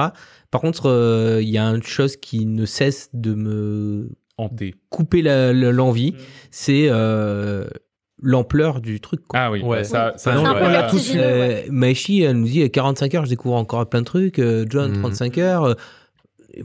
Par 0.50 0.60
contre, 0.60 0.86
euh, 0.90 1.38
il 1.40 1.48
y 1.48 1.58
a 1.58 1.64
une 1.66 1.82
chose 1.84 2.16
qui 2.16 2.44
ne 2.44 2.66
cesse 2.66 3.08
de 3.12 3.34
me 3.34 4.08
hanté. 4.36 4.74
couper 4.90 5.22
l'envie, 5.22 6.14
c'est 6.50 6.86
euh, 6.88 7.66
l'ampleur 8.24 8.80
du 8.80 9.00
truc. 9.00 9.20
Quoi. 9.28 9.38
Ah 9.40 9.50
oui, 9.50 9.62
Ouais. 9.62 9.84
ça, 9.84 10.14
ça, 10.16 10.32
peu 10.32 10.38
Ouais. 10.40 10.70
vertigineux. 10.70 11.22
Euh, 11.24 11.60
Maishi, 11.70 12.22
elle 12.22 12.36
nous 12.38 12.46
dit 12.46 12.68
45 12.70 13.14
heures, 13.14 13.24
je 13.24 13.30
découvre 13.30 13.54
encore 13.56 13.86
plein 13.86 14.00
de 14.00 14.06
trucs. 14.06 14.38
Euh, 14.38 14.64
John, 14.68 14.90
Mhm. 14.92 15.00
35 15.00 15.38
heures. 15.38 15.64
Euh, 15.64 15.74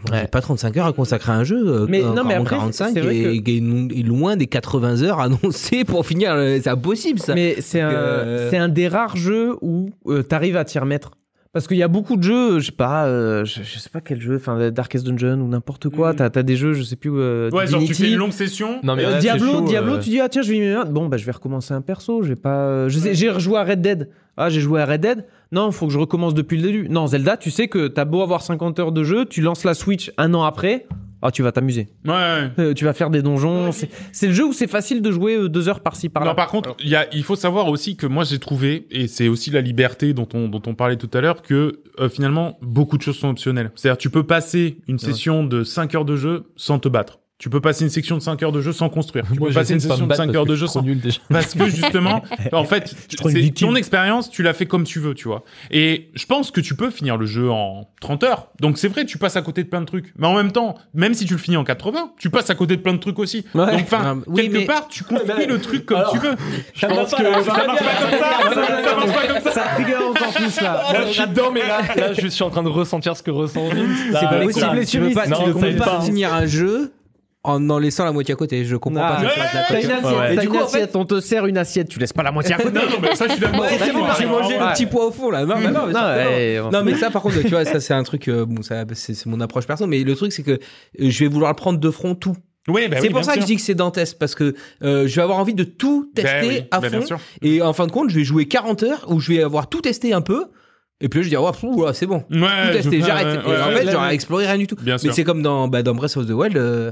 moi, 0.07 0.19
j'ai 0.22 0.27
pas 0.27 0.40
35 0.41 0.77
heures 0.77 0.86
à 0.86 0.94
consacrer 0.94 1.31
à 1.31 1.36
un 1.36 1.44
jeu. 1.44 1.57
euh, 1.68 1.86
Mais 1.90 2.02
non, 2.02 2.23
mais 2.23 2.36
après, 2.36 2.57
45 2.57 2.91
c'est 2.94 3.02
vrai 3.02 3.15
et, 3.18 3.44
et 3.57 3.61
non- 3.61 3.88
et 3.91 4.03
loin 4.03 4.36
des 4.36 4.45
80 4.48 5.02
heures 5.03 5.19
annoncées 5.19 5.84
pour 5.84 6.06
finir. 6.06 6.31
euh, 6.34 6.60
C'est 6.61 6.69
impossible 6.69 7.19
ça. 7.19 7.34
Mais 7.34 7.56
c'est 7.60 7.81
un, 7.81 7.90
Euh, 7.91 8.49
c'est 8.52 8.57
un 8.57 8.69
des 8.69 8.88
rares 8.88 9.15
jeux 9.18 9.56
où 9.61 9.90
euh, 10.07 10.22
t'arrives 10.23 10.57
à 10.57 10.64
t'y 10.65 10.77
remettre. 10.80 11.11
Parce 11.51 11.67
qu'il 11.67 11.77
y 11.77 11.84
a 11.84 11.88
beaucoup 11.88 12.15
de 12.15 12.21
jeux, 12.21 12.59
je 12.59 12.67
sais 12.67 12.71
pas, 12.71 13.07
euh, 13.07 13.43
je, 13.43 13.63
je 13.63 13.80
sais 13.80 13.89
pas 13.89 14.01
quel 14.01 14.21
jeu, 14.21 14.35
enfin 14.35 14.69
Darkest 14.69 15.03
Dungeon 15.03 15.39
ou 15.41 15.47
n'importe 15.47 15.89
quoi. 15.89 16.11
Mhm. 16.11 16.15
T'as, 16.17 16.30
t'as 16.30 16.43
des 16.43 16.55
jeux, 16.55 16.73
je 16.73 16.84
sais 16.84 16.95
plus. 16.95 17.09
Euh, 17.15 17.49
Ouais, 17.51 17.65
genre 17.65 17.81
tu 17.84 17.95
fais 17.95 18.11
une 18.11 18.17
longue 18.17 18.31
session. 18.34 18.80
Non 18.84 18.95
mais 18.95 19.03
Euh, 19.03 19.11
là, 19.13 19.17
Diablo, 19.19 19.51
chaud, 19.53 19.61
Diablo, 19.61 19.93
euh, 19.93 19.99
tu 19.99 20.09
dis 20.09 20.19
ah 20.19 20.30
tiens 20.30 20.43
je 20.43 20.49
vais 20.51 20.57
y 20.57 20.59
mettre. 20.61 20.85
bon 20.91 21.07
bah 21.07 21.17
je 21.17 21.26
vais 21.26 21.31
recommencer 21.31 21.73
un 21.73 21.81
perso, 21.81 22.21
j'ai 22.21 22.35
pas, 22.35 22.65
euh, 22.67 22.89
je 22.89 22.99
sais, 22.99 23.15
j'ai 23.15 23.31
rejoué 23.31 23.57
à 23.57 23.63
Red 23.63 23.81
Dead, 23.81 24.09
ah 24.38 24.49
j'ai 24.49 24.61
joué 24.61 24.80
à 24.80 24.85
Red 24.85 25.01
Dead, 25.01 25.26
non 25.51 25.71
faut 25.71 25.88
que 25.88 25.93
je 25.93 25.97
recommence 25.97 26.35
depuis 26.35 26.57
le 26.57 26.63
début, 26.63 26.88
non 26.88 27.07
Zelda 27.07 27.35
tu 27.35 27.49
sais 27.49 27.67
que 27.67 27.88
t'as 27.88 28.05
beau 28.05 28.21
avoir 28.21 28.43
50 28.43 28.77
heures 28.80 28.91
de 28.91 29.03
jeu, 29.03 29.26
tu 29.26 29.41
lances 29.41 29.63
la 29.63 29.73
Switch 29.73 30.11
un 30.19 30.35
an 30.35 30.43
après, 30.43 30.85
ah 31.22 31.32
tu 31.32 31.44
vas 31.44 31.52
t'amuser, 31.52 31.90
Ouais, 32.06 32.12
ouais. 32.12 32.52
Euh, 32.60 32.74
tu 32.74 32.86
vas 32.86 32.94
faire 32.94 33.10
des 33.10 33.22
donjons, 33.22 33.72
c'est, 33.72 33.90
c'est 34.12 34.28
le 34.28 34.34
jeu 34.34 34.46
où 34.46 34.54
c'est 34.54 34.68
facile 34.68 35.02
de 35.02 35.12
jouer 35.12 35.36
euh, 35.36 35.50
deux 35.50 35.68
heures 35.68 35.82
par-ci 35.82 36.10
par-là. 36.10 36.32
Non, 36.32 36.36
par 36.36 36.48
contre, 36.48 36.76
il 36.80 36.90
y 36.90 36.96
a, 36.96 37.08
il 37.14 37.24
faut 37.24 37.36
savoir 37.36 37.68
aussi 37.68 37.96
que 37.96 38.08
moi 38.08 38.24
j'ai 38.24 38.40
trouvé, 38.40 38.88
et 38.91 39.08
c'est 39.08 39.28
aussi 39.28 39.52
la 39.52 39.62
liberté 39.62 40.14
dont 40.14 40.28
on, 40.34 40.48
dont 40.48 40.62
on 40.66 40.76
parlait 40.76 40.96
tout 40.98 41.10
à 41.14 41.22
l'heure, 41.22 41.41
que 41.41 41.82
euh, 42.00 42.10
finalement 42.10 42.58
beaucoup 42.62 42.98
de 42.98 43.02
choses 43.02 43.18
sont 43.18 43.30
optionnelles. 43.30 43.72
C'est-à-dire 43.76 43.98
tu 43.98 44.10
peux 44.10 44.24
passer 44.24 44.78
une 44.88 45.00
session 45.00 45.44
de 45.44 45.64
5 45.64 45.96
heures 45.96 46.06
de 46.06 46.16
jeu 46.16 46.46
sans 46.56 46.80
te 46.80 46.88
battre. 46.88 47.20
Tu 47.40 47.49
peux 47.49 47.61
passer 47.61 47.86
une 47.86 47.90
section 47.90 48.18
de 48.18 48.22
5 48.22 48.44
heures 48.44 48.52
de 48.52 48.60
jeu 48.60 48.74
sans 48.74 48.90
construire. 48.90 49.24
Tu 49.32 49.40
moi, 49.40 49.48
peux 49.48 49.53
passer 49.53 49.72
une 49.74 49.78
me 49.80 49.84
de 49.84 49.88
battre 49.88 50.16
5 50.18 50.26
parce 50.26 50.36
heures 50.36 50.45
de 50.45 50.56
je 50.56 50.60
jeu 50.60 50.68
sans... 50.68 50.82
nul 50.82 50.99
déjà. 50.99 51.20
Parce 51.30 51.53
que 51.53 51.70
justement, 51.70 52.22
en 52.52 52.66
fait, 52.66 52.94
ton 53.56 53.76
expérience, 53.78 54.30
tu 54.30 54.44
l'as 54.44 54.53
fait 54.53 54.66
comme 54.66 54.84
tu 54.84 54.99
veux, 54.99 55.14
tu 55.14 55.30
vois. 55.30 55.44
Et 55.72 56.10
je 56.16 56.26
pense 56.26 56.52
que 56.52 56.60
tu 56.60 56.76
peux 56.76 56.90
finir 56.90 57.16
le 57.16 57.26
jeu 57.26 57.49
en 57.49 57.90
30 58.02 58.24
heures. 58.24 58.48
Donc 58.60 58.78
c'est 58.78 58.90
vrai, 58.90 59.06
tu 59.06 59.18
passes 59.18 59.38
à 59.38 59.41
côté 59.41 59.64
de 59.64 59.70
plein 59.70 59.80
de 59.80 59.86
trucs. 59.86 60.14
Mais 60.18 60.28
en 60.28 60.36
même 60.36 60.52
temps, 60.52 60.76
même 60.94 61.14
si 61.14 61.24
tu 61.26 61.34
le 61.34 61.40
finis 61.40 61.56
en 61.56 61.64
80, 61.64 62.11
tu 62.20 62.30
passes 62.30 62.49
à 62.49 62.56
côté 62.56 62.76
de 62.76 62.82
plein 62.82 62.91
de 62.94 62.98
trucs 62.99 63.18
aussi. 63.20 63.45
Ouais. 63.56 63.72
Donc 63.72 63.82
enfin, 63.84 64.02
Ah, 64.03 64.16
oui, 64.28 64.41
quelque 64.41 64.57
mais- 64.57 64.66
part, 64.66 64.90
tu 64.90 65.06
construis 65.06 65.32
Mais- 65.38 65.45
le 65.45 65.61
truc 65.61 65.86
comme 65.86 65.98
Alors, 65.99 66.11
tu 66.11 66.20
veux. 66.20 66.36
Je 66.74 66.86
pense 66.88 67.11
que 67.11 67.24
Ça 67.24 67.30
marche 67.32 67.45
pas 67.45 67.66
comme 67.66 67.78
ça, 67.78 67.86
ça, 68.84 68.95
marche 68.95 69.14
pas 69.14 69.28
comme 69.34 69.41
ça. 69.44 69.52
Ça 69.52 69.61
trigger 69.76 69.95
encore 69.95 70.34
plus 70.34 70.61
là. 70.61 70.84
Moi, 70.91 71.02
je 71.07 71.14
suis 71.14 71.28
dedans, 71.28 71.52
mais 71.53 71.61
là, 71.61 71.82
là, 71.95 72.14
je 72.14 72.28
suis 72.28 72.44
en 72.44 72.49
train 72.49 72.64
de 72.64 72.70
ressentir 72.70 73.16
ce 73.16 73.24
que 73.24 73.32
ressent 73.32 73.66
Vince. 73.70 73.78
Là, 74.11 74.20
C'est 74.20 74.26
pas 74.28 74.44
possible. 74.44 74.86
Tu 74.86 75.14
pas 75.16 75.86
pas. 75.86 76.02
finir 76.02 76.34
un 76.34 76.45
jeu 76.45 76.91
en 77.49 77.69
en 77.69 77.80
laissant 77.80 78.05
la 78.05 78.11
moitié 78.11 78.34
à 78.34 78.35
côté. 78.35 78.63
Je 78.65 78.76
comprends 78.76 79.01
Ah, 79.03 79.15
pas. 79.17 79.21
ouais, 79.21 79.27
cette 79.30 79.38
phrase-là, 79.43 79.61
T'as 79.61 79.67
quoi. 79.67 79.80
une 79.80 79.91
assiette, 79.91 80.03
Ouais, 80.03 80.11
ouais. 80.19 80.27
t'as 80.27 80.34
Et 80.34 80.38
du 80.38 80.43
une 80.45 80.49
coup, 80.51 80.57
en 80.57 80.59
fait- 80.67 80.77
assiette, 80.77 80.95
on 80.95 81.05
te 81.05 81.19
sert 81.21 81.45
une 81.45 81.57
assiette, 81.57 81.89
tu 81.89 81.99
laisses 81.99 82.13
pas 82.13 82.23
la 82.23 82.31
moitié 82.31 82.55
à 82.55 82.57
côté. 82.57 82.71
Non, 82.73 82.81
non, 82.81 82.97
mais 83.01 83.15
ça, 83.15 83.26
je 83.27 83.31
suis 83.34 83.41
d'accord. 83.41 83.59
Ouais, 83.61 83.67
c'est 83.77 83.91
bon, 83.93 84.05
j'ai 84.19 84.26
mangé 84.26 84.53
le 84.57 84.73
petit 84.73 84.85
pois 84.85 85.05
au 85.07 85.11
fond 85.11 85.30
là. 85.31 85.45
Non, 85.45 85.55
mais 85.57 85.71
non, 85.71 85.85
mais 85.88 85.93
Non, 85.93 85.99
ça- 85.99 86.15
ouais, 86.17 86.61
non, 86.71 86.84
mais 86.84 86.95
ça, 86.95 87.09
par 87.09 87.21
contre, 87.21 87.41
tu 87.41 87.47
vois, 87.49 87.65
ça 87.65 87.80
c'est 87.80 87.93
un 87.93 88.03
truc. 88.03 88.27
euh, 88.27 88.45
bon, 88.45 88.61
ça, 88.61 88.84
c'est 88.93 89.13
c'est 89.13 89.26
mon 89.27 89.39
approche 89.41 89.65
perso. 89.67 89.85
Mais 89.88 90.03
le 90.03 90.15
truc, 90.15 90.31
c'est 90.31 90.43
que 90.43 90.51
euh, 90.51 90.57
je 90.99 91.19
vais 91.19 91.27
vouloir 91.27 91.51
le 91.51 91.55
prendre 91.55 91.80
de 91.80 91.91
front 91.91 92.15
tout. 92.15 92.35
Oui, 92.67 92.88
bah 92.88 92.97
c'est 92.97 93.03
oui, 93.03 93.09
pour 93.09 93.21
bien 93.21 93.23
ça 93.23 93.31
que 93.34 93.39
sûr. 93.39 93.41
je 93.41 93.47
dis 93.47 93.55
que 93.55 93.61
c'est 93.63 93.73
dantesque 93.73 94.17
parce 94.19 94.35
que 94.35 94.53
euh, 94.84 95.07
je 95.07 95.15
vais 95.15 95.21
avoir 95.23 95.39
envie 95.39 95.55
de 95.55 95.63
tout 95.63 96.11
tester 96.13 96.31
Ben 96.41 96.47
oui, 96.47 96.61
à 96.69 96.80
ben 96.80 96.89
bien 96.91 96.99
fond. 97.01 97.05
sûr. 97.07 97.19
Et 97.41 97.61
en 97.63 97.73
fin 97.73 97.88
de 97.88 97.91
compte, 97.91 98.09
je 98.11 98.15
vais 98.15 98.23
jouer 98.23 98.47
40 98.47 98.84
heures 98.84 99.05
où 99.07 99.19
je 99.19 99.31
vais 99.34 99.41
avoir 99.41 99.69
tout 99.69 99.81
testé 99.81 100.13
un 100.13 100.21
peu. 100.21 100.45
Et 101.01 101.07
puis 101.07 101.19
là, 101.19 101.23
je 101.23 101.27
vais 101.27 101.30
dire, 101.30 101.41
ouais, 101.41 101.51
pff, 101.51 101.63
ouais, 101.63 101.93
c'est 101.93 102.05
bon. 102.05 102.23
Ouais, 102.30 102.38
Tout 102.67 102.73
testé, 102.73 102.99
je- 102.99 103.05
j'arrête. 103.07 103.26
ouais, 103.45 103.53
Et 103.53 103.61
en 103.61 103.67
ouais, 103.69 103.76
fait, 103.85 103.91
j'aurais 103.91 104.13
exploré 104.13 104.45
rien 104.45 104.57
du 104.57 104.67
tout. 104.67 104.76
Bien 104.76 104.95
Mais 104.95 104.99
sûr. 104.99 105.13
c'est 105.13 105.23
comme 105.23 105.41
dans, 105.41 105.67
bah, 105.69 105.81
dans 105.81 105.95
Breath 105.95 106.17
of 106.17 106.27
the 106.27 106.31
Wild. 106.31 106.57
euh, 106.57 106.91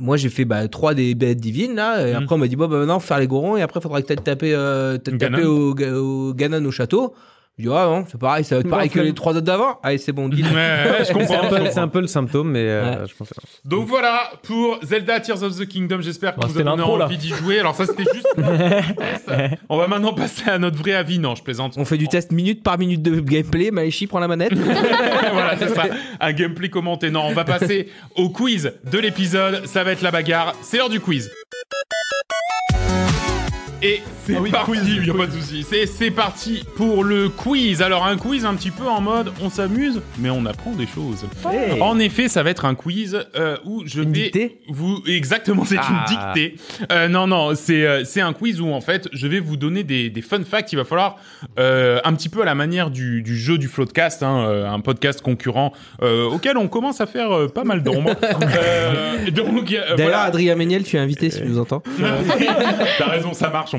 moi, 0.00 0.16
j'ai 0.16 0.28
fait 0.28 0.44
bah, 0.44 0.66
trois 0.68 0.94
des 0.94 1.14
bêtes 1.14 1.40
divines 1.40 1.74
là. 1.74 2.06
Et 2.06 2.12
Mhm. 2.12 2.22
après, 2.22 2.34
on 2.34 2.38
m'a 2.38 2.48
dit, 2.48 2.56
bon, 2.56 2.68
bah, 2.68 2.78
maintenant, 2.78 2.98
faut 3.00 3.06
faire 3.06 3.18
les 3.20 3.26
gorons. 3.26 3.56
Et 3.56 3.62
après, 3.62 3.80
il 3.80 3.82
faudra 3.82 4.02
que 4.02 4.06
tu 4.12 4.16
taper, 4.16 4.54
euh, 4.54 4.98
taper 4.98 5.44
au, 5.44 5.74
au 5.74 6.34
Ganon 6.34 6.64
au 6.64 6.70
château. 6.70 7.14
Je 7.56 7.62
dis, 7.62 7.68
ouais, 7.68 7.74
non, 7.84 8.04
c'est 8.10 8.18
pareil, 8.18 8.42
ça 8.42 8.56
va 8.56 8.62
être 8.62 8.68
pareil 8.68 8.90
que 8.90 8.98
les 8.98 9.12
trois 9.12 9.30
autres 9.32 9.42
d'avant. 9.42 9.78
Allez, 9.84 9.98
c'est 9.98 10.10
bon, 10.10 10.28
deal. 10.28 10.44
Ouais, 10.44 10.52
ouais, 10.54 10.96
je 10.98 11.04
C'est 11.04 11.12
comprends. 11.12 11.38
un, 11.40 11.48
je 11.50 11.54
peu, 11.54 11.70
c'est 11.70 11.78
un 11.78 11.86
peu 11.86 12.00
le 12.00 12.08
symptôme, 12.08 12.50
mais 12.50 12.58
euh, 12.68 13.06
je 13.06 13.14
pense. 13.14 13.32
Donc 13.64 13.86
voilà 13.86 14.32
pour 14.42 14.80
Zelda 14.82 15.20
Tears 15.20 15.40
of 15.44 15.56
the 15.56 15.64
Kingdom. 15.64 16.00
J'espère 16.00 16.34
que 16.34 16.40
Bon, 16.40 16.48
vous 16.48 16.52
avez 16.52 16.64
c'était 16.64 16.64
donné 16.64 16.78
l'intro, 16.82 16.98
là. 16.98 17.04
envie 17.04 17.16
d'y 17.16 17.28
jouer. 17.28 17.60
Alors 17.60 17.76
ça, 17.76 17.86
c'était 17.86 18.02
juste. 18.12 18.26
un 18.38 18.92
test. 18.94 19.60
On 19.68 19.76
va 19.76 19.86
maintenant 19.86 20.14
passer 20.14 20.50
à 20.50 20.58
notre 20.58 20.78
vrai 20.78 20.94
avis. 20.94 21.20
Non, 21.20 21.36
je 21.36 21.44
plaisante. 21.44 21.74
On 21.76 21.84
fait 21.84 21.96
du 21.96 22.08
test 22.08 22.32
minute 22.32 22.64
par 22.64 22.76
minute 22.76 23.02
de 23.02 23.20
gameplay. 23.20 23.70
Maeshi 23.70 24.08
prend 24.08 24.18
la 24.18 24.26
manette. 24.26 24.54
voilà, 25.32 25.56
c'est 25.56 25.68
ça. 25.72 25.84
Un 26.20 26.32
gameplay 26.32 26.70
commenté. 26.70 27.12
Non, 27.12 27.22
on 27.26 27.34
va 27.34 27.44
passer 27.44 27.88
au 28.16 28.30
quiz 28.30 28.72
de 28.90 28.98
l'épisode. 28.98 29.64
Ça 29.66 29.84
va 29.84 29.92
être 29.92 30.02
la 30.02 30.10
bagarre. 30.10 30.54
C'est 30.62 30.78
l'heure 30.78 30.88
du 30.90 30.98
quiz. 30.98 31.30
Et 33.86 34.00
c'est 34.24 34.32
parti, 34.50 34.72
il 34.86 35.06
y 35.06 35.10
a 35.10 35.14
pas 35.14 35.26
de 35.26 35.32
souci. 35.32 35.62
C'est 35.68 35.84
c'est 35.84 36.10
parti 36.10 36.64
pour 36.76 37.04
le 37.04 37.28
quiz. 37.28 37.82
Alors 37.82 38.06
un 38.06 38.16
quiz 38.16 38.46
un 38.46 38.54
petit 38.54 38.70
peu 38.70 38.86
en 38.86 39.02
mode 39.02 39.30
on 39.42 39.50
s'amuse, 39.50 40.00
mais 40.18 40.30
on 40.30 40.46
apprend 40.46 40.70
des 40.72 40.86
choses. 40.86 41.26
En 41.82 41.98
effet, 41.98 42.28
ça 42.28 42.42
va 42.42 42.48
être 42.48 42.64
un 42.64 42.74
quiz 42.74 43.18
euh, 43.36 43.58
où 43.66 43.82
je 43.84 44.00
Une 44.00 44.12
vais 44.12 44.22
dictée 44.22 44.58
vous 44.68 45.02
exactement 45.06 45.66
c'est 45.66 45.76
Ah. 45.78 46.06
une 46.08 46.16
dictée. 46.16 46.56
Euh, 46.92 47.08
non 47.08 47.26
non, 47.26 47.54
c'est 47.54 47.84
euh, 47.86 48.04
c'est 48.04 48.22
un 48.22 48.32
quiz 48.32 48.58
où 48.62 48.72
en 48.72 48.80
fait 48.80 49.06
je 49.12 49.26
vais 49.26 49.40
vous 49.40 49.58
donner 49.58 49.84
des, 49.84 50.08
des 50.08 50.22
fun 50.22 50.42
facts. 50.44 50.72
Il 50.72 50.76
va 50.76 50.84
falloir 50.84 51.16
euh, 51.58 52.00
un 52.04 52.14
petit 52.14 52.30
peu 52.30 52.40
à 52.40 52.46
la 52.46 52.54
manière 52.54 52.90
du, 52.90 53.20
du 53.22 53.36
jeu 53.36 53.58
du 53.58 53.68
Floodcast, 53.68 54.22
hein, 54.22 54.46
euh, 54.48 54.66
un 54.66 54.80
podcast 54.80 55.20
concurrent 55.20 55.72
euh, 56.02 56.24
auquel 56.24 56.56
on 56.56 56.68
commence 56.68 57.02
à 57.02 57.06
faire 57.06 57.32
euh, 57.32 57.48
pas 57.48 57.64
mal 57.64 57.82
d'ombre. 57.82 58.12
Euh, 58.54 59.30
donc 59.30 59.72
euh, 59.72 59.80
D'ailleurs, 59.96 59.96
voilà. 59.96 60.20
Adrien 60.22 60.54
Méniel, 60.54 60.84
tu 60.84 60.96
es 60.96 60.98
invité 60.98 61.30
si 61.30 61.38
tu 61.40 61.46
nous 61.46 61.58
entends. 61.58 61.82
T'as 62.98 63.06
raison, 63.08 63.32
ça 63.32 63.50
marche. 63.50 63.73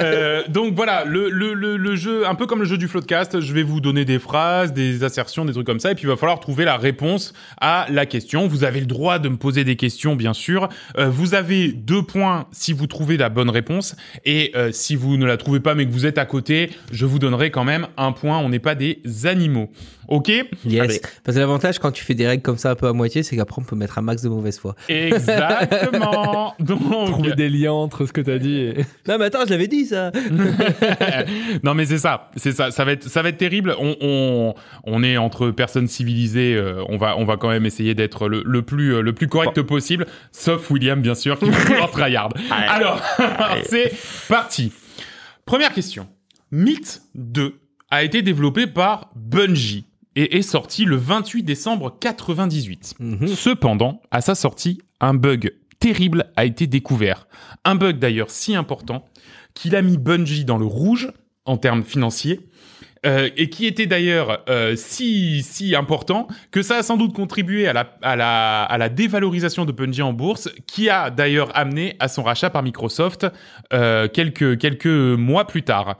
Euh, 0.00 0.42
donc 0.48 0.74
voilà, 0.74 1.04
le, 1.04 1.28
le, 1.30 1.54
le, 1.54 1.76
le 1.76 1.96
jeu, 1.96 2.26
un 2.26 2.34
peu 2.34 2.46
comme 2.46 2.60
le 2.60 2.64
jeu 2.64 2.78
du 2.78 2.88
Floodcast, 2.88 3.40
je 3.40 3.52
vais 3.52 3.62
vous 3.62 3.80
donner 3.80 4.04
des 4.04 4.18
phrases, 4.18 4.72
des 4.72 5.04
assertions, 5.04 5.44
des 5.44 5.52
trucs 5.52 5.66
comme 5.66 5.80
ça, 5.80 5.90
et 5.90 5.94
puis 5.94 6.04
il 6.04 6.08
va 6.08 6.16
falloir 6.16 6.40
trouver 6.40 6.64
la 6.64 6.76
réponse 6.76 7.32
à 7.60 7.86
la 7.90 8.06
question. 8.06 8.46
Vous 8.46 8.64
avez 8.64 8.80
le 8.80 8.86
droit 8.86 9.18
de 9.18 9.28
me 9.28 9.36
poser 9.36 9.64
des 9.64 9.76
questions, 9.76 10.16
bien 10.16 10.32
sûr. 10.32 10.68
Euh, 10.98 11.08
vous 11.08 11.34
avez 11.34 11.72
deux 11.72 12.02
points 12.02 12.46
si 12.52 12.72
vous 12.72 12.86
trouvez 12.86 13.16
la 13.16 13.28
bonne 13.28 13.50
réponse, 13.50 13.96
et 14.24 14.52
euh, 14.54 14.70
si 14.72 14.96
vous 14.96 15.16
ne 15.16 15.26
la 15.26 15.36
trouvez 15.36 15.60
pas 15.60 15.74
mais 15.74 15.86
que 15.86 15.92
vous 15.92 16.06
êtes 16.06 16.18
à 16.18 16.24
côté, 16.24 16.70
je 16.92 17.06
vous 17.06 17.18
donnerai 17.18 17.50
quand 17.50 17.64
même 17.64 17.88
un 17.96 18.12
point. 18.12 18.38
On 18.38 18.48
n'est 18.48 18.58
pas 18.58 18.74
des 18.74 19.00
animaux. 19.24 19.70
Ok 20.10 20.28
Yes. 20.66 20.80
Allez. 20.82 21.00
Parce 21.24 21.36
que 21.36 21.40
l'avantage 21.40 21.78
quand 21.78 21.92
tu 21.92 22.04
fais 22.04 22.14
des 22.14 22.26
règles 22.26 22.42
comme 22.42 22.58
ça 22.58 22.70
un 22.70 22.74
peu 22.74 22.86
à 22.88 22.92
moitié, 22.92 23.22
c'est 23.22 23.36
qu'après 23.36 23.62
on 23.62 23.64
peut 23.64 23.76
mettre 23.76 23.96
un 23.98 24.02
max 24.02 24.22
de 24.22 24.28
mauvaise 24.28 24.58
foi. 24.58 24.74
Exactement. 24.88 26.54
Donc, 26.60 26.80
Trouver 27.12 27.34
des 27.34 27.48
liens 27.48 27.72
entre 27.72 28.06
ce 28.06 28.12
que 28.12 28.20
t'as 28.20 28.38
dit 28.38 28.56
et... 28.58 28.74
Non 29.08 29.16
mais 29.18 29.26
attends, 29.26 29.44
je 29.44 29.50
l'avais 29.50 29.68
dit 29.68 29.86
ça. 29.86 30.10
non 31.62 31.74
mais 31.74 31.86
c'est 31.86 31.98
ça, 31.98 32.30
c'est 32.36 32.52
ça, 32.52 32.70
ça 32.70 32.84
va 32.84 32.92
être, 32.92 33.04
ça 33.08 33.22
va 33.22 33.28
être 33.30 33.36
terrible. 33.38 33.74
On, 33.78 33.96
on, 34.00 34.54
on 34.84 35.02
est 35.02 35.16
entre 35.16 35.50
personnes 35.50 35.88
civilisées. 35.88 36.54
euh, 36.56 36.82
on 36.88 36.96
va, 36.96 37.16
on 37.16 37.24
va 37.24 37.36
quand 37.36 37.48
même 37.48 37.66
essayer 37.66 37.94
d'être 37.94 38.28
le, 38.28 38.42
le 38.44 38.62
plus, 38.62 38.94
euh, 38.94 39.00
le 39.02 39.12
plus 39.12 39.28
correct 39.28 39.60
possible, 39.62 40.06
sauf 40.32 40.70
William 40.70 41.00
bien 41.00 41.14
sûr 41.14 41.38
qui 41.38 41.48
va 41.50 41.56
vouloir 41.58 41.90
tryhard. 41.90 42.30
Alors, 42.50 43.00
c'est 43.64 43.92
parti. 44.28 44.72
Première 45.46 45.72
question. 45.72 46.08
Myth 46.50 47.02
2 47.14 47.54
a 47.90 48.02
été 48.02 48.22
développé 48.22 48.66
par 48.66 49.10
Bungie 49.16 49.86
et 50.20 50.36
est 50.36 50.42
sorti 50.42 50.84
le 50.84 50.96
28 50.96 51.42
décembre 51.42 51.96
98. 51.98 52.94
Mhm. 53.00 53.26
Cependant, 53.26 54.02
à 54.10 54.20
sa 54.20 54.34
sortie, 54.34 54.82
un 55.00 55.14
bug 55.14 55.54
terrible 55.78 56.26
a 56.36 56.44
été 56.44 56.66
découvert. 56.66 57.26
Un 57.64 57.74
bug 57.74 57.98
d'ailleurs 57.98 58.30
si 58.30 58.54
important 58.54 59.06
qu'il 59.54 59.74
a 59.74 59.82
mis 59.82 59.96
Bungie 59.96 60.44
dans 60.44 60.58
le 60.58 60.66
rouge 60.66 61.10
en 61.46 61.56
termes 61.56 61.82
financiers. 61.82 62.40
euh, 63.06 63.30
et 63.38 63.48
qui 63.48 63.64
était 63.64 63.86
d'ailleurs 63.86 64.44
euh, 64.50 64.76
si 64.76 65.42
si 65.42 65.74
important 65.74 66.28
que 66.50 66.60
ça 66.60 66.76
a 66.76 66.82
sans 66.82 66.98
doute 66.98 67.14
contribué 67.14 67.66
à 67.66 67.72
la 67.72 67.96
à 68.02 68.14
la 68.14 68.62
à 68.64 68.76
la 68.76 68.90
dévalorisation 68.90 69.64
de 69.64 69.72
Bungie 69.72 70.02
en 70.02 70.12
bourse, 70.12 70.50
qui 70.66 70.90
a 70.90 71.08
d'ailleurs 71.08 71.50
amené 71.56 71.96
à 71.98 72.08
son 72.08 72.22
rachat 72.22 72.50
par 72.50 72.62
Microsoft 72.62 73.26
euh, 73.72 74.06
quelques 74.06 74.58
quelques 74.58 74.84
mois 74.84 75.46
plus 75.46 75.62
tard. 75.62 75.98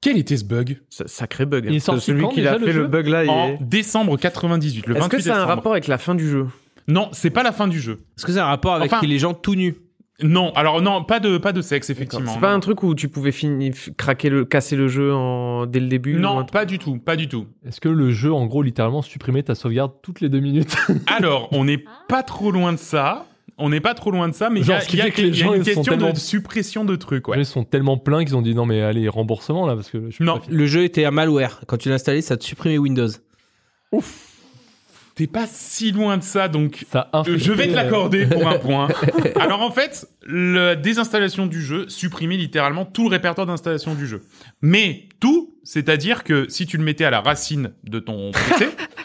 Quel 0.00 0.16
était 0.16 0.36
ce 0.36 0.44
bug? 0.44 0.80
Ça- 0.90 1.08
Sacré 1.08 1.44
bug. 1.46 1.64
Il 1.68 1.74
est 1.74 1.80
sorti 1.80 2.02
Celui 2.02 2.22
quand 2.22 2.28
qui 2.28 2.46
a 2.46 2.56
le 2.56 2.66
fait 2.66 2.72
le 2.72 2.86
bug 2.86 3.06
là, 3.08 3.24
il 3.24 3.30
En 3.30 3.46
est... 3.48 3.58
décembre 3.60 4.16
98, 4.16 4.86
le 4.86 4.94
Est-ce 4.94 5.02
28 5.02 5.16
que 5.16 5.22
ça 5.22 5.30
a 5.30 5.32
un 5.32 5.36
décembre. 5.38 5.54
rapport 5.56 5.72
avec 5.72 5.86
la 5.88 5.98
fin 5.98 6.14
du 6.14 6.28
jeu? 6.28 6.46
Non, 6.86 7.08
c'est 7.12 7.30
pas 7.30 7.42
la 7.42 7.52
fin 7.52 7.66
du 7.68 7.80
jeu. 7.80 8.00
Est-ce 8.16 8.24
que 8.24 8.32
ça 8.32 8.42
a 8.44 8.46
un 8.46 8.50
rapport 8.50 8.74
avec 8.74 8.92
Enfin- 8.92 9.06
les 9.06 9.18
gens 9.18 9.34
tout 9.34 9.54
nus 9.56 9.74
Non, 10.22 10.52
alors 10.54 10.80
non, 10.82 11.04
pas 11.04 11.20
de 11.20 11.36
pas 11.38 11.52
de 11.52 11.60
sexe 11.60 11.90
effectivement. 11.90 12.32
C'est 12.32 12.40
pas 12.40 12.52
un 12.52 12.60
truc 12.60 12.82
où 12.82 12.94
tu 12.94 13.08
pouvais 13.08 13.30
finir, 13.32 13.74
craquer 13.96 14.30
le, 14.30 14.44
casser 14.44 14.74
le 14.74 14.88
jeu 14.88 15.12
en... 15.14 15.66
dès 15.66 15.80
le 15.80 15.86
début 15.88 16.14
Non, 16.14 16.44
pas 16.44 16.64
du 16.64 16.78
tout, 16.78 16.96
pas 16.98 17.14
du 17.16 17.28
tout. 17.28 17.46
Est-ce 17.66 17.80
que 17.80 17.88
le 17.88 18.10
jeu, 18.10 18.32
en 18.32 18.46
gros, 18.46 18.62
littéralement, 18.62 19.02
supprimait 19.02 19.42
ta 19.42 19.54
sauvegarde 19.54 19.92
toutes 20.02 20.20
les 20.20 20.28
deux 20.28 20.40
minutes? 20.40 20.76
Alors, 21.06 21.48
on 21.52 21.64
n'est 21.64 21.84
pas 22.08 22.22
trop 22.24 22.50
loin 22.50 22.72
de 22.72 22.78
ça. 22.78 23.26
On 23.58 23.68
n'est 23.70 23.80
pas 23.80 23.94
trop 23.94 24.10
loin 24.10 24.28
de 24.28 24.34
ça, 24.34 24.50
mais 24.50 24.60
il 24.60 24.66
y 24.66 24.72
a, 24.72 24.80
ce 24.80 24.88
qui 24.88 24.96
il 24.96 24.98
y 24.98 25.02
a- 25.02 25.04
fait 25.06 25.10
que 25.10 25.20
il 25.22 25.30
les 25.32 25.38
y 25.38 25.42
a 25.42 25.44
gens, 25.46 25.54
une 25.54 25.62
ils 25.62 25.64
sont 25.64 25.82
question 25.82 25.82
tellement- 25.96 26.12
de 26.12 26.18
suppression 26.18 26.84
de 26.84 26.96
trucs, 26.96 27.26
ouais. 27.28 27.38
Ils 27.38 27.44
sont 27.46 27.64
tellement 27.64 27.98
pleins 27.98 28.24
qu'ils 28.24 28.36
ont 28.36 28.42
dit 28.42 28.54
non, 28.54 28.66
mais 28.66 28.82
allez, 28.82 29.08
remboursement 29.08 29.66
là, 29.66 29.74
parce 29.74 29.90
que 29.90 30.10
je 30.10 30.22
Non. 30.22 30.40
Le 30.48 30.66
jeu 30.66 30.84
était 30.84 31.04
un 31.04 31.10
malware. 31.10 31.60
Quand 31.66 31.76
tu 31.76 31.88
l'as 31.88 31.96
installé, 31.96 32.22
ça 32.22 32.36
te 32.36 32.44
supprimait 32.44 32.78
Windows. 32.78 33.08
T'es 35.14 35.26
pas 35.26 35.46
si 35.48 35.90
loin 35.90 36.16
de 36.16 36.22
ça, 36.22 36.46
donc 36.46 36.84
Ça 36.92 37.10
je 37.26 37.52
vais 37.52 37.66
te 37.66 37.72
euh, 37.72 37.74
l'accorder 37.74 38.24
pour 38.26 38.46
un 38.46 38.56
point. 38.58 38.86
Alors 39.40 39.62
en 39.62 39.72
fait, 39.72 40.06
la 40.28 40.76
désinstallation 40.76 41.46
du 41.46 41.60
jeu 41.60 41.88
supprimait 41.88 42.36
littéralement 42.36 42.84
tout 42.84 43.02
le 43.08 43.10
répertoire 43.10 43.44
d'installation 43.48 43.96
du 43.96 44.06
jeu. 44.06 44.22
Mais 44.62 45.08
tout, 45.18 45.56
c'est-à-dire 45.64 46.22
que 46.22 46.46
si 46.48 46.66
tu 46.66 46.76
le 46.76 46.84
mettais 46.84 47.04
à 47.04 47.10
la 47.10 47.20
racine 47.20 47.72
de 47.82 47.98
ton 47.98 48.30
PC, 48.30 48.68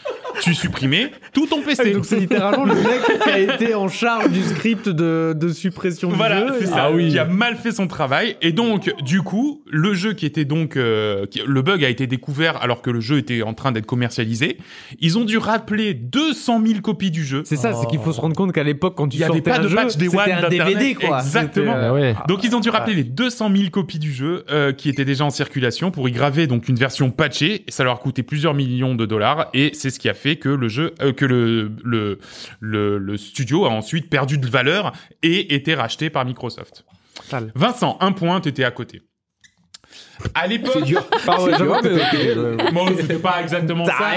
tu 0.44 0.54
supprimais 0.54 1.10
tout 1.32 1.46
ton 1.46 1.62
PC. 1.62 1.92
Donc 1.92 2.04
c'est 2.04 2.20
littéralement 2.20 2.64
le 2.64 2.74
mec 2.74 3.00
qui 3.22 3.28
a 3.30 3.38
été 3.38 3.74
en 3.74 3.88
charge 3.88 4.30
du 4.30 4.42
script 4.42 4.88
de, 4.88 5.34
de 5.34 5.48
suppression 5.48 6.10
du 6.10 6.16
Voilà, 6.16 6.46
jeu. 6.48 6.54
c'est 6.58 6.64
et- 6.64 6.68
ça. 6.68 6.84
Ah 6.84 6.90
oui. 6.92 7.08
Qui 7.10 7.18
a 7.18 7.24
mal 7.24 7.56
fait 7.56 7.72
son 7.72 7.86
travail. 7.86 8.36
Et 8.42 8.52
donc, 8.52 8.92
du 9.02 9.22
coup, 9.22 9.62
le 9.70 9.94
jeu 9.94 10.12
qui 10.12 10.26
était 10.26 10.44
donc, 10.44 10.76
euh, 10.76 11.24
qui- 11.26 11.40
le 11.46 11.62
bug 11.62 11.82
a 11.82 11.88
été 11.88 12.06
découvert 12.06 12.62
alors 12.62 12.82
que 12.82 12.90
le 12.90 13.00
jeu 13.00 13.18
était 13.18 13.42
en 13.42 13.54
train 13.54 13.72
d'être 13.72 13.86
commercialisé. 13.86 14.58
Ils 15.00 15.16
ont 15.18 15.24
dû 15.24 15.38
rappeler 15.38 15.94
200 15.94 16.62
000 16.66 16.80
copies 16.80 17.10
du 17.10 17.24
jeu. 17.24 17.42
C'est 17.46 17.56
ça, 17.56 17.72
c'est 17.72 17.86
qu'il 17.86 18.00
faut 18.00 18.12
se 18.12 18.20
rendre 18.20 18.36
compte 18.36 18.52
qu'à 18.52 18.62
l'époque, 18.64 18.94
quand 18.96 19.08
tu 19.08 19.16
Il 19.16 19.20
y 19.20 19.24
avait 19.24 19.34
sortais 19.34 19.50
pas 19.50 19.56
un 19.58 19.62
de 19.62 19.68
jeu, 19.68 19.76
patch 19.76 19.96
Day 19.96 20.08
c'était 20.10 20.18
One 20.18 20.44
un. 20.44 20.48
DVD, 20.48 20.94
quoi. 20.94 21.18
Exactement. 21.20 21.72
Euh, 21.74 21.88
Ah 21.88 21.92
ouais. 21.94 22.14
Donc 22.28 22.44
ils 22.44 22.54
ont 22.54 22.60
dû 22.60 22.68
rappeler 22.68 22.94
les 22.96 23.04
200 23.04 23.50
000 23.54 23.70
copies 23.70 23.98
du 23.98 24.12
jeu 24.12 24.44
euh, 24.50 24.72
qui 24.72 24.88
étaient 24.90 25.04
déjà 25.06 25.24
en 25.24 25.30
circulation 25.30 25.90
pour 25.90 26.08
y 26.08 26.12
graver 26.12 26.46
donc 26.46 26.68
une 26.68 26.76
version 26.76 27.10
patchée. 27.10 27.64
Et 27.66 27.70
ça 27.70 27.82
leur 27.84 27.94
a 27.94 27.98
coûté 27.98 28.22
plusieurs 28.22 28.52
millions 28.54 28.94
de 28.94 29.06
dollars 29.06 29.48
et 29.54 29.70
c'est 29.74 29.90
ce 29.90 29.98
qui 29.98 30.08
a 30.08 30.14
fait 30.14 30.33
que 30.36 30.48
le 30.48 30.68
jeu, 30.68 30.94
euh, 31.00 31.12
que 31.12 31.24
le, 31.24 31.70
le 31.84 32.18
le 32.60 32.98
le 32.98 33.16
studio 33.16 33.66
a 33.66 33.70
ensuite 33.70 34.08
perdu 34.10 34.38
de 34.38 34.46
valeur 34.46 34.92
et 35.22 35.54
été 35.54 35.74
racheté 35.74 36.10
par 36.10 36.24
Microsoft. 36.24 36.84
Sale. 37.28 37.52
Vincent, 37.54 37.96
un 38.00 38.12
point, 38.12 38.40
t'étais 38.40 38.64
à 38.64 38.70
côté. 38.70 39.02
À 40.34 40.46
l'époque, 40.46 40.84
Ah 41.26 41.42
ouais, 41.42 41.52
c'était 42.96 43.18
pas 43.18 43.40
exactement 43.42 43.84
ça. 43.84 44.12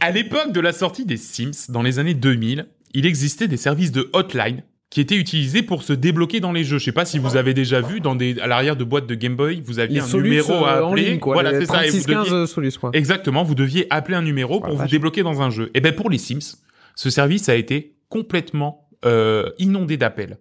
À 0.00 0.10
l'époque 0.10 0.52
de 0.52 0.60
la 0.60 0.72
sortie 0.72 1.04
des 1.04 1.16
Sims, 1.16 1.70
dans 1.70 1.82
les 1.82 1.98
années 1.98 2.14
2000, 2.14 2.66
il 2.94 3.06
existait 3.06 3.48
des 3.48 3.56
services 3.56 3.92
de 3.92 4.08
hotline 4.12 4.62
qui 4.90 5.00
étaient 5.00 5.16
utilisés 5.16 5.62
pour 5.62 5.84
se 5.84 5.92
débloquer 5.92 6.40
dans 6.40 6.50
les 6.52 6.64
jeux. 6.64 6.78
Je 6.78 6.84
sais 6.86 6.92
pas 6.92 7.04
si 7.04 7.18
vous 7.20 7.36
avez 7.36 7.54
déjà 7.54 7.80
vu 7.80 8.00
dans 8.00 8.16
des 8.16 8.38
à 8.40 8.48
l'arrière 8.48 8.74
de 8.76 8.82
boîtes 8.82 9.06
de 9.06 9.14
Game 9.14 9.36
Boy, 9.36 9.62
vous 9.64 9.78
aviez 9.78 9.94
Les 9.96 10.00
un 10.00 10.06
Solus 10.06 10.28
numéro 10.30 10.52
à 10.64 10.78
euh, 10.78 10.82
en 10.82 10.88
appeler. 10.90 11.10
ligne, 11.10 11.18
quoi. 11.20 11.34
voilà, 11.34 11.52
c'est 11.58 11.66
ça. 11.66 11.86
Et 11.86 11.90
vous 11.90 11.98
36-15 11.98 12.06
deviez- 12.06 12.32
euh, 12.32 12.46
Solus, 12.46 12.72
quoi. 12.80 12.90
Exactement, 12.92 13.44
vous 13.44 13.54
deviez 13.54 13.86
appeler 13.90 14.16
un 14.16 14.22
numéro 14.22 14.58
pour 14.60 14.76
vous 14.76 14.88
débloquer 14.88 15.22
dans 15.22 15.42
un 15.42 15.50
jeu. 15.50 15.70
Et 15.74 15.80
ben 15.80 15.94
pour 15.94 16.10
les 16.10 16.18
Sims, 16.18 16.56
ce 16.96 17.08
service 17.08 17.48
a 17.48 17.54
été 17.54 17.94
complètement 18.08 18.88
euh, 19.04 19.48
inondé 19.58 19.96
d'appels. 19.96 20.38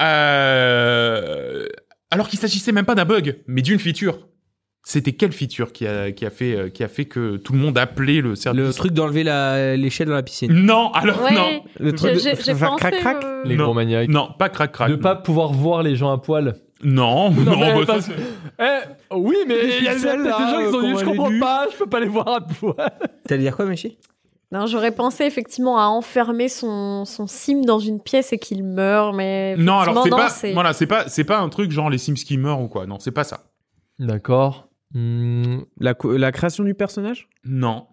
Euh, 0.00 1.66
alors 2.10 2.28
qu'il 2.28 2.38
s'agissait 2.38 2.72
même 2.72 2.84
pas 2.86 2.94
d'un 2.94 3.04
bug, 3.04 3.38
mais 3.46 3.62
d'une 3.62 3.78
feature. 3.78 4.26
C'était 4.84 5.12
quelle 5.12 5.32
feature 5.32 5.72
qui 5.72 5.86
a, 5.86 6.12
qui 6.12 6.24
a 6.24 6.30
fait 6.30 6.70
qui 6.72 6.82
a 6.82 6.88
fait 6.88 7.04
que 7.04 7.36
tout 7.36 7.52
le 7.52 7.58
monde 7.58 7.76
appelait 7.76 8.22
le 8.22 8.34
service 8.36 8.64
Le 8.64 8.72
truc 8.72 8.92
d'enlever 8.92 9.22
l'échelle 9.76 10.08
dans 10.08 10.14
la 10.14 10.22
piscine. 10.22 10.50
Non, 10.52 10.90
alors 10.92 11.22
Ouais, 11.22 11.32
non, 11.34 11.62
Le 11.78 11.92
truc 11.92 12.14
de 12.14 12.20
faire 12.54 12.76
crac 12.76 12.96
crac. 12.98 13.22
euh, 13.22 13.42
Les 13.44 13.56
Non. 13.56 13.64
gros 13.64 13.74
maniaques. 13.74 14.08
non, 14.08 14.30
pas 14.38 14.48
crac 14.48 14.72
crac. 14.72 14.90
De 14.90 14.96
pas 14.96 15.14
pouvoir 15.14 15.52
voir 15.52 15.82
les 15.82 15.94
gens 15.94 16.10
à 16.10 16.18
poil. 16.18 16.54
Non, 16.82 17.30
non, 17.32 17.56
mais 17.58 17.84
bah, 17.84 18.00
ça, 18.00 18.12
Eh, 18.60 19.14
oui, 19.16 19.36
mais 19.48 19.56
il 19.78 19.84
y 19.84 19.88
a 19.88 19.94
des 19.94 20.00
gens 20.00 20.70
qui 20.70 20.76
ont 20.76 20.80
dit 20.94 20.98
je 21.00 21.04
comprends 21.04 21.38
pas, 21.40 21.66
je 21.72 21.76
peux 21.76 21.88
pas 21.88 21.98
les 22.00 22.06
voir 22.06 22.28
à 22.28 22.40
poil. 22.40 22.74
T'allais 23.26 23.42
dire 23.42 23.56
quoi, 23.56 23.66
Méchi 23.66 23.98
Non, 24.52 24.66
j'aurais 24.66 24.92
pensé 24.92 25.24
effectivement 25.24 25.76
à 25.78 25.86
enfermer 25.88 26.48
son, 26.48 27.04
son 27.04 27.26
sim 27.26 27.62
dans 27.66 27.80
une 27.80 28.00
pièce 28.00 28.32
et 28.32 28.38
qu'il 28.38 28.62
meurt, 28.64 29.12
mais. 29.14 29.56
non, 29.56 29.80
alors 29.80 30.04
c'est 30.04 30.10
pas, 30.10 30.28
voilà, 30.54 30.72
c'est 30.72 30.86
pas, 30.86 31.08
c'est 31.08 31.24
pas 31.24 31.40
un 31.40 31.48
truc 31.48 31.72
genre 31.72 31.90
les 31.90 31.98
Sims 31.98 32.14
qui 32.14 32.38
meurent 32.38 32.60
ou 32.60 32.68
quoi. 32.68 32.86
Non, 32.86 32.98
c'est 33.00 33.10
pas 33.10 33.24
ça. 33.24 33.40
D'accord. 33.98 34.67
Hmm, 34.94 35.58
La, 35.80 35.94
la 36.04 36.32
création 36.32 36.64
du 36.64 36.74
personnage? 36.74 37.28
Non. 37.44 37.86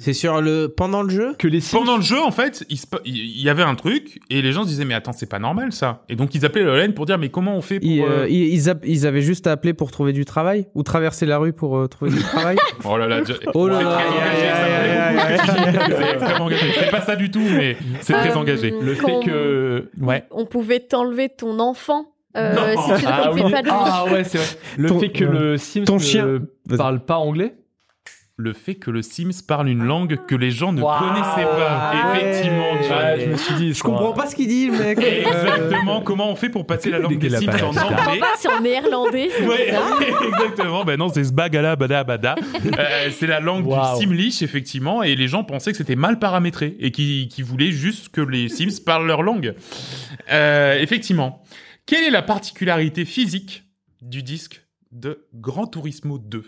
C'est 0.00 0.12
sur 0.12 0.40
le 0.40 0.68
pendant 0.68 1.02
le 1.02 1.08
jeu? 1.10 1.34
Que 1.40 1.48
les 1.48 1.60
Sims 1.60 1.76
Pendant 1.80 1.96
le 1.96 2.02
jeu, 2.04 2.22
en 2.22 2.30
fait, 2.30 2.64
il, 2.70 2.78
se 2.78 2.86
y 3.04 3.48
avait 3.48 3.64
un 3.64 3.74
truc 3.74 4.20
et 4.30 4.40
les 4.42 4.52
gens 4.52 4.62
se 4.62 4.68
disaient 4.68 4.84
mais 4.84 4.94
attends, 4.94 5.10
c'est 5.10 5.28
pas 5.28 5.40
normal 5.40 5.72
ça. 5.72 6.04
Et 6.08 6.14
donc 6.14 6.36
ils 6.36 6.46
appelaient 6.46 6.62
le 6.62 6.76
LN 6.80 6.94
pour 6.94 7.04
dire 7.04 7.18
mais 7.18 7.30
comment 7.30 7.56
on 7.56 7.60
fait 7.60 7.80
pour 7.80 7.88
ils, 7.90 8.00
euh, 8.02 8.20
euh, 8.20 8.28
ils, 8.28 8.54
ils 8.54 8.70
app- 8.70 8.84
ils 8.86 9.08
avaient 9.08 9.22
juste 9.22 9.48
à 9.48 9.52
appeler 9.52 9.74
pour 9.74 9.90
trouver 9.90 10.12
du 10.12 10.24
travail 10.24 10.68
Ou 10.76 10.84
traverser 10.84 11.26
la 11.26 11.38
rue 11.38 11.52
pour 11.52 11.76
euh, 11.76 11.88
trouver 11.88 12.12
du 12.12 12.20
travail? 12.22 12.56
Oh 12.84 12.96
là 12.96 13.08
là, 13.08 13.24
je- 13.24 13.32
Oh 13.54 13.66
là 13.66 13.78
c'est 13.78 13.84
là, 13.84 15.62
engagé. 15.64 15.94
C'est 15.98 16.10
extrêmement 16.14 16.44
engagé. 16.44 16.66
C'est 16.78 16.90
pas 16.92 17.00
ça 17.02 17.16
du 17.16 17.30
tout, 17.32 17.40
mais 17.42 17.76
c'est 18.00 18.12
très 18.12 18.36
engagé. 18.36 18.72
le 18.80 18.94
fait 18.94 19.18
que 19.24 19.90
ouais. 20.00 20.24
On 20.30 20.46
pouvait 20.46 20.78
t'enlever 20.78 21.28
ton 21.28 21.58
enfant 21.58 22.12
euh, 22.36 22.54
Non. 22.54 22.82
si 22.96 23.00
tu 23.00 23.06
ne 23.06 23.10
Ah 23.10 23.30
oui. 23.32 23.50
pas 23.50 23.62
de. 23.62 23.68
Ah 23.72 24.04
ouais, 24.10 24.24
c'est 24.24 24.38
vrai. 24.38 24.46
Le 24.76 24.88
Ton- 24.88 25.00
fait 25.00 25.08
que 25.10 25.24
le 25.24 25.56
Sims 25.56 25.84
ton 25.84 25.94
ne 25.94 25.98
chien- 26.00 26.26
Vas-y. 26.66 26.76
parle 26.78 27.00
pas 27.00 27.16
anglais. 27.16 27.54
Le 28.40 28.52
fait 28.52 28.76
que 28.76 28.92
le 28.92 29.02
Sims 29.02 29.42
parle 29.48 29.68
une 29.68 29.82
langue 29.82 30.16
que 30.28 30.36
les 30.36 30.52
gens 30.52 30.72
ne 30.72 30.80
Waouh. 30.80 31.00
connaissaient 31.00 31.42
pas. 31.42 31.68
Ah 31.92 32.12
ouais. 32.12 32.18
Effectivement. 32.20 32.72
Ouais, 32.72 33.20
je 33.24 33.30
me 33.30 33.36
suis 33.36 33.54
dit 33.54 33.74
Je 33.74 33.82
comprends 33.82 34.12
pas 34.12 34.26
ce 34.28 34.36
qu'il 34.36 34.46
dit, 34.46 34.70
mec. 34.70 34.96
Euh, 34.98 35.22
Exactement. 35.26 36.02
Comment 36.02 36.30
on 36.30 36.36
fait 36.36 36.48
pour 36.48 36.64
passer 36.64 36.88
la 36.90 37.00
langue 37.00 37.18
des 37.18 37.30
Sims 37.30 37.48
en 37.48 37.50
la 37.50 37.56
Je 37.58 37.64
comprends 37.64 37.80
anglais 38.06 38.20
pas 38.20 38.26
si 38.38 38.46
en 38.46 38.60
néerlandais, 38.60 39.28
c'est 39.36 39.44
Ouais, 39.44 39.72
exactement. 40.28 40.84
Ben 40.84 40.96
non, 40.96 41.08
c'est 41.08 41.24
sbagala 41.24 41.74
bada 41.74 42.04
bada. 42.04 42.36
Euh, 42.78 43.08
c'est 43.10 43.26
la 43.26 43.40
langue 43.40 43.66
du 43.66 43.74
Simlish 44.00 44.40
effectivement, 44.42 45.02
et 45.02 45.16
les 45.16 45.26
gens 45.26 45.42
pensaient 45.42 45.72
que 45.72 45.76
c'était 45.78 45.96
mal 45.96 46.20
paramétré 46.20 46.76
et 46.78 46.92
qui 46.92 47.26
qui 47.28 47.42
voulaient 47.42 47.72
juste 47.72 48.10
que 48.10 48.20
les 48.20 48.48
Sims 48.48 48.80
parlent 48.86 49.08
leur 49.08 49.22
langue. 49.24 49.54
Euh, 50.30 50.78
effectivement. 50.80 51.42
Quelle 51.88 52.04
est 52.04 52.10
la 52.10 52.20
particularité 52.22 53.06
physique 53.06 53.64
du 54.02 54.22
disque 54.22 54.66
de 54.92 55.26
Gran 55.34 55.66
Turismo 55.66 56.18
2 56.18 56.44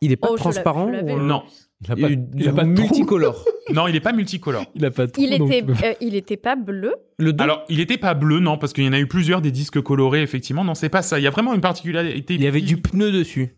Il 0.00 0.10
est 0.10 0.16
pas 0.16 0.28
Oh, 0.30 0.36
transparent 0.36 0.90
je 0.90 1.00
ou, 1.12 1.18
Non. 1.20 1.42
Il 1.86 1.92
a 1.92 1.96
pas, 1.96 2.08
il- 2.08 2.26
il 2.34 2.48
a 2.48 2.52
pas 2.54 2.64
multicolore. 2.64 3.44
Non, 3.74 3.86
il 3.88 3.96
est 3.96 4.00
pas 4.00 4.12
multicolore. 4.12 4.64
Il 4.74 4.84
a 4.86 4.90
pas 4.90 5.06
de 5.06 5.12
trou, 5.12 5.22
Il 5.22 5.38
donc 5.38 5.50
était, 5.52 5.86
euh, 5.86 5.94
il 6.02 6.14
était 6.14 6.36
pas 6.38 6.54
bleu? 6.56 6.94
Le. 7.18 7.32
Alors, 7.38 7.64
il 7.70 7.80
était 7.80 7.96
pas 7.98 8.12
bleu, 8.14 8.38
non, 8.40 8.56
parce 8.58 8.72
qu'il 8.74 8.84
y 8.84 8.88
en 8.88 8.92
a 8.92 8.98
eu 8.98 9.06
plusieurs 9.06 9.40
des 9.42 9.50
disques 9.50 9.80
colorés, 9.82 10.20
effectivement. 10.22 10.64
Non, 10.64 10.74
c'est 10.74 10.90
pas 10.90 11.00
ça. 11.02 11.18
Il 11.18 11.22
y 11.22 11.26
a 11.26 11.30
vraiment 11.30 11.54
une 11.54 11.62
particularité. 11.62 12.34
Il 12.34 12.42
y 12.42 12.46
avait 12.46 12.60
du 12.62 12.76
pneu 12.78 13.10
dessus. 13.12 13.56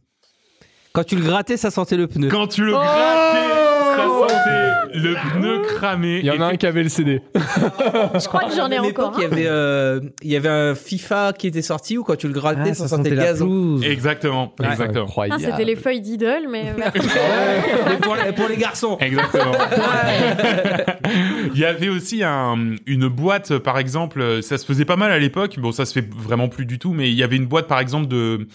Quand 0.93 1.03
tu 1.05 1.17
le 1.17 1.23
grattais, 1.23 1.57
ça 1.57 1.71
sentait 1.73 1.97
le 1.97 2.07
pneu. 2.07 2.29
Quand 2.29 2.47
tu 2.47 2.65
le 2.65 2.73
Oh 2.75 2.79
grattais, 2.79 3.49
ça 3.97 4.05
sentait 4.05 4.99
le 4.99 5.15
pneu 5.33 5.63
cramé. 5.77 6.19
Il 6.21 6.27
y 6.27 6.31
en 6.31 6.41
a 6.41 6.47
un 6.47 6.57
qui 6.57 6.67
avait 6.67 6.83
le 6.83 6.89
CD. 6.89 7.21
Je 7.35 8.27
crois 8.29 8.45
que 8.45 8.55
j'en 8.55 8.71
ai 8.71 8.79
encore. 8.79 8.89
époque, 8.89 9.15
Il 9.19 9.23
y 9.23 9.27
avait, 9.27 9.47
euh, 9.47 10.01
il 10.23 10.31
y 10.31 10.37
avait 10.37 10.49
un 10.49 10.75
FIFA 10.75 11.33
qui 11.33 11.47
était 11.49 11.63
sorti 11.63 11.99
où 11.99 12.05
quand 12.05 12.17
tu 12.17 12.29
le 12.29 12.33
grattais, 12.35 12.71
Ah, 12.71 12.75
ça, 12.75 12.89
sentait 12.89 13.11
le 13.11 13.17
gazon. 13.17 13.47
pelouse. 13.47 13.85
Exactement, 13.85 14.55
Ouais, 14.59 14.67
exactement. 14.69 15.01
Ah, 15.01 15.09
incroyable. 15.09 15.41
c'était 15.43 15.65
les 15.65 15.77
feuilles 15.77 16.01
d'idole, 16.01 16.47
mais 16.51 16.73
pour, 18.03 18.17
les- 18.17 18.33
pour 18.33 18.49
les 18.49 18.57
garçons. 18.57 18.97
Exactement. 19.01 19.53
Il 21.55 21.61
y 21.61 21.65
avait 21.65 21.89
aussi 21.89 22.23
un, 22.23 22.57
une 22.87 23.09
boîte, 23.09 23.59
par 23.59 23.79
exemple, 23.79 24.43
ça 24.43 24.59
se 24.59 24.67
faisait 24.67 24.85
pas 24.85 24.97
mal 24.97 25.11
à 25.11 25.19
l'époque. 25.19 25.59
Bon, 25.59 25.73
ça 25.73 25.87
se 25.87 25.93
fait 25.93 26.07
vraiment 26.15 26.49
plus 26.49 26.67
du 26.67 26.79
tout, 26.79 26.93
mais 26.93 27.09
il 27.09 27.15
y 27.15 27.23
avait 27.23 27.37
une 27.37 27.47
boîte, 27.47 27.67
par 27.67 27.81
exemple, 27.81 28.09
de 28.09 28.47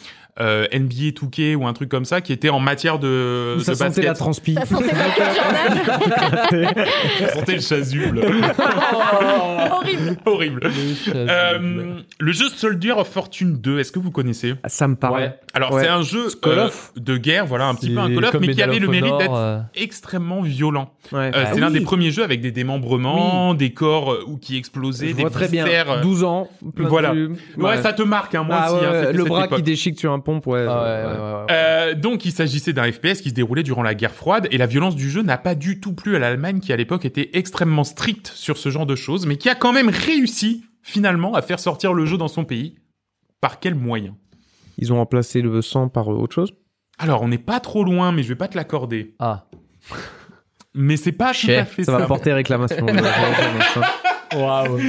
euh, 0.41 0.65
NBA 0.73 1.11
2K 1.13 1.55
ou 1.55 1.65
un 1.67 1.73
truc 1.73 1.87
comme 1.89 2.05
ça, 2.05 2.19
qui 2.21 2.33
était 2.33 2.49
en 2.49 2.59
matière 2.59 2.99
de, 2.99 3.57
ça 3.61 3.71
de 3.71 3.77
sentait 3.77 3.89
basket. 3.89 4.05
la 4.05 4.13
transpi. 4.13 4.53
Ça 4.55 4.65
sentait 4.65 4.95
Jordan. 4.95 6.75
Ça 7.19 7.33
sentait 7.33 7.55
le 7.55 7.61
chasuble. 7.61 8.21
Horrible. 9.71 10.17
Horrible. 10.25 10.61
Euh, 11.15 11.99
le 12.19 12.31
jeu 12.31 12.49
Soldier 12.49 12.91
of 12.91 13.07
Fortune 13.09 13.57
2, 13.59 13.79
est-ce 13.79 13.91
que 13.91 13.99
vous 13.99 14.11
connaissez? 14.11 14.55
Ça 14.67 14.87
me 14.87 14.95
parle. 14.95 15.15
Ouais. 15.15 15.33
Alors, 15.53 15.71
Ouais. 15.73 15.83
c'est 15.83 15.87
un 15.89 16.01
jeu 16.01 16.27
Call 16.41 16.59
euh, 16.59 16.65
of. 16.67 16.91
de 16.97 17.17
guerre, 17.17 17.45
voilà, 17.45 17.67
un 17.67 17.75
petit 17.75 17.87
C'est 17.87 17.93
peu 17.93 17.99
un 17.99 18.13
Call 18.13 18.25
of, 18.25 18.33
mais 18.39 18.47
qui 18.49 18.61
avait 18.61 18.75
of 18.77 18.81
le 18.81 18.87
mérite 18.89 19.17
d'être 19.19 19.33
euh, 19.35 19.59
extrêmement 19.75 20.41
violent. 20.41 20.91
Ouais. 21.11 21.19
Euh, 21.19 21.31
Ah 21.33 21.51
c'est 21.53 21.59
l'un 21.59 21.71
des 21.71 21.81
premiers 21.81 22.11
jeux 22.11 22.23
avec 22.23 22.41
des 22.41 22.51
démembrements, 22.51 23.53
des 23.53 23.71
corps 23.73 24.11
euh, 24.13 24.23
ou 24.27 24.37
qui 24.37 24.57
explosaient, 24.57 25.09
Je 25.09 25.15
des 25.15 25.21
vois 25.21 25.29
très 25.31 25.47
bien. 25.47 25.63
viscères, 25.65 25.91
euh, 25.91 26.01
12 26.01 26.23
ans. 26.23 26.49
de 26.61 26.83
Voilà. 26.83 27.13
Ouais, 27.57 27.77
ça 27.81 27.93
te 27.93 28.01
marque, 28.01 28.35
hein, 28.35 28.43
moi 28.43 28.57
Ah 28.59 28.73
aussi. 28.73 28.81
ouais, 28.85 29.07
hein, 29.07 29.11
le 29.13 29.23
bras 29.23 29.47
qui 29.47 29.61
déchique 29.61 29.99
sur 29.99 30.11
un 30.11 30.19
pompe, 30.33 30.47
ouais. 30.47 30.65
Ah 30.67 30.83
ouais, 30.83 30.89
ouais. 30.89 31.05
ouais, 31.05 31.19
ouais, 31.19 31.33
ouais. 31.39 31.45
Euh, 31.51 31.95
donc, 31.95 32.25
il 32.25 32.31
s'agissait 32.31 32.73
d'un 32.73 32.91
FPS 32.91 33.21
qui 33.21 33.29
se 33.29 33.33
déroulait 33.33 33.63
durant 33.63 33.83
la 33.83 33.93
guerre 33.95 34.13
froide 34.13 34.47
et 34.51 34.57
la 34.57 34.65
violence 34.65 34.95
du 34.95 35.09
jeu 35.09 35.21
n'a 35.21 35.37
pas 35.37 35.55
du 35.55 35.79
tout 35.79 35.93
plu 35.93 36.15
à 36.15 36.19
l'Allemagne 36.19 36.59
qui 36.59 36.71
à 36.73 36.77
l'époque 36.77 37.05
était 37.05 37.29
extrêmement 37.33 37.83
stricte 37.83 38.27
sur 38.27 38.57
ce 38.57 38.69
genre 38.69 38.85
de 38.85 38.95
choses, 38.95 39.25
mais 39.25 39.37
qui 39.37 39.49
a 39.49 39.55
quand 39.55 39.73
même 39.73 39.89
réussi 39.89 40.63
finalement 40.83 41.33
à 41.35 41.41
faire 41.41 41.59
sortir 41.59 41.93
le 41.93 42.05
jeu 42.05 42.17
dans 42.17 42.27
son 42.27 42.43
pays. 42.45 42.75
Par 43.39 43.59
quels 43.59 43.75
moyens? 43.75 44.15
Ils 44.77 44.93
ont 44.93 44.97
remplacé 44.97 45.41
le 45.41 45.61
sang 45.61 45.89
par 45.89 46.11
euh, 46.11 46.15
autre 46.15 46.33
chose? 46.35 46.53
Alors, 46.97 47.21
on 47.23 47.27
n'est 47.27 47.37
pas 47.37 47.59
trop 47.59 47.83
loin, 47.83 48.11
mais 48.11 48.23
je 48.23 48.29
vais 48.29 48.35
pas 48.35 48.47
te 48.47 48.55
l'accorder. 48.57 49.15
Ah. 49.19 49.45
Mais 50.73 50.95
c'est 50.95 51.11
pas 51.11 51.31
tout 51.31 51.47
Chef, 51.47 51.59
à 51.61 51.65
fait 51.65 51.83
Ça 51.83 51.91
ça. 51.91 51.97
va 51.97 52.05
porter 52.05 52.31
réclamation. 52.31 52.85
Waouh. 54.35 54.79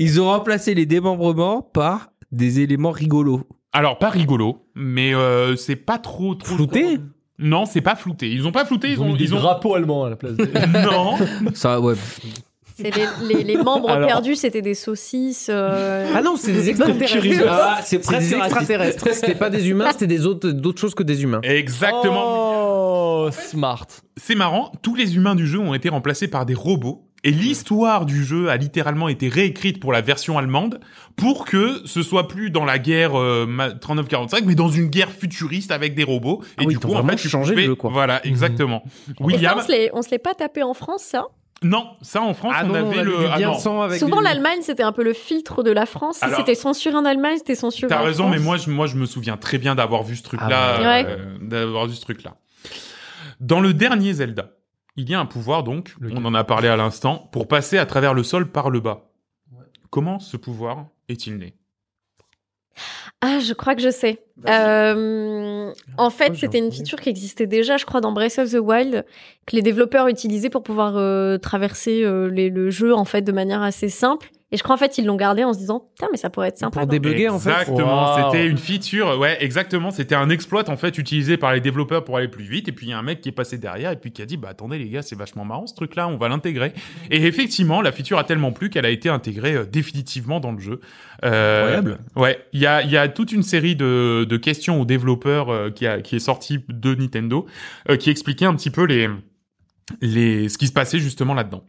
Ils 0.00 0.20
ont 0.20 0.26
remplacé 0.26 0.74
les 0.74 0.86
démembrements 0.86 1.62
par 1.62 2.10
des 2.32 2.58
éléments 2.60 2.90
rigolos. 2.90 3.46
Alors, 3.72 3.98
pas 3.98 4.10
rigolo, 4.10 4.66
mais 4.80 5.14
euh, 5.14 5.54
c'est 5.56 5.76
pas 5.76 5.98
trop 5.98 6.34
trop 6.34 6.54
Flouté? 6.56 6.82
Trop- 6.96 7.04
Non, 7.38 7.64
c'est 7.66 7.80
pas 7.80 7.94
flouté. 7.96 8.28
Ils 8.30 8.46
ont 8.46 8.52
pas 8.52 8.64
flouté, 8.64 8.88
ils, 8.88 8.92
Ils 8.94 9.00
ont 9.00 9.12
mis 9.12 9.18
des 9.18 9.24
ils 9.24 9.34
ont 9.34 9.38
drapeaux 9.40 9.74
allemands 9.74 10.04
à 10.04 10.10
la 10.10 10.16
place. 10.16 10.32
des- 10.34 10.46
non. 10.84 11.16
Ça, 11.54 11.80
ouais. 11.80 11.94
C'est 12.76 12.96
les, 12.96 13.34
les, 13.34 13.44
les 13.44 13.56
membres 13.62 13.90
Alors- 13.90 14.06
perdus, 14.08 14.36
c'était 14.36 14.62
des 14.62 14.74
saucisses. 14.74 15.48
euh, 15.50 16.10
Ah 16.14 16.22
non, 16.22 16.36
c'est 16.36 16.52
des 16.52 16.70
extraterrestres. 16.70 17.44
Ah, 17.46 17.80
c'est 17.84 18.02
C'est 18.02 18.18
des 18.18 18.34
extraterrestres. 18.34 19.08
C'était 19.12 19.34
pas 19.34 19.50
des 19.50 19.68
humains, 19.68 19.90
c'était 19.92 20.06
des 20.06 20.24
autres, 20.24 20.48
d'autres 20.50 20.80
choses 20.80 20.94
que 20.94 21.02
des 21.02 21.22
humains. 21.22 21.40
Exactement. 21.42 22.24
Oh, 23.26 23.28
smart. 23.32 23.86
C'est 24.16 24.34
marrant, 24.34 24.72
tous 24.82 24.94
les 24.94 25.16
humains 25.16 25.34
du 25.34 25.46
jeu 25.46 25.58
ont 25.58 25.74
été 25.74 25.88
remplacés 25.90 26.28
par 26.28 26.46
des 26.46 26.54
robots. 26.54 27.06
Et 27.22 27.30
l'histoire 27.32 28.06
du 28.06 28.24
jeu 28.24 28.48
a 28.48 28.56
littéralement 28.56 29.08
été 29.08 29.28
réécrite 29.28 29.78
pour 29.78 29.92
la 29.92 30.00
version 30.00 30.38
allemande 30.38 30.80
pour 31.16 31.44
que 31.44 31.82
ce 31.84 32.02
soit 32.02 32.28
plus 32.28 32.50
dans 32.50 32.64
la 32.64 32.78
guerre 32.78 33.18
euh, 33.18 33.44
ma- 33.46 33.68
39-45, 33.70 34.44
mais 34.46 34.54
dans 34.54 34.70
une 34.70 34.86
guerre 34.86 35.10
futuriste 35.10 35.70
avec 35.70 35.94
des 35.94 36.04
robots. 36.04 36.40
Ah 36.56 36.62
et 36.62 36.66
oui, 36.66 36.74
du 36.74 36.78
coup, 36.80 36.94
en 36.94 37.06
fait, 37.06 37.16
tu 37.16 37.28
changé 37.28 37.54
le 37.54 37.62
jeu, 37.62 37.74
quoi. 37.74 37.90
Voilà, 37.90 38.24
exactement. 38.26 38.82
Et 38.86 39.12
ça, 39.12 39.24
William, 39.24 39.58
on 39.58 39.62
se 39.62 39.70
l'est- 39.70 39.90
on 39.92 40.00
se 40.02 40.10
l'est 40.10 40.18
pas 40.18 40.32
tapé 40.34 40.62
en 40.62 40.72
France, 40.72 41.02
ça? 41.02 41.24
Non, 41.62 41.88
ça 42.00 42.22
en 42.22 42.32
France, 42.32 42.54
Ah 42.56 42.62
on 42.64 42.68
non, 42.68 42.74
avait 42.76 43.00
on 43.00 43.04
le. 43.04 43.16
ah 43.30 43.38
non. 43.38 43.82
avec 43.82 43.98
Souvent, 43.98 44.22
l'Allemagne, 44.22 44.60
c'était 44.62 44.82
un 44.82 44.92
peu 44.92 45.04
le 45.04 45.12
filtre 45.12 45.62
de 45.62 45.70
la 45.70 45.84
France. 45.84 46.20
Si 46.24 46.34
c'était 46.34 46.54
censuré 46.54 46.94
en 46.96 47.04
Allemagne, 47.04 47.36
c'était 47.36 47.54
censuré 47.54 47.90
T'as 47.90 48.00
en 48.00 48.04
raison, 48.06 48.28
France. 48.28 48.36
mais 48.38 48.42
moi, 48.42 48.56
je, 48.56 48.70
moi, 48.70 48.86
je 48.86 48.96
me 48.96 49.04
souviens 49.04 49.36
très 49.36 49.58
bien 49.58 49.74
d'avoir 49.74 50.02
vu 50.04 50.16
ce 50.16 50.22
truc-là, 50.22 50.48
Ah 50.78 50.80
ouais. 50.80 51.04
euh, 51.06 51.36
d'avoir 51.42 51.86
vu 51.86 51.94
ce 51.96 52.00
truc-là. 52.00 52.36
Dans 53.40 53.60
le 53.60 53.74
dernier 53.74 54.14
Zelda, 54.14 54.52
il 54.96 55.08
y 55.08 55.14
a 55.14 55.20
un 55.20 55.26
pouvoir, 55.26 55.62
donc, 55.62 55.94
Lequel 56.00 56.18
on 56.18 56.24
en 56.24 56.34
a 56.34 56.44
parlé 56.44 56.68
à 56.68 56.76
l'instant, 56.76 57.28
pour 57.32 57.48
passer 57.48 57.78
à 57.78 57.86
travers 57.86 58.14
le 58.14 58.22
sol 58.22 58.50
par 58.50 58.70
le 58.70 58.80
bas. 58.80 59.10
Comment 59.90 60.18
ce 60.18 60.36
pouvoir 60.36 60.86
est-il 61.08 61.36
né? 61.38 61.54
Ah, 63.20 63.40
je 63.40 63.52
crois 63.52 63.74
que 63.74 63.82
je 63.82 63.90
sais. 63.90 64.24
Euh, 64.48 65.72
en 65.98 66.10
fait, 66.10 66.34
c'était 66.36 66.58
une 66.58 66.72
feature 66.72 67.00
qui 67.00 67.08
existait 67.10 67.46
déjà, 67.46 67.76
je 67.76 67.84
crois, 67.84 68.00
dans 68.00 68.12
Breath 68.12 68.38
of 68.38 68.50
the 68.50 68.58
Wild, 68.60 69.04
que 69.46 69.56
les 69.56 69.62
développeurs 69.62 70.08
utilisaient 70.08 70.48
pour 70.48 70.62
pouvoir 70.62 70.96
euh, 70.96 71.36
traverser 71.36 72.02
euh, 72.04 72.28
les- 72.30 72.48
le 72.48 72.70
jeu 72.70 72.94
en 72.94 73.04
fait 73.04 73.22
de 73.22 73.32
manière 73.32 73.62
assez 73.62 73.88
simple. 73.88 74.30
Et 74.52 74.56
je 74.56 74.62
crois 74.64 74.74
en 74.74 74.78
fait 74.78 74.98
ils 74.98 75.06
l'ont 75.06 75.16
gardé 75.16 75.44
en 75.44 75.52
se 75.52 75.58
disant, 75.58 75.80
putain, 75.94 76.08
mais 76.10 76.16
ça 76.16 76.28
pourrait 76.28 76.48
être 76.48 76.58
sympa. 76.58 76.80
Pour 76.80 76.88
débugger 76.88 77.28
en 77.28 77.38
fait. 77.38 77.50
Exactement, 77.50 78.16
Wow. 78.16 78.32
c'était 78.32 78.46
une 78.46 78.58
feature, 78.58 79.18
ouais, 79.18 79.36
exactement, 79.42 79.90
c'était 79.90 80.16
un 80.16 80.28
exploit 80.28 80.68
en 80.68 80.76
fait 80.76 80.98
utilisé 80.98 81.36
par 81.36 81.52
les 81.54 81.60
développeurs 81.60 82.02
pour 82.04 82.16
aller 82.16 82.28
plus 82.28 82.44
vite 82.44 82.68
et 82.68 82.72
puis 82.72 82.86
il 82.86 82.90
y 82.90 82.92
a 82.92 82.98
un 82.98 83.02
mec 83.02 83.20
qui 83.20 83.28
est 83.28 83.32
passé 83.32 83.58
derrière 83.58 83.92
et 83.92 83.96
puis 83.96 84.10
qui 84.12 84.22
a 84.22 84.26
dit 84.26 84.36
bah 84.36 84.48
attendez 84.50 84.78
les 84.78 84.88
gars, 84.88 85.02
c'est 85.02 85.16
vachement 85.16 85.44
marrant 85.44 85.66
ce 85.66 85.74
truc 85.74 85.94
là, 85.94 86.08
on 86.08 86.16
va 86.16 86.28
l'intégrer. 86.28 86.72
Et 87.10 87.24
effectivement, 87.26 87.80
la 87.80 87.92
feature 87.92 88.18
a 88.18 88.24
tellement 88.24 88.50
plu 88.52 88.70
qu'elle 88.70 88.86
a 88.86 88.90
été 88.90 89.08
intégrée 89.08 89.54
euh, 89.54 89.64
définitivement 89.64 90.40
dans 90.40 90.52
le 90.52 90.58
jeu. 90.58 90.80
Euh, 91.24 91.60
Incroyable. 91.78 91.98
Ouais, 92.16 92.44
il 92.52 92.60
y 92.60 92.66
a 92.66 92.82
il 92.82 92.90
y 92.90 92.96
a 92.96 93.06
toute 93.08 93.30
une 93.32 93.42
série 93.42 93.76
de 93.76 94.26
de 94.28 94.36
questions 94.36 94.80
aux 94.80 94.84
développeurs 94.84 95.50
euh, 95.50 95.70
qui 95.70 95.86
a 95.86 96.00
qui 96.00 96.16
est 96.16 96.20
sortie 96.20 96.64
de 96.68 96.94
Nintendo 96.94 97.46
euh, 97.88 97.96
qui 97.96 98.10
expliquait 98.10 98.46
un 98.46 98.54
petit 98.54 98.70
peu 98.70 98.84
les 98.84 99.08
les 100.00 100.48
ce 100.48 100.58
qui 100.58 100.66
se 100.66 100.72
passait 100.72 100.98
justement 100.98 101.34
là-dedans. 101.34 101.64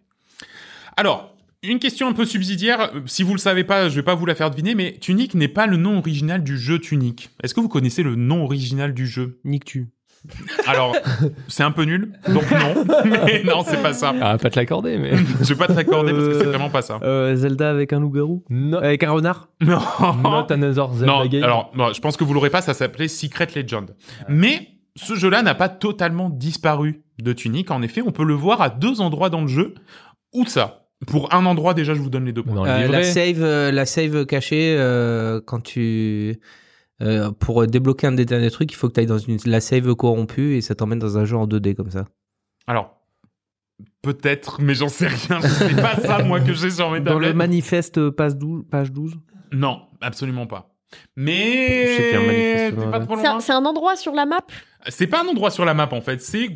Alors, 0.97 1.30
une 1.63 1.79
question 1.79 2.07
un 2.07 2.13
peu 2.13 2.25
subsidiaire, 2.25 2.91
euh, 2.95 3.01
si 3.05 3.21
vous 3.23 3.33
le 3.33 3.39
savez 3.39 3.63
pas, 3.63 3.87
je 3.89 3.95
vais 3.95 4.03
pas 4.03 4.15
vous 4.15 4.25
la 4.25 4.33
faire 4.35 4.49
deviner, 4.49 4.73
mais 4.75 4.97
Tunic 4.99 5.35
n'est 5.35 5.47
pas 5.47 5.67
le 5.67 5.77
nom 5.77 5.97
original 5.99 6.43
du 6.43 6.57
jeu 6.57 6.79
Tunic. 6.79 7.29
Est-ce 7.43 7.53
que 7.53 7.59
vous 7.59 7.69
connaissez 7.69 8.01
le 8.03 8.15
nom 8.15 8.43
original 8.43 8.93
du 8.93 9.05
jeu? 9.05 9.39
Nique-tu. 9.45 9.89
Alors, 10.67 10.95
c'est 11.47 11.63
un 11.63 11.71
peu 11.71 11.83
nul, 11.83 12.13
donc 12.27 12.49
non, 12.51 12.83
mais 13.25 13.43
non, 13.43 13.63
c'est 13.63 13.81
pas 13.81 13.93
ça. 13.93 14.13
Ah, 14.21 14.37
pas 14.37 14.49
te 14.49 14.59
l'accorder, 14.59 14.97
mais. 14.97 15.11
Je 15.41 15.49
vais 15.53 15.55
pas 15.55 15.67
te 15.67 15.73
l'accorder 15.73 16.11
parce 16.13 16.25
que 16.25 16.33
c'est 16.39 16.45
Euh, 16.45 16.49
vraiment 16.49 16.69
pas 16.69 16.81
ça. 16.81 16.99
Euh, 17.03 17.35
Zelda 17.35 17.69
avec 17.69 17.93
un 17.93 17.99
loup-garou? 17.99 18.43
No- 18.49 18.77
Avec 18.77 19.03
un 19.03 19.11
renard? 19.11 19.49
Non, 19.61 19.79
Not 20.23 20.51
another 20.51 20.89
Zelda 20.93 21.05
non. 21.13 21.25
game. 21.27 21.43
Alors, 21.43 21.71
bon, 21.75 21.93
je 21.93 22.01
pense 22.01 22.17
que 22.17 22.23
vous 22.23 22.33
l'aurez 22.33 22.49
pas, 22.51 22.61
ça 22.61 22.73
s'appelait 22.73 23.07
Secret 23.07 23.47
Legend. 23.55 23.95
Mais 24.29 24.69
ce 24.95 25.15
jeu-là 25.15 25.41
n'a 25.43 25.55
pas 25.55 25.69
totalement 25.69 26.29
disparu 26.29 27.03
de 27.19 27.33
Tunic. 27.33 27.69
En 27.71 27.81
effet, 27.81 28.01
on 28.05 28.11
peut 28.11 28.23
le 28.25 28.33
voir 28.35 28.61
à 28.61 28.69
deux 28.69 28.99
endroits 29.01 29.29
dans 29.29 29.41
le 29.41 29.47
jeu. 29.47 29.73
Où 30.33 30.45
ça? 30.45 30.80
Pour 31.07 31.33
un 31.33 31.45
endroit, 31.45 31.73
déjà, 31.73 31.93
je 31.93 31.99
vous 32.01 32.09
donne 32.09 32.25
les 32.25 32.33
deux 32.33 32.43
points. 32.43 32.63
Euh, 32.63 32.87
la 32.87 33.01
livret. 33.01 33.03
save, 33.03 33.41
euh, 33.43 33.71
la 33.71 33.85
save 33.85 34.25
cachée 34.25 34.75
euh, 34.77 35.41
quand 35.43 35.59
tu 35.61 36.39
euh, 37.01 37.31
pour 37.31 37.65
débloquer 37.65 38.07
un 38.07 38.11
des 38.11 38.25
derniers 38.25 38.51
trucs, 38.51 38.71
il 38.71 38.75
faut 38.75 38.87
que 38.87 38.93
tu 38.93 38.99
ailles 38.99 39.07
dans 39.07 39.17
une 39.17 39.37
la 39.45 39.59
save 39.59 39.95
corrompue 39.95 40.55
et 40.55 40.61
ça 40.61 40.75
t'emmène 40.75 40.99
dans 40.99 41.17
un 41.17 41.25
jeu 41.25 41.35
en 41.35 41.47
2D 41.47 41.73
comme 41.73 41.89
ça. 41.89 42.05
Alors, 42.67 43.01
peut-être, 44.03 44.61
mais 44.61 44.75
j'en 44.75 44.89
sais 44.89 45.07
rien. 45.07 45.41
C'est 45.41 45.75
pas 45.81 45.95
ça, 45.95 46.23
moi, 46.23 46.39
que 46.39 46.53
j'ai 46.53 46.69
sur 46.69 46.91
mes 46.91 46.99
Dans 46.99 47.15
le 47.15 47.27
tablettes. 47.27 47.35
manifeste 47.35 48.09
page 48.11 48.35
12, 48.35 48.65
page 48.69 48.91
12 48.91 49.15
Non, 49.51 49.81
absolument 50.01 50.45
pas. 50.45 50.75
Mais 51.15 51.97
C'est 51.97 52.15
un, 52.15 53.39
un 53.57 53.65
endroit 53.65 53.95
sur 53.95 54.13
la 54.13 54.25
map? 54.25 54.41
C'est 54.89 55.07
pas 55.07 55.23
un 55.23 55.27
endroit 55.27 55.49
sur 55.49 55.65
la 55.65 55.73
map 55.73 55.89
en 55.91 56.01
fait, 56.01 56.21
c'est 56.21 56.49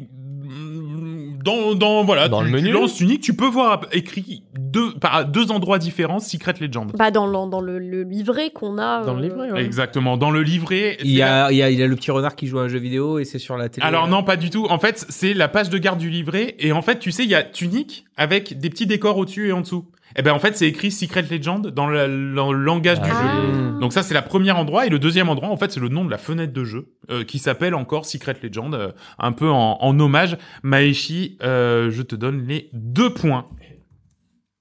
dans 1.45 1.75
dans 1.75 2.03
voilà, 2.03 2.27
Dans 2.27 2.39
tu, 2.39 2.49
le 2.49 2.57
tu 2.57 2.63
menu 2.63 2.73
lances 2.73 2.99
unique, 2.99 3.21
tu 3.21 3.35
peux 3.35 3.47
voir 3.47 3.81
écrit 3.91 4.43
deux 4.59 4.93
par 4.95 5.25
deux 5.25 5.51
endroits 5.51 5.77
différents 5.77 6.19
Secret 6.19 6.55
Legend. 6.59 6.91
Bah 6.97 7.11
dans 7.11 7.27
le, 7.27 7.49
dans 7.49 7.61
le, 7.61 7.79
le 7.79 8.03
livret 8.03 8.49
qu'on 8.49 8.77
a. 8.79 9.03
Dans 9.03 9.13
le 9.13 9.19
euh, 9.19 9.27
livret, 9.29 9.51
ouais. 9.51 9.63
Exactement, 9.63 10.17
dans 10.17 10.31
le 10.31 10.41
livret. 10.41 10.97
Il 11.01 11.11
y, 11.11 11.21
a, 11.21 11.51
il, 11.51 11.57
y 11.57 11.63
a, 11.63 11.69
il 11.69 11.79
y 11.79 11.83
a 11.83 11.87
le 11.87 11.95
petit 11.95 12.11
renard 12.11 12.35
qui 12.35 12.47
joue 12.47 12.59
à 12.59 12.63
un 12.63 12.67
jeu 12.67 12.79
vidéo 12.79 13.19
et 13.19 13.25
c'est 13.25 13.39
sur 13.39 13.57
la 13.57 13.69
télé. 13.69 13.85
Alors 13.85 14.07
non, 14.07 14.23
pas 14.23 14.37
du 14.37 14.49
tout. 14.49 14.65
En 14.69 14.79
fait, 14.79 15.05
c'est 15.09 15.33
la 15.33 15.47
page 15.47 15.69
de 15.69 15.77
garde 15.77 15.99
du 15.99 16.09
livret 16.09 16.55
et 16.59 16.71
en 16.71 16.81
fait, 16.81 16.97
tu 16.99 17.11
sais, 17.11 17.23
il 17.23 17.29
y 17.29 17.35
a 17.35 17.43
Tunic 17.43 18.05
avec 18.17 18.57
des 18.57 18.69
petits 18.69 18.87
décors 18.87 19.17
au-dessus 19.17 19.49
et 19.49 19.51
en 19.51 19.61
dessous. 19.61 19.85
Et 20.17 20.21
ben 20.21 20.31
en 20.33 20.39
fait, 20.39 20.55
c'est 20.55 20.67
écrit 20.67 20.91
Secret 20.91 21.23
Legend 21.29 21.67
dans 21.67 21.87
le, 21.87 22.07
le 22.07 22.51
langage 22.53 23.01
du 23.01 23.09
Ah. 23.11 23.41
jeu. 23.43 23.79
Donc 23.81 23.91
ça, 23.91 24.01
c'est 24.03 24.13
la 24.13 24.21
première 24.21 24.57
endroit. 24.57 24.85
Et 24.85 24.89
le 24.89 24.99
deuxième 24.99 25.27
endroit, 25.29 25.49
en 25.49 25.57
fait, 25.57 25.71
c'est 25.71 25.79
le 25.81 25.89
nom 25.89 26.05
de 26.05 26.11
la 26.11 26.17
fenêtre 26.17 26.53
de 26.53 26.63
jeu, 26.63 26.87
euh, 27.11 27.23
qui 27.23 27.37
s'appelle 27.39 27.75
encore 27.75 28.05
Secret 28.05 28.37
Legend, 28.41 28.73
euh, 28.73 28.91
un 29.19 29.31
peu 29.33 29.49
en, 29.49 29.77
en 29.81 29.99
hommage. 29.99 30.37
Maeshi, 30.63 31.37
euh, 31.43 31.91
je 31.91 32.01
te 32.01 32.15
donne 32.15 32.45
les 32.47 32.69
deux 32.73 33.13
points. 33.13 33.45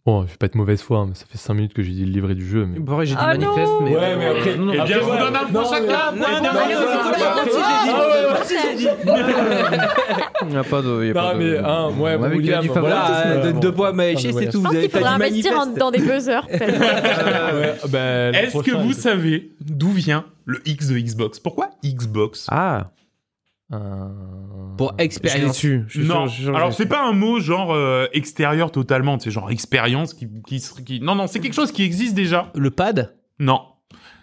Bon, 0.06 0.26
je 0.26 0.32
vais 0.32 0.36
pas 0.36 0.44
être 0.46 0.54
mauvaise 0.54 0.82
foi, 0.82 0.98
hein, 0.98 1.06
mais 1.08 1.14
ça 1.14 1.24
fait 1.26 1.38
5 1.38 1.54
minutes 1.54 1.72
que 1.72 1.82
j'ai 1.82 1.92
dit 1.92 2.04
le 2.04 2.10
livret 2.12 2.34
du 2.34 2.46
jeu. 2.46 2.66
Mais... 2.66 2.78
Bon, 2.78 3.02
j'ai 3.04 3.14
dit 3.14 3.18
Ah 3.18 3.38
non 3.38 3.54
manifeste, 3.56 3.72
mais. 3.84 3.96
Ouais, 3.96 4.16
mais 4.18 4.26
après- 4.26 4.56
Non, 4.58 4.66
non, 4.66 4.72
Eh 4.72 4.74
bien, 4.74 4.82
après, 4.84 4.94
je 4.94 5.00
vous 5.00 5.16
donne 5.16 5.34
un 5.36 5.44
point 5.46 5.62
Non, 5.62 5.70
chacun. 5.70 6.12
mais- 6.12 6.20
Non, 6.20 6.26
Eh 6.28 6.32
non, 6.42 6.42
non, 6.42 6.52
non, 6.52 6.68
non. 6.68 6.74
Ah. 7.56 8.30
Il 10.42 10.48
n'y 10.48 10.56
a 10.56 10.64
pas 10.64 10.82
de. 10.82 11.02
il 11.04 11.08
y 11.08 11.10
a 11.10 11.14
pas 11.14 11.32
Non, 11.32 11.38
de- 11.38 11.44
mais, 11.44 11.56
hein, 11.58 11.88
ouais, 11.98 12.16
Ouais, 12.16 12.28
mais 12.28 12.36
il 12.36 12.44
y 12.46 12.52
a 12.52 12.60
William, 12.60 12.78
voilà, 12.80 13.26
euh, 13.26 13.46
de- 13.46 13.52
bon. 13.52 13.60
deux 13.60 13.72
points 13.72 13.90
Non, 13.92 13.96
mais 13.96 14.14
c'est 14.16 14.50
tout. 14.50 14.60
Vous 14.60 14.66
avez 14.66 14.88
pas 14.90 14.98
faudra 14.98 15.16
dit 15.16 15.22
investir 15.24 15.66
dans 15.78 15.90
des 15.90 15.98
buzzers. 16.00 16.46
Ouais, 16.52 17.74
bah, 17.88 18.30
Est-ce 18.38 18.62
que 18.62 18.72
vous 18.76 18.92
savez 18.92 19.52
d'où 19.60 19.88
vient 19.90 20.24
le 20.44 20.60
X 20.68 20.88
de 20.88 20.98
Xbox? 20.98 21.38
Pourquoi 21.40 21.70
Xbox? 21.82 22.46
Ah, 22.50 22.78
Euh, 22.78 22.82
Pour 23.70 24.92
je 24.92 24.96
l'ai 24.98 25.04
expérience. 25.04 25.56
su. 25.56 25.84
je 25.88 26.00
suis 26.00 26.08
Non, 26.08 26.26
sûr- 26.28 26.44
je 26.46 26.52
alors 26.52 26.72
c'est 26.72 26.86
pas 26.86 27.06
un 27.08 27.12
mot 27.12 27.40
genre 27.40 27.72
euh, 27.72 28.06
extérieur 28.12 28.70
totalement, 28.70 29.18
c'est 29.18 29.30
genre 29.30 29.50
expérience 29.50 30.14
qui, 30.14 30.28
qui, 30.46 30.60
qui- 30.84 31.00
Non, 31.00 31.14
non, 31.14 31.26
c'est 31.26 31.40
quelque 31.40 31.54
chose 31.54 31.72
qui 31.72 31.82
existe 31.82 32.14
déjà. 32.14 32.50
Le 32.54 32.70
pad? 32.70 33.16
Non. 33.38 33.62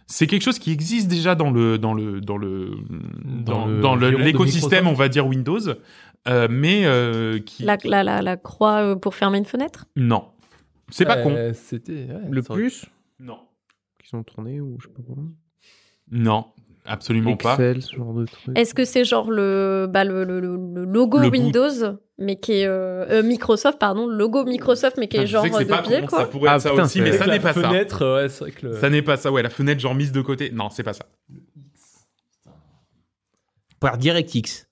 C'est 0.08 0.28
quelque 0.28 0.42
chose 0.44 0.60
qui 0.60 0.72
existe 0.72 1.08
déjà 1.08 1.36
dans 1.36 1.52
le 1.52 1.78
dans 1.78 1.94
le 1.94 2.20
dans 2.22 2.38
le 2.38 2.72
dans, 3.46 3.66
Dans 3.68 3.96
l'écosystème, 3.96 4.88
on 4.88 4.94
va 4.94 5.08
dire 5.08 5.26
Windows, 5.26 5.60
euh, 6.28 6.48
mais 6.50 6.86
euh, 6.86 7.40
qui 7.40 7.64
La, 7.64 7.78
la, 7.84 8.04
la, 8.04 8.22
la 8.22 8.36
croix 8.38 8.82
euh, 8.82 8.96
pour 8.96 9.16
fermer 9.16 9.38
une 9.38 9.46
fenêtre? 9.46 9.86
Non, 9.96 10.26
c'est 10.90 11.06
pas 11.06 11.18
con. 11.18 11.32
euh, 11.32 11.54
C'était. 11.54 12.08
ouais, 12.10 12.28
Le 12.30 12.42
plus 12.44 12.86
Non, 13.20 13.40
qui 14.04 14.10
sont 14.10 14.22
tournés 14.24 14.60
ou 14.60 14.78
je 14.82 14.88
sais 14.88 14.94
pas 14.94 15.02
quoi. 15.02 15.16
non, 16.12 16.46
absolument 16.86 17.36
pas. 17.38 17.52
Excel, 17.53 17.82
ce 17.82 17.95
genre 17.95 18.14
de 18.14 18.26
truc. 18.26 18.58
Est-ce 18.58 18.74
que 18.74 18.86
c'est 18.86 19.03
genre 19.06 19.30
le, 19.32 19.88
bah, 19.90 20.03
le, 20.03 20.24
le, 20.24 20.40
logo 20.86 21.18
Le 21.20 21.30
bout. 21.30 21.32
Windows, 21.38 21.98
mais 22.18 22.38
qui 22.38 22.53
est. 22.53 22.66
euh, 22.68 23.06
euh, 23.10 23.24
Microsoft, 23.24 23.80
pardon, 23.80 24.08
le 24.08 24.16
logo 24.16 24.44
Microsoft, 24.45 24.98
mais 24.98 25.08
qui 25.08 25.18
Ah, 25.18 25.22
est 25.24 25.28
je 25.28 25.32
genre 25.34 25.45
c'est 25.52 25.64
de 25.66 25.70
pas 25.70 25.82
pied, 25.82 26.02
quoi 26.06 26.20
ça 26.20 26.26
pourrait 26.26 26.49
Ah, 26.52 26.56
être 26.56 26.62
ça 26.62 26.70
putain, 26.72 26.84
aussi, 26.84 26.99
c'est- 26.99 27.03
mais 27.03 27.12
ça 27.14 27.28
n'est 27.28 27.40
pas 27.40 27.53
ça. 27.53 27.62
fenêtre, 27.70 28.16
ouais, 28.22 28.30
c'est 28.30 28.40
vrai 28.40 28.52
que 28.52 28.68
le. 28.68 28.74
Ça 28.80 28.90
n'est 28.90 29.02
pas 29.02 29.18
ça, 29.18 29.32
ouais, 29.32 29.41
la 29.44 29.49
fenêtre 29.49 29.80
genre 29.82 29.95
mise 29.95 30.12
de 30.12 30.22
côté. 30.22 30.52
Non, 30.52 30.70
c'est 30.70 30.84
pas 30.84 30.94
ça. 30.94 31.06
par 33.80 33.98
DirectX. 33.98 34.68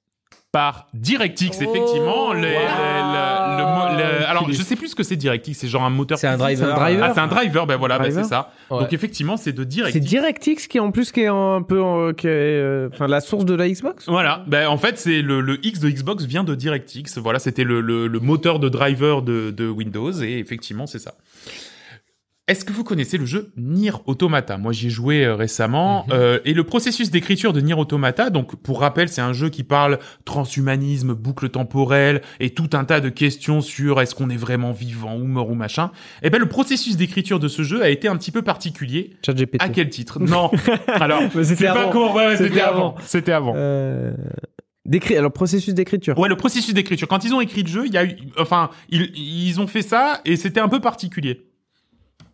Par 0.52 0.88
DirectX, 0.94 1.57
Oh, 1.60 1.64
effectivement. 1.64 2.34
les- 2.34 2.41
les- 2.41 2.53
le- 2.53 3.39
le 3.99 4.26
alors, 4.27 4.51
je 4.51 4.61
sais 4.61 4.76
plus 4.76 4.89
ce 4.89 4.95
que 4.95 5.03
c'est 5.03 5.15
DirectX, 5.15 5.53
c'est 5.53 5.67
genre 5.67 5.84
un 5.84 5.89
moteur. 5.89 6.17
C'est 6.17 6.27
un 6.27 6.38
driver. 6.38 6.65
C'est 6.67 6.71
un 6.73 6.76
driver. 6.76 7.05
Ah, 7.09 7.11
c'est 7.13 7.19
un 7.19 7.27
driver, 7.27 7.65
ben 7.67 7.77
voilà, 7.77 7.99
ben 7.99 8.11
c'est 8.11 8.23
ça. 8.23 8.51
Ouais. 8.69 8.80
Donc, 8.80 8.93
effectivement, 8.93 9.38
c'est 9.38 9.51
de 9.53 9.61
C'est 9.63 9.99
DirectX. 9.99 9.99
DirectX 9.99 10.67
qui 10.67 10.80
en 10.80 10.91
plus 10.91 11.11
qui 11.11 11.21
est 11.21 11.27
un 11.27 11.61
peu 11.61 11.81
en- 11.81 12.13
qui 12.13 12.27
est, 12.27 12.30
euh, 12.31 12.89
enfin 12.93 13.07
la 13.07 13.21
source 13.21 13.45
de 13.45 13.53
la 13.55 13.69
Xbox? 13.69 14.05
Voilà, 14.07 14.43
ben 14.47 14.67
en 14.67 14.77
fait, 14.77 14.97
c'est 14.97 15.21
le, 15.21 15.41
le 15.41 15.63
X 15.65 15.80
de 15.80 15.89
Xbox 15.89 16.23
vient 16.26 16.43
de 16.43 16.55
DirectX. 16.55 17.17
Voilà, 17.17 17.39
c'était 17.39 17.63
le, 17.63 17.81
le, 17.81 18.07
le 18.07 18.19
moteur 18.19 18.59
de 18.59 18.69
driver 18.69 19.21
de, 19.21 19.51
de 19.51 19.67
Windows, 19.67 20.11
et 20.11 20.38
effectivement, 20.39 20.88
c'est 20.88 20.99
ça. 20.99 21.13
Est-ce 22.49 22.65
que 22.65 22.73
vous 22.73 22.84
connaissez 22.84 23.19
le 23.19 23.27
jeu 23.27 23.51
Nier 23.57 23.91
Automata? 24.07 24.57
Moi, 24.57 24.73
j'y 24.73 24.88
ai 24.88 24.89
joué 24.89 25.23
euh, 25.23 25.35
récemment. 25.35 26.05
Mhm. 26.07 26.13
euh, 26.13 26.39
et 26.45 26.55
le 26.55 26.63
processus 26.63 27.11
d'écriture 27.11 27.53
de 27.53 27.61
Nier 27.61 27.76
Automata, 27.76 28.31
donc 28.31 28.55
pour 28.55 28.80
rappel, 28.80 29.07
c'est 29.07 29.21
un 29.21 29.34
jeu 29.34 29.49
qui 29.49 29.63
parle 29.63 29.99
transhumanisme, 30.26 31.13
boucle 31.13 31.49
temporelle 31.49 32.23
et 32.39 32.49
tout 32.49 32.71
un 32.73 32.85
tas 32.85 33.01
de 33.01 33.09
questions 33.09 33.61
sur 33.61 34.01
est-ce 34.01 34.15
qu'on 34.15 34.31
est 34.31 34.35
vraiment 34.35 34.71
vivant 34.71 35.15
ou 35.15 35.26
mort 35.26 35.51
ou 35.51 35.53
machin. 35.53 35.91
Et 36.23 36.31
ben 36.31 36.39
le 36.39 36.47
processus 36.47 36.97
d'écriture 36.97 37.39
de 37.39 37.47
ce 37.47 37.61
jeu 37.61 37.84
a 37.84 37.89
été 37.89 38.07
un 38.07 38.17
petit 38.17 38.31
peu 38.31 38.41
particulier. 38.41 39.11
ChatGPT. 39.23 39.61
À 39.61 39.69
quel 39.69 39.89
titre? 39.91 40.19
Non. 40.19 40.49
Alors, 40.88 41.21
c'était 41.43 41.65
pas 41.65 41.84
avant. 41.84 42.15
Ouais, 42.15 42.35
C'était 42.35 42.61
avant. 42.61 42.95
C'était 43.05 43.31
avant. 43.31 43.53
Euh, 43.55 44.11
d'écrit. 44.88 45.15
Alors 45.15 45.31
processus 45.31 45.76
d'écriture. 45.76 46.17
Ouais, 46.17 46.27
le 46.27 46.35
processus 46.35 46.73
d'écriture. 46.73 47.07
Quand 47.07 47.23
ils 47.23 47.34
ont 47.35 47.41
écrit 47.41 47.61
le 47.61 47.69
jeu, 47.69 47.85
il 47.85 47.93
y 47.93 47.97
a 47.97 48.05
eu, 48.05 48.15
enfin, 48.39 48.71
ils, 48.89 49.11
ils 49.15 49.61
ont 49.61 49.67
fait 49.67 49.84
ça 49.84 50.19
et 50.26 50.35
c'était 50.35 50.59
un 50.59 50.67
peu 50.67 50.80
particulier. 50.80 51.45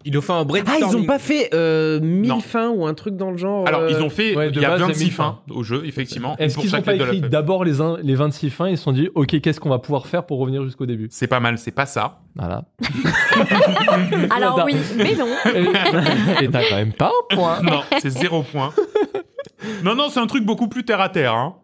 Ils 0.07 0.15
ont 0.18 0.22
fait 0.22 0.34
un 0.34 0.40
Ah, 0.41 0.44
brainstorming. 0.44 0.88
ils 0.90 0.95
ont 0.98 1.03
pas 1.06 1.18
fait 1.19 1.49
euh, 1.53 1.99
mille 1.99 2.30
Non. 2.30 2.40
fins 2.40 2.69
ou 2.69 2.86
un 2.86 2.94
truc 2.94 3.18
dans 3.18 3.32
le 3.32 3.38
genre. 3.38 3.68
Alors, 3.68 3.82
euh, 3.82 3.90
ils 3.90 4.02
ont 4.03 4.10
fait, 4.10 4.36
ouais, 4.36 4.49
il 4.49 4.61
y 4.61 4.64
a 4.64 4.69
base, 4.69 4.77
il 4.77 4.82
y 4.82 4.84
a 4.84 4.88
26 4.88 5.03
mille 5.06 5.14
fins 5.14 5.40
au 5.49 5.64
jeu, 5.64 5.82
effectivement. 5.86 6.36
Est-ce 6.38 6.53
pour 6.53 6.61
qu'ils 6.64 6.72
n'ont 6.72 6.77
chaque 6.77 6.86
pas 6.86 6.94
lettre 6.94 7.06
de 7.11 7.14
écrit 7.18 7.30
d'abord 7.30 7.64
les, 7.65 7.82
un- 7.82 7.98
les 8.03 8.14
26 8.15 8.49
fins 8.52 8.69
Ils 8.69 8.77
se 8.77 8.84
sont 8.84 8.91
dit, 8.91 9.10
ok, 9.15 9.41
qu'est-ce 9.41 9.60
qu'on 9.60 9.69
va 9.69 9.80
pouvoir 9.80 10.06
faire 10.07 10.26
pour 10.26 10.38
revenir 10.40 10.64
jusqu'au 10.64 10.86
début? 10.86 11.07
C'est 11.10 11.27
pas 11.27 11.40
mal, 11.40 11.57
c'est 11.57 11.72
pas 11.72 11.86
ça. 11.88 12.19
Voilà. 12.36 12.65
Alors 14.30 14.61
oui, 14.65 14.76
mais 14.98 15.15
non. 15.15 15.27
Et 16.41 16.49
t'as 16.49 16.61
quand 16.69 16.76
même 16.76 16.94
pas 16.94 17.11
un 17.32 17.36
point. 17.36 17.61
Non, 17.61 17.82
c'est 17.99 18.10
zéro 18.10 18.44
point. 18.44 18.72
Non, 19.84 19.95
non, 19.95 20.10
c'est 20.10 20.19
un 20.19 20.27
truc 20.27 20.45
beaucoup 20.45 20.68
plus 20.68 20.84
terre 20.86 21.02
à 21.02 21.10
terre. 21.10 21.34
Hein. 21.34 21.56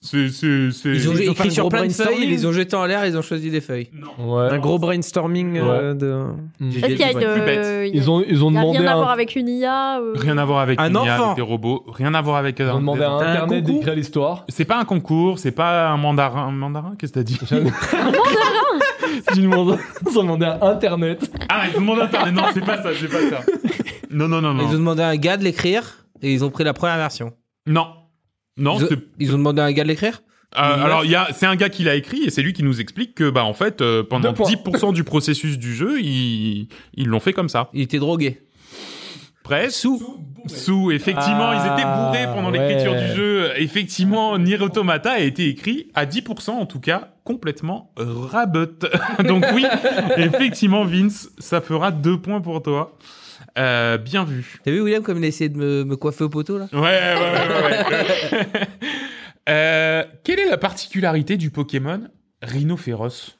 C'est, 0.00 0.28
c'est, 0.28 0.70
c'est. 0.70 0.90
Ils 0.90 1.08
ont 1.08 1.12
Ils 1.12 1.30
ont 1.30 1.34
fait 1.34 1.46
écrit 1.46 1.48
un 1.48 1.50
sur 1.50 1.68
plein 1.68 1.84
de 1.84 1.88
feuilles, 1.92 1.96
brainstorming. 2.06 2.28
ils 2.28 2.30
les 2.30 2.46
ont 2.46 2.52
jetés 2.52 2.76
en 2.76 2.86
l'air, 2.86 3.04
ils 3.04 3.16
ont 3.18 3.22
choisi 3.22 3.50
des 3.50 3.60
feuilles. 3.60 3.88
Non. 3.92 4.36
Ouais. 4.36 4.48
un 4.52 4.58
gros 4.60 4.78
brainstorming 4.78 5.58
euh, 5.58 5.92
de. 5.94 6.14
Mm. 6.60 6.70
J'ai- 6.70 6.78
Est-ce 6.78 6.86
qu'il 6.86 7.00
y 7.00 7.02
a 7.02 7.84
une. 7.86 7.94
Ils 7.96 8.08
ont, 8.08 8.22
ils 8.24 8.44
ont 8.44 8.52
demandé 8.52 8.78
rien 8.78 8.86
à 8.86 8.92
un- 8.92 8.96
voir 8.96 9.10
avec 9.10 9.34
une 9.34 9.48
IA 9.48 9.98
euh, 9.98 10.12
Rien 10.14 10.38
à 10.38 10.44
voir 10.44 10.60
avec 10.60 10.80
Un 10.80 10.88
une 10.90 10.94
IA, 11.04 11.14
enfant. 11.14 11.24
avec 11.24 11.36
des 11.36 11.42
robots. 11.42 11.84
Rien 11.88 12.14
à 12.14 12.22
voir 12.22 12.36
avec. 12.36 12.60
Ils 12.60 12.66
ont 12.66 12.76
demandé 12.78 13.02
à 13.02 13.10
un 13.10 13.18
Internet 13.18 13.64
d'écrire 13.64 13.94
l'histoire. 13.96 14.44
C'est 14.48 14.64
pas 14.64 14.78
un 14.78 14.84
concours, 14.84 15.40
c'est 15.40 15.50
pas 15.50 15.88
un 15.88 15.96
mandarin. 15.96 16.46
Un 16.46 16.52
mandarin 16.52 16.94
Qu'est-ce 16.96 17.12
que 17.12 17.18
t'as 17.18 17.24
dit? 17.24 17.36
Ont 17.42 19.36
demandé- 19.36 19.78
ils 20.08 20.18
ont 20.18 20.22
demandé 20.22 20.44
à 20.46 20.58
Internet. 20.64 21.28
Ah, 21.48 21.64
ils 21.72 21.76
ont 21.76 21.80
demandé 21.80 22.02
à 22.02 22.04
Internet. 22.04 22.34
Non, 22.34 22.42
c'est 22.54 22.64
pas 22.64 22.80
ça, 22.82 22.90
c'est 22.94 23.08
pas 23.08 23.36
ça. 23.36 23.42
Non, 24.10 24.28
non, 24.28 24.40
non, 24.40 24.54
Ils 24.58 24.62
ont 24.62 24.66
non. 24.68 24.72
demandé 24.74 25.02
à 25.02 25.08
un 25.08 25.16
gars 25.16 25.36
de 25.36 25.42
l'écrire 25.44 26.06
et 26.22 26.32
ils 26.32 26.44
ont 26.44 26.50
pris 26.50 26.62
la 26.62 26.72
première 26.72 26.96
version. 26.98 27.32
Non. 27.66 27.86
Non, 28.58 28.78
ils, 28.78 28.84
ont, 28.84 28.88
c'est 28.88 28.98
ils 29.18 29.34
ont 29.34 29.38
demandé 29.38 29.60
à 29.62 29.64
un 29.64 29.72
gars 29.72 29.84
de 29.84 29.88
l'écrire 29.88 30.22
Euh, 30.56 30.84
alors, 30.84 31.04
il 31.04 31.10
y 31.10 31.14
a, 31.14 31.28
c'est 31.32 31.46
un 31.46 31.56
gars 31.56 31.68
qui 31.68 31.84
l'a 31.84 31.94
écrit 31.94 32.24
et 32.24 32.30
c'est 32.30 32.42
lui 32.42 32.52
qui 32.52 32.62
nous 32.62 32.80
explique 32.80 33.14
que, 33.14 33.30
bah, 33.30 33.44
en 33.44 33.52
fait, 33.54 33.80
euh, 33.80 34.02
pendant 34.02 34.30
Deux 34.30 34.34
points. 34.34 34.50
10% 34.50 34.92
du 34.92 35.04
processus 35.04 35.58
du 35.58 35.74
jeu, 35.74 36.00
ils, 36.00 36.68
ils 36.94 37.06
l'ont 37.06 37.20
fait 37.20 37.32
comme 37.32 37.48
ça. 37.48 37.68
Il 37.74 37.82
était 37.82 37.98
drogué. 37.98 38.40
Presque. 39.42 39.78
Sous. 39.78 40.02
Sous, 40.46 40.90
effectivement, 40.90 41.50
Ah, 41.50 41.54
ils 41.56 41.72
étaient 41.72 41.88
bourrés 41.88 42.34
pendant 42.34 42.50
l'écriture 42.50 42.94
du 42.94 43.14
jeu. 43.14 43.50
Effectivement, 43.56 44.38
Nier 44.38 44.60
Automata 44.60 45.12
a 45.12 45.18
été 45.20 45.48
écrit 45.48 45.90
à 45.94 46.06
10% 46.06 46.50
en 46.50 46.66
tout 46.66 46.80
cas, 46.80 47.12
complètement 47.24 47.92
rabote. 47.96 48.86
Donc 49.26 49.44
oui, 49.54 49.64
effectivement, 50.16 50.84
Vince, 50.84 51.30
ça 51.38 51.60
fera 51.60 51.90
deux 51.90 52.18
points 52.18 52.40
pour 52.40 52.62
toi. 52.62 52.96
Euh, 53.56 53.98
bien 53.98 54.24
vu. 54.24 54.58
T'as 54.64 54.70
vu 54.70 54.80
William 54.80 55.02
comme 55.02 55.18
il 55.18 55.24
a 55.24 55.28
essayé 55.28 55.48
de 55.48 55.56
me, 55.56 55.84
me 55.84 55.96
coiffer 55.96 56.24
au 56.24 56.28
poteau 56.28 56.58
là? 56.58 56.68
Ouais, 56.72 56.80
ouais, 56.80 57.14
ouais, 57.14 57.62
ouais. 57.62 58.38
ouais. 58.52 58.68
Euh, 59.48 60.04
quelle 60.24 60.40
est 60.40 60.50
la 60.50 60.58
particularité 60.58 61.38
du 61.38 61.50
Pokémon 61.50 62.02
Rhinophéros? 62.42 63.37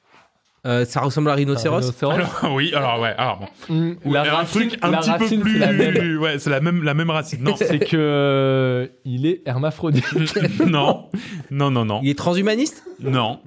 Euh, 0.67 0.85
Ça 0.85 1.01
ressemble 1.01 1.31
à 1.31 1.35
un 1.35 1.37
rhinocéros. 1.37 1.79
Rhinocéros. 1.81 2.13
Alors, 2.15 2.51
oui, 2.55 2.73
alors 2.75 3.01
ouais, 3.01 3.15
alors 3.17 3.39
bon. 3.39 3.75
Mm, 3.75 3.97
Oui, 4.05 4.13
la 4.13 4.21
un 4.23 4.25
racine- 4.39 4.69
truc 4.69 4.79
un 4.83 4.91
la 4.91 4.99
petit 4.99 5.37
peu 5.37 5.41
plus. 5.43 5.53
c'est 5.53 5.59
la 5.61 5.73
même. 5.73 6.19
Ouais, 6.19 6.39
c'est 6.39 6.51
la 6.51 6.61
même, 6.61 6.83
la 6.83 6.95
même 6.95 7.11
racine. 7.11 7.43
Non, 7.43 7.55
C'est 7.57 7.79
que 7.91 7.97
euh, 7.97 8.87
il 9.05 9.27
est 9.27 9.43
hermaphrodite. 9.47 10.05
non, 10.67 11.07
non, 11.51 11.71
non, 11.71 11.85
non, 11.85 12.01
Il 12.03 12.11
est 12.11 12.19
transhumaniste 12.19 12.85
non, 13.01 13.39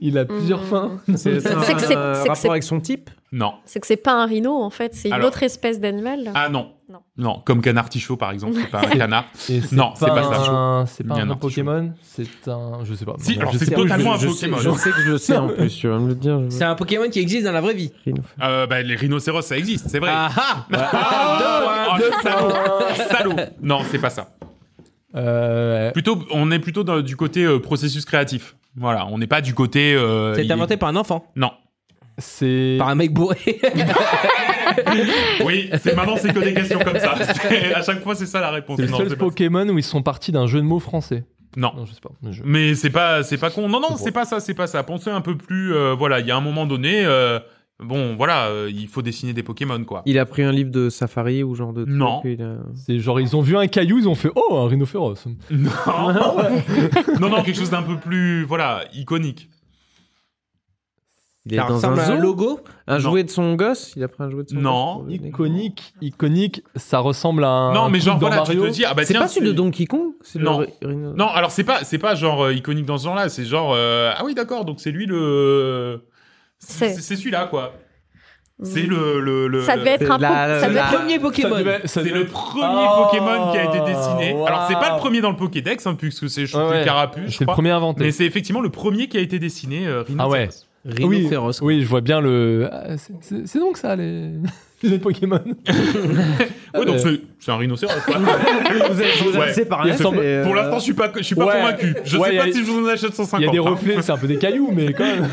Il 0.00 0.16
a 0.18 0.24
plusieurs 0.24 0.62
Mm. 0.62 0.66
fins. 0.66 0.90
C'est 1.16 1.40
C'est 1.40 1.50
un 1.52 1.74
que 1.74 1.80
c'est- 1.80 1.94
rapport 2.28 2.50
avec 2.52 2.62
son 2.62 2.78
type. 2.80 3.10
non. 3.32 3.54
C'est 3.64 3.80
que 3.80 3.86
c'est 3.88 3.96
pas 3.96 4.12
un 4.22 4.26
rhino 4.26 4.52
en 4.62 4.70
fait, 4.70 4.94
c'est 4.94 5.08
une 5.08 5.14
Alors- 5.14 5.28
autre 5.28 5.42
espèce 5.42 5.80
d'animal. 5.80 6.30
Ah 6.34 6.48
non. 6.48 6.72
Non. 6.92 6.98
Non, 7.16 7.42
comme 7.44 7.62
canard 7.62 7.88
tichot 7.88 8.16
par 8.16 8.30
exemple, 8.32 8.54
c'est 8.60 8.70
pas 8.70 8.80
un 8.80 8.90
canard. 8.98 9.24
C'est 9.34 9.72
Non, 9.72 9.92
c'est 9.96 10.06
pas 10.06 10.22
ça. 10.22 10.50
un- 10.50 10.86
C'est 10.86 11.04
pas 11.06 11.14
un. 11.14 11.34
Pokémon, 11.36 11.92
c'est 12.02 12.26
un. 12.48 12.84
Je 12.84 12.94
sais 12.94 13.04
pas. 13.04 13.14
Si, 13.18 13.38
alors 13.38 13.52
je 13.52 13.58
c'est 13.58 13.70
totalement 13.70 14.14
un 14.14 14.18
je 14.18 14.26
Pokémon. 14.28 14.58
Sais, 14.58 14.64
je 14.64 14.70
sais 14.76 14.90
que 14.90 15.00
je 15.02 15.10
le 15.12 15.18
sais 15.18 15.36
en 15.36 15.48
plus, 15.48 15.74
tu 15.74 15.88
vas 15.88 15.98
me 15.98 16.08
le 16.08 16.14
dire. 16.14 16.40
je- 16.44 16.50
C'est 16.50 16.64
un 16.64 16.74
Pokémon 16.74 17.08
qui 17.08 17.18
existe 17.20 17.44
dans 17.44 17.52
la 17.52 17.60
vraie 17.62 17.74
vie. 17.74 17.92
Euh, 18.42 18.66
bah, 18.66 18.82
les 18.82 18.94
rhinocéros, 18.96 19.42
ça 19.42 19.56
existe, 19.56 19.88
c'est 19.88 19.98
vrai. 19.98 20.10
Ah 20.12 20.28
ah 20.36 20.66
Ah, 20.92 21.96
Deux 21.98 22.04
oh, 22.10 22.10
deux 22.10 22.22
salaud, 22.22 22.54
salaud. 23.10 23.36
Non, 23.62 23.80
c'est 23.90 23.98
pas 23.98 24.10
ça. 24.10 24.28
Euh, 25.14 25.90
Plutôt, 25.92 26.22
on 26.30 26.50
est 26.50 26.58
plutôt 26.58 26.84
dans- 26.84 27.00
du 27.00 27.16
côté 27.16 27.44
euh, 27.44 27.58
processus 27.58 28.04
créatif. 28.04 28.56
Voilà, 28.76 29.06
on 29.06 29.18
n'est 29.18 29.26
pas 29.26 29.40
du 29.42 29.52
côté. 29.54 29.94
euh, 29.94 30.34
il- 30.36 30.44
été 30.44 30.52
inventé 30.52 30.76
par 30.78 30.88
un 30.88 30.96
enfant, 30.96 31.26
Non. 31.36 31.50
C'est. 32.18 32.76
par 32.78 32.88
un 32.88 32.94
mec 32.94 33.12
bourré. 33.12 33.60
Oui, 35.44 35.70
c'est 35.80 35.94
maintenant 35.96 36.16
c'est 36.16 36.32
que 36.32 36.38
des 36.40 36.54
questions 36.54 36.78
comme 36.80 36.98
ça. 36.98 37.14
À 37.74 37.82
chaque 37.82 38.02
fois, 38.02 38.14
c'est 38.14 38.26
ça 38.26 38.40
la 38.40 38.50
réponse. 38.50 38.76
C'est 38.78 38.86
le 38.86 38.92
seul. 39.08 39.16
Pokémon 39.16 39.68
où 39.68 39.78
ils 39.78 39.82
sont 39.84 40.02
partis 40.02 40.32
d'un 40.32 40.46
jeu 40.46 40.60
de 40.60 40.66
mots 40.66 40.78
français. 40.80 41.24
Non. 41.56 41.72
Non, 41.76 41.84
je 41.84 41.92
sais 41.92 42.00
pas. 42.00 42.10
mais 42.22 42.32
je- 42.32 42.42
Mais 42.44 42.74
c'est 42.74 42.90
pas, 42.90 43.22
c'est 43.22 43.36
pas 43.38 43.50
con. 43.50 43.68
Non, 43.68 43.80
non, 43.80 43.96
C'est 43.96 44.12
pas 44.12 44.24
ça, 44.24 44.40
c'est 44.40 44.54
pas 44.54 44.66
ça. 44.66 44.82
Pensez 44.82 45.10
un 45.10 45.20
peu 45.20 45.36
plus. 45.36 45.74
euh, 45.74 45.94
voilà, 45.94 46.20
il 46.20 46.26
y 46.26 46.30
a 46.30 46.36
un 46.36 46.40
moment 46.40 46.64
donné. 46.66 47.04
euh, 47.04 47.38
bon, 47.78 48.14
voilà, 48.16 48.46
euh, 48.46 48.70
il 48.72 48.86
faut 48.88 49.02
dessiner 49.02 49.34
des 49.34 49.42
Pokémon, 49.42 49.82
quoi. 49.84 50.02
Il 50.06 50.18
a 50.18 50.24
pris 50.24 50.42
un 50.42 50.52
livre 50.52 50.70
de 50.70 50.88
safari 50.88 51.42
ou 51.42 51.54
genre 51.54 51.74
de. 51.74 51.84
truc, 51.84 51.94
Non. 51.94 52.20
a- 52.20 52.62
C'est 52.74 52.98
genre, 53.00 53.20
ils 53.20 53.36
ont 53.36 53.42
vu 53.42 53.56
un 53.56 53.66
caillou, 53.66 53.98
ils 53.98 54.08
ont 54.08 54.14
fait 54.14 54.30
Oh, 54.34 54.56
un 54.56 54.68
rhinophéros. 54.68 55.26
Non, 55.50 55.70
non, 57.20 57.28
non, 57.28 57.42
quelque 57.42 57.58
chose 57.58 57.70
d'un 57.70 57.82
peu 57.82 57.98
plus, 57.98 58.44
voilà, 58.44 58.84
iconique. 58.94 59.50
Il 61.44 61.54
est 61.54 61.56
dans 61.56 61.66
ressemble 61.66 61.98
un 61.98 62.10
un 62.10 62.16
logo. 62.18 62.60
Un 62.86 62.94
Non. 62.94 62.98
jouet 63.00 63.24
de 63.24 63.30
son 63.30 63.54
gosse. 63.54 63.92
Il 63.96 64.04
a 64.04 64.08
pris 64.08 64.22
un 64.22 64.30
jouet 64.30 64.44
de 64.44 64.50
son 64.50 64.56
Non. 64.56 64.98
gosse. 64.98 65.06
pour 65.06 65.08
le- 65.22 65.26
Iconique, 65.26 65.94
iconique, 66.00 66.62
ça 66.76 66.98
ressemble 67.00 67.42
à 67.44 67.48
un. 67.48 67.72
non, 67.74 67.86
mais 67.88 67.98
truc 67.98 68.02
genre 68.10 68.18
dans 68.20 68.28
voilà, 68.28 68.42
tu 68.42 68.54
Mario. 68.56 68.66
te 68.70 68.72
dis, 68.74 68.84
ah 68.84 68.94
bah 68.94 69.02
C'est 69.04 69.12
tiens, 69.14 69.22
pas 69.22 69.28
celui 69.28 69.48
de 69.48 69.52
Donkey 69.52 69.86
Kong 69.86 70.12
c'est 70.20 70.38
le 70.38 70.44
Non. 70.44 70.58
ri- 70.58 70.68
rhino- 70.82 71.14
Non, 71.16 71.26
alors 71.26 71.50
c'est 71.50 71.64
pas, 71.64 71.82
c'est 71.82 71.98
pas 71.98 72.14
genre 72.14 72.44
euh, 72.44 72.54
iconique 72.54 72.86
dans 72.86 72.96
ce 72.96 73.04
genre-là. 73.06 73.28
C'est 73.28 73.44
genre, 73.44 73.72
euh, 73.74 74.12
ah 74.16 74.22
oui, 74.24 74.34
d'accord, 74.34 74.64
donc 74.64 74.78
c'est 74.80 74.92
lui 74.92 75.06
le. 75.06 76.04
C'est- 76.58 76.90
C'est 76.94 77.00
c'est 77.00 77.16
celui-là, 77.16 77.46
quoi. 77.46 77.72
C'est 78.64 78.82
le, 78.82 79.18
le, 79.18 79.48
le- 79.48 79.62
Ça 79.64 79.76
devait 79.76 79.90
être 79.90 80.08
un 80.08 80.18
la- 80.18 80.28
po- 80.28 80.34
ça 80.34 80.60
la- 80.60 80.68
devait 80.68 80.78
être- 80.78 80.92
Premier 80.96 81.18
Pokémon. 81.18 81.50
Ça 81.56 81.58
devait- 81.58 81.80
ça 81.80 81.88
C'est 81.88 82.04
devait- 82.04 82.18
le 82.20 82.26
premier 82.26 82.62
Oh, 82.88 83.02
Pokémon 83.02 83.50
qui 83.50 83.58
a 83.58 83.64
été 83.64 83.80
dessiné. 83.80 84.36
Alors 84.46 84.66
c'est 84.68 84.74
pas 84.74 84.92
le 84.92 84.98
premier 85.00 85.20
dans 85.20 85.30
le 85.30 85.36
Pokédex, 85.36 85.84
hein, 85.88 85.96
puisque 85.96 86.28
c'est 86.30 86.46
je 86.46 86.56
Ouais, 86.56 86.68
ouais. 86.68 86.84
Carapuce, 86.84 87.24
je 87.26 87.30
C'est 87.32 87.40
le 87.40 87.46
crois. 87.46 87.54
premier 87.54 87.70
inventé. 87.70 88.04
Mais 88.04 88.12
c'est 88.12 88.24
effectivement 88.26 88.60
le 88.60 88.68
premier 88.70 89.08
qui 89.08 89.16
a 89.18 89.20
été 89.20 89.40
dessiné. 89.40 89.88
Euh, 89.88 90.04
Ah 90.16 90.28
ouais. 90.28 90.48
Rhinocéros. 90.84 91.60
Oui, 91.62 91.76
oui, 91.76 91.82
je 91.82 91.86
vois 91.88 92.00
bien 92.00 92.20
le. 92.20 92.68
Ah, 92.72 92.96
c'est- 92.96 93.58
donc 93.58 93.76
ça, 93.76 93.94
les, 93.96 94.30
les 94.82 94.98
Pokémon. 94.98 95.40
Ouais, 96.74 96.86
donc 96.86 96.98
c'est 97.00 97.20
c'est 97.38 97.50
un 97.52 97.56
rhinocéros. 97.56 97.92
quoi. 98.06 98.16
Vous 98.90 99.02
êtes, 99.02 99.16
vous 99.22 99.38
Ouais. 99.38 99.48
Il 99.48 99.54
fait, 99.54 99.66
Pour 99.66 99.82
euh, 99.84 100.54
l'instant, 100.54 100.78
je 100.78 100.82
suis 100.84 100.94
pas, 100.94 101.12
je 101.16 101.22
suis 101.22 101.34
pas 101.34 101.46
Ouais. 101.46 101.52
convaincu. 101.60 101.94
Je 102.04 102.16
Ouais, 102.16 102.28
sais 102.30 102.34
y 102.34 102.38
pas 102.38 102.44
a- 102.44 102.52
si 102.52 102.64
je 102.64 102.70
vous 102.70 102.84
en 102.86 102.88
achète 102.88 103.14
150. 103.14 103.40
Il 103.40 103.44
y 103.44 103.48
a 103.48 103.52
des 103.52 103.58
hein. 103.58 103.70
reflets, 103.70 104.00
c'est 104.02 104.12
un 104.12 104.16
peu 104.16 104.26
des 104.26 104.38
cailloux, 104.38 104.70
mais 104.72 104.92
quand 104.94 105.04
même. 105.04 105.28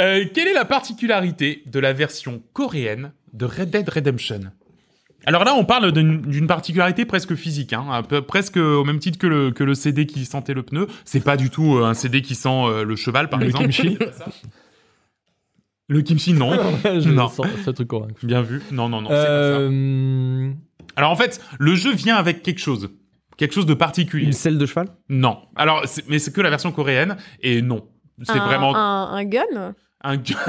Euh, 0.00 0.24
quelle 0.34 0.48
est 0.48 0.54
la 0.54 0.64
particularité 0.64 1.62
de 1.66 1.78
la 1.78 1.92
version 1.92 2.42
coréenne 2.52 3.12
de 3.34 3.44
Red 3.44 3.70
Dead 3.70 3.88
Redemption? 3.88 4.40
Alors 5.26 5.44
là, 5.44 5.54
on 5.54 5.64
parle 5.64 5.92
d'une 5.92 6.46
particularité 6.46 7.04
presque 7.04 7.34
physique, 7.34 7.72
hein, 7.72 7.84
un 7.90 8.02
peu, 8.02 8.22
presque 8.22 8.56
au 8.56 8.84
même 8.84 8.98
titre 8.98 9.18
que 9.18 9.26
le, 9.26 9.50
que 9.50 9.64
le 9.64 9.74
CD 9.74 10.06
qui 10.06 10.24
sentait 10.24 10.54
le 10.54 10.62
pneu. 10.62 10.86
C'est 11.04 11.22
pas 11.22 11.36
du 11.36 11.50
tout 11.50 11.76
euh, 11.76 11.84
un 11.84 11.94
CD 11.94 12.22
qui 12.22 12.34
sent 12.34 12.48
euh, 12.48 12.84
le 12.84 12.96
cheval, 12.96 13.28
par 13.28 13.38
Le 13.40 13.46
exemple. 13.46 13.64
kimchi. 13.68 13.98
Le 15.88 16.00
kimchi, 16.00 16.32
non. 16.32 16.52
je 16.84 17.08
Non. 17.10 17.28
sens 17.28 17.46
ce 17.64 17.70
truc 17.70 17.88
correct. 17.88 18.24
Bien 18.24 18.40
vu. 18.40 18.62
Non, 18.70 18.88
non, 18.88 19.02
non. 19.02 19.08
c'est 19.10 19.16
pas 19.16 19.24
ça. 19.24 19.30
Euh, 19.60 20.50
Alors 20.96 21.10
en 21.10 21.16
fait, 21.16 21.40
le 21.58 21.74
jeu 21.74 21.92
vient 21.92 22.16
avec 22.16 22.42
quelque 22.42 22.60
chose. 22.60 22.88
Quelque 23.36 23.52
chose 23.52 23.66
de 23.66 23.74
particulier. 23.74 24.26
Une 24.26 24.32
selle 24.32 24.58
de 24.58 24.64
cheval? 24.66 24.88
Non. 25.08 25.38
Alors, 25.56 25.82
mais 26.08 26.18
c'est 26.18 26.32
que 26.32 26.40
la 26.40 26.50
version 26.50 26.70
coréenne, 26.72 27.16
et 27.40 27.60
non. 27.62 27.86
C'est 28.22 28.38
vraiment 28.38 28.74
un, 28.76 29.12
un 29.14 29.24
gun? 29.24 29.74
Un 30.04 30.16
gun. 30.16 30.36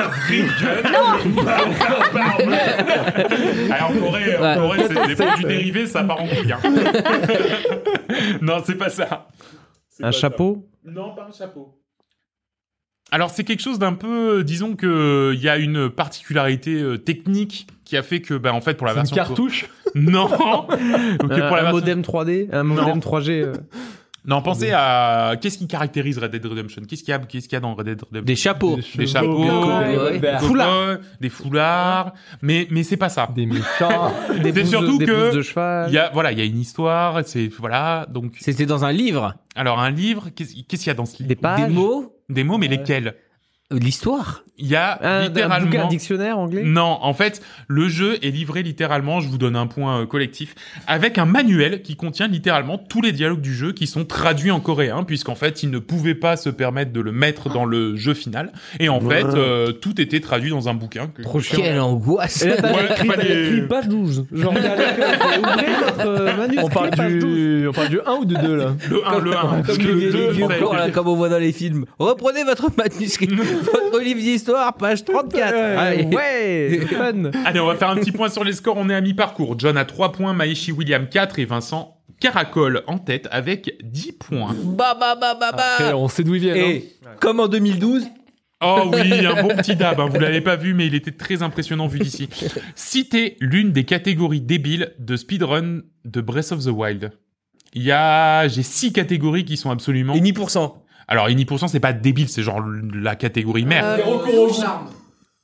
Alors, 3.72 3.92
en 3.92 4.00
Corée, 4.00 4.38
en 4.38 4.42
Ouais. 4.42 4.56
Corée, 4.56 4.80
c'est 4.88 5.08
des 5.08 5.16
produits 5.16 5.46
dérivés, 5.46 5.88
ça 5.88 6.04
part 6.04 6.22
en 6.22 6.28
couille. 6.28 6.52
hein. 6.52 6.60
non, 8.42 8.58
c'est 8.66 8.76
pas 8.76 8.90
ça. 8.90 9.28
C'est 9.90 10.04
Un 10.04 10.08
pas 10.08 10.12
ça. 10.12 10.20
chapeau? 10.20 10.68
Non, 10.86 11.16
pas 11.16 11.28
un 11.30 11.32
chapeau. 11.32 11.80
Alors 13.12 13.30
c'est 13.30 13.44
quelque 13.44 13.62
chose 13.62 13.78
d'un 13.78 13.94
peu, 13.94 14.44
disons 14.44 14.76
que 14.76 15.34
il 15.36 15.42
y 15.42 15.48
a 15.48 15.58
une 15.58 15.88
particularité 15.90 16.82
euh, 16.82 16.98
technique 16.98 17.68
qui 17.86 17.96
a 17.96 18.02
fait 18.02 18.22
que, 18.22 18.34
ben 18.34 18.54
en 18.54 18.62
fait 18.62 18.74
pour 18.74 18.88
la 18.88 18.94
c'est 18.94 19.00
une 19.02 19.04
version 19.04 19.16
cartouche? 19.36 19.66
non, 19.94 20.28
pour 20.30 20.68
la 21.30 21.36
un 21.36 21.48
version- 21.48 21.72
modem 21.74 22.02
3D 22.02 22.48
Un 22.52 22.64
modem 22.64 22.98
3G 23.00 23.30
euh, 23.44 23.54
non, 24.26 24.42
pensez 24.42 24.72
à 24.72 25.36
qu'est-ce 25.42 25.58
qui 25.58 25.68
caractérise 25.68 26.18
Red 26.18 26.32
Dead 26.32 26.46
Redemption? 26.46 26.82
Qu'est-ce 26.88 27.04
qu'il 27.04 27.12
y 27.12 27.14
a, 27.14 27.20
qu'est-ce 27.20 27.48
qu'il 27.48 27.56
y 27.56 27.58
a 27.58 27.60
dans 27.60 27.74
Red 27.76 27.86
Dead 27.88 28.02
Redemption? 28.02 28.22
Des 28.24 28.36
chapeaux. 28.36 28.78
Des 28.96 29.06
chapeaux, 29.08 29.44
Des 29.44 29.50
cow-boys. 29.50 30.12
des 30.12 30.20
Des 30.20 30.28
cow-boys, 30.40 30.98
des 31.20 31.30
foulards, 31.30 32.14
mais 32.42 32.68
mais 32.72 32.84
c'est 32.84 32.98
pas 32.98 33.10
ça. 33.10 33.30
Des 33.36 33.46
méchants. 33.46 34.14
Des 34.42 34.54
C'est 34.54 34.66
surtout 34.66 34.98
de, 34.98 35.06
des 35.06 35.12
que 35.12 35.26
pouces 35.28 35.36
de 35.36 35.42
cheval 35.42 35.90
Il 35.90 35.94
y 35.94 35.98
a 35.98 36.10
voilà, 36.14 36.32
il 36.32 36.40
y 36.40 36.42
a 36.42 36.46
une 36.46 36.60
histoire, 36.60 37.22
c'est 37.26 37.48
voilà, 37.60 38.06
donc 38.10 38.36
C'était 38.40 38.66
dans 38.66 38.86
un 38.86 38.92
livre. 38.92 39.36
alors 39.56 39.80
un 39.80 39.92
livre, 39.92 40.30
qu'est-ce 40.36 40.54
qu'il 40.54 40.88
y 40.88 40.90
a 40.90 40.94
dans 40.94 41.06
ce 41.06 41.18
livre? 41.18 41.28
Des 41.30 41.36
pages 41.36 41.68
Des 41.68 41.74
mots? 41.74 42.16
Des 42.30 42.44
mots, 42.44 42.58
mais 42.58 42.68
lesquels? 42.70 43.16
euh, 43.74 43.78
L'histoire. 43.80 44.44
Il 44.60 44.68
y 44.68 44.76
a 44.76 45.00
un, 45.02 45.22
un 45.22 45.24
littéralement 45.30 45.66
bouquin, 45.68 45.86
un 45.86 45.88
dictionnaire 45.88 46.38
anglais? 46.38 46.62
Non, 46.64 47.00
en 47.02 47.14
fait, 47.16 47.42
le 47.68 47.90
jeu 47.90 48.20
est 48.24 48.30
livré 48.30 48.62
littéralement, 48.62 49.20
je 49.20 49.28
vous 49.28 49.40
donne 49.40 49.56
un 49.56 49.66
point 49.66 50.02
euh, 50.02 50.06
collectif, 50.06 50.54
avec 50.86 51.18
un 51.18 51.26
manuel 51.26 51.82
qui 51.82 51.96
contient 51.96 52.28
littéralement 52.28 52.78
tous 52.78 53.02
les 53.02 53.12
dialogues 53.14 53.42
du 53.42 53.54
jeu 53.56 53.72
qui 53.72 53.88
sont 53.88 54.06
traduits 54.06 54.52
en 54.52 54.60
coréen, 54.60 55.04
puisqu'en 55.06 55.34
fait, 55.34 55.64
ils 55.64 55.72
ne 55.72 55.80
pouvaient 55.80 56.14
pas 56.14 56.38
se 56.38 56.50
permettre 56.50 56.92
de 56.94 57.02
le 57.02 57.12
mettre 57.12 57.50
dans 57.50 57.66
le 57.66 57.96
jeu 57.96 58.14
final. 58.14 58.52
Et 58.80 58.90
en 58.90 59.00
fait, 59.02 59.26
euh, 59.26 59.72
tout 59.72 60.00
était 60.00 60.20
traduit 60.20 60.52
dans 60.52 60.70
un 60.70 60.76
bouquin. 60.76 61.08
Que... 61.08 61.24
Trop. 61.24 61.40
Quelle 61.40 61.80
angoisse. 61.80 62.44
Et 62.44 62.50
là, 62.50 62.56
Ouais, 62.74 62.86
écrit, 62.92 63.10
écrit 63.10 63.62
page 63.68 63.88
12. 63.88 64.26
Genre, 64.32 64.54
votre 64.54 66.08
euh, 66.08 66.38
manuscrit, 66.38 66.64
On 66.66 66.70
parle 66.70 66.90
page 66.92 67.14
12. 67.14 67.24
du, 67.24 67.68
on 67.68 67.72
parle 67.74 67.90
du 67.90 68.00
1 68.06 68.12
ou 68.14 68.26
du 68.26 68.36
2 68.36 68.56
là? 68.56 68.76
Le 68.90 69.08
1, 69.08 69.20
le 69.20 69.32
1. 69.36 69.42
Comme 69.42 69.62
Parce 69.64 69.78
que 69.78 69.84
les 69.88 70.06
le 70.06 70.12
2, 70.12 70.32
vieux 70.32 70.48
ça 70.48 70.54
a 70.54 70.58
corps, 70.60 70.74
été- 70.76 70.84
là, 70.86 70.90
comme 70.92 71.08
on 71.08 71.16
voit 71.16 71.30
dans 71.30 71.38
les 71.40 71.52
films. 71.52 71.86
Reprenez 72.00 72.44
votre 72.44 72.70
manuscrit, 72.78 73.28
votre 73.92 74.00
livre 74.04 74.20
d'histoire, 74.44 74.76
page 74.76 75.06
34. 75.06 75.54
Allez. 75.54 76.06
Ouais, 76.16 76.80
fun. 76.90 77.32
Allez, 77.46 77.60
on 77.60 77.66
va 77.68 77.76
faire 77.76 77.90
un 77.90 77.96
petit 77.96 78.12
point 78.12 78.30
sur 78.30 78.44
les 78.44 78.54
scores. 78.54 78.78
On 78.78 78.90
est 78.90 78.96
à 78.96 79.02
mi-parcours. 79.02 79.56
John 79.58 79.78
a 79.78 79.86
3 79.86 80.12
points, 80.12 80.34
Maeshi 80.34 80.72
William 80.72 81.08
4 81.08 81.40
et 81.40 81.46
Vincent 81.46 81.98
Caracol 82.20 82.84
en 82.88 82.98
tête 82.98 83.28
avec 83.32 83.78
10 83.84 84.12
points. 84.14 84.56
Bah, 84.64 84.98
bah, 85.00 85.16
bah, 85.20 85.38
bah, 85.40 85.52
bah. 85.52 85.64
Après, 85.80 85.94
on 85.94 86.08
sait 86.08 86.24
d'où 86.24 86.36
ils 86.36 86.42
viennent. 86.42 86.58
hein. 86.58 86.70
Et 86.70 86.86
comme 87.20 87.40
en 87.40 87.48
2012, 87.48 88.06
Oh 88.66 88.92
oui, 88.94 89.26
un 89.26 89.42
bon 89.42 89.50
petit 89.58 89.76
dab. 89.76 90.00
Hein. 90.00 90.08
Vous 90.10 90.20
l'avez 90.20 90.40
pas 90.40 90.56
vu, 90.56 90.74
mais 90.74 90.88
il 90.88 90.96
était 90.96 91.12
très 91.12 91.42
impressionnant 91.42 91.88
vu 91.88 92.00
d'ici. 92.00 92.30
Citez 92.76 93.36
l'une 93.42 93.72
des 93.72 93.84
catégories 93.84 94.40
débiles 94.42 94.94
de 95.00 95.18
speedrun 95.18 95.82
de 96.06 96.22
Breath 96.22 96.52
of 96.54 96.64
the 96.64 96.70
Wild. 96.70 97.12
Il 97.74 97.84
y 97.84 97.92
a, 97.92 98.48
j'ai 98.48 98.64
six 98.64 98.94
catégories 98.94 99.44
qui 99.46 99.58
sont 99.58 99.72
absolument. 99.72 100.14
Pour 100.36 100.50
cent. 100.50 100.83
Alors, 101.08 101.30
Ini%, 101.30 101.68
c'est 101.68 101.80
pas 101.80 101.94
débile, 101.94 102.30
c'est 102.30 102.44
genre 102.44 102.62
la 102.62 103.16
catégorie 103.16 103.66
mère. 103.66 103.86
Euh, 103.86 103.98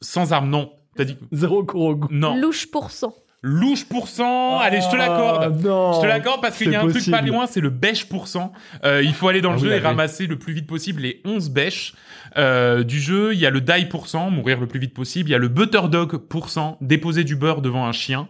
Sans 0.01 0.31
armes, 0.33 0.49
non. 0.49 0.71
T'as 0.95 1.05
dit 1.05 1.17
Zéro 1.31 1.63
Kurogu. 1.63 2.07
non. 2.11 2.35
Louche 2.35 2.69
pour 2.71 2.91
cent. 2.91 3.13
Louche 3.41 3.85
pour 3.85 4.09
cent. 4.09 4.59
Allez, 4.59 4.81
je 4.81 4.89
te 4.89 4.97
l'accorde. 4.97 5.43
Ah. 5.65 5.91
Je 5.95 6.01
te 6.01 6.05
l'accorde 6.05 6.41
parce 6.41 6.57
qu'il 6.57 6.71
y 6.71 6.75
a 6.75 6.81
un 6.81 6.87
truc 6.87 7.09
pas 7.09 7.21
loin, 7.21 7.47
c'est 7.47 7.61
le 7.61 7.69
bêche 7.69 8.09
pour 8.09 8.27
cent. 8.27 8.51
Euh, 8.83 9.01
il 9.01 9.13
faut 9.13 9.29
aller 9.29 9.39
dans 9.39 9.51
le 9.51 9.57
Ah 9.57 9.61
oui, 9.61 9.69
jeu 9.69 9.75
et 9.75 9.79
ramasser 9.79 10.27
le 10.27 10.37
plus 10.37 10.51
vite 10.51 10.67
possible 10.67 11.03
les 11.03 11.21
11 11.23 11.49
bêches 11.49 11.93
euh, 12.37 12.83
du 12.83 12.99
jeu. 12.99 13.33
Il 13.33 13.39
y 13.39 13.45
a 13.45 13.49
le 13.49 13.61
die 13.61 13.85
pour 13.89 14.09
cent, 14.09 14.29
mourir 14.29 14.59
le 14.59 14.67
plus 14.67 14.79
vite 14.79 14.93
possible. 14.93 15.29
Il 15.29 15.31
y 15.31 15.35
a 15.35 15.37
le 15.37 15.47
butterdog 15.47 16.17
pour 16.17 16.49
cent, 16.49 16.77
déposer 16.81 17.23
du 17.23 17.37
beurre 17.37 17.61
devant 17.61 17.87
un 17.87 17.93
chien. 17.93 18.27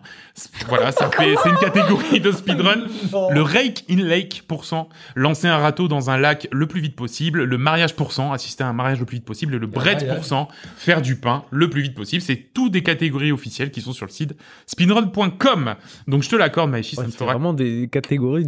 Voilà, 0.67 0.91
ça 0.91 1.09
fait, 1.17 1.33
c'est 1.41 1.49
une 1.49 1.57
catégorie 1.57 2.19
de 2.19 2.31
speedrun. 2.31 2.83
Le 3.31 3.41
rake 3.41 3.85
in 3.89 4.03
lake 4.03 4.43
pour 4.47 4.63
cent, 4.63 4.89
lancer 5.15 5.47
un 5.47 5.57
râteau 5.57 5.87
dans 5.87 6.11
un 6.11 6.17
lac 6.17 6.47
le 6.51 6.67
plus 6.67 6.81
vite 6.81 6.95
possible. 6.95 7.43
Le 7.45 7.57
mariage 7.57 7.95
pour 7.95 8.11
cent, 8.11 8.31
assister 8.31 8.63
à 8.63 8.67
un 8.67 8.73
mariage 8.73 8.99
le 8.99 9.05
plus 9.05 9.17
vite 9.17 9.25
possible. 9.25 9.57
Le 9.57 9.65
bread 9.65 10.01
mariage. 10.01 10.15
pour 10.15 10.25
cent, 10.25 10.49
faire 10.77 11.01
du 11.01 11.15
pain 11.15 11.45
le 11.49 11.67
plus 11.67 11.81
vite 11.81 11.95
possible. 11.95 12.21
C'est 12.21 12.53
tout 12.53 12.69
des 12.69 12.83
catégories 12.83 13.31
officielles 13.31 13.71
qui 13.71 13.81
sont 13.81 13.93
sur 13.93 14.05
le 14.05 14.11
site 14.11 14.35
speedrun.com. 15.07 15.75
Donc 16.07 16.23
je 16.23 16.29
te 16.29 16.35
l'accorde, 16.35 16.69
Maïchi, 16.71 16.95
ça 16.95 17.01
Ouais, 17.01 17.07
me 17.07 17.11
c'est 17.11 17.17
fera. 17.17 17.31
vraiment 17.33 17.53
des 17.53 17.87
catégories 17.91 18.47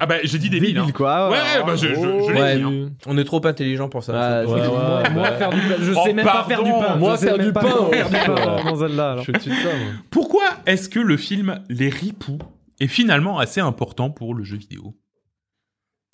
Ah 0.00 0.06
bah 0.06 0.16
j'ai 0.22 0.38
dit 0.38 0.48
débile. 0.50 0.74
débiles, 0.74 0.88
Hein. 0.88 0.92
quoi. 0.94 1.28
Ouais, 1.30 1.36
ouais, 1.36 1.64
bah, 1.66 1.76
je- 1.76 1.88
je- 1.88 1.94
je 1.94 2.32
l'ai 2.32 2.40
Ouais, 2.40 2.56
dit, 2.56 2.62
hein. 2.62 2.90
on 3.06 3.18
est 3.18 3.24
trop 3.24 3.44
intelligent 3.46 3.88
pour 3.88 4.02
ça. 4.02 4.12
Ah, 4.14 4.40
Ouais, 4.40 4.46
c'est- 4.46 4.52
ouais, 4.52 4.66
moi, 4.68 5.02
ouais. 5.02 5.10
moi, 5.10 5.32
faire 5.32 5.50
du 5.50 5.60
pain, 5.60 5.74
je 5.80 5.92
Oh, 5.92 6.00
sais 6.04 6.12
même 6.14 6.24
pas 6.24 6.44
faire 6.48 6.62
du 6.64 6.70
pain. 6.70 6.96
Moi, 6.96 7.12
Je 7.14 7.20
sais 7.20 7.26
faire 7.26 7.36
même 7.38 7.46
du 7.46 7.52
pas 7.52 7.60
pain, 7.60 7.68
faire 7.90 8.08
du 8.08 8.14
ouais. 8.14 8.24
pain 8.26 8.64
dans 8.64 8.76
Zelda. 8.76 9.10
alors. 9.12 9.18
Je 9.18 9.22
suis 9.24 9.32
au-dessus 9.32 9.50
de 9.50 9.54
ça, 9.54 9.76
moi. 9.76 9.92
Pourquoi 10.10 10.44
est-ce 10.66 10.88
que 10.88 11.00
le 11.00 11.16
film 11.16 11.60
Les 11.68 11.90
Ripoux 11.90 12.38
est 12.80 12.86
finalement 12.86 13.38
assez 13.38 13.60
important 13.60 14.08
pour 14.10 14.34
le 14.34 14.42
jeu 14.44 14.56
vidéo? 14.56 14.94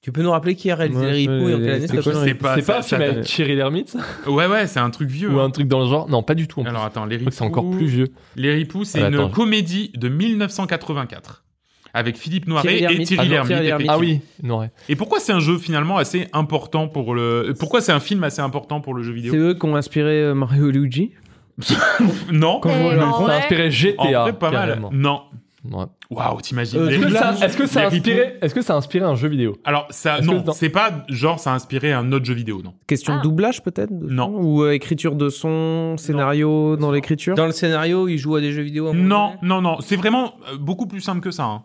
Tu 0.05 0.13
peux 0.13 0.21
nous 0.23 0.31
rappeler 0.33 0.55
qui 0.55 0.71
a 0.71 0.77
réalisé 0.77 1.01
Ouais, 1.01 1.13
les 1.13 1.17
ripoux 1.27 1.49
et 1.49 1.55
en 1.55 1.59
quelle 1.61 1.71
année 1.71 1.87
c'est 1.89 2.35
pas. 2.35 2.57
C'est 2.57 2.67
pas 2.67 2.75
ça- 2.75 2.79
un 2.79 2.83
film 2.83 3.01
ça- 3.01 3.07
avec 3.11 3.25
Thierry 3.25 3.57
Lhermitte 3.57 3.97
Ouais, 4.27 4.47
ouais, 4.47 4.67
c'est 4.67 4.79
un 4.79 4.91
truc 4.91 5.09
vieux. 5.09 5.31
ou 5.35 5.41
hein. 5.41 5.47
un 5.47 5.51
truc 5.51 5.67
dans 5.67 5.81
le 5.81 5.87
genre? 5.89 6.11
Non, 6.11 6.23
pas 6.23 6.35
du 6.35 6.47
tout. 6.47 6.61
en 6.61 6.65
plus. 6.65 6.69
Alors 6.69 6.85
attends, 6.85 7.07
Les 7.07 7.17
Ripoux. 7.17 7.31
c'est 7.31 7.43
encore 7.43 7.71
plus 7.71 7.87
vieux. 7.87 8.09
Les 8.37 8.53
Ripoux, 8.53 8.85
c'est 8.85 9.03
Ah, 9.03 9.09
une 9.09 9.15
attends. 9.15 9.31
comédie 9.31 9.91
de 9.97 10.11
1984 10.11 11.43
avec 11.95 12.19
Philippe 12.19 12.47
Noiret 12.49 12.77
Thierry 12.77 13.01
et. 13.01 13.05
Thierry 13.07 13.29
Ah 13.35 13.45
non, 13.45 13.61
Lhermitte. 13.63 13.89
Ah 13.91 13.99
oui, 13.99 14.21
non, 14.43 14.59
ouais. 14.61 14.71
Et 14.91 14.95
pourquoi 14.97 15.21
c'est 15.21 15.33
un 15.33 15.41
jeu 15.41 15.57
finalement 15.57 15.97
assez 15.97 16.29
important 16.35 16.87
pour 16.87 17.15
le 17.15 17.55
Pourquoi 17.59 17.81
c'est 17.81 17.93
un 17.93 18.01
film 18.01 18.25
assez 18.25 18.43
important 18.43 18.83
pour 18.83 18.93
le 18.93 19.03
jeu 19.03 19.13
vidéo? 19.15 19.33
C'est 19.33 19.39
eux 19.39 19.55
qui 19.55 19.65
ont 19.65 19.75
inspiré 19.75 20.21
euh, 20.23 20.35
Mario 20.35 20.69
et 20.69 20.73
Luigi? 20.73 21.13
Non. 22.31 22.61
Vois 22.63 22.73
Eh, 22.95 22.99
en 23.01 23.27
Ça 23.27 23.33
a 23.33 23.39
inspiré 23.39 23.69
En 23.69 23.71
GTA. 23.71 24.23
vrai, 24.23 24.33
pas 24.35 24.51
mal. 24.51 24.69
carrément. 24.69 24.91
Non. 24.93 25.23
Ouais. 25.71 25.85
Waouh, 26.11 26.41
t'imagines 26.43 26.79
Euh, 26.79 26.89
Est-ce 26.91 27.01
que 27.07 27.11
ça- 27.13 27.35
Est-ce 27.47 27.57
que 27.57 27.67
ça 27.67 27.87
inspiré 27.87 28.37
Est-ce 28.43 28.55
que 28.55 28.61
ça 28.63 28.75
a 28.75 28.77
inspiré 28.77 29.05
un 29.07 29.15
jeu 29.15 29.29
vidéo 29.29 29.57
Alors 29.65 29.87
ça, 29.91 30.21
non, 30.21 30.45
c'est 30.53 30.69
pas 30.69 31.05
genre 31.09 31.39
ça 31.41 31.53
a 31.53 31.55
inspiré 31.55 31.93
un 31.93 32.13
autre 32.13 32.25
jeu 32.27 32.35
vidéo, 32.35 32.61
non. 32.63 32.75
Question 32.87 33.15
Ah. 33.15 33.17
de 33.19 33.23
doublage 33.23 33.63
peut-être 33.63 33.91
Non. 33.91 34.29
Ou 34.37 34.63
euh, 34.65 34.73
écriture 34.73 35.15
de 35.15 35.29
son, 35.31 35.97
scénario 35.97 36.77
dans 36.77 36.91
l'écriture 36.93 37.35
Dans 37.35 37.47
le 37.47 37.53
scénario, 37.53 38.09
il 38.09 38.19
joue 38.19 38.37
à 38.37 38.41
des 38.43 38.53
jeux 38.53 38.63
vidéo. 38.63 38.89
à 38.89 38.93
Non, 38.93 39.37
non, 39.43 39.63
non, 39.63 39.77
c'est 39.81 39.97
vraiment 39.97 40.35
euh, 40.53 40.59
beaucoup 40.59 40.87
plus 40.87 41.01
simple 41.01 41.21
que 41.21 41.31
ça. 41.31 41.45
hein. 41.45 41.63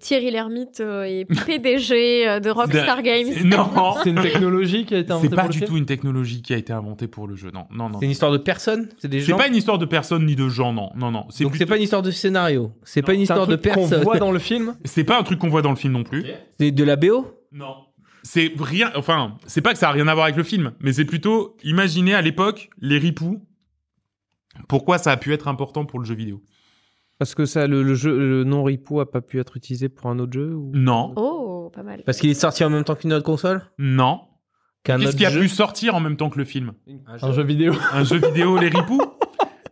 Thierry 0.00 0.32
Lhermitte 0.32 0.80
euh, 0.80 1.04
est 1.04 1.24
PDG 1.46 2.26
euh, 2.28 2.40
de 2.40 2.50
Rockstar 2.50 3.02
Games. 3.02 3.28
Non, 3.44 3.94
C'est 4.02 4.10
une 4.10 4.20
technologie 4.20 4.84
qui 4.84 4.94
a 4.94 4.98
été 4.98 5.12
inventée 5.12 5.28
c'est 5.28 5.34
pas 5.36 5.42
pour 5.42 5.52
le 5.52 5.60
du 5.60 5.64
tout 5.64 5.76
une 5.76 5.86
technologie 5.86 6.42
qui 6.42 6.54
a 6.54 6.56
été 6.56 6.72
inventée 6.72 7.06
pour 7.06 7.28
le 7.28 7.36
jeu. 7.36 7.50
Non, 7.54 7.66
non, 7.70 7.88
non. 7.88 7.98
C'est 8.00 8.04
une 8.06 8.10
histoire 8.10 8.32
de 8.32 8.38
personne 8.38 8.88
C'est 8.98 9.06
des 9.08 9.20
C'est 9.20 9.26
gens 9.26 9.36
pas 9.36 9.46
une 9.46 9.54
histoire 9.54 9.78
de 9.78 9.84
personne 9.84 10.26
ni 10.26 10.34
de 10.34 10.48
gens, 10.48 10.72
non, 10.72 10.90
non, 10.96 11.12
non. 11.12 11.26
C'est 11.30 11.44
Donc 11.44 11.52
plutôt- 11.52 11.64
c'est 11.64 11.68
pas 11.68 11.76
une 11.76 11.82
histoire 11.84 12.02
de 12.02 12.10
scénario. 12.10 12.72
C'est 12.82 13.02
pas 13.02 13.14
une 13.14 13.20
histoire 13.20 13.46
de 13.46 13.54
truc 13.56 13.74
qu'on 13.74 13.80
personne. 13.88 14.02
voit 14.02 14.18
dans 14.18 14.32
le 14.32 14.38
film 14.40 14.76
c'est 14.84 15.04
pas 15.04 15.18
un 15.18 15.22
truc 15.22 15.38
qu'on 15.38 15.48
voit 15.48 15.62
dans 15.62 15.70
le 15.70 15.76
film 15.76 15.92
non 15.92 16.02
plus. 16.02 16.24
C'est 16.58 16.72
de 16.72 16.84
la 16.84 16.96
BO 16.96 17.26
Non. 17.52 17.74
C'est 18.24 18.52
rien. 18.58 18.90
Enfin, 18.96 19.36
c'est 19.46 19.60
pas 19.60 19.72
que 19.72 19.78
ça 19.78 19.88
a 19.90 19.92
rien 19.92 20.08
à 20.08 20.14
voir 20.14 20.24
avec 20.24 20.36
le 20.36 20.42
film, 20.42 20.72
mais 20.80 20.92
c'est 20.92 21.04
plutôt 21.04 21.56
imaginer 21.62 22.12
à 22.12 22.22
l'époque 22.22 22.70
les 22.80 22.98
ripoux. 22.98 23.40
Pourquoi 24.68 24.98
ça 24.98 25.12
a 25.12 25.16
pu 25.16 25.32
être 25.32 25.46
important 25.46 25.84
pour 25.84 26.00
le 26.00 26.04
jeu 26.06 26.14
vidéo? 26.16 26.42
Parce 27.18 27.34
que 27.34 27.44
ça, 27.46 27.66
le, 27.66 27.82
le 27.82 27.94
jeu, 27.94 28.16
le 28.18 28.44
nom 28.44 28.62
Ripou 28.64 29.00
a 29.00 29.10
pas 29.10 29.20
pu 29.22 29.40
être 29.40 29.56
utilisé 29.56 29.88
pour 29.88 30.10
un 30.10 30.18
autre 30.18 30.32
jeu 30.34 30.52
ou... 30.54 30.70
Non, 30.74 31.12
Oh, 31.16 31.70
pas 31.74 31.82
mal. 31.82 32.02
Parce 32.04 32.18
qu'il 32.18 32.30
est 32.30 32.34
sorti 32.34 32.62
en 32.64 32.70
même 32.70 32.84
temps 32.84 32.94
qu'une 32.94 33.12
autre 33.12 33.24
console? 33.24 33.62
Non. 33.78 34.20
Qu'un 34.84 34.98
Qu'est-ce 34.98 35.08
autre 35.08 35.18
qui 35.18 35.26
a 35.26 35.30
jeu? 35.30 35.40
pu 35.40 35.48
sortir 35.48 35.94
en 35.94 36.00
même 36.00 36.16
temps 36.16 36.30
que 36.30 36.38
le 36.38 36.44
film? 36.44 36.72
Un 37.06 37.32
jeu 37.32 37.42
vidéo. 37.42 37.72
Un 37.92 38.04
jeu 38.04 38.18
vidéo, 38.18 38.56
les 38.58 38.68
ripoux 38.68 39.00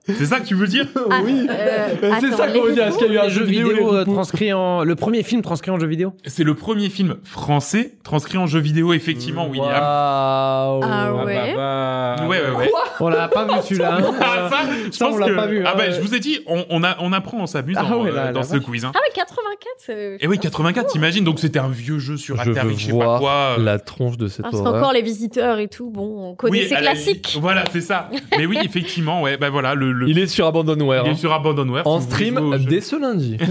C'est 0.06 0.26
ça 0.26 0.38
que 0.40 0.44
tu 0.46 0.54
veux 0.54 0.66
dire 0.66 0.86
Ah, 1.10 1.20
oui. 1.24 1.46
euh, 1.48 2.12
C'est 2.20 2.32
ça 2.32 2.48
qu'on 2.48 2.62
veut 2.62 2.72
dire. 2.74 2.86
Est-ce 2.86 2.98
qu'il 2.98 3.06
y 3.06 3.10
a 3.18 3.22
eu 3.22 3.26
un 3.26 3.28
jeu 3.28 3.44
vidéo, 3.44 3.94
euh, 3.94 4.04
transcrit 4.04 4.52
en. 4.52 4.84
Le 4.84 4.94
premier 4.96 5.22
film 5.22 5.40
transcrit 5.42 5.70
en 5.70 5.78
jeu 5.78 5.86
vidéo? 5.86 6.12
C'est 6.26 6.44
le 6.44 6.54
premier 6.54 6.90
film 6.90 7.16
français 7.24 7.94
transcrit 8.04 8.36
en 8.38 8.46
jeu 8.46 8.60
vidéo, 8.60 8.92
effectivement, 8.92 9.46
William. 9.48 9.66
Waouh. 9.68 10.80
Ah 10.84 11.24
ouais. 11.24 11.54
bah, 11.56 12.16
Ouais, 12.28 12.40
ouais, 12.40 12.50
ouais. 12.56 12.70
On 13.00 13.08
l'a 13.08 13.28
pas 13.28 13.44
vu 13.46 13.52
celui-là. 13.62 13.96
hein. 13.98 14.12
Ah, 14.20 14.48
ça, 14.50 14.56
je 14.86 14.90
ça, 14.90 15.06
pense 15.06 15.14
on 15.14 15.18
l'a 15.18 15.26
que- 15.28 15.34
pas 15.34 15.46
vu, 15.46 15.62
Ah 15.64 15.70
hein, 15.70 15.74
bah, 15.76 15.84
ouais. 15.84 15.92
je 15.92 16.00
vous 16.00 16.14
ai 16.14 16.20
dit, 16.20 16.40
on, 16.46 16.64
on, 16.70 16.82
a, 16.84 16.96
on 17.00 17.12
apprend 17.12 17.38
en 17.40 17.46
s'amusant 17.46 17.80
Ah 17.84 17.96
ouais, 17.98 18.10
euh, 18.12 18.32
dans 18.32 18.42
ce 18.42 18.56
quiz. 18.56 18.84
Hein. 18.84 18.92
Ah, 18.94 18.98
mais 19.04 19.12
84, 19.14 19.58
c'est. 19.78 20.16
Et 20.20 20.26
oui, 20.26 20.38
84, 20.38 20.86
t'imagines 20.92 21.24
Donc 21.24 21.38
c'était 21.40 21.58
un 21.58 21.68
vieux 21.68 21.98
jeu 21.98 22.16
sur 22.16 22.38
Atari, 22.40 22.76
je 22.78 22.86
sais 22.88 22.98
pas 22.98 23.18
quoi. 23.18 23.56
euh. 23.58 23.62
la 23.62 23.78
tronche 23.78 24.16
de 24.18 24.28
cette 24.28 24.42
Parce 24.42 24.56
horreur. 24.56 24.74
qu'encore 24.74 24.92
les 24.92 25.02
visiteurs 25.02 25.58
et 25.58 25.68
tout, 25.68 25.90
bon, 25.90 26.30
on 26.30 26.34
connaît 26.34 26.66
ces 26.66 26.74
classiques. 26.76 27.38
Voilà, 27.40 27.64
c'est 27.72 27.80
ça. 27.80 28.10
Mais 28.36 28.46
oui, 28.46 28.58
effectivement, 28.62 29.22
ouais, 29.22 29.36
bah 29.36 29.50
voilà, 29.50 29.74
le, 29.74 29.92
le- 29.94 30.08
Il 30.08 30.18
est 30.18 30.26
sur 30.26 30.46
Abandonware. 30.46 31.02
il 31.04 31.08
est 31.08 31.12
hein. 31.12 31.16
sur 31.16 31.32
Abandonware. 31.32 31.86
En 31.86 32.00
si 32.00 32.06
stream 32.06 32.56
dès 32.68 32.80
ce 32.80 32.96
lundi. 33.00 33.36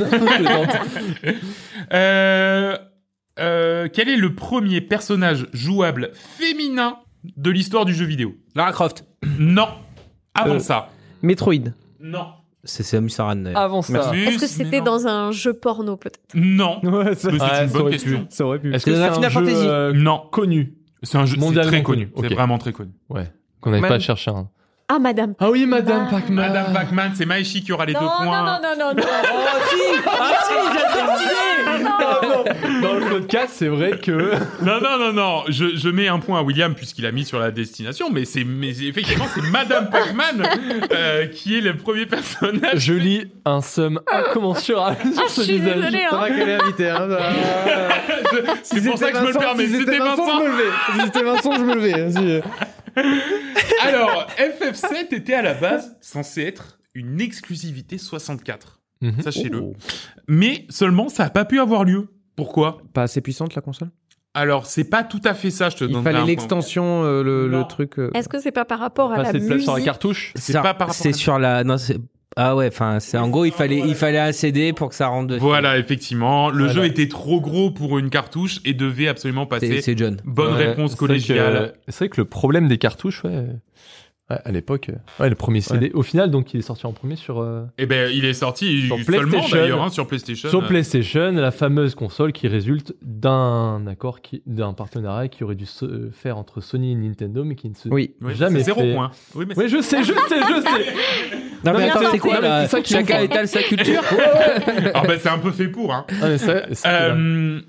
Euh, 1.94 2.78
euh, 3.40 3.88
quel 3.92 4.10
est 4.10 4.16
le 4.16 4.36
premier 4.36 4.82
personnage 4.82 5.48
jouable 5.54 6.12
féminin 6.14 6.98
de 7.38 7.52
l'histoire 7.52 7.86
du 7.86 7.94
jeu 7.94 8.06
vidéo? 8.06 8.36
Lara 8.56 8.72
Croft. 8.72 9.06
Non. 9.40 9.68
Avant 10.34 10.56
Euh, 10.56 10.60
ça. 10.60 10.90
Metroid. 11.22 11.72
Non. 12.00 12.28
C'est 12.64 12.84
Samus 12.84 13.12
Aran. 13.18 13.46
Avant 13.56 13.82
ça. 13.82 14.12
Est-ce 14.16 14.38
que 14.40 14.48
c'était 14.48 14.82
dans 14.82 15.06
un 15.08 15.32
jeu 15.32 15.54
porno 15.54 15.98
peut-être? 15.98 16.20
Non. 16.34 16.80
Ouais, 16.84 17.14
c'est 17.16 17.28
Ouais, 17.32 17.64
une 17.66 17.70
bonne 17.72 17.82
aurait 17.82 17.92
question. 17.92 18.20
pu. 18.22 18.26
ça 18.30 18.46
aurait 18.46 18.60
pu. 18.60 18.74
Est-ce 18.74 18.86
que 18.86 18.96
C'est 18.96 19.02
un 19.04 19.14
Final 19.14 19.32
jeu 19.32 19.40
Fantasy. 19.40 19.68
euh, 19.68 19.94
Non. 19.94 20.22
connu? 20.32 20.74
C'est 21.04 21.18
un 21.18 21.26
jeu 21.26 21.38
Mondialement 21.38 21.70
très 21.70 21.84
connu. 21.84 22.08
connu. 22.08 22.28
C'est 22.30 22.34
vraiment 22.36 22.58
très 22.58 22.72
connu. 22.72 22.92
Ouais. 23.10 23.30
Qu'on 23.60 23.72
n'avait 23.72 23.88
pas 23.88 24.00
cherché 24.00 24.32
un. 24.32 24.48
Ah, 24.90 25.00
madame. 25.00 25.34
Ah 25.40 25.50
oui, 25.50 25.66
Madame 25.66 26.06
Ah. 26.08 26.12
Pac-Man. 26.12 26.48
Madame 26.48 26.74
Pac-Man, 26.74 27.12
c'est 27.16 27.26
Maeshi 27.26 27.64
qui 27.64 27.72
aura 27.72 27.86
les 27.86 27.94
Non, 27.94 28.02
deux 28.02 28.06
non, 28.06 28.12
points. 28.26 28.44
non, 28.44 28.60
non, 28.62 28.76
non, 28.78 28.94
non. 28.96 29.04
Oh 29.04 29.60
si 29.70 30.02
Ah 30.06 30.34
si, 30.44 30.54
j'adore 30.74 31.18
cette 31.18 31.26
idée 31.26 32.82
Dans 32.82 32.94
le 32.94 33.06
podcast, 33.10 33.54
c'est 33.56 33.70
vrai 33.70 33.98
que. 33.98 34.34
Non, 34.62 34.80
non, 34.82 34.98
non, 35.00 35.14
non. 35.14 35.44
Je, 35.48 35.76
je 35.78 35.90
mets 35.90 36.08
un 36.10 36.20
point 36.20 36.40
à 36.40 36.44
William 36.44 36.76
puisqu'il 36.76 37.06
a 37.06 37.12
mis 37.12 37.24
sur 37.24 37.40
la 37.40 37.50
destination, 37.52 38.10
mais 38.12 38.26
c'est, 38.26 38.44
mais 38.44 38.70
effectivement, 38.84 39.26
c'est 39.34 39.42
Madame 39.50 39.90
Pac-Man 39.90 40.44
euh, 40.92 41.28
qui 41.28 41.58
est 41.58 41.62
le 41.62 41.76
premier 41.78 42.06
personnage. 42.06 42.80
Je 42.80 42.94
lis 42.94 43.32
un 43.46 43.62
somme 43.62 44.02
incommensurable 44.12 44.98
sur 45.14 45.24
Ah, 45.26 45.30
ce 45.30 45.42
je 45.42 45.46
suis 45.46 45.58
visage. 45.60 45.76
désolée. 45.76 46.04
Hein. 46.12 46.26
qu'elle 46.28 46.50
est 46.50 46.62
invitée. 46.62 46.90
Hein, 46.90 47.08
ça- 47.10 48.54
C'est 48.64 48.80
Si 48.82 48.88
pour 48.90 48.98
ça 48.98 49.06
c'était 49.08 49.12
que 49.14 49.18
je 49.18 49.24
me 49.24 49.28
le 49.28 49.34
Vincent, 49.34 49.40
permets. 49.40 49.68
si 49.68 49.78
C'était 49.78 49.98
Vincent. 49.98 50.28
je 50.28 50.44
me 50.44 50.48
levais. 50.52 50.72
Si 50.94 51.02
c'était 51.06 51.24
Vincent, 51.24 51.54
je 51.54 51.62
me 51.64 51.76
levais. 51.76 52.42
Alors, 53.82 54.28
FF7 54.38 55.14
était 55.14 55.34
à 55.34 55.42
la 55.42 55.54
base 55.54 55.98
censé 56.02 56.42
être 56.44 56.80
une 56.96 57.20
exclusivité 57.22 57.98
64. 57.98 58.82
Mhm. 59.02 59.22
Sachez-le. 59.22 59.60
Oh. 59.60 59.74
Mais 60.28 60.66
seulement, 60.70 61.10
ça 61.10 61.24
n'a 61.24 61.30
pas 61.30 61.46
pu 61.46 61.60
avoir 61.60 61.84
lieu. 61.84 62.08
Pourquoi? 62.36 62.78
Pas 62.94 63.04
assez 63.04 63.22
puissante 63.22 63.56
la 63.56 63.62
console? 63.62 63.90
Alors, 64.36 64.66
c'est 64.66 64.86
pas 64.86 65.04
tout 65.04 65.22
à 65.26 65.36
fait 65.36 65.52
ça, 65.52 65.70
je 65.70 65.78
te 65.78 65.84
Il 65.84 66.02
fallait 66.02 66.24
l'extension, 66.26 67.04
euh, 67.04 67.22
le, 67.24 67.64
truc. 67.70 68.00
euh, 68.00 68.10
Est-ce 68.16 68.28
que 68.28 68.40
c'est 68.40 68.52
pas 68.52 68.66
par 68.66 68.80
rapport 68.80 69.12
à 69.12 69.16
Ah, 69.18 69.24
la 69.24 69.32
c'est 69.32 69.46
place 69.46 69.62
sur 69.62 69.72
la 69.74 69.78
musique? 69.78 69.86
cartouche? 69.86 70.34
C'est 70.36 70.54
pas 70.54 70.62
par 70.74 70.88
rapport 70.88 70.94
C'est 70.96 71.10
à- 71.10 71.14
sur 71.14 71.38
la. 71.38 71.64
Non, 71.64 71.78
c'est. 71.78 71.98
Ah 72.36 72.56
ouais, 72.56 72.68
enfin, 72.68 73.00
c'est 73.00 73.18
en 73.18 73.30
gros, 73.30 73.46
il 73.46 73.52
fallait, 73.52 73.80
il 73.86 73.96
fallait 73.96 74.20
un 74.20 74.32
CD 74.32 74.74
pour 74.74 74.90
que 74.90 74.96
ça 74.96 75.08
rentre 75.08 75.28
dessus. 75.28 75.40
Voilà, 75.42 75.78
effectivement. 75.78 76.50
Le 76.50 76.66
Voilà. 76.66 76.74
jeu 76.74 76.86
était 76.86 77.08
trop 77.08 77.40
gros 77.42 77.70
pour 77.72 78.00
une 78.00 78.10
cartouche 78.10 78.60
et 78.66 78.74
devait 78.74 79.08
absolument 79.08 79.46
passer. 79.46 79.82
c'est 79.82 79.98
John. 79.98 80.18
Bonne 80.26 80.54
Ouais, 80.56 80.66
réponse 80.68 80.96
collégiale. 80.96 81.74
C'est 81.88 81.98
vrai 82.00 82.10
que 82.10 82.20
le 82.22 82.26
problème 82.26 82.68
des 82.68 82.78
cartouches, 82.78 83.24
ouais. 83.24 83.46
Ouais, 84.34 84.40
à 84.46 84.52
l'époque, 84.52 84.90
euh, 84.90 85.22
ouais, 85.24 85.30
le 85.30 85.36
premier 85.36 85.62
CD. 85.62 85.92
Au 85.94 86.04
final, 86.04 86.30
donc, 86.32 86.54
il 86.54 86.60
est 86.60 86.64
sorti 86.64 86.86
en 86.86 86.94
premier 86.94 87.16
sur, 87.16 87.40
euh, 87.40 87.64
Eh 87.78 87.86
ben, 87.86 88.12
il 88.14 88.26
est 88.26 88.34
sorti 88.34 88.88
Sur 88.88 88.98
seulement 89.00 89.22
PlayStation. 89.30 89.58
d'ailleurs 89.58 89.84
hein, 89.84 89.90
sur 89.90 90.08
PlayStation. 90.08 90.50
sur 90.50 90.66
PlayStation, 90.68 91.32
la 91.32 91.52
fameuse 91.52 91.96
console 91.96 92.32
qui 92.34 92.48
résulte 92.48 92.94
d'un 93.02 93.86
accord, 93.88 94.22
qui- 94.22 94.42
d'un 94.46 94.74
partenariat 94.74 95.28
qui 95.28 95.44
aurait 95.44 95.56
dû 95.56 95.66
se 95.66 96.10
faire 96.12 96.38
entre 96.38 96.62
Sony 96.62 96.92
et 96.92 96.96
Nintendo, 96.96 97.44
mais 97.44 97.56
qui 97.56 97.70
ne 97.70 97.76
se. 97.76 97.90
Oui. 97.90 98.14
Oui, 98.22 98.36
Jamais 98.36 98.60
c'est 98.60 98.66
zéro 98.66 98.82
fait. 98.82 98.94
point. 98.94 99.12
Oui, 99.36 99.46
mais 99.48 99.58
Oui, 99.58 99.70
je 99.70 99.82
sais, 99.82 100.04
je 100.04 100.14
sais, 100.14 100.14
je 100.30 100.62
sais. 100.62 100.94
Non, 101.66 101.72
Non, 101.72 101.80
mais 101.80 101.86
mais 101.86 101.92
attends, 101.92 102.12
c'est 102.12 102.20
quoi 102.20 102.42
là? 102.42 102.68
ça 102.68 102.84
Chacun 102.84 103.22
étale 103.22 103.48
sa 103.48 103.62
culture? 103.64 104.02
C'est- 104.10 104.92
ah 104.94 105.04
ben, 105.08 105.18
c'est 105.20 105.30
un 105.30 105.38
peu 105.40 105.52
fait 105.52 105.68
pour. 105.70 105.94
Hein. 105.94 106.06
Ah, 106.22 106.28
mais 106.28 106.38
ça- 106.38 106.64
c'est- 106.74 106.88
Euh, 106.88 107.62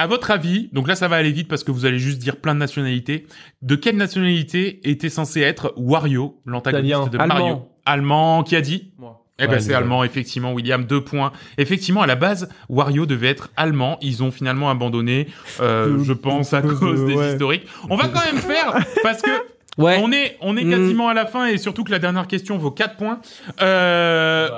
à 0.00 0.06
votre 0.06 0.30
avis, 0.30 0.68
donc 0.72 0.88
là 0.88 0.94
ça 0.94 1.08
va 1.08 1.16
aller 1.16 1.30
vite 1.32 1.48
parce 1.48 1.62
que 1.64 1.70
vous 1.70 1.84
allez 1.84 1.98
juste 1.98 2.18
dire 2.18 2.36
plein 2.36 2.54
de 2.54 2.60
nationalités. 2.60 3.26
De 3.62 3.74
quelle 3.76 3.96
nationalité 3.96 4.80
était 4.88 5.08
censé 5.10 5.40
être 5.40 5.72
Wario, 5.76 6.40
l'antagoniste 6.46 7.10
de 7.10 7.18
Allemand. 7.18 7.34
Mario 7.34 7.62
Allemand, 7.86 8.42
qui 8.42 8.56
a 8.56 8.60
dit 8.60 8.92
Eh 9.38 9.46
ben 9.46 9.52
Ouais, 9.54 9.60
c'est 9.60 9.72
allemand, 9.74 10.04
effectivement, 10.04 10.52
William, 10.52 10.84
deux 10.84 11.02
points. 11.02 11.32
Effectivement, 11.58 12.02
à 12.02 12.06
la 12.06 12.14
base, 12.16 12.48
Wario 12.68 13.06
devait 13.06 13.28
être 13.28 13.50
allemand. 13.56 13.98
Ils 14.02 14.22
ont 14.22 14.30
finalement 14.30 14.70
abandonné, 14.70 15.28
euh, 15.60 16.02
je 16.04 16.12
pense, 16.12 16.52
à 16.52 16.60
cause 16.62 16.78
cause 16.78 17.00
de- 17.02 17.06
des 17.06 17.14
ouais. 17.14 17.32
historiques. 17.32 17.66
On 17.88 17.96
va 17.96 18.08
quand 18.08 18.24
même 18.24 18.36
faire, 18.42 18.76
parce 19.02 19.22
que 19.22 19.30
Ouais. 19.78 19.98
on 20.02 20.12
est, 20.12 20.36
on 20.42 20.56
est 20.56 20.64
Mm. 20.64 20.70
quasiment 20.70 21.08
à 21.08 21.14
la 21.14 21.24
fin 21.26 21.46
et 21.46 21.56
surtout 21.56 21.84
que 21.84 21.90
la 21.90 21.98
dernière 21.98 22.26
question 22.26 22.58
vaut 22.58 22.70
4 22.70 22.96
points. 22.96 23.20
Euh, 23.62 24.48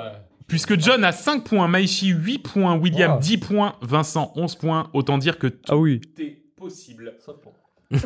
Puisque 0.53 0.79
John 0.79 1.03
a 1.03 1.11
5 1.11 1.45
points, 1.45 1.67
Maishi 1.67 2.09
8 2.09 2.37
points, 2.37 2.75
William 2.75 3.13
Wow. 3.13 3.19
10 3.19 3.37
points, 3.39 3.75
Vincent 3.81 4.31
11 4.35 4.53
points. 4.53 4.87
Autant 4.93 5.17
dire 5.17 5.39
que 5.39 5.47
tout 5.47 5.57
Ah 5.67 5.77
oui. 5.77 5.99
est 6.19 6.43
possible. 6.55 7.15
Mais 7.91 7.99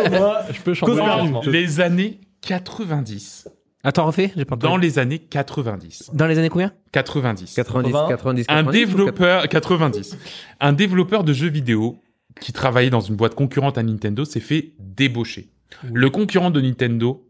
au 0.00 0.10
moins, 0.10 0.36
je 0.50 0.60
peux 0.62 0.72
changer. 0.72 0.96
Dans 0.96 1.42
les 1.42 1.80
années 1.80 2.18
90. 2.40 3.46
Attends, 3.82 4.06
refais, 4.06 4.32
j'ai 4.34 4.46
pas 4.46 4.56
Dans 4.56 4.78
les 4.78 4.98
années 4.98 5.18
90. 5.18 6.12
Dans 6.14 6.26
les 6.26 6.38
années 6.38 6.48
combien? 6.48 6.72
90. 6.92 7.52
90, 7.52 7.92
80. 7.92 8.08
90, 8.08 8.46
90. 8.46 8.46
un 8.48 8.62
développeur 8.62 9.46
90 9.46 10.16
un 10.60 10.72
développeur 10.72 11.24
de 11.24 11.34
jeux 11.34 11.50
vidéo 11.50 11.98
qui 12.40 12.54
travaillait 12.54 12.88
dans 12.88 13.00
une 13.02 13.16
boîte 13.16 13.34
concurrente 13.34 13.76
à 13.76 13.82
Nintendo 13.82 14.24
s'est 14.24 14.40
fait 14.40 14.72
débaucher 14.78 15.50
le 15.92 16.08
concurrent 16.08 16.50
de 16.50 16.62
Nintendo 16.62 17.22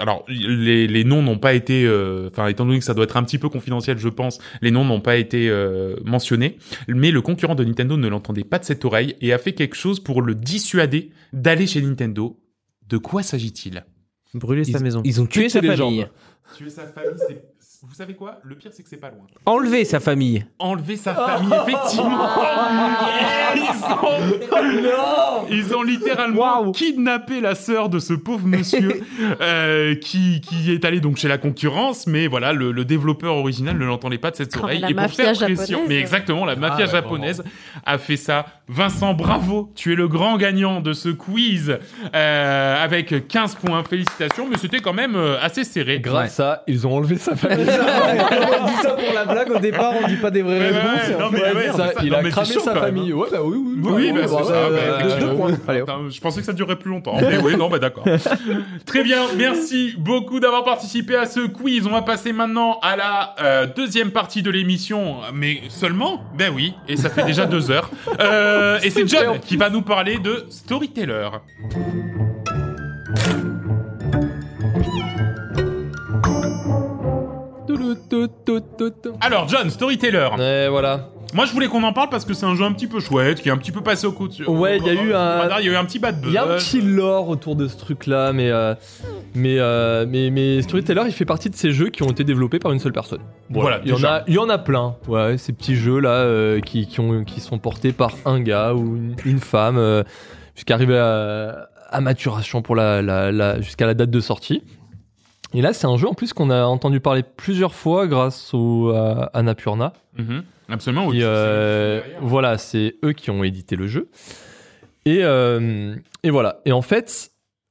alors 0.00 0.24
les, 0.28 0.86
les 0.86 1.04
noms 1.04 1.22
n'ont 1.22 1.38
pas 1.38 1.54
été 1.54 1.84
euh, 1.84 2.28
enfin 2.30 2.46
étant 2.48 2.66
donné 2.66 2.78
que 2.78 2.84
ça 2.84 2.94
doit 2.94 3.04
être 3.04 3.16
un 3.16 3.22
petit 3.24 3.38
peu 3.38 3.48
confidentiel 3.48 3.98
je 3.98 4.08
pense 4.08 4.38
les 4.62 4.70
noms 4.70 4.84
n'ont 4.84 5.00
pas 5.00 5.16
été 5.16 5.48
euh, 5.48 5.96
mentionnés 6.04 6.58
mais 6.88 7.10
le 7.10 7.20
concurrent 7.22 7.54
de 7.54 7.64
Nintendo 7.64 7.96
ne 7.96 8.08
l'entendait 8.08 8.44
pas 8.44 8.58
de 8.58 8.64
cette 8.64 8.84
oreille 8.84 9.16
et 9.20 9.32
a 9.32 9.38
fait 9.38 9.52
quelque 9.52 9.76
chose 9.76 10.00
pour 10.00 10.22
le 10.22 10.34
dissuader 10.34 11.10
d'aller 11.32 11.66
chez 11.66 11.82
Nintendo 11.82 12.38
de 12.88 12.96
quoi 12.96 13.22
s'agit-il? 13.22 13.84
Brûler 14.34 14.64
sa 14.64 14.78
maison. 14.80 15.02
ils 15.04 15.20
ont 15.20 15.26
tué 15.26 15.48
sa 15.48 15.60
les 15.60 15.74
famille. 15.74 16.06
tuer 16.56 16.70
sa 16.70 16.86
famille 16.86 17.18
c'est 17.28 17.42
vous 17.86 17.94
savez 17.94 18.14
quoi? 18.14 18.40
Le 18.42 18.56
pire 18.56 18.70
c'est 18.74 18.82
que 18.82 18.88
c'est 18.88 18.96
pas 18.96 19.10
loin 19.10 19.24
Enlever 19.46 19.84
sa 19.84 20.00
famille. 20.00 20.44
enlever 20.58 20.96
sa 20.96 21.14
famille, 21.14 21.52
effectivement. 21.66 22.18
Ils 23.54 23.84
ont, 23.94 25.46
ils 25.50 25.74
ont 25.76 25.82
littéralement 25.82 26.72
kidnappé 26.72 27.40
la 27.40 27.54
sœur 27.54 27.88
de 27.88 27.98
ce 27.98 28.14
pauvre 28.14 28.46
monsieur 28.46 29.02
euh, 29.40 29.94
qui, 29.94 30.40
qui 30.40 30.72
est 30.72 30.84
allé 30.84 31.00
donc 31.00 31.16
chez 31.16 31.28
la 31.28 31.38
concurrence, 31.38 32.06
mais 32.06 32.26
voilà, 32.26 32.52
le, 32.52 32.72
le 32.72 32.84
développeur 32.84 33.36
original 33.36 33.76
ne 33.78 33.84
l'entendait 33.84 34.18
pas 34.18 34.30
de 34.30 34.36
cette 34.36 34.56
Oh, 34.56 34.60
oreille. 34.64 34.78
mais 34.80 34.82
la 34.82 34.90
Et 34.90 34.94
pour 34.94 35.02
mafia 35.02 35.24
faire 35.34 35.34
pression, 35.34 35.66
japonaise. 35.78 35.88
mais 35.88 35.98
exactement, 35.98 36.44
la 36.44 36.56
mafia 36.56 36.76
Ah, 36.80 36.86
ouais, 36.86 36.92
japonaise 36.92 37.44
a 37.86 37.98
fait 37.98 38.16
ça. 38.16 38.46
Vincent, 38.70 39.14
bravo, 39.14 39.72
tu 39.74 39.92
es 39.92 39.96
le 39.96 40.08
grand 40.08 40.36
gagnant 40.36 40.80
de 40.80 40.92
ce 40.92 41.08
quiz 41.08 41.78
euh, 42.14 42.84
avec 42.84 43.26
15 43.26 43.54
points. 43.54 43.82
Félicitations, 43.88 44.46
mais 44.50 44.58
c'était 44.58 44.80
quand 44.80 44.92
même 44.92 45.16
euh, 45.16 45.36
assez 45.40 45.64
serré. 45.64 46.00
Grâce 46.00 46.38
à, 46.38 46.64
ils 46.66 46.86
ont 46.86 46.94
enlevé 46.96 47.16
sa 47.16 47.34
famille. 47.34 47.64
on 48.60 48.66
dit 48.66 48.74
ça 48.82 48.90
pour 48.90 49.14
la 49.14 49.24
blague 49.24 49.50
au 49.52 49.58
départ, 49.58 49.94
on 50.02 50.06
dit 50.06 50.16
pas 50.16 50.30
des 50.30 50.42
vraies 50.42 50.68
réponses. 50.70 51.08
ouais, 51.08 51.16
non, 51.18 51.28
mais 51.32 51.40
ouais, 51.40 51.66
Ça, 51.68 51.88
c'est 51.88 51.94
ça. 51.94 52.00
il 52.02 52.10
Non, 52.10 52.18
a 52.18 52.22
mais 52.22 52.30
cramé 52.30 52.46
sa 52.46 52.74
famille. 52.74 53.12
Ouais, 53.14 53.28
bah 53.32 53.38
oui, 53.42 53.56
oui. 53.58 53.90
Oui, 53.90 54.12
bah, 54.12 54.20
c'est 54.26 54.44
ça. 54.44 54.52
euh, 54.52 54.98
bah, 55.00 55.16
deux 55.18 55.34
points. 55.34 55.50
Allez, 55.66 55.80
hop. 55.80 55.88
Attends, 55.88 56.10
je 56.10 56.20
pensais 56.20 56.40
que 56.40 56.46
ça 56.46 56.52
durerait 56.52 56.76
plus 56.76 56.90
longtemps. 56.90 57.16
Mais 57.20 57.38
oui, 57.38 57.56
non, 57.56 57.70
bah 57.70 57.78
d'accord. 57.78 58.04
Très 58.84 59.02
bien, 59.02 59.22
merci 59.38 59.94
beaucoup 59.96 60.40
d'avoir 60.40 60.64
participé 60.64 61.16
à 61.16 61.24
ce 61.24 61.40
quiz. 61.46 61.86
On 61.86 61.90
va 61.92 62.02
passer 62.02 62.34
maintenant 62.34 62.78
à 62.82 62.96
la 62.96 63.34
euh, 63.40 63.66
deuxième 63.74 64.10
partie 64.10 64.42
de 64.42 64.50
l'émission, 64.50 65.16
mais 65.32 65.62
seulement, 65.70 66.22
ben 66.36 66.52
oui, 66.54 66.74
et 66.86 66.98
ça 66.98 67.08
fait 67.08 67.24
déjà 67.24 67.46
deux 67.46 67.70
heures. 67.70 67.90
Euh, 68.20 68.57
et 68.82 68.90
c'est 68.90 69.06
John 69.06 69.38
qui 69.40 69.56
va 69.56 69.70
nous 69.70 69.82
parler 69.82 70.18
de 70.18 70.46
Storyteller. 70.50 71.28
Alors 79.20 79.48
John, 79.48 79.70
Storyteller. 79.70 80.28
Ouais, 80.38 80.68
voilà. 80.68 81.10
Moi, 81.34 81.44
je 81.44 81.52
voulais 81.52 81.68
qu'on 81.68 81.82
en 81.82 81.92
parle 81.92 82.08
parce 82.08 82.24
que 82.24 82.32
c'est 82.32 82.46
un 82.46 82.54
jeu 82.54 82.64
un 82.64 82.72
petit 82.72 82.86
peu 82.86 83.00
chouette, 83.00 83.42
qui 83.42 83.48
est 83.50 83.52
un 83.52 83.58
petit 83.58 83.70
peu 83.70 83.82
passé 83.82 84.06
au 84.06 84.12
coup 84.12 84.28
de... 84.28 84.44
Ouais, 84.46 84.78
il 84.78 84.86
y 84.86 84.88
a 84.88 84.94
eu 84.94 85.12
un- 85.14 85.58
Il 85.60 85.66
y 85.66 85.68
a 85.68 85.72
eu 85.72 85.76
un 85.76 85.84
petit 85.84 85.98
bad 85.98 86.20
buzz. 86.20 86.30
Il 86.30 86.34
y 86.34 86.38
a 86.38 86.44
un 86.44 86.56
petit 86.56 86.80
lore 86.80 87.28
autour 87.28 87.54
de 87.54 87.68
ce 87.68 87.76
truc-là, 87.76 88.32
mais, 88.32 88.50
euh, 88.50 88.74
mais, 89.34 89.58
euh, 89.58 90.06
mais, 90.08 90.30
mais 90.30 90.62
Storyteller, 90.62 91.02
il 91.06 91.12
fait 91.12 91.26
partie 91.26 91.50
de 91.50 91.54
ces 91.54 91.70
jeux 91.70 91.90
qui 91.90 92.02
ont 92.02 92.10
été 92.10 92.24
développés 92.24 92.58
par 92.58 92.72
une 92.72 92.78
seule 92.78 92.92
personne. 92.94 93.20
Voilà, 93.50 93.80
il 93.84 93.90
y 93.90 93.92
en 93.92 94.02
a, 94.04 94.22
il 94.26 94.34
y 94.34 94.38
en 94.38 94.48
a 94.48 94.56
plein. 94.58 94.96
Ouais, 95.06 95.36
ces 95.36 95.52
petits 95.52 95.76
jeux 95.76 96.00
là 96.00 96.10
euh, 96.10 96.60
qui, 96.60 96.86
qui, 96.86 96.98
ont, 97.00 97.24
qui 97.24 97.40
sont 97.40 97.58
portés 97.58 97.92
par 97.92 98.12
un 98.24 98.40
gars 98.40 98.72
ou 98.74 98.96
une, 98.96 99.14
une 99.26 99.38
femme 99.40 99.76
euh, 99.76 100.02
jusqu'à 100.54 100.74
arriver 100.74 100.98
à, 100.98 101.68
à 101.90 102.00
maturation 102.00 102.62
pour 102.62 102.74
la, 102.74 103.02
la, 103.02 103.30
la- 103.32 103.60
jusqu'à 103.60 103.84
la 103.86 103.92
date 103.94 104.10
de 104.10 104.20
sortie. 104.20 104.62
Et 105.52 105.60
là, 105.60 105.72
c'est 105.74 105.86
un 105.86 105.96
jeu 105.98 106.08
en 106.08 106.14
plus 106.14 106.32
qu'on 106.32 106.48
a 106.50 106.64
entendu 106.64 107.00
parler 107.00 107.22
plusieurs 107.22 107.74
fois 107.74 108.06
grâce 108.06 108.52
au, 108.54 108.90
à 108.94 109.30
Annapurna. 109.34 109.92
Mhm. 110.16 110.42
Absolument. 110.68 111.06
Oui, 111.06 111.20
euh, 111.22 112.02
voilà, 112.20 112.58
c'est 112.58 112.96
eux 113.04 113.12
qui 113.12 113.30
ont 113.30 113.42
édité 113.42 113.76
le 113.76 113.86
jeu. 113.86 114.10
Et, 115.04 115.20
euh, 115.22 115.96
et 116.22 116.30
voilà. 116.30 116.60
Et 116.66 116.72
en 116.72 116.82
fait, 116.82 117.30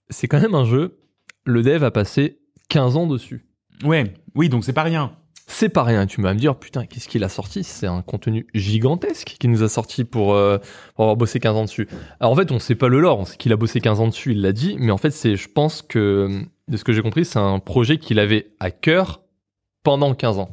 c'est 0.09 0.27
quand 0.27 0.39
même 0.39 0.55
un 0.55 0.65
jeu. 0.65 0.99
Le 1.45 1.61
dev 1.61 1.83
a 1.83 1.91
passé 1.91 2.39
15 2.69 2.97
ans 2.97 3.07
dessus. 3.07 3.45
Ouais, 3.83 4.13
oui, 4.35 4.49
donc 4.49 4.63
c'est 4.63 4.73
pas 4.73 4.83
rien. 4.83 5.13
C'est 5.45 5.69
pas 5.69 5.83
rien. 5.83 6.07
Tu 6.07 6.21
vas 6.21 6.33
me 6.33 6.39
dire, 6.39 6.57
putain, 6.57 6.85
qu'est-ce 6.85 7.07
qu'il 7.07 7.23
a 7.23 7.29
sorti? 7.29 7.63
C'est 7.63 7.87
un 7.87 8.01
contenu 8.01 8.47
gigantesque 8.53 9.37
qu'il 9.39 9.49
nous 9.51 9.63
a 9.63 9.69
sorti 9.69 10.03
pour, 10.03 10.33
euh, 10.33 10.57
pour 10.95 11.05
avoir 11.05 11.15
bossé 11.15 11.39
15 11.39 11.55
ans 11.55 11.63
dessus. 11.63 11.87
Alors 12.19 12.33
en 12.33 12.35
fait, 12.35 12.51
on 12.51 12.59
sait 12.59 12.75
pas 12.75 12.89
le 12.89 12.99
lore, 12.99 13.19
on 13.19 13.25
sait 13.25 13.37
qu'il 13.37 13.53
a 13.53 13.55
bossé 13.55 13.79
15 13.79 14.01
ans 14.01 14.07
dessus, 14.07 14.31
il 14.31 14.41
l'a 14.41 14.51
dit, 14.51 14.75
mais 14.79 14.91
en 14.91 14.97
fait, 14.97 15.11
c'est, 15.11 15.35
je 15.35 15.47
pense 15.47 15.81
que, 15.81 16.41
de 16.67 16.77
ce 16.77 16.83
que 16.83 16.91
j'ai 16.91 17.01
compris, 17.01 17.23
c'est 17.23 17.39
un 17.39 17.59
projet 17.59 17.97
qu'il 17.97 18.19
avait 18.19 18.51
à 18.59 18.71
cœur 18.71 19.21
pendant 19.83 20.13
15 20.13 20.39
ans. 20.39 20.49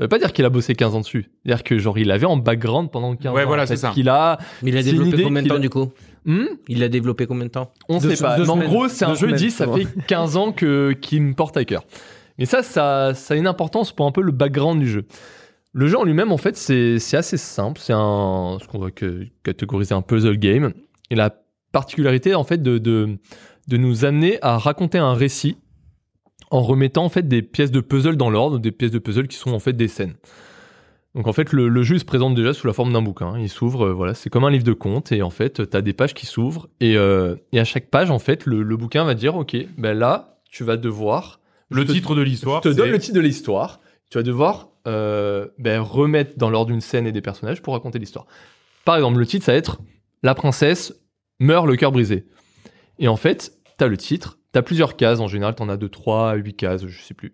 Ça 0.00 0.04
veut 0.04 0.08
pas 0.08 0.18
dire 0.18 0.32
qu'il 0.32 0.46
a 0.46 0.48
bossé 0.48 0.74
15 0.74 0.94
ans 0.94 1.00
dessus. 1.00 1.28
C'est-à-dire 1.44 1.62
que 1.62 1.76
genre, 1.78 1.98
il 1.98 2.06
l'avait 2.08 2.24
en 2.26 2.38
background 2.38 2.90
pendant 2.90 3.14
15 3.14 3.34
Ouais, 3.34 3.44
ans. 3.44 3.46
voilà, 3.46 3.66
c'est 3.66 3.76
ça. 3.76 3.90
Qu'il 3.90 4.08
a, 4.08 4.38
Mais 4.62 4.70
il 4.70 4.76
a 4.78 4.82
développé 4.82 5.22
combien 5.22 5.42
de 5.42 5.46
qu'il 5.46 5.48
temps 5.50 5.56
a- 5.56 5.58
du 5.58 5.68
coup 5.68 5.90
Hmm 6.24 6.44
Il 6.68 6.78
l'a 6.80 6.88
développé 6.88 7.26
combien 7.26 7.44
de 7.44 7.50
temps 7.50 7.70
on 7.90 7.98
Deux- 7.98 8.14
sait 8.14 8.22
pas. 8.22 8.38
Mais 8.38 8.48
en 8.48 8.56
gros, 8.56 8.88
c'est 8.88 9.04
un 9.04 9.14
jeu, 9.14 9.30
dit, 9.32 9.50
ça 9.50 9.66
fait 9.70 9.86
15 10.06 10.36
ans 10.38 10.52
que, 10.52 10.92
qui 10.92 11.20
me 11.20 11.34
porte 11.34 11.56
à 11.58 11.64
cœur. 11.66 11.84
Mais 12.38 12.46
ça, 12.46 12.62
ça, 12.62 13.12
ça 13.14 13.34
a 13.34 13.36
une 13.36 13.46
importance 13.46 13.92
pour 13.92 14.06
un 14.06 14.12
peu 14.12 14.22
le 14.22 14.32
background 14.32 14.80
du 14.80 14.88
jeu. 14.88 15.04
Le 15.74 15.86
jeu 15.86 15.98
en 15.98 16.04
lui-même, 16.04 16.32
en 16.32 16.38
fait, 16.38 16.56
c'est 16.56 16.98
c'est 16.98 17.18
assez 17.18 17.36
simple. 17.36 17.78
C'est 17.82 17.92
un, 17.92 18.56
ce 18.62 18.66
qu'on 18.68 18.78
va 18.78 18.90
que- 18.90 19.26
catégoriser 19.42 19.94
un 19.94 20.00
puzzle 20.02 20.38
game. 20.38 20.72
Et 21.10 21.14
la 21.14 21.30
particularité, 21.72 22.34
en 22.34 22.44
fait, 22.44 22.62
de, 22.62 22.78
de, 22.78 23.18
de 23.68 23.76
nous 23.76 24.06
amener 24.06 24.38
à 24.40 24.56
raconter 24.56 24.96
un 24.98 25.12
récit 25.12 25.58
en 26.50 26.62
remettant, 26.62 27.04
en 27.04 27.08
fait, 27.08 27.26
des 27.28 27.42
pièces 27.42 27.70
de 27.70 27.80
puzzle 27.80 28.16
dans 28.16 28.30
l'ordre, 28.30 28.58
des 28.58 28.72
pièces 28.72 28.90
de 28.90 28.98
puzzle 28.98 29.28
qui 29.28 29.36
sont, 29.36 29.52
en 29.52 29.58
fait, 29.60 29.72
des 29.72 29.88
scènes. 29.88 30.14
Donc 31.16 31.26
en 31.26 31.32
fait, 31.32 31.52
le, 31.52 31.68
le 31.68 31.82
jeu 31.82 31.98
se 31.98 32.04
présente 32.04 32.36
déjà 32.36 32.52
sous 32.54 32.68
la 32.68 32.72
forme 32.72 32.92
d'un 32.92 33.02
bouquin. 33.02 33.36
Il 33.38 33.48
s'ouvre, 33.48 33.86
euh, 33.86 33.92
voilà, 33.92 34.14
c'est 34.14 34.30
comme 34.30 34.44
un 34.44 34.50
livre 34.50 34.62
de 34.62 34.72
contes 34.72 35.10
et 35.10 35.22
en 35.22 35.30
fait, 35.30 35.68
tu 35.68 35.76
as 35.76 35.82
des 35.82 35.92
pages 35.92 36.14
qui 36.14 36.24
s'ouvrent 36.24 36.68
et, 36.78 36.96
euh, 36.96 37.34
et 37.50 37.58
à 37.58 37.64
chaque 37.64 37.90
page, 37.90 38.12
en 38.12 38.20
fait, 38.20 38.46
le, 38.46 38.62
le 38.62 38.76
bouquin 38.76 39.02
va 39.04 39.14
dire, 39.14 39.34
ok, 39.34 39.56
ben 39.76 39.98
là, 39.98 40.38
tu 40.48 40.62
vas 40.62 40.76
devoir 40.76 41.40
Le 41.68 41.84
te- 41.84 41.90
titre 41.90 42.14
de 42.14 42.22
l'histoire. 42.22 42.60
je 42.64 42.68
te 42.70 42.74
donne 42.74 42.90
le 42.90 42.98
titre 43.00 43.16
de 43.16 43.20
l'histoire. 43.20 43.80
Tu 44.08 44.18
vas 44.18 44.22
devoir 44.22 44.68
euh, 44.86 45.48
ben, 45.58 45.80
remettre 45.80 46.38
dans 46.38 46.48
l'ordre 46.48 46.70
d'une 46.70 46.80
scène 46.80 47.08
et 47.08 47.12
des 47.12 47.20
personnages 47.22 47.60
pour 47.60 47.74
raconter 47.74 47.98
l'histoire. 47.98 48.26
Par 48.84 48.94
exemple, 48.94 49.18
le 49.18 49.26
titre, 49.26 49.44
ça 49.44 49.52
va 49.52 49.58
être 49.58 49.80
La 50.22 50.36
princesse 50.36 50.94
meurt 51.40 51.66
le 51.66 51.74
cœur 51.74 51.90
brisé. 51.90 52.24
Et 53.00 53.08
en 53.08 53.16
fait, 53.16 53.52
tu 53.78 53.84
as 53.84 53.88
le 53.88 53.96
titre, 53.96 54.38
tu 54.52 54.58
as 54.58 54.62
plusieurs 54.62 54.96
cases. 54.96 55.20
En 55.20 55.28
général, 55.28 55.54
tu 55.54 55.62
en 55.62 55.68
as 55.68 55.76
de 55.76 55.86
3 55.86 56.30
à 56.30 56.34
8 56.34 56.54
cases, 56.54 56.86
je 56.86 57.02
sais 57.02 57.14
plus. 57.14 57.32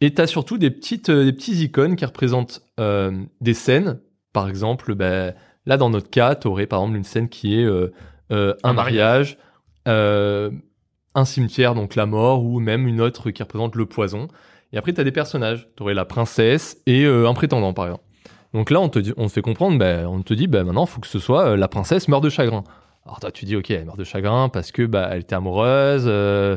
Et 0.00 0.12
tu 0.12 0.20
as 0.20 0.26
surtout 0.26 0.58
des, 0.58 0.70
petites, 0.70 1.08
euh, 1.08 1.32
des 1.32 1.64
icônes 1.64 1.96
qui 1.96 2.04
représentent 2.04 2.62
euh, 2.78 3.24
des 3.40 3.54
scènes. 3.54 3.98
Par 4.32 4.48
exemple, 4.48 4.94
ben, 4.94 5.34
là, 5.64 5.76
dans 5.76 5.88
notre 5.88 6.10
cas, 6.10 6.34
tu 6.34 6.48
aurais 6.48 6.66
par 6.66 6.80
exemple 6.80 6.98
une 6.98 7.04
scène 7.04 7.28
qui 7.28 7.58
est 7.58 7.64
euh, 7.64 7.92
euh, 8.32 8.54
un, 8.62 8.70
Un 8.70 8.72
mariage, 8.74 9.38
un 9.86 11.24
cimetière, 11.24 11.74
donc 11.74 11.94
la 11.94 12.04
mort, 12.04 12.44
ou 12.44 12.60
même 12.60 12.86
une 12.86 13.00
autre 13.00 13.30
qui 13.30 13.42
représente 13.42 13.74
le 13.76 13.86
poison. 13.86 14.28
Et 14.72 14.78
après, 14.78 14.92
tu 14.92 15.00
as 15.00 15.04
des 15.04 15.12
personnages. 15.12 15.68
Tu 15.76 15.82
aurais 15.82 15.94
la 15.94 16.04
princesse 16.04 16.82
et 16.86 17.06
un 17.06 17.32
prétendant, 17.32 17.72
par 17.72 17.86
exemple. 17.86 18.04
Donc 18.52 18.70
là, 18.70 18.80
on 18.80 18.88
te, 18.88 18.98
dit, 18.98 19.12
on 19.16 19.28
te 19.28 19.32
fait 19.32 19.42
comprendre, 19.42 19.78
ben, 19.78 20.06
on 20.06 20.20
te 20.22 20.34
dit, 20.34 20.46
ben, 20.46 20.64
maintenant, 20.64 20.84
il 20.84 20.88
faut 20.88 21.00
que 21.00 21.06
ce 21.06 21.18
soit 21.18 21.56
la 21.56 21.68
princesse 21.68 22.08
meurt 22.08 22.22
de 22.22 22.28
chagrin. 22.28 22.64
Alors 23.06 23.20
toi, 23.20 23.30
tu 23.30 23.44
dis, 23.44 23.54
ok, 23.54 23.70
elle 23.70 23.84
meurt 23.84 23.98
de 23.98 24.04
chagrin 24.04 24.48
parce 24.48 24.72
que 24.72 24.82
bah, 24.84 25.08
elle 25.12 25.20
était 25.20 25.36
amoureuse, 25.36 26.04
euh, 26.06 26.56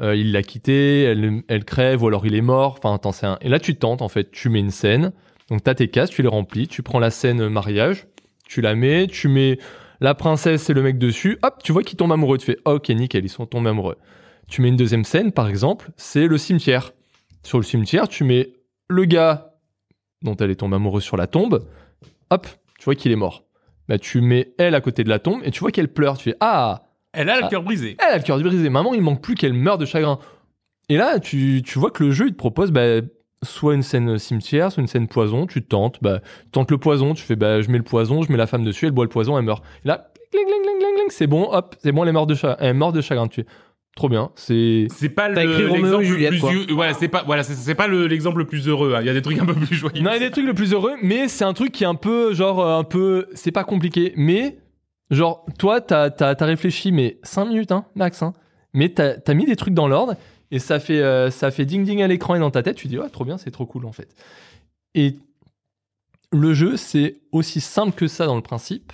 euh, 0.00 0.14
il 0.14 0.30
l'a 0.30 0.42
quittée, 0.44 1.02
elle, 1.02 1.64
crève, 1.64 2.02
ou 2.02 2.06
alors 2.06 2.24
il 2.24 2.34
est 2.34 2.40
mort. 2.40 2.76
Enfin, 2.78 2.96
t'en 2.98 3.10
sais. 3.10 3.26
Et 3.40 3.48
là, 3.48 3.58
tu 3.58 3.74
tentes, 3.74 4.00
en 4.00 4.08
fait, 4.08 4.30
tu 4.30 4.48
mets 4.48 4.60
une 4.60 4.70
scène. 4.70 5.12
Donc, 5.50 5.64
tu 5.64 5.70
as 5.70 5.74
tes 5.74 5.88
cases, 5.88 6.10
tu 6.10 6.22
les 6.22 6.28
remplis, 6.28 6.68
tu 6.68 6.82
prends 6.82 7.00
la 7.00 7.10
scène 7.10 7.40
euh, 7.40 7.50
mariage, 7.50 8.06
tu 8.46 8.60
la 8.60 8.76
mets, 8.76 9.08
tu 9.08 9.28
mets 9.28 9.58
la 10.00 10.14
princesse 10.14 10.70
et 10.70 10.74
le 10.74 10.82
mec 10.82 10.98
dessus, 10.98 11.38
hop, 11.42 11.60
tu 11.64 11.72
vois 11.72 11.82
qu'ils 11.82 11.96
tombent 11.96 12.12
amoureux. 12.12 12.38
Tu 12.38 12.46
fais, 12.46 12.58
ok, 12.64 12.88
nickel, 12.90 13.24
ils 13.24 13.28
sont 13.28 13.46
tombés 13.46 13.70
amoureux. 13.70 13.96
Tu 14.46 14.62
mets 14.62 14.68
une 14.68 14.76
deuxième 14.76 15.04
scène, 15.04 15.32
par 15.32 15.48
exemple, 15.48 15.90
c'est 15.96 16.28
le 16.28 16.38
cimetière. 16.38 16.92
Sur 17.42 17.58
le 17.58 17.64
cimetière, 17.64 18.08
tu 18.08 18.22
mets 18.22 18.50
le 18.88 19.04
gars 19.04 19.54
dont 20.22 20.36
elle 20.36 20.50
est 20.50 20.56
tombée 20.56 20.76
amoureuse 20.76 21.02
sur 21.02 21.16
la 21.16 21.26
tombe, 21.26 21.66
hop, 22.30 22.46
tu 22.78 22.84
vois 22.84 22.94
qu'il 22.94 23.10
est 23.10 23.16
mort. 23.16 23.47
Bah, 23.88 23.98
tu 23.98 24.20
mets 24.20 24.52
elle 24.58 24.74
à 24.74 24.80
côté 24.80 25.02
de 25.04 25.08
la 25.08 25.18
tombe 25.18 25.40
et 25.44 25.50
tu 25.50 25.60
vois 25.60 25.70
qu'elle 25.70 25.88
pleure. 25.92 26.18
Tu 26.18 26.24
fais 26.30 26.36
Ah, 26.40 26.82
Elle 27.12 27.30
a 27.30 27.38
le 27.38 27.44
Ah. 27.44 27.48
cœur 27.48 27.62
brisé. 27.62 27.96
elle 28.06 28.14
a 28.14 28.16
le 28.18 28.22
cœur 28.22 28.38
brisé. 28.38 28.68
Maman, 28.68 28.92
il 28.94 29.00
manque 29.00 29.22
plus 29.22 29.34
qu'elle 29.34 29.54
meure 29.54 29.78
de 29.78 29.86
chagrin. 29.86 30.18
Et 30.90 30.96
là, 30.96 31.18
tu, 31.18 31.62
tu 31.64 31.78
vois 31.78 31.90
que 31.90 32.04
le 32.04 32.10
jeu, 32.10 32.26
il 32.26 32.32
te 32.32 32.36
propose 32.36 32.70
bah, 32.70 33.00
soit 33.42 33.74
une 33.74 33.82
scène 33.82 34.18
cimetière, 34.18 34.70
soit 34.72 34.80
une 34.82 34.86
scène 34.88 35.08
poison. 35.08 35.46
Tu 35.46 35.62
tentes, 35.64 35.98
bah, 36.02 36.20
tu 36.44 36.50
tentes 36.50 36.70
le 36.70 36.78
poison, 36.78 37.14
tu 37.14 37.22
fais 37.22 37.36
bah, 37.36 37.60
je 37.62 37.70
mets 37.70 37.78
le 37.78 37.84
poison, 37.84 38.22
je 38.22 38.30
mets 38.30 38.38
la 38.38 38.46
femme 38.46 38.64
dessus, 38.64 38.86
elle 38.86 38.92
boit 38.92 39.04
le 39.04 39.10
poison, 39.10 39.38
elle 39.38 39.44
meurt. 39.44 39.64
Et 39.84 39.88
là, 39.88 40.10
c'est 41.08 41.26
bon, 41.26 41.48
hop, 41.50 41.74
c'est 41.82 41.92
bon, 41.92 42.02
elle 42.02 42.10
est 42.10 42.12
morte 42.12 42.28
de, 42.28 42.34
cha- 42.34 42.56
elle 42.60 42.68
est 42.70 42.74
morte 42.74 42.94
de 42.94 43.00
chagrin. 43.00 43.28
Tu 43.28 43.42
fais 43.42 43.46
trop 43.98 44.08
bien. 44.08 44.30
C'est. 44.36 44.86
C'est 44.94 45.10
pas 45.10 45.28
T'as 45.32 45.44
le- 45.44 45.50
écrit 45.50 45.66
Roméo 45.66 45.76
et 45.76 45.82
l'exemple 45.82 46.04
Juliette, 46.04 46.32
le 46.32 46.40
quoi. 46.40 46.50
plus. 46.50 46.72
Ouais, 46.72 46.94
c'est 46.94 47.08
pas. 47.08 47.22
Voilà, 47.26 47.42
c'est- 47.42 47.54
c'est 47.54 47.74
pas 47.74 47.86
le- 47.88 48.06
l'exemple 48.06 48.38
le 48.38 48.46
plus 48.46 48.66
heureux. 48.68 48.94
hein. 48.94 49.00
Il 49.02 49.06
y 49.06 49.10
a 49.10 49.12
des 49.12 49.20
trucs 49.22 49.38
un 49.38 49.44
peu 49.44 49.54
plus 49.54 49.74
joyeux. 49.76 50.00
Non, 50.00 50.10
il 50.12 50.14
y 50.14 50.16
a 50.24 50.28
des 50.28 50.30
trucs 50.30 50.46
le 50.46 50.54
plus 50.54 50.72
heureux, 50.72 50.94
mais 51.02 51.28
c'est 51.28 51.44
un 51.44 51.52
truc 51.52 51.72
qui 51.72 51.84
est 51.84 51.86
un 51.86 51.94
peu, 51.94 52.32
genre, 52.32 52.60
euh, 52.60 52.78
un 52.78 52.84
peu. 52.84 53.26
C'est 53.34 53.52
pas 53.52 53.64
compliqué, 53.64 54.12
mais. 54.16 54.56
Genre, 55.10 55.44
toi, 55.58 55.80
t'as 55.80 56.10
as, 56.20 56.44
réfléchi, 56.44 56.92
mais 56.92 57.18
5 57.22 57.46
minutes, 57.46 57.72
hein, 57.72 57.86
max, 57.94 58.22
hein. 58.22 58.34
Mais 58.74 58.90
t'as 58.90 59.14
as 59.26 59.34
mis 59.34 59.46
des 59.46 59.56
trucs 59.56 59.72
dans 59.74 59.88
l'ordre, 59.88 60.14
et 60.50 60.58
ça 60.58 60.78
fait, 60.80 61.00
euh, 61.00 61.30
ça 61.30 61.50
fait 61.50 61.64
ding-ding 61.64 62.02
à 62.02 62.06
l'écran 62.06 62.34
et 62.34 62.38
dans 62.38 62.50
ta 62.50 62.62
tête, 62.62 62.76
tu 62.76 62.88
dis, 62.88 62.98
ouais, 62.98 63.08
trop 63.08 63.24
bien, 63.24 63.38
c'est 63.38 63.50
trop 63.50 63.64
cool, 63.66 63.86
en 63.86 63.92
fait. 63.92 64.08
Et 64.94 65.14
le 66.30 66.52
jeu, 66.54 66.76
c'est 66.76 67.16
aussi 67.32 67.60
simple 67.60 67.92
que 67.96 68.06
ça 68.06 68.26
dans 68.26 68.36
le 68.36 68.42
principe, 68.42 68.92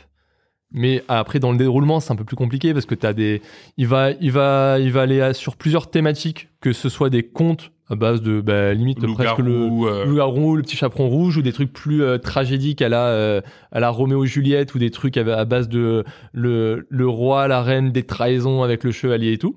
mais 0.74 1.02
après, 1.08 1.38
dans 1.38 1.52
le 1.52 1.56
déroulement, 1.56 2.00
c'est 2.00 2.12
un 2.12 2.16
peu 2.16 2.24
plus 2.24 2.36
compliqué 2.36 2.74
parce 2.74 2.84
que 2.84 2.94
t'as 2.94 3.12
des. 3.12 3.40
Il 3.78 3.86
va, 3.86 4.10
il, 4.20 4.32
va, 4.32 4.78
il 4.80 4.92
va 4.92 5.02
aller 5.02 5.32
sur 5.32 5.56
plusieurs 5.56 5.88
thématiques, 5.88 6.48
que 6.60 6.72
ce 6.72 6.88
soit 6.88 7.08
des 7.08 7.22
contes 7.22 7.70
à 7.88 7.94
base 7.94 8.22
de, 8.22 8.40
bah, 8.40 8.74
limite, 8.74 8.98
presque 9.14 9.38
le. 9.38 9.52
Euh, 9.52 10.04
Loup-garou, 10.04 10.56
le 10.56 10.62
petit 10.62 10.76
chaperon 10.76 11.08
rouge, 11.08 11.36
ou 11.36 11.42
des 11.42 11.52
trucs 11.52 11.72
plus 11.72 12.02
euh, 12.02 12.18
tragédiques 12.18 12.82
à 12.82 12.88
la, 12.88 13.06
euh, 13.06 13.40
à 13.72 13.80
la 13.80 13.90
Roméo 13.90 14.24
et 14.24 14.26
Juliette, 14.26 14.74
ou 14.74 14.78
des 14.78 14.90
trucs 14.90 15.16
à, 15.16 15.20
à 15.20 15.44
base 15.44 15.68
de 15.68 16.04
le, 16.32 16.86
le 16.88 17.08
roi, 17.08 17.46
la 17.46 17.62
reine, 17.62 17.92
des 17.92 18.02
trahisons 18.02 18.62
avec 18.62 18.84
le 18.84 18.90
chevalier 18.90 19.32
et 19.32 19.38
tout. 19.38 19.56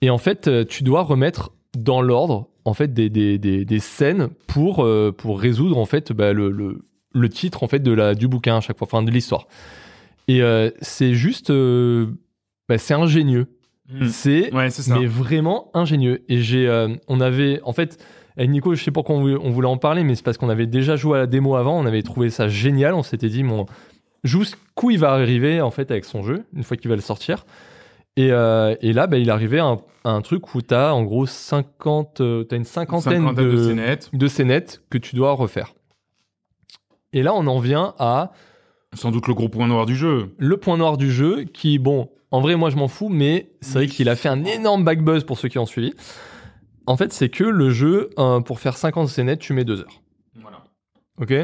Et 0.00 0.10
en 0.10 0.18
fait, 0.18 0.48
euh, 0.48 0.64
tu 0.64 0.82
dois 0.82 1.02
remettre 1.02 1.52
dans 1.76 2.00
l'ordre 2.00 2.48
en 2.64 2.74
fait 2.74 2.94
des, 2.94 3.10
des, 3.10 3.38
des, 3.38 3.64
des 3.64 3.78
scènes 3.80 4.28
pour, 4.46 4.84
euh, 4.84 5.12
pour 5.12 5.40
résoudre 5.40 5.76
en 5.78 5.84
fait 5.84 6.12
bah, 6.12 6.32
le, 6.32 6.50
le, 6.50 6.82
le 7.12 7.28
titre 7.28 7.62
en 7.62 7.68
fait 7.68 7.80
de 7.80 7.92
la, 7.92 8.14
du 8.14 8.28
bouquin 8.28 8.56
à 8.56 8.60
chaque 8.60 8.78
fois, 8.78 8.86
enfin 8.90 9.02
de 9.02 9.10
l'histoire. 9.10 9.46
Et 10.28 10.42
euh, 10.42 10.70
c'est 10.80 11.14
juste, 11.14 11.50
euh, 11.50 12.06
bah, 12.68 12.78
c'est 12.78 12.94
ingénieux. 12.94 13.46
hmm. 13.90 14.06
C'est 14.08 14.54
Ouais, 14.54 14.70
c'est 14.70 14.82
ça. 14.82 14.98
mais 14.98 15.06
vraiment 15.06 15.70
ingénieux. 15.74 16.22
Et 16.28 16.40
j'ai, 16.40 16.68
euh, 16.68 16.88
on 17.08 17.20
avait, 17.20 17.60
en 17.64 17.72
fait, 17.72 18.02
avec 18.36 18.50
Nico, 18.50 18.74
je 18.74 18.84
sais 18.84 18.90
pas 18.90 18.96
pourquoi 19.02 19.16
on 19.16 19.20
voulait, 19.20 19.36
on 19.40 19.50
voulait 19.50 19.68
en 19.68 19.78
parler, 19.78 20.04
mais 20.04 20.14
c'est 20.14 20.22
parce 20.24 20.36
qu'on 20.38 20.48
avait 20.50 20.66
déjà 20.66 20.96
joué 20.96 21.16
à 21.16 21.20
la 21.22 21.26
démo 21.26 21.56
avant, 21.56 21.78
on 21.78 21.86
avait 21.86 22.02
trouvé 22.02 22.30
ça 22.30 22.46
génial, 22.48 22.94
on 22.94 23.02
s'était 23.02 23.28
dit, 23.28 23.42
mon, 23.42 23.66
jusqu'où 24.22 24.90
il 24.90 24.98
va 24.98 25.12
arriver 25.12 25.60
en 25.60 25.70
fait 25.70 25.90
avec 25.90 26.04
son 26.04 26.22
jeu 26.22 26.44
une 26.54 26.62
fois 26.62 26.76
qu'il 26.76 26.88
va 26.88 26.94
le 26.96 27.02
sortir. 27.02 27.46
Et, 28.16 28.32
euh, 28.32 28.74
et 28.80 28.92
là, 28.92 29.06
bah, 29.06 29.16
il 29.18 29.30
arrivait 29.30 29.60
à 29.60 29.64
un, 29.66 29.78
à 30.04 30.10
un 30.10 30.22
truc 30.22 30.54
où 30.54 30.60
tu 30.60 30.74
as 30.74 30.92
en 30.94 31.04
gros 31.04 31.24
50, 31.26 32.20
euh, 32.20 32.44
t'as 32.44 32.56
une 32.56 32.64
cinquantaine, 32.64 33.22
Cinquantaine 33.22 33.44
de, 33.48 33.52
de 33.56 33.64
scénettes. 33.64 34.10
de 34.12 34.28
scénettes 34.28 34.82
que 34.90 34.98
tu 34.98 35.14
dois 35.16 35.32
refaire. 35.32 35.74
Et 37.12 37.22
là, 37.22 37.32
on 37.34 37.46
en 37.46 37.58
vient 37.58 37.94
à 37.98 38.32
Sans 38.94 39.10
doute 39.10 39.26
le 39.28 39.34
gros 39.34 39.48
point 39.48 39.66
noir 39.68 39.86
du 39.86 39.94
jeu. 39.96 40.34
le 40.38 40.56
point 40.56 40.76
noir 40.76 40.96
du 40.96 41.10
jeu 41.12 41.44
qui, 41.44 41.78
bon, 41.78 42.08
en 42.30 42.40
vrai, 42.40 42.56
moi 42.56 42.70
je 42.70 42.76
m'en 42.76 42.88
fous, 42.88 43.08
mais 43.08 43.50
c'est 43.60 43.74
vrai 43.74 43.86
qu'il 43.86 44.08
a 44.08 44.16
fait 44.16 44.28
un 44.28 44.44
énorme 44.44 44.84
back 44.84 45.02
buzz 45.04 45.24
pour 45.24 45.38
ceux 45.38 45.48
qui 45.48 45.58
ont 45.58 45.66
suivi. 45.66 45.92
En 46.86 46.96
fait, 46.96 47.12
c'est 47.12 47.28
que 47.28 47.44
le 47.44 47.68
jeu, 47.70 48.10
euh, 48.18 48.40
pour 48.40 48.60
faire 48.60 48.76
50 48.78 49.08
scénettes, 49.08 49.40
tu 49.40 49.52
mets 49.52 49.64
deux 49.64 49.80
heures. 49.80 50.02
Voilà. 50.40 50.64
Ok? 51.20 51.34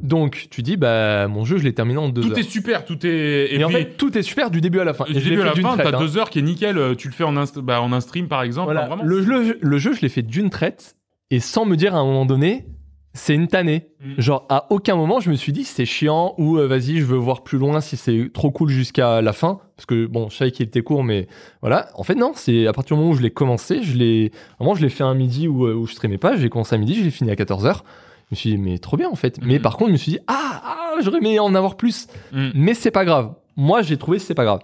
Donc, 0.00 0.46
tu 0.50 0.62
dis, 0.62 0.76
bah, 0.76 1.26
mon 1.28 1.44
jeu, 1.44 1.58
je 1.58 1.64
l'ai 1.64 1.74
terminé 1.74 1.98
en 1.98 2.08
deux 2.08 2.22
Tout 2.22 2.30
heures. 2.30 2.38
est 2.38 2.42
super, 2.44 2.84
tout 2.84 3.04
est. 3.04 3.08
Et, 3.10 3.56
Et, 3.58 3.64
en 3.64 3.68
fait, 3.70 3.96
tout 3.96 4.16
est 4.16 4.22
super 4.22 4.50
du 4.50 4.60
début 4.60 4.78
à 4.78 4.84
la 4.84 4.94
fin. 4.94 5.04
du 5.04 5.10
Et 5.10 5.20
début 5.20 5.40
à 5.42 5.46
la 5.46 5.54
fin, 5.56 5.76
t'as 5.76 5.96
hein. 5.96 6.00
deux 6.00 6.16
heures 6.16 6.30
qui 6.30 6.38
est 6.38 6.42
nickel. 6.42 6.78
euh, 6.78 6.94
Tu 6.94 7.08
le 7.08 7.12
fais 7.12 7.24
en, 7.24 7.34
inst- 7.34 7.58
bah, 7.60 7.82
en 7.82 7.92
un 7.92 8.00
stream, 8.00 8.28
par 8.28 8.42
exemple. 8.42 8.66
Voilà. 8.66 8.86
Enfin, 8.86 8.96
vraiment, 8.96 9.02
le, 9.04 9.20
le- 9.20 9.58
le 9.60 9.78
jeu, 9.78 9.92
je 9.92 10.00
l'ai 10.00 10.08
fait 10.08 10.22
d'une 10.22 10.48
traite 10.48 10.96
et 11.30 11.40
sans 11.40 11.64
me 11.66 11.76
dire 11.76 11.94
à 11.94 11.98
un 11.98 12.04
moment 12.04 12.24
donné, 12.24 12.66
c'est 13.12 13.34
une 13.34 13.48
tannée. 13.48 13.88
Mm. 14.04 14.20
Genre, 14.20 14.46
à 14.48 14.66
aucun 14.70 14.94
moment, 14.96 15.18
je 15.20 15.30
me 15.30 15.34
suis 15.36 15.52
dit, 15.52 15.64
c'est 15.64 15.84
chiant 15.84 16.34
ou 16.38 16.58
euh, 16.58 16.66
vas-y, 16.66 16.98
je 16.98 17.04
veux 17.04 17.16
voir 17.18 17.42
plus 17.42 17.58
loin 17.58 17.80
si 17.80 17.96
c'est 17.96 18.30
trop 18.32 18.50
cool 18.50 18.68
jusqu'à 18.70 19.20
la 19.20 19.32
fin. 19.32 19.60
Parce 19.76 19.86
que 19.86 20.06
bon, 20.06 20.28
je 20.28 20.36
savais 20.36 20.50
qu'il 20.52 20.66
était 20.66 20.82
court, 20.82 21.02
mais 21.02 21.26
voilà. 21.60 21.88
En 21.96 22.02
fait, 22.04 22.14
non, 22.14 22.32
c'est 22.34 22.66
à 22.66 22.72
partir 22.72 22.96
du 22.96 23.00
moment 23.02 23.12
où 23.14 23.16
je 23.16 23.22
l'ai 23.22 23.30
commencé, 23.30 23.82
je 23.82 23.96
l'ai. 23.96 24.30
Vraiment, 24.58 24.74
je 24.74 24.82
l'ai 24.82 24.90
fait 24.90 25.04
un 25.04 25.14
midi 25.14 25.48
où, 25.48 25.66
euh, 25.66 25.74
où 25.74 25.86
je 25.86 25.92
streamais 25.94 26.18
pas. 26.18 26.36
J'ai 26.36 26.48
commencé 26.50 26.74
à 26.74 26.78
midi, 26.78 26.94
je 26.94 27.02
l'ai 27.02 27.10
fini 27.10 27.30
à 27.30 27.34
14h. 27.34 27.82
Je 28.30 28.34
me 28.34 28.36
suis 28.36 28.50
dit, 28.50 28.58
mais 28.58 28.78
trop 28.78 28.96
bien 28.96 29.08
en 29.08 29.16
fait. 29.16 29.38
Mais 29.42 29.58
Mm. 29.58 29.62
par 29.62 29.76
contre, 29.76 29.88
je 29.88 29.92
me 29.92 29.98
suis 29.98 30.12
dit, 30.12 30.18
ah, 30.28 30.62
ah 30.64 30.94
j'aurais 31.02 31.18
aimé 31.18 31.40
en 31.40 31.52
avoir 31.54 31.76
plus. 31.76 32.06
Mm. 32.32 32.50
Mais 32.54 32.74
c'est 32.74 32.92
pas 32.92 33.04
grave. 33.04 33.32
Moi, 33.56 33.82
j'ai 33.82 33.96
trouvé 33.96 34.18
que 34.18 34.22
c'est 34.24 34.34
pas 34.34 34.44
grave. 34.44 34.60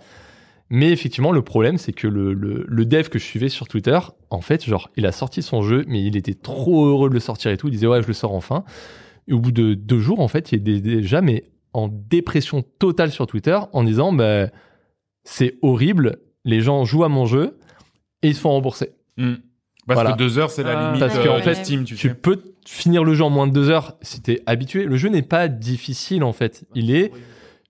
Mais 0.69 0.91
effectivement, 0.91 1.31
le 1.31 1.43
problème, 1.43 1.79
c'est 1.79 1.93
que 1.93 2.09
le, 2.09 2.33
le, 2.33 2.65
le 2.67 2.85
dev 2.85 3.09
que 3.09 3.19
je 3.21 3.25
suivais 3.25 3.49
sur 3.49 3.69
Twitter, 3.69 3.99
en 4.31 4.41
fait, 4.41 4.65
genre, 4.65 4.91
il 4.97 5.07
a 5.07 5.13
sorti 5.13 5.41
son 5.43 5.63
jeu, 5.63 5.85
mais 5.87 6.03
il 6.03 6.17
était 6.17 6.35
trop 6.35 6.87
heureux 6.87 7.09
de 7.09 7.15
le 7.15 7.21
sortir 7.21 7.53
et 7.53 7.57
tout. 7.57 7.69
Il 7.69 7.73
disait, 7.73 7.87
ouais, 7.87 8.03
je 8.03 8.09
le 8.09 8.13
sors 8.15 8.33
enfin. 8.35 8.65
Et 9.29 9.33
au 9.33 9.39
bout 9.39 9.53
de 9.53 9.75
deux 9.75 10.01
jours, 10.01 10.19
en 10.21 10.29
fait, 10.29 10.51
il 10.53 10.57
était 10.59 10.81
déjà 10.81 11.21
mais 11.21 11.45
en 11.73 11.89
dépression 11.89 12.63
totale 12.79 13.11
sur 13.13 13.27
Twitter 13.29 13.59
en 13.73 13.85
disant, 13.85 14.13
bah, 14.13 14.49
c'est 15.25 15.57
horrible, 15.63 16.19
les 16.45 16.61
gens 16.61 16.85
jouent 16.85 17.05
à 17.05 17.09
mon 17.09 17.27
jeu 17.27 17.59
et 18.23 18.29
ils 18.29 18.35
se 18.35 18.41
font 18.41 18.51
rembourser. 18.51 18.91
Hmm. 19.19 19.35
Parce 19.87 19.99
Voilà. 20.01 20.13
que 20.13 20.19
deux 20.19 20.39
heures, 20.39 20.51
c'est 20.51 20.65
la 20.65 20.77
Ah, 20.79 20.87
limite 20.87 21.01
parce 21.01 21.17
que, 21.19 21.29
euh, 21.29 21.37
en 21.39 21.41
fait, 21.43 21.55
Steam, 21.55 21.85
tu, 21.85 21.95
Tu 21.95 22.09
sais. 22.09 22.15
peux 22.15 22.43
finir 22.67 23.05
le 23.05 23.15
jeu 23.15 23.23
en 23.23 23.31
moins 23.31 23.47
de 23.47 23.53
deux 23.53 23.71
heures 23.71 23.97
si 24.03 24.21
t'es 24.21 24.43
habitué. 24.47 24.85
Le 24.85 24.97
jeu 24.97 25.09
n'est 25.11 25.23
pas 25.23 25.47
difficile, 25.47 26.25
en 26.25 26.33
fait. 26.33 26.65
Il 26.75 26.91
est 26.91 27.13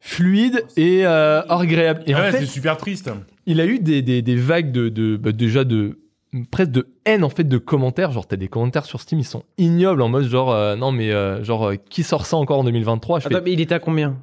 fluide 0.06 0.64
et 0.76 1.04
euh, 1.04 1.42
agréable. 1.48 2.02
Et 2.06 2.14
en 2.14 2.18
ouais, 2.18 2.30
fait, 2.30 2.38
c'est 2.40 2.46
super 2.46 2.76
triste. 2.76 3.10
il 3.46 3.60
a 3.60 3.66
eu 3.66 3.80
des, 3.80 4.02
des, 4.02 4.22
des 4.22 4.36
vagues 4.36 4.70
de, 4.70 4.88
de 4.88 5.16
bah, 5.16 5.32
déjà 5.32 5.64
de 5.64 5.98
presque 6.50 6.70
de 6.70 6.86
haine 7.04 7.24
en 7.24 7.28
fait 7.28 7.44
de 7.44 7.58
commentaires 7.58 8.12
genre 8.12 8.26
t'as 8.26 8.36
des 8.36 8.48
commentaires 8.48 8.84
sur 8.84 9.00
Steam 9.00 9.18
ils 9.20 9.24
sont 9.24 9.42
ignobles 9.58 10.02
en 10.02 10.08
mode 10.08 10.28
genre 10.28 10.52
euh, 10.52 10.76
non 10.76 10.92
mais 10.92 11.10
euh, 11.10 11.42
genre 11.42 11.68
euh, 11.70 11.74
qui 11.76 12.02
sort 12.02 12.26
ça 12.26 12.36
encore 12.36 12.58
en 12.60 12.64
2023 12.64 13.20
je 13.20 13.28
fais, 13.28 13.34
Attends, 13.34 13.44
mais 13.44 13.52
il 13.52 13.60
était 13.60 13.74
à 13.74 13.78
combien? 13.78 14.16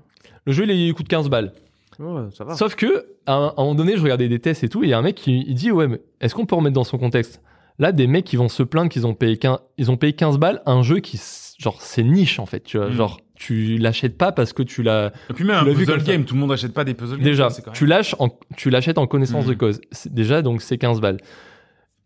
Le 0.45 0.53
jeu 0.53 0.63
il, 0.65 0.71
il 0.71 0.93
coûte 0.93 1.07
15 1.07 1.29
balles 1.29 1.51
Ouais, 1.99 2.23
ça 2.35 2.43
va. 2.43 2.55
sauf 2.55 2.75
que 2.75 3.05
à 3.25 3.33
un, 3.33 3.47
à 3.47 3.53
un 3.57 3.63
moment 3.63 3.75
donné 3.75 3.97
je 3.97 4.03
regardais 4.03 4.27
des 4.29 4.39
tests 4.39 4.63
et 4.63 4.69
tout 4.69 4.83
et 4.83 4.87
il 4.87 4.89
y 4.89 4.93
a 4.93 4.97
un 4.97 5.01
mec 5.01 5.15
qui 5.15 5.43
il 5.47 5.55
dit 5.55 5.71
ouais 5.71 5.87
mais 5.87 5.99
est-ce 6.21 6.33
qu'on 6.35 6.45
peut 6.45 6.55
remettre 6.55 6.75
dans 6.75 6.83
son 6.83 6.97
contexte? 6.97 7.41
Là 7.79 7.91
des 7.91 8.05
mecs 8.07 8.25
qui 8.25 8.35
vont 8.35 8.49
se 8.49 8.61
plaindre 8.63 8.89
qu'ils 8.89 9.07
ont 9.07 9.15
payé 9.15 9.37
15, 9.37 9.57
ils 9.79 9.89
ont 9.89 9.97
payé 9.97 10.13
15 10.13 10.37
balles 10.37 10.61
un 10.67 10.83
jeu 10.83 10.99
qui 10.99 11.19
genre 11.57 11.81
c'est 11.81 12.03
niche 12.03 12.37
en 12.39 12.45
fait 12.45 12.61
tu 12.63 12.77
vois 12.77 12.89
Mm. 12.89 12.93
genre 12.93 13.17
tu 13.35 13.77
l'achètes 13.77 14.17
pas 14.17 14.31
parce 14.31 14.53
que 14.53 14.63
tu 14.63 14.83
l'as 14.83 15.11
Et 15.29 15.33
puis 15.33 15.43
même 15.43 15.63
Tu 15.63 15.69
un 15.69 15.73
vu 15.73 15.85
puzzle 15.85 16.01
ça. 16.01 16.05
game, 16.11 16.23
tout 16.25 16.35
le 16.35 16.39
monde 16.41 16.49
n'achète 16.51 16.73
pas 16.73 16.83
des 16.83 16.93
puzzle 16.93 17.15
games. 17.17 17.23
Déjà, 17.23 17.49
même- 17.49 17.73
tu 17.73 17.85
lâches, 17.85 18.15
en, 18.19 18.29
tu 18.57 18.69
l'achètes 18.69 18.97
en 18.97 19.07
connaissance 19.07 19.45
de 19.45 19.53
cause. 19.53 19.81
C'est- 19.91 20.13
Déjà, 20.13 20.41
donc 20.41 20.61
c'est 20.61 20.77
15 20.77 21.01
balles. 21.01 21.17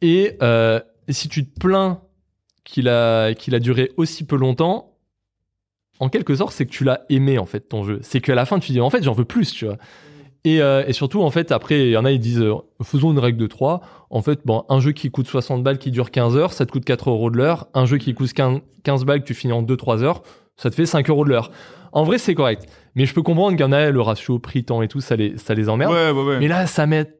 Et 0.01 0.37
euh, 0.41 0.79
si 1.09 1.27
tu 1.29 1.45
te 1.47 1.59
plains 1.59 2.01
qu'il 2.63 2.87
a, 2.89 3.33
qu'il 3.33 3.55
a 3.55 3.59
duré 3.59 3.91
aussi 3.97 4.25
peu 4.25 4.35
longtemps, 4.37 4.93
en 5.99 6.09
quelque 6.09 6.35
sorte, 6.35 6.53
c'est 6.53 6.65
que 6.65 6.71
tu 6.71 6.83
l'as 6.83 7.01
aimé 7.09 7.37
en 7.39 7.45
fait 7.45 7.61
ton 7.61 7.83
jeu. 7.83 7.99
C'est 8.03 8.21
qu'à 8.21 8.35
la 8.35 8.45
fin, 8.45 8.59
tu 8.59 8.71
dis 8.71 8.79
en 8.81 8.89
fait, 8.89 9.03
j'en 9.03 9.13
veux 9.13 9.25
plus, 9.25 9.51
tu 9.51 9.65
vois. 9.65 9.77
Et, 10.43 10.61
euh, 10.61 10.83
et 10.87 10.93
surtout, 10.93 11.23
en 11.23 11.29
fait, 11.31 11.51
après, 11.51 11.87
il 11.87 11.91
y 11.91 11.97
en 11.97 12.05
a, 12.05 12.11
ils 12.11 12.19
disent, 12.19 12.39
euh, 12.41 12.53
faisons 12.83 13.11
une 13.11 13.19
règle 13.19 13.39
de 13.39 13.47
3. 13.47 13.81
En 14.09 14.21
fait, 14.21 14.41
bon, 14.45 14.63
un 14.69 14.79
jeu 14.79 14.91
qui 14.93 15.09
coûte 15.11 15.27
60 15.27 15.61
balles, 15.63 15.77
qui 15.79 15.91
dure 15.91 16.09
15 16.11 16.37
heures, 16.37 16.53
ça 16.53 16.65
te 16.65 16.71
coûte 16.71 16.85
4 16.85 17.09
euros 17.09 17.29
de 17.31 17.37
l'heure. 17.37 17.67
Un 17.73 17.85
jeu 17.85 17.97
qui 17.97 18.13
coûte 18.13 18.31
15, 18.31 18.59
15 18.83 19.03
balles, 19.03 19.21
que 19.21 19.25
tu 19.27 19.33
finis 19.33 19.51
en 19.51 19.61
2-3 19.63 20.03
heures, 20.03 20.21
ça 20.57 20.69
te 20.69 20.75
fait 20.75 20.85
5 20.85 21.09
euros 21.09 21.23
de 21.23 21.29
l'heure. 21.29 21.51
En 21.91 22.03
vrai, 22.03 22.17
c'est 22.17 22.35
correct. 22.35 22.67
Mais 22.95 23.05
je 23.05 23.13
peux 23.13 23.21
comprendre 23.21 23.55
qu'il 23.55 23.65
y 23.65 23.69
en 23.69 23.71
a, 23.71 23.89
le 23.89 24.01
ratio 24.01 24.39
prix-temps 24.39 24.81
et 24.81 24.88
tout, 24.88 25.01
ça 25.01 25.15
les, 25.15 25.38
ça 25.38 25.53
les 25.53 25.69
emmerde. 25.69 25.93
Ouais, 25.93 26.11
ouais, 26.11 26.23
ouais. 26.23 26.39
Mais 26.39 26.47
là, 26.47 26.67
ça 26.67 26.85
m'est 26.85 27.17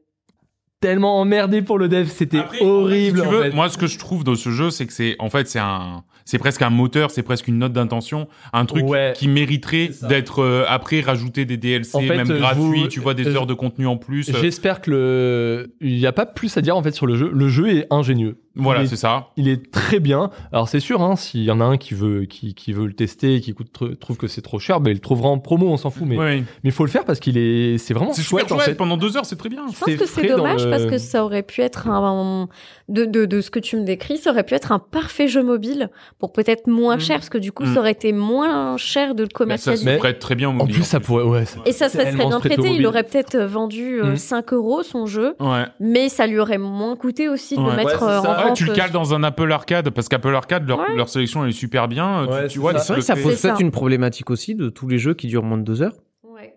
tellement 0.80 1.20
emmerdé 1.20 1.62
pour 1.62 1.78
le 1.78 1.88
dev. 1.88 2.08
C'était 2.08 2.42
horrible. 2.60 3.18
si 3.18 3.22
tu 3.22 3.28
en 3.28 3.30
veux, 3.30 3.42
fait. 3.44 3.50
Moi, 3.50 3.68
ce 3.68 3.78
que 3.78 3.86
je 3.86 3.98
trouve 3.98 4.24
dans 4.24 4.34
ce 4.34 4.50
jeu, 4.50 4.70
c'est 4.70 4.86
que 4.86 4.92
c'est, 4.92 5.16
en 5.18 5.30
fait, 5.30 5.48
c'est 5.48 5.58
un, 5.58 6.04
c'est 6.30 6.36
presque 6.36 6.60
un 6.60 6.68
moteur, 6.68 7.10
c'est 7.10 7.22
presque 7.22 7.48
une 7.48 7.56
note 7.58 7.72
d'intention, 7.72 8.28
un 8.52 8.66
truc 8.66 8.86
Ouais. 8.86 9.14
qui 9.16 9.28
mériterait 9.28 9.88
d'être 10.02 10.42
euh, 10.42 10.64
après 10.68 11.00
rajouté 11.00 11.46
des 11.46 11.56
DLC, 11.56 11.96
En 11.96 12.00
fait, 12.02 12.16
même 12.18 12.26
je 12.26 12.34
gratuits, 12.34 12.60
vous- 12.82 12.88
tu 12.88 13.00
vois, 13.00 13.14
des 13.14 13.24
je- 13.24 13.30
heures 13.30 13.46
de 13.46 13.54
contenu 13.54 13.86
en 13.86 13.96
plus. 13.96 14.30
J'espère 14.38 14.82
que 14.82 14.90
le. 14.90 15.72
Il 15.80 15.96
n'y 15.96 16.06
a 16.06 16.12
pas 16.12 16.26
plus 16.26 16.54
à 16.58 16.60
dire 16.60 16.76
en 16.76 16.82
fait 16.82 16.92
sur 16.94 17.06
le 17.06 17.16
jeu. 17.16 17.30
Le 17.32 17.48
jeu 17.48 17.68
est 17.70 17.86
ingénieux. 17.90 18.36
Voilà, 18.60 18.80
il 18.80 18.84
est- 18.84 18.88
c'est 18.88 18.96
ça. 18.96 19.28
Il 19.36 19.48
est 19.48 19.70
très 19.70 20.00
bien. 20.00 20.30
Alors 20.52 20.68
c'est 20.68 20.80
sûr, 20.80 21.00
hein, 21.00 21.14
s'il 21.14 21.44
y 21.44 21.50
en 21.52 21.60
a 21.60 21.64
un 21.64 21.76
qui 21.76 21.94
veut, 21.94 22.24
qui, 22.24 22.54
qui 22.54 22.72
veut 22.72 22.86
le 22.86 22.92
tester 22.92 23.36
et 23.36 23.40
qui 23.40 23.54
coûte, 23.54 23.68
tr- 23.72 23.96
trouve 23.96 24.16
que 24.16 24.26
c'est 24.26 24.42
trop 24.42 24.58
cher, 24.58 24.80
ben 24.80 24.90
il 24.90 24.94
le 24.94 25.00
trouvera 25.00 25.28
en 25.28 25.38
promo, 25.38 25.68
on 25.68 25.76
s'en 25.76 25.90
fout. 25.90 26.06
Mais 26.08 26.42
il 26.64 26.72
faut 26.72 26.84
le 26.84 26.90
faire 26.90 27.04
parce 27.04 27.20
qu'il 27.20 27.38
est, 27.38 27.78
c'est 27.78 27.94
vraiment 27.94 28.12
C'est 28.12 28.22
chouette, 28.22 28.42
super 28.46 28.56
en 28.56 28.58
chouette. 28.58 28.70
fait. 28.70 28.74
Pendant 28.76 28.96
deux 28.96 29.16
heures, 29.16 29.24
c'est 29.26 29.36
très 29.36 29.48
bien. 29.48 29.62
Je 29.68 29.78
pense 29.78 29.88
C'est 29.88 29.96
que 29.96 30.06
c'est 30.06 30.26
dommage 30.26 30.64
le- 30.64 30.70
parce 30.70 30.86
que 30.86 30.98
ça 30.98 31.24
aurait 31.24 31.44
pu 31.44 31.60
être 31.60 31.86
un, 31.88 32.48
de, 32.88 33.04
de, 33.04 33.26
de 33.26 33.40
ce 33.40 33.50
que 33.52 33.60
tu 33.60 33.76
me 33.76 33.84
décris, 33.84 34.16
ça 34.18 34.30
aurait 34.32 34.42
pu 34.44 34.54
être 34.54 34.72
un 34.72 34.80
parfait 34.80 35.28
jeu 35.28 35.44
mobile 35.44 35.88
pour 36.18 36.32
peut-être 36.32 36.66
moins 36.66 36.96
Mm. 36.96 37.00
cher 37.00 37.16
parce 37.18 37.28
que 37.28 37.38
du 37.38 37.52
coup, 37.52 37.62
Mm. 37.64 37.74
ça 37.74 37.80
aurait 37.80 37.92
été 37.92 38.12
moins 38.12 38.76
cher 38.76 39.14
de 39.14 39.22
le 39.22 39.26
Bah, 39.28 39.32
ça 39.34 39.38
commercialiser. 39.38 39.84
se 39.84 39.88
Mais- 39.90 39.96
prête 39.98 40.18
très 40.18 40.34
bien 40.34 40.48
au 40.48 40.50
En 40.50 40.54
mobile, 40.54 40.74
plus, 40.74 40.82
ça 40.84 40.98
pourrait, 40.98 41.22
ouais. 41.22 41.44
ça- 41.44 41.58
Et 41.64 41.72
ça, 41.72 41.88
ça 41.88 41.92
serait 42.00 42.04
tellement 42.10 42.28
bien 42.28 42.40
se 42.40 42.48
traité. 42.48 42.68
Il 42.74 42.86
aurait 42.86 43.04
peut-être 43.04 43.36
euh, 43.36 43.46
vendu 43.46 44.00
euh, 44.02 44.12
Mm. 44.12 44.16
5 44.16 44.52
euros 44.52 44.82
son 44.82 45.06
jeu, 45.06 45.34
Ouais. 45.38 45.64
mais 45.78 46.08
ça 46.08 46.26
lui 46.26 46.38
aurait 46.40 46.58
moins 46.58 46.96
coûté 46.96 47.28
aussi 47.28 47.56
de 47.56 47.60
Ouais. 47.62 47.70
le 47.70 47.76
mettre 47.76 48.02
Ouais, 48.02 48.08
euh, 48.10 48.20
ça. 48.22 48.30
en 48.32 48.36
Ouais, 48.36 48.48
vente. 48.48 48.56
tu 48.56 48.64
le 48.64 48.72
cales 48.72 48.90
dans 48.90 49.14
un 49.14 49.22
Apple 49.22 49.50
Arcade 49.52 49.90
parce 49.90 50.08
qu'Apple 50.08 50.34
Arcade, 50.34 50.66
leur, 50.66 50.80
Ouais. 50.80 50.96
leur 50.96 51.08
sélection 51.08 51.44
elle 51.44 51.50
est 51.50 51.52
super 51.52 51.86
bien. 51.88 52.26
Tu- 52.26 52.32
Ouais, 52.32 52.48
tu, 52.48 52.58
vois, 52.58 52.72
ça. 52.74 52.78
C'est 52.80 52.92
vrai 52.94 53.00
que 53.00 53.06
ça 53.06 53.14
pose 53.14 53.24
peut-être 53.40 53.56
ça. 53.58 53.62
une 53.62 53.70
problématique 53.70 54.30
aussi 54.30 54.54
de 54.56 54.68
tous 54.70 54.88
les 54.88 54.98
jeux 54.98 55.14
qui 55.14 55.28
durent 55.28 55.44
moins 55.44 55.58
de 55.58 55.62
deux 55.62 55.82
heures. 55.82 55.94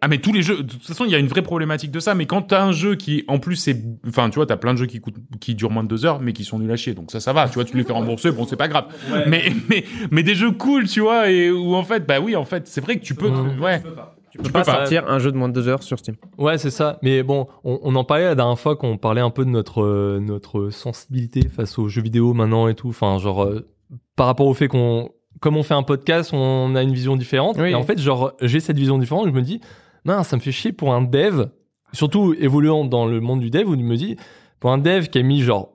Ah 0.04 0.08
mais 0.08 0.18
tous 0.18 0.34
les 0.34 0.42
jeux, 0.42 0.64
de 0.64 0.72
toute 0.72 0.82
façon 0.82 1.06
il 1.06 1.12
y 1.12 1.16
a 1.16 1.20
une 1.20 1.28
vraie 1.28 1.44
problématique 1.44 1.92
de 1.92 2.00
ça. 2.00 2.16
Mais 2.16 2.26
quand 2.26 2.42
t'as 2.42 2.64
un 2.64 2.72
jeu 2.72 2.96
qui, 2.96 3.24
en 3.28 3.38
plus 3.38 3.56
c'est, 3.56 3.80
enfin 4.08 4.30
tu 4.30 4.36
vois, 4.36 4.48
t'as 4.48 4.58
plein 4.58 4.74
de 4.74 4.80
jeux 4.80 4.88
qui 4.88 5.00
coûtent, 5.00 5.20
qui 5.40 5.54
durent 5.54 5.70
moins 5.70 5.84
de 5.84 5.90
deux 5.90 6.06
heures, 6.06 6.20
mais 6.20 6.34
qui 6.34 6.44
sont 6.44 6.58
nuls 6.58 6.72
à 6.72 6.76
chier. 6.76 6.94
Donc 6.96 7.12
ça, 7.12 7.20
ça 7.20 7.34
va. 7.34 7.48
Tu 7.48 7.54
vois, 7.54 7.66
tu 7.66 7.78
les 7.78 7.84
fais 7.84 7.94
rembourser, 7.94 8.32
bon 8.32 8.46
c'est 8.46 8.56
pas 8.56 8.68
grave. 8.68 8.86
Mais 9.28 9.54
mais 9.70 9.84
mais 10.10 10.24
des 10.24 10.34
jeux 10.36 10.52
cool, 10.52 10.88
tu 10.88 11.02
vois, 11.02 11.30
et 11.30 11.52
où 11.52 11.76
en 11.76 11.84
fait, 11.84 12.08
bah 12.08 12.20
oui, 12.20 12.36
en 12.36 12.46
fait, 12.46 12.68
c'est 12.68 12.82
vrai 12.82 12.98
que 12.98 13.04
tu 13.04 13.14
peux, 13.16 13.30
ouais. 13.30 13.84
Tu 14.32 14.38
peux 14.38 14.46
peux 14.46 14.52
pas 14.52 14.64
pas. 14.64 14.76
sortir 14.76 15.10
un 15.10 15.20
jeu 15.20 15.32
de 15.32 15.38
moins 15.38 15.50
de 15.50 15.54
deux 15.54 15.68
heures 15.68 15.84
sur 15.84 16.00
Steam. 16.00 16.16
Ouais, 16.38 16.58
c'est 16.58 16.70
ça. 16.70 16.98
Mais 17.02 17.22
bon, 17.22 17.48
on, 17.66 17.80
on 17.84 17.96
en 17.96 18.06
parlait 18.06 18.24
la 18.24 18.36
dernière 18.36 18.58
fois 18.58 18.78
qu'on 18.78 18.98
parlait 18.98 19.20
un 19.20 19.30
peu 19.30 19.44
de 19.44 19.50
notre 19.50 19.84
euh, 19.84 20.22
notre 20.22 20.70
sensibilité 20.70 21.50
face 21.50 21.78
aux 21.78 21.90
jeux 21.90 22.02
vidéo 22.02 22.34
maintenant 22.34 22.70
et 22.70 22.74
tout. 22.74 22.88
Enfin, 22.88 23.18
genre 23.20 23.44
euh, 23.44 23.68
par 24.16 24.28
rapport 24.28 24.48
au 24.48 24.54
fait 24.54 24.70
qu'on, 24.70 25.10
comme 25.42 25.58
on 25.58 25.64
fait 25.64 25.74
un 25.74 25.84
podcast, 25.84 26.32
on 26.32 26.76
a 26.76 26.82
une 26.82 26.94
vision 26.94 27.18
différente. 27.18 27.58
Oui. 27.60 27.72
Et 27.72 27.76
en 27.76 27.84
fait, 27.84 28.00
genre 28.00 28.32
j'ai 28.42 28.62
cette 28.62 28.78
vision 28.78 28.98
différente. 28.98 29.28
Je 29.28 29.34
me 29.34 29.42
dis, 29.42 29.60
mince, 30.06 30.30
ça 30.30 30.36
me 30.36 30.42
fait 30.42 30.52
chier 30.52 30.72
pour 30.72 30.94
un 30.94 31.02
dev, 31.02 31.46
surtout 31.94 32.34
évoluant 32.40 32.86
dans 32.86 33.06
le 33.06 33.20
monde 33.20 33.40
du 33.40 33.50
dev, 33.50 33.68
où 33.68 33.76
je 33.76 33.82
me 33.82 33.96
dis, 33.96 34.16
pour 34.60 34.72
un 34.72 34.78
dev 34.78 35.08
qui 35.08 35.20
a 35.20 35.24
mis 35.24 35.42
genre, 35.42 35.74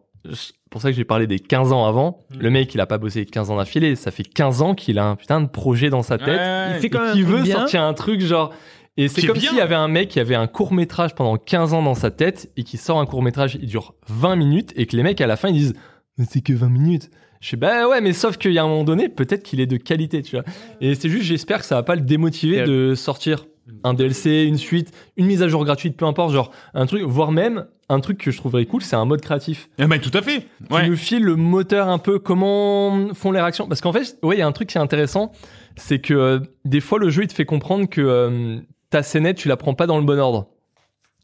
pour 0.71 0.81
ça 0.83 0.91
que 0.91 0.97
j'ai 0.97 1.05
parlé 1.05 1.27
des 1.27 1.39
15 1.39 1.73
ans 1.73 1.87
avant. 1.87 2.25
Mm. 2.31 2.39
Le 2.41 2.51
mec, 2.51 2.75
il 2.75 2.81
a 2.81 2.87
pas 2.87 2.99
bossé 2.99 3.25
15 3.25 3.51
ans 3.51 3.57
d'affilée. 3.57 3.97
Ça 3.97 4.11
fait 4.11 4.25
15 4.25 4.63
ans 4.63 4.75
qu'il 4.75 4.99
a 4.99 5.07
un 5.07 5.17
putain 5.17 5.41
de 5.41 5.49
projet 5.49 5.91
dans 5.91 6.03
sa 6.03 6.19
tête 6.19 6.39
Ouais. 6.39 6.77
Il 6.77 6.81
fait 6.81 6.91
quand 6.91 7.03
et 7.15 7.15
même 7.15 7.15
qui 7.15 7.23
un 7.23 7.25
truc 7.25 7.37
veut 7.37 7.43
bien. 7.43 7.57
sortir 7.57 7.83
un 7.83 7.95
truc 7.95 8.21
genre 8.21 8.53
et 8.99 9.09
c'est 9.09 9.27
comme 9.27 9.37
bien. 9.37 9.51
s'il 9.51 9.59
y 9.59 9.61
avait 9.61 9.75
un 9.75 9.89
mec 9.89 10.09
qui 10.09 10.21
avait 10.21 10.35
un 10.35 10.47
court 10.47 10.73
métrage 10.73 11.15
pendant 11.15 11.37
15 11.37 11.75
ans 11.75 11.83
dans 11.83 11.95
sa 11.95 12.11
tête 12.11 12.51
et 12.57 12.63
qui 12.63 12.79
sort 12.79 12.99
un 12.99 13.07
court 13.07 13.23
métrage 13.23 13.59
il 13.61 13.69
dure 13.69 13.95
20 14.09 14.37
minutes 14.37 14.73
et 14.77 14.87
que 14.87 14.97
les 14.97 15.03
mecs 15.03 15.21
à 15.21 15.27
la 15.27 15.37
fin 15.37 15.49
ils 15.49 15.55
disent 15.55 15.75
mais 16.17 16.25
c'est 16.29 16.41
que 16.41 16.55
20 16.55 16.69
minutes 16.69 17.11
je 17.41 17.51
sais 17.51 17.57
bah 17.57 17.89
ouais 17.89 18.01
mais 18.01 18.15
sauf 18.15 18.39
qu'il 18.39 18.53
y 18.53 18.59
a 18.59 18.65
un 18.65 18.69
moment 18.69 18.85
donné 18.85 19.11
peut-être 19.11 19.43
qu'il 19.43 19.61
est 19.61 19.67
de 19.67 19.77
qualité 19.77 20.23
tu 20.23 20.37
vois 20.37 20.45
et 20.81 20.95
c'est 20.95 21.11
juste 21.11 21.25
j'espère 21.25 21.59
que 21.59 21.67
ça 21.67 21.75
va 21.75 21.83
pas 21.83 21.95
le 21.95 22.01
démotiver 22.01 22.65
de 22.65 22.95
sortir 22.95 23.45
un 23.85 23.95
DLC 23.95 24.45
une 24.45 24.59
suite 24.59 24.93
une 25.17 25.27
mise 25.27 25.43
à 25.43 25.49
jour 25.49 25.65
gratuite 25.65 25.97
peu 25.97 26.05
importe 26.05 26.33
genre 26.33 26.51
un 26.75 26.87
truc 26.87 27.03
voire 27.03 27.33
même 27.33 27.67
un 27.89 28.01
truc 28.01 28.19
que 28.19 28.31
je 28.31 28.37
trouverais 28.37 28.65
cool 28.67 28.83
c'est 28.83 28.97
un 28.97 29.05
mode 29.05 29.21
créatif 29.21 29.69
Ah, 29.79 29.87
bah, 29.87 29.99
tout 29.99 30.11
à 30.17 30.23
fait. 30.23 30.41
qui 30.67 30.73
Ouais. 30.73 30.89
nous 30.89 30.97
file 30.97 31.23
le 31.25 31.37
moteur 31.37 31.89
un 31.89 31.99
peu 31.99 32.19
comment 32.19 33.13
font 33.15 33.33
les 33.33 33.41
réactions 33.41 33.67
parce 33.69 33.81
qu'en 33.81 33.93
fait 33.93 34.19
ouais 34.23 34.37
il 34.37 34.39
y 34.39 34.43
a 34.43 34.47
un 34.47 34.53
truc 34.53 34.69
qui 34.69 34.79
est 34.79 34.81
intéressant 34.81 35.33
c'est 35.77 35.99
que 35.99 36.15
euh, 36.15 36.39
des 36.65 36.81
fois 36.81 36.99
le 36.99 37.11
jeu 37.11 37.23
il 37.25 37.29
te 37.29 37.33
fait 37.35 37.45
comprendre 37.45 37.89
que 37.89 38.01
euh, 38.01 38.59
ta 38.91 39.03
scénette 39.03 39.37
tu 39.37 39.49
la 39.49 39.57
prends 39.57 39.75
pas 39.75 39.87
dans 39.87 39.99
le 39.99 40.05
bon 40.05 40.19
ordre 40.19 40.47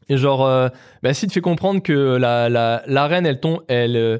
et 0.09 0.17
genre 0.17 0.45
euh, 0.45 0.67
bah, 1.01 1.13
si 1.13 1.27
te 1.27 1.31
fait 1.33 1.41
comprendre 1.41 1.81
que 1.81 1.93
la 2.17 2.49
la, 2.49 2.83
la 2.87 3.07
reine 3.07 3.25
elle 3.25 3.39
tombe 3.39 3.61
elle 3.69 4.19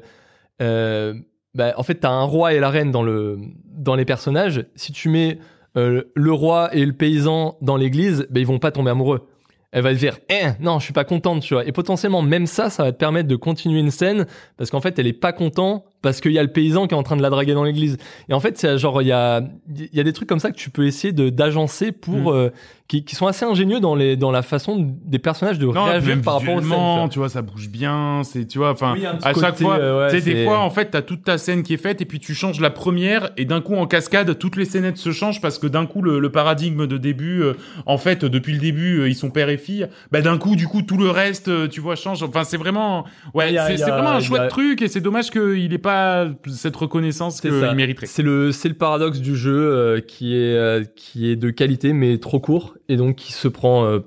euh, 0.62 1.14
bah, 1.54 1.74
en 1.76 1.82
fait 1.82 1.96
t'as 1.96 2.10
un 2.10 2.22
roi 2.24 2.54
et 2.54 2.60
la 2.60 2.70
reine 2.70 2.90
dans 2.90 3.02
le 3.02 3.38
dans 3.66 3.94
les 3.96 4.04
personnages 4.04 4.64
si 4.76 4.92
tu 4.92 5.08
mets 5.08 5.38
euh, 5.76 6.02
le 6.14 6.32
roi 6.32 6.74
et 6.74 6.84
le 6.84 6.92
paysan 6.92 7.56
dans 7.60 7.76
l'église 7.76 8.26
bah, 8.30 8.40
ils 8.40 8.46
vont 8.46 8.58
pas 8.58 8.70
tomber 8.70 8.90
amoureux. 8.90 9.28
Elle 9.76 9.82
va 9.82 9.92
te 9.92 9.98
dire 9.98 10.18
eh, 10.28 10.50
non 10.60 10.78
je 10.78 10.84
suis 10.84 10.92
pas 10.92 11.02
contente 11.04 11.42
tu 11.42 11.54
vois. 11.54 11.66
Et 11.66 11.72
potentiellement 11.72 12.22
même 12.22 12.46
ça 12.46 12.70
ça 12.70 12.84
va 12.84 12.92
te 12.92 12.96
permettre 12.96 13.28
de 13.28 13.34
continuer 13.34 13.80
une 13.80 13.90
scène 13.90 14.26
parce 14.56 14.70
qu'en 14.70 14.80
fait 14.80 14.96
elle 15.00 15.08
est 15.08 15.12
pas 15.12 15.32
content 15.32 15.84
parce 16.00 16.20
qu'il 16.20 16.30
y 16.30 16.38
a 16.38 16.42
le 16.44 16.52
paysan 16.52 16.86
qui 16.86 16.94
est 16.94 16.96
en 16.96 17.02
train 17.02 17.16
de 17.16 17.22
la 17.22 17.30
draguer 17.30 17.54
dans 17.54 17.64
l'église. 17.64 17.96
Et 18.28 18.34
en 18.34 18.40
fait 18.40 18.56
c'est 18.56 18.78
genre 18.78 19.02
il 19.02 19.08
y 19.08 19.12
a 19.12 19.42
y 19.76 19.98
a 19.98 20.04
des 20.04 20.12
trucs 20.12 20.28
comme 20.28 20.38
ça 20.38 20.52
que 20.52 20.56
tu 20.56 20.70
peux 20.70 20.86
essayer 20.86 21.12
de 21.12 21.28
d'agencer 21.28 21.90
pour 21.90 22.14
Mm. 22.14 22.28
euh, 22.28 22.50
qui, 22.86 23.02
qui 23.02 23.14
sont 23.14 23.26
assez 23.26 23.46
ingénieux 23.46 23.80
dans 23.80 23.94
les 23.94 24.14
dans 24.16 24.30
la 24.30 24.42
façon 24.42 24.94
des 25.06 25.18
personnages 25.18 25.58
de 25.58 25.64
Non, 25.64 25.84
réagir 25.84 26.20
par 26.22 26.34
rapport 26.38 26.54
aux 26.56 26.60
scènes 26.60 26.68
tu 26.68 26.74
vois. 26.76 27.08
tu 27.10 27.18
vois, 27.18 27.28
ça 27.30 27.40
bouge 27.40 27.68
bien, 27.70 28.20
c'est, 28.24 28.46
tu 28.46 28.58
vois, 28.58 28.72
enfin, 28.72 28.92
Oui, 28.94 29.06
à 29.06 29.32
chaque 29.32 29.56
fois, 29.56 29.78
euh, 29.78 30.00
ouais, 30.06 30.10
tu 30.10 30.20
sais, 30.20 30.34
des 30.34 30.44
fois, 30.44 30.58
en 30.60 30.68
fait, 30.68 30.90
t'as 30.90 31.00
toute 31.00 31.24
ta 31.24 31.38
scène 31.38 31.62
qui 31.62 31.72
est 31.72 31.78
faite, 31.78 32.02
et 32.02 32.04
puis 32.04 32.18
tu 32.20 32.34
changes 32.34 32.60
la 32.60 32.68
première, 32.68 33.30
et 33.38 33.46
d'un 33.46 33.62
coup, 33.62 33.74
en 33.74 33.86
cascade, 33.86 34.38
toutes 34.38 34.56
les 34.56 34.66
scénettes 34.66 34.98
se 34.98 35.12
changent, 35.12 35.40
parce 35.40 35.58
que 35.58 35.66
d'un 35.66 35.86
coup, 35.86 36.02
le, 36.02 36.18
le 36.18 36.30
paradigme 36.30 36.86
de 36.86 36.98
début, 36.98 37.42
euh, 37.42 37.54
en 37.86 37.96
fait, 37.96 38.24
depuis 38.26 38.52
le 38.52 38.58
début, 38.58 38.98
euh, 39.00 39.08
ils 39.08 39.14
sont 39.14 39.30
père 39.30 39.48
et 39.48 39.56
fille, 39.56 39.88
bah, 40.12 40.20
d'un 40.20 40.36
coup, 40.36 40.54
du 40.54 40.66
coup, 40.68 40.82
tout 40.82 40.98
le 40.98 41.08
reste, 41.08 41.48
euh, 41.48 41.66
tu 41.68 41.80
vois, 41.80 41.96
change, 41.96 42.22
enfin, 42.22 42.44
c'est 42.44 42.58
vraiment, 42.58 43.06
ouais, 43.32 43.54
c'est 43.76 43.76
vraiment 43.80 44.10
un 44.10 44.20
chouette 44.20 44.42
a- 44.42 44.48
truc, 44.48 44.82
et 44.82 44.88
c'est 44.88 45.00
dommage 45.00 45.30
qu'il 45.30 45.72
ait 45.72 45.78
pas 45.78 46.26
cette 46.48 46.76
reconnaissance 46.76 47.40
qu'il 47.40 47.50
mériterait. 47.74 48.06
C'est 48.06 48.22
le 48.22 48.52
c'est 48.52 48.68
le 48.68 48.74
paradoxe 48.74 49.20
du 49.20 49.36
jeu 49.36 49.54
euh, 49.56 50.00
qui 50.00 50.34
est 50.36 50.54
euh, 50.54 50.84
qui 50.96 51.30
est 51.30 51.36
de 51.36 51.50
qualité 51.50 51.92
mais 51.92 52.18
trop 52.18 52.40
court 52.40 52.73
et 52.88 52.96
donc 52.96 53.16
qui 53.16 53.32
se 53.32 53.48
prend 53.48 53.84
euh, 53.84 54.00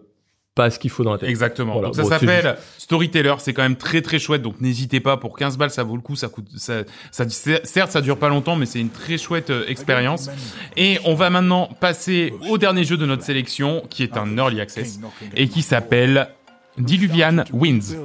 pas 0.56 0.72
ce 0.72 0.80
qu'il 0.80 0.90
faut 0.90 1.04
dans 1.04 1.12
la 1.12 1.20
tête. 1.20 1.30
Exactement. 1.30 1.74
Voilà. 1.74 1.88
Donc 1.90 1.96
ça 1.96 2.02
Bon, 2.04 2.10
s'appelle 2.10 2.58
Storyteller. 2.78 3.36
C'est 3.40 3.54
quand 3.54 3.62
même 3.62 3.76
très 3.76 4.02
très 4.02 4.18
chouette. 4.20 4.42
Donc 4.42 4.60
n'hésitez 4.60 5.00
pas. 5.00 5.18
Pour 5.18 5.38
15 5.38 5.58
balles, 5.58 5.70
ça 5.70 5.84
vaut 5.84 5.96
le 5.96 6.02
coup. 6.02 6.16
Ça 6.16 6.30
coûte. 6.30 6.48
Ça, 6.58 6.84
ça, 7.12 7.26
certes, 7.30 7.92
ça 7.92 8.02
dure 8.02 8.18
pas 8.18 8.30
longtemps, 8.30 8.56
mais 8.56 8.66
c'est 8.66 8.80
une 8.80 8.90
très 8.90 9.18
chouette 9.18 9.50
euh, 9.52 9.66
expérience. 9.68 10.30
Et 10.76 10.98
on 11.06 11.14
va 11.14 11.30
maintenant 11.30 11.70
passer 11.80 12.34
au 12.50 12.58
dernier 12.58 12.84
jeu 12.84 12.98
de 12.98 13.06
notre 13.06 13.24
sélection, 13.24 13.84
qui 13.90 14.04
est 14.04 14.18
un 14.18 14.36
early 14.38 14.60
access 14.60 15.00
et 15.36 15.48
qui 15.48 15.62
s'appelle 15.62 16.30
Diluvian 16.78 17.44
Winds. 17.54 17.96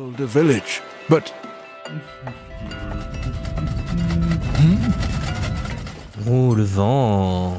Oh, 6.28 6.54
le 6.54 6.62
vent. 6.62 7.56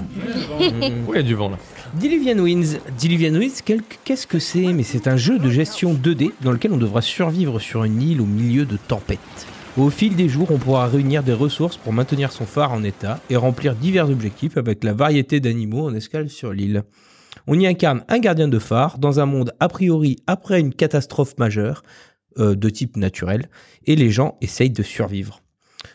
Oui, 0.60 0.72
il 1.10 1.16
y 1.16 1.20
a 1.20 1.24
du 1.24 1.36
vent 1.36 1.50
là? 1.50 1.58
Diluvian 1.94 2.40
Winds. 2.40 2.80
Diluvian 2.98 3.36
Winds, 3.36 3.62
qu'est-ce 4.04 4.26
que 4.26 4.40
c'est 4.40 4.74
Mais 4.74 4.82
c'est 4.82 5.08
un 5.08 5.16
jeu 5.16 5.38
de 5.38 5.52
gestion 5.52 5.94
2D 5.94 6.32
dans 6.42 6.52
lequel 6.52 6.74
on 6.74 6.78
devra 6.78 7.04
survivre 7.04 7.60
sur 7.60 7.84
une 7.84 8.02
île 8.02 8.20
au 8.20 8.26
milieu 8.26 8.66
de 8.66 8.78
tempêtes. 8.78 9.20
Au 9.78 9.92
fil 9.92 10.16
des 10.16 10.28
jours, 10.28 10.50
on 10.50 10.58
pourra 10.58 10.88
réunir 10.88 11.22
des 11.22 11.34
ressources 11.34 11.78
pour 11.78 11.94
maintenir 11.94 12.32
son 12.32 12.48
phare 12.48 12.72
en 12.72 12.84
état 12.84 13.20
et 13.30 13.36
remplir 13.36 13.76
divers 13.76 14.10
objectifs 14.10 14.58
avec 14.58 14.84
la 14.84 14.94
variété 14.94 15.40
d'animaux 15.40 15.86
en 15.88 15.94
escale 15.94 16.32
sur 16.32 16.52
l'île. 16.52 16.82
On 17.46 17.60
y 17.60 17.68
incarne 17.68 18.04
un 18.08 18.18
gardien 18.18 18.48
de 18.48 18.60
phare 18.60 18.98
dans 18.98 19.20
un 19.20 19.28
monde 19.28 19.54
a 19.60 19.68
priori 19.68 20.18
après 20.26 20.60
une 20.60 20.74
catastrophe 20.74 21.38
majeure 21.38 21.84
euh, 22.40 22.56
de 22.56 22.70
type 22.70 22.98
naturel 22.98 23.50
et 23.86 23.96
les 23.96 24.10
gens 24.10 24.40
essayent 24.42 24.72
de 24.72 24.84
survivre. 24.84 25.42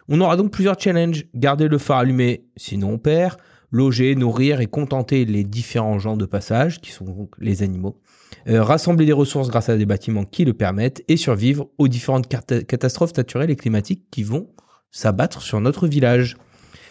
On 0.08 0.20
aura 0.20 0.36
donc 0.36 0.52
plusieurs 0.52 0.78
challenges. 0.78 1.24
Garder 1.34 1.66
le 1.66 1.78
phare 1.78 1.98
allumé, 1.98 2.44
sinon 2.56 2.92
on 2.92 2.98
perd 2.98 3.36
loger, 3.70 4.14
nourrir 4.14 4.60
et 4.60 4.66
contenter 4.66 5.24
les 5.24 5.44
différents 5.44 5.98
gens 5.98 6.16
de 6.16 6.26
passage, 6.26 6.80
qui 6.80 6.90
sont 6.90 7.28
les 7.38 7.62
animaux, 7.62 8.00
Euh, 8.46 8.62
rassembler 8.62 9.04
des 9.06 9.12
ressources 9.12 9.48
grâce 9.48 9.68
à 9.68 9.76
des 9.76 9.86
bâtiments 9.86 10.24
qui 10.24 10.44
le 10.44 10.52
permettent, 10.54 11.02
et 11.08 11.16
survivre 11.16 11.68
aux 11.78 11.88
différentes 11.88 12.28
cata- 12.28 12.62
catastrophes 12.62 13.16
naturelles 13.16 13.50
et 13.50 13.56
climatiques 13.56 14.04
qui 14.10 14.22
vont 14.22 14.48
s'abattre 14.90 15.42
sur 15.42 15.60
notre 15.60 15.86
village. 15.86 16.36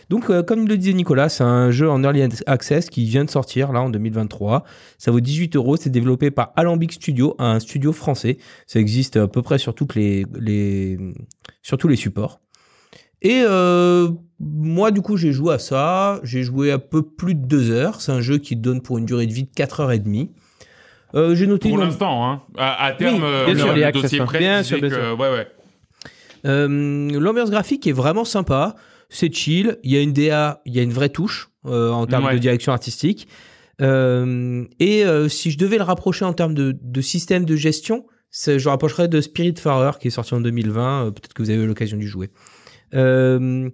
Donc, 0.09 0.29
euh, 0.29 0.41
comme 0.41 0.67
le 0.67 0.77
disait 0.77 0.93
Nicolas, 0.93 1.29
c'est 1.29 1.43
un 1.43 1.69
jeu 1.71 1.89
en 1.89 2.01
early 2.03 2.23
access 2.45 2.89
qui 2.89 3.05
vient 3.05 3.25
de 3.25 3.29
sortir 3.29 3.71
là 3.71 3.81
en 3.81 3.89
2023. 3.89 4.63
Ça 4.97 5.11
vaut 5.11 5.19
18 5.19 5.55
euros. 5.55 5.77
C'est 5.77 5.89
développé 5.89 6.31
par 6.31 6.53
Alambic 6.55 6.93
Studio, 6.93 7.35
un 7.39 7.59
studio 7.59 7.91
français. 7.91 8.37
Ça 8.67 8.79
existe 8.79 9.17
à 9.17 9.27
peu 9.27 9.41
près 9.41 9.57
sur 9.57 9.75
tous 9.75 9.87
les 9.95 10.97
supports. 11.95 12.39
Et 13.21 13.41
euh, 13.43 14.09
moi, 14.39 14.91
du 14.91 15.01
coup, 15.01 15.17
j'ai 15.17 15.31
joué 15.31 15.53
à 15.55 15.59
ça. 15.59 16.19
J'ai 16.23 16.43
joué 16.43 16.71
un 16.71 16.79
peu 16.79 17.01
plus 17.01 17.33
de 17.35 17.45
deux 17.45 17.71
heures. 17.71 18.01
C'est 18.01 18.11
un 18.11 18.21
jeu 18.21 18.37
qui 18.37 18.55
donne 18.55 18.81
pour 18.81 18.97
une 18.97 19.05
durée 19.05 19.25
de 19.27 19.33
vie 19.33 19.43
de 19.43 19.49
4 19.55 19.79
heures 19.81 19.91
et 19.91 19.99
demie. 19.99 20.31
Euh, 21.15 21.33
j'ai 21.35 21.47
noté 21.47 21.69
Pour 21.69 21.77
l'instant, 21.77 22.29
hein. 22.29 22.41
À, 22.57 22.85
à 22.85 22.91
terme, 22.93 23.15
Oui, 23.15 23.21
euh, 23.23 23.45
bien 23.45 23.55
sûr, 23.55 23.73
le 23.73 23.81
les 23.85 23.91
dossier 23.91 24.19
prêt, 24.19 24.39
bien 24.39 24.61
sûr, 24.61 24.79
bien 24.79 24.89
que- 24.89 24.95
sûr. 24.95 25.19
ouais, 25.19 25.31
ouais. 25.31 25.47
Euh, 26.45 27.19
L'ambiance 27.19 27.49
graphique 27.49 27.87
est 27.87 27.91
vraiment 27.93 28.25
sympa. 28.25 28.75
C'est 29.09 29.33
chill. 29.33 29.77
Il 29.83 29.91
y 29.91 29.97
a 29.97 30.01
une 30.01 30.13
DA, 30.13 30.61
il 30.65 30.75
y 30.75 30.79
a 30.79 30.83
une 30.83 30.91
vraie 30.93 31.09
touche 31.09 31.49
euh, 31.65 31.91
en 31.91 32.05
termes 32.05 32.25
Ouais. 32.25 32.33
de 32.33 32.39
direction 32.39 32.71
artistique. 32.73 33.27
Euh, 33.81 34.65
et 34.79 35.05
euh, 35.05 35.29
si 35.29 35.49
je 35.51 35.57
devais 35.57 35.77
le 35.77 35.83
rapprocher 35.83 36.25
en 36.25 36.33
termes 36.33 36.53
de, 36.53 36.75
de 36.81 37.01
système 37.01 37.45
de 37.45 37.55
gestion, 37.55 38.05
je 38.31 38.51
le 38.63 38.69
rapprocherais 38.69 39.07
de 39.07 39.21
Spiritfarer 39.21 39.91
qui 39.99 40.07
est 40.09 40.11
sorti 40.11 40.33
en 40.33 40.41
2020. 40.41 41.05
Euh, 41.07 41.11
Peut-être 41.11 41.33
que 41.33 41.41
vous 41.41 41.49
avez 41.49 41.63
eu 41.63 41.67
l'occasion 41.67 41.97
d'y 41.97 42.07
jouer. 42.07 42.29
Euh, 42.93 43.69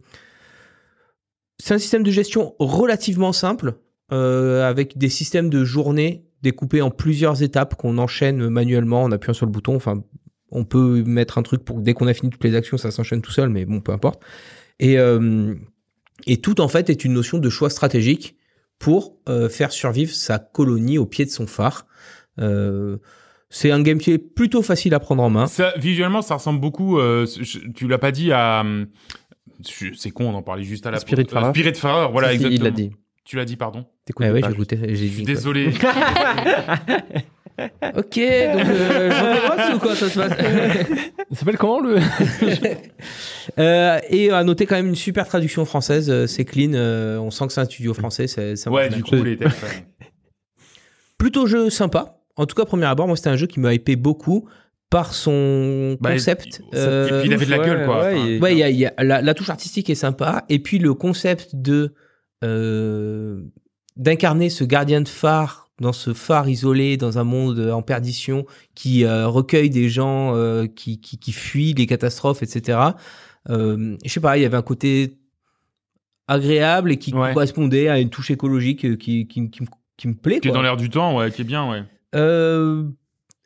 c'est 1.59 1.73
un 1.73 1.77
système 1.77 2.03
de 2.03 2.11
gestion 2.11 2.55
relativement 2.59 3.33
simple, 3.33 3.75
euh, 4.11 4.67
avec 4.67 4.97
des 4.97 5.09
systèmes 5.09 5.49
de 5.49 5.63
journée 5.63 6.25
découpés 6.41 6.81
en 6.81 6.91
plusieurs 6.91 7.41
étapes 7.41 7.75
qu'on 7.75 7.97
enchaîne 7.97 8.49
manuellement 8.49 9.03
en 9.03 9.11
appuyant 9.11 9.33
sur 9.33 9.45
le 9.45 9.51
bouton. 9.51 9.75
Enfin, 9.75 10.03
on 10.51 10.65
peut 10.65 11.03
mettre 11.03 11.37
un 11.37 11.43
truc 11.43 11.63
pour 11.63 11.79
dès 11.79 11.93
qu'on 11.93 12.07
a 12.07 12.13
fini 12.13 12.29
toutes 12.29 12.43
les 12.43 12.55
actions, 12.55 12.77
ça 12.77 12.91
s'enchaîne 12.91 13.21
tout 13.21 13.31
seul, 13.31 13.49
mais 13.49 13.65
bon, 13.65 13.81
peu 13.81 13.91
importe. 13.91 14.21
Et, 14.79 14.97
euh, 14.97 15.55
tout 16.41 16.61
en 16.61 16.67
fait 16.67 16.89
est 16.89 17.05
une 17.05 17.13
notion 17.13 17.37
de 17.37 17.49
choix 17.49 17.69
stratégique 17.69 18.37
pour 18.79 19.17
faire 19.49 19.71
survivre 19.71 20.13
sa 20.13 20.39
colonie 20.39 20.97
au 20.97 21.05
pied 21.05 21.23
de 21.23 21.29
son 21.29 21.47
phare. 21.47 21.87
C'est 23.55 23.69
un 23.71 23.81
gameplay 23.83 24.17
plutôt 24.17 24.63
facile 24.63 24.95
à 24.95 24.99
prendre 24.99 25.21
en 25.21 25.29
main. 25.29 25.45
Ça, 25.45 25.73
visuellement, 25.77 26.23
ça 26.23 26.33
ressemble 26.35 26.59
beaucoup. 26.59 26.97
euh, 26.97 27.27
je- 27.39 27.59
tu 27.75 27.87
l'as 27.87 27.99
pas 27.99 28.11
dit 28.11 28.31
à. 28.31 28.63
je- 29.69 29.93
C'est 29.95 30.09
con, 30.09 30.25
on 30.29 30.33
en 30.33 30.41
parlait 30.41 30.63
juste 30.63 30.87
à 30.87 30.91
la. 30.91 30.99
Spiritfarer. 30.99 31.45
Euh, 31.45 31.49
Spiritfarer, 31.51 32.11
voilà, 32.11 32.29
Si, 32.29 32.35
exactement. 32.35 32.59
il 32.59 32.63
l'a 32.63 32.71
dit. 32.71 32.91
Tu 33.25 33.35
l'as 33.37 33.45
dit, 33.45 33.55
pardon. 33.55 33.85
T'écoutes 34.05 34.25
ouais, 34.25 34.41
j'ai 34.89 34.95
Je 34.95 35.05
suis 35.05 35.23
désolé. 35.23 35.69
Ok, 37.55 38.15
donc 38.15 38.17
euh, 38.17 39.09
commence 39.47 39.75
ou 39.75 39.79
quoi 39.79 39.95
ça 39.95 40.09
se 40.09 40.17
passe 40.19 40.33
Il 41.29 41.37
s'appelle 41.37 41.57
comment 41.59 41.79
le 41.79 41.99
Euh, 43.59 43.99
et 44.09 44.31
à 44.31 44.43
noter 44.43 44.65
quand 44.65 44.73
même 44.75 44.87
une 44.87 44.95
super 44.95 45.27
traduction 45.27 45.63
française, 45.65 46.09
euh, 46.09 46.25
c'est 46.25 46.45
clean, 46.45 46.73
euh, 46.73 47.17
on 47.19 47.29
sent 47.29 47.45
que 47.45 47.53
c'est 47.53 47.61
un 47.61 47.65
studio 47.65 47.93
français, 47.93 48.25
c'est 48.25 48.55
ça 48.55 48.71
ouais, 48.71 48.89
du 48.89 49.03
coup, 49.03 49.21
les 49.21 49.37
textes. 49.37 49.63
Plutôt 51.19 51.45
jeu 51.45 51.69
sympa. 51.69 52.22
En 52.35 52.45
tout 52.45 52.55
cas, 52.55 52.65
premier 52.65 52.85
abord, 52.85 53.07
moi 53.07 53.15
c'était 53.15 53.29
un 53.29 53.35
jeu 53.35 53.47
qui 53.47 53.59
m'a 53.59 53.73
hypé 53.73 53.95
beaucoup 53.95 54.47
par 54.89 55.13
son 55.13 55.97
Bah, 56.01 56.11
concept. 56.13 56.61
il- 56.71 56.77
Euh, 56.77 57.05
et 57.07 57.19
puis 57.21 57.27
il 57.29 57.33
avait 57.33 57.45
de 57.45 57.51
la 57.51 57.59
ouais, 57.59 57.65
gueule, 57.65 57.85
quoi. 57.85 58.03
ouais, 58.03 58.13
Enfin, 58.15 58.39
Ouais, 58.41 58.55
y 58.55 58.63
a, 58.63 58.69
il 58.69 58.77
y 58.77 58.85
a- 58.85 58.93
la, 58.99 59.21
la 59.21 59.33
touche 59.33 59.49
artistique 59.49 59.89
est 59.89 59.95
sympa. 59.95 60.43
Et 60.49 60.59
puis 60.59 60.77
le 60.79 60.93
concept 60.93 61.55
de 61.55 61.93
euh, 62.43 63.41
d'incarner 63.95 64.49
ce 64.49 64.63
gardien 64.63 65.01
de 65.01 65.07
phare 65.07 65.69
dans 65.79 65.93
ce 65.93 66.13
phare 66.13 66.49
isolé 66.49 66.97
dans 66.97 67.17
un 67.19 67.23
monde 67.23 67.59
en 67.59 67.81
perdition 67.81 68.45
qui 68.75 69.05
euh, 69.05 69.27
recueille 69.27 69.69
des 69.69 69.89
gens 69.89 70.35
euh, 70.35 70.65
qui, 70.67 70.99
qui, 70.99 71.17
qui 71.17 71.31
fuient 71.31 71.73
les 71.73 71.85
catastrophes, 71.87 72.43
etc. 72.43 72.79
Euh, 73.49 73.95
je 74.03 74.09
sais 74.11 74.19
pas, 74.19 74.37
il 74.37 74.41
y 74.41 74.45
avait 74.45 74.57
un 74.57 74.61
côté 74.61 75.17
agréable 76.27 76.91
et 76.91 76.97
qui 76.97 77.13
Ouais. 77.13 77.33
correspondait 77.33 77.87
à 77.89 77.99
une 77.99 78.09
touche 78.09 78.31
écologique 78.31 78.85
euh, 78.85 78.95
qui, 78.95 79.27
qui, 79.27 79.49
qui, 79.49 79.63
me- 79.63 79.67
qui 79.97 80.07
me 80.07 80.13
plaît. 80.15 80.39
Qui 80.39 80.49
est 80.49 80.51
dans 80.51 80.61
l'air 80.61 80.77
du 80.77 80.89
temps, 80.89 81.17
ouais, 81.17 81.31
qui 81.31 81.41
est 81.41 81.45
bien, 81.45 81.69
ouais. 81.69 81.83
Euh, 82.15 82.83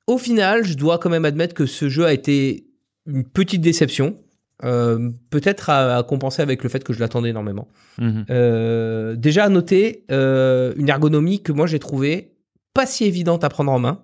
au 0.07 0.17
final, 0.17 0.63
je 0.65 0.75
dois 0.75 0.97
quand 0.97 1.09
même 1.09 1.25
admettre 1.25 1.53
que 1.53 1.65
ce 1.65 1.89
jeu 1.89 2.05
a 2.05 2.13
été 2.13 2.67
une 3.05 3.23
petite 3.23 3.61
déception. 3.61 4.17
Euh, 4.63 5.11
peut-être 5.29 5.69
à, 5.69 5.97
à 5.97 6.03
compenser 6.03 6.41
avec 6.41 6.63
le 6.63 6.69
fait 6.69 6.83
que 6.83 6.91
je 6.91 6.99
l'attendais 6.99 7.29
énormément. 7.29 7.67
Mhm. 7.99 8.25
Euh, 8.29 9.15
déjà 9.15 9.45
à 9.45 9.49
noter 9.49 10.03
une 10.09 10.89
ergonomie 10.89 11.43
que 11.43 11.51
moi 11.51 11.67
j'ai 11.67 11.79
trouvée 11.79 12.33
pas 12.73 12.87
si 12.87 13.05
évidente 13.05 13.43
à 13.43 13.49
prendre 13.49 13.71
en 13.71 13.79
main. 13.79 14.03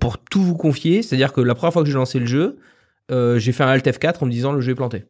pour 0.00 0.18
tout 0.18 0.42
vous 0.42 0.56
confier, 0.56 1.02
c'est-à-dire 1.02 1.32
que 1.32 1.40
la 1.42 1.54
première 1.54 1.72
fois 1.72 1.82
que 1.82 1.88
j'ai 1.88 1.94
lancé 1.94 2.18
le 2.18 2.26
jeu, 2.26 2.58
j'ai 3.10 3.52
fait 3.52 3.64
un 3.64 3.68
Alt 3.68 3.86
F4 3.86 4.22
en 4.22 4.26
me 4.26 4.30
disant 4.30 4.52
le 4.52 4.60
jeu 4.60 4.72
est 4.72 4.76
planté. 4.76 5.04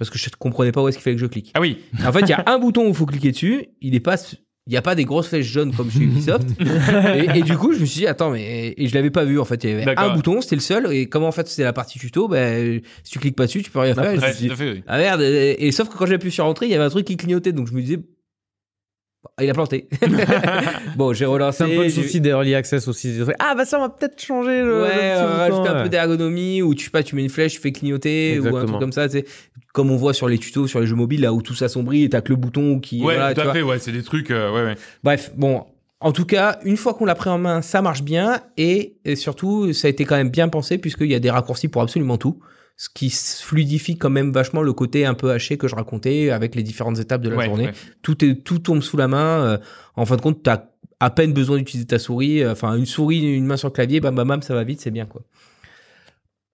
Parce 0.00 0.08
que 0.08 0.18
je 0.18 0.30
ne 0.30 0.36
comprenais 0.38 0.72
pas 0.72 0.82
où 0.82 0.88
est-ce 0.88 0.96
qu'il 0.96 1.04
fallait 1.04 1.16
que 1.16 1.20
je 1.20 1.26
clique. 1.26 1.50
Ah 1.52 1.60
oui. 1.60 1.78
En 2.02 2.10
fait, 2.10 2.20
il 2.20 2.30
y 2.30 2.32
a 2.32 2.42
un 2.46 2.58
bouton 2.58 2.86
où 2.86 2.88
il 2.88 2.94
faut 2.94 3.04
cliquer 3.04 3.32
dessus. 3.32 3.66
Il 3.82 3.94
est 3.94 4.00
pas, 4.00 4.16
il 4.70 4.74
y 4.74 4.76
a 4.76 4.82
pas 4.82 4.94
des 4.94 5.04
grosses 5.04 5.26
flèches 5.26 5.46
jaunes 5.46 5.74
comme 5.74 5.90
chez 5.90 5.98
Ubisoft. 6.00 6.46
et, 7.14 7.38
et 7.38 7.42
du 7.42 7.56
coup, 7.58 7.72
je 7.74 7.80
me 7.80 7.86
suis 7.86 8.00
dit 8.02 8.06
attends, 8.06 8.30
mais 8.30 8.72
et 8.76 8.86
je 8.86 8.94
l'avais 8.94 9.10
pas 9.10 9.24
vu 9.24 9.40
en 9.40 9.44
fait. 9.44 9.62
Il 9.64 9.70
y 9.70 9.72
avait 9.72 9.98
un 9.98 10.14
bouton, 10.14 10.40
c'était 10.40 10.54
le 10.54 10.60
seul. 10.62 10.92
Et 10.92 11.06
comment 11.06 11.26
en 11.28 11.32
fait 11.32 11.48
c'était 11.48 11.64
la 11.64 11.72
partie 11.72 11.98
tuto, 11.98 12.28
ben 12.28 12.80
si 13.02 13.10
tu 13.12 13.18
cliques 13.18 13.34
pas 13.36 13.46
dessus, 13.46 13.62
tu 13.64 13.70
peux 13.72 13.80
rien 13.80 13.94
faire. 13.94 14.04
Et 14.12 14.16
je 14.16 14.20
me 14.20 14.26
Ouais, 14.26 14.32
suis 14.32 14.42
dit, 14.42 14.46
tout 14.48 14.54
à 14.54 14.56
fait, 14.56 14.72
oui. 14.72 14.82
ah 14.86 14.96
merde. 14.98 15.20
Et, 15.22 15.56
et 15.66 15.72
sauf 15.72 15.88
que 15.88 15.96
quand 15.98 16.06
j'ai 16.06 16.14
appuyé 16.14 16.30
sur 16.32 16.46
entrée, 16.46 16.66
il 16.66 16.72
y 16.72 16.74
avait 16.76 16.84
un 16.84 16.88
truc 16.90 17.04
qui 17.04 17.16
clignotait, 17.16 17.52
donc 17.52 17.66
je 17.68 17.74
me 17.74 17.80
disais 17.80 17.98
il 19.40 19.50
a 19.50 19.52
planté. 19.52 19.88
bon, 20.96 21.12
j'ai 21.12 21.26
relancé. 21.26 21.58
C'est 21.58 21.64
un 21.64 21.76
peu 21.76 21.84
le 21.84 21.90
souci 21.90 22.20
des 22.20 22.30
early 22.30 22.54
access 22.54 22.88
aussi. 22.88 23.18
Ah 23.38 23.54
bah 23.54 23.64
ça 23.64 23.78
on 23.78 23.82
va 23.82 23.88
peut-être 23.90 24.20
changer 24.20 24.62
le. 24.62 24.82
Ouais, 24.82 24.88
euh, 24.92 25.22
bouton, 25.22 25.36
rajouter 25.36 25.68
un 25.68 25.76
ouais. 25.76 25.82
peu 25.84 25.88
d'ergonomie 25.88 26.62
ou 26.62 26.74
tu 26.74 26.84
sais 26.86 26.90
pas, 26.90 27.02
tu 27.02 27.16
mets 27.16 27.22
une 27.22 27.28
flèche, 27.30 27.54
tu 27.54 27.60
fais 27.60 27.72
clignoter 27.72 28.38
ou 28.38 28.44
un 28.44 28.46
Exactement. 28.46 28.66
truc 28.66 28.80
comme 28.80 28.92
ça, 28.92 29.08
tu 29.08 29.18
sais, 29.18 29.24
comme 29.72 29.90
on 29.90 29.96
voit 29.96 30.14
sur 30.14 30.28
les 30.28 30.38
tutos 30.38 30.66
sur 30.66 30.80
les 30.80 30.86
jeux 30.86 30.96
mobiles 30.96 31.20
là 31.20 31.32
où 31.32 31.42
tout 31.42 31.54
s'assombrit 31.54 32.04
et 32.04 32.08
t'as 32.08 32.20
que 32.22 32.30
le 32.30 32.36
bouton 32.36 32.80
qui 32.80 32.98
Ouais, 33.02 33.14
voilà, 33.14 33.28
tout 33.28 33.34
tu 33.34 33.40
à 33.40 33.44
vois. 33.44 33.52
fait, 33.52 33.62
ouais, 33.62 33.78
c'est 33.78 33.92
des 33.92 34.02
trucs, 34.02 34.30
euh, 34.30 34.50
ouais, 34.52 34.64
ouais. 34.64 34.74
Bref, 35.04 35.32
bon, 35.36 35.64
en 36.00 36.12
tout 36.12 36.24
cas, 36.24 36.58
une 36.64 36.76
fois 36.78 36.94
qu'on 36.94 37.04
l'a 37.04 37.14
pris 37.14 37.28
en 37.30 37.38
main, 37.38 37.60
ça 37.62 37.82
marche 37.82 38.02
bien 38.02 38.40
et, 38.56 38.96
et 39.04 39.16
surtout, 39.16 39.72
ça 39.74 39.86
a 39.86 39.90
été 39.90 40.04
quand 40.06 40.16
même 40.16 40.30
bien 40.30 40.48
pensé 40.48 40.78
puisqu'il 40.78 41.10
y 41.10 41.14
a 41.14 41.20
des 41.20 41.30
raccourcis 41.30 41.68
pour 41.68 41.82
absolument 41.82 42.16
tout. 42.16 42.38
Ce 42.82 42.88
qui 42.94 43.10
fluidifie 43.10 43.98
quand 43.98 44.08
même 44.08 44.32
vachement 44.32 44.62
le 44.62 44.72
côté 44.72 45.04
un 45.04 45.12
peu 45.12 45.30
haché 45.32 45.58
que 45.58 45.68
je 45.68 45.74
racontais 45.74 46.30
avec 46.30 46.54
les 46.54 46.62
différentes 46.62 46.98
étapes 46.98 47.20
de 47.20 47.28
la 47.28 47.36
Ouais, 47.36 47.44
journée. 47.44 47.66
ouais. 47.66 47.72
Tout, 48.00 48.24
est, 48.24 48.36
tout 48.42 48.58
tombe 48.58 48.80
sous 48.82 48.96
la 48.96 49.06
main. 49.06 49.44
euh, 49.44 49.58
en 49.96 50.06
fin 50.06 50.16
de 50.16 50.22
compte, 50.22 50.42
t'as 50.42 50.64
à 50.98 51.10
peine 51.10 51.34
besoin 51.34 51.58
d'utiliser 51.58 51.86
ta 51.86 51.98
souris. 51.98 52.42
euh, 52.42 52.52
Enfin, 52.52 52.74
une 52.76 52.86
souris, 52.86 53.20
une 53.20 53.44
main 53.44 53.58
sur 53.58 53.68
le 53.68 53.74
clavier, 53.74 54.00
bam, 54.00 54.14
bam, 54.14 54.26
bam, 54.26 54.40
ça 54.40 54.54
va 54.54 54.64
vite, 54.64 54.80
c'est 54.80 54.90
bien, 54.90 55.04
quoi. 55.04 55.20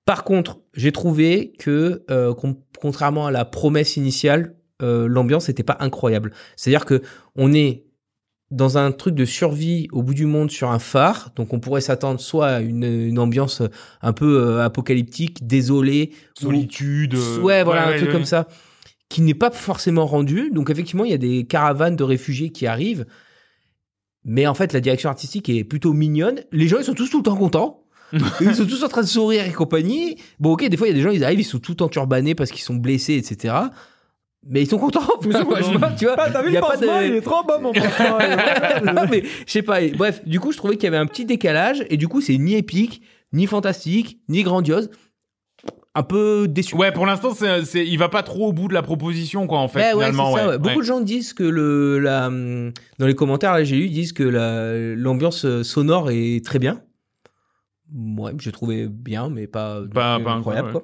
Par 0.04 0.24
contre, 0.24 0.58
j'ai 0.74 0.90
trouvé 0.90 1.52
que, 1.60 2.02
euh, 2.10 2.34
con- 2.34 2.60
contrairement 2.80 3.26
à 3.28 3.30
la 3.30 3.44
promesse 3.44 3.96
initiale, 3.96 4.56
l'ambiance 4.80 5.46
n'était 5.48 5.62
pas 5.62 5.76
incroyable. 5.78 6.32
C'est-à-dire 6.56 6.84
que 6.84 7.02
on 7.36 7.52
est 7.54 7.84
dans 8.50 8.78
un 8.78 8.92
truc 8.92 9.14
de 9.16 9.24
survie 9.24 9.88
au 9.90 10.02
bout 10.02 10.14
du 10.14 10.26
monde 10.26 10.50
sur 10.50 10.70
un 10.70 10.78
phare, 10.78 11.30
donc 11.34 11.52
on 11.52 11.58
pourrait 11.58 11.80
s'attendre 11.80 12.20
soit 12.20 12.46
à 12.46 12.60
une, 12.60 12.84
une 12.84 13.18
ambiance 13.18 13.60
un 14.02 14.12
peu 14.12 14.40
euh, 14.40 14.64
apocalyptique, 14.64 15.46
désolée, 15.46 16.12
ou- 16.40 16.46
Solitude. 16.46 17.14
euh, 17.14 17.40
ouais, 17.40 17.64
voilà, 17.64 17.88
un 17.88 17.96
truc 17.96 18.06
ouais. 18.08 18.12
comme 18.12 18.24
ça, 18.24 18.46
qui 19.08 19.22
n'est 19.22 19.34
pas 19.34 19.50
forcément 19.50 20.06
rendu. 20.06 20.50
Donc 20.52 20.70
effectivement, 20.70 21.04
il 21.04 21.10
y 21.10 21.14
a 21.14 21.18
des 21.18 21.44
caravanes 21.44 21.96
de 21.96 22.04
réfugiés 22.04 22.50
qui 22.50 22.66
arrivent, 22.68 23.04
mais 24.24 24.46
en 24.46 24.54
fait, 24.54 24.72
la 24.72 24.80
direction 24.80 25.08
artistique 25.08 25.48
est 25.48 25.64
plutôt 25.64 25.92
mignonne. 25.92 26.40
Les 26.52 26.68
gens, 26.68 26.78
ils 26.78 26.84
sont 26.84 26.94
tous 26.94 27.08
tout 27.10 27.18
le 27.18 27.22
temps 27.24 27.36
contents. 27.36 27.82
ils 28.40 28.54
sont 28.54 28.66
tous 28.66 28.84
en 28.84 28.88
train 28.88 29.02
de 29.02 29.06
sourire 29.08 29.44
et 29.44 29.52
compagnie. 29.52 30.16
Bon, 30.38 30.52
ok, 30.52 30.68
des 30.68 30.76
fois, 30.76 30.86
il 30.86 30.90
y 30.90 30.94
a 30.94 30.96
des 30.96 31.02
gens, 31.02 31.10
ils 31.10 31.24
arrivent, 31.24 31.40
ils 31.40 31.44
sont 31.44 31.58
tout 31.58 31.82
enturbanés 31.82 32.36
parce 32.36 32.52
qu'ils 32.52 32.62
sont 32.62 32.74
blessés, 32.76 33.14
etc. 33.14 33.54
Mais 34.48 34.62
ils 34.62 34.66
sont 34.68 34.78
contents. 34.78 35.00
Je 35.22 35.28
vois, 35.28 35.90
tu 35.98 36.04
vois, 36.04 36.14
Ah, 36.18 36.30
t'as 36.30 36.42
vu 36.42 36.48
il 36.48 36.52
y 36.52 36.52
le 36.52 36.58
a 36.58 36.60
pas 36.62 36.74
pansement, 36.76 37.00
de- 37.00 37.06
il 37.06 37.14
est 37.14 37.20
trop 37.20 37.42
bon 37.44 37.60
mon 37.60 37.72
pansement. 37.74 38.18
non, 38.94 39.02
mais 39.10 39.22
je 39.46 39.50
sais 39.52 39.62
pas. 39.62 39.80
et 39.80 39.90
Bref, 39.90 40.22
du 40.26 40.38
coup, 40.40 40.52
je 40.52 40.56
trouvais 40.58 40.74
qu'il 40.76 40.84
y 40.84 40.86
avait 40.86 40.96
un 40.96 41.06
petit 41.06 41.24
décalage 41.24 41.84
et 41.90 41.96
du 41.96 42.06
coup, 42.08 42.20
c'est 42.20 42.36
ni 42.38 42.54
épique 42.54 43.02
ni 43.32 43.46
fantastique, 43.46 44.20
ni 44.28 44.42
grandiose. 44.44 44.88
Un 45.96 46.02
peu 46.02 46.46
déçu. 46.46 46.76
Ouais, 46.76 46.92
pour 46.92 47.06
l'instant, 47.06 47.32
c'est, 47.34 47.64
c'est, 47.64 47.86
il 47.86 47.96
va 47.98 48.08
pas 48.10 48.22
trop 48.22 48.48
au 48.48 48.52
bout 48.52 48.68
de 48.68 48.74
la 48.74 48.82
proposition, 48.82 49.46
quoi, 49.46 49.58
en 49.58 49.66
fait, 49.68 49.80
ouais, 49.94 50.04
finalement. 50.04 50.32
c'est 50.34 50.40
ça, 50.40 50.44
ouais. 50.46 50.52
ouais. 50.52 50.58
Beaucoup 50.58 50.74
Ouais. 50.76 50.80
de 50.82 50.86
gens 50.86 51.00
disent 51.00 51.32
que 51.32 51.42
le, 51.42 51.98
la, 51.98 52.28
dans 52.28 53.06
les 53.06 53.14
commentaires, 53.14 53.52
là, 53.54 53.64
j'ai 53.64 53.76
lu, 53.76 53.86
ils 53.86 53.92
disent 53.92 54.12
que 54.12 54.22
la- 54.22 54.94
l'ambiance 54.94 55.44
euh, 55.46 55.62
sonore 55.64 56.10
est 56.10 56.44
très 56.44 56.58
bien. 56.58 56.82
Ouais, 57.94 58.32
j'ai 58.40 58.52
trouvé 58.52 58.88
bien, 58.88 59.30
mais 59.30 59.46
pas, 59.46 59.80
Pas- 59.92 60.18
pas 60.20 60.32
incroyable, 60.34 60.38
incroyable, 60.38 60.72
quoi. 60.72 60.82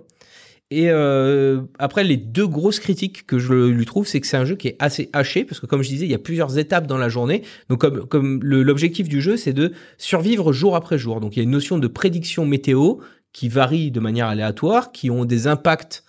Et 0.73 0.91
euh, 0.91 1.61
après, 1.79 2.03
les 2.03 2.17
deux 2.17 2.47
grosses 2.47 2.81
critiques 2.81 3.27
que 3.27 3.39
je 3.39 3.53
lui 3.53 3.85
trouve, 3.85 4.07
c'est 4.07 4.21
que 4.21 4.27
c'est 4.27 4.39
un 4.39 4.47
jeu 4.47 4.57
qui 4.57 4.69
est 4.69 4.77
assez 4.79 5.11
haché, 5.13 5.45
parce 5.45 5.61
que 5.61 5.67
comme 5.67 5.83
je 5.83 5.89
disais, 5.89 6.07
il 6.07 6.11
y 6.11 6.15
a 6.15 6.19
plusieurs 6.19 6.57
étapes 6.57 6.87
dans 6.87 6.97
la 6.97 7.11
journée. 7.11 7.43
Donc, 7.69 7.81
comme, 7.81 8.07
comme 8.07 8.43
l'objectif 8.43 9.07
du 9.09 9.21
jeu, 9.21 9.37
c'est 9.37 9.53
de 9.53 9.73
survivre 9.99 10.53
jour 10.53 10.75
après 10.75 10.97
jour. 10.97 11.21
Donc, 11.21 11.37
il 11.37 11.41
y 11.41 11.41
a 11.41 11.45
une 11.45 11.51
notion 11.51 11.79
de 11.79 11.87
prédiction 11.89 12.47
météo 12.47 12.97
qui 13.33 13.51
varie 13.51 13.91
de 13.91 14.01
manière 14.01 14.29
aléatoire, 14.29 14.93
qui 14.93 15.11
ont 15.11 15.27
des 15.27 15.47
impacts 15.47 16.05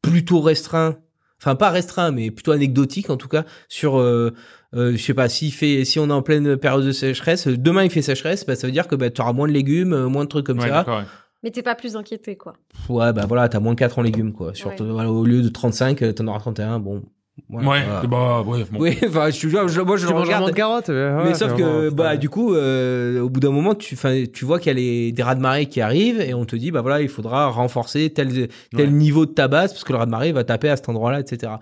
plutôt 0.00 0.40
restreints, 0.40 0.96
enfin 1.38 1.54
pas 1.54 1.70
restreints, 1.70 2.10
mais 2.10 2.30
plutôt 2.30 2.52
anecdotiques 2.52 3.10
en 3.10 3.16
tout 3.16 3.28
cas, 3.28 3.44
sur, 3.68 3.98
euh, 3.98 4.32
euh, 4.74 4.92
je 4.92 5.02
sais 5.02 5.14
pas, 5.14 5.28
s'il 5.28 5.52
fait, 5.52 5.84
si 5.84 5.98
on 5.98 6.08
est 6.08 6.12
en 6.12 6.22
pleine 6.22 6.56
période 6.56 6.84
de 6.84 6.92
sécheresse, 6.92 7.48
demain 7.48 7.84
il 7.84 7.90
fait 7.90 8.02
sécheresse, 8.02 8.46
bah, 8.46 8.56
ça 8.56 8.66
veut 8.66 8.72
dire 8.72 8.88
que 8.88 8.94
bah, 8.94 9.10
tu 9.10 9.20
auras 9.20 9.32
moins 9.32 9.48
de 9.48 9.52
légumes, 9.52 9.92
euh, 9.92 10.08
moins 10.08 10.24
de 10.24 10.28
trucs 10.28 10.46
comme 10.46 10.58
Ouais, 10.58 10.68
ça. 10.68 11.04
Mais 11.42 11.50
t'es 11.50 11.62
pas 11.62 11.74
plus 11.74 11.96
inquiété, 11.96 12.36
quoi. 12.36 12.52
Ouais, 12.88 13.12
bah 13.12 13.24
voilà, 13.26 13.48
t'as 13.48 13.60
moins 13.60 13.74
4 13.74 13.98
en 13.98 14.02
légumes, 14.02 14.32
quoi. 14.32 14.52
Surtout, 14.54 14.84
Ouais. 14.84 14.90
voilà, 14.90 15.10
au 15.10 15.24
lieu 15.24 15.40
de 15.42 15.48
35, 15.48 16.02
euh, 16.02 16.12
t'en 16.12 16.26
auras 16.26 16.38
31, 16.40 16.78
bon. 16.80 17.02
voilà, 17.48 17.68
Ouais, 17.70 17.78
voilà. 17.86 18.06
bah, 18.06 18.42
ouais, 18.42 18.64
bon. 18.70 18.78
Oui, 18.78 18.98
enfin, 19.08 19.30
je, 19.30 19.48
je, 19.48 19.80
moi 19.80 19.96
je 19.96 20.06
Tu 20.06 20.12
le 20.12 20.18
regarde. 20.18 20.46
de 20.50 20.52
carottes. 20.54 20.90
Mais, 20.90 20.94
ouais, 20.94 21.24
mais 21.24 21.34
sauf 21.34 21.54
que, 21.54 21.62
vraiment- 21.62 21.96
bah, 21.96 22.10
ouais. 22.10 22.18
du 22.18 22.28
coup, 22.28 22.54
euh, 22.54 23.22
au 23.22 23.30
bout 23.30 23.40
d'un 23.40 23.50
moment, 23.52 23.74
tu, 23.74 23.96
'fin, 23.96 24.24
tu 24.30 24.44
vois 24.44 24.58
qu'il 24.58 24.66
y 24.68 24.70
a 24.70 24.74
les, 24.74 25.12
des 25.12 25.22
raz-de-marée 25.22 25.64
qui 25.64 25.80
arrivent 25.80 26.20
et 26.20 26.34
on 26.34 26.44
te 26.44 26.56
dit, 26.56 26.70
bah 26.70 26.82
voilà, 26.82 27.00
il 27.00 27.08
faudra 27.08 27.46
renforcer 27.46 28.10
tel, 28.10 28.48
tel 28.76 28.86
Ouais. 28.86 28.86
niveau 28.92 29.24
de 29.24 29.30
ta 29.32 29.48
base 29.48 29.72
parce 29.72 29.84
que 29.84 29.92
le 29.92 29.98
raz-de-marée 29.98 30.32
va 30.32 30.44
taper 30.44 30.68
à 30.68 30.76
cet 30.76 30.90
endroit-là, 30.90 31.20
etc. 31.20 31.52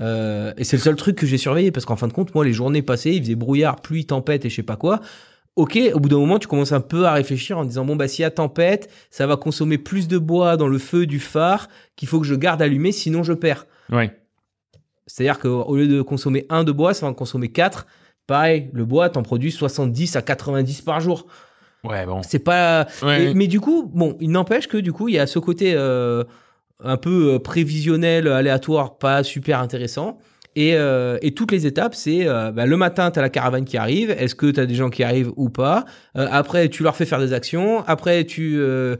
Euh, 0.00 0.52
et 0.56 0.64
c'est 0.64 0.76
le 0.76 0.82
seul 0.82 0.96
truc 0.96 1.14
que 1.16 1.26
j'ai 1.26 1.38
surveillé 1.38 1.70
parce 1.70 1.86
qu'en 1.86 1.96
fin 1.96 2.08
de 2.08 2.12
compte, 2.12 2.34
moi, 2.34 2.44
les 2.44 2.52
journées 2.52 2.82
passées, 2.82 3.12
il 3.12 3.22
faisait 3.22 3.34
brouillard, 3.36 3.76
pluie, 3.80 4.04
tempête 4.06 4.44
et 4.44 4.50
je 4.50 4.56
sais 4.56 4.62
pas 4.64 4.76
quoi. 4.76 5.00
Ok, 5.58 5.76
au 5.92 5.98
bout 5.98 6.08
d'un 6.08 6.18
moment, 6.18 6.38
tu 6.38 6.46
commences 6.46 6.70
un 6.70 6.80
peu 6.80 7.06
à 7.06 7.12
réfléchir 7.12 7.58
en 7.58 7.64
disant 7.64 7.84
bon 7.84 7.96
bah 7.96 8.06
s'il 8.06 8.22
y 8.22 8.24
a 8.24 8.30
tempête, 8.30 8.88
ça 9.10 9.26
va 9.26 9.36
consommer 9.36 9.76
plus 9.76 10.06
de 10.06 10.16
bois 10.16 10.56
dans 10.56 10.68
le 10.68 10.78
feu 10.78 11.04
du 11.04 11.18
phare 11.18 11.68
qu'il 11.96 12.06
faut 12.06 12.20
que 12.20 12.26
je 12.26 12.36
garde 12.36 12.62
allumé, 12.62 12.92
sinon 12.92 13.24
je 13.24 13.32
perds. 13.32 13.66
Ouais. 13.90 14.16
C'est-à-dire 15.08 15.40
qu'au 15.40 15.74
lieu 15.76 15.88
de 15.88 16.00
consommer 16.02 16.46
un 16.48 16.62
de 16.62 16.70
bois, 16.70 16.94
ça 16.94 17.06
va 17.06 17.10
en 17.10 17.14
consommer 17.14 17.48
4. 17.48 17.86
Pareil, 18.28 18.70
le 18.72 18.84
bois, 18.84 19.08
t'en 19.08 19.22
produis 19.22 19.50
70 19.50 20.14
à 20.14 20.22
90 20.22 20.82
par 20.82 21.00
jour. 21.00 21.26
Ouais, 21.82 22.06
bon. 22.06 22.22
C'est 22.22 22.38
pas. 22.38 22.86
Ouais. 23.02 23.24
Et- 23.30 23.34
mais 23.34 23.46
du 23.48 23.58
coup, 23.60 23.90
bon, 23.92 24.16
il 24.20 24.30
n'empêche 24.30 24.68
que 24.68 24.76
du 24.76 24.92
coup, 24.92 25.08
il 25.08 25.14
y 25.14 25.18
a 25.18 25.26
ce 25.26 25.38
côté 25.40 25.72
euh, 25.74 26.22
un 26.84 26.96
peu 26.98 27.34
euh, 27.34 27.38
prévisionnel, 27.40 28.28
aléatoire, 28.28 28.98
pas 28.98 29.24
super 29.24 29.60
intéressant. 29.60 30.18
Et, 30.60 30.74
euh, 30.74 31.18
et 31.22 31.30
toutes 31.32 31.52
les 31.52 31.66
étapes, 31.66 31.94
c'est 31.94 32.26
euh, 32.26 32.50
bah, 32.50 32.66
le 32.66 32.76
matin, 32.76 33.10
tu 33.12 33.18
as 33.18 33.22
la 33.22 33.28
caravane 33.30 33.64
qui 33.64 33.76
arrive. 33.76 34.10
Est-ce 34.10 34.34
que 34.34 34.50
tu 34.50 34.58
as 34.58 34.66
des 34.66 34.74
gens 34.74 34.90
qui 34.90 35.02
arrivent 35.04 35.30
ou 35.36 35.50
pas? 35.50 35.84
Euh, 36.16 36.26
Après, 36.30 36.68
tu 36.68 36.82
leur 36.82 36.96
fais 36.96 37.06
faire 37.06 37.20
des 37.20 37.32
actions. 37.32 37.84
Après, 37.86 38.24
tu. 38.24 38.56
euh, 38.58 38.96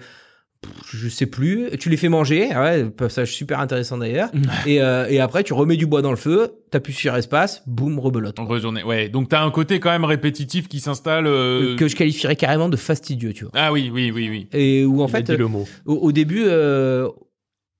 je 0.92 1.08
sais 1.08 1.26
plus. 1.26 1.70
Tu 1.78 1.88
les 1.88 1.96
fais 1.96 2.08
manger. 2.08 2.48
Ah 2.52 2.62
Ouais, 2.62 2.84
passage 2.84 3.32
super 3.32 3.60
intéressant 3.60 3.96
d'ailleurs. 3.98 4.28
et, 4.66 4.82
euh, 4.82 5.06
et 5.08 5.20
après, 5.20 5.44
tu 5.44 5.52
remets 5.52 5.76
du 5.76 5.86
bois 5.86 6.02
dans 6.02 6.10
le 6.10 6.16
feu. 6.16 6.50
T'appuies 6.70 6.92
sur 6.92 7.14
espace. 7.16 7.62
Boum, 7.66 7.98
rebelote. 8.00 8.38
En 8.40 8.44
rejournée. 8.46 8.82
Ouais. 8.82 9.08
Donc, 9.08 9.28
t'as 9.28 9.42
un 9.42 9.50
côté 9.50 9.78
quand 9.80 9.90
même 9.90 10.04
répétitif 10.04 10.68
qui 10.68 10.80
s'installe. 10.80 11.26
euh, 11.26 11.76
Que 11.76 11.86
je 11.88 11.94
qualifierais 11.96 12.36
carrément 12.36 12.68
de 12.68 12.76
fastidieux, 12.76 13.32
tu 13.32 13.44
vois. 13.44 13.52
Ah 13.54 13.72
oui, 13.72 13.90
oui, 13.92 14.10
oui, 14.12 14.28
oui. 14.28 14.48
Et 14.52 14.84
où 14.84 15.00
en 15.02 15.06
Il 15.06 15.10
fait, 15.12 15.22
dit 15.22 15.36
le 15.36 15.46
mot. 15.46 15.66
au, 15.86 15.94
au 15.94 16.12
début, 16.12 16.42
euh, 16.46 17.08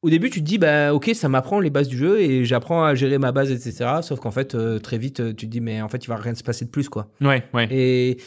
au 0.03 0.11
début, 0.11 0.31
tu 0.31 0.41
te 0.41 0.45
dis, 0.45 0.59
bah, 0.59 0.95
ok, 0.95 1.11
ça 1.15 1.29
m'apprend 1.29 1.59
les 1.61 1.71
bases 1.71 1.89
du 1.89 1.97
jeu 1.97 2.21
et 2.21 2.45
j'apprends 2.45 2.85
à 2.85 2.95
gérer 2.95 3.19
ma 3.19 3.33
base, 3.33 3.51
etc. 3.51 3.91
Sauf 4.03 4.21
qu'en 4.21 4.31
fait, 4.31 4.55
euh, 4.55 4.79
très 4.79 4.99
vite, 4.99 5.21
euh, 5.21 5.29
tu 5.35 5.47
te 5.47 5.51
dis, 5.51 5.61
mais 5.61 5.81
en 5.83 5.89
fait, 5.89 6.05
il 6.05 6.09
va 6.09 6.17
rien 6.17 6.35
se 6.35 6.43
passer 6.45 6.65
de 6.65 6.71
plus, 6.71 6.89
quoi. 6.89 7.11
Ouais, 7.21 7.43
ouais. 7.55 7.67
Et 7.71 8.19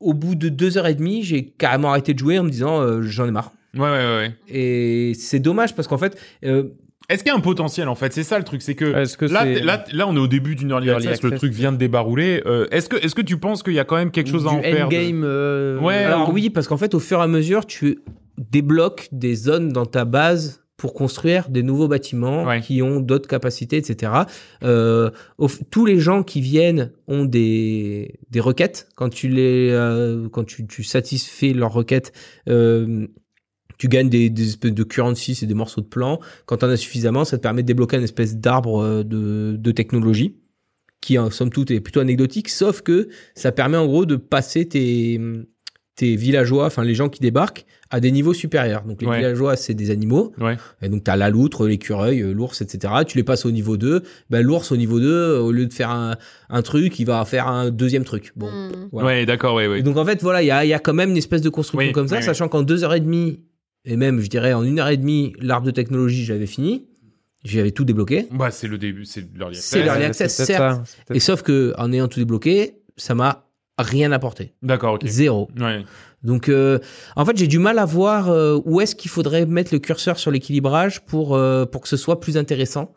au 0.00 0.14
bout 0.14 0.34
de 0.34 0.48
deux 0.48 0.76
heures 0.76 0.86
et 0.88 0.94
demie, 0.94 1.22
j'ai 1.22 1.44
carrément 1.46 1.90
arrêté 1.90 2.12
de 2.14 2.18
jouer 2.18 2.38
en 2.38 2.44
me 2.44 2.50
disant, 2.50 2.80
euh, 2.80 3.02
j'en 3.02 3.26
ai 3.26 3.30
marre. 3.30 3.52
Ouais, 3.74 3.82
ouais, 3.82 3.88
ouais, 3.90 4.16
ouais. 4.18 4.32
Et 4.48 5.14
c'est 5.14 5.38
dommage 5.40 5.74
parce 5.74 5.88
qu'en 5.88 5.98
fait, 5.98 6.16
euh, 6.44 6.64
Est-ce 7.08 7.22
qu'il 7.22 7.30
y 7.32 7.34
a 7.34 7.38
un 7.38 7.40
potentiel 7.40 7.88
en 7.88 7.94
fait? 7.94 8.12
C'est 8.12 8.22
ça 8.22 8.38
le 8.38 8.44
truc, 8.44 8.62
c'est 8.62 8.74
que 8.74 8.84
là, 8.84 9.44
là, 9.44 9.84
là, 9.92 10.08
on 10.08 10.14
est 10.16 10.18
au 10.20 10.26
début 10.28 10.54
d'une 10.56 10.70
early, 10.70 10.88
Early 10.88 11.06
access, 11.08 11.22
le 11.22 11.28
access. 11.28 11.38
truc 11.40 11.52
vient 11.52 11.70
de 11.72 11.76
débarrouler. 11.76 12.42
Euh, 12.46 12.66
est-ce 12.70 12.88
que, 12.88 12.96
est-ce 12.96 13.14
que 13.14 13.22
tu 13.22 13.36
penses 13.36 13.62
qu'il 13.62 13.74
y 13.74 13.78
a 13.78 13.84
quand 13.84 13.96
même 13.96 14.10
quelque 14.10 14.30
chose 14.30 14.46
à 14.46 14.50
en 14.50 14.62
faire 14.62 14.88
de- 14.88 14.94
euh, 15.24 15.78
Ouais, 15.80 15.94
alors 15.96 16.22
alors- 16.22 16.32
oui, 16.32 16.50
parce 16.50 16.66
qu'en 16.68 16.76
fait, 16.76 16.94
au 16.94 17.00
fur 17.00 17.18
et 17.20 17.22
à 17.22 17.26
mesure, 17.26 17.66
tu 17.66 17.98
débloques 18.38 19.08
des 19.12 19.34
zones 19.34 19.68
dans 19.72 19.86
ta 19.86 20.04
base 20.04 20.63
pour 20.76 20.92
construire 20.94 21.48
des 21.50 21.62
nouveaux 21.62 21.88
bâtiments 21.88 22.44
Ouais. 22.44 22.60
qui 22.60 22.82
ont 22.82 22.98
d'autres 23.00 23.28
capacités, 23.28 23.76
etc. 23.76 24.12
Euh, 24.64 25.10
tous 25.70 25.86
les 25.86 26.00
gens 26.00 26.22
qui 26.22 26.40
viennent 26.40 26.90
ont 27.06 27.24
des, 27.24 28.18
des 28.30 28.40
requêtes. 28.40 28.88
Quand 28.96 29.08
tu 29.08 29.28
les, 29.28 29.70
euh, 29.70 30.28
quand 30.28 30.44
tu, 30.44 30.66
tu 30.66 30.82
satisfais 30.82 31.52
leurs 31.52 31.72
requêtes, 31.72 32.12
euh, 32.48 33.06
tu 33.78 33.88
gagnes 33.88 34.08
des, 34.08 34.30
des 34.30 34.48
espèces 34.48 34.74
de 34.74 34.84
currency, 34.84 35.34
c'est 35.34 35.46
des 35.46 35.54
morceaux 35.54 35.80
de 35.80 35.86
plan. 35.86 36.20
Quand 36.46 36.58
tu 36.58 36.64
en 36.64 36.68
as 36.70 36.76
suffisamment, 36.76 37.24
ça 37.24 37.36
te 37.38 37.42
permet 37.42 37.62
de 37.62 37.66
débloquer 37.68 37.96
une 37.96 38.02
espèce 38.04 38.36
d'arbre 38.36 39.02
de, 39.04 39.56
de 39.58 39.70
technologie 39.72 40.36
qui, 41.00 41.18
en 41.18 41.30
somme 41.30 41.50
toute, 41.50 41.70
est 41.70 41.80
plutôt 41.80 42.00
anecdotique, 42.00 42.48
sauf 42.48 42.80
que 42.80 43.08
ça 43.34 43.52
permet 43.52 43.76
en 43.76 43.86
gros 43.86 44.06
de 44.06 44.16
passer 44.16 44.66
tes, 44.68 45.20
tes 45.96 46.16
villageois, 46.16 46.66
enfin 46.66 46.82
les 46.82 46.94
gens 46.94 47.08
qui 47.08 47.20
débarquent, 47.20 47.64
à 47.90 48.00
des 48.00 48.10
niveaux 48.10 48.34
supérieurs. 48.34 48.82
Donc 48.82 49.00
les 49.00 49.06
Ouais. 49.06 49.18
villageois, 49.18 49.54
c'est 49.56 49.74
des 49.74 49.90
animaux. 49.90 50.32
Ouais. 50.40 50.56
Et 50.82 50.88
donc 50.88 51.04
tu 51.04 51.10
as 51.10 51.16
la 51.16 51.30
loutre, 51.30 51.66
l'écureuil, 51.68 52.20
euh, 52.22 52.32
l'ours, 52.32 52.60
etc. 52.62 52.92
Tu 53.06 53.16
les 53.16 53.22
passes 53.22 53.46
au 53.46 53.52
niveau 53.52 53.76
2. 53.76 54.02
Ben, 54.30 54.42
l'ours 54.44 54.72
au 54.72 54.76
niveau 54.76 54.98
2, 54.98 55.06
euh, 55.06 55.38
au 55.40 55.52
lieu 55.52 55.66
de 55.66 55.72
faire 55.72 55.90
un, 55.90 56.16
un 56.50 56.62
truc, 56.62 56.98
il 56.98 57.04
va 57.06 57.24
faire 57.24 57.46
un 57.46 57.70
deuxième 57.70 58.02
truc. 58.04 58.32
Bon. 58.34 58.50
Voilà. 58.90 59.06
Ouais, 59.06 59.26
d'accord, 59.26 59.54
ouais, 59.54 59.68
ouais. 59.68 59.78
Et 59.78 59.82
donc 59.82 59.96
en 59.96 60.04
fait, 60.04 60.20
voilà, 60.22 60.42
il 60.42 60.46
y 60.46 60.50
a, 60.50 60.64
il 60.64 60.68
y 60.68 60.74
a 60.74 60.80
quand 60.80 60.94
même 60.94 61.10
une 61.10 61.16
espèce 61.16 61.42
de 61.42 61.48
construction 61.50 61.86
Oui, 61.88 61.92
comme 61.92 62.08
ça, 62.08 62.16
oui, 62.16 62.20
oui. 62.22 62.26
sachant 62.26 62.48
qu'en 62.48 62.62
deux 62.62 62.82
heures 62.82 62.94
et 62.94 63.00
demie, 63.00 63.40
et 63.84 63.96
même 63.96 64.20
je 64.20 64.26
dirais 64.28 64.52
en 64.52 64.64
une 64.64 64.80
heure 64.80 64.88
et 64.88 64.96
demie, 64.96 65.34
l'arbre 65.40 65.66
de 65.66 65.70
technologie, 65.70 66.24
j'avais 66.24 66.46
fini. 66.46 66.86
J'avais 67.44 67.72
tout 67.72 67.84
débloqué. 67.84 68.26
Bah, 68.32 68.50
c'est 68.50 68.66
le 68.66 68.78
début, 68.78 69.04
c'est 69.04 69.20
l'early 69.36 69.54
C'est 69.56 69.76
access. 69.80 69.84
l'early 69.84 70.00
Ouais, 70.00 70.06
access, 70.06 70.34
c'est 70.34 70.44
certes. 70.46 70.76
ça, 70.76 70.82
c'est 71.08 71.16
Et 71.16 71.20
sauf 71.20 71.42
que 71.42 71.74
en 71.76 71.92
ayant 71.92 72.08
tout 72.08 72.18
débloqué, 72.18 72.78
ça 72.96 73.14
m'a 73.14 73.43
rien 73.78 74.12
apporté. 74.12 74.54
D'accord, 74.62 74.94
ok. 74.94 75.02
Zéro. 75.06 75.48
Ouais. 75.58 75.82
Donc, 76.22 76.48
euh, 76.48 76.78
en 77.16 77.24
fait, 77.24 77.36
j'ai 77.36 77.46
du 77.46 77.58
mal 77.58 77.78
à 77.78 77.84
voir 77.84 78.30
euh, 78.30 78.58
où 78.64 78.80
est-ce 78.80 78.94
qu'il 78.94 79.10
faudrait 79.10 79.44
mettre 79.46 79.74
le 79.74 79.78
curseur 79.78 80.18
sur 80.18 80.30
l'équilibrage 80.30 81.04
pour 81.04 81.34
euh, 81.36 81.66
pour 81.66 81.80
que 81.82 81.88
ce 81.88 81.96
soit 81.96 82.20
plus 82.20 82.36
intéressant. 82.36 82.94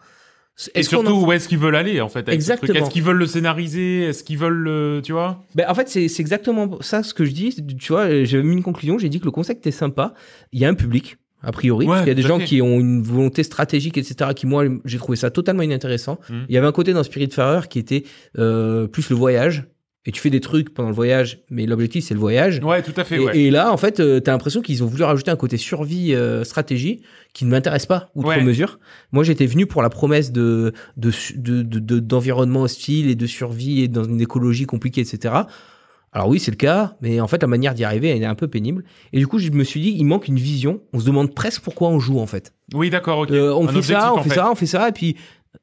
Et 0.73 0.81
surtout, 0.81 1.11
en- 1.11 1.23
où 1.23 1.31
est-ce 1.31 1.47
qu'ils 1.47 1.59
veulent 1.59 1.75
aller, 1.75 2.01
en 2.01 2.07
fait 2.09 2.19
avec 2.19 2.33
Exactement. 2.33 2.79
Est-ce 2.79 2.89
qu'ils 2.89 3.03
veulent 3.03 3.17
le 3.17 3.27
scénariser? 3.27 4.03
Est-ce 4.05 4.23
qu'ils 4.23 4.39
veulent 4.39 4.53
le... 4.57 5.01
Tu 5.03 5.11
vois? 5.11 5.43
Ben, 5.53 5.65
en 5.69 5.75
fait, 5.75 5.87
c'est 5.87 6.07
c'est 6.07 6.21
exactement 6.21 6.77
ça 6.81 7.03
ce 7.03 7.13
que 7.13 7.25
je 7.25 7.31
dis. 7.31 7.55
Tu 7.77 7.91
vois, 7.93 8.23
j'avais 8.23 8.43
mis 8.43 8.53
une 8.55 8.63
conclusion. 8.63 8.97
J'ai 8.97 9.09
dit 9.09 9.19
que 9.19 9.25
le 9.25 9.31
concept 9.31 9.67
est 9.67 9.71
sympa. 9.71 10.13
Il 10.53 10.59
y 10.59 10.65
a 10.65 10.69
un 10.69 10.73
public. 10.73 11.17
A 11.43 11.51
priori, 11.51 11.85
Ouais, 11.85 11.89
parce 11.91 11.99
qu'il 12.01 12.07
y 12.07 12.11
a 12.11 12.15
des 12.15 12.23
gens 12.23 12.39
fait. 12.39 12.45
qui 12.45 12.61
ont 12.63 12.79
une 12.79 13.03
volonté 13.03 13.43
stratégique, 13.43 13.99
etc. 13.99 14.31
Qui 14.35 14.47
moi, 14.47 14.63
j'ai 14.85 14.97
trouvé 14.97 15.15
ça 15.15 15.29
totalement 15.29 15.61
inintéressant. 15.61 16.17
Mhm. 16.31 16.45
Il 16.49 16.55
y 16.55 16.57
avait 16.57 16.65
un 16.65 16.71
côté 16.71 16.93
dans 16.93 17.03
Spiritfarer 17.03 17.67
qui 17.69 17.77
était 17.77 18.03
euh, 18.39 18.87
plus 18.87 19.11
le 19.11 19.15
voyage. 19.15 19.65
Et 20.07 20.11
tu 20.11 20.21
fais 20.21 20.29
des 20.29 20.39
trucs 20.39 20.73
pendant 20.73 20.87
le 20.89 20.95
voyage, 20.95 21.41
mais 21.49 21.65
l'objectif 21.65 22.03
c'est 22.05 22.13
le 22.13 22.19
voyage. 22.19 22.59
Ouais, 22.63 22.81
tout 22.81 22.93
à 22.97 23.03
fait, 23.03 23.17
Et, 23.17 23.19
ouais. 23.19 23.37
et 23.37 23.51
là, 23.51 23.71
en 23.73 23.77
fait, 23.77 23.99
euh, 23.99 24.19
t'as 24.21 24.31
l'impression 24.31 24.61
qu'ils 24.61 24.81
ont 24.83 24.87
voulu 24.87 25.03
rajouter 25.03 25.29
un 25.31 25.35
côté 25.35 25.57
survie 25.57 26.15
euh, 26.15 26.43
stratégie 26.45 27.01
qui 27.33 27.43
ne 27.45 27.51
m'intéresse 27.51 27.85
pas 27.85 28.09
outre 28.15 28.29
Ouais. 28.29 28.41
mesure. 28.41 28.79
Moi, 29.11 29.23
j'étais 29.25 29.45
venu 29.45 29.65
pour 29.67 29.81
la 29.83 29.89
promesse 29.89 30.31
de 30.31 30.71
de 30.95 31.11
su- 31.11 31.37
de- 31.37 31.61
de- 31.61 31.79
de- 31.79 31.99
d'environnement 31.99 32.61
hostile 32.61 33.09
et 33.09 33.15
de 33.15 33.27
survie 33.27 33.81
et 33.83 33.87
dans 33.89 34.05
une 34.05 34.21
écologie 34.21 34.65
compliquée, 34.65 35.01
etc. 35.01 35.33
Alors 36.13 36.29
oui, 36.29 36.39
c'est 36.39 36.51
le 36.51 36.57
cas, 36.57 36.95
mais 37.01 37.19
en 37.19 37.27
fait, 37.27 37.41
la 37.41 37.47
manière 37.47 37.73
d'y 37.73 37.83
arriver, 37.83 38.07
elle 38.09 38.23
est 38.23 38.25
un 38.25 38.33
peu 38.33 38.47
pénible. 38.47 38.85
Et 39.11 39.19
du 39.19 39.27
coup, 39.27 39.39
je 39.39 39.51
me 39.51 39.63
suis 39.65 39.81
dit, 39.81 39.93
il 39.95 40.05
manque 40.05 40.27
une 40.29 40.37
vision. 40.39 40.79
On 40.93 40.99
se 40.99 41.05
demande 41.05 41.35
presque 41.35 41.61
pourquoi 41.61 41.89
on 41.89 41.99
joue, 41.99 42.19
en 42.19 42.25
fait. 42.25 42.53
Oui, 42.73 42.89
d'accord, 42.89 43.19
ok. 43.19 43.31
Euh, 43.31 43.51
on 43.51 43.65
Un 43.65 43.67
fait 43.67 43.77
objectif, 43.77 43.97
ça, 44.01 44.13
on 44.13 44.17
en 44.19 44.23
fait, 44.23 44.33
ça, 44.33 44.49
on 44.51 44.55
fait 44.55 44.65
ça, 44.65 44.87
et 44.87 44.93
puis, 44.93 45.15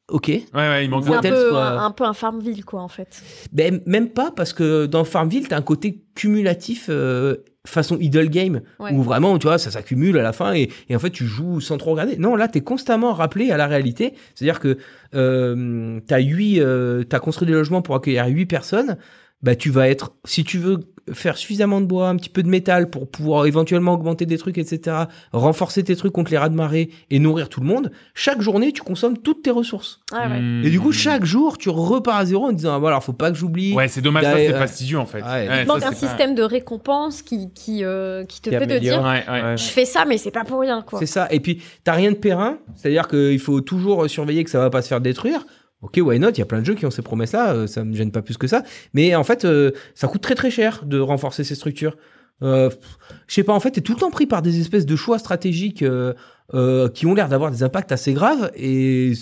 ok. 0.09 0.29
Ouais, 0.29 0.43
ouais, 0.55 0.85
il 0.85 0.91
manque 0.91 1.05
C'est 1.05 1.15
un 1.15 1.21
peu, 1.23 1.49
soit- 1.51 1.67
un, 1.81 1.85
un 1.87 1.91
peu 1.91 2.05
un 2.05 2.13
Farmville, 2.13 2.65
quoi, 2.65 2.81
en 2.83 2.89
fait. 2.89 3.23
Ben, 3.53 3.81
même 3.87 4.09
pas, 4.11 4.31
parce 4.31 4.53
que 4.53 4.87
dans 4.87 5.05
Farmville, 5.05 5.49
t'as 5.49 5.57
un 5.57 5.63
côté 5.63 6.03
cumulatif 6.15 6.87
euh, 6.89 7.37
façon 7.67 7.97
idle 7.99 8.29
game, 8.29 8.61
Ouais. 8.79 8.93
où 8.93 9.03
vraiment, 9.03 9.39
tu 9.39 9.47
vois, 9.47 9.57
ça 9.59 9.71
s'accumule 9.71 10.19
à 10.19 10.23
la 10.23 10.33
fin 10.33 10.53
et, 10.55 10.69
et 10.89 10.97
en 10.97 10.99
fait, 10.99 11.11
tu 11.11 11.25
joues 11.27 11.61
sans 11.61 11.79
trop 11.79 11.93
regarder. 11.93 12.17
Non, 12.19 12.37
là, 12.37 12.47
t'es 12.49 12.61
constamment 12.61 13.13
rappelé 13.15 13.51
à 13.51 13.57
la 13.57 13.67
réalité. 13.67 14.15
C'est-à-dire 14.35 14.61
que 14.61 14.77
euh, 15.15 16.01
t'as 16.07 16.19
huit, 16.19 16.61
euh, 16.61 17.05
t'as 17.05 17.19
construit 17.21 17.47
des 17.47 17.55
logements 17.55 17.83
pour 17.83 17.95
accueillir 17.95 18.27
huit 18.27 18.47
personnes. 18.47 18.99
Bah, 19.43 19.55
tu 19.57 19.71
vas 19.71 19.89
être, 19.89 20.15
si 20.25 20.43
tu 20.45 20.59
veux 20.59 20.81
faire 21.13 21.37
suffisamment 21.37 21.81
de 21.81 21.87
bois, 21.87 22.09
un 22.09 22.17
petit 22.17 22.29
peu 22.31 22.43
de 22.43 22.49
métal 22.49 22.89
pour 22.89 23.09
pouvoir 23.09 23.47
éventuellement 23.47 23.93
augmenter 23.95 24.27
des 24.27 24.39
trucs, 24.39 24.59
etc., 24.59 24.97
renforcer 25.33 25.83
tes 25.85 25.97
trucs 25.97 26.13
contre 26.13 26.31
les 26.31 26.39
rats 26.39 26.49
de 26.49 26.55
marée 26.55 26.91
et 27.11 27.19
nourrir 27.19 27.49
tout 27.49 27.61
le 27.61 27.67
monde, 27.67 27.91
chaque 28.15 28.41
journée, 28.41 28.73
tu 28.73 28.83
consommes 28.83 29.19
toutes 29.19 29.43
tes 29.43 29.51
ressources. 29.51 30.01
Ah 30.13 30.29
ouais. 30.29 30.41
Hmm. 30.41 30.63
Et 30.65 30.71
du 30.71 30.81
coup, 30.81 30.93
chaque 30.93 31.25
jour, 31.25 31.59
tu 31.59 31.69
repars 31.69 32.17
à 32.17 32.25
zéro 32.25 32.47
en 32.47 32.53
disant, 32.53 32.75
ah, 32.75 32.79
voilà, 32.79 33.01
faut 33.01 33.13
pas 33.13 33.31
que 33.31 33.37
j'oublie. 33.37 33.75
Ouais, 33.75 33.89
c'est 33.89 34.01
dommage, 34.01 34.25
ça, 34.25 34.35
Ouais, 34.35 34.47
c'est 34.47 34.53
ouais. 34.53 34.59
fastidieux, 34.59 34.99
en 34.99 35.07
fait. 35.07 35.23
Ouais. 35.23 35.49
Ouais, 35.49 35.63
Il 35.63 35.67
manque 35.67 35.81
ça, 35.81 35.89
un 35.89 35.91
pas- 35.91 35.97
système 35.97 36.35
de 36.35 36.43
récompense 36.43 37.23
qui, 37.23 37.51
qui, 37.53 37.85
euh, 37.85 38.25
qui 38.25 38.41
te 38.41 38.51
Qui 38.51 38.57
fait 38.57 38.67
de 38.67 38.79
dire 38.79 39.03
Ouais, 39.03 39.25
ouais. 39.29 39.43
Ouais. 39.43 39.57
je 39.57 39.65
fais 39.65 39.85
ça, 39.85 40.05
mais 40.07 40.17
c'est 40.19 40.31
pas 40.31 40.45
pour 40.45 40.61
rien, 40.61 40.83
quoi. 40.83 40.99
C'est 40.99 41.07
ça. 41.07 41.29
Et 41.31 41.41
puis, 41.41 41.63
t'as 41.85 41.93
rien 41.93 42.11
de 42.13 42.17
périn. 42.17 42.59
C'est-à-dire 42.77 43.09
qu'il 43.09 43.39
faut 43.39 43.61
toujours 43.61 44.09
surveiller 44.09 44.45
que 44.45 44.51
ça 44.51 44.59
va 44.59 44.71
pas 44.71 44.81
se 44.83 44.89
faire 44.89 45.01
détruire. 45.01 45.45
Ok, 45.85 46.01
why 46.03 46.19
not? 46.19 46.31
Il 46.31 46.39
y 46.39 46.43
a 46.43 46.47
plein 46.47 46.61
de 46.61 46.65
jeux 46.65 46.75
qui 46.75 46.87
ont 46.87 46.91
ces 46.91 47.03
promesses-là. 47.03 47.53
euh, 47.53 47.67
ça 47.67 47.85
me 47.85 47.95
gêne 47.95 48.11
pas 48.11 48.23
plus 48.23 48.39
que 48.39 48.47
ça. 48.47 48.63
Mais 48.95 49.15
en 49.15 49.23
fait, 49.23 49.45
euh, 49.45 49.71
ça 49.95 50.09
coûte 50.09 50.23
très 50.23 50.35
très 50.35 50.51
cher 50.51 50.83
de 50.87 50.99
renforcer 50.99 51.45
ces 51.45 51.55
structures. 51.55 51.99
Euh, 52.43 52.71
je 53.29 53.35
sais 53.35 53.43
pas. 53.43 53.53
En 53.53 53.61
fait, 53.61 53.73
t'es 53.73 53.83
tout 53.83 53.93
le 53.93 54.01
temps 54.01 54.11
pris 54.11 54.27
par 54.27 54.41
des 54.41 54.61
espèces 54.61 54.87
de 54.87 54.97
choix 54.97 55.19
stratégiques 55.19 55.85
qui 56.95 57.07
ont 57.07 57.15
l'air 57.15 57.29
d'avoir 57.29 57.51
des 57.51 57.63
impacts 57.63 57.93
assez 57.93 58.15
graves. 58.15 58.51
Et 58.57 59.13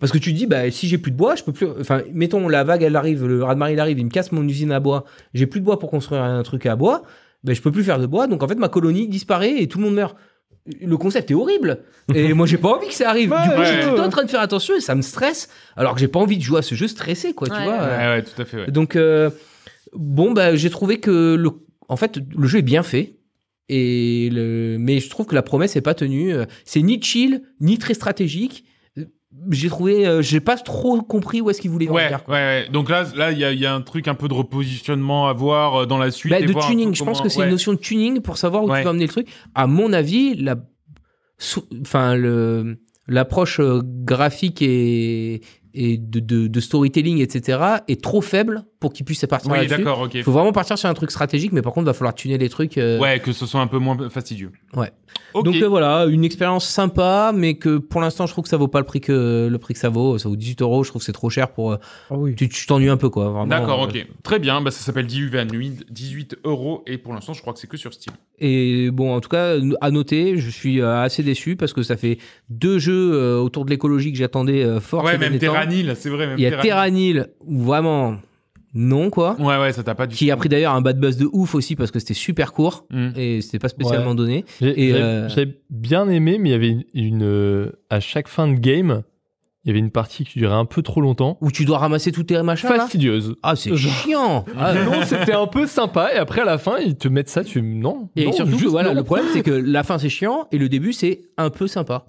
parce 0.00 0.10
que 0.10 0.16
tu 0.16 0.32
te 0.32 0.38
dis, 0.38 0.46
bah, 0.46 0.70
si 0.70 0.88
j'ai 0.88 0.96
plus 0.96 1.12
de 1.12 1.16
bois, 1.18 1.36
je 1.36 1.42
peux 1.44 1.52
plus. 1.52 1.66
Enfin, 1.78 2.00
mettons 2.14 2.48
la 2.48 2.64
vague, 2.64 2.82
elle 2.82 2.96
arrive, 2.96 3.26
le 3.26 3.44
raz-de-marée 3.44 3.74
il 3.74 3.80
arrive, 3.80 3.98
il 3.98 4.06
me 4.06 4.10
casse 4.10 4.32
mon 4.32 4.42
usine 4.48 4.72
à 4.72 4.80
bois. 4.80 5.04
J'ai 5.34 5.46
plus 5.46 5.60
de 5.60 5.66
bois 5.66 5.78
pour 5.78 5.90
construire 5.90 6.22
un 6.22 6.42
truc 6.42 6.64
à 6.64 6.76
bois. 6.76 7.02
Ben, 7.44 7.54
je 7.54 7.60
peux 7.60 7.70
plus 7.70 7.84
faire 7.84 7.98
de 7.98 8.06
bois. 8.06 8.26
Donc 8.26 8.42
en 8.42 8.48
fait, 8.48 8.54
ma 8.54 8.70
colonie 8.70 9.06
disparaît 9.06 9.60
et 9.62 9.68
tout 9.68 9.78
le 9.78 9.84
monde 9.84 9.94
meurt. 9.96 10.16
Le 10.66 10.96
concept 10.96 11.30
est 11.30 11.34
horrible. 11.34 11.80
Et 12.14 12.32
moi, 12.32 12.46
j'ai 12.46 12.56
pas 12.56 12.68
envie 12.70 12.88
que 12.88 12.94
ça 12.94 13.10
arrive. 13.10 13.28
du 13.30 13.34
coup, 13.50 13.58
ouais, 13.60 13.64
je 13.66 13.72
suis 13.72 13.82
tout 13.84 13.90
le 13.90 13.96
temps 13.96 14.06
en 14.06 14.10
train 14.10 14.24
de 14.24 14.30
faire 14.30 14.40
attention 14.40 14.74
et 14.74 14.80
ça 14.80 14.94
me 14.94 15.02
stresse. 15.02 15.48
Alors 15.76 15.94
que 15.94 16.00
j'ai 16.00 16.08
pas 16.08 16.18
envie 16.20 16.38
de 16.38 16.42
jouer 16.42 16.60
à 16.60 16.62
ce 16.62 16.74
jeu 16.74 16.88
stressé, 16.88 17.34
quoi, 17.34 17.48
tu 17.48 17.54
Ouais. 17.54 17.64
vois. 17.64 17.76
Ouais, 17.78 17.96
ouais, 17.98 18.22
tout 18.22 18.40
à 18.40 18.44
fait, 18.46 18.56
ouais. 18.58 18.70
Donc, 18.70 18.96
euh, 18.96 19.28
bon, 19.92 20.32
bah, 20.32 20.56
j'ai 20.56 20.70
trouvé 20.70 21.00
que 21.00 21.34
le, 21.34 21.50
en 21.88 21.96
fait, 21.96 22.18
le 22.36 22.46
jeu 22.48 22.60
est 22.60 22.62
bien 22.62 22.82
fait. 22.82 23.16
Et 23.68 24.28
le, 24.32 24.76
mais 24.78 25.00
je 25.00 25.08
trouve 25.10 25.26
que 25.26 25.34
la 25.34 25.42
promesse 25.42 25.76
est 25.76 25.80
pas 25.82 25.94
tenue. 25.94 26.34
C'est 26.64 26.82
ni 26.82 27.00
chill, 27.02 27.42
ni 27.60 27.78
très 27.78 27.94
stratégique. 27.94 28.64
J'ai 29.50 29.68
trouvé, 29.68 30.06
euh, 30.06 30.22
j'ai 30.22 30.40
pas 30.40 30.56
trop 30.56 31.02
compris 31.02 31.40
où 31.40 31.50
est-ce 31.50 31.60
qu'il 31.60 31.70
voulait 31.70 31.88
Ouais, 31.88 32.04
venir. 32.06 32.20
ouais, 32.28 32.34
ouais. 32.34 32.68
Donc 32.72 32.88
là, 32.88 33.04
là, 33.14 33.30
il 33.32 33.38
y 33.38 33.44
a, 33.44 33.52
il 33.52 33.58
y 33.60 33.66
a 33.66 33.74
un 33.74 33.82
truc 33.82 34.08
un 34.08 34.14
peu 34.14 34.26
de 34.28 34.34
repositionnement 34.34 35.26
à 35.28 35.32
voir 35.32 35.82
euh, 35.82 35.86
dans 35.86 35.98
la 35.98 36.10
suite. 36.10 36.30
Bah, 36.32 36.40
et 36.40 36.46
de 36.46 36.52
voir 36.52 36.66
tuning, 36.68 36.94
je 36.94 37.04
pense 37.04 37.20
que 37.20 37.28
c'est 37.28 37.40
ouais. 37.40 37.44
une 37.46 37.50
notion 37.50 37.72
de 37.72 37.78
tuning 37.78 38.20
pour 38.20 38.38
savoir 38.38 38.64
où 38.64 38.70
Ouais. 38.70 38.78
tu 38.78 38.84
vas 38.84 38.90
amener 38.90 39.04
le 39.04 39.10
truc. 39.10 39.28
À 39.54 39.66
mon 39.66 39.92
avis, 39.92 40.34
la, 40.36 40.56
enfin 41.82 42.14
le, 42.14 42.78
l'approche 43.06 43.60
euh, 43.60 43.82
graphique 43.84 44.62
et, 44.62 45.42
et 45.74 45.98
de, 45.98 46.20
de, 46.20 46.46
de 46.46 46.60
storytelling, 46.60 47.18
etc., 47.20 47.58
est 47.88 48.02
trop 48.02 48.20
faible 48.20 48.64
pour 48.80 48.92
qu'ils 48.92 49.04
puissent 49.04 49.26
partir 49.28 49.50
Oui, 49.50 49.66
d'accord, 49.66 50.00
ok. 50.02 50.14
Il 50.14 50.22
faut 50.22 50.32
vraiment 50.32 50.52
partir 50.52 50.78
sur 50.78 50.88
un 50.88 50.94
truc 50.94 51.10
stratégique, 51.10 51.52
mais 51.52 51.62
par 51.62 51.72
contre, 51.72 51.84
il 51.84 51.86
va 51.90 51.94
falloir 51.94 52.14
tuner 52.14 52.38
les 52.38 52.48
trucs. 52.48 52.78
euh, 52.78 52.98
Ouais, 53.00 53.18
que 53.20 53.32
ce 53.32 53.46
soit 53.46 53.60
un 53.60 53.66
peu 53.66 53.78
moins 53.78 54.08
fastidieux. 54.08 54.52
Ouais. 54.74 54.92
Donc 55.42 55.56
euh, 55.56 55.66
voilà, 55.68 56.06
une 56.08 56.22
expérience 56.24 56.66
sympa, 56.68 57.32
mais 57.34 57.54
que 57.54 57.78
pour 57.78 58.00
l'instant, 58.00 58.26
je 58.26 58.32
trouve 58.32 58.44
que 58.44 58.48
ça 58.50 58.56
vaut 58.56 58.68
pas 58.68 58.78
le 58.78 58.84
prix 58.86 59.00
que 59.00 59.48
le 59.50 59.58
prix 59.58 59.74
que 59.74 59.80
ça 59.80 59.88
vaut. 59.88 60.18
Ça 60.18 60.28
vaut 60.28 60.36
18 60.36 60.62
euros. 60.62 60.84
Je 60.84 60.90
trouve 60.90 61.00
que 61.00 61.06
c'est 61.06 61.12
trop 61.12 61.30
cher 61.30 61.50
pour. 61.50 61.72
euh, 61.72 61.76
Ah 62.10 62.14
oui. 62.16 62.34
Tu 62.36 62.48
t'ennuies 62.66 62.88
un 62.88 62.96
peu, 62.96 63.08
quoi. 63.10 63.24
vraiment. 63.30 63.46
D'accord, 63.46 63.82
Euh, 63.82 63.86
ok. 63.86 64.06
Très 64.22 64.38
bien. 64.38 64.60
Bah, 64.60 64.70
ça 64.70 64.80
s'appelle 64.80 65.06
Diluvian 65.06 65.46
Nuit, 65.46 65.78
18 65.90 66.36
euros. 66.44 66.82
Et 66.86 66.98
pour 66.98 67.12
l'instant, 67.14 67.32
je 67.32 67.40
crois 67.40 67.52
que 67.52 67.58
c'est 67.58 67.66
que 67.66 67.76
sur 67.76 67.92
Steam. 67.92 68.14
Et 68.38 68.90
bon, 68.90 69.14
en 69.14 69.20
tout 69.20 69.28
cas, 69.28 69.56
à 69.80 69.90
noter, 69.90 70.36
je 70.38 70.50
suis 70.50 70.80
assez 70.82 71.22
déçu 71.22 71.56
parce 71.56 71.72
que 71.72 71.82
ça 71.82 71.96
fait 71.96 72.18
deux 72.50 72.78
jeux 72.78 73.38
autour 73.38 73.64
de 73.64 73.70
l'écologie 73.70 74.12
que 74.12 74.18
j'attendais 74.18 74.78
fort. 74.80 75.04
ouais, 75.04 75.18
même. 75.18 75.38
Terranil, 75.38 75.92
c'est 75.96 76.10
vrai. 76.10 76.26
Même 76.26 76.38
Il 76.38 76.42
y 76.42 76.46
a 76.46 76.58
Terranil 76.60 77.26
où 77.46 77.62
vraiment 77.62 78.16
non 78.74 79.08
quoi. 79.10 79.36
Ouais, 79.38 79.58
ouais, 79.58 79.72
ça 79.72 79.82
t'a 79.82 79.94
pas 79.94 80.06
du 80.06 80.16
Qui 80.16 80.30
a 80.30 80.36
pris 80.36 80.48
d'ailleurs 80.48 80.74
un 80.74 80.80
bad 80.80 80.98
buzz 80.98 81.16
de 81.16 81.28
ouf 81.32 81.54
aussi 81.54 81.76
parce 81.76 81.90
que 81.90 81.98
c'était 81.98 82.14
super 82.14 82.52
court 82.52 82.84
Hmm. 82.90 83.10
et 83.16 83.40
c'était 83.40 83.58
pas 83.60 83.68
spécialement 83.68 84.14
donné. 84.14 84.44
J'ai- 84.60 84.92
euh, 84.94 85.28
j'avais 85.28 85.58
bien 85.70 86.08
aimé, 86.08 86.38
mais 86.38 86.48
il 86.50 86.52
y 86.52 86.54
avait 86.54 86.68
une, 86.70 86.84
une, 86.94 87.22
euh, 87.22 87.72
à 87.90 88.00
chaque 88.00 88.28
fin 88.28 88.48
de 88.48 88.54
game, 88.58 89.02
il 89.64 89.68
y 89.68 89.70
avait 89.70 89.78
une 89.78 89.90
partie 89.90 90.24
qui 90.24 90.38
durait 90.38 90.54
un 90.54 90.64
peu 90.66 90.82
trop 90.82 91.00
longtemps. 91.00 91.38
Où 91.40 91.50
tu 91.50 91.64
dois 91.64 91.78
ramasser 91.78 92.12
tous 92.12 92.24
tes 92.24 92.42
machins 92.42 92.68
là. 92.68 92.76
Fastidieuse. 92.80 93.34
Ah 93.42 93.56
c'est 93.56 93.74
Genre- 93.74 93.92
chiant. 93.92 94.44
Ah 94.58 94.74
non, 94.74 95.02
c'était 95.04 95.32
un 95.32 95.46
peu 95.46 95.66
sympa 95.66 96.12
et 96.12 96.16
après 96.18 96.42
à 96.42 96.44
la 96.44 96.58
fin 96.58 96.76
ils 96.78 96.96
te 96.96 97.08
mettent 97.08 97.30
ça, 97.30 97.44
tu 97.44 97.62
non. 97.62 98.10
Et 98.16 98.26
non, 98.26 98.32
surtout, 98.32 98.58
que, 98.58 98.66
voilà, 98.66 98.90
non. 98.90 98.96
le 98.96 99.04
problème 99.04 99.26
c'est 99.32 99.42
que 99.42 99.52
la 99.52 99.82
fin 99.84 99.98
c'est 99.98 100.08
chiant 100.10 100.48
et 100.52 100.58
le 100.58 100.68
début 100.68 100.92
c'est 100.92 101.22
un 101.38 101.48
peu 101.50 101.66
sympa. 101.66 102.06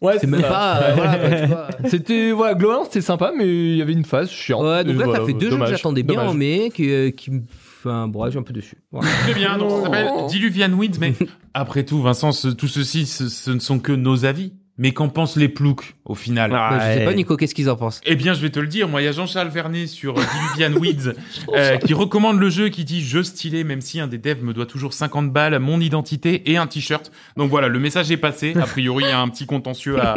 Ouais, 0.00 0.18
C'est 0.18 0.26
même 0.26 0.40
ça. 0.42 0.48
pas. 0.48 0.80
euh, 0.82 0.94
voilà, 0.94 1.16
quoi, 1.18 1.30
tu 1.40 1.46
vois. 1.46 1.68
C'était 1.88 2.30
voilà, 2.32 2.54
globalement 2.54 2.84
c'était 2.84 3.00
sympa, 3.00 3.32
mais 3.36 3.46
il 3.46 3.76
y 3.76 3.82
avait 3.82 3.92
une 3.94 4.04
phase 4.04 4.30
chiante. 4.30 4.62
Ouais, 4.62 4.84
donc 4.84 4.96
là, 4.98 5.04
voilà, 5.04 5.20
t'as 5.20 5.26
fait 5.26 5.32
deux 5.32 5.50
jeux 5.50 5.58
que 5.58 5.66
j'attendais 5.66 6.02
bien 6.02 6.16
dommage. 6.16 6.30
en 6.30 6.34
mai, 6.34 6.70
qui, 6.74 6.90
euh, 6.90 7.10
qui 7.10 7.30
me. 7.30 7.42
Enfin, 7.86 8.08
bon, 8.08 8.24
je 8.24 8.30
suis 8.30 8.38
un 8.38 8.42
peu 8.42 8.52
dessus. 8.54 8.78
Voilà. 8.92 9.08
Très 9.24 9.34
bien. 9.34 9.58
Donc, 9.58 9.70
ça 9.70 9.82
s'appelle 9.82 10.06
Non. 10.06 10.26
Diluvian 10.26 10.72
Winds. 10.72 10.98
Mais 11.00 11.12
après 11.54 11.84
tout, 11.84 12.00
Vincent, 12.00 12.32
ce- 12.32 12.48
tout 12.48 12.66
ceci, 12.68 13.04
ce, 13.06 13.28
ce 13.28 13.50
ne 13.50 13.58
sont 13.60 13.78
que 13.78 13.92
nos 13.92 14.24
avis. 14.24 14.52
Mais 14.76 14.92
qu'en 14.92 15.08
pensent 15.08 15.36
les 15.36 15.48
ploucs, 15.48 15.94
au 16.04 16.16
final 16.16 16.50
Bah, 16.50 16.78
je 16.80 16.98
sais 16.98 17.04
pas, 17.04 17.14
Nico, 17.14 17.36
qu'est-ce 17.36 17.54
qu'ils 17.54 17.70
en 17.70 17.76
pensent 17.76 18.00
Eh 18.04 18.16
bien, 18.16 18.34
je 18.34 18.40
vais 18.40 18.50
te 18.50 18.58
le 18.58 18.66
dire. 18.66 18.88
Moi, 18.88 19.02
il 19.02 19.04
y 19.04 19.08
a 19.08 19.12
Jean-Charles 19.12 19.48
Vernet 19.48 19.86
sur 19.86 20.18
euh, 20.18 20.22
Diluvian 20.56 20.76
Weeds 20.80 21.14
euh, 21.54 21.76
qui 21.76 21.94
recommande 21.94 22.40
le 22.40 22.50
jeu, 22.50 22.70
qui 22.70 22.84
dit 22.84 23.00
jeu 23.00 23.22
stylé, 23.22 23.62
même 23.62 23.80
si 23.80 24.00
un 24.00 24.08
des 24.08 24.18
devs 24.18 24.42
me 24.42 24.52
doit 24.52 24.66
toujours 24.66 24.92
50 24.92 25.32
balles, 25.32 25.58
mon 25.60 25.80
identité 25.80 26.50
et 26.50 26.56
un 26.56 26.66
t-shirt. 26.66 27.12
Donc 27.36 27.50
voilà, 27.50 27.68
le 27.68 27.78
message 27.78 28.10
est 28.10 28.16
passé. 28.16 28.54
A 28.60 28.66
priori, 28.66 29.04
il 29.04 29.10
y 29.10 29.12
a 29.12 29.20
un 29.20 29.28
petit 29.28 29.46
contentieux 29.46 30.00
à, 30.00 30.16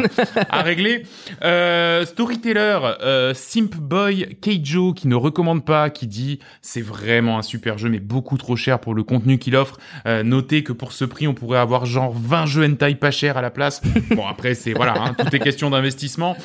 à 0.50 0.62
régler. 0.62 1.04
Euh, 1.44 2.04
Storyteller, 2.04 2.78
euh, 3.02 3.34
Simp 3.34 3.76
Boy 3.76 4.36
Keijo 4.40 4.92
qui 4.92 5.06
ne 5.06 5.14
recommande 5.14 5.64
pas, 5.64 5.88
qui 5.90 6.06
dit 6.08 6.40
c'est 6.62 6.82
vraiment 6.82 7.38
un 7.38 7.42
super 7.42 7.78
jeu, 7.78 7.88
mais 7.88 8.00
beaucoup 8.00 8.36
trop 8.38 8.56
cher 8.56 8.80
pour 8.80 8.94
le 8.94 9.04
contenu 9.04 9.38
qu'il 9.38 9.54
offre. 9.54 9.78
Euh, 10.06 10.22
notez 10.24 10.64
que 10.64 10.72
pour 10.72 10.92
ce 10.92 11.04
prix, 11.04 11.28
on 11.28 11.34
pourrait 11.34 11.58
avoir 11.58 11.86
genre 11.86 12.12
20 12.12 12.46
jeux 12.46 12.64
hentai 12.64 12.96
pas 12.96 13.10
chers 13.10 13.36
à 13.36 13.42
la 13.42 13.50
place. 13.50 13.80
Bon, 14.10 14.26
après, 14.26 14.47
c'est 14.54 14.72
voilà, 14.72 14.94
hein, 14.96 15.14
tout 15.14 15.34
est 15.34 15.38
question 15.38 15.70
d'investissement. 15.70 16.36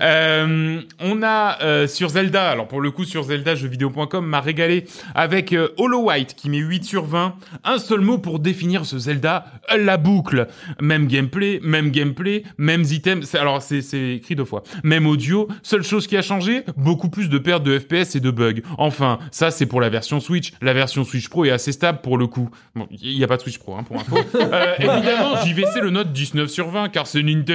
Euh, 0.00 0.80
on 1.00 1.22
a 1.22 1.62
euh, 1.62 1.86
sur 1.86 2.10
Zelda, 2.10 2.50
alors 2.50 2.68
pour 2.68 2.80
le 2.80 2.90
coup 2.90 3.04
sur 3.04 3.24
Zelda, 3.24 3.54
jeuxvideo.com 3.54 4.24
m'a 4.24 4.40
régalé 4.40 4.86
avec 5.14 5.52
euh, 5.52 5.68
Hollow 5.76 6.04
White 6.04 6.34
qui 6.34 6.48
met 6.48 6.58
8 6.58 6.84
sur 6.84 7.04
20. 7.04 7.34
Un 7.64 7.78
seul 7.78 8.00
mot 8.00 8.18
pour 8.18 8.38
définir 8.38 8.86
ce 8.86 8.98
Zelda, 8.98 9.46
la 9.76 9.96
boucle. 9.96 10.46
Même 10.80 11.06
gameplay, 11.06 11.60
même 11.62 11.90
gameplay, 11.90 12.44
mêmes 12.58 12.84
items. 12.84 13.34
Alors 13.34 13.62
c'est 13.62 13.80
écrit 14.14 14.36
deux 14.36 14.44
fois. 14.44 14.62
Même 14.84 15.06
audio. 15.06 15.48
Seule 15.62 15.82
chose 15.82 16.06
qui 16.06 16.16
a 16.16 16.22
changé, 16.22 16.64
beaucoup 16.76 17.10
plus 17.10 17.28
de 17.28 17.38
pertes 17.38 17.62
de 17.62 17.78
FPS 17.78 18.16
et 18.16 18.20
de 18.20 18.30
bugs. 18.30 18.62
Enfin, 18.78 19.18
ça 19.30 19.50
c'est 19.50 19.66
pour 19.66 19.80
la 19.80 19.88
version 19.88 20.20
Switch. 20.20 20.52
La 20.62 20.72
version 20.72 21.04
Switch 21.04 21.28
Pro 21.28 21.44
est 21.44 21.50
assez 21.50 21.72
stable 21.72 22.00
pour 22.02 22.18
le 22.18 22.26
coup. 22.26 22.50
Bon, 22.74 22.86
il 22.90 23.18
y 23.18 23.24
a 23.24 23.26
pas 23.26 23.36
de 23.36 23.42
Switch 23.42 23.58
Pro 23.58 23.74
hein, 23.74 23.82
pour 23.82 23.96
info. 23.96 24.16
Évidemment, 24.78 25.36
JVC 25.44 25.80
le 25.82 25.90
note 25.90 26.12
19 26.12 26.48
sur 26.48 26.68
20 26.68 26.88
car 26.88 27.06
c'est 27.06 27.22
Nintendo. 27.22 27.49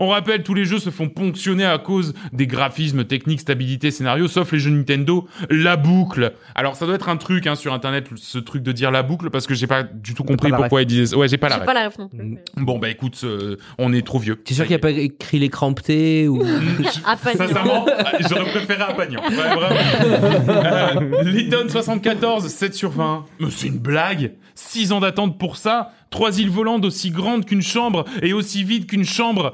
On 0.00 0.08
rappelle, 0.08 0.42
tous 0.42 0.54
les 0.54 0.64
jeux 0.64 0.78
se 0.78 0.90
font 0.90 1.08
ponctionner 1.08 1.64
à 1.64 1.78
cause 1.78 2.14
des 2.32 2.46
graphismes, 2.46 3.04
techniques, 3.04 3.40
stabilité, 3.40 3.90
scénario, 3.90 4.28
sauf 4.28 4.52
les 4.52 4.58
jeux 4.58 4.70
Nintendo. 4.70 5.28
La 5.50 5.76
boucle. 5.76 6.32
Alors 6.54 6.76
ça 6.76 6.86
doit 6.86 6.94
être 6.94 7.08
un 7.08 7.16
truc 7.16 7.46
hein, 7.46 7.54
sur 7.54 7.72
internet, 7.72 8.08
ce 8.16 8.38
truc 8.38 8.62
de 8.62 8.72
dire 8.72 8.90
la 8.90 9.02
boucle, 9.02 9.30
parce 9.30 9.46
que 9.46 9.54
j'ai 9.54 9.66
pas 9.66 9.82
du 9.82 10.14
tout 10.14 10.24
compris 10.24 10.50
pourquoi 10.50 10.82
ils 10.82 10.86
disaient 10.86 11.06
ça. 11.06 11.16
Ouais, 11.16 11.28
j'ai 11.28 11.36
pas 11.36 11.48
la 11.48 11.58
J'ai 11.58 11.64
pas 11.64 11.88
plus. 11.90 12.04
Mm. 12.12 12.38
Bon 12.56 12.78
bah 12.78 12.88
écoute, 12.88 13.20
euh, 13.24 13.56
on 13.78 13.92
est 13.92 14.04
trop 14.04 14.18
vieux. 14.18 14.36
T'es 14.36 14.54
sûr 14.54 14.64
qu'il 14.64 14.72
n'y 14.72 14.76
a 14.76 14.78
pas 14.80 14.90
écrit 14.90 15.38
les 15.38 15.48
cramptés 15.48 16.28
ou. 16.28 16.42
À 17.04 17.16
Fagnon. 17.16 17.46
Sincèrement, 17.46 17.86
j'aurais 18.28 18.50
préféré 18.50 18.82
à 18.82 18.92
Pagnon. 18.94 19.20
Ouais, 19.20 19.34
vraiment. 19.34 20.56
Euh, 20.66 21.22
Lytton 21.22 21.68
74, 21.68 22.46
7 22.46 22.74
sur 22.74 22.90
20. 22.90 23.24
Mais 23.40 23.50
c'est 23.50 23.68
une 23.68 23.78
blague. 23.78 24.32
6 24.54 24.92
ans 24.92 25.00
d'attente 25.00 25.38
pour 25.38 25.56
ça. 25.56 25.92
Trois 26.16 26.40
îles 26.40 26.48
volantes 26.48 26.86
aussi 26.86 27.10
grandes 27.10 27.44
qu'une 27.44 27.60
chambre 27.60 28.06
et 28.22 28.32
aussi 28.32 28.64
vides 28.64 28.86
qu'une 28.86 29.04
chambre. 29.04 29.52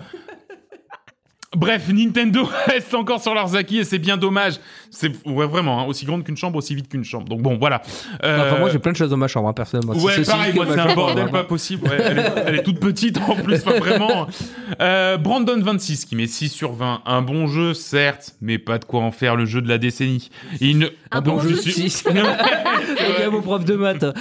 Bref, 1.54 1.88
Nintendo 1.92 2.48
reste 2.66 2.94
encore 2.94 3.20
sur 3.22 3.34
leurs 3.34 3.54
acquis 3.56 3.78
et 3.78 3.84
c'est 3.84 3.98
bien 3.98 4.16
dommage. 4.16 4.54
C'est 4.90 5.12
ouais, 5.26 5.46
vraiment 5.46 5.80
hein, 5.80 5.84
aussi 5.86 6.04
grande 6.06 6.24
qu'une 6.24 6.36
chambre, 6.36 6.56
aussi 6.58 6.74
vite 6.74 6.88
qu'une 6.88 7.04
chambre. 7.04 7.28
Donc 7.28 7.40
bon, 7.42 7.56
voilà. 7.58 7.82
Euh, 8.24 8.46
Enfin, 8.46 8.58
moi, 8.58 8.70
j'ai 8.70 8.78
plein 8.78 8.92
de 8.92 8.96
choses 8.96 9.10
dans 9.10 9.16
ma 9.16 9.28
chambre, 9.28 9.48
hein, 9.48 9.52
personnellement. 9.52 9.92
Ouais, 9.94 10.22
pareil, 10.22 10.52
moi 10.54 10.66
c'est 10.68 10.78
un 10.80 10.94
bordel 10.94 11.28
pas 11.30 11.44
possible. 11.44 11.88
Ouais, 11.88 11.96
elle, 11.98 12.18
est, 12.18 12.32
elle 12.46 12.54
est 12.56 12.62
toute 12.62 12.80
petite 12.80 13.18
en 13.18 13.36
plus, 13.36 13.60
pas 13.62 13.78
vraiment. 13.78 14.26
Euh, 14.80 15.16
Brandon 15.18 15.60
26 15.60 16.04
qui 16.06 16.16
met 16.16 16.26
6 16.26 16.48
sur 16.48 16.72
20. 16.72 17.02
Un 17.06 17.22
bon 17.22 17.46
jeu, 17.46 17.74
certes, 17.74 18.34
mais 18.40 18.58
pas 18.58 18.78
de 18.78 18.84
quoi 18.84 19.00
en 19.00 19.10
faire 19.12 19.36
le 19.36 19.44
jeu 19.44 19.60
de 19.62 19.68
la 19.68 19.78
décennie. 19.78 20.30
Il 20.60 20.78
ne... 20.78 20.86
Un 21.10 21.20
Donc, 21.20 21.36
bon 21.36 21.42
je 21.42 21.48
jeu, 21.50 21.56
suis- 21.56 21.90
Si. 21.90 22.04
Il 22.08 23.20
y 23.20 23.22
a 23.24 23.30
mon 23.30 23.42
prof 23.42 23.64
de 23.64 23.74
maths. 23.74 24.04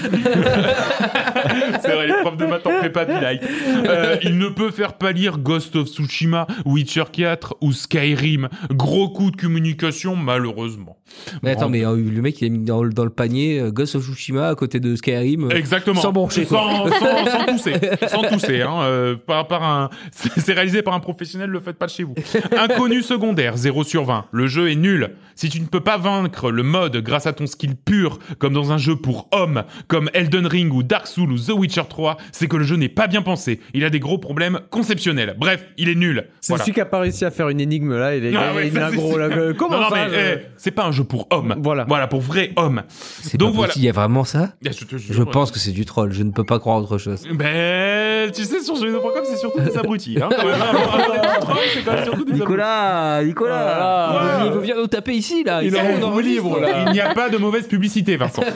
C'est 1.81 1.93
vrai, 1.95 2.07
les 2.07 2.13
profs 2.21 2.37
de 2.37 2.45
maths 2.45 2.65
en 2.67 2.77
prépa. 2.79 3.05
Euh, 3.07 4.17
il 4.23 4.37
ne 4.37 4.47
peut 4.49 4.71
faire 4.71 4.93
pâlir 4.93 5.37
Ghost 5.37 5.75
of 5.75 5.87
Tsushima, 5.87 6.47
Witcher 6.65 7.03
4 7.21 7.55
ou 7.61 7.71
Skyrim. 7.71 8.49
Gros 8.71 9.09
coup 9.09 9.29
de 9.29 9.37
communication, 9.37 10.15
malheureusement. 10.15 10.97
Mais 11.43 11.51
attends, 11.51 11.69
mais 11.69 11.85
euh, 11.85 11.95
le 11.95 12.21
mec, 12.21 12.41
il 12.41 12.45
a 12.45 12.49
mis 12.49 12.59
dans, 12.65 12.83
le- 12.83 12.91
dans 12.91 13.03
le 13.03 13.09
panier 13.09 13.59
euh, 13.59 13.71
Ghost 13.71 13.95
of 13.95 14.03
Tsushima 14.05 14.49
à 14.49 14.55
côté 14.55 14.79
de 14.79 14.95
Skyrim. 14.95 15.45
euh, 15.45 15.55
Exactement. 15.55 16.01
Sans 16.01 16.11
broncher. 16.11 16.45
Sans, 16.45 16.87
sans, 16.89 17.25
sans 17.31 17.45
tousser. 17.45 17.73
Sans 18.07 18.21
tousser, 18.23 18.61
hein. 18.61 18.81
euh, 18.81 19.15
par, 19.15 19.47
par 19.47 19.63
un, 19.63 19.89
c'est 20.11 20.31
c'est 20.39 20.53
réalisé 20.53 20.81
par 20.81 20.93
un 20.93 20.99
professionnel, 20.99 21.49
le 21.49 21.59
faites 21.59 21.77
pas 21.77 21.85
de 21.85 21.91
chez 21.91 22.03
vous. 22.03 22.15
Inconnu 22.57 23.01
secondaire, 23.01 23.57
0 23.57 23.83
sur 23.83 24.03
20. 24.05 24.25
Le 24.31 24.47
jeu 24.47 24.69
est 24.71 24.75
nul. 24.75 25.11
Si 25.35 25.49
tu 25.49 25.59
ne 25.61 25.65
peux 25.65 25.79
pas 25.79 25.97
vaincre 25.97 26.51
le 26.51 26.61
mode 26.63 26.97
grâce 26.97 27.25
à 27.25 27.33
ton 27.33 27.47
skill 27.47 27.75
pur, 27.75 28.19
comme 28.37 28.53
dans 28.53 28.71
un 28.71 28.77
jeu 28.77 28.95
pour 28.95 29.27
hommes, 29.31 29.63
comme 29.87 30.09
Elden 30.13 30.45
Ring 30.45 30.71
ou 30.73 30.83
Dark 30.83 31.07
Souls 31.07 31.31
ou 31.31 31.37
The 31.39 31.51
Witcher 31.51 31.83
3, 31.89 32.17
c'est 32.31 32.47
que 32.47 32.57
le 32.57 32.63
jeu 32.63 32.75
n'est 32.75 32.89
pas 32.89 33.07
bien 33.07 33.21
pensé. 33.21 33.59
Il 33.73 33.83
a 33.85 33.89
des 33.89 33.99
gros 33.99 34.17
problèmes 34.17 34.59
conceptionnels. 34.69 35.35
Bref, 35.39 35.65
il 35.77 35.89
est 35.89 35.95
nul. 35.95 36.25
C'est 36.41 36.49
Voilà. 36.53 36.63
celui 36.63 36.73
qui 36.73 36.81
a 36.81 36.85
pas 36.85 36.99
réussi 36.99 37.25
à 37.25 37.31
faire 37.31 37.49
une 37.49 37.59
énigme 37.59 37.97
là. 37.97 38.15
Il 38.15 38.25
est, 38.25 38.33
Ah 38.35 38.53
ouais, 38.53 38.67
il 38.67 38.75
est 38.75 38.79
ça, 38.79 38.87
un 38.87 38.89
c'est- 38.89 38.95
gros 38.97 39.17
là. 39.17 39.29
Comment 39.57 39.75
non, 39.77 39.81
non, 39.83 39.89
ça 39.89 39.95
mais 39.95 40.09
je- 40.09 40.39
eh, 40.39 40.45
c'est 40.57 40.71
pas 40.71 40.85
un 40.85 40.91
jeu 40.91 41.00
pour 41.03 41.27
hommes. 41.31 41.55
Voilà. 41.59 41.85
Voilà, 41.87 42.07
pour 42.07 42.21
vrais 42.21 42.51
hommes. 42.55 42.83
C'est 42.89 43.37
Donc 43.37 43.51
pas 43.51 43.57
voilà. 43.57 43.73
Il 43.75 43.83
y 43.83 43.89
a 43.89 43.91
vraiment 43.91 44.23
ça? 44.23 44.49
Je, 44.61 44.69
te 44.85 44.97
jure. 44.97 45.15
Je 45.15 45.23
pense 45.23 45.51
que 45.51 45.59
c'est 45.59 45.71
du 45.71 45.85
troll. 45.85 46.11
Je 46.11 46.23
ne 46.23 46.31
peux 46.31 46.43
pas 46.43 46.59
croire 46.59 46.77
autre 46.77 46.97
chose. 46.97 47.23
Ben, 47.33 48.31
tu 48.31 48.43
sais, 48.43 48.61
sur 48.61 48.75
jeuxvideo.com, 48.75 49.23
c'est 49.23 49.37
surtout 49.37 49.59
des 49.59 49.77
abrutis. 49.77 50.17
Hein, 50.21 50.29
quand 50.29 50.45
même. 50.45 50.55
c'est 51.73 51.83
quand 51.83 51.93
même 51.93 52.03
surtout 52.03 52.25
des 52.25 52.33
Nicolas, 52.33 53.23
Nicolas, 53.23 54.09
Voilà. 54.11 54.45
il 54.45 54.51
veut 54.51 54.59
venir 54.59 54.75
nous 54.77 54.87
taper 54.87 55.13
ici 55.13 55.43
là. 55.43 55.63
Il 55.63 55.71
qu'on 55.71 55.79
roue 55.79 56.03
enregistre. 56.03 56.43
libre, 56.43 56.59
là. 56.59 56.85
Il 56.87 56.93
n'y 56.93 57.01
a 57.01 57.13
pas 57.13 57.29
de 57.29 57.37
mauvaise 57.37 57.67
publicité, 57.67 58.17
Vincent. 58.17 58.43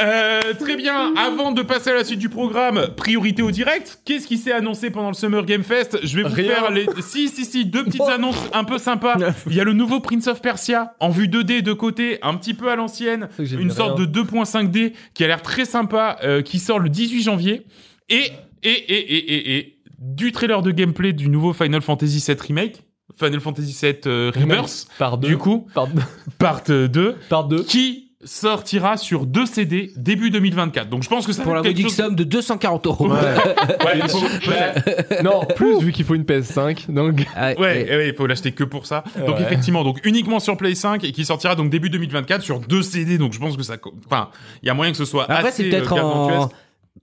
Euh, 0.00 0.40
très 0.58 0.76
bien. 0.76 1.14
Avant 1.16 1.52
de 1.52 1.62
passer 1.62 1.90
à 1.90 1.94
la 1.94 2.04
suite 2.04 2.18
du 2.18 2.28
programme, 2.28 2.88
priorité 2.96 3.42
au 3.42 3.50
direct. 3.50 4.00
Qu'est-ce 4.04 4.26
qui 4.26 4.38
s'est 4.38 4.52
annoncé 4.52 4.90
pendant 4.90 5.08
le 5.08 5.14
Summer 5.14 5.44
Game 5.44 5.62
Fest? 5.62 5.98
Je 6.02 6.16
vais 6.16 6.22
vous 6.28 6.34
Rien. 6.34 6.48
faire 6.54 6.70
les. 6.70 6.86
Si, 7.00 7.28
si, 7.28 7.44
si, 7.44 7.64
deux 7.66 7.84
petites 7.84 8.00
annonces 8.02 8.36
un 8.52 8.64
peu 8.64 8.78
sympas. 8.78 9.16
Il 9.46 9.54
y 9.54 9.60
a 9.60 9.64
le 9.64 9.72
nouveau 9.72 10.00
Prince 10.00 10.26
of 10.28 10.40
Persia 10.42 10.94
en 11.00 11.08
vue 11.10 11.26
2D 11.28 11.62
de 11.62 11.72
côté, 11.72 12.18
un 12.22 12.34
petit 12.34 12.54
peu 12.54 12.70
à 12.70 12.76
l'ancienne, 12.76 13.28
une 13.38 13.70
sorte 13.70 13.98
de 13.98 14.06
2.5D 14.22 14.92
qui 15.14 15.24
a 15.24 15.26
l'air 15.26 15.42
très 15.42 15.64
sympa, 15.64 16.18
euh, 16.22 16.42
qui 16.42 16.58
sort 16.58 16.78
le 16.78 16.88
18 16.88 17.22
janvier. 17.22 17.66
Et 18.08 18.30
et 18.62 18.70
et 18.70 19.14
et 19.14 19.34
et, 19.34 19.56
et 19.58 19.78
du 19.98 20.32
trailer 20.32 20.62
de 20.62 20.70
gameplay 20.70 21.12
du 21.12 21.28
nouveau 21.28 21.52
Final 21.52 21.80
Fantasy 21.80 22.22
VII 22.26 22.36
remake, 22.48 22.82
Final 23.18 23.40
Fantasy 23.40 23.76
VII 23.80 23.94
euh, 24.06 24.32
Rebirth. 24.34 24.86
Par 24.98 25.18
deux. 25.18 25.28
Du 25.28 25.36
coup, 25.36 25.66
Par 25.74 25.86
deux. 25.86 26.00
part 26.38 26.62
2 26.66 27.16
Par 27.28 27.44
deux. 27.44 27.62
qui 27.62 28.01
sortira 28.24 28.96
sur 28.96 29.26
deux 29.26 29.46
CD 29.46 29.92
début 29.96 30.30
2024. 30.30 30.88
Donc 30.88 31.02
je 31.02 31.08
pense 31.08 31.26
que 31.26 31.32
ça 31.32 31.42
Pour 31.42 31.54
la 31.54 31.62
modique 31.62 31.86
chose... 31.88 31.96
somme 31.96 32.14
de 32.14 32.24
240 32.24 32.86
euros. 32.86 33.08
Ouais, 33.12 33.98
il 34.02 34.08
faut. 34.08 35.22
Non, 35.22 35.44
plus 35.56 35.78
vu 35.80 35.92
qu'il 35.92 36.04
faut 36.04 36.14
une 36.14 36.22
PS5. 36.22 36.90
Donc, 36.90 37.26
Ah, 37.36 37.52
ouais, 37.52 37.56
ouais, 37.58 38.08
il 38.08 38.14
faut 38.14 38.26
l'acheter 38.26 38.52
que 38.52 38.64
pour 38.64 38.86
ça. 38.86 39.04
Donc 39.26 39.36
Ouais. 39.36 39.42
effectivement, 39.42 39.82
donc 39.84 39.98
uniquement 40.04 40.40
sur 40.40 40.56
Play 40.56 40.74
5 40.74 41.04
et 41.04 41.12
qui 41.12 41.24
sortira 41.24 41.54
donc 41.54 41.70
début 41.70 41.90
2024 41.90 42.42
sur 42.42 42.60
deux 42.60 42.82
CD. 42.82 43.18
Donc 43.18 43.32
je 43.32 43.38
pense 43.38 43.56
que 43.56 43.62
ça, 43.62 43.74
enfin, 44.06 44.28
il 44.62 44.66
y 44.66 44.70
a 44.70 44.74
moyen 44.74 44.92
que 44.92 44.98
ce 44.98 45.04
soit 45.04 45.24
Après, 45.24 45.48
assez 45.48 45.64
c'est 45.64 45.70
peut-être 45.70 45.92
euh, 45.92 46.00
en... 46.00 46.50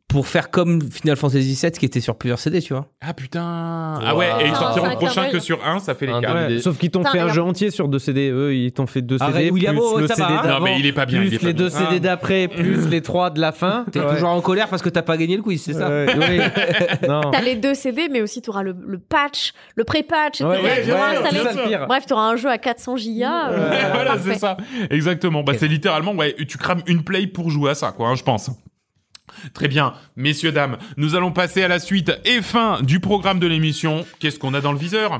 pour 0.09 0.27
faire 0.27 0.49
comme 0.49 0.81
Final 0.91 1.15
Fantasy 1.15 1.57
VII 1.61 1.71
qui 1.71 1.85
était 1.85 1.99
sur 2.01 2.15
plusieurs 2.17 2.39
CD, 2.39 2.61
tu 2.61 2.73
vois. 2.73 2.87
Ah 2.99 3.13
putain. 3.13 3.99
Ah 4.03 4.15
ouais, 4.15 4.25
et 4.41 4.47
ils 4.47 4.51
Ah, 4.55 4.59
sortiront 4.59 4.87
le 4.87 4.91
un 4.93 4.95
prochain 4.95 5.29
que 5.29 5.39
sur 5.39 5.63
un, 5.63 5.77
ça 5.77 5.93
fait 5.93 6.07
les 6.07 6.19
des- 6.19 6.25
Ouais, 6.27 6.59
Sauf 6.61 6.77
qu'ils 6.79 6.89
t'ont 6.89 7.03
fait 7.05 7.19
un 7.19 7.29
jeu 7.31 7.43
entier 7.43 7.69
sur 7.69 7.87
deux 7.87 7.99
CD. 7.99 8.31
Eux, 8.31 8.55
ils 8.55 8.71
t'ont 8.71 8.87
fait 8.87 9.03
deux 9.03 9.17
Arrête, 9.21 9.35
CD. 9.35 9.51
William, 9.51 9.75
plus 9.75 9.83
oh, 9.85 9.99
le 9.99 10.07
ça 10.07 10.15
CD 10.15 10.27
va, 10.33 10.41
d'avant, 10.41 10.57
Non, 10.59 10.65
mais 10.65 10.79
il 10.79 10.85
est 10.87 10.93
pas 10.93 11.05
bien, 11.05 11.21
il 11.21 11.27
Plus 11.27 11.35
est 11.35 11.39
pas 11.39 11.45
les 11.47 11.53
deux 11.53 11.69
bien. 11.69 11.77
CD 11.77 11.99
d'après, 11.99 12.47
plus 12.47 12.87
les 12.89 13.01
trois 13.01 13.29
de 13.29 13.39
la 13.39 13.51
fin. 13.51 13.85
T'es 13.91 13.99
Ouais. 13.99 14.11
toujours 14.13 14.29
en 14.29 14.41
colère 14.41 14.67
parce 14.67 14.81
que 14.81 14.89
t'as 14.89 15.03
pas 15.03 15.15
gagné 15.15 15.37
le 15.37 15.43
quiz, 15.43 15.61
c'est 15.61 15.73
ça 15.73 15.87
Ouais, 15.89 16.07
oui. 16.17 16.39
T'as 17.01 17.41
les 17.41 17.55
deux 17.55 17.75
CD, 17.75 18.09
mais 18.11 18.21
aussi 18.23 18.41
t'auras 18.41 18.63
le, 18.63 18.75
le 18.87 18.97
patch, 18.97 19.53
le 19.75 19.83
pré-patch, 19.83 20.41
etc. 20.41 21.77
Bref, 21.87 22.05
t'auras 22.07 22.31
un 22.31 22.35
jeu 22.35 22.49
à 22.49 22.57
400 22.57 22.95
gigas. 22.97 23.51
euh, 23.51 23.71
voilà, 23.93 24.17
c'est 24.17 24.35
ça. 24.39 24.57
Exactement. 24.89 25.43
Bah, 25.43 25.53
c'est 25.55 25.67
littéralement, 25.67 26.13
ouais, 26.15 26.35
tu 26.47 26.57
crames 26.57 26.81
une 26.87 27.03
play 27.03 27.27
pour 27.27 27.51
jouer 27.51 27.69
à 27.71 27.75
ça, 27.75 27.91
quoi, 27.91 28.07
hein, 28.07 28.15
je 28.15 28.23
pense. 28.23 28.49
Très 29.53 29.67
bien, 29.67 29.93
messieurs, 30.15 30.51
dames, 30.51 30.77
nous 30.97 31.15
allons 31.15 31.31
passer 31.31 31.63
à 31.63 31.67
la 31.67 31.79
suite 31.79 32.11
et 32.25 32.41
fin 32.41 32.81
du 32.81 32.99
programme 32.99 33.39
de 33.39 33.47
l'émission. 33.47 34.05
Qu'est-ce 34.19 34.39
qu'on 34.39 34.53
a 34.53 34.61
dans 34.61 34.71
le 34.71 34.79
viseur? 34.79 35.17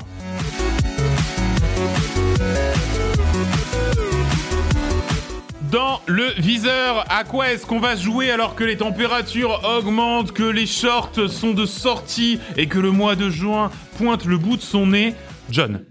Dans 5.70 6.00
le 6.06 6.26
viseur, 6.38 7.04
à 7.10 7.22
quoi 7.22 7.52
est-ce 7.52 7.64
qu'on 7.64 7.78
va 7.78 7.94
jouer 7.94 8.32
alors 8.32 8.56
que 8.56 8.64
les 8.64 8.76
températures 8.76 9.60
augmentent, 9.78 10.32
que 10.32 10.42
les 10.42 10.66
shorts 10.66 11.28
sont 11.28 11.54
de 11.54 11.64
sortie 11.64 12.40
et 12.56 12.66
que 12.66 12.80
le 12.80 12.90
mois 12.90 13.14
de 13.14 13.30
juin 13.30 13.70
pointe 13.96 14.24
le 14.24 14.36
bout 14.36 14.56
de 14.56 14.62
son 14.62 14.88
nez? 14.88 15.14
John. 15.48 15.84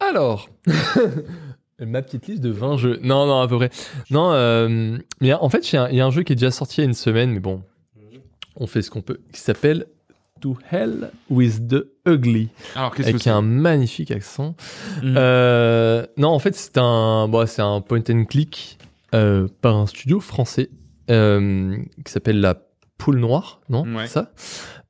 alors. 0.00 0.48
Ma 1.80 2.02
petite 2.02 2.26
liste 2.28 2.40
de 2.42 2.50
20 2.50 2.76
jeux. 2.76 2.98
Non, 3.02 3.26
non, 3.26 3.40
à 3.40 3.48
peu 3.48 3.56
près. 3.56 3.70
Non, 4.10 4.30
euh, 4.32 4.96
mais 5.20 5.32
en 5.32 5.48
fait, 5.48 5.72
il 5.72 5.74
y, 5.74 5.78
a 5.78 5.84
un- 5.84 5.88
il 5.88 5.96
y 5.96 6.00
a 6.00 6.06
un 6.06 6.10
jeu 6.10 6.22
qui 6.22 6.32
est 6.32 6.36
déjà 6.36 6.50
sorti 6.50 6.76
il 6.80 6.84
y 6.84 6.86
a 6.86 6.88
une 6.88 6.94
semaine, 6.94 7.30
mais 7.32 7.40
bon, 7.40 7.62
on 8.56 8.66
fait 8.66 8.80
ce 8.82 8.90
qu'on 8.90 9.02
peut, 9.02 9.18
qui 9.32 9.40
s'appelle 9.40 9.86
To 10.40 10.56
Hell 10.70 11.10
with 11.30 11.66
the 11.68 11.86
Ugly, 12.06 12.48
Alors, 12.76 12.94
qu'est-ce 12.94 13.06
que 13.08 13.10
avec 13.12 13.22
c'est 13.22 13.30
un 13.30 13.42
magnifique 13.42 14.10
accent. 14.10 14.54
Mm. 15.02 15.14
Euh, 15.16 16.06
non, 16.16 16.28
en 16.28 16.38
fait, 16.38 16.54
c'est 16.54 16.78
un, 16.78 17.26
bon, 17.28 17.46
c'est 17.46 17.62
un 17.62 17.80
point 17.80 18.02
and 18.10 18.24
click 18.26 18.78
euh, 19.14 19.48
par 19.60 19.76
un 19.76 19.86
studio 19.86 20.20
français 20.20 20.70
qui 21.08 22.12
s'appelle 22.12 22.40
La 22.40 22.56
Poule 22.98 23.18
Noire, 23.18 23.60
non 23.68 23.84
Ouais. 23.94 24.06
Ça 24.06 24.30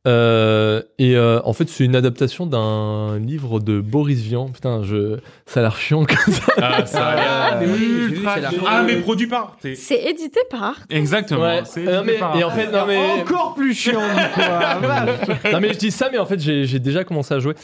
Euh, 0.07 0.83
Et 0.99 1.17
euh, 1.17 1.41
en 1.45 1.53
fait, 1.55 1.69
c'est 1.69 1.85
une 1.85 1.97
adaptation 1.97 2.47
d'un 2.47 3.19
livre 3.19 3.59
de 3.61 3.81
Boris 3.81 4.21
Vian. 4.21 4.49
Putain, 4.49 4.83
je... 4.83 5.19
ça 5.47 5.61
a 5.61 5.63
l'air 5.63 5.77
chiant 5.77 6.05
comme 6.05 6.35
ça. 6.35 6.53
Ah, 6.61 6.85
ça 6.87 7.07
a 7.07 7.15
l'air 7.17 7.25
Ah, 7.29 7.57
mais 7.61 7.67
vu, 7.67 8.17
chiant. 8.17 8.63
Ah, 8.67 8.83
mais 8.87 8.97
produit 8.97 9.27
par. 9.27 9.57
C'est 9.75 10.03
édité 10.05 10.41
par 10.51 10.63
Arte. 10.63 10.83
Exactement. 10.91 11.43
Ouais. 11.43 11.63
c'est 11.65 11.87
Euh, 11.89 12.01
édité 12.03 12.13
mais- 12.15 12.19
par- 12.19 12.37
et 12.37 12.45
en 12.45 12.51
fait, 12.51 12.71
non 12.71 12.85
mais, 12.87 12.99
Encore 13.23 13.55
plus 13.55 13.73
chiant, 13.75 14.01
du 14.01 14.15
coup. 14.35 14.41
ah, 14.41 14.79
non 15.53 15.61
mais 15.61 15.73
je 15.73 15.79
dis 15.79 15.91
ça, 15.91 16.09
mais 16.13 16.19
en 16.19 16.27
fait, 16.27 16.39
j'ai 16.41 16.79
déjà 16.79 17.05
commencé 17.05 17.33
à 17.35 17.39
jouer. 17.39 17.55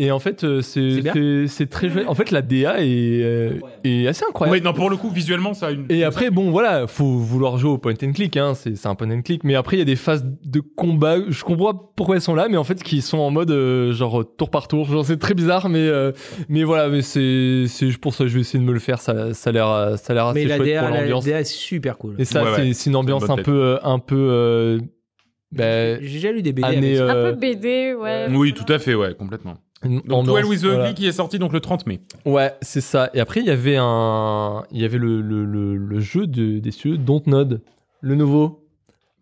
Et 0.00 0.12
en 0.12 0.20
fait, 0.20 0.44
euh, 0.44 0.60
c'est 0.62 0.90
C'est 0.92 1.00
bien 1.02 1.12
c'est- 1.12 1.46
c'est 1.48 1.66
très 1.66 1.88
joué. 1.88 2.04
En 2.06 2.14
fait, 2.14 2.30
la 2.30 2.40
DA 2.40 2.80
est, 2.80 3.20
euh, 3.22 3.50
est 3.82 4.06
assez 4.06 4.24
incroyable. 4.28 4.56
Ouais, 4.56 4.62
non, 4.64 4.72
pour 4.72 4.90
le 4.90 4.96
coup, 4.96 5.10
visuellement, 5.10 5.54
ça 5.54 5.66
a 5.66 5.70
une. 5.72 5.86
Et 5.88 6.04
après, 6.04 6.30
bon, 6.30 6.52
voilà, 6.52 6.86
faut 6.86 7.04
vouloir 7.18 7.58
jouer 7.58 7.70
au 7.72 7.78
point 7.78 7.94
and 8.02 8.12
click, 8.12 8.36
hein, 8.36 8.54
c'est 8.54 8.76
c'est 8.76 8.86
un 8.86 8.94
point 8.94 9.10
and 9.10 9.22
click. 9.22 9.42
Mais 9.42 9.56
après, 9.56 9.74
il 9.76 9.80
y 9.80 9.82
a 9.82 9.86
des 9.86 9.96
phases 9.96 10.24
de 10.44 10.60
combat. 10.60 11.16
Je 11.28 11.42
comprends 11.42 11.72
pas 11.72 11.80
pourquoi 11.96 12.14
elles 12.14 12.22
sont 12.22 12.36
là, 12.36 12.46
mais 12.48 12.56
en 12.56 12.62
fait, 12.64 12.80
qui 12.82 13.00
sont 13.00 13.18
en 13.18 13.30
mode 13.32 13.50
euh, 13.50 13.92
genre 13.92 14.24
tour 14.36 14.50
par 14.50 14.68
tour. 14.68 14.86
Genre, 14.88 15.04
c'est 15.04 15.16
très 15.18 15.34
bizarre, 15.34 15.68
mais 15.68 15.80
euh, 15.88 16.12
mais 16.48 16.62
voilà, 16.62 16.88
mais 16.88 17.02
c'est 17.02 17.64
c'est 17.66 17.90
pour 17.98 18.14
ça 18.14 18.22
que 18.24 18.28
je 18.30 18.34
vais 18.34 18.40
essayer 18.42 18.60
de 18.60 18.64
me 18.68 18.72
le 18.72 18.78
faire. 18.78 19.00
Ça 19.00 19.34
ça 19.34 19.50
a 19.50 19.52
l'air 19.52 19.68
euh, 19.68 19.96
ça 19.96 20.12
a 20.12 20.14
l'air 20.14 20.26
assez 20.26 20.40
Mais 20.42 20.46
la 20.48 20.56
chouette 20.58 20.68
DA, 20.68 20.80
pour 20.82 20.90
la 20.90 21.00
l'ambiance. 21.00 21.24
DA 21.24 21.40
est 21.40 21.44
super 21.44 21.98
cool. 21.98 22.14
Et 22.18 22.24
ça, 22.24 22.44
Ouais, 22.44 22.50
ouais. 22.50 22.56
c'est 22.56 22.72
c'est 22.74 22.90
une 22.90 22.96
ambiance 22.96 23.22
bonne 23.22 23.32
un 23.32 23.36
tête. 23.36 23.46
peu 23.46 23.60
euh, 23.64 23.78
un 23.82 23.98
peu 23.98 24.16
euh, 24.16 24.78
bah, 25.50 25.98
J'ai 26.00 26.12
déjà 26.12 26.30
lu 26.30 26.42
des 26.42 26.52
BD. 26.52 26.68
année. 26.68 26.98
avec 26.98 27.10
ça. 27.10 27.18
Un 27.20 27.32
peu 27.32 27.32
BD, 27.32 27.94
ouais. 27.94 28.26
Oui, 28.30 28.52
tout 28.52 28.70
à 28.72 28.78
fait, 28.78 28.94
ouais, 28.94 29.14
complètement. 29.14 29.56
Donc, 29.84 30.24
Duel 30.26 30.44
with 30.44 30.60
the 30.62 30.64
voilà. 30.66 30.84
Ugly 30.90 30.94
qui 30.94 31.06
est 31.06 31.12
sorti 31.12 31.38
donc 31.38 31.52
le 31.52 31.60
30 31.60 31.86
mai. 31.86 32.00
Ouais, 32.24 32.52
c'est 32.62 32.80
ça. 32.80 33.10
Et 33.14 33.20
après, 33.20 33.40
il 33.40 33.46
y 33.46 33.50
avait 33.50 33.76
un, 33.78 34.64
il 34.72 34.80
y 34.80 34.84
avait 34.84 34.98
le, 34.98 35.20
le, 35.20 35.44
le, 35.44 35.76
le 35.76 36.00
jeu 36.00 36.26
de, 36.26 36.58
des 36.58 36.70
cieux 36.72 36.98
Dontnod, 36.98 37.60
le 38.00 38.14
nouveau. 38.16 38.64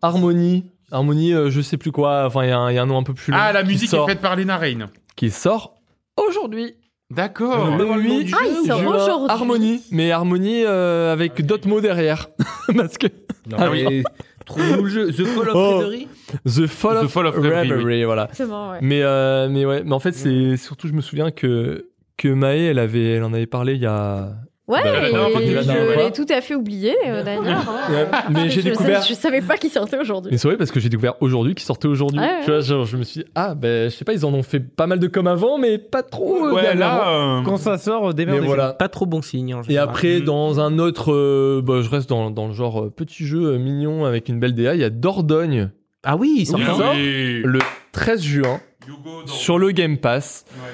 Harmonie. 0.01 0.65
Harmonie, 0.91 1.33
euh, 1.33 1.49
je 1.51 1.61
sais 1.61 1.77
plus 1.77 1.91
quoi. 1.91 2.25
Enfin, 2.25 2.43
il 2.45 2.49
y, 2.49 2.51
a 2.51 2.57
un- 2.59 2.71
il 2.71 2.75
y 2.75 2.77
a 2.77 2.83
un 2.83 2.85
nom 2.85 2.97
un 2.97 3.03
peu 3.03 3.13
plus 3.13 3.31
long. 3.31 3.37
Ah, 3.41 3.51
la 3.51 3.63
musique 3.63 3.89
sort- 3.89 4.09
est 4.09 4.13
faite 4.13 4.21
par 4.21 4.35
Lena 4.35 4.57
Rain. 4.57 4.89
Qui 5.15 5.29
sort 5.31 5.75
aujourd'hui. 6.17 6.75
D'accord. 7.11 7.77
Le 7.77 7.85
8 8.01 8.33
Ah, 8.33 8.43
il 8.47 8.67
sort 8.67 8.79
juin, 8.79 8.95
aujourd'hui. 8.95 9.27
Harmonie. 9.29 9.81
Mais 9.91 10.11
Harmonie 10.11 10.63
euh, 10.65 11.11
avec 11.13 11.45
d'autres 11.45 11.67
mots 11.67 11.81
derrière. 11.81 12.27
Parce 12.75 12.97
que 12.97 13.07
Non, 13.49 13.57
Ah 13.59 13.69
mais 13.69 14.03
Trouve-nous 14.47 14.83
le 14.83 14.89
jeu. 14.89 15.11
The 15.11 15.25
Fall 15.25 15.49
of 15.49 15.55
Oh. 15.55 15.77
Reverie 15.79 16.07
The 16.45 16.67
Fall 16.67 16.95
The 16.95 17.03
of, 17.03 17.11
Fall 17.11 17.27
of 17.27 17.35
Reverie, 17.35 17.71
Reverie, 17.71 18.03
voilà. 18.05 18.23
Exactement, 18.31 18.71
ouais. 18.71 18.79
Mais, 18.81 19.03
euh, 19.03 19.47
mais 19.49 19.65
ouais, 19.65 19.83
mais 19.85 19.93
en 19.93 19.99
fait, 19.99 20.13
c'est 20.13 20.57
surtout, 20.57 20.87
je 20.87 20.93
me 20.93 21.01
souviens 21.01 21.31
que, 21.31 21.89
que 22.17 22.29
Maë, 22.29 22.65
elle, 22.67 22.79
avait, 22.79 23.13
elle 23.15 23.23
en 23.23 23.33
avait 23.33 23.45
parlé 23.45 23.73
il 23.75 23.81
y 23.81 23.85
a. 23.85 24.33
Ouais, 24.67 24.79
Bah, 24.83 24.91
la 24.91 24.99
dernière 25.09 25.29
fois 25.31 25.39
que 25.39 25.45
tu 25.45 25.51
et 25.51 25.53
l'as 25.55 25.61
dit, 25.63 25.69
je 25.69 25.97
l'ai 25.97 26.11
tout 26.11 26.25
à 26.29 26.41
fait 26.41 26.53
oublié 26.53 26.93
euh, 27.07 27.23
d'ailleurs. 27.23 27.45
hein. 27.69 27.89
Ouais, 27.89 28.07
mais 28.31 28.49
j'ai 28.49 28.59
je, 28.61 28.69
découvert. 28.69 29.01
Je 29.01 29.13
savais 29.13 29.39
pas 29.41 29.55
qu'il 29.55 29.69
sortait 29.69 29.97
aujourd'hui. 29.97 30.31
Mais 30.31 30.37
c'est 30.37 30.49
vrai 30.49 30.57
parce 30.57 30.71
que 30.71 30.81
j'ai 30.81 30.89
découvert 30.89 31.13
aujourd'hui 31.21 31.55
qui 31.55 31.63
sortait 31.63 31.87
aujourd'hui. 31.87 32.19
Ouais, 32.19 32.25
ouais. 32.25 32.41
Tu 32.43 32.51
vois, 32.51 32.59
genre, 32.59 32.83
je 32.85 32.97
me 32.97 33.03
suis 33.03 33.21
dit, 33.21 33.29
ah, 33.33 33.55
ben, 33.55 33.89
je 33.89 33.95
sais 33.95 34.03
pas, 34.03 34.11
ils 34.11 34.25
en 34.25 34.33
ont 34.33 34.43
fait 34.43 34.59
pas 34.59 34.85
mal 34.85 34.99
de 34.99 35.07
comme 35.07 35.27
avant, 35.27 35.57
mais 35.57 35.77
pas 35.77 36.03
trop. 36.03 36.47
euh, 36.47 36.53
Ouais, 36.53 36.63
dernièrement. 36.63 36.97
là. 36.97 37.39
euh, 37.39 37.41
Quand 37.43 37.55
ça 37.55 37.77
sort, 37.77 38.07
mais 38.09 38.13
démerdez 38.13 38.45
voilà. 38.45 38.73
Pas 38.73 38.89
trop 38.89 39.05
bon 39.05 39.21
signe. 39.21 39.53
en 39.55 39.61
Et 39.61 39.67
général. 39.67 39.87
après, 39.87 40.19
Mm. 40.19 40.23
dans 40.25 40.59
un 40.59 40.79
autre. 40.79 41.13
euh, 41.13 41.61
bah, 41.63 41.81
je 41.81 41.89
reste 41.89 42.09
dans, 42.09 42.29
dans 42.29 42.47
le 42.47 42.53
genre 42.53 42.81
euh, 42.83 42.89
petit 42.89 43.25
jeu 43.25 43.53
euh, 43.53 43.57
mignon 43.57 44.03
avec 44.03 44.27
une 44.27 44.39
belle 44.41 44.53
DA. 44.53 44.75
Il 44.75 44.81
y 44.81 44.83
a 44.83 44.89
Dordogne 44.89 45.69
Ah 46.03 46.17
oui, 46.17 46.35
il 46.39 46.45
sort 46.45 46.59
Oui. 46.59 47.41
le 47.43 47.59
13 47.93 48.21
juin 48.21 48.59
Hugo 48.85 49.21
dans- 49.25 49.27
sur 49.31 49.57
le 49.59 49.71
Game 49.71 49.97
Pass. 49.97 50.43
Ouais. 50.51 50.71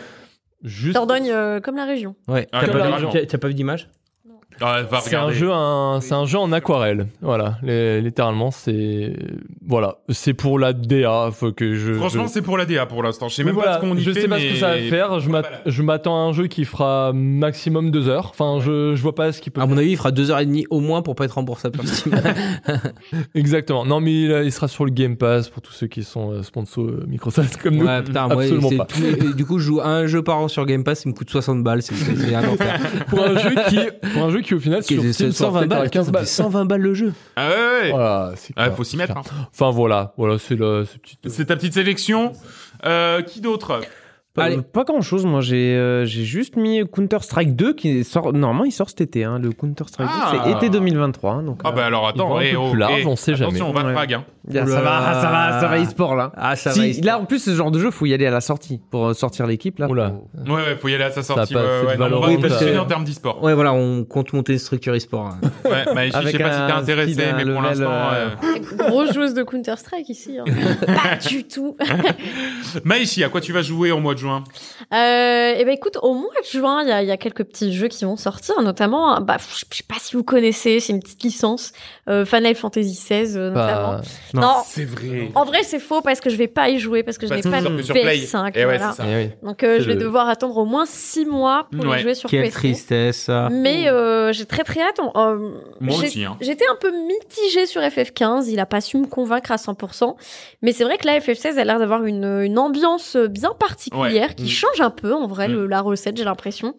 Juste. 0.64 0.94
Dordogne 0.96 1.30
euh, 1.30 1.60
comme 1.60 1.76
la 1.76 1.86
région. 1.86 2.16
Ouais. 2.28 2.48
Ah, 2.52 2.60
T'as 2.62 2.68
comme 2.68 2.80
pas, 2.80 2.90
l'argent. 2.90 3.10
vu- 3.12 3.20
t'as- 3.20 3.26
t'as 3.26 3.38
pas 3.38 3.48
vu 3.50 3.54
d'image? 3.54 3.90
Ah, 4.62 4.82
C'est 5.02 5.16
un 5.16 5.32
jeu, 5.32 5.52
un, 5.52 6.00
c'est 6.02 6.14
un 6.14 6.26
jeu 6.26 6.38
en 6.38 6.52
aquarelle. 6.52 7.08
Voilà, 7.22 7.58
Les- 7.64 8.02
littéralement, 8.02 8.52
c'est 8.52 9.14
voilà, 9.66 9.98
c'est 10.10 10.34
pour 10.34 10.60
la 10.60 10.74
DA. 10.74 11.30
Faut 11.32 11.52
que 11.52 11.76
je. 11.76 11.94
Franchement, 11.94 12.26
je- 12.28 12.32
c'est 12.34 12.42
pour 12.42 12.58
la 12.58 12.66
DA 12.66 12.86
pour 12.86 13.04
l'instant. 13.04 13.28
Je 13.30 13.36
sais 13.36 13.42
Oui, 13.44 13.48
même 13.48 13.56
voilà, 13.56 13.78
pas 13.78 13.82
ce 13.82 13.90
qu'on 13.90 13.98
y 13.98 14.02
je 14.02 14.12
fait. 14.12 14.22
sais 14.22 14.28
pas 14.28 14.38
mais... 14.38 14.48
ce 14.50 14.54
que 14.54 14.60
ça 14.60 14.68
va 14.76 14.78
faire. 14.82 15.20
Je 15.20 15.30
m'att- 15.30 15.62
je 15.66 15.82
m'attends 15.82 16.16
à 16.16 16.30
un 16.30 16.34
jeu 16.34 16.48
qui 16.48 16.66
fera 16.66 17.12
maximum 17.14 17.92
deux 17.92 18.08
heures. 18.10 18.30
Enfin, 18.32 18.60
je, 18.62 18.96
je 18.96 19.02
vois 19.02 19.16
pas 19.16 19.32
ce 19.32 19.42
qu'il 19.42 19.52
peut. 19.52 19.62
À 19.62 19.66
mon 19.66 19.78
avis, 19.78 19.92
il 19.92 19.98
fera 19.98 20.12
deux 20.12 20.32
heures 20.32 20.40
et 20.40 20.46
demie 20.46 20.66
au 20.70 20.80
moins 20.80 21.02
pour 21.02 21.16
pas 21.16 21.26
être 21.26 21.32
remboursable. 21.36 21.80
Exactement. 23.36 23.86
Non, 23.86 24.00
mais 24.00 24.12
il, 24.14 24.42
il 24.46 24.52
sera 24.52 24.68
sur 24.68 24.86
le 24.86 24.92
Game 24.92 25.18
Pass 25.18 25.50
pour 25.50 25.62
tous 25.62 25.74
ceux 25.74 25.88
qui 25.88 26.04
sont 26.04 26.32
euh, 26.32 26.44
sponsors 26.44 26.84
euh, 26.86 27.06
Microsoft 27.08 27.58
comme 27.62 27.76
nous. 27.76 27.86
Ouais, 27.86 28.02
putain, 28.04 28.28
moi, 28.28 28.42
Absolument 28.44 28.70
pas. 28.78 28.88
du 29.36 29.46
coup, 29.46 29.60
je 29.60 29.66
joue 29.66 29.82
un 29.82 30.06
jeu 30.08 30.22
par 30.24 30.38
an 30.38 30.48
sur 30.48 30.66
Game 30.66 30.84
Pass, 30.84 31.04
il 31.06 31.10
me 31.10 31.14
coûte 31.14 31.30
60 31.30 31.64
balles, 31.64 31.82
c'est 31.82 31.96
c'est- 31.96 32.16
c'est 32.16 32.36
un 32.36 32.48
enfer. 32.48 32.80
Pour 33.08 33.24
un 33.24 33.38
jeu 33.38 33.52
qui, 33.70 33.80
pour 34.14 34.24
un 34.24 34.30
jeu 34.30 34.42
qui 34.44 34.54
au 34.54 34.60
final 34.60 34.84
Qui 34.84 34.94
sur 34.96 35.14
Steam 35.14 35.32
sera 35.32 35.50
120 35.52 35.60
peut-être 35.62 35.72
à 35.74 35.76
balles, 35.80 35.90
15 35.90 36.06
putain, 36.08 36.12
balles. 36.20 36.28
ça 36.28 36.36
fait 36.44 36.44
120 36.44 36.66
balles 36.66 36.82
le 36.82 36.94
jeu. 36.94 37.14
Ah 37.36 37.50
ouais, 37.50 37.56
ouais. 37.84 37.90
Voilà, 37.92 38.32
c'est 38.36 38.54
Ah, 38.56 38.72
faut 38.72 38.84
s'y 38.84 38.98
mettre. 38.98 39.18
hein. 39.18 39.24
Enfin 39.52 39.72
voilà, 39.72 40.14
voilà, 40.18 40.38
c'est 40.38 40.58
la 40.60 40.84
c'est 40.86 41.02
petite. 41.02 41.30
C'est 41.30 41.46
ta 41.46 41.56
petite 41.56 41.74
sélection. 41.74 42.34
Euh, 42.86 43.22
qui 43.22 43.40
d'autre? 43.42 43.82
Pas, 44.36 44.46
Allez. 44.46 44.62
pas 44.64 44.84
grand 44.84 45.02
chose, 45.02 45.28
moi 45.28 45.42
j'ai 45.42 45.76
euh, 45.76 46.06
j'ai 46.06 46.24
juste 46.24 46.56
mis 46.56 46.82
Counter 46.92 47.20
Strike 47.22 47.56
2 47.56 47.74
qui 47.76 48.04
sort 48.04 48.34
normalement 48.34 48.64
il 48.66 48.72
sort 48.72 48.90
cet 48.90 49.02
été 49.02 49.24
hein, 49.24 49.38
le 49.38 49.52
Counter 49.52 49.84
Strike 49.88 50.10
Ah. 50.12 50.32
2 50.34 50.40
c'est 50.50 50.52
été 50.58 50.70
2023 50.72 51.32
hein, 51.34 51.44
donc 51.44 51.60
Ah 51.64 51.68
euh, 51.68 51.72
bah 51.74 51.86
alors 51.86 52.08
attends, 52.08 52.38
un 52.38 52.42
eh, 52.42 52.50
peu 52.54 52.58
oh, 52.58 52.72
plus 52.72 52.80
large, 52.80 52.94
eh, 53.02 53.06
on 53.06 53.16
sait 53.16 53.36
jamais. 53.36 53.50
Attention, 53.52 53.70
on 53.70 53.74
va 53.74 53.84
Ouais. 53.86 53.94
frag. 53.94 54.14
Hein. 54.16 54.24
ça 54.52 54.64
Oula. 54.64 54.82
va 54.82 55.14
ça 55.22 55.30
va 55.30 55.60
ça 55.60 55.68
va 55.68 55.80
e-sport 55.80 56.16
là. 56.16 56.32
Ah, 56.36 56.56
ça 56.56 56.72
Si, 56.72 56.80
va. 56.80 56.86
il- 56.88 57.06
là 57.06 57.20
en 57.20 57.26
plus 57.26 57.44
ce 57.44 57.52
genre 57.54 57.70
de 57.70 57.78
jeu 57.78 57.92
faut 57.92 58.08
y 58.08 58.14
aller 58.16 58.26
à 58.26 58.32
la 58.32 58.42
sortie 58.42 58.82
pour 58.90 59.06
euh, 59.10 59.14
sortir 59.14 59.46
l'équipe 59.46 59.78
là. 59.78 59.88
Oula. 59.88 60.10
faut- 60.46 60.52
Ouais, 60.52 60.62
ouais, 60.64 60.76
faut 60.82 60.88
y 60.88 60.96
aller 60.96 61.04
à 61.04 61.12
sa 61.12 61.22
sortie. 61.22 61.54
Pas 61.54 61.60
ouais, 61.62 61.82
de 61.96 62.02
ouais, 62.02 62.10
non, 62.10 62.18
on 62.18 62.22
va 62.22 62.28
Oui, 62.30 62.34
se 62.38 62.40
positionner 62.40 62.80
en 62.80 62.86
termes 62.86 63.04
d'e-sport. 63.06 63.44
Ouais, 63.44 63.54
voilà, 63.54 63.72
on 63.74 64.04
compte 64.04 64.34
monter 64.34 64.54
une 64.54 64.60
structure 64.60 64.96
e-sport. 64.96 65.28
hein. 65.28 65.38
Ouais, 65.64 65.86
bah, 65.94 66.08
je 66.08 66.12
sais 66.12 66.18
Avec 66.18 66.38
pas 66.40 66.52
si 66.52 66.58
t'es 66.58 66.72
un 66.74 66.78
intéressé, 66.78 67.24
un 67.24 67.36
mais 67.38 67.44
pour 67.44 67.62
level, 67.62 67.64
l'instant. 67.70 67.92
euh, 67.92 68.30
euh, 68.80 68.88
Grosse 68.90 69.14
joueuse 69.14 69.36
de 69.36 69.44
Counter-Strike 69.44 70.10
ici. 70.10 70.40
hein. 70.40 70.46
pas 70.88 71.18
du 71.30 71.44
tout. 71.44 71.78
Maïchi, 72.84 73.24
à 73.24 73.30
quoi 73.30 73.40
tu 73.42 73.54
vas 73.54 73.62
jouer 73.62 73.92
au 73.92 74.00
mois 74.00 74.16
de 74.16 74.20
juin 74.24 74.44
Euh, 74.94 75.54
et 75.56 75.66
ben 75.66 75.72
écoute, 75.74 75.98
au 76.02 76.14
mois 76.14 76.30
de 76.42 76.46
juin, 76.60 76.82
il 76.84 76.90
y 76.90 76.92
a, 76.92 77.02
il 77.02 77.08
y 77.08 77.12
a 77.12 77.18
quelques 77.18 77.44
petits 77.44 77.74
jeux 77.74 77.88
qui 77.88 78.06
vont 78.06 78.18
sortir, 78.18 78.62
notamment, 78.62 79.20
bah, 79.22 79.38
je 79.40 79.76
sais 79.76 79.84
pas 79.88 79.96
si 80.00 80.16
vous 80.16 80.24
connaissez, 80.24 80.80
c'est 80.80 80.94
une 80.94 81.00
petite 81.02 81.24
licence, 81.24 81.72
euh, 82.10 82.26
Final 82.26 82.56
Fantasy 82.56 82.94
XVI 82.94 83.38
euh, 83.38 83.50
notamment. 83.52 83.92
Bah, 83.94 84.02
non, 84.34 84.54
C'est 84.66 84.86
vrai. 84.86 85.32
en 85.36 85.46
vrai 85.46 85.64
c'est 85.64 85.80
faux 85.80 86.02
parce 86.02 86.20
que 86.20 86.30
je 86.30 86.36
vais 86.36 86.48
pas 86.48 86.70
y 86.70 86.80
jouer 86.80 87.04
parce 87.04 87.18
que 87.18 87.28
je 87.28 87.34
n'ai 87.34 87.42
pas 87.42 87.60
de 87.62 87.68
sort 87.68 87.76
que 87.78 87.82
sur 87.84 87.94
Play. 87.96 88.18
PS5. 88.18 88.52
Eh 88.56 88.60
ouais, 88.60 88.78
voilà. 88.78 88.92
ça. 88.94 89.04
eh 89.08 89.16
oui. 89.26 89.30
Donc 89.44 89.64
euh, 89.64 89.80
je 89.80 89.88
vais 89.88 89.94
le- 89.96 90.02
devoir 90.02 90.28
attendre 90.30 90.58
au 90.58 90.66
moins 90.66 90.86
6 90.86 91.26
mois 91.26 91.68
pour 91.72 91.86
Ouais. 91.86 92.00
y 92.00 92.02
jouer 92.02 92.16
sur 92.16 92.30
Quelle 92.30 92.44
PC. 92.44 92.54
tristesse, 92.54 93.18
ça. 93.18 93.50
Mais 93.52 93.88
euh, 93.90 94.32
j'ai 94.34 94.46
très 94.46 94.64
très 94.64 94.82
hâte. 94.82 95.00
Euh, 95.16 95.50
Moi 95.80 95.98
aussi. 95.98 96.24
Hein. 96.26 96.38
J'étais 96.42 96.66
un 96.72 96.76
peu 96.80 96.92
mitigée 96.92 97.66
sur 97.66 97.82
FF15, 97.82 98.48
il 98.50 98.60
a 98.60 98.66
pas 98.66 98.82
su 98.82 98.98
me 98.98 99.06
convaincre 99.08 99.52
à 99.52 99.56
100%, 99.58 100.16
mais 100.62 100.72
c'est 100.72 100.84
vrai 100.84 100.98
que 100.98 101.06
là 101.08 101.18
FF16 101.20 101.58
a 101.58 101.64
l'air 101.64 101.80
d'avoir 101.80 102.04
une, 102.06 102.42
une 102.44 102.60
ambiance 102.60 103.16
bien 103.18 103.52
particulière 103.58 104.13
qui 104.36 104.44
Mm. 104.46 104.48
change 104.48 104.82
un 104.82 104.90
peu 104.90 105.14
en 105.14 105.28
vrai 105.28 105.48
Mm. 105.48 105.54
le- 105.54 105.68
la 105.68 105.82
recette, 105.82 106.18
j'ai 106.18 106.24
l'impression. 106.24 106.76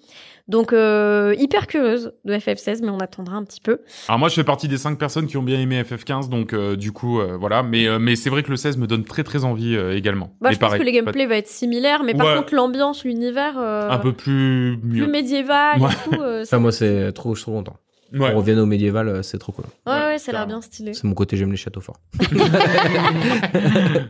Donc 0.46 0.74
euh, 0.74 1.34
hyper 1.38 1.66
curieuse 1.66 2.12
de 2.26 2.34
FF16, 2.34 2.80
mais 2.82 2.90
on 2.90 2.98
attendra 2.98 3.36
un 3.36 3.44
petit 3.44 3.62
peu. 3.62 3.78
Alors 4.08 4.18
moi, 4.18 4.28
je 4.28 4.34
fais 4.34 4.44
partie 4.44 4.68
des 4.68 4.76
5 4.76 4.98
personnes 4.98 5.26
qui 5.26 5.38
ont 5.38 5.42
bien 5.42 5.58
aimé 5.58 5.82
FF15, 5.82 6.28
donc 6.28 6.52
euh, 6.52 6.76
du 6.76 6.92
coup, 6.92 7.18
euh, 7.18 7.36
voilà. 7.40 7.62
Mais, 7.62 7.86
euh, 7.88 7.98
mais 7.98 8.14
c'est 8.14 8.28
vrai 8.28 8.42
que 8.42 8.50
le 8.50 8.56
16 8.56 8.76
me 8.76 8.86
donne 8.86 9.04
très 9.04 9.24
très 9.24 9.44
envie 9.44 9.74
euh, 9.74 9.96
également. 9.96 10.26
Bah, 10.42 10.50
mais 10.50 10.54
je 10.54 10.58
pense 10.60 10.74
que 10.74 10.82
le 10.82 10.90
gameplay 10.90 11.24
va 11.24 11.36
être 11.36 11.48
similaire, 11.48 12.02
mais 12.04 12.12
par 12.14 12.36
contre 12.36 12.54
l'ambiance, 12.54 13.04
l'univers, 13.04 13.54
euh, 13.58 13.88
un 13.88 13.98
peu 13.98 14.12
plus 14.12 14.78
plus 14.78 15.06
médiéval 15.06 15.80
Ouais. 15.80 15.88
et 15.90 16.10
tout. 16.10 16.20
euh, 16.22 16.40
ça- 16.44 16.50
Ça, 16.50 16.58
moi, 16.58 16.72
c'est 16.72 17.12
trop, 17.12 17.34
je 17.34 17.40
suis 17.40 17.44
trop 17.50 17.52
content. 17.56 17.76
Ouais. 18.14 18.30
On 18.32 18.36
revient 18.38 18.54
au 18.54 18.66
médiéval, 18.66 19.08
euh, 19.08 19.22
c'est 19.22 19.38
trop 19.38 19.52
cool. 19.52 19.64
ouais, 19.86 19.92
Ouais, 19.92 20.04
ouais, 20.06 20.18
ça 20.18 20.30
a 20.30 20.34
l'air 20.34 20.46
bien 20.46 20.60
stylé. 20.62 20.94
C'est 20.94 21.04
mon 21.04 21.14
côté, 21.14 21.36
j'aime 21.36 21.50
les 21.50 21.56
châteaux 21.56 21.80
forts. 21.80 21.98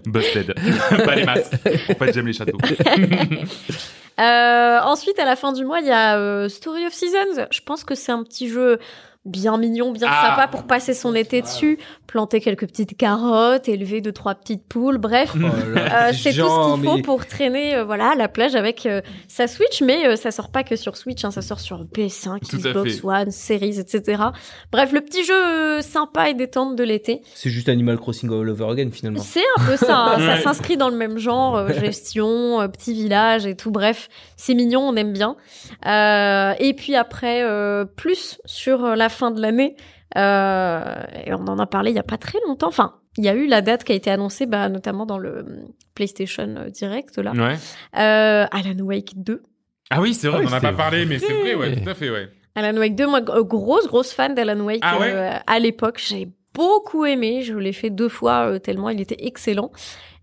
Busted. 0.07 0.55
pas 1.05 1.15
les 1.17 1.25
masses. 1.25 1.51
En 1.91 1.95
fait, 1.95 2.13
j'aime 2.13 2.27
les 2.27 2.33
châteaux. 2.33 2.59
Euh, 4.21 4.79
ensuite, 4.85 5.19
à 5.19 5.25
la 5.25 5.35
fin 5.35 5.53
du 5.53 5.65
mois, 5.65 5.81
il 5.81 5.89
y 5.89 5.91
a 5.91 6.17
euh, 6.19 6.49
Story 6.49 6.87
of 6.87 6.93
Seasons. 6.93 7.47
Je 7.51 7.59
pense 7.67 7.83
que 7.83 7.97
c'est 7.97 8.13
un 8.13 8.23
petit 8.23 8.49
jeu 8.49 8.79
bien 9.25 9.57
mignon, 9.57 9.91
bien 9.93 10.09
Ah. 10.11 10.31
sympa 10.31 10.49
pour 10.49 10.65
passer 10.65 10.93
son 10.95 11.15
été 11.15 11.41
dessus, 11.43 11.79
planter 12.07 12.41
quelques 12.41 12.67
petites 12.67 12.97
carottes, 12.97 13.69
élever 13.69 14.01
deux 14.01 14.13
trois 14.13 14.35
petites 14.35 14.65
poules, 14.69 14.99
bref. 14.99 15.33
Oh 15.35 15.39
Euh, 15.45 16.13
c'est 16.13 16.33
tout 16.33 16.47
ce 16.49 16.75
qu'il 16.75 16.85
faut 16.85 16.99
pour 17.03 17.27
traîner 17.27 17.75
euh, 17.75 17.85
voilà, 17.85 18.11
à 18.13 18.15
la 18.17 18.29
plage 18.29 18.55
avec 18.55 18.85
euh, 18.87 19.01
sa 19.29 19.47
Switch, 19.47 19.81
mais 19.83 20.07
euh, 20.07 20.17
ça 20.17 20.31
sort 20.31 20.51
pas 20.51 20.63
que 20.63 20.77
sur 20.77 20.97
Switch, 20.97 21.25
hein, 21.25 21.31
ça 21.31 21.41
sort 21.43 21.61
sur 21.61 21.85
PS5, 21.85 22.41
Tout 22.49 22.57
à 22.57 22.71
Xbox. 22.73 23.03
One, 23.05 23.31
Series, 23.31 23.79
etc. 23.81 24.23
Bref, 24.71 24.93
le 24.93 25.01
petit 25.01 25.25
jeu 25.25 25.81
sympa 25.81 26.29
et 26.29 26.35
détente 26.35 26.77
de 26.77 26.85
l'été. 26.85 27.23
C'est 27.35 27.51
juste 27.51 27.69
Animal 27.69 27.99
Crossing 27.99 28.31
all 28.31 28.49
over 28.51 28.67
again, 28.71 28.91
finalement. 28.93 29.21
C'est 29.23 29.41
un 29.59 29.65
peu 29.65 29.77
ça, 29.77 29.97
hein, 29.97 30.19
ça 30.37 30.43
s'inscrit 30.43 30.77
dans 30.77 30.91
le 30.91 30.97
même 30.97 31.17
genre, 31.19 31.57
euh, 31.57 31.73
gestion, 31.73 32.61
euh, 32.61 32.69
petit 32.69 32.93
village 32.93 33.47
et 33.47 33.57
tout. 33.57 33.71
Bref, 33.71 34.09
c'est 34.37 34.55
mignon, 34.55 34.83
on 34.83 34.97
aime 34.97 35.13
bien. 35.13 35.37
Euh, 35.87 36.53
et 36.59 36.75
puis 36.75 36.95
après, 36.95 37.43
euh, 37.43 37.85
plus 37.85 38.39
sur 38.45 38.95
la 38.97 39.09
fin 39.15 39.31
de 39.31 39.41
l'année, 39.41 39.77
euh, 40.17 41.03
et 41.25 41.33
on 41.33 41.47
en 41.47 41.59
a 41.59 41.67
parlé 41.67 41.91
il 41.91 41.97
y 41.97 42.01
a 42.01 42.05
pas 42.05 42.19
très 42.19 42.39
longtemps. 42.47 42.69
Enfin, 42.69 42.95
il 43.17 43.25
y 43.25 43.29
a 43.29 43.35
eu 43.35 43.47
la 43.47 43.63
date 43.63 43.85
qui 43.85 43.93
a 43.93 43.95
été 43.95 44.11
annoncée, 44.11 44.47
bah, 44.47 44.69
notamment 44.69 45.07
dans 45.07 45.19
le 45.19 45.41
hum, 45.41 45.69
PlayStation 45.95 46.55
euh, 46.57 46.71
Direct 46.71 47.17
là. 47.19 47.33
Ouais. 47.33 47.57
Euh, 47.97 48.47
Alan 48.51 48.79
Wake 48.85 49.13
2. 49.17 49.43
Ah 49.91 50.01
oui, 50.01 50.15
c'est 50.15 50.29
vrai, 50.29 50.39
Ah 50.39 50.41
oui, 50.41 50.47
on 50.51 50.55
en 50.55 50.59
a 50.59 50.61
pas 50.61 50.73
parlé, 50.73 51.07
mais 51.07 51.19
c'est 51.19 51.33
vrai, 51.33 51.55
ouais, 51.55 51.77
tout 51.77 51.89
à 51.89 51.95
fait, 51.95 52.11
ouais. 52.11 52.29
Alan 52.55 52.77
Wake 52.79 52.95
2, 52.95 53.07
moi, 53.07 53.21
euh, 53.31 53.43
grosse, 53.43 53.87
grosse 53.87 54.13
fan 54.13 54.35
d'Alan 54.35 54.61
Wake 54.61 54.81
Ah 54.83 54.99
ouais 54.99 55.13
euh, 55.13 55.33
à 55.47 55.59
l'époque. 55.59 56.01
J'ai 56.05 56.29
beaucoup 56.55 57.05
aimé. 57.05 57.43
Je 57.43 57.55
l'ai 57.55 57.73
fait 57.73 57.91
deux 57.91 58.09
fois 58.09 58.53
euh, 58.53 58.59
tellement 58.59 58.91
il 58.91 59.01
était 59.01 59.27
excellent. 59.27 59.73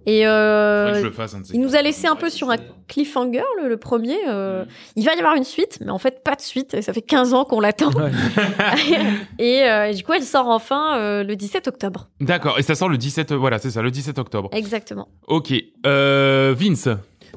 Et 0.07 0.25
euh, 0.25 0.93
que 0.93 0.99
je 0.99 1.03
le 1.05 1.11
fasse, 1.11 1.35
il 1.53 1.61
nous 1.61 1.75
a 1.75 1.81
laissé 1.83 2.07
un 2.07 2.15
peu 2.15 2.30
sur 2.31 2.49
un 2.49 2.57
cliffhanger, 2.88 3.43
le, 3.61 3.69
le 3.69 3.77
premier. 3.77 4.17
euh, 4.27 4.65
Il 4.95 5.05
va 5.05 5.13
y 5.13 5.19
avoir 5.19 5.35
une 5.35 5.43
suite, 5.43 5.77
mais 5.81 5.91
en 5.91 5.99
fait, 5.99 6.23
pas 6.23 6.35
de 6.35 6.41
suite. 6.41 6.73
Et 6.73 6.81
ça 6.81 6.91
fait 6.91 7.03
15 7.03 7.33
ans 7.35 7.45
qu'on 7.45 7.59
l'attend. 7.59 7.91
et, 9.39 9.63
euh, 9.63 9.85
et 9.89 9.93
du 9.93 10.03
coup, 10.03 10.13
elle 10.13 10.23
sort 10.23 10.47
enfin 10.49 10.97
euh, 10.97 11.23
le 11.23 11.35
17 11.35 11.67
octobre. 11.67 12.09
D'accord, 12.19 12.57
et 12.59 12.63
ça 12.63 12.75
sort 12.75 12.89
le 12.89 12.97
17, 12.97 13.31
euh, 13.31 13.35
voilà, 13.35 13.59
c'est 13.59 13.69
ça, 13.71 13.81
le 13.81 13.91
17 13.91 14.17
octobre. 14.19 14.49
Exactement. 14.53 15.07
Ok, 15.27 15.53
euh, 15.85 16.55
Vince. 16.57 16.89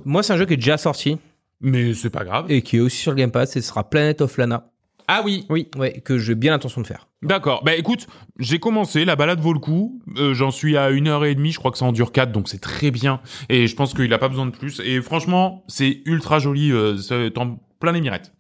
Moi, 0.05 0.23
c'est 0.23 0.33
un 0.33 0.37
jeu 0.37 0.47
qui 0.47 0.55
est 0.55 0.57
déjà 0.59 0.77
sorti 0.77 1.19
Mais 1.61 1.95
c'est 1.95 2.11
pas 2.11 2.25
grave. 2.25 2.47
et 2.51 2.63
qui 2.63 2.79
est 2.79 2.81
aussi 2.81 2.97
sur 2.99 3.13
le 3.13 3.17
Game 3.17 3.31
Pass 3.31 3.57
et 3.57 3.61
ce 3.61 3.69
sera 3.69 3.85
Planet 3.89 4.21
of 4.23 4.37
Lana. 4.39 4.71
Ah 5.09 5.23
oui, 5.25 5.45
Oui, 5.51 5.69
ouais, 5.77 6.01
que 6.05 6.19
j'ai 6.19 6.35
bien 6.35 6.53
l'intention 6.53 6.81
de 6.81 6.87
faire. 6.87 7.09
d'accord. 7.23 7.63
Bah 7.65 7.75
écoute, 7.75 8.07
j'ai 8.39 8.59
commencé, 8.59 9.05
la 9.05 9.17
balade 9.17 9.41
vaut 9.41 9.53
le 9.53 9.59
coup. 9.59 10.01
Euh, 10.17 10.35
J'en 10.35 10.51
suis 10.51 10.77
à 10.77 10.91
une 10.91 11.09
heure 11.09 11.25
et 11.25 11.35
demie, 11.35 11.53
je 11.53 11.59
crois 11.59 11.71
que 11.71 11.79
ça 11.79 11.85
en 11.85 11.93
dure 11.93 12.11
quatre, 12.13 12.33
donc 12.33 12.49
c'est 12.49 12.61
très 12.61 12.91
bien. 12.91 13.21
Et 13.49 13.67
je 13.67 13.77
pense 13.77 13.93
qu'il 13.95 14.13
a 14.15 14.19
pas 14.19 14.29
besoin 14.29 14.47
de 14.47 14.51
plus. 14.51 14.81
Et 14.85 15.01
franchement, 15.03 15.65
c'est 15.69 16.01
ultra 16.07 16.39
joli, 16.39 16.73
euh, 16.73 16.97
c'est 16.97 17.37
en 17.39 17.59
plein 17.81 17.93
les 17.93 18.01
mirettes. 18.01 18.33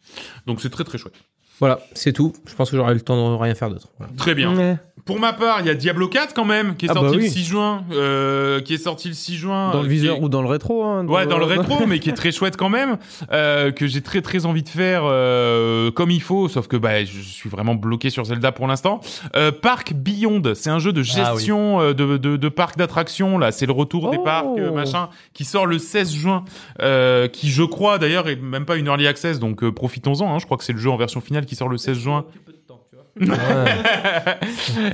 Donc 0.46 0.60
c'est 0.60 0.70
très 0.70 0.84
très 0.84 0.96
chouette. 0.98 1.14
Voilà, 1.60 1.80
c'est 1.94 2.12
tout. 2.12 2.32
Je 2.46 2.54
pense 2.54 2.70
que 2.70 2.76
j'aurai 2.76 2.94
le 2.94 3.00
temps 3.00 3.32
de 3.36 3.36
rien 3.42 3.54
faire 3.54 3.70
d'autre. 3.70 3.88
Voilà. 3.98 4.12
Très 4.16 4.34
bien. 4.34 4.78
Pour 5.04 5.20
ma 5.20 5.34
part, 5.34 5.60
il 5.60 5.66
y 5.66 5.70
a 5.70 5.74
Diablo 5.74 6.08
4 6.08 6.32
quand 6.32 6.46
même, 6.46 6.76
qui 6.76 6.86
est 6.86 6.90
Ah 6.90 6.94
bah 6.94 7.00
sorti 7.00 7.16
le 7.18 7.22
oui. 7.24 7.28
6 7.30 7.44
juin, 7.44 7.84
euh, 7.92 8.60
qui 8.62 8.72
est 8.72 8.78
sorti 8.78 9.08
le 9.08 9.14
6 9.14 9.36
juin. 9.36 9.70
Dans 9.70 9.80
euh, 9.80 9.82
le 9.82 9.88
qui 9.88 9.94
viseur 9.96 10.16
est- 10.16 10.20
ou 10.22 10.30
dans 10.30 10.40
le 10.40 10.48
rétro 10.48 10.82
hein, 10.82 11.06
Ouais, 11.06 11.26
dans 11.26 11.36
le 11.36 11.44
rétro, 11.44 11.84
mais 11.86 11.98
qui 11.98 12.08
est 12.08 12.14
très 12.14 12.32
chouette 12.32 12.56
quand 12.56 12.70
même, 12.70 12.96
euh, 13.30 13.70
que 13.70 13.86
j'ai 13.86 14.00
très 14.00 14.22
très 14.22 14.46
envie 14.46 14.62
de 14.62 14.68
faire 14.70 15.02
euh, 15.04 15.90
comme 15.90 16.10
il 16.10 16.22
faut, 16.22 16.48
sauf 16.48 16.68
que 16.68 16.78
bah 16.78 17.04
je 17.04 17.20
suis 17.20 17.50
vraiment 17.50 17.74
bloqué 17.74 18.08
sur 18.08 18.24
Zelda 18.24 18.50
pour 18.50 18.66
l'instant. 18.66 19.00
Euh, 19.36 19.52
Park 19.52 19.92
Beyond, 19.94 20.40
c'est 20.54 20.70
un 20.70 20.78
jeu 20.78 20.94
de 20.94 21.02
gestion 21.02 21.82
euh, 21.82 21.92
de, 21.92 22.16
de, 22.16 22.36
de 22.38 22.48
parc 22.48 22.78
d'attractions 22.78 23.36
là, 23.36 23.52
c'est 23.52 23.66
le 23.66 23.72
retour 23.72 24.10
des 24.10 24.16
Oh. 24.18 24.24
parcs 24.24 24.46
euh, 24.58 24.72
machin, 24.72 25.10
qui 25.34 25.44
sort 25.44 25.66
le 25.66 25.78
16 25.78 26.14
juin, 26.14 26.44
euh, 26.80 27.28
qui 27.28 27.50
je 27.50 27.62
crois 27.62 27.98
d'ailleurs 27.98 28.26
est 28.30 28.36
même 28.36 28.64
pas 28.64 28.76
une 28.76 28.86
early 28.86 29.06
access, 29.06 29.38
donc 29.38 29.62
euh, 29.64 29.70
profitons-en. 29.70 30.34
Hein, 30.34 30.38
je 30.38 30.46
crois 30.46 30.56
que 30.56 30.64
c'est 30.64 30.72
le 30.72 30.78
jeu 30.78 30.88
en 30.90 30.96
version 30.96 31.20
finale 31.20 31.44
qui 31.44 31.56
sort 31.56 31.68
le 31.68 31.76
16 31.76 31.98
juin. 31.98 32.24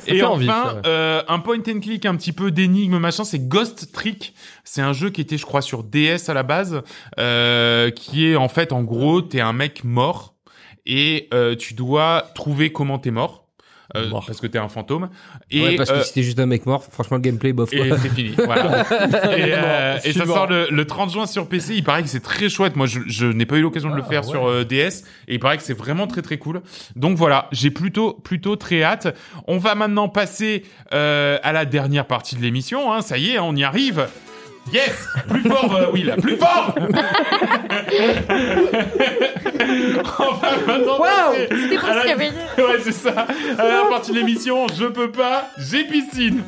Et 0.07 0.23
enfin, 0.23 0.29
envie, 0.29 0.49
euh, 0.87 1.23
un 1.27 1.39
point 1.39 1.59
and 1.59 1.81
click 1.81 2.05
un 2.05 2.17
petit 2.17 2.33
peu 2.33 2.51
d'énigme 2.51 2.99
machin, 2.99 3.25
c'est 3.25 3.49
Ghost 3.49 3.93
Trick. 3.93 4.35
C'est 4.65 4.83
un 4.83 4.93
jeu 4.93 5.11
qui 5.11 5.21
était, 5.21 5.39
je 5.39 5.47
crois, 5.47 5.63
sur 5.63 5.85
DS 5.85 6.29
à 6.29 6.35
la 6.35 6.43
base, 6.43 6.83
euh, 7.19 7.91
qui 7.91 8.27
est 8.27 8.37
en 8.37 8.49
fait, 8.49 8.73
en 8.73 8.83
gros, 8.83 9.23
t'es 9.23 9.41
un 9.41 9.53
mec 9.53 9.85
mort 9.85 10.35
et 10.87 11.29
euh, 11.33 11.57
tu 11.57 11.75
dois 11.75 12.31
trouver 12.35 12.73
comment 12.73 12.99
t'es 12.99 13.11
mort. 13.11 13.47
Euh, 13.97 14.09
Mort. 14.09 14.25
parce 14.27 14.41
que 14.41 14.47
t'es 14.47 14.59
un 14.59 14.69
fantôme 14.69 15.09
et 15.51 15.63
ouais, 15.63 15.77
parce 15.77 15.91
que 15.91 15.97
euh, 15.97 16.03
si 16.03 16.09
c'était 16.09 16.23
juste 16.23 16.39
un 16.39 16.47
mec 16.47 16.67
mort, 16.67 16.85
franchement, 16.85 17.17
le 17.17 17.23
gameplay, 17.23 17.53
bof. 17.53 17.73
et 17.73 17.89
quoi. 17.89 17.99
c'est 17.99 18.09
fini. 18.11 18.35
Voilà. 18.45 18.83
et 19.37 19.53
euh, 19.55 19.99
et 20.05 20.13
ça 20.13 20.25
mort. 20.25 20.37
sort 20.37 20.47
le, 20.49 20.69
le 20.71 20.85
30 20.87 21.11
juin 21.11 21.27
sur 21.27 21.49
PC. 21.49 21.75
Il 21.75 21.85
paraît 21.85 22.03
que 22.03 22.09
c'est 22.09 22.21
très 22.21 22.49
chouette. 22.49 22.77
Moi, 22.77 22.87
je, 22.87 23.01
je 23.07 23.27
n'ai 23.27 23.47
pas 23.47 23.57
eu 23.57 23.63
l'occasion 23.63 23.91
de 23.91 23.97
le 23.97 24.03
Ah, 24.07 24.09
faire 24.09 24.25
ouais. 24.25 24.31
sur 24.31 24.49
euh, 24.49 24.65
DS. 24.65 25.05
Et 25.29 25.35
il 25.35 25.41
paraît 25.41 25.57
que 25.57 25.63
c'est 25.63 25.77
vraiment 25.77 26.07
très 26.07 26.23
très 26.23 26.39
cool. 26.39 26.63
Donc 26.97 27.17
voilà, 27.17 27.49
j'ai 27.53 27.71
plutôt 27.71 28.13
plutôt 28.15 28.57
très 28.57 28.83
hâte. 28.83 29.15
On 29.47 29.59
va 29.59 29.75
maintenant 29.75 30.09
passer 30.09 30.65
euh, 30.93 31.39
à 31.43 31.53
la 31.53 31.65
dernière 31.65 32.07
partie 32.07 32.37
de 32.37 32.43
l'émission. 32.43 32.93
Hein. 32.93 33.03
Ça 33.03 33.19
y 33.19 33.31
est, 33.31 33.39
on 33.39 33.55
y 33.57 33.65
arrive. 33.65 34.07
Yes 34.73 35.07
Plus 35.29 35.43
fort, 35.43 35.75
euh, 35.75 35.91
Will 35.93 36.15
Plus 36.23 36.37
fort 36.37 36.75
On 40.19 40.35
va 40.35 40.51
maintenant 40.67 40.99
passer 40.99 41.49
C'était 41.51 41.77
pour 41.77 41.89
à 41.89 41.95
la-. 41.95 42.17
Ouais, 42.17 42.79
c'est 42.83 42.93
ça. 42.93 43.27
À 43.59 43.65
la 43.65 43.85
partie 43.91 44.13
de 44.13 44.17
l'émission, 44.19 44.67
je 44.69 44.85
peux 44.87 45.11
pas, 45.11 45.51
j'ai 45.59 45.85
piscine. 45.85 46.43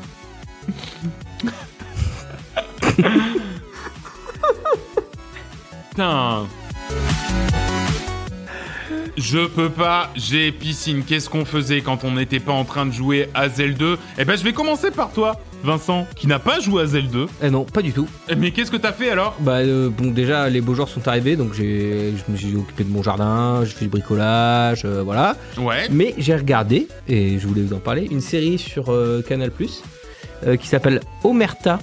Putain. 5.90 6.46
Je 9.16 9.46
peux 9.46 9.68
pas, 9.68 10.10
j'ai 10.16 10.50
piscine. 10.52 11.04
Qu'est-ce 11.04 11.28
qu'on 11.28 11.44
faisait 11.44 11.82
quand 11.82 12.04
on 12.04 12.12
n'était 12.12 12.40
pas 12.40 12.52
en 12.52 12.64
train 12.64 12.86
de 12.86 12.92
jouer 12.92 13.28
à 13.34 13.48
Zelda? 13.48 13.76
2 13.78 13.98
Eh 14.18 14.24
ben, 14.24 14.36
je 14.38 14.42
vais 14.42 14.52
commencer 14.52 14.90
par 14.90 15.12
toi, 15.12 15.38
Vincent, 15.62 16.06
qui 16.16 16.26
n'a 16.26 16.38
pas 16.38 16.60
joué 16.60 16.82
à 16.82 16.86
Zelda 16.86 17.12
2. 17.12 17.26
Eh 17.44 17.50
non, 17.50 17.64
pas 17.64 17.82
du 17.82 17.92
tout. 17.92 18.08
Eh, 18.28 18.34
Mais 18.34 18.50
qu'est-ce 18.50 18.70
que 18.70 18.76
t'as 18.76 18.92
fait 18.92 19.10
alors? 19.10 19.36
Bah 19.40 19.58
euh, 19.58 19.90
bon, 19.90 20.10
déjà 20.10 20.48
les 20.48 20.60
beaux 20.60 20.74
jours 20.74 20.88
sont 20.88 21.06
arrivés, 21.08 21.36
donc 21.36 21.54
j'ai, 21.54 22.12
je 22.16 22.32
me 22.32 22.36
suis 22.36 22.56
occupé 22.56 22.84
de 22.84 22.90
mon 22.90 23.02
jardin, 23.02 23.62
j'ai 23.64 23.72
fait 23.72 23.84
du 23.84 23.90
bricolage, 23.90 24.82
euh, 24.84 25.02
voilà. 25.02 25.36
Ouais. 25.58 25.88
Mais 25.90 26.14
j'ai 26.18 26.34
regardé, 26.34 26.88
et 27.08 27.38
je 27.38 27.46
voulais 27.46 27.62
vous 27.62 27.74
en 27.74 27.80
parler, 27.80 28.08
une 28.10 28.20
série 28.20 28.58
sur 28.58 28.92
euh, 28.92 29.22
Canal+, 29.22 29.50
euh, 30.46 30.56
qui 30.56 30.66
s'appelle 30.68 31.00
Omerta. 31.24 31.78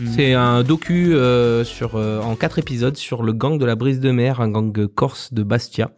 Mhm. 0.00 0.12
C'est 0.16 0.32
un 0.32 0.62
docu 0.62 1.14
euh, 1.14 1.62
sur, 1.64 1.96
euh, 1.96 2.20
en 2.20 2.34
quatre 2.34 2.58
épisodes 2.58 2.96
sur 2.96 3.22
le 3.22 3.32
gang 3.32 3.58
de 3.58 3.66
la 3.66 3.74
Brise 3.74 4.00
de 4.00 4.10
Mer, 4.10 4.40
un 4.40 4.48
gang 4.48 4.86
corse 4.86 5.32
de 5.34 5.42
Bastia. 5.42 5.90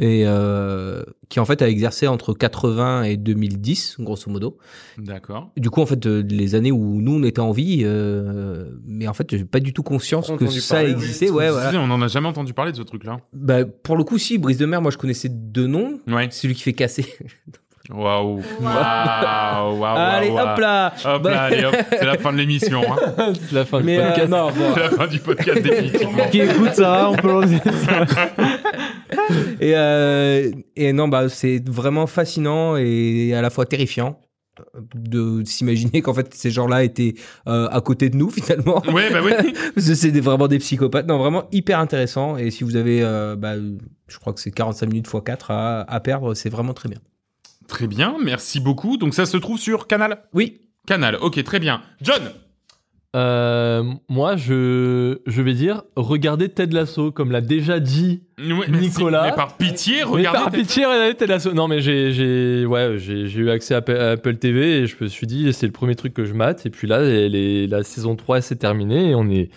Et 0.00 0.22
euh, 0.26 1.02
qui 1.28 1.40
en 1.40 1.44
fait 1.44 1.60
a 1.60 1.68
exercé 1.68 2.06
entre 2.06 2.32
80 2.32 3.02
et 3.02 3.16
2010, 3.16 3.96
grosso 3.98 4.30
modo. 4.30 4.58
D'accord. 4.96 5.50
Du 5.56 5.70
coup, 5.70 5.80
en 5.80 5.86
fait, 5.86 6.06
euh, 6.06 6.22
les 6.22 6.54
années 6.54 6.70
où 6.70 7.00
nous 7.00 7.14
on 7.14 7.24
était 7.24 7.40
en 7.40 7.50
vie, 7.50 7.80
euh, 7.82 8.70
mais 8.86 9.08
en 9.08 9.14
fait, 9.14 9.28
j'ai 9.30 9.44
pas 9.44 9.58
du 9.58 9.72
tout 9.72 9.82
conscience 9.82 10.30
que 10.38 10.46
ça 10.46 10.76
parler, 10.76 10.92
existait. 10.92 11.30
Ouais, 11.30 11.50
voilà. 11.50 11.80
On 11.80 11.90
en 11.90 12.00
a 12.00 12.06
jamais 12.06 12.28
entendu 12.28 12.54
parler 12.54 12.70
de 12.70 12.76
ce 12.76 12.82
truc-là. 12.82 13.18
Bah, 13.32 13.64
pour 13.64 13.96
le 13.96 14.04
coup, 14.04 14.18
si, 14.18 14.38
Brise 14.38 14.58
de 14.58 14.66
Mer, 14.66 14.80
moi 14.80 14.92
je 14.92 14.98
connaissais 14.98 15.28
deux 15.28 15.66
noms. 15.66 15.98
Ouais. 16.06 16.28
Celui 16.30 16.54
qui 16.54 16.62
fait 16.62 16.74
casser. 16.74 17.06
Waouh. 17.90 18.42
Waouh. 18.60 19.78
Waouh. 19.78 19.96
Allez, 19.96 20.30
hop 20.30 20.58
là 20.58 20.94
Hop 21.04 21.22
Bah, 21.22 21.30
là, 21.30 21.42
allez, 21.44 21.64
hop. 21.64 21.74
C'est 21.90 22.04
la 22.04 22.18
fin 22.18 22.32
de 22.32 22.38
l'émission. 22.38 22.82
Hein. 22.82 23.32
C'est 23.48 23.52
la 23.52 23.64
fin 23.64 23.80
du 23.80 23.86
Mais 23.86 23.98
euh, 23.98 24.08
podcast. 24.08 24.28
non, 24.30 24.46
bon. 24.50 24.74
C'est 24.74 24.80
la 24.80 24.90
fin 24.90 25.06
du 25.06 25.18
podcast, 25.20 25.62
définitivement. 25.62 26.28
Qui 26.30 26.40
écoute 26.40 26.74
ça, 26.74 27.10
on 27.10 27.16
peut 27.16 27.46
ça. 27.46 28.06
Et, 29.60 29.72
euh, 29.74 30.50
et 30.76 30.92
non, 30.92 31.08
bah, 31.08 31.28
c'est 31.28 31.66
vraiment 31.68 32.06
fascinant 32.06 32.76
et 32.76 33.34
à 33.34 33.42
la 33.42 33.50
fois 33.50 33.66
terrifiant 33.66 34.20
de 34.94 35.42
s'imaginer 35.44 36.02
qu'en 36.02 36.14
fait 36.14 36.34
ces 36.34 36.50
gens-là 36.50 36.84
étaient 36.84 37.14
euh, 37.46 37.68
à 37.70 37.80
côté 37.80 38.10
de 38.10 38.16
nous 38.16 38.30
finalement. 38.30 38.82
Ouais, 38.92 39.10
bah 39.10 39.20
oui. 39.24 39.32
Parce 39.74 39.86
que 39.88 39.94
c'est 39.94 40.10
vraiment 40.20 40.48
des 40.48 40.58
psychopathes. 40.58 41.06
Non, 41.06 41.18
vraiment 41.18 41.44
hyper 41.52 41.78
intéressant. 41.78 42.36
Et 42.36 42.50
si 42.50 42.64
vous 42.64 42.76
avez, 42.76 43.02
euh, 43.02 43.36
bah, 43.36 43.54
je 44.06 44.18
crois 44.18 44.32
que 44.32 44.40
c'est 44.40 44.50
45 44.50 44.86
minutes 44.86 45.06
x 45.12 45.16
4 45.24 45.50
à, 45.50 45.80
à 45.82 46.00
perdre, 46.00 46.34
c'est 46.34 46.48
vraiment 46.50 46.74
très 46.74 46.88
bien. 46.88 46.98
Très 47.68 47.86
bien, 47.86 48.16
merci 48.22 48.58
beaucoup. 48.60 48.96
Donc 48.96 49.14
ça 49.14 49.26
se 49.26 49.36
trouve 49.36 49.58
sur 49.58 49.86
Canal? 49.86 50.22
Oui, 50.34 50.62
Canal, 50.86 51.16
ok, 51.20 51.42
très 51.44 51.60
bien. 51.60 51.82
John? 52.02 52.22
Euh, 53.16 53.82
moi, 54.08 54.36
je, 54.36 55.18
je 55.26 55.42
vais 55.42 55.54
dire, 55.54 55.82
regardez 55.96 56.50
Ted 56.50 56.74
Lasso, 56.74 57.10
comme 57.10 57.30
l'a 57.32 57.40
déjà 57.40 57.80
dit. 57.80 58.22
Mais 58.38 58.54
Nicolas. 58.68 59.24
si- 59.24 59.30
mais 59.30 59.34
par 59.36 59.56
pitié, 59.56 59.96
Mais 59.98 60.02
regardez. 60.04 60.38
par 60.38 60.50
pitié, 60.50 60.84
regardez 60.84 61.14
Ted 61.14 61.32
Lasso. 61.32 61.52
Non, 61.54 61.68
mais 61.68 61.80
j'ai, 61.80 62.12
j'ai, 62.12 62.66
ouais, 62.66 62.94
j'ai, 62.98 63.26
j'ai 63.26 63.40
eu 63.40 63.50
accès 63.50 63.74
à 63.74 63.78
Apple, 63.78 64.36
TV 64.36 64.80
et 64.80 64.86
je 64.86 64.96
me 65.00 65.08
suis 65.08 65.26
dit, 65.26 65.50
c'est 65.54 65.66
le 65.66 65.72
premier 65.72 65.94
truc 65.94 66.12
que 66.12 66.24
je 66.24 66.34
mate. 66.34 66.66
Et 66.66 66.70
puis 66.70 66.86
là, 66.86 67.00
la 67.02 67.82
saison 67.82 68.14
3 68.14 68.42
s'est 68.42 68.56
terminée 68.56 69.10
et 69.10 69.14
on 69.14 69.28
est, 69.30 69.48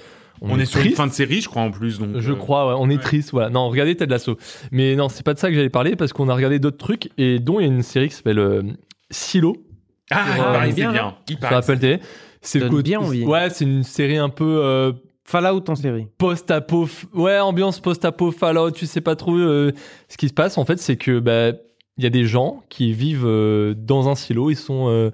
On 0.42 0.60
est 0.60 0.66
sur 0.66 0.82
une 0.82 0.92
fin 0.94 1.06
de 1.08 1.12
série, 1.14 1.42
je 1.42 1.48
crois, 1.50 1.62
en 1.62 1.72
plus. 1.72 2.00
Donc, 2.00 2.18
Je 2.18 2.32
euh, 2.32 2.36
crois, 2.36 2.68
ouais, 2.68 2.76
on 2.80 2.90
est 2.90 2.96
ouais. 2.96 3.02
triste, 3.02 3.32
voilà. 3.32 3.50
Non, 3.50 3.70
regardez 3.70 3.96
Ted 3.96 4.10
Lasso. 4.12 4.38
Mais 4.72 4.96
non, 4.96 5.08
c'est 5.08 5.24
pas 5.24 5.34
de 5.36 5.40
ça 5.40 5.50
que 5.50 5.56
j'allais 5.56 5.70
parler 5.70 5.96
parce 5.96 6.14
qu'on 6.14 6.30
a 6.30 6.34
regardé 6.34 6.58
d'autres 6.60 6.78
trucs 6.78 7.10
et 7.18 7.38
dont 7.40 7.60
il 7.60 7.64
y 7.68 7.70
a 7.70 7.72
une 7.72 7.84
série 7.84 8.10
qui 8.10 8.16
s'appelle 8.16 8.40
euh, 8.40 8.64
Silo 9.12 9.56
Ah, 10.10 10.26
il 10.36 10.42
Ah, 10.42 10.44
paraît 10.54 10.70
que 10.72 10.76
bien, 10.76 10.92
c'est 10.92 10.98
là. 10.98 11.04
bien. 11.04 11.16
Il 11.30 11.32
sur 11.34 11.40
paraît 11.42 11.62
que 11.62 11.72
Apple 11.72 11.80
TV. 11.80 12.00
C'est 12.42 12.70
bien 12.82 13.00
envie. 13.00 13.24
Ouais, 13.24 13.50
c'est 13.52 13.66
une 13.66 13.84
série 13.84 14.18
un 14.18 14.30
peu 14.30 14.62
euh, 14.64 14.94
Fallout 15.26 15.64
en 15.70 15.76
série. 15.76 16.08
post-apo, 16.18 16.88
f- 16.88 17.06
ouais, 17.14 17.38
ambiance 17.40 17.80
post-apo, 17.80 18.32
Fallout, 18.32 18.72
tu 18.72 18.88
sais 18.88 19.00
pas 19.02 19.16
trop 19.16 19.36
euh, 19.38 19.72
ce 20.10 20.18
qui 20.18 20.28
se 20.28 20.34
passe. 20.34 20.58
En 20.58 20.66
fait, 20.66 20.80
c'est 20.80 20.96
que 20.98 21.20
bah 21.20 21.52
il 21.98 22.04
y 22.04 22.08
a 22.08 22.10
des 22.10 22.26
gens 22.26 22.64
qui 22.70 22.94
vivent 22.94 23.28
euh, 23.28 23.76
dans 23.78 24.10
un 24.10 24.16
silo. 24.16 24.50
Ils 24.50 24.56
sont, 24.56 24.88
euh, 24.90 25.12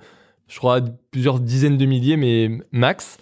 je 0.47 0.57
crois, 0.57 0.79
plusieurs 1.11 1.41
dizaines 1.41 1.77
de 1.77 1.85
milliers, 1.85 2.15
mais 2.15 2.49
max. 2.71 3.17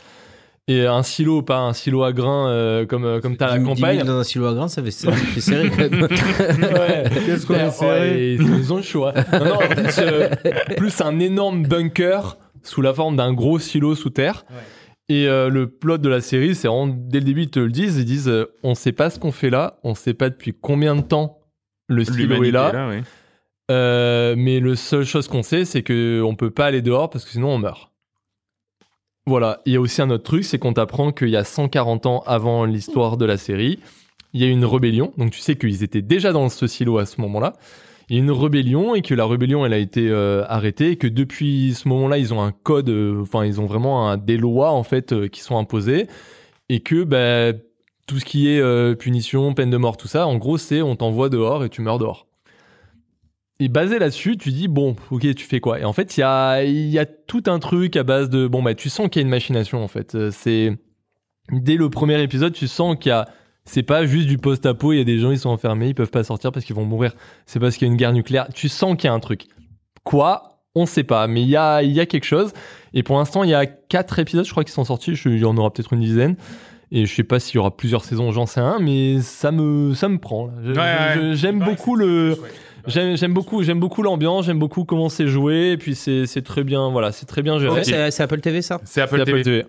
Et 0.68 0.86
un 0.88 1.04
silo, 1.04 1.44
pas 1.44 1.60
un 1.60 1.74
silo 1.74 2.04
à 2.04 2.12
grains 2.12 2.50
euh, 2.50 2.88
comme 2.88 3.06
euh, 3.06 3.20
comme 3.20 3.38
t'as 3.38 3.50
à 3.50 3.52
la 3.52 3.60
10 3.60 3.64
000 3.66 3.76
campagne. 3.76 4.04
dans 4.04 4.18
un 4.18 4.24
silo 4.24 4.48
à 4.48 4.54
grains, 4.56 4.68
ça 4.68 4.82
fait, 4.82 4.90
ça 4.90 5.12
fait 5.12 5.42
serré 5.42 5.70
quand 5.70 5.78
même. 5.78 6.02
Ouais. 6.10 7.04
Qu'est-ce 7.26 7.46
qu'on 7.46 7.54
Ouais, 7.54 7.70
serré 7.70 8.34
ils 8.34 8.74
ont 8.74 8.78
le 8.78 8.82
choix. 8.82 9.14
Non, 9.32 9.46
non, 9.46 9.60
plus, 9.60 10.00
euh, 10.00 10.30
plus 10.76 11.02
un 11.02 11.20
énorme 11.20 11.68
bunker 11.68 12.38
sous 12.64 12.82
la 12.82 12.94
forme 12.96 13.16
d'un 13.16 13.32
gros 13.34 13.60
silo 13.60 13.94
sous 13.94 14.10
terre. 14.10 14.44
Et 15.08 15.28
euh, 15.28 15.50
le 15.50 15.70
plot 15.70 16.00
de 16.00 16.10
la 16.10 16.20
série, 16.20 16.56
c'est 16.56 16.68
vraiment, 16.68 16.88
dès 16.88 17.20
le 17.20 17.26
début, 17.26 17.44
ils 17.44 17.50
te 17.52 17.60
le 17.60 17.70
disent, 17.70 17.98
ils 17.98 18.06
disent, 18.06 18.28
euh, 18.28 18.52
on 18.64 18.74
sait 18.74 18.92
pas 18.92 19.12
ce 19.12 19.20
qu'on 19.20 19.32
fait 19.32 19.52
là, 19.52 19.78
on 19.84 19.94
sait 19.94 20.16
pas 20.16 20.32
depuis 20.32 20.52
combien 20.60 20.96
de 20.96 21.02
temps 21.02 21.42
le 21.88 22.04
silo 22.04 22.44
est 22.44 22.50
là, 22.50 22.88
ouais. 22.90 23.04
euh, 23.70 24.34
mais 24.36 24.60
le 24.60 24.76
seule 24.76 25.06
chose 25.06 25.28
qu'on 25.28 25.44
sait, 25.44 25.64
c'est 25.64 25.84
que 25.84 26.24
on 26.26 26.34
peut 26.36 26.50
pas 26.50 26.66
aller 26.66 26.82
dehors 26.82 27.12
parce 27.12 27.24
que 27.24 27.30
sinon 27.30 27.50
on 27.50 27.60
meurt. 27.60 27.92
Voilà. 29.28 29.62
Il 29.66 29.74
y 29.74 29.76
a 29.76 29.82
aussi 29.82 30.02
un 30.04 30.10
autre 30.12 30.24
truc, 30.24 30.44
c'est 30.44 30.60
qu'on 30.60 30.74
t'apprend 30.74 31.12
qu'il 31.12 31.30
y 31.30 31.36
a 31.36 31.44
140 31.44 32.06
ans 32.06 32.24
avant 32.28 32.66
l'histoire 32.66 33.18
de 33.18 33.26
la 33.26 33.38
série, 33.38 33.80
il 34.34 34.42
y 34.42 34.44
a 34.44 34.48
eu 34.48 34.52
une 34.52 34.66
rébellion. 34.66 35.14
Donc 35.18 35.32
tu 35.32 35.40
sais 35.40 35.56
qu'ils 35.56 35.82
étaient 35.82 36.04
déjà 36.04 36.32
dans 36.32 36.48
ce 36.50 36.68
silo 36.68 37.00
à 37.00 37.08
ce 37.08 37.20
moment-là. 37.22 37.54
Il 38.08 38.16
y 38.16 38.20
a 38.20 38.22
une 38.22 38.32
rébellion 38.32 38.94
et 38.94 39.02
que 39.02 39.16
la 39.16 39.26
rébellion 39.26 39.66
elle 39.66 39.74
a 39.74 39.80
été 39.80 40.10
euh, 40.10 40.44
arrêtée 40.48 40.92
et 40.92 40.96
que 40.96 41.08
depuis 41.08 41.74
ce 41.74 41.88
moment-là 41.88 42.20
ils 42.20 42.36
ont 42.36 42.42
un 42.42 42.52
code, 42.52 42.90
euh, 42.90 43.22
enfin 43.22 43.46
ils 43.46 43.60
ont 43.60 43.66
vraiment 43.66 44.16
des 44.16 44.38
lois 44.38 44.72
en 44.72 44.84
fait 44.84 45.12
euh, 45.12 45.28
qui 45.28 45.42
sont 45.42 45.58
imposées 45.58 46.06
et 46.70 46.82
que 46.82 47.04
bah, 47.04 47.58
tout 48.06 48.20
ce 48.20 48.26
qui 48.26 48.48
est 48.48 48.96
punition, 48.96 49.56
peine 49.56 49.72
de 49.72 49.78
mort, 49.78 49.98
tout 49.98 50.08
ça, 50.08 50.28
en 50.28 50.38
gros 50.38 50.60
c'est 50.60 50.84
on 50.84 50.96
t'envoie 50.96 51.30
dehors 51.30 51.66
et 51.66 51.70
tu 51.70 51.82
meurs 51.82 51.98
dehors. 51.98 52.28
Et 53.60 53.70
basé 53.70 54.00
là-dessus, 54.00 54.36
tu 54.38 54.52
dis 54.52 54.68
bon, 54.68 54.96
ok, 55.12 55.34
tu 55.34 55.46
fais 55.46 55.62
quoi? 55.62 55.80
Et 55.80 55.86
en 55.86 55.94
fait, 55.94 56.18
il 56.18 56.20
y 56.20 56.24
a, 56.24 56.64
il 56.64 56.90
y 56.90 57.00
a 57.00 57.06
tout 57.06 57.44
un 57.48 57.60
truc 57.60 57.96
à 57.96 58.04
base 58.04 58.30
de 58.30 58.48
bon 58.48 58.62
bah 58.62 58.76
tu 58.76 58.90
sens 58.90 59.08
qu'il 59.10 59.22
y 59.22 59.24
a 59.24 59.26
une 59.26 59.30
machination 59.30 59.84
en 59.84 59.88
fait. 59.88 60.16
Euh, 60.16 60.30
C'est 60.32 60.78
dès 61.52 61.76
le 61.76 61.90
premier 61.90 62.22
épisode, 62.22 62.54
tu 62.54 62.68
sens 62.68 62.98
qu'il 63.00 63.12
y 63.12 63.14
a 63.14 63.28
c'est 63.66 63.84
pas 63.84 64.06
juste 64.06 64.28
du 64.28 64.38
post-apo, 64.38 64.94
il 64.94 64.98
y 64.98 65.02
a 65.02 65.04
des 65.04 65.18
gens 65.18 65.32
ils 65.32 65.40
sont 65.40 65.50
enfermés, 65.50 65.90
ils 65.90 65.96
peuvent 65.96 66.12
pas 66.12 66.24
sortir 66.24 66.52
parce 66.52 66.66
qu'ils 66.66 66.76
vont 66.76 66.86
mourir. 66.86 67.14
C'est 67.46 67.60
parce 67.60 67.78
qu'il 67.78 67.88
y 67.88 67.90
a 67.90 67.92
une 67.92 67.98
guerre 67.98 68.14
nucléaire. 68.14 68.48
Tu 68.54 68.70
sens 68.70 68.96
qu'il 68.96 69.08
y 69.08 69.12
a 69.12 69.14
un 69.14 69.20
truc. 69.20 69.48
Quoi? 70.04 70.62
On 70.76 70.86
sait 70.86 71.04
pas, 71.04 71.26
mais 71.28 71.42
il 71.42 71.48
y 71.48 71.56
a, 71.56 71.82
il 71.82 71.92
y 71.92 72.00
a 72.00 72.06
quelque 72.06 72.26
chose. 72.26 72.54
Et 72.94 73.02
pour 73.02 73.18
l'instant, 73.18 73.44
il 73.44 73.50
y 73.50 73.56
a 73.56 73.66
quatre 73.66 74.20
épisodes, 74.20 74.46
je 74.46 74.52
crois, 74.52 74.64
qui 74.64 74.72
sont 74.72 74.84
sortis. 74.84 75.14
Il 75.26 75.40
y 75.40 75.46
en 75.46 75.58
aura 75.58 75.72
peut-être 75.72 75.94
une 75.94 76.02
dizaine. 76.02 76.36
Et 76.92 77.06
je 77.06 77.16
sais 77.16 77.24
pas 77.24 77.40
s'il 77.40 77.56
y 77.56 77.58
aura 77.58 77.76
plusieurs 77.76 78.04
saisons, 78.04 78.32
j'en 78.32 78.46
sais 78.46 78.60
un, 78.60 78.80
mais 78.80 79.20
ça 79.22 79.52
me, 79.52 79.94
ça 79.96 80.10
me 80.10 80.20
prend. 80.20 80.50
Ouais, 80.64 80.78
ouais. 80.78 81.32
J'aime 81.34 81.60
beaucoup 81.60 81.96
le, 81.96 82.36
chouette. 82.36 82.54
J'aime 82.88 83.18
j'aime 83.18 83.34
beaucoup, 83.34 83.64
j'aime 83.64 83.80
beaucoup 83.80 84.04
l'ambiance, 84.04 84.46
j'aime 84.46 84.60
beaucoup 84.60 84.84
comment 84.86 85.10
c'est 85.10 85.28
joué, 85.28 85.72
et 85.72 85.78
puis 85.78 85.96
c'est 85.96 86.26
c'est 86.26 86.42
très 86.42 86.64
bien, 86.64 86.90
voilà, 86.92 87.12
c'est 87.12 87.26
très 87.26 87.42
bien 87.42 87.58
géré. 87.60 87.74
Ouais, 87.74 87.84
c'est 87.84 88.12
c'est 88.12 88.24
Apple 88.24 88.40
TV 88.42 88.62
ça? 88.62 88.80
C'est 88.86 89.02
Apple 89.02 89.16
C'est 89.18 89.22
Apple 89.22 89.44
TV. 89.44 89.44
TV. 89.44 89.66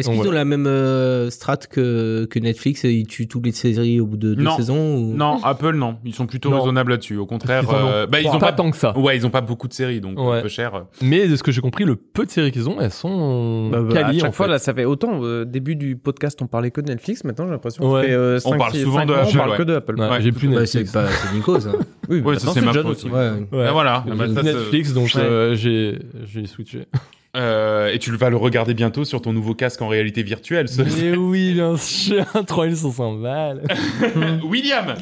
Est-ce 0.00 0.10
qu'ils 0.10 0.28
ont 0.28 0.32
la 0.32 0.44
même 0.44 0.66
euh, 0.66 1.30
strat 1.30 1.56
que, 1.58 2.24
que 2.24 2.38
Netflix 2.38 2.84
et 2.84 2.92
ils 2.92 3.06
tuent 3.06 3.28
toutes 3.28 3.46
les 3.46 3.52
séries 3.52 4.00
au 4.00 4.06
bout 4.06 4.16
de 4.16 4.34
deux 4.34 4.42
Non. 4.42 4.56
saisons 4.56 4.96
ou... 4.96 5.14
Non, 5.14 5.38
Apple, 5.44 5.74
non. 5.76 5.96
Ils 6.04 6.14
sont 6.14 6.26
plutôt 6.26 6.50
Non. 6.50 6.58
raisonnables 6.60 6.90
là-dessus. 6.90 7.16
Au 7.16 7.26
contraire, 7.26 7.62
Ils 7.68 7.68
en 7.68 7.72
ont 7.86 7.88
euh, 7.90 8.06
bah, 8.06 8.20
ils 8.20 8.24
pas, 8.28 8.34
ont 8.36 8.38
pas. 8.38 8.52
tant 8.52 8.70
que 8.70 8.76
ça. 8.76 8.96
Ouais, 8.98 9.16
ils 9.16 9.26
ont 9.26 9.30
pas 9.30 9.40
beaucoup 9.40 9.68
de 9.68 9.72
séries, 9.72 10.00
donc 10.00 10.18
Ouais. 10.18 10.38
un 10.38 10.42
peu 10.42 10.48
cher. 10.48 10.84
Mais 11.02 11.28
de 11.28 11.36
ce 11.36 11.42
que 11.42 11.52
j'ai 11.52 11.60
compris, 11.60 11.84
le 11.84 11.96
peu 11.96 12.24
de 12.26 12.30
séries 12.30 12.52
qu'ils 12.52 12.68
ont, 12.68 12.80
elles 12.80 12.90
sont 12.90 13.68
Bah, 13.70 13.80
bah, 13.82 13.92
quali 13.94 14.16
à 14.16 14.20
chaque 14.20 14.28
en 14.30 14.32
fois, 14.32 14.46
fait. 14.46 14.52
là, 14.52 14.58
ça 14.58 14.74
fait 14.74 14.84
autant. 14.84 15.18
Au 15.20 15.44
début 15.44 15.76
du 15.76 15.96
podcast, 15.96 16.40
on 16.42 16.46
parlait 16.46 16.70
que 16.70 16.80
de 16.80 16.88
Netflix. 16.90 17.24
Maintenant, 17.24 17.44
j'ai 17.46 17.52
l'impression 17.52 17.90
Ouais. 17.92 18.02
que 18.02 18.06
ça 18.06 18.08
fait, 18.08 18.14
euh, 18.14 18.38
On 18.44 18.58
parle 18.58 18.74
souvent 18.74 19.06
de 19.06 19.12
Apple, 19.14 19.28
on 19.32 19.36
parle 19.38 19.50
ouais. 19.50 19.56
que 19.56 19.62
de 19.62 19.74
Apple. 19.74 19.94
Ouais, 20.00 20.08
Ouais. 20.10 20.20
J'ai 20.22 20.32
plus 20.32 20.48
Bah, 20.48 20.60
Netflix. 20.60 20.90
c'est 20.90 20.98
pas 20.98 21.06
c'est 21.08 21.34
Nico 21.34 21.60
ça. 21.60 21.70
Oui, 22.08 22.20
Ouais, 22.22 22.38
ça, 22.40 22.46
maintenant, 22.48 22.72
c'est 22.72 22.82
ma 22.82 22.90
aussi. 22.90 23.06
Ouais. 23.08 23.30
Ouais. 23.52 23.66
Ah, 23.68 23.72
voilà. 23.72 24.04
Ah, 24.10 24.14
bah, 24.16 24.42
Netflix, 24.42 24.92
donc 24.92 25.10
Ouais. 25.14 25.20
euh, 25.22 25.54
j'ai 25.54 26.46
switché. 26.46 26.86
Euh, 27.36 27.88
et 27.92 27.98
tu 27.98 28.10
vas 28.16 28.28
le 28.30 28.36
regarder 28.36 28.74
bientôt 28.74 29.04
sur 29.04 29.22
ton 29.22 29.32
nouveau 29.32 29.54
casque 29.54 29.80
en 29.82 29.88
réalité 29.88 30.22
virtuelle. 30.22 30.68
ce- 30.68 30.82
Mais 30.82 31.16
oui, 31.16 31.52
bien 31.54 31.76
sûr, 31.76 32.24
3500 32.46 33.14
balles. 33.14 33.62
William. 34.44 34.94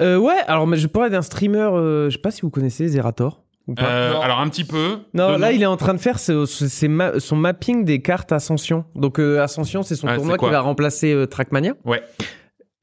Euh, 0.00 0.16
ouais, 0.18 0.38
alors 0.46 0.66
mais 0.66 0.76
je 0.78 0.86
parlais 0.86 1.10
d'un 1.10 1.22
streamer, 1.22 1.58
euh, 1.58 2.08
je 2.10 2.16
sais 2.16 2.20
pas 2.22 2.30
si 2.30 2.40
vous 2.42 2.50
connaissez 2.50 2.88
Zerator 2.88 3.42
ou 3.68 3.74
pas. 3.74 3.84
Euh, 3.84 4.18
alors 4.20 4.40
un 4.40 4.48
petit 4.48 4.64
peu. 4.64 4.98
non, 5.14 5.36
là 5.36 5.50
nom. 5.50 5.54
il 5.56 5.62
est 5.62 5.66
en 5.66 5.76
train 5.76 5.92
de 5.94 5.98
faire 6.00 6.18
ce- 6.18 6.46
ce- 6.46 6.66
ses 6.68 6.88
ma- 6.88 7.20
son 7.20 7.36
mapping 7.36 7.84
des 7.84 8.00
cartes 8.00 8.32
Ascension. 8.32 8.84
Donc 8.94 9.20
euh, 9.20 9.40
Ascension, 9.42 9.82
c'est 9.82 9.94
son 9.96 10.08
Ah, 10.08 10.16
tournoi 10.16 10.38
qui 10.38 10.46
va 10.48 10.60
remplacer 10.60 11.12
euh, 11.12 11.26
Trackmania. 11.26 11.74
Ouais. 11.84 12.02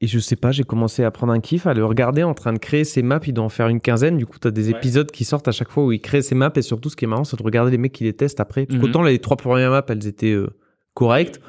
Et 0.00 0.06
je 0.06 0.18
sais 0.20 0.36
pas, 0.36 0.52
j'ai 0.52 0.62
commencé 0.62 1.02
à 1.02 1.10
prendre 1.10 1.32
un 1.32 1.40
kiff, 1.40 1.66
à 1.66 1.74
le 1.74 1.84
regarder 1.84 2.22
en 2.22 2.32
train 2.32 2.52
de 2.52 2.58
créer 2.58 2.84
ses 2.84 3.02
maps. 3.02 3.18
Il 3.26 3.32
doit 3.34 3.44
en 3.44 3.48
faire 3.48 3.66
une 3.68 3.80
quinzaine. 3.80 4.16
Du 4.16 4.26
coup, 4.26 4.38
t'as 4.38 4.52
des 4.52 4.70
Ouais. 4.70 4.76
épisodes 4.76 5.10
qui 5.10 5.24
sortent 5.24 5.48
à 5.48 5.52
chaque 5.52 5.70
fois 5.70 5.84
où 5.84 5.90
il 5.92 6.00
crée 6.00 6.22
ses 6.22 6.36
maps. 6.36 6.52
Et 6.54 6.62
surtout, 6.62 6.88
ce 6.88 6.94
qui 6.94 7.04
est 7.04 7.08
marrant, 7.08 7.24
c'est 7.24 7.36
de 7.36 7.42
regarder 7.42 7.72
les 7.72 7.78
mecs 7.78 7.92
qui 7.92 8.04
les 8.04 8.12
testent 8.12 8.38
après. 8.38 8.66
Parce 8.66 8.78
Mhm. 8.78 8.84
qu'autant 8.86 9.02
les 9.02 9.18
trois 9.18 9.36
premières 9.36 9.70
maps, 9.72 9.84
elles 9.88 10.06
étaient 10.06 10.30
euh, 10.32 10.50
correctes. 10.94 11.40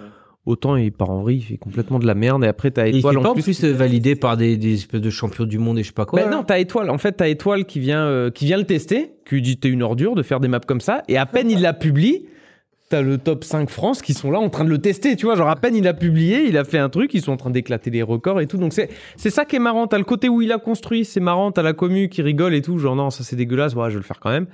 autant 0.46 0.76
il 0.78 0.92
part 0.92 1.12
en 1.12 1.22
vrille, 1.22 1.38
il 1.38 1.44
fait 1.44 1.58
complètement 1.58 2.00
de 2.00 2.08
la 2.08 2.16
merde. 2.16 2.44
Et 2.44 2.48
après, 2.48 2.72
t'as 2.72 2.88
Et 2.88 2.90
il 2.90 2.98
Étoile 2.98 3.18
fait 3.18 3.22
pas 3.22 3.30
en 3.30 3.34
plus. 3.36 3.44
plus 3.44 3.64
euh, 3.66 3.72
validé 3.72 4.16
par 4.16 4.36
des, 4.36 4.58
des 4.58 4.74
espèces 4.76 5.02
de 5.02 5.10
champions 5.12 5.46
du 5.46 5.60
monde 5.60 5.78
et 5.78 5.84
je 5.84 5.88
sais 5.90 5.94
pas 5.94 6.06
quoi. 6.08 6.24
Bah 6.24 6.30
non, 6.32 6.42
t'as 6.44 6.58
Étoile. 6.58 6.90
En 6.90 6.98
fait, 6.98 7.12
t'as 7.12 7.28
Étoile 7.28 7.66
qui 7.66 7.80
vient, 7.80 8.04
euh, 8.08 8.32
qui 8.32 8.46
vient 8.46 8.58
le 8.58 8.64
tester, 8.64 9.12
qui 9.28 9.36
lui 9.36 9.42
dit 9.44 9.58
t'es 9.60 9.70
une 9.70 9.84
ordure 9.84 10.16
de 10.16 10.24
faire 10.24 10.40
des 10.40 10.48
maps 10.48 10.60
comme 10.60 10.82
ça. 10.82 11.04
Et 11.08 11.18
à 11.20 11.28
peine 11.28 11.52
il 11.52 11.62
la 11.62 11.74
publie, 11.74 12.26
t'as 12.90 13.02
le 13.02 13.18
top 13.18 13.44
5 13.44 13.70
France 13.70 14.02
qui 14.02 14.14
sont 14.14 14.32
là 14.32 14.40
en 14.40 14.50
train 14.50 14.66
de 14.66 14.70
le 14.70 14.80
tester. 14.80 15.16
Tu 15.16 15.26
vois, 15.26 15.36
genre 15.36 15.50
à 15.50 15.56
peine 15.56 15.76
il 15.76 15.88
a 15.88 15.94
publié, 15.94 16.44
il 16.48 16.58
a 16.58 16.64
fait 16.64 16.80
un 16.80 16.90
truc, 16.90 17.14
ils 17.14 17.22
sont 17.22 17.32
en 17.32 17.38
train 17.38 17.52
d'éclater 17.52 17.90
les 17.92 18.02
records 18.04 18.42
et 18.42 18.48
tout. 18.48 18.58
Donc 18.58 18.74
c'est 18.74 18.90
c'est 19.16 19.30
ça 19.30 19.46
qui 19.46 19.56
est 19.56 19.60
marrant. 19.60 19.88
T'as 19.88 19.98
le 20.00 20.04
côté 20.04 20.28
où 20.30 20.42
il 20.42 20.52
a 20.52 20.58
construit, 20.58 21.06
c'est 21.06 21.20
marrant. 21.20 21.52
T'as 21.52 21.62
la 21.62 21.74
commu 21.74 22.10
qui 22.10 22.22
rigole 22.22 22.54
et 22.56 22.62
tout. 22.62 22.78
Genre 22.80 22.96
non, 22.96 23.10
ça 23.12 23.24
c'est 23.24 23.36
dégueulasse. 23.36 23.76
Ouais, 23.76 23.90
je 23.90 23.96
vais 23.96 24.02
le 24.02 24.06
faire 24.06 24.20
quand 24.20 24.32
même. 24.32 24.48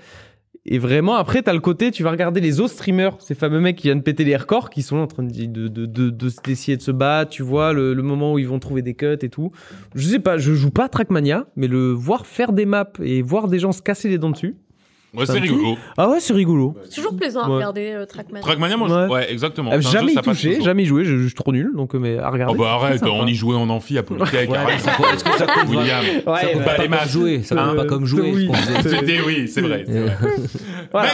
Et 0.68 0.80
vraiment, 0.80 1.14
après, 1.14 1.44
t'as 1.44 1.54
le 1.54 1.60
côté, 1.60 1.92
tu 1.92 2.02
vas 2.02 2.10
regarder 2.10 2.42
les 2.42 2.60
autres 2.60 2.74
streamers, 2.74 3.18
ces 3.22 3.36
fameux 3.36 3.60
mecs 3.60 3.76
qui 3.76 3.84
viennent 3.84 4.02
péter 4.02 4.24
les 4.24 4.36
records, 4.36 4.72
qui 4.72 4.82
sont 4.82 4.98
en 4.98 5.06
train 5.06 5.22
de, 5.22 5.30
de, 5.46 5.68
de, 5.68 5.86
de, 5.86 6.10
de- 6.10 6.30
d'essayer 6.44 6.76
de 6.76 6.82
se 6.82 6.90
battre, 6.90 7.30
tu 7.30 7.44
vois, 7.44 7.72
le, 7.72 7.94
le 7.94 8.02
moment 8.02 8.34
où 8.34 8.40
ils 8.40 8.48
vont 8.48 8.58
trouver 8.58 8.82
des 8.82 8.96
cuts 8.96 9.16
et 9.22 9.30
tout. 9.30 9.52
Je 9.94 10.08
sais 10.08 10.18
pas, 10.18 10.40
je 10.40 10.54
joue 10.56 10.72
pas 10.72 10.86
à 10.86 10.90
Trackmania, 10.90 11.46
mais 11.56 11.68
le 11.68 11.92
voir 11.92 12.26
faire 12.26 12.52
des 12.52 12.66
maps 12.66 12.92
et 13.00 13.22
voir 13.22 13.48
des 13.48 13.60
gens 13.60 13.74
se 13.74 13.84
casser 13.84 14.10
les 14.10 14.18
dents 14.18 14.32
dessus. 14.32 14.56
Ouais, 15.18 15.26
c'est 15.26 15.34
Ça 15.34 15.40
me 15.40 15.42
rigolo. 15.42 15.78
Ah 15.98 16.10
ouais, 16.10 16.20
c'est 16.20 16.34
rigolo. 16.34 16.76
C'est 16.86 16.96
toujours 16.96 17.16
plaisant 17.16 17.42
à 17.42 17.48
Ouais. 17.50 17.56
regarder 17.56 17.92
euh, 17.94 18.06
Trackman. 18.06 18.40
Trackmania, 18.42 18.78
moi, 18.78 18.88
je- 18.90 18.94
Ouais. 18.94 19.08
ouais, 19.08 19.32
exactement. 19.32 19.72
Euh, 19.72 19.80
C'est 19.82 19.88
un 19.88 19.92
jeu, 19.92 19.98
jamais 20.00 20.12
y 20.12 20.16
ça 20.16 20.22
passe 20.22 20.36
touché, 20.38 20.50
toujours. 20.52 20.66
jamais 20.66 20.84
y 20.84 20.86
joué, 20.86 21.06
je, 21.06 21.18
je 21.18 21.26
suis 21.26 21.34
trop 21.36 21.52
nul, 21.52 21.72
donc 21.76 21.96
euh, 21.96 22.00
mais 22.00 22.18
à 22.18 22.28
Oh 22.30 22.32
regarder. 22.34 22.58
bah 22.58 22.72
arrête, 22.74 22.94
c'est 22.94 23.00
sympa. 23.06 23.12
on 23.12 23.28
y 23.28 23.34
jouait 23.36 23.56
en 23.56 23.70
amphi 23.70 23.98
à 23.98 24.04
Polytech. 24.04 24.50
Ouais, 24.50 24.58
arrête. 24.58 24.80
ça 24.82 24.92
Est-ce 25.14 25.24
que 25.24 25.38
ça 25.38 25.46
compte 25.48 25.70
William. 25.70 26.04
Ouais, 26.04 26.22
Ça 26.26 26.48
compte 26.48 26.56
ouais. 26.58 26.66
pas 26.66 26.78
les 26.78 26.88
comme 26.90 27.08
jouer, 27.10 27.44
ça 27.44 27.56
compte 27.56 27.66
Euh, 27.68 27.76
pas 27.76 27.86
comme 27.86 28.06
jouer. 28.06 28.32
oui. 28.34 28.44
ce 28.46 28.48
qu'on 28.48 28.54
faisait. 28.82 28.90
C'était, 29.00 29.22
oui, 29.26 29.48
c'est 29.48 29.62
vrai. 29.62 29.84
c'est 29.88 30.00
vrai. 30.00 30.16
Voilà. 30.92 31.10
Bah. 31.10 31.14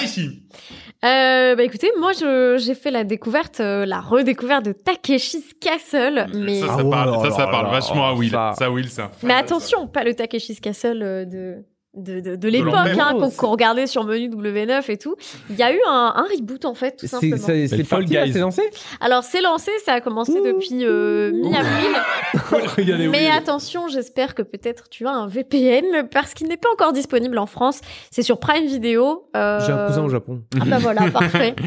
Euh, 1.04 1.56
bah 1.56 1.64
écoutez, 1.64 1.90
moi 2.00 2.12
je- 2.14 2.62
j'ai 2.64 2.76
fait 2.76 2.92
la 2.92 3.04
découverte, 3.04 3.60
euh, 3.60 3.88
la 3.88 4.00
redécouverte 4.02 4.64
de 4.66 4.72
Takeshi's 4.72 5.54
Castle, 5.60 6.28
mais 6.36 6.60
Ça, 6.60 6.68
ça 6.68 6.76
Ah 6.78 6.84
ouais, 6.84 6.90
parle, 6.92 7.10
ça, 7.10 7.18
oh 7.28 7.32
ça 7.32 7.38
là 7.40 7.48
parle 7.48 7.66
là, 7.66 7.72
vachement 7.72 8.08
à 8.08 8.14
Will. 8.14 8.30
ça. 8.30 8.54
Ça, 8.56 8.70
Will, 8.70 8.88
fan 8.88 9.10
mais 9.24 9.30
ça. 9.30 9.38
attention, 9.40 9.88
pas 9.88 10.04
le 10.04 10.14
Takeshi's 10.14 10.60
Castle 10.60 11.02
euh, 11.02 11.26
de 11.26 11.56
de, 11.94 12.22
de, 12.22 12.36
de 12.38 12.48
l'époque 12.48 12.74
hein, 13.00 13.18
qu'on 13.38 13.52
regardait 13.52 13.86
sur 13.86 14.06
menu 14.06 14.30
W9 14.30 14.90
et 14.90 14.98
tout. 14.98 15.16
Il 15.50 15.58
y 15.58 15.64
a 15.64 15.74
eu 15.74 15.80
un, 15.88 16.14
un 16.16 16.24
reboot 16.24 16.64
en 16.64 16.74
fait, 16.74 16.96
tout 16.98 17.08
simplement. 17.08 17.36
c'est- 17.38 17.84
Fall 17.84 18.06
Guys. 18.06 18.32
c'est 18.32 18.40
lancé? 18.40 18.62
Alors 19.02 19.24
c'est 19.24 19.42
lancé, 19.42 19.72
ça 19.86 19.94
a 19.94 20.02
commencé 20.02 20.34
depuis 20.34 20.86
euh, 20.86 21.32
mi-avril. 21.34 23.10
Mais 23.12 23.30
attention, 23.30 23.90
j'espère 23.90 24.36
que 24.36 24.42
peut-être 24.42 24.88
tu 24.90 25.06
as 25.06 25.12
un 25.12 25.28
VPN 25.28 26.08
parce 26.10 26.34
qu'il 26.34 26.48
n'est 26.48 26.56
pas 26.58 26.70
encore 26.72 26.94
disponible 26.94 27.38
en 27.38 27.46
France. 27.46 27.82
C'est 28.10 28.24
sur 28.24 28.40
Prime 28.40 28.66
Video. 28.68 29.28
Euh, 29.36 29.60
J'ai 29.66 29.74
un 29.74 29.88
cousin 29.88 30.04
au 30.06 30.10
Japon. 30.10 30.42
Ah 30.62 30.64
bah 30.66 30.78
voilà, 30.80 31.10
parfait. 31.12 31.56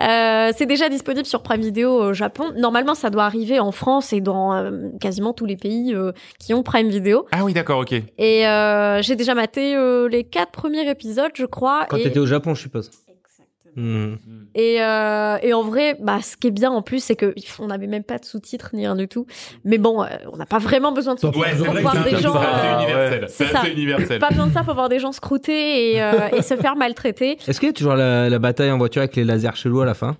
Euh, 0.00 0.52
c'est 0.56 0.66
déjà 0.66 0.88
disponible 0.88 1.26
sur 1.26 1.42
Prime 1.42 1.60
Video 1.60 1.90
au 1.92 2.12
Japon. 2.12 2.52
Normalement, 2.56 2.94
ça 2.94 3.10
doit 3.10 3.24
arriver 3.24 3.60
en 3.60 3.72
France 3.72 4.12
et 4.12 4.20
dans 4.20 4.54
euh, 4.54 4.88
quasiment 5.00 5.32
tous 5.32 5.44
les 5.46 5.56
pays 5.56 5.94
euh, 5.94 6.12
qui 6.38 6.54
ont 6.54 6.62
Prime 6.62 6.88
Video. 6.88 7.26
Ah 7.32 7.44
oui, 7.44 7.52
d'accord, 7.52 7.80
ok. 7.80 7.94
Et 8.20 8.46
euh, 8.46 9.00
j'ai 9.00 9.16
déjà 9.16 9.34
maté 9.34 9.74
euh, 9.74 10.06
les 10.06 10.24
quatre 10.24 10.52
premiers 10.52 10.88
épisodes, 10.88 11.32
je 11.34 11.46
crois. 11.46 11.86
Quand 11.88 11.96
et... 11.96 12.02
t'étais 12.02 12.18
au 12.18 12.26
Japon, 12.26 12.54
je 12.54 12.60
suppose. 12.60 12.90
Exactement. 13.08 13.46
Hmm. 13.76 14.16
Et, 14.54 14.82
euh, 14.82 15.38
et 15.42 15.54
en 15.54 15.62
vrai, 15.62 15.96
bah, 15.98 16.18
ce 16.22 16.36
qui 16.36 16.48
est 16.48 16.50
bien 16.50 16.70
en 16.70 16.82
plus, 16.82 17.02
c'est 17.02 17.16
que 17.16 17.34
on 17.60 17.68
n'avait 17.68 17.86
même 17.86 18.02
pas 18.02 18.18
de 18.18 18.24
sous-titres 18.26 18.70
ni 18.74 18.80
rien 18.80 18.94
du 18.94 19.08
tout. 19.08 19.26
Mais 19.64 19.78
bon, 19.78 20.02
euh, 20.02 20.08
on 20.30 20.36
n'a 20.36 20.44
pas 20.44 20.58
vraiment 20.58 20.92
besoin 20.92 21.14
de 21.14 21.20
sous-titres 21.20 21.38
Ouais, 21.40 21.64
pour 21.64 21.80
voir 21.80 22.04
des 22.04 22.16
gens. 22.16 22.34
c'est 22.34 22.46
assez 22.46 22.66
euh, 22.66 22.82
universel. 22.82 23.28
c'est 23.62 23.72
universel. 23.72 24.18
Pas 24.18 24.28
besoin 24.28 24.48
de 24.48 24.52
ça 24.52 24.64
pour 24.64 24.74
voir 24.74 24.90
des 24.90 24.98
gens 24.98 25.12
scrouter 25.12 25.92
et, 25.92 26.02
euh, 26.02 26.28
et 26.36 26.42
se 26.42 26.56
faire 26.56 26.76
maltraiter. 26.76 27.38
Est-ce 27.48 27.58
qu'il 27.58 27.68
y 27.68 27.70
a 27.70 27.72
toujours 27.72 27.94
la, 27.94 28.28
la 28.28 28.38
bataille 28.38 28.70
en 28.70 28.76
voiture 28.76 29.00
avec 29.00 29.16
les 29.16 29.24
lasers 29.24 29.54
chelous 29.54 29.80
à 29.80 29.86
la 29.86 29.94
fin? 29.94 30.16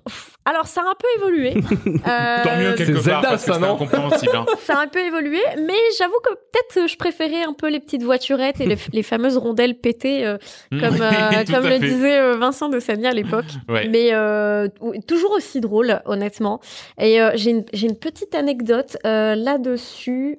Alors, 0.51 0.67
ça 0.67 0.81
a 0.81 0.85
un 0.85 0.95
peu 0.99 1.07
évolué. 1.19 1.55
Euh, 1.57 2.43
Tant 2.45 2.57
mieux 2.57 2.73
quelque 2.75 2.99
c'est 3.01 3.11
part 3.11 3.23
parce 3.23 3.45
que 3.45 3.53
ça, 3.53 3.59
c'est 3.61 3.67
incompréhensible. 3.67 4.33
hein. 4.35 4.47
ça 4.65 4.79
a 4.79 4.83
un 4.83 4.89
peu 4.89 4.99
évolué, 4.99 5.39
mais 5.59 5.79
j'avoue 5.97 6.19
que 6.25 6.31
peut-être 6.35 6.85
euh, 6.85 6.89
je 6.89 6.97
préférais 6.97 7.45
un 7.45 7.53
peu 7.53 7.69
les 7.70 7.79
petites 7.79 8.03
voiturettes 8.03 8.61
et 8.61 8.67
les, 8.67 8.77
les 8.93 9.03
fameuses 9.05 9.37
rondelles 9.37 9.77
pétées, 9.77 10.27
euh, 10.27 10.39
comme, 10.70 11.01
euh, 11.01 11.45
Tout 11.47 11.53
comme 11.53 11.65
le 11.67 11.79
fait. 11.79 11.79
disait 11.79 12.19
euh, 12.19 12.37
Vincent 12.37 12.69
de 12.69 12.81
Sagna 12.81 13.11
à 13.11 13.12
l'époque. 13.12 13.45
Ouais. 13.69 13.87
Mais 13.89 14.09
euh, 14.12 14.67
ou- 14.81 14.95
toujours 15.07 15.31
aussi 15.33 15.61
drôle, 15.61 16.01
honnêtement. 16.07 16.61
Et 17.01 17.20
euh, 17.23 17.31
j'ai 17.35 17.51
une, 17.51 17.97
petite 17.97 18.35
anecdote 18.35 18.97
euh, 19.07 19.37
là-dessus. 19.37 20.39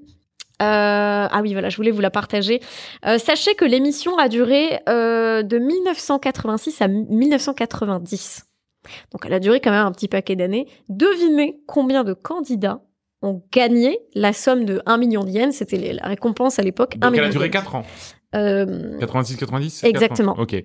Euh, 0.61 1.27
ah 1.31 1.40
oui, 1.41 1.53
voilà, 1.53 1.69
je 1.69 1.77
voulais 1.77 1.91
vous 1.91 2.01
la 2.01 2.11
partager. 2.11 2.59
Euh, 3.07 3.17
sachez 3.17 3.56
que 3.56 3.65
l'émission 3.65 4.17
a 4.17 4.27
duré 4.27 4.80
euh, 4.90 5.41
de 5.41 5.57
1986 5.57 6.81
à 6.81 6.88
1990. 6.88 8.43
Donc 9.11 9.25
elle 9.25 9.33
a 9.33 9.39
duré 9.39 9.59
quand 9.59 9.71
même 9.71 9.85
un 9.85 9.91
petit 9.91 10.07
paquet 10.07 10.35
d'années. 10.35 10.67
Devinez 10.89 11.61
combien 11.67 12.03
de 12.03 12.13
candidats 12.13 12.81
ont 13.21 13.43
gagné 13.51 13.99
la 14.15 14.33
somme 14.33 14.65
de 14.65 14.81
1 14.85 14.97
million 14.97 15.23
de 15.23 15.29
yens. 15.29 15.55
C'était 15.55 15.93
la 15.93 16.07
récompense 16.07 16.59
à 16.59 16.63
l'époque. 16.63 16.95
1 16.95 16.99
Donc 16.99 17.05
elle 17.07 17.11
million 17.11 17.25
a 17.25 17.31
duré 17.31 17.45
yens. 17.45 17.53
4 17.53 17.75
ans. 17.75 17.85
Euh, 18.33 18.97
86-90 18.99 19.85
Exactement. 19.85 20.35
Ok. 20.39 20.63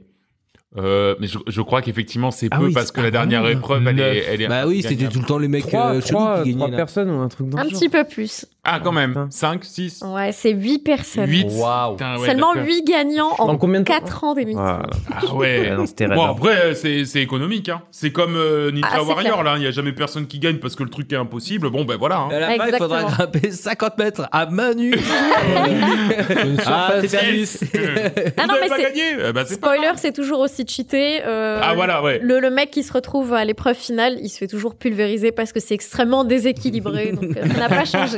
Euh, 0.79 1.15
mais 1.21 1.27
je, 1.27 1.39
je 1.47 1.61
crois 1.63 1.81
qu'effectivement 1.83 2.31
c'est 2.31 2.49
Ah 2.51 2.59
peu 2.59 2.67
oui, 2.67 2.73
parce 2.75 2.91
que 2.93 3.01
la 3.01 3.07
pas 3.07 3.11
dernière 3.13 3.47
épreuve 3.49 3.87
elle 3.87 3.99
est, 4.01 4.25
elle 4.31 4.43
est 4.43 4.49
Bah 4.49 4.67
oui, 4.67 4.83
c'était 4.83 5.09
tout 5.09 5.21
le 5.21 5.25
temps 5.27 5.39
les 5.39 5.49
mecs 5.49 5.67
Trois, 5.67 5.95
euh, 5.95 6.01
chelous 6.01 6.19
trois, 6.19 6.43
qui 6.43 6.51
trois 6.55 6.67
gagnaient. 6.67 6.71
là. 6.73 6.77
personnes 6.77 7.11
ou 7.11 7.21
un 7.21 7.29
truc 7.29 7.49
dans 7.49 7.59
un 7.59 7.63
genre. 7.63 7.73
petit 7.73 7.89
peu 7.89 8.05
plus. 8.05 8.47
Ah 8.69 8.81
quand 8.83 8.91
même. 8.93 9.11
Putain. 9.11 9.29
5, 9.31 9.65
6, 9.65 10.03
Ouais, 10.07 10.33
c'est 10.33 10.51
8 10.53 10.81
personnes. 10.81 11.31
8. 11.31 11.47
Waouh. 11.53 11.97
Seulement 12.27 12.53
8 12.55 12.83
gagnants 12.85 13.33
en 13.39 13.51
En 13.51 13.57
combien 13.59 13.79
de 13.81 13.85
temps 13.85 13.93
4 13.95 14.25
ans 14.25 14.35
d'émission. 14.35 14.61
Voilà. 14.61 14.83
Ah 15.13 15.35
ouais. 15.35 15.71
Ah 15.73 15.77
raide, 15.81 16.15
Bon 16.15 16.25
hein. 16.27 16.31
après 16.37 16.75
c'est 16.75 17.05
c'est 17.05 17.23
économique 17.23 17.69
hein. 17.69 17.83
C'est 17.93 18.11
comme 18.11 18.35
euh, 18.37 18.73
Ninja 18.73 18.89
Ah, 18.93 19.03
Warrior 19.05 19.41
clair. 19.41 19.43
là, 19.45 19.55
il 19.57 19.63
y 19.63 19.67
a 19.67 19.71
jamais 19.71 19.93
personne 19.93 20.27
qui 20.27 20.41
gagne 20.41 20.57
parce 20.57 20.75
que 20.75 20.83
le 20.83 20.91
truc 20.91 21.13
est 21.13 21.17
impossible. 21.17 21.71
Bon 21.71 21.85
ben 21.85 21.97
voilà. 21.97 22.19
hein. 22.19 22.29
À 22.33 22.39
la 22.41 22.47
fin, 22.57 22.67
il 22.69 22.77
faudra 22.77 23.05
grimper 23.05 23.51
50 23.53 23.99
mètres 23.99 24.29
à 24.33 24.47
main 24.47 24.75
nue. 24.75 24.95
ah, 26.67 26.93
c'est. 27.07 27.17
Ah 28.39 28.47
non, 28.47 28.55
mais 28.61 28.69
c'est- 28.69 28.93
Eh 29.29 29.33
ben, 29.33 29.47
Spoiler, 29.47 29.93
c'est 29.97 30.13
toujours 30.13 30.41
aussi 30.41 30.66
cheaté. 30.67 31.21
euh, 31.25 31.61
Ah 31.63 31.75
voilà 31.75 32.03
ouais. 32.03 32.19
Le, 32.23 32.41
le 32.41 32.51
mec 32.51 32.71
qui 32.71 32.83
se 32.83 32.93
retrouve 32.93 33.33
à 33.33 33.45
l'épreuve 33.45 33.77
finale, 33.77 34.17
il 34.23 34.29
se 34.29 34.39
fait 34.39 34.47
toujours 34.47 34.75
pulvériser 34.77 35.33
parce 35.33 35.53
que 35.53 35.61
c'est 35.61 35.75
extrêmement 35.75 36.25
déséquilibré. 36.25 37.13
donc 37.13 37.37
euh, 37.37 37.47
ça 37.49 37.59
n'a 37.59 37.69
pas 37.69 37.85
changé. 37.87 38.17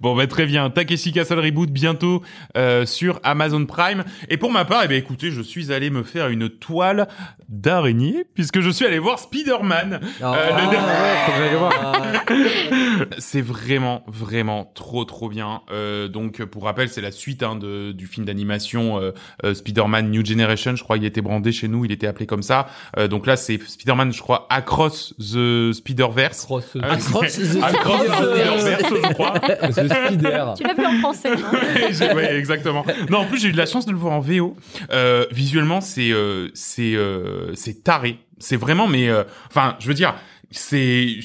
Bon 0.00 0.14
bah 0.16 0.26
très 0.26 0.46
bien, 0.46 0.70
Takeshi 0.70 1.12
Castle 1.12 1.38
Reboot 1.40 1.70
bientôt 1.70 2.22
euh, 2.56 2.86
sur 2.86 3.20
Amazon 3.22 3.64
Prime. 3.66 4.04
Et 4.28 4.36
pour 4.36 4.50
ma 4.52 4.64
part, 4.64 4.82
eh 4.84 4.88
bien 4.88 4.96
écoutez, 4.98 5.30
je 5.30 5.42
suis 5.42 5.72
allé 5.72 5.90
me 5.90 6.02
faire 6.02 6.28
une 6.28 6.48
toile 6.48 7.08
d'araignée 7.48 8.24
puisque 8.34 8.60
je 8.60 8.70
suis 8.70 8.84
allé 8.86 8.98
voir 8.98 9.18
Spider-Man. 9.18 10.00
Oh. 10.22 10.24
Euh, 10.24 10.48
le. 10.70 11.58
Ah. 11.80 13.04
C'est 13.18 13.40
vraiment 13.42 14.02
vraiment 14.06 14.70
trop 14.74 15.04
trop 15.04 15.28
bien. 15.28 15.62
Euh, 15.70 16.08
donc 16.08 16.44
pour 16.44 16.64
rappel, 16.64 16.88
c'est 16.88 17.00
la 17.00 17.10
suite 17.10 17.42
hein, 17.42 17.56
de, 17.56 17.92
du 17.92 18.06
film 18.06 18.26
d'animation 18.26 19.00
euh, 19.00 19.12
euh, 19.44 19.54
Spider-Man 19.54 20.10
New 20.10 20.24
Generation. 20.24 20.76
Je 20.76 20.82
crois 20.82 20.96
il 20.96 21.04
était 21.04 21.20
brandé 21.22 21.52
chez 21.52 21.67
nous, 21.68 21.84
il 21.84 21.92
était 21.92 22.06
appelé 22.06 22.26
comme 22.26 22.42
ça. 22.42 22.68
Euh, 22.96 23.08
donc 23.08 23.26
là 23.26 23.36
c'est 23.36 23.58
Spider-Man, 23.60 24.12
je 24.12 24.20
crois 24.20 24.46
Across 24.50 25.14
the 25.18 25.72
Spider-Verse. 25.72 26.44
Cross. 26.44 26.76
Euh, 26.76 26.80
Across 26.82 27.38
the 27.38 27.56
Across 27.62 28.02
the 28.02 28.12
Spider-Verse. 28.12 28.86
Spider-Verse, 28.86 29.08
je 29.08 29.12
crois. 29.12 29.34
Spider. 29.72 30.52
tu 30.56 30.62
l'as 30.64 30.74
vu 30.74 30.86
en 30.86 30.98
français, 31.00 31.30
ouais, 32.14 32.36
exactement. 32.36 32.84
Non, 33.10 33.18
en 33.18 33.24
plus 33.26 33.40
j'ai 33.40 33.48
eu 33.48 33.52
de 33.52 33.56
la 33.56 33.66
chance 33.66 33.86
de 33.86 33.92
le 33.92 33.98
voir 33.98 34.14
en 34.14 34.20
VO. 34.20 34.56
Euh, 34.90 35.26
visuellement, 35.30 35.80
c'est 35.80 36.10
euh, 36.10 36.48
c'est 36.54 36.94
euh, 36.94 37.54
c'est 37.54 37.84
taré. 37.84 38.18
C'est 38.38 38.56
vraiment, 38.56 38.86
mais 38.86 39.08
euh, 39.08 39.24
enfin, 39.48 39.76
je 39.78 39.88
veux 39.88 39.94
dire. 39.94 40.14
C'est, 40.50 41.18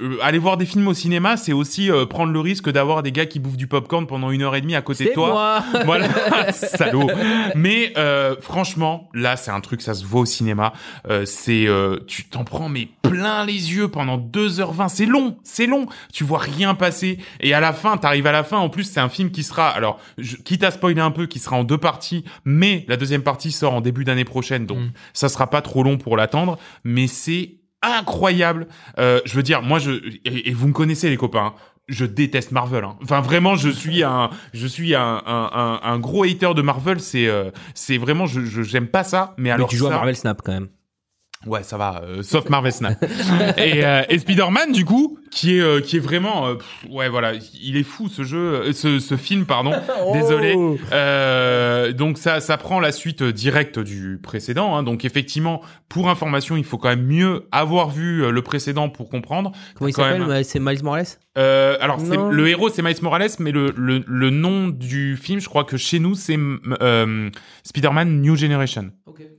euh, 0.00 0.18
aller 0.22 0.38
voir 0.38 0.56
des 0.56 0.66
films 0.66 0.86
au 0.86 0.94
cinéma, 0.94 1.36
c'est 1.36 1.52
aussi 1.52 1.90
euh, 1.90 2.06
prendre 2.06 2.32
le 2.32 2.38
risque 2.38 2.70
d'avoir 2.70 3.02
des 3.02 3.10
gars 3.10 3.26
qui 3.26 3.40
bouffent 3.40 3.56
du 3.56 3.66
popcorn 3.66 4.06
pendant 4.06 4.30
une 4.30 4.42
heure 4.42 4.54
et 4.54 4.60
demie 4.60 4.76
à 4.76 4.82
côté 4.82 5.06
de 5.06 5.10
toi. 5.10 5.28
moi. 5.30 5.64
Voilà, 5.84 6.08
salaud. 6.52 7.10
Mais 7.56 7.92
euh, 7.96 8.36
franchement, 8.40 9.08
là, 9.14 9.36
c'est 9.36 9.50
un 9.50 9.60
truc, 9.60 9.82
ça 9.82 9.94
se 9.94 10.04
voit 10.04 10.20
au 10.20 10.26
cinéma. 10.26 10.72
Euh, 11.08 11.24
c'est, 11.26 11.66
euh, 11.66 11.98
tu 12.06 12.24
t'en 12.24 12.44
prends 12.44 12.68
mais 12.68 12.88
plein 13.02 13.44
les 13.44 13.74
yeux 13.74 13.88
pendant 13.88 14.16
2h20. 14.16 14.88
C'est 14.88 15.06
long, 15.06 15.36
c'est 15.42 15.66
long. 15.66 15.86
Tu 16.12 16.22
vois 16.22 16.38
rien 16.38 16.74
passer. 16.74 17.18
Et 17.40 17.52
à 17.52 17.58
la 17.58 17.72
fin, 17.72 17.96
t'arrives 17.96 18.28
à 18.28 18.32
la 18.32 18.44
fin. 18.44 18.58
En 18.58 18.68
plus, 18.68 18.84
c'est 18.84 19.00
un 19.00 19.08
film 19.08 19.32
qui 19.32 19.42
sera, 19.42 19.68
alors, 19.70 19.98
je, 20.18 20.36
quitte 20.36 20.62
à 20.62 20.70
spoiler 20.70 21.00
un 21.00 21.10
peu, 21.10 21.26
qui 21.26 21.40
sera 21.40 21.56
en 21.56 21.64
deux 21.64 21.78
parties, 21.78 22.24
mais 22.44 22.84
la 22.86 22.96
deuxième 22.96 23.22
partie 23.22 23.50
sort 23.50 23.74
en 23.74 23.80
début 23.80 24.04
d'année 24.04 24.24
prochaine, 24.24 24.66
donc 24.66 24.78
Mm. 24.78 24.90
ça 25.12 25.28
sera 25.28 25.48
pas 25.48 25.62
trop 25.62 25.82
long 25.82 25.98
pour 25.98 26.16
l'attendre. 26.16 26.58
Mais 26.84 27.06
c'est 27.06 27.54
incroyable. 27.92 28.66
Euh, 28.98 29.20
je 29.24 29.34
veux 29.34 29.42
dire, 29.42 29.62
moi, 29.62 29.78
je 29.78 29.90
et, 30.24 30.48
et 30.48 30.52
vous 30.52 30.68
me 30.68 30.72
connaissez 30.72 31.10
les 31.10 31.16
copains. 31.16 31.46
hein, 31.46 31.54
je 31.86 32.06
déteste 32.06 32.50
Marvel. 32.50 32.82
hein. 32.84 32.96
Enfin, 33.02 33.20
vraiment, 33.20 33.56
je 33.56 33.68
suis 33.68 34.02
un, 34.02 34.30
je 34.54 34.66
suis 34.66 34.94
un, 34.94 35.22
un, 35.26 35.50
un, 35.52 35.80
un 35.82 35.98
gros 35.98 36.24
hater 36.24 36.54
de 36.54 36.62
Marvel. 36.62 36.98
C'est, 37.00 37.26
euh, 37.28 37.50
c'est 37.74 37.98
vraiment, 37.98 38.24
je, 38.26 38.40
je 38.40 38.62
j'aime 38.62 38.86
pas 38.88 39.04
ça. 39.04 39.34
Mais 39.36 39.44
Mais 39.44 39.50
alors 39.50 39.68
tu 39.68 39.76
joues 39.76 39.86
ça, 39.88 39.92
à 39.92 39.96
Marvel 39.96 40.16
Snap 40.16 40.40
quand 40.42 40.52
même. 40.52 40.68
Ouais, 41.46 41.62
ça 41.62 41.76
va, 41.76 42.02
euh, 42.04 42.22
sauf 42.22 42.48
Marvel 42.48 42.72
Snap. 42.72 43.02
et, 43.58 43.84
euh, 43.84 44.02
et 44.08 44.18
Spider-Man, 44.18 44.72
du 44.72 44.84
coup, 44.84 45.18
qui 45.30 45.56
est 45.56 45.60
euh, 45.60 45.80
qui 45.80 45.96
est 45.96 46.00
vraiment, 46.00 46.46
euh, 46.46 46.54
pff, 46.54 46.86
ouais, 46.90 47.08
voilà, 47.08 47.32
il 47.60 47.76
est 47.76 47.82
fou 47.82 48.08
ce 48.08 48.22
jeu, 48.22 48.38
euh, 48.38 48.72
ce, 48.72 48.98
ce 48.98 49.16
film, 49.16 49.44
pardon. 49.44 49.72
Désolé. 50.12 50.56
Euh, 50.92 51.92
donc 51.92 52.18
ça 52.18 52.40
ça 52.40 52.56
prend 52.56 52.80
la 52.80 52.92
suite 52.92 53.22
directe 53.22 53.78
du 53.78 54.18
précédent. 54.22 54.76
Hein. 54.76 54.82
Donc 54.82 55.04
effectivement, 55.04 55.60
pour 55.88 56.08
information, 56.08 56.56
il 56.56 56.64
faut 56.64 56.78
quand 56.78 56.88
même 56.88 57.06
mieux 57.06 57.46
avoir 57.52 57.90
vu 57.90 58.30
le 58.30 58.42
précédent 58.42 58.88
pour 58.88 59.08
comprendre. 59.08 59.52
Comment 59.74 59.88
il 59.88 59.94
s'appelle? 59.94 60.24
même. 60.26 60.44
C'est 60.44 60.60
Miles 60.60 60.82
Morales? 60.82 61.06
Euh, 61.36 61.76
alors 61.80 61.98
le 62.30 62.48
héros 62.48 62.68
c'est 62.70 62.82
Miles 62.82 62.94
Morales, 63.02 63.28
mais 63.40 63.50
le, 63.50 63.72
le 63.76 64.04
le 64.06 64.30
nom 64.30 64.68
du 64.68 65.16
film, 65.16 65.40
je 65.40 65.48
crois 65.48 65.64
que 65.64 65.76
chez 65.76 65.98
nous 65.98 66.14
c'est 66.14 66.36
euh, 66.80 67.30
Spider-Man 67.64 68.20
New 68.20 68.36
Generation. 68.36 68.90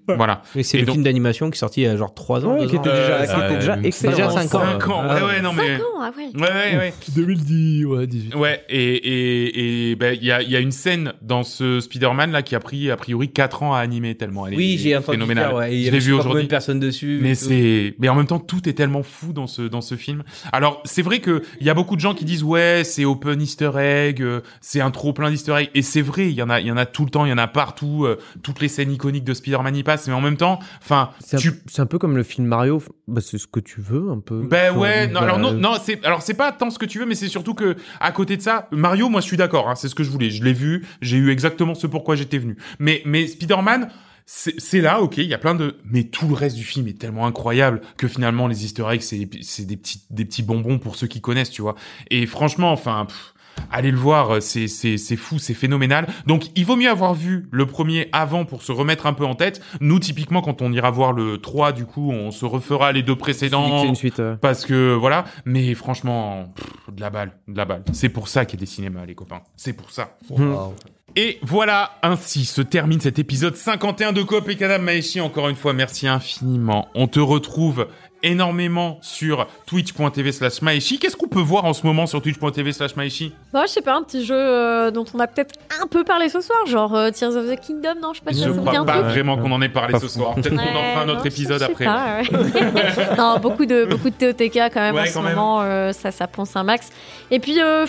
Voilà. 0.08 0.44
Mais 0.56 0.62
c'est 0.64 0.78
Et 0.78 0.82
le 0.82 0.86
donc- 0.86 0.94
film 0.96 1.04
d'animation 1.04 1.50
qui 1.50 1.56
est 1.56 1.60
sorti 1.60 1.82
il 1.82 1.84
y 1.86 1.88
a 1.88 1.98
genre 1.98 2.14
3 2.14 2.46
ans. 2.46 2.54
Ouais, 2.54 2.62
deux 2.62 2.68
qui 2.68 2.76
était 2.76 2.90
déjà, 2.92 3.16
Euh, 3.22 3.26
qui 3.26 3.32
était 3.46 3.56
déjà 3.60 3.74
euh, 3.74 3.82
excellent. 3.84 4.12
déjà 4.16 4.30
cinq 4.30 4.56
ans. 4.56 4.62
Cinq 4.64 4.88
ans. 4.90 5.04
Ouais 5.08 5.22
ouais 5.24 5.42
non 5.42 5.52
mais. 5.52 5.78
5 5.78 5.82
ans, 5.84 5.86
ah 6.02 6.12
ouais. 6.16 6.30
Ouais 6.36 6.42
ouais 6.42 6.78
ouais. 6.78 6.94
2010, 7.16 7.86
ouais, 7.86 8.08
18. 8.08 8.36
Ouais, 8.36 8.64
et 8.70 8.94
et 8.96 9.92
et 9.92 9.96
ben 9.96 10.16
il 10.20 10.26
y 10.26 10.32
a 10.32 10.42
il 10.44 10.50
y 10.50 10.56
a 10.56 10.60
une 10.60 10.72
scène 10.72 11.14
dans 11.22 11.44
ce 11.44 11.80
Spider-Man 11.80 12.32
là 12.32 12.42
qui 12.44 12.56
a 12.56 12.60
pris 12.60 12.92
a 12.92 12.96
priori 12.98 13.30
4 13.32 13.64
ans 13.64 13.74
à 13.74 13.80
animer 13.80 14.16
tellement 14.16 14.46
elle 14.48 14.54
est 14.54 14.58
Oui, 14.58 14.78
j'ai 14.78 14.96
entendu 14.96 15.18
phénoménale. 15.18 15.48
dire, 15.50 15.58
ouais. 15.58 15.72
Je 15.86 15.92
l'ai 15.92 16.00
vu 16.00 16.14
aujourd'hui. 16.14 16.44
de 16.44 16.48
personnes 16.48 16.80
dessus. 16.80 17.20
Mais 17.22 17.32
et 17.32 17.36
c'est 17.36 17.96
mais 18.00 18.08
en 18.08 18.16
même 18.16 18.28
temps 18.28 18.40
tout 18.40 18.70
est 18.70 18.74
tellement 18.74 19.04
fou 19.04 19.34
dans 19.34 19.48
ce 19.48 19.64
dans 19.64 19.82
ce 19.82 19.96
film. 19.96 20.24
Alors, 20.54 20.82
c'est 20.86 21.02
vrai 21.02 21.20
que 21.20 21.42
il 21.60 21.66
y 21.66 21.70
a 21.70 21.74
beaucoup 21.74 21.85
de 21.94 22.00
gens 22.02 22.16
qui 22.16 22.26
disent 22.26 22.42
ouais, 22.44 22.82
c'est 22.84 23.06
open 23.06 23.40
easter 23.40 23.72
egg, 23.76 24.22
euh, 24.24 24.42
c'est 24.62 24.82
un 24.82 24.90
trop 24.90 25.14
plein 25.14 25.30
d'easter 25.30 25.54
egg 25.56 25.70
et 25.76 25.84
c'est 25.84 26.02
vrai, 26.02 26.30
il 26.30 26.34
y 26.34 26.42
en 26.42 26.50
a 26.50 26.60
il 26.60 26.66
y 26.66 26.72
en 26.72 26.78
a 26.78 26.88
tout 26.88 27.06
le 27.06 27.12
temps, 27.12 27.26
il 27.26 27.30
y 27.30 27.34
en 27.34 27.38
a 27.38 27.48
partout, 27.48 28.06
euh, 28.06 28.18
toutes 28.42 28.62
les 28.62 28.68
scènes 28.68 28.92
iconiques 28.92 29.24
de 29.24 29.36
Spider-Man 29.36 29.76
y 29.76 29.84
passent 29.84 30.08
mais 30.08 30.14
en 30.14 30.22
même 30.22 30.38
temps, 30.38 30.60
enfin, 30.82 31.12
C'est 31.20 31.38
un, 31.38 31.40
tu 31.40 31.54
c'est 31.68 31.82
un 31.82 31.86
peu 31.86 32.00
comme 32.00 32.18
le 32.18 32.24
film 32.24 32.48
Mario. 32.48 32.82
Bah, 33.08 33.22
c'est 33.22 33.38
ce 33.38 33.46
que 33.46 33.60
tu 33.60 33.82
veux, 33.82 34.10
un 34.10 34.20
peu. 34.20 34.42
Ben 34.42 34.72
Enfin, 34.72 34.80
ouais, 34.80 35.08
non, 35.08 35.20
bah, 35.20 35.26
alors 35.26 35.38
non, 35.38 35.52
non, 35.54 35.74
c'est 35.80 36.04
alors 36.04 36.24
c'est 36.24 36.34
pas 36.34 36.52
tant 36.52 36.72
ce 36.72 36.80
que 36.80 36.86
tu 36.86 36.98
veux, 36.98 37.06
mais 37.06 37.14
c'est 37.14 37.28
surtout 37.28 37.54
que 37.54 37.76
à 38.00 38.12
côté 38.12 38.38
de 38.38 38.42
ça, 38.42 38.68
Mario, 38.72 39.10
moi 39.10 39.22
je 39.22 39.28
suis 39.28 39.38
d'accord, 39.38 39.70
hein, 39.70 39.76
c'est 39.76 39.90
ce 39.90 39.96
que 39.96 40.04
je 40.04 40.10
voulais, 40.10 40.32
je 40.32 40.44
l'ai 40.44 40.54
vu, 40.54 40.86
j'ai 41.02 41.18
eu 41.18 41.30
exactement 41.30 41.76
ce 41.76 41.86
pourquoi 41.86 42.16
j'étais 42.16 42.40
venu. 42.40 42.58
Mais 42.80 43.02
mais 43.06 43.28
Spider-Man, 43.28 43.90
c'est 44.26 44.60
c'est 44.60 44.82
là, 44.82 45.02
ok, 45.02 45.18
il 45.18 45.26
y 45.26 45.34
a 45.34 45.38
plein 45.38 45.56
de, 45.56 45.78
mais 45.86 46.04
tout 46.06 46.28
le 46.28 46.34
reste 46.34 46.56
du 46.56 46.64
film 46.64 46.88
est 46.88 46.98
tellement 47.00 47.28
incroyable 47.28 47.82
que 47.98 48.08
finalement 48.08 48.48
les 48.48 48.66
Easter 48.66 48.86
eggs 48.92 49.02
c'est 49.02 49.30
c'est 49.42 49.66
des 49.66 49.78
petits 49.78 50.02
des 50.10 50.26
petits 50.26 50.44
bonbons 50.44 50.80
pour 50.80 50.96
ceux 50.96 51.08
qui 51.08 51.22
connaissent, 51.22 51.52
tu 51.52 51.62
vois. 51.62 51.76
Et 52.12 52.26
franchement, 52.26 52.72
enfin. 52.72 53.06
pff, 53.06 53.32
Allez 53.72 53.90
le 53.90 53.98
voir, 53.98 54.42
c'est 54.42 54.68
c'est 54.68 54.98
c'est 54.98 55.16
fou, 55.16 55.40
c'est 55.40 55.54
phénoménal. 55.54 56.08
Donc 56.28 56.48
il 56.58 56.66
vaut 56.66 56.76
mieux 56.76 56.90
avoir 56.90 57.14
vu 57.14 57.48
le 57.52 57.66
premier 57.66 58.10
avant 58.12 58.44
pour 58.44 58.62
se 58.62 58.74
remettre 58.74 59.06
un 59.06 59.14
peu 59.14 59.24
en 59.26 59.34
tête. 59.34 59.62
Nous 59.80 59.98
typiquement 60.00 60.42
quand 60.42 60.62
on 60.62 60.74
ira 60.74 60.92
voir 60.92 61.14
le 61.14 61.38
3 61.38 61.72
du 61.72 61.86
coup, 61.86 62.12
on 62.12 62.32
se 62.32 62.46
refera 62.46 62.92
les 62.92 63.02
deux 63.02 63.16
précédents 63.16 63.80
C'est 63.82 63.88
une 63.88 63.96
suite. 63.96 64.20
euh. 64.20 64.36
parce 64.36 64.66
que 64.66 64.94
voilà, 64.96 65.24
mais 65.46 65.74
franchement, 65.74 66.52
pff, 66.54 66.96
de 66.96 67.00
la 67.00 67.10
balle, 67.10 67.32
de 67.48 67.56
la 67.56 67.64
balle. 67.64 67.84
C'est 67.94 68.10
pour 68.10 68.28
ça 68.28 68.44
qu'il 68.44 68.60
y 68.60 68.62
a 68.62 68.66
des 68.66 68.70
cinémas, 68.70 69.06
les 69.06 69.16
copains. 69.16 69.42
C'est 69.56 69.74
pour 69.74 69.90
ça. 69.90 70.18
Wow. 70.30 70.74
Et 71.18 71.40
voilà, 71.42 71.98
ainsi 72.04 72.44
se 72.44 72.62
termine 72.62 73.00
cet 73.00 73.20
épisode 73.20 73.56
51 73.56 74.12
de 74.12 74.22
Coop 74.22 74.50
et 74.50 74.58
Kadam 74.58 74.82
Maeshi. 74.82 75.22
Encore 75.22 75.48
une 75.48 75.56
fois, 75.56 75.72
merci 75.72 76.10
infiniment. 76.10 76.90
On 76.94 77.08
te 77.08 77.22
retrouve 77.22 77.88
énormément 78.26 78.98
sur 79.02 79.48
twitch.tv 79.66 80.32
slash 80.32 80.62
maeshi. 80.62 81.00
Qu'est-ce 81.00 81.16
qu'on 81.16 81.28
peut 81.28 81.40
voir 81.42 81.66
en 81.66 81.74
ce 81.74 81.86
moment 81.86 82.06
sur 82.08 82.22
twitch.tv 82.22 82.74
slash 82.74 82.96
maeshi 82.96 83.34
Bon, 83.54 83.62
je 83.64 83.68
sais 83.68 83.82
pas, 83.82 83.96
un 83.96 84.04
petit 84.04 84.26
jeu 84.26 84.36
euh, 84.36 84.92
dont 84.92 85.06
on 85.14 85.20
a 85.20 85.28
peut-être 85.28 85.56
un 85.82 85.88
peu 85.88 86.04
parlé 86.04 86.30
ce 86.30 86.42
soir, 86.42 86.58
genre 86.66 86.94
euh, 86.96 87.12
Tears 87.12 87.36
of 87.36 87.46
the 87.48 87.60
Kingdom, 87.60 87.96
non 88.02 88.14
Je 88.14 88.20
sais 88.20 88.26
pas 88.26 88.34
si 88.34 88.44
Je 88.44 88.52
ça 88.52 88.60
crois 88.60 88.86
pas 88.86 89.02
vraiment 89.02 89.38
qu'on 89.38 89.52
en 89.52 89.62
ait 89.62 89.70
parlé 89.70 89.98
ce 90.00 90.08
soir. 90.08 90.36
Peut-être 90.36 90.56
qu'on 90.56 90.62
en 90.62 90.66
fera 90.92 91.02
un 91.02 91.10
autre 91.10 91.20
non, 91.20 91.24
épisode 91.26 91.62
je 91.62 91.66
sais 91.66 91.72
après. 91.72 91.86
pas, 91.86 92.20
ouais. 92.22 93.16
non, 93.18 93.40
beaucoup 93.40 93.66
de, 93.66 93.86
beaucoup 93.86 94.10
de 94.10 94.16
TOTK 94.32 94.56
quand 94.74 94.82
même 94.82 94.96
Ouais, 94.96 95.02
en 95.02 95.06
ce 95.06 95.20
même. 95.20 95.36
moment, 95.36 95.62
euh, 95.62 95.92
ça, 95.92 96.12
ça 96.12 96.28
ponce 96.28 96.56
un 96.56 96.64
max. 96.64 96.90
Et 97.32 97.40
puis, 97.40 97.62
euh, 97.62 97.86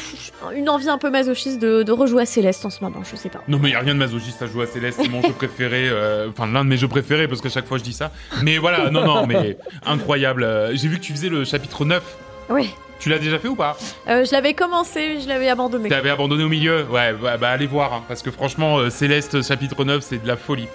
une 0.54 0.68
envie 0.68 0.88
un 0.88 0.98
peu 0.98 1.10
masochiste 1.10 1.60
de, 1.60 1.82
de 1.82 1.92
rejouer 1.92 2.22
à 2.22 2.26
Céleste 2.26 2.64
en 2.64 2.70
ce 2.70 2.82
moment, 2.82 3.00
je 3.10 3.16
sais 3.16 3.28
pas. 3.28 3.40
Non 3.48 3.58
mais 3.58 3.68
il 3.70 3.72
y 3.72 3.76
a 3.76 3.80
rien 3.80 3.94
de 3.94 3.98
masochiste 3.98 4.42
à 4.42 4.46
jouer 4.46 4.64
à 4.64 4.66
Céleste, 4.66 5.00
c'est 5.02 5.08
mon 5.08 5.22
jeu 5.22 5.32
préféré, 5.32 5.88
euh, 5.88 6.28
enfin 6.30 6.46
l'un 6.46 6.64
de 6.64 6.68
mes 6.68 6.76
jeux 6.76 6.88
préférés 6.88 7.28
parce 7.28 7.40
qu'à 7.40 7.48
chaque 7.48 7.66
fois 7.66 7.78
je 7.78 7.82
dis 7.82 7.92
ça. 7.92 8.10
Mais 8.42 8.58
voilà, 8.58 8.90
non 8.90 9.04
non, 9.04 9.26
mais 9.26 9.56
incroyable. 9.84 10.25
Euh, 10.42 10.70
J'ai 10.74 10.88
vu 10.88 10.96
que 10.98 11.02
tu 11.04 11.12
faisais 11.12 11.28
le 11.28 11.44
chapitre 11.44 11.84
9. 11.84 12.02
Ouais, 12.48 12.68
Tu 12.98 13.08
l'as 13.08 13.18
déjà 13.18 13.38
fait 13.38 13.48
ou 13.48 13.56
pas 13.56 13.76
euh, 14.08 14.24
je 14.24 14.32
l'avais 14.32 14.54
commencé, 14.54 15.20
je 15.20 15.28
l'avais 15.28 15.48
abandonné. 15.48 15.88
T'avais 15.88 16.10
abandonné 16.10 16.44
au 16.44 16.48
milieu 16.48 16.84
Ouais, 16.90 17.12
bah, 17.12 17.36
bah, 17.36 17.50
allez 17.50 17.66
voir, 17.66 17.92
hein, 17.92 18.04
parce 18.08 18.22
que 18.22 18.30
franchement, 18.30 18.78
euh, 18.78 18.90
Céleste 18.90 19.42
chapitre 19.42 19.84
9, 19.84 20.02
c'est 20.02 20.22
de 20.22 20.28
la 20.28 20.36
folie. 20.36 20.68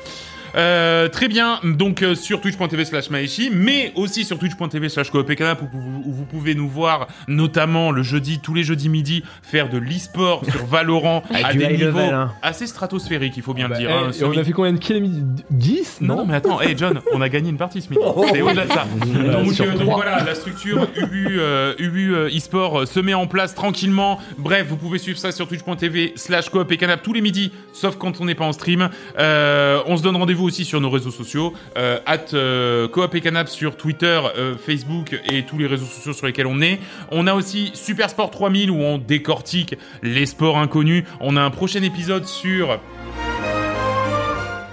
Euh, 0.55 1.07
très 1.07 1.27
bien, 1.27 1.59
donc 1.63 2.01
euh, 2.01 2.15
sur 2.15 2.41
twitch.tv 2.41 2.85
slash 2.85 3.09
maeshi, 3.09 3.49
mais 3.53 3.91
aussi 3.95 4.25
sur 4.25 4.37
twitch.tv 4.37 4.89
slash 4.89 5.09
coop 5.09 5.29
et 5.29 5.35
canap 5.35 5.61
où, 5.61 5.67
vous- 5.71 6.03
où 6.05 6.13
vous 6.13 6.25
pouvez 6.25 6.55
nous 6.55 6.67
voir, 6.67 7.07
notamment 7.27 7.91
le 7.91 8.03
jeudi, 8.03 8.39
tous 8.39 8.53
les 8.53 8.63
jeudis 8.63 8.89
midi, 8.89 9.23
faire 9.43 9.69
de 9.69 9.77
l'e-sport 9.77 10.43
sur 10.49 10.65
Valorant 10.65 11.23
à 11.33 11.53
des 11.53 11.67
niveaux 11.69 11.85
level, 11.99 12.13
hein. 12.13 12.31
assez 12.41 12.67
stratosphériques, 12.67 13.37
il 13.37 13.43
faut 13.43 13.53
bien 13.53 13.69
Bah, 13.69 13.75
le 13.75 13.81
dire. 13.81 13.89
eh, 13.91 13.93
hein, 14.05 14.09
et 14.09 14.13
sur 14.13 14.27
on 14.29 14.37
a 14.37 14.43
fait 14.43 14.51
combien 14.51 14.73
de 14.73 14.77
kilomètres 14.79 15.13
10 15.51 15.97
non, 16.01 16.17
Non, 16.17 16.25
mais 16.25 16.35
attends, 16.35 16.61
hey 16.61 16.75
John, 16.77 16.99
on 17.13 17.21
a 17.21 17.29
gagné 17.29 17.49
une 17.49 17.57
partie 17.57 17.81
ce 17.81 17.89
midi. 17.89 18.01
C'est 18.33 18.41
au-delà 18.41 18.65
de 18.65 18.71
ça. 18.71 18.85
donc, 19.05 19.59
euh, 19.59 19.77
donc 19.77 19.89
voilà, 19.95 20.23
la 20.23 20.35
structure 20.35 20.87
Ubu, 20.97 21.39
Ubu 21.79 22.13
e-sport 22.35 22.87
se 22.87 22.99
met 22.99 23.13
en 23.13 23.27
place 23.27 23.55
tranquillement. 23.55 24.19
Bref, 24.37 24.67
vous 24.69 24.77
pouvez 24.77 24.97
suivre 24.97 25.17
ça 25.17 25.31
sur 25.31 25.47
twitch.tv 25.47 26.13
slash 26.15 26.49
coop 26.49 26.71
et 26.71 26.77
canap 26.77 27.01
tous 27.01 27.13
les 27.13 27.21
midis, 27.21 27.51
sauf 27.73 27.95
quand 27.97 28.19
on 28.21 28.25
n'est 28.25 28.35
pas 28.35 28.45
en 28.45 28.51
stream. 28.53 28.89
On 29.17 29.97
se 29.97 30.03
donne 30.03 30.15
rendez-vous 30.17 30.40
aussi 30.43 30.65
sur 30.65 30.79
nos 30.81 30.89
réseaux 30.89 31.11
sociaux, 31.11 31.53
euh, 31.77 31.99
at 32.05 32.33
euh, 32.33 32.87
coop 32.87 33.13
et 33.15 33.21
canap 33.21 33.47
sur 33.49 33.75
Twitter, 33.77 34.19
euh, 34.37 34.55
Facebook 34.57 35.19
et 35.31 35.43
tous 35.43 35.57
les 35.57 35.67
réseaux 35.67 35.85
sociaux 35.85 36.13
sur 36.13 36.27
lesquels 36.27 36.47
on 36.47 36.61
est. 36.61 36.79
On 37.11 37.27
a 37.27 37.33
aussi 37.33 37.71
Super 37.73 38.09
Sport 38.09 38.31
3000 38.31 38.71
où 38.71 38.75
on 38.81 38.97
décortique 38.97 39.75
les 40.03 40.25
sports 40.25 40.57
inconnus. 40.57 41.03
On 41.19 41.37
a 41.37 41.41
un 41.41 41.49
prochain 41.49 41.81
épisode 41.83 42.25
sur... 42.25 42.79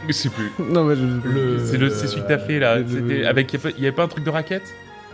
Je 0.07 0.13
sais 0.13 0.31
plus. 0.31 0.51
Non, 0.59 0.85
mais 0.85 0.95
je- 0.97 1.29
Le- 1.29 1.59
C'est 1.91 2.07
celui 2.07 2.23
que 2.23 2.29
t'as 2.29 2.39
fait 2.39 2.59
là. 2.59 2.79
le- 2.79 3.27
avec, 3.27 3.53
il 3.53 3.83
y 3.83 3.87
avait 3.87 3.93
pas 3.93 4.05
un 4.05 4.09
truc 4.09 4.25
de 4.25 4.31
raquette? 4.31 4.63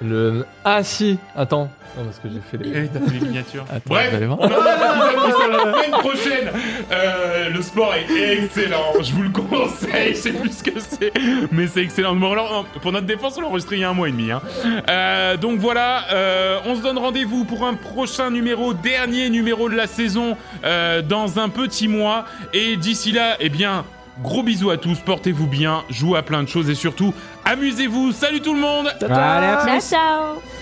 Le... 0.02 0.44
Ah 0.64 0.82
si, 0.82 1.18
attends. 1.36 1.70
Non, 1.96 2.04
parce 2.06 2.18
que 2.18 2.28
j'ai 2.28 2.40
fait 2.40 2.58
Eh 2.60 2.74
les... 2.74 2.80
oui, 2.82 2.88
t'as 2.92 3.00
fait 3.00 3.12
les 3.20 3.26
miniatures. 3.26 3.64
Attends, 3.70 3.82
Bref, 3.86 4.10
vous 4.10 4.16
allez 4.16 4.26
voir. 4.26 4.38
on 4.40 4.48
la 4.48 5.72
semaine 5.72 5.90
prochaine. 6.00 6.50
Euh, 6.90 7.50
le 7.50 7.62
sport 7.62 7.94
est 7.94 8.32
excellent. 8.42 8.92
Je 9.00 9.12
vous 9.12 9.22
le 9.22 9.30
conseille. 9.30 10.14
Je 10.14 10.20
sais 10.20 10.32
plus 10.32 10.50
ce 10.58 10.62
que 10.64 10.80
c'est, 10.80 11.12
mais 11.52 11.68
c'est 11.68 11.82
excellent. 11.82 12.16
Bon, 12.16 12.32
alors, 12.32 12.66
pour 12.82 12.90
notre 12.90 13.06
défense, 13.06 13.38
on 13.38 13.42
l'a 13.42 13.46
enregistré 13.46 13.76
il 13.76 13.82
y 13.82 13.84
a 13.84 13.90
un 13.90 13.94
mois 13.94 14.08
et 14.08 14.12
demi. 14.12 14.32
Hein. 14.32 14.42
Euh, 14.90 15.36
donc 15.36 15.60
voilà, 15.60 16.06
euh, 16.12 16.58
on 16.66 16.74
se 16.74 16.82
donne 16.82 16.98
rendez-vous 16.98 17.44
pour 17.44 17.64
un 17.64 17.74
prochain 17.74 18.30
numéro, 18.30 18.74
dernier 18.74 19.30
numéro 19.30 19.68
de 19.68 19.76
la 19.76 19.86
saison, 19.86 20.36
euh, 20.64 21.02
dans 21.02 21.38
un 21.38 21.48
petit 21.48 21.86
mois. 21.86 22.24
Et 22.52 22.76
d'ici 22.76 23.12
là, 23.12 23.36
eh 23.38 23.48
bien. 23.48 23.84
Gros 24.22 24.42
bisous 24.42 24.70
à 24.70 24.76
tous, 24.76 25.00
portez-vous 25.00 25.46
bien, 25.46 25.82
jouez 25.90 26.18
à 26.18 26.22
plein 26.22 26.42
de 26.42 26.48
choses 26.48 26.70
et 26.70 26.74
surtout, 26.74 27.12
amusez-vous. 27.44 28.12
Salut 28.12 28.40
tout 28.40 28.54
le 28.54 28.60
monde 28.60 28.86
Allez, 29.02 29.46
à 29.46 29.56
plus. 29.64 29.80
Ciao, 29.80 29.80
ciao 29.80 30.53